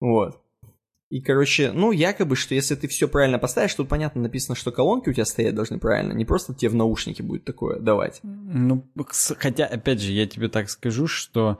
Вот. 0.00 0.40
И, 1.08 1.20
короче, 1.20 1.70
ну, 1.72 1.92
якобы, 1.92 2.34
что 2.34 2.54
если 2.54 2.74
ты 2.74 2.88
все 2.88 3.06
правильно 3.06 3.38
поставишь, 3.38 3.74
тут, 3.74 3.88
понятно, 3.88 4.22
написано, 4.22 4.56
что 4.56 4.72
колонки 4.72 5.08
у 5.08 5.12
тебя 5.12 5.24
стоят 5.24 5.54
должны 5.54 5.78
правильно, 5.78 6.12
не 6.12 6.24
просто 6.24 6.52
тебе 6.52 6.70
в 6.70 6.74
наушники 6.74 7.22
будет 7.22 7.44
такое 7.44 7.78
давать. 7.78 8.18
Ну, 8.24 8.84
хотя, 9.38 9.66
опять 9.66 10.00
же, 10.00 10.10
я 10.10 10.26
тебе 10.26 10.48
так 10.48 10.68
скажу, 10.68 11.06
что 11.06 11.58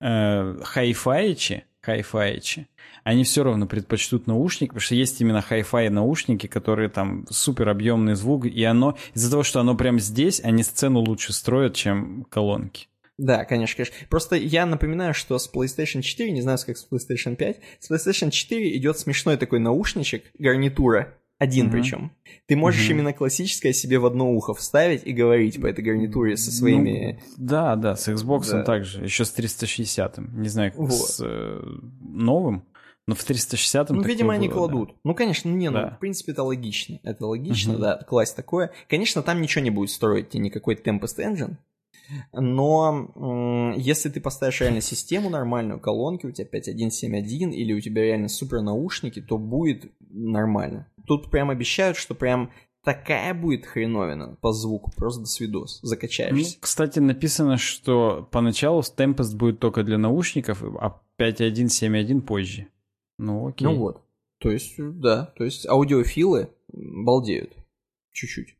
э, 0.00 0.56
хай-файчи, 0.64 1.64
хай-файчи, 1.88 2.68
они 3.02 3.24
все 3.24 3.42
равно 3.42 3.66
предпочтут 3.66 4.26
наушник, 4.26 4.70
потому 4.70 4.82
что 4.82 4.94
есть 4.94 5.18
именно 5.22 5.40
хай-фай 5.40 5.88
наушники, 5.88 6.46
которые 6.46 6.90
там 6.90 7.26
супер 7.30 7.70
объемный 7.70 8.14
звук, 8.14 8.44
и 8.44 8.62
оно 8.64 8.98
из-за 9.14 9.30
того, 9.30 9.42
что 9.42 9.60
оно 9.60 9.74
прямо 9.74 9.98
здесь, 9.98 10.40
они 10.44 10.62
сцену 10.62 11.00
лучше 11.00 11.32
строят, 11.32 11.74
чем 11.74 12.26
колонки. 12.28 12.88
Да, 13.16 13.46
конечно, 13.46 13.76
конечно. 13.78 13.96
Просто 14.10 14.36
я 14.36 14.66
напоминаю, 14.66 15.14
что 15.14 15.38
с 15.38 15.50
PlayStation 15.50 16.02
4, 16.02 16.30
не 16.30 16.42
знаю, 16.42 16.58
как 16.64 16.76
с 16.76 16.86
PlayStation 16.86 17.36
5, 17.36 17.60
с 17.80 17.90
PlayStation 17.90 18.30
4 18.30 18.76
идет 18.76 18.98
смешной 18.98 19.38
такой 19.38 19.60
наушничек, 19.60 20.24
гарнитура, 20.38 21.17
один 21.38 21.66
угу. 21.66 21.76
причем. 21.76 22.12
Ты 22.46 22.56
можешь 22.56 22.84
угу. 22.86 22.92
именно 22.92 23.12
классическое 23.12 23.72
себе 23.72 23.98
в 23.98 24.06
одно 24.06 24.30
ухо 24.32 24.54
вставить 24.54 25.06
и 25.06 25.12
говорить 25.12 25.60
по 25.60 25.66
этой 25.66 25.84
гарнитуре 25.84 26.36
со 26.36 26.50
своими... 26.50 27.20
Ну, 27.36 27.46
да, 27.46 27.76
да, 27.76 27.96
с 27.96 28.08
Xbox 28.08 28.50
да. 28.50 28.62
также, 28.64 29.02
еще 29.04 29.24
с 29.24 29.30
360, 29.30 30.18
не 30.18 30.48
знаю, 30.48 30.72
вот. 30.76 30.92
с 30.92 31.20
э, 31.24 31.62
новым, 32.00 32.64
Но 33.06 33.14
в 33.14 33.22
360 33.22 33.90
Ну, 33.90 34.02
видимо, 34.02 34.34
они 34.34 34.48
было, 34.48 34.56
кладут. 34.56 34.88
Да. 34.90 34.94
Ну, 35.04 35.14
конечно, 35.14 35.48
не, 35.48 35.70
ну, 35.70 35.78
Да. 35.78 35.90
в 35.96 36.00
принципе, 36.00 36.32
это 36.32 36.42
логично. 36.42 36.98
Это 37.04 37.26
логично, 37.26 37.72
Мгм. 37.74 37.82
да, 37.82 37.96
класть 38.06 38.36
такое. 38.36 38.72
Конечно, 38.88 39.22
там 39.22 39.40
ничего 39.40 39.62
не 39.62 39.70
будет 39.70 39.90
строить, 39.90 40.30
тебе 40.30 40.42
никакой 40.42 40.74
Tempest 40.74 41.18
Engine. 41.18 41.56
Но 42.32 43.74
если 43.76 44.08
ты 44.08 44.20
поставишь 44.20 44.60
реально 44.60 44.80
систему 44.80 45.30
нормальную, 45.30 45.80
колонки 45.80 46.26
у 46.26 46.32
тебя 46.32 46.46
5.1.7.1 46.52 47.52
или 47.52 47.72
у 47.72 47.80
тебя 47.80 48.02
реально 48.02 48.28
супер 48.28 48.60
наушники, 48.62 49.20
то 49.20 49.38
будет 49.38 49.90
нормально. 50.10 50.86
Тут 51.06 51.30
прям 51.30 51.50
обещают, 51.50 51.96
что 51.96 52.14
прям 52.14 52.50
такая 52.84 53.34
будет 53.34 53.66
хреновина 53.66 54.36
по 54.40 54.52
звуку, 54.52 54.90
просто 54.96 55.22
до 55.22 55.26
свидос, 55.26 55.80
Ну, 55.82 55.88
закачаешься. 55.88 56.56
кстати, 56.60 56.98
написано, 57.00 57.56
что 57.58 58.28
поначалу 58.30 58.80
Tempest 58.80 59.36
будет 59.36 59.58
только 59.58 59.82
для 59.82 59.98
наушников, 59.98 60.62
а 60.62 61.00
5.1, 61.18 61.66
7.1 61.66 62.20
позже. 62.22 62.68
Ну, 63.18 63.48
окей. 63.48 63.66
Ну 63.66 63.76
вот. 63.76 64.02
То 64.38 64.50
есть, 64.50 64.74
да, 64.78 65.32
то 65.36 65.44
есть 65.44 65.66
аудиофилы 65.66 66.50
балдеют. 66.72 67.56
Чуть-чуть. 68.12 68.56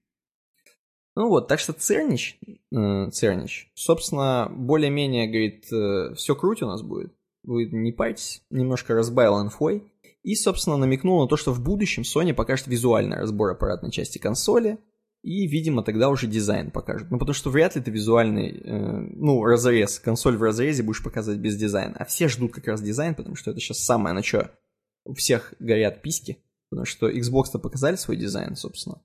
Ну 1.19 1.29
вот, 1.31 1.49
так 1.49 1.59
что 1.59 1.73
Цернич, 1.73 2.39
э, 2.71 3.11
Цернич, 3.11 3.73
собственно, 3.75 4.49
более-менее, 4.55 5.27
говорит, 5.27 6.17
все 6.17 6.37
круть 6.37 6.63
у 6.63 6.67
нас 6.67 6.81
будет. 6.81 7.13
Вы 7.43 7.67
не 7.67 7.91
парьтесь, 7.91 8.45
немножко 8.51 8.95
разбавил 8.95 9.43
инфой. 9.43 9.83
И, 10.23 10.37
собственно, 10.37 10.77
намекнул 10.77 11.21
на 11.21 11.27
то, 11.27 11.37
что 11.37 11.53
в 11.53 11.61
будущем 11.61 12.03
Sony 12.03 12.35
покажет 12.35 12.69
визуальный 12.69 13.17
разбор 13.17 13.51
аппаратной 13.51 13.91
части 13.91 14.19
консоли. 14.19 14.79
И, 15.25 15.49
видимо, 15.49 15.83
тогда 15.83 16.09
уже 16.09 16.29
дизайн 16.29 16.71
покажут. 16.71 17.11
Ну, 17.11 17.19
потому 17.19 17.35
что 17.35 17.51
вряд 17.51 17.75
ли 17.75 17.83
ты 17.83 17.91
визуальный, 17.91 18.51
э, 18.51 18.99
ну, 19.17 19.43
разрез, 19.43 19.99
консоль 19.99 20.37
в 20.37 20.43
разрезе 20.45 20.85
будешь 20.85 21.03
показывать 21.03 21.41
без 21.41 21.57
дизайна. 21.57 21.97
А 21.99 22.05
все 22.05 22.29
ждут 22.29 22.53
как 22.53 22.69
раз 22.69 22.81
дизайн, 22.81 23.17
потому 23.17 23.35
что 23.35 23.51
это 23.51 23.59
сейчас 23.59 23.81
самое, 23.81 24.15
на 24.15 24.23
что 24.23 24.53
у 25.05 25.15
всех 25.15 25.53
горят 25.59 26.01
письки. 26.01 26.39
Потому 26.71 26.87
что 26.87 27.11
Xbox-то 27.11 27.59
показали 27.59 27.97
свой 27.97 28.17
дизайн, 28.17 28.55
собственно. 28.55 29.03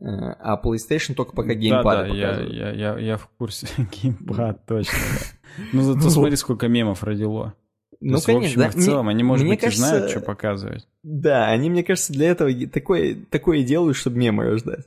Э, 0.00 0.06
А 0.40 0.60
PlayStation 0.62 1.14
только 1.14 1.34
пока 1.34 1.54
геймпады 1.54 2.08
Да, 2.08 2.08
да, 2.08 2.14
я, 2.14 2.26
показывают. 2.28 2.54
я, 2.54 2.72
я, 2.72 2.98
я 2.98 3.16
в 3.16 3.26
курсе. 3.28 3.66
Геймпад, 4.02 4.66
точно, 4.66 4.98
да. 4.98 5.64
Ну, 5.72 5.82
зато 5.82 6.00
Вот. 6.00 6.12
смотри, 6.12 6.36
сколько 6.36 6.68
мемов 6.68 7.04
родило. 7.04 7.54
Ну, 8.00 8.14
есть, 8.14 8.26
конечно, 8.26 8.62
в 8.62 8.66
общем, 8.66 8.78
да. 8.78 8.82
в 8.82 8.84
целом, 8.84 9.08
они, 9.08 9.22
может 9.22 9.46
мне 9.46 9.54
быть, 9.54 9.64
и 9.64 9.70
знают, 9.70 10.02
кажется, 10.02 10.18
что 10.18 10.26
показывать. 10.26 10.88
Да, 11.02 11.48
они, 11.48 11.70
мне 11.70 11.84
кажется, 11.84 12.12
для 12.12 12.28
этого 12.28 12.50
такое, 12.66 13.16
такое 13.30 13.62
делают, 13.62 13.96
чтобы 13.96 14.18
мемы 14.18 14.44
рождать. 14.44 14.86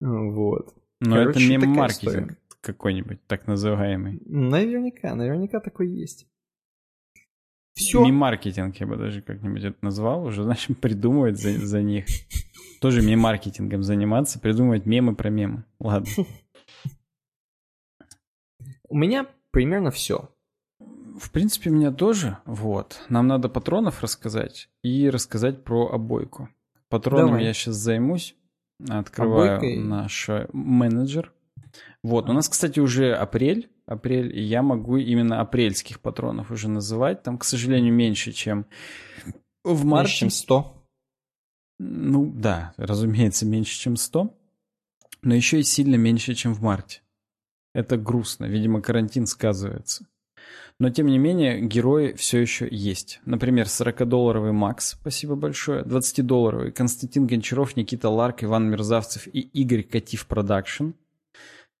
Вот. 0.00 0.74
Но 1.00 1.16
Короче, 1.16 1.40
это 1.40 1.48
мем-маркетинг 1.66 2.38
какой-нибудь, 2.60 3.18
так 3.26 3.46
называемый. 3.46 4.20
Наверняка, 4.24 5.14
наверняка 5.14 5.60
такой 5.60 5.88
есть. 5.88 6.26
Все. 7.74 8.04
Мем-маркетинг, 8.04 8.76
я 8.76 8.86
бы 8.86 8.96
даже 8.96 9.22
как-нибудь 9.22 9.64
это 9.64 9.76
назвал, 9.82 10.24
уже, 10.24 10.44
значит, 10.44 10.78
придумывать 10.80 11.38
за, 11.38 11.52
за 11.52 11.82
них. 11.82 12.06
Тоже 12.80 13.02
мем-маркетингом 13.02 13.82
заниматься, 13.82 14.40
придумывать 14.40 14.86
мемы 14.86 15.14
про 15.14 15.28
мемы. 15.28 15.64
Ладно. 15.78 16.08
У 18.88 18.96
меня 18.96 19.26
примерно 19.50 19.90
все. 19.90 20.30
В 20.78 21.30
принципе, 21.30 21.68
меня 21.70 21.92
тоже. 21.92 22.38
Вот. 22.46 23.02
Нам 23.10 23.26
надо 23.26 23.50
патронов 23.50 24.02
рассказать 24.02 24.70
и 24.82 25.10
рассказать 25.10 25.62
про 25.62 25.90
обойку. 25.90 26.48
Патронами 26.88 27.28
Давай. 27.28 27.44
я 27.44 27.52
сейчас 27.52 27.76
займусь. 27.76 28.34
Открываю 28.88 29.58
Обойкой? 29.58 29.76
наш 29.76 30.28
э, 30.30 30.48
менеджер. 30.54 31.34
Вот. 32.02 32.30
У 32.30 32.32
нас, 32.32 32.48
кстати, 32.48 32.80
уже 32.80 33.12
апрель. 33.14 33.70
Апрель, 33.84 34.34
и 34.34 34.40
я 34.40 34.62
могу 34.62 34.96
именно 34.96 35.40
апрельских 35.40 36.00
патронов 36.00 36.50
уже 36.50 36.68
называть. 36.68 37.22
Там, 37.22 37.36
к 37.36 37.44
сожалению, 37.44 37.92
меньше, 37.92 38.32
чем 38.32 38.64
в 39.64 39.84
марте. 39.84 40.08
Меньше, 40.08 40.16
чем 40.16 40.30
100. 40.30 40.79
Ну 41.82 42.30
да, 42.30 42.74
разумеется, 42.76 43.46
меньше, 43.46 43.78
чем 43.78 43.96
100. 43.96 44.36
Но 45.22 45.34
еще 45.34 45.60
и 45.60 45.62
сильно 45.62 45.94
меньше, 45.94 46.34
чем 46.34 46.52
в 46.52 46.60
марте. 46.60 47.00
Это 47.74 47.96
грустно. 47.96 48.44
Видимо, 48.44 48.82
карантин 48.82 49.26
сказывается. 49.26 50.06
Но, 50.78 50.90
тем 50.90 51.06
не 51.06 51.16
менее, 51.16 51.58
герои 51.62 52.12
все 52.12 52.40
еще 52.40 52.68
есть. 52.70 53.20
Например, 53.24 53.64
40-долларовый 53.64 54.52
Макс, 54.52 54.90
спасибо 54.90 55.36
большое, 55.36 55.82
20-долларовый 55.82 56.70
Константин 56.70 57.26
Гончаров, 57.26 57.76
Никита 57.76 58.10
Ларк, 58.10 58.44
Иван 58.44 58.68
Мерзавцев 58.68 59.26
и 59.26 59.40
Игорь 59.40 59.82
Катив 59.82 60.26
Production. 60.26 60.90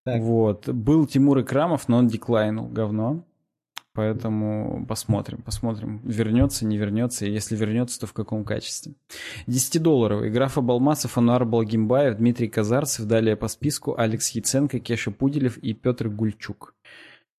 Вот. 0.06 0.66
Был 0.66 1.06
Тимур 1.06 1.42
Икрамов, 1.42 1.88
но 1.88 1.98
он 1.98 2.08
деклайнул, 2.08 2.68
говно. 2.68 3.26
Поэтому 4.00 4.86
посмотрим, 4.86 5.42
посмотрим, 5.42 6.00
вернется, 6.02 6.64
не 6.64 6.78
вернется, 6.78 7.26
и 7.26 7.30
если 7.30 7.54
вернется, 7.54 8.00
то 8.00 8.06
в 8.06 8.14
каком 8.14 8.46
качестве. 8.46 8.94
10-долларовый. 9.46 10.30
Графа 10.30 10.62
Балмасов, 10.62 11.18
Ануар 11.18 11.44
Балгимбаев, 11.44 12.16
Дмитрий 12.16 12.48
Казарцев, 12.48 13.04
далее 13.04 13.36
по 13.36 13.46
списку 13.48 13.94
Алекс 13.98 14.30
Яценко, 14.30 14.80
Кеша 14.80 15.10
Пуделев 15.10 15.58
и 15.58 15.74
Петр 15.74 16.08
Гульчук. 16.08 16.74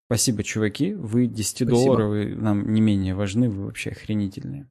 Спасибо, 0.05 0.43
чуваки. 0.43 0.93
Вы 0.93 1.25
10-долларовые 1.25 2.35
нам 2.35 2.71
не 2.71 2.79
менее 2.79 3.15
важны, 3.15 3.49
вы 3.49 3.65
вообще 3.65 3.89
охренительные. 3.89 4.67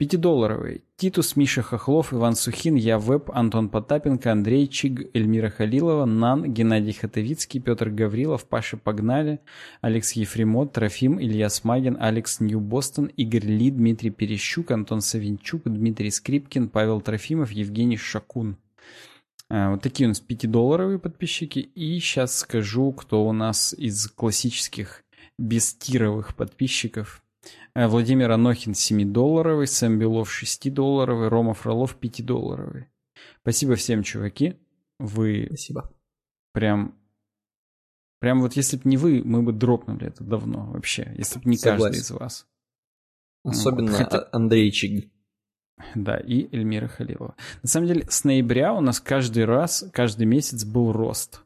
5-долларовый. 0.00 0.82
Титус, 0.96 1.36
Миша 1.36 1.60
Хохлов, 1.60 2.14
Иван 2.14 2.34
Сухин, 2.34 2.74
Я 2.74 2.98
Веб, 2.98 3.30
Антон 3.34 3.68
Потапенко, 3.68 4.32
Андрей 4.32 4.66
Чиг, 4.66 5.10
Эльмира 5.14 5.50
Халилова, 5.50 6.06
Нан, 6.06 6.50
Геннадий 6.50 6.94
Хатовицкий, 6.94 7.60
Петр 7.60 7.90
Гаврилов, 7.90 8.46
Паша 8.46 8.78
Погнали, 8.78 9.40
Алекс 9.82 10.12
Ефремот, 10.12 10.72
Трофим, 10.72 11.20
Илья 11.20 11.50
Смагин, 11.50 11.98
Алекс 12.00 12.40
Нью-Бостон, 12.40 13.06
Игорь 13.16 13.44
Ли, 13.44 13.70
Дмитрий 13.70 14.08
Перещук, 14.08 14.70
Антон 14.70 15.02
Савинчук, 15.02 15.64
Дмитрий 15.64 16.10
Скрипкин, 16.10 16.70
Павел 16.70 17.02
Трофимов, 17.02 17.50
Евгений 17.50 17.98
Шакун. 17.98 18.56
А, 19.50 19.72
Вот 19.72 19.82
такие 19.82 20.06
у 20.06 20.08
нас 20.08 20.22
5-долларовые 20.26 20.98
подписчики. 20.98 21.58
И 21.58 21.98
сейчас 22.00 22.38
скажу, 22.38 22.92
кто 22.92 23.26
у 23.26 23.32
нас 23.32 23.74
из 23.74 24.08
классических 24.08 25.02
бестировых 25.38 26.34
подписчиков. 26.34 27.22
А, 27.74 27.88
Владимир 27.88 28.30
Анохин 28.30 28.72
7-долларовый, 28.72 29.66
Сэм 29.66 29.98
Белов 29.98 30.30
6-долларовый, 30.30 31.28
Рома 31.28 31.54
Фролов 31.54 31.96
5-долларовый. 32.00 32.86
Спасибо 33.42 33.76
всем, 33.76 34.02
чуваки. 34.02 34.56
Вы 34.98 35.46
Спасибо. 35.48 35.92
прям... 36.52 36.96
Прям 38.20 38.42
вот 38.42 38.54
если 38.54 38.76
бы 38.76 38.82
не 38.84 38.98
вы, 38.98 39.22
мы 39.24 39.42
бы 39.42 39.52
дропнули 39.52 40.06
это 40.08 40.22
давно 40.22 40.66
вообще. 40.72 41.14
Если 41.16 41.38
бы 41.38 41.48
не 41.48 41.56
Согласен. 41.56 41.84
каждый 41.84 42.00
из 42.00 42.10
вас. 42.10 42.46
Особенно 43.44 43.92
хотя- 43.92 44.18
А- 44.18 44.36
Андрейчик. 44.36 45.10
Да, 45.94 46.18
и 46.18 46.54
Эльмира 46.54 46.88
Халилова. 46.88 47.34
На 47.62 47.68
самом 47.68 47.86
деле, 47.86 48.06
с 48.10 48.24
ноября 48.24 48.74
у 48.74 48.80
нас 48.82 49.00
каждый 49.00 49.46
раз, 49.46 49.86
каждый 49.94 50.26
месяц 50.26 50.64
был 50.64 50.92
рост. 50.92 51.42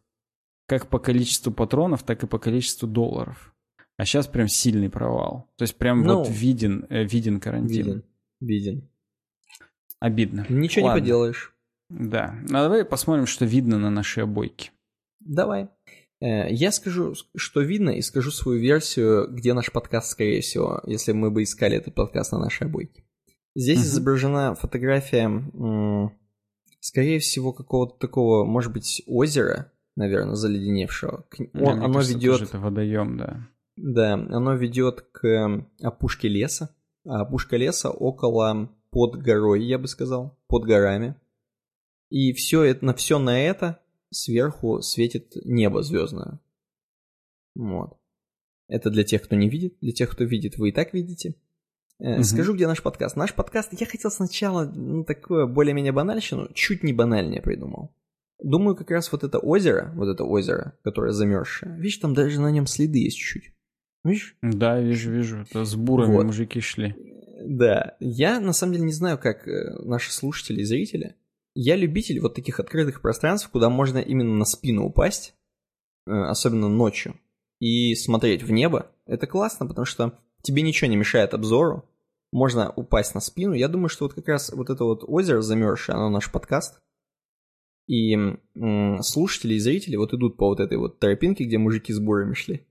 Как 0.67 0.89
по 0.89 0.99
количеству 0.99 1.53
патронов, 1.53 2.03
так 2.03 2.25
и 2.25 2.27
по 2.27 2.41
количеству 2.41 2.89
долларов. 2.89 3.54
А 3.97 4.05
сейчас 4.05 4.27
прям 4.27 4.49
сильный 4.49 4.91
провал. 4.91 5.49
То 5.57 5.63
есть 5.63 5.77
прям 5.77 6.03
Ну, 6.03 6.19
вот 6.19 6.29
виден, 6.29 6.87
э, 6.91 7.05
виден 7.05 7.39
карантин. 7.41 7.87
Виден. 7.87 8.05
Виден. 8.41 8.89
Обидно. 10.01 10.47
Ничего 10.49 10.87
Ладно. 10.87 10.99
не 10.99 11.03
поделаешь. 11.03 11.55
Да. 11.91 12.35
Ну, 12.49 12.59
а 12.59 12.63
давай 12.65 12.85
посмотрим, 12.85 13.27
что 13.27 13.45
видно 13.45 13.79
на 13.79 13.91
нашей 13.91 14.25
обойке. 14.25 14.71
Давай. 15.21 15.69
Э, 16.21 16.51
Я 16.53 16.73
скажу, 16.73 17.15
что 17.37 17.61
видно, 17.61 17.91
и 17.91 18.03
скажу 18.03 18.31
свою 18.31 18.61
версию, 18.61 19.29
где 19.31 19.55
наш 19.55 19.71
подкаст, 19.71 20.11
скорее 20.11 20.41
всего, 20.41 20.81
если 20.87 21.13
мы 21.13 21.31
бы 21.31 21.43
искали 21.45 21.77
этот 21.77 21.95
подкаст 21.95 22.33
на 22.33 22.39
нашей 22.39 22.67
обойке. 22.67 23.05
Здесь 23.55 23.79
Мгм. 23.79 23.87
изображена 23.87 24.55
фотография, 24.57 25.31
скорее 26.81 27.19
всего, 27.21 27.53
какого-то 27.53 27.97
такого, 27.99 28.45
может 28.45 28.73
быть, 28.73 29.03
озера, 29.07 29.71
наверное, 29.97 30.35
заледеневшего. 30.35 31.25
Да, 31.39 31.45
он- 31.55 31.77
мне 31.77 31.85
оно 31.85 31.95
кажется, 31.95 32.15
ведет, 32.17 32.43
это 32.43 32.59
водоем, 32.59 33.17
да. 33.17 33.49
Да, 33.77 34.15
оно 34.15 34.55
ведет 34.55 35.03
к 35.13 35.27
э, 35.27 35.67
опушке 35.83 36.29
леса. 36.29 36.75
А 37.05 37.23
опушка 37.23 37.57
леса 37.57 37.91
около 37.91 38.71
под 38.91 39.17
горой, 39.17 39.65
я 39.65 39.79
бы 39.79 39.89
сказал, 39.89 40.39
под 40.47 40.65
горами. 40.65 41.17
И 42.09 42.33
все 42.33 42.63
это, 42.63 42.85
на 42.85 42.95
все 42.95 43.19
на 43.19 43.41
это 43.41 43.81
сверху 44.11 44.81
светит 44.81 45.33
небо 45.45 45.83
звездное. 45.83 46.41
Вот. 47.55 47.99
Это 48.69 48.91
для 48.91 49.05
тех, 49.05 49.23
кто 49.23 49.37
не 49.37 49.49
видит. 49.49 49.77
Для 49.81 49.93
тех, 49.93 50.11
кто 50.11 50.25
видит, 50.25 50.57
вы 50.57 50.71
и 50.71 50.73
так 50.73 50.95
видите. 50.95 51.35
Мгм. 51.99 52.23
Скажу, 52.25 52.55
где 52.55 52.67
наш 52.67 52.83
подкаст. 52.83 53.17
Наш 53.17 53.35
подкаст, 53.35 53.73
я 53.79 53.87
хотел 53.87 54.11
сначала, 54.11 54.65
ну, 54.65 55.05
такое 55.05 55.47
более-менее 55.47 55.93
банальщину, 55.93 56.53
чуть 56.55 56.83
не 56.83 56.93
банальнее 56.93 57.43
придумал. 57.43 57.95
Думаю, 58.43 58.77
как 58.77 58.91
раз 58.91 59.13
вот 59.13 59.23
это 59.23 59.39
озеро, 59.39 59.93
вот 59.95 60.09
это 60.09 60.25
озеро, 60.25 60.77
которое 60.83 61.13
замерзшее, 61.13 61.77
видишь, 61.77 61.99
там 61.99 62.15
даже 62.15 62.41
на 62.41 62.51
нем 62.51 62.67
следы 62.67 62.99
есть 62.99 63.17
чуть-чуть. 63.17 63.54
Видишь? 64.05 64.37
Да, 64.43 64.79
вижу, 64.79 65.11
вижу. 65.11 65.47
Это 65.51 65.65
с 65.65 65.75
бурами 65.75 66.15
Вот. 66.15 66.27
мужики 66.27 66.61
шли. 66.61 66.95
Да, 67.45 67.97
я 68.01 68.39
на 68.39 68.53
самом 68.53 68.75
деле 68.75 68.85
не 68.87 68.93
знаю, 68.93 69.19
как 69.19 69.49
э, 69.49 69.77
наши 69.83 70.13
слушатели 70.13 70.61
и 70.61 70.65
зрители. 70.65 71.17
Я 71.55 71.77
любитель 71.77 72.21
вот 72.21 72.35
таких 72.35 72.61
открытых 72.61 73.01
пространств, 73.01 73.49
куда 73.51 73.71
можно 73.71 73.99
именно 73.99 74.35
на 74.35 74.45
спину 74.45 74.85
упасть, 74.85 75.35
э, 76.07 76.11
особенно 76.11 76.69
ночью, 76.69 77.19
и 77.61 77.95
смотреть 77.95 78.43
в 78.43 78.51
небо. 78.51 78.91
Это 79.07 79.27
классно, 79.27 79.67
потому 79.67 79.85
что 79.85 80.19
тебе 80.43 80.63
ничего 80.63 80.91
не 80.91 80.97
мешает 80.97 81.35
обзору, 81.35 81.89
можно 82.33 82.71
упасть 82.71 83.15
на 83.15 83.21
спину. 83.21 83.55
Я 83.55 83.69
думаю, 83.69 83.89
что 83.89 84.05
вот 84.07 84.15
как 84.15 84.27
раз 84.29 84.51
вот 84.53 84.69
это 84.69 84.85
вот 84.85 85.05
озеро 85.07 85.41
замерзшее, 85.41 85.97
оно 85.97 86.11
наш 86.11 86.31
подкаст. 86.33 86.81
И 87.87 88.17
слушатели 89.03 89.55
и 89.55 89.59
зрители 89.59 89.97
вот 89.97 90.15
идут 90.15 90.37
по 90.37 90.47
вот 90.47 90.61
этой 90.61 90.79
вот 90.79 90.99
тропинке, 90.99 91.45
где 91.45 91.59
мужики 91.59 91.93
с 91.93 92.01
бурами 92.01 92.35
шли, 92.35 92.67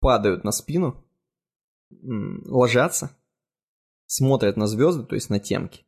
падают 0.00 0.44
на 0.44 0.52
спину, 0.52 1.04
ложатся, 1.90 3.10
смотрят 4.06 4.56
на 4.56 4.66
звезды, 4.66 5.04
то 5.04 5.14
есть 5.14 5.30
на 5.30 5.40
темки, 5.40 5.84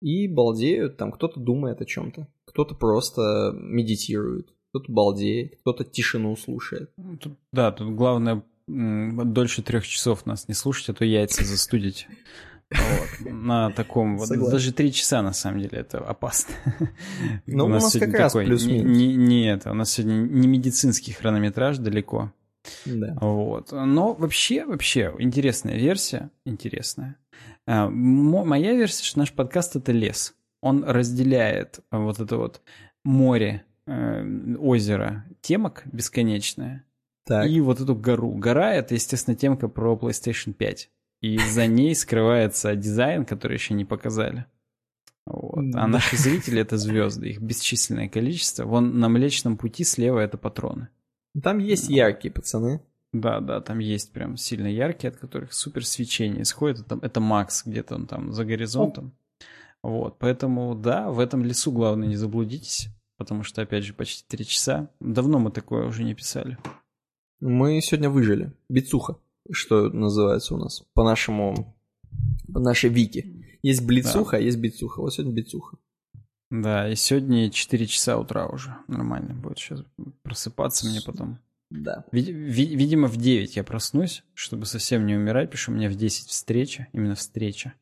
и 0.00 0.28
балдеют, 0.28 0.96
там 0.96 1.12
кто-то 1.12 1.40
думает 1.40 1.80
о 1.80 1.84
чем-то, 1.84 2.28
кто-то 2.44 2.74
просто 2.74 3.52
медитирует, 3.54 4.54
кто-то 4.70 4.92
балдеет, 4.92 5.58
кто-то 5.60 5.84
тишину 5.84 6.36
слушает. 6.36 6.92
Тут, 7.20 7.38
да, 7.52 7.72
тут 7.72 7.94
главное 7.94 8.44
дольше 8.66 9.62
трех 9.62 9.86
часов 9.86 10.26
нас 10.26 10.46
не 10.48 10.54
слушать, 10.54 10.90
а 10.90 10.94
то 10.94 11.04
яйца 11.04 11.44
застудить. 11.44 12.06
Вот, 12.70 13.30
на 13.32 13.70
таком 13.70 14.18
вот, 14.18 14.28
даже 14.28 14.74
три 14.74 14.92
часа 14.92 15.22
на 15.22 15.32
самом 15.32 15.60
деле 15.60 15.78
это 15.78 15.98
опасно. 15.98 16.54
Ну, 17.46 17.64
у 17.64 17.68
нас, 17.68 17.82
у 17.82 17.86
нас 17.86 17.92
как 17.98 18.12
раз 18.12 18.32
плюс-минус. 18.34 18.94
Не, 18.94 19.16
не 19.16 19.50
это, 19.50 19.70
у 19.70 19.74
нас 19.74 19.92
сегодня 19.92 20.16
не 20.16 20.46
медицинский 20.46 21.12
хронометраж 21.12 21.78
далеко. 21.78 22.30
Да. 22.84 23.16
Вот. 23.20 23.72
Но 23.72 24.14
вообще, 24.14 24.64
вообще, 24.64 25.14
интересная 25.18 25.76
версия, 25.76 26.30
интересная. 26.44 27.16
А, 27.66 27.88
моя 27.88 28.74
версия, 28.74 29.04
что 29.04 29.18
наш 29.18 29.32
подкаст— 29.32 29.76
это 29.76 29.92
лес. 29.92 30.34
Он 30.60 30.84
разделяет 30.84 31.80
вот 31.90 32.18
это 32.18 32.36
вот 32.36 32.62
море, 33.04 33.64
э, 33.86 34.56
озеро 34.58 35.24
темок 35.40 35.82
бесконечное 35.86 36.84
так. 37.24 37.46
и 37.46 37.60
вот 37.60 37.80
эту 37.80 37.94
гору. 37.94 38.32
Гора— 38.32 38.74
это, 38.74 38.94
естественно, 38.94 39.36
темка 39.36 39.68
про 39.68 39.96
PlayStation 39.96 40.52
5. 40.52 40.90
И 41.20 41.38
за 41.38 41.66
ней 41.66 41.94
скрывается 41.94 42.74
дизайн, 42.74 43.24
который 43.24 43.54
еще 43.54 43.74
не 43.74 43.84
показали. 43.84 44.46
Вот. 45.26 45.74
А 45.74 45.86
наши 45.86 46.16
зрители— 46.16 46.60
это 46.62 46.78
звезды, 46.78 47.30
их 47.30 47.40
бесчисленное 47.40 48.08
количество. 48.08 48.64
Вон 48.64 48.98
на 48.98 49.08
Млечном 49.08 49.56
пути 49.56 49.84
слева— 49.84 50.18
это 50.20 50.38
патроны. 50.38 50.88
Там 51.42 51.58
есть 51.58 51.88
яркие 51.88 52.32
пацаны. 52.32 52.80
Да, 53.12 53.40
да, 53.40 53.60
там 53.60 53.78
есть 53.78 54.12
прям 54.12 54.36
сильно 54.36 54.66
яркие, 54.66 55.10
от 55.10 55.16
которых 55.16 55.52
супер 55.52 55.84
свечение 55.86 56.42
исходит. 56.42 56.80
Это, 56.80 56.98
это 57.00 57.20
Макс, 57.20 57.64
где-то 57.64 57.94
он 57.94 58.06
там 58.06 58.32
за 58.32 58.44
горизонтом. 58.44 59.14
О. 59.82 59.88
Вот, 59.88 60.18
поэтому, 60.18 60.74
да, 60.74 61.10
в 61.10 61.18
этом 61.18 61.44
лесу 61.44 61.72
главное 61.72 62.08
не 62.08 62.16
заблудитесь, 62.16 62.88
потому 63.16 63.44
что, 63.44 63.62
опять 63.62 63.84
же, 63.84 63.94
почти 63.94 64.24
три 64.28 64.44
часа. 64.44 64.90
Давно 65.00 65.38
мы 65.38 65.50
такое 65.50 65.86
уже 65.86 66.04
не 66.04 66.14
писали. 66.14 66.58
Мы 67.40 67.80
сегодня 67.80 68.10
выжили. 68.10 68.52
Бицуха, 68.68 69.16
что 69.50 69.88
называется 69.88 70.54
у 70.54 70.58
нас, 70.58 70.82
по 70.92 71.04
нашему, 71.04 71.76
по 72.52 72.60
нашей 72.60 72.90
вики. 72.90 73.46
Есть 73.62 73.86
блицуха, 73.86 74.32
да. 74.32 74.42
есть 74.42 74.58
бицуха. 74.58 75.00
Вот 75.00 75.14
сегодня 75.14 75.32
бицуха. 75.32 75.78
Да, 76.50 76.88
и 76.88 76.94
сегодня 76.94 77.50
4 77.50 77.86
часа 77.86 78.18
утра 78.18 78.46
уже. 78.46 78.74
Нормально 78.86 79.34
будет 79.34 79.58
сейчас 79.58 79.82
просыпаться 80.22 80.86
мне 80.86 81.00
потом. 81.04 81.38
Да. 81.70 82.04
Вид- 82.12 82.28
видимо, 82.28 83.08
в 83.08 83.16
9 83.16 83.56
я 83.56 83.64
проснусь, 83.64 84.24
чтобы 84.34 84.64
совсем 84.64 85.06
не 85.06 85.14
умирать, 85.14 85.50
потому 85.50 85.58
что 85.58 85.72
у 85.72 85.74
меня 85.74 85.90
в 85.90 85.96
10 85.96 86.28
встреча, 86.28 86.88
именно 86.92 87.14
встреча. 87.14 87.74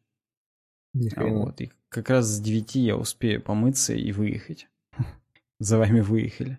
А 1.14 1.24
вот, 1.24 1.60
и 1.60 1.70
как 1.88 2.10
раз 2.10 2.26
с 2.26 2.40
9 2.40 2.74
я 2.76 2.96
успею 2.96 3.40
помыться 3.40 3.94
и 3.94 4.10
выехать. 4.12 4.68
За 5.60 5.78
вами 5.78 6.00
выехали. 6.00 6.58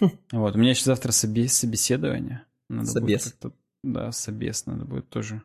Вот, 0.32 0.54
у 0.54 0.58
меня 0.58 0.70
еще 0.70 0.84
завтра 0.84 1.12
собеседование. 1.12 2.44
Надо 2.68 2.86
собес. 2.86 3.34
Будет 3.40 3.56
да, 3.82 4.12
собес 4.12 4.66
надо 4.66 4.84
будет 4.84 5.08
тоже 5.08 5.42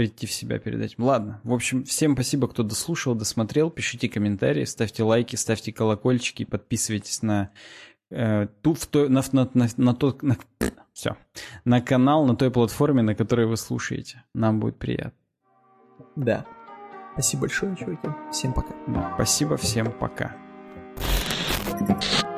прийти 0.00 0.26
в 0.26 0.32
себя 0.32 0.58
перед 0.58 0.80
этим. 0.80 1.04
Ладно, 1.04 1.42
в 1.44 1.52
общем, 1.52 1.84
всем 1.84 2.14
спасибо, 2.14 2.48
кто 2.48 2.62
дослушал, 2.62 3.14
досмотрел. 3.14 3.68
Пишите 3.68 4.08
комментарии, 4.08 4.64
ставьте 4.64 5.02
лайки, 5.02 5.36
ставьте 5.36 5.74
колокольчики, 5.74 6.46
подписывайтесь 6.46 7.20
на 7.20 7.50
э, 8.10 8.46
ту, 8.62 8.72
в 8.72 8.86
то, 8.86 9.10
на, 9.10 9.20
на, 9.32 9.50
на, 9.52 9.68
на 9.76 9.94
тот, 9.94 10.22
на, 10.22 10.38
все, 10.94 11.18
на 11.66 11.82
канал, 11.82 12.24
на 12.24 12.34
той 12.34 12.50
платформе, 12.50 13.02
на 13.02 13.14
которой 13.14 13.44
вы 13.44 13.58
слушаете. 13.58 14.24
Нам 14.34 14.58
будет 14.58 14.78
приятно. 14.78 15.12
Да. 16.16 16.46
Спасибо 17.12 17.42
большое, 17.42 17.76
чуваки. 17.76 18.08
Всем 18.32 18.54
пока. 18.54 18.74
Да, 18.86 19.12
спасибо, 19.16 19.58
всем 19.58 19.92
пока. 19.92 20.34
thank 21.86 22.22
you 22.22 22.29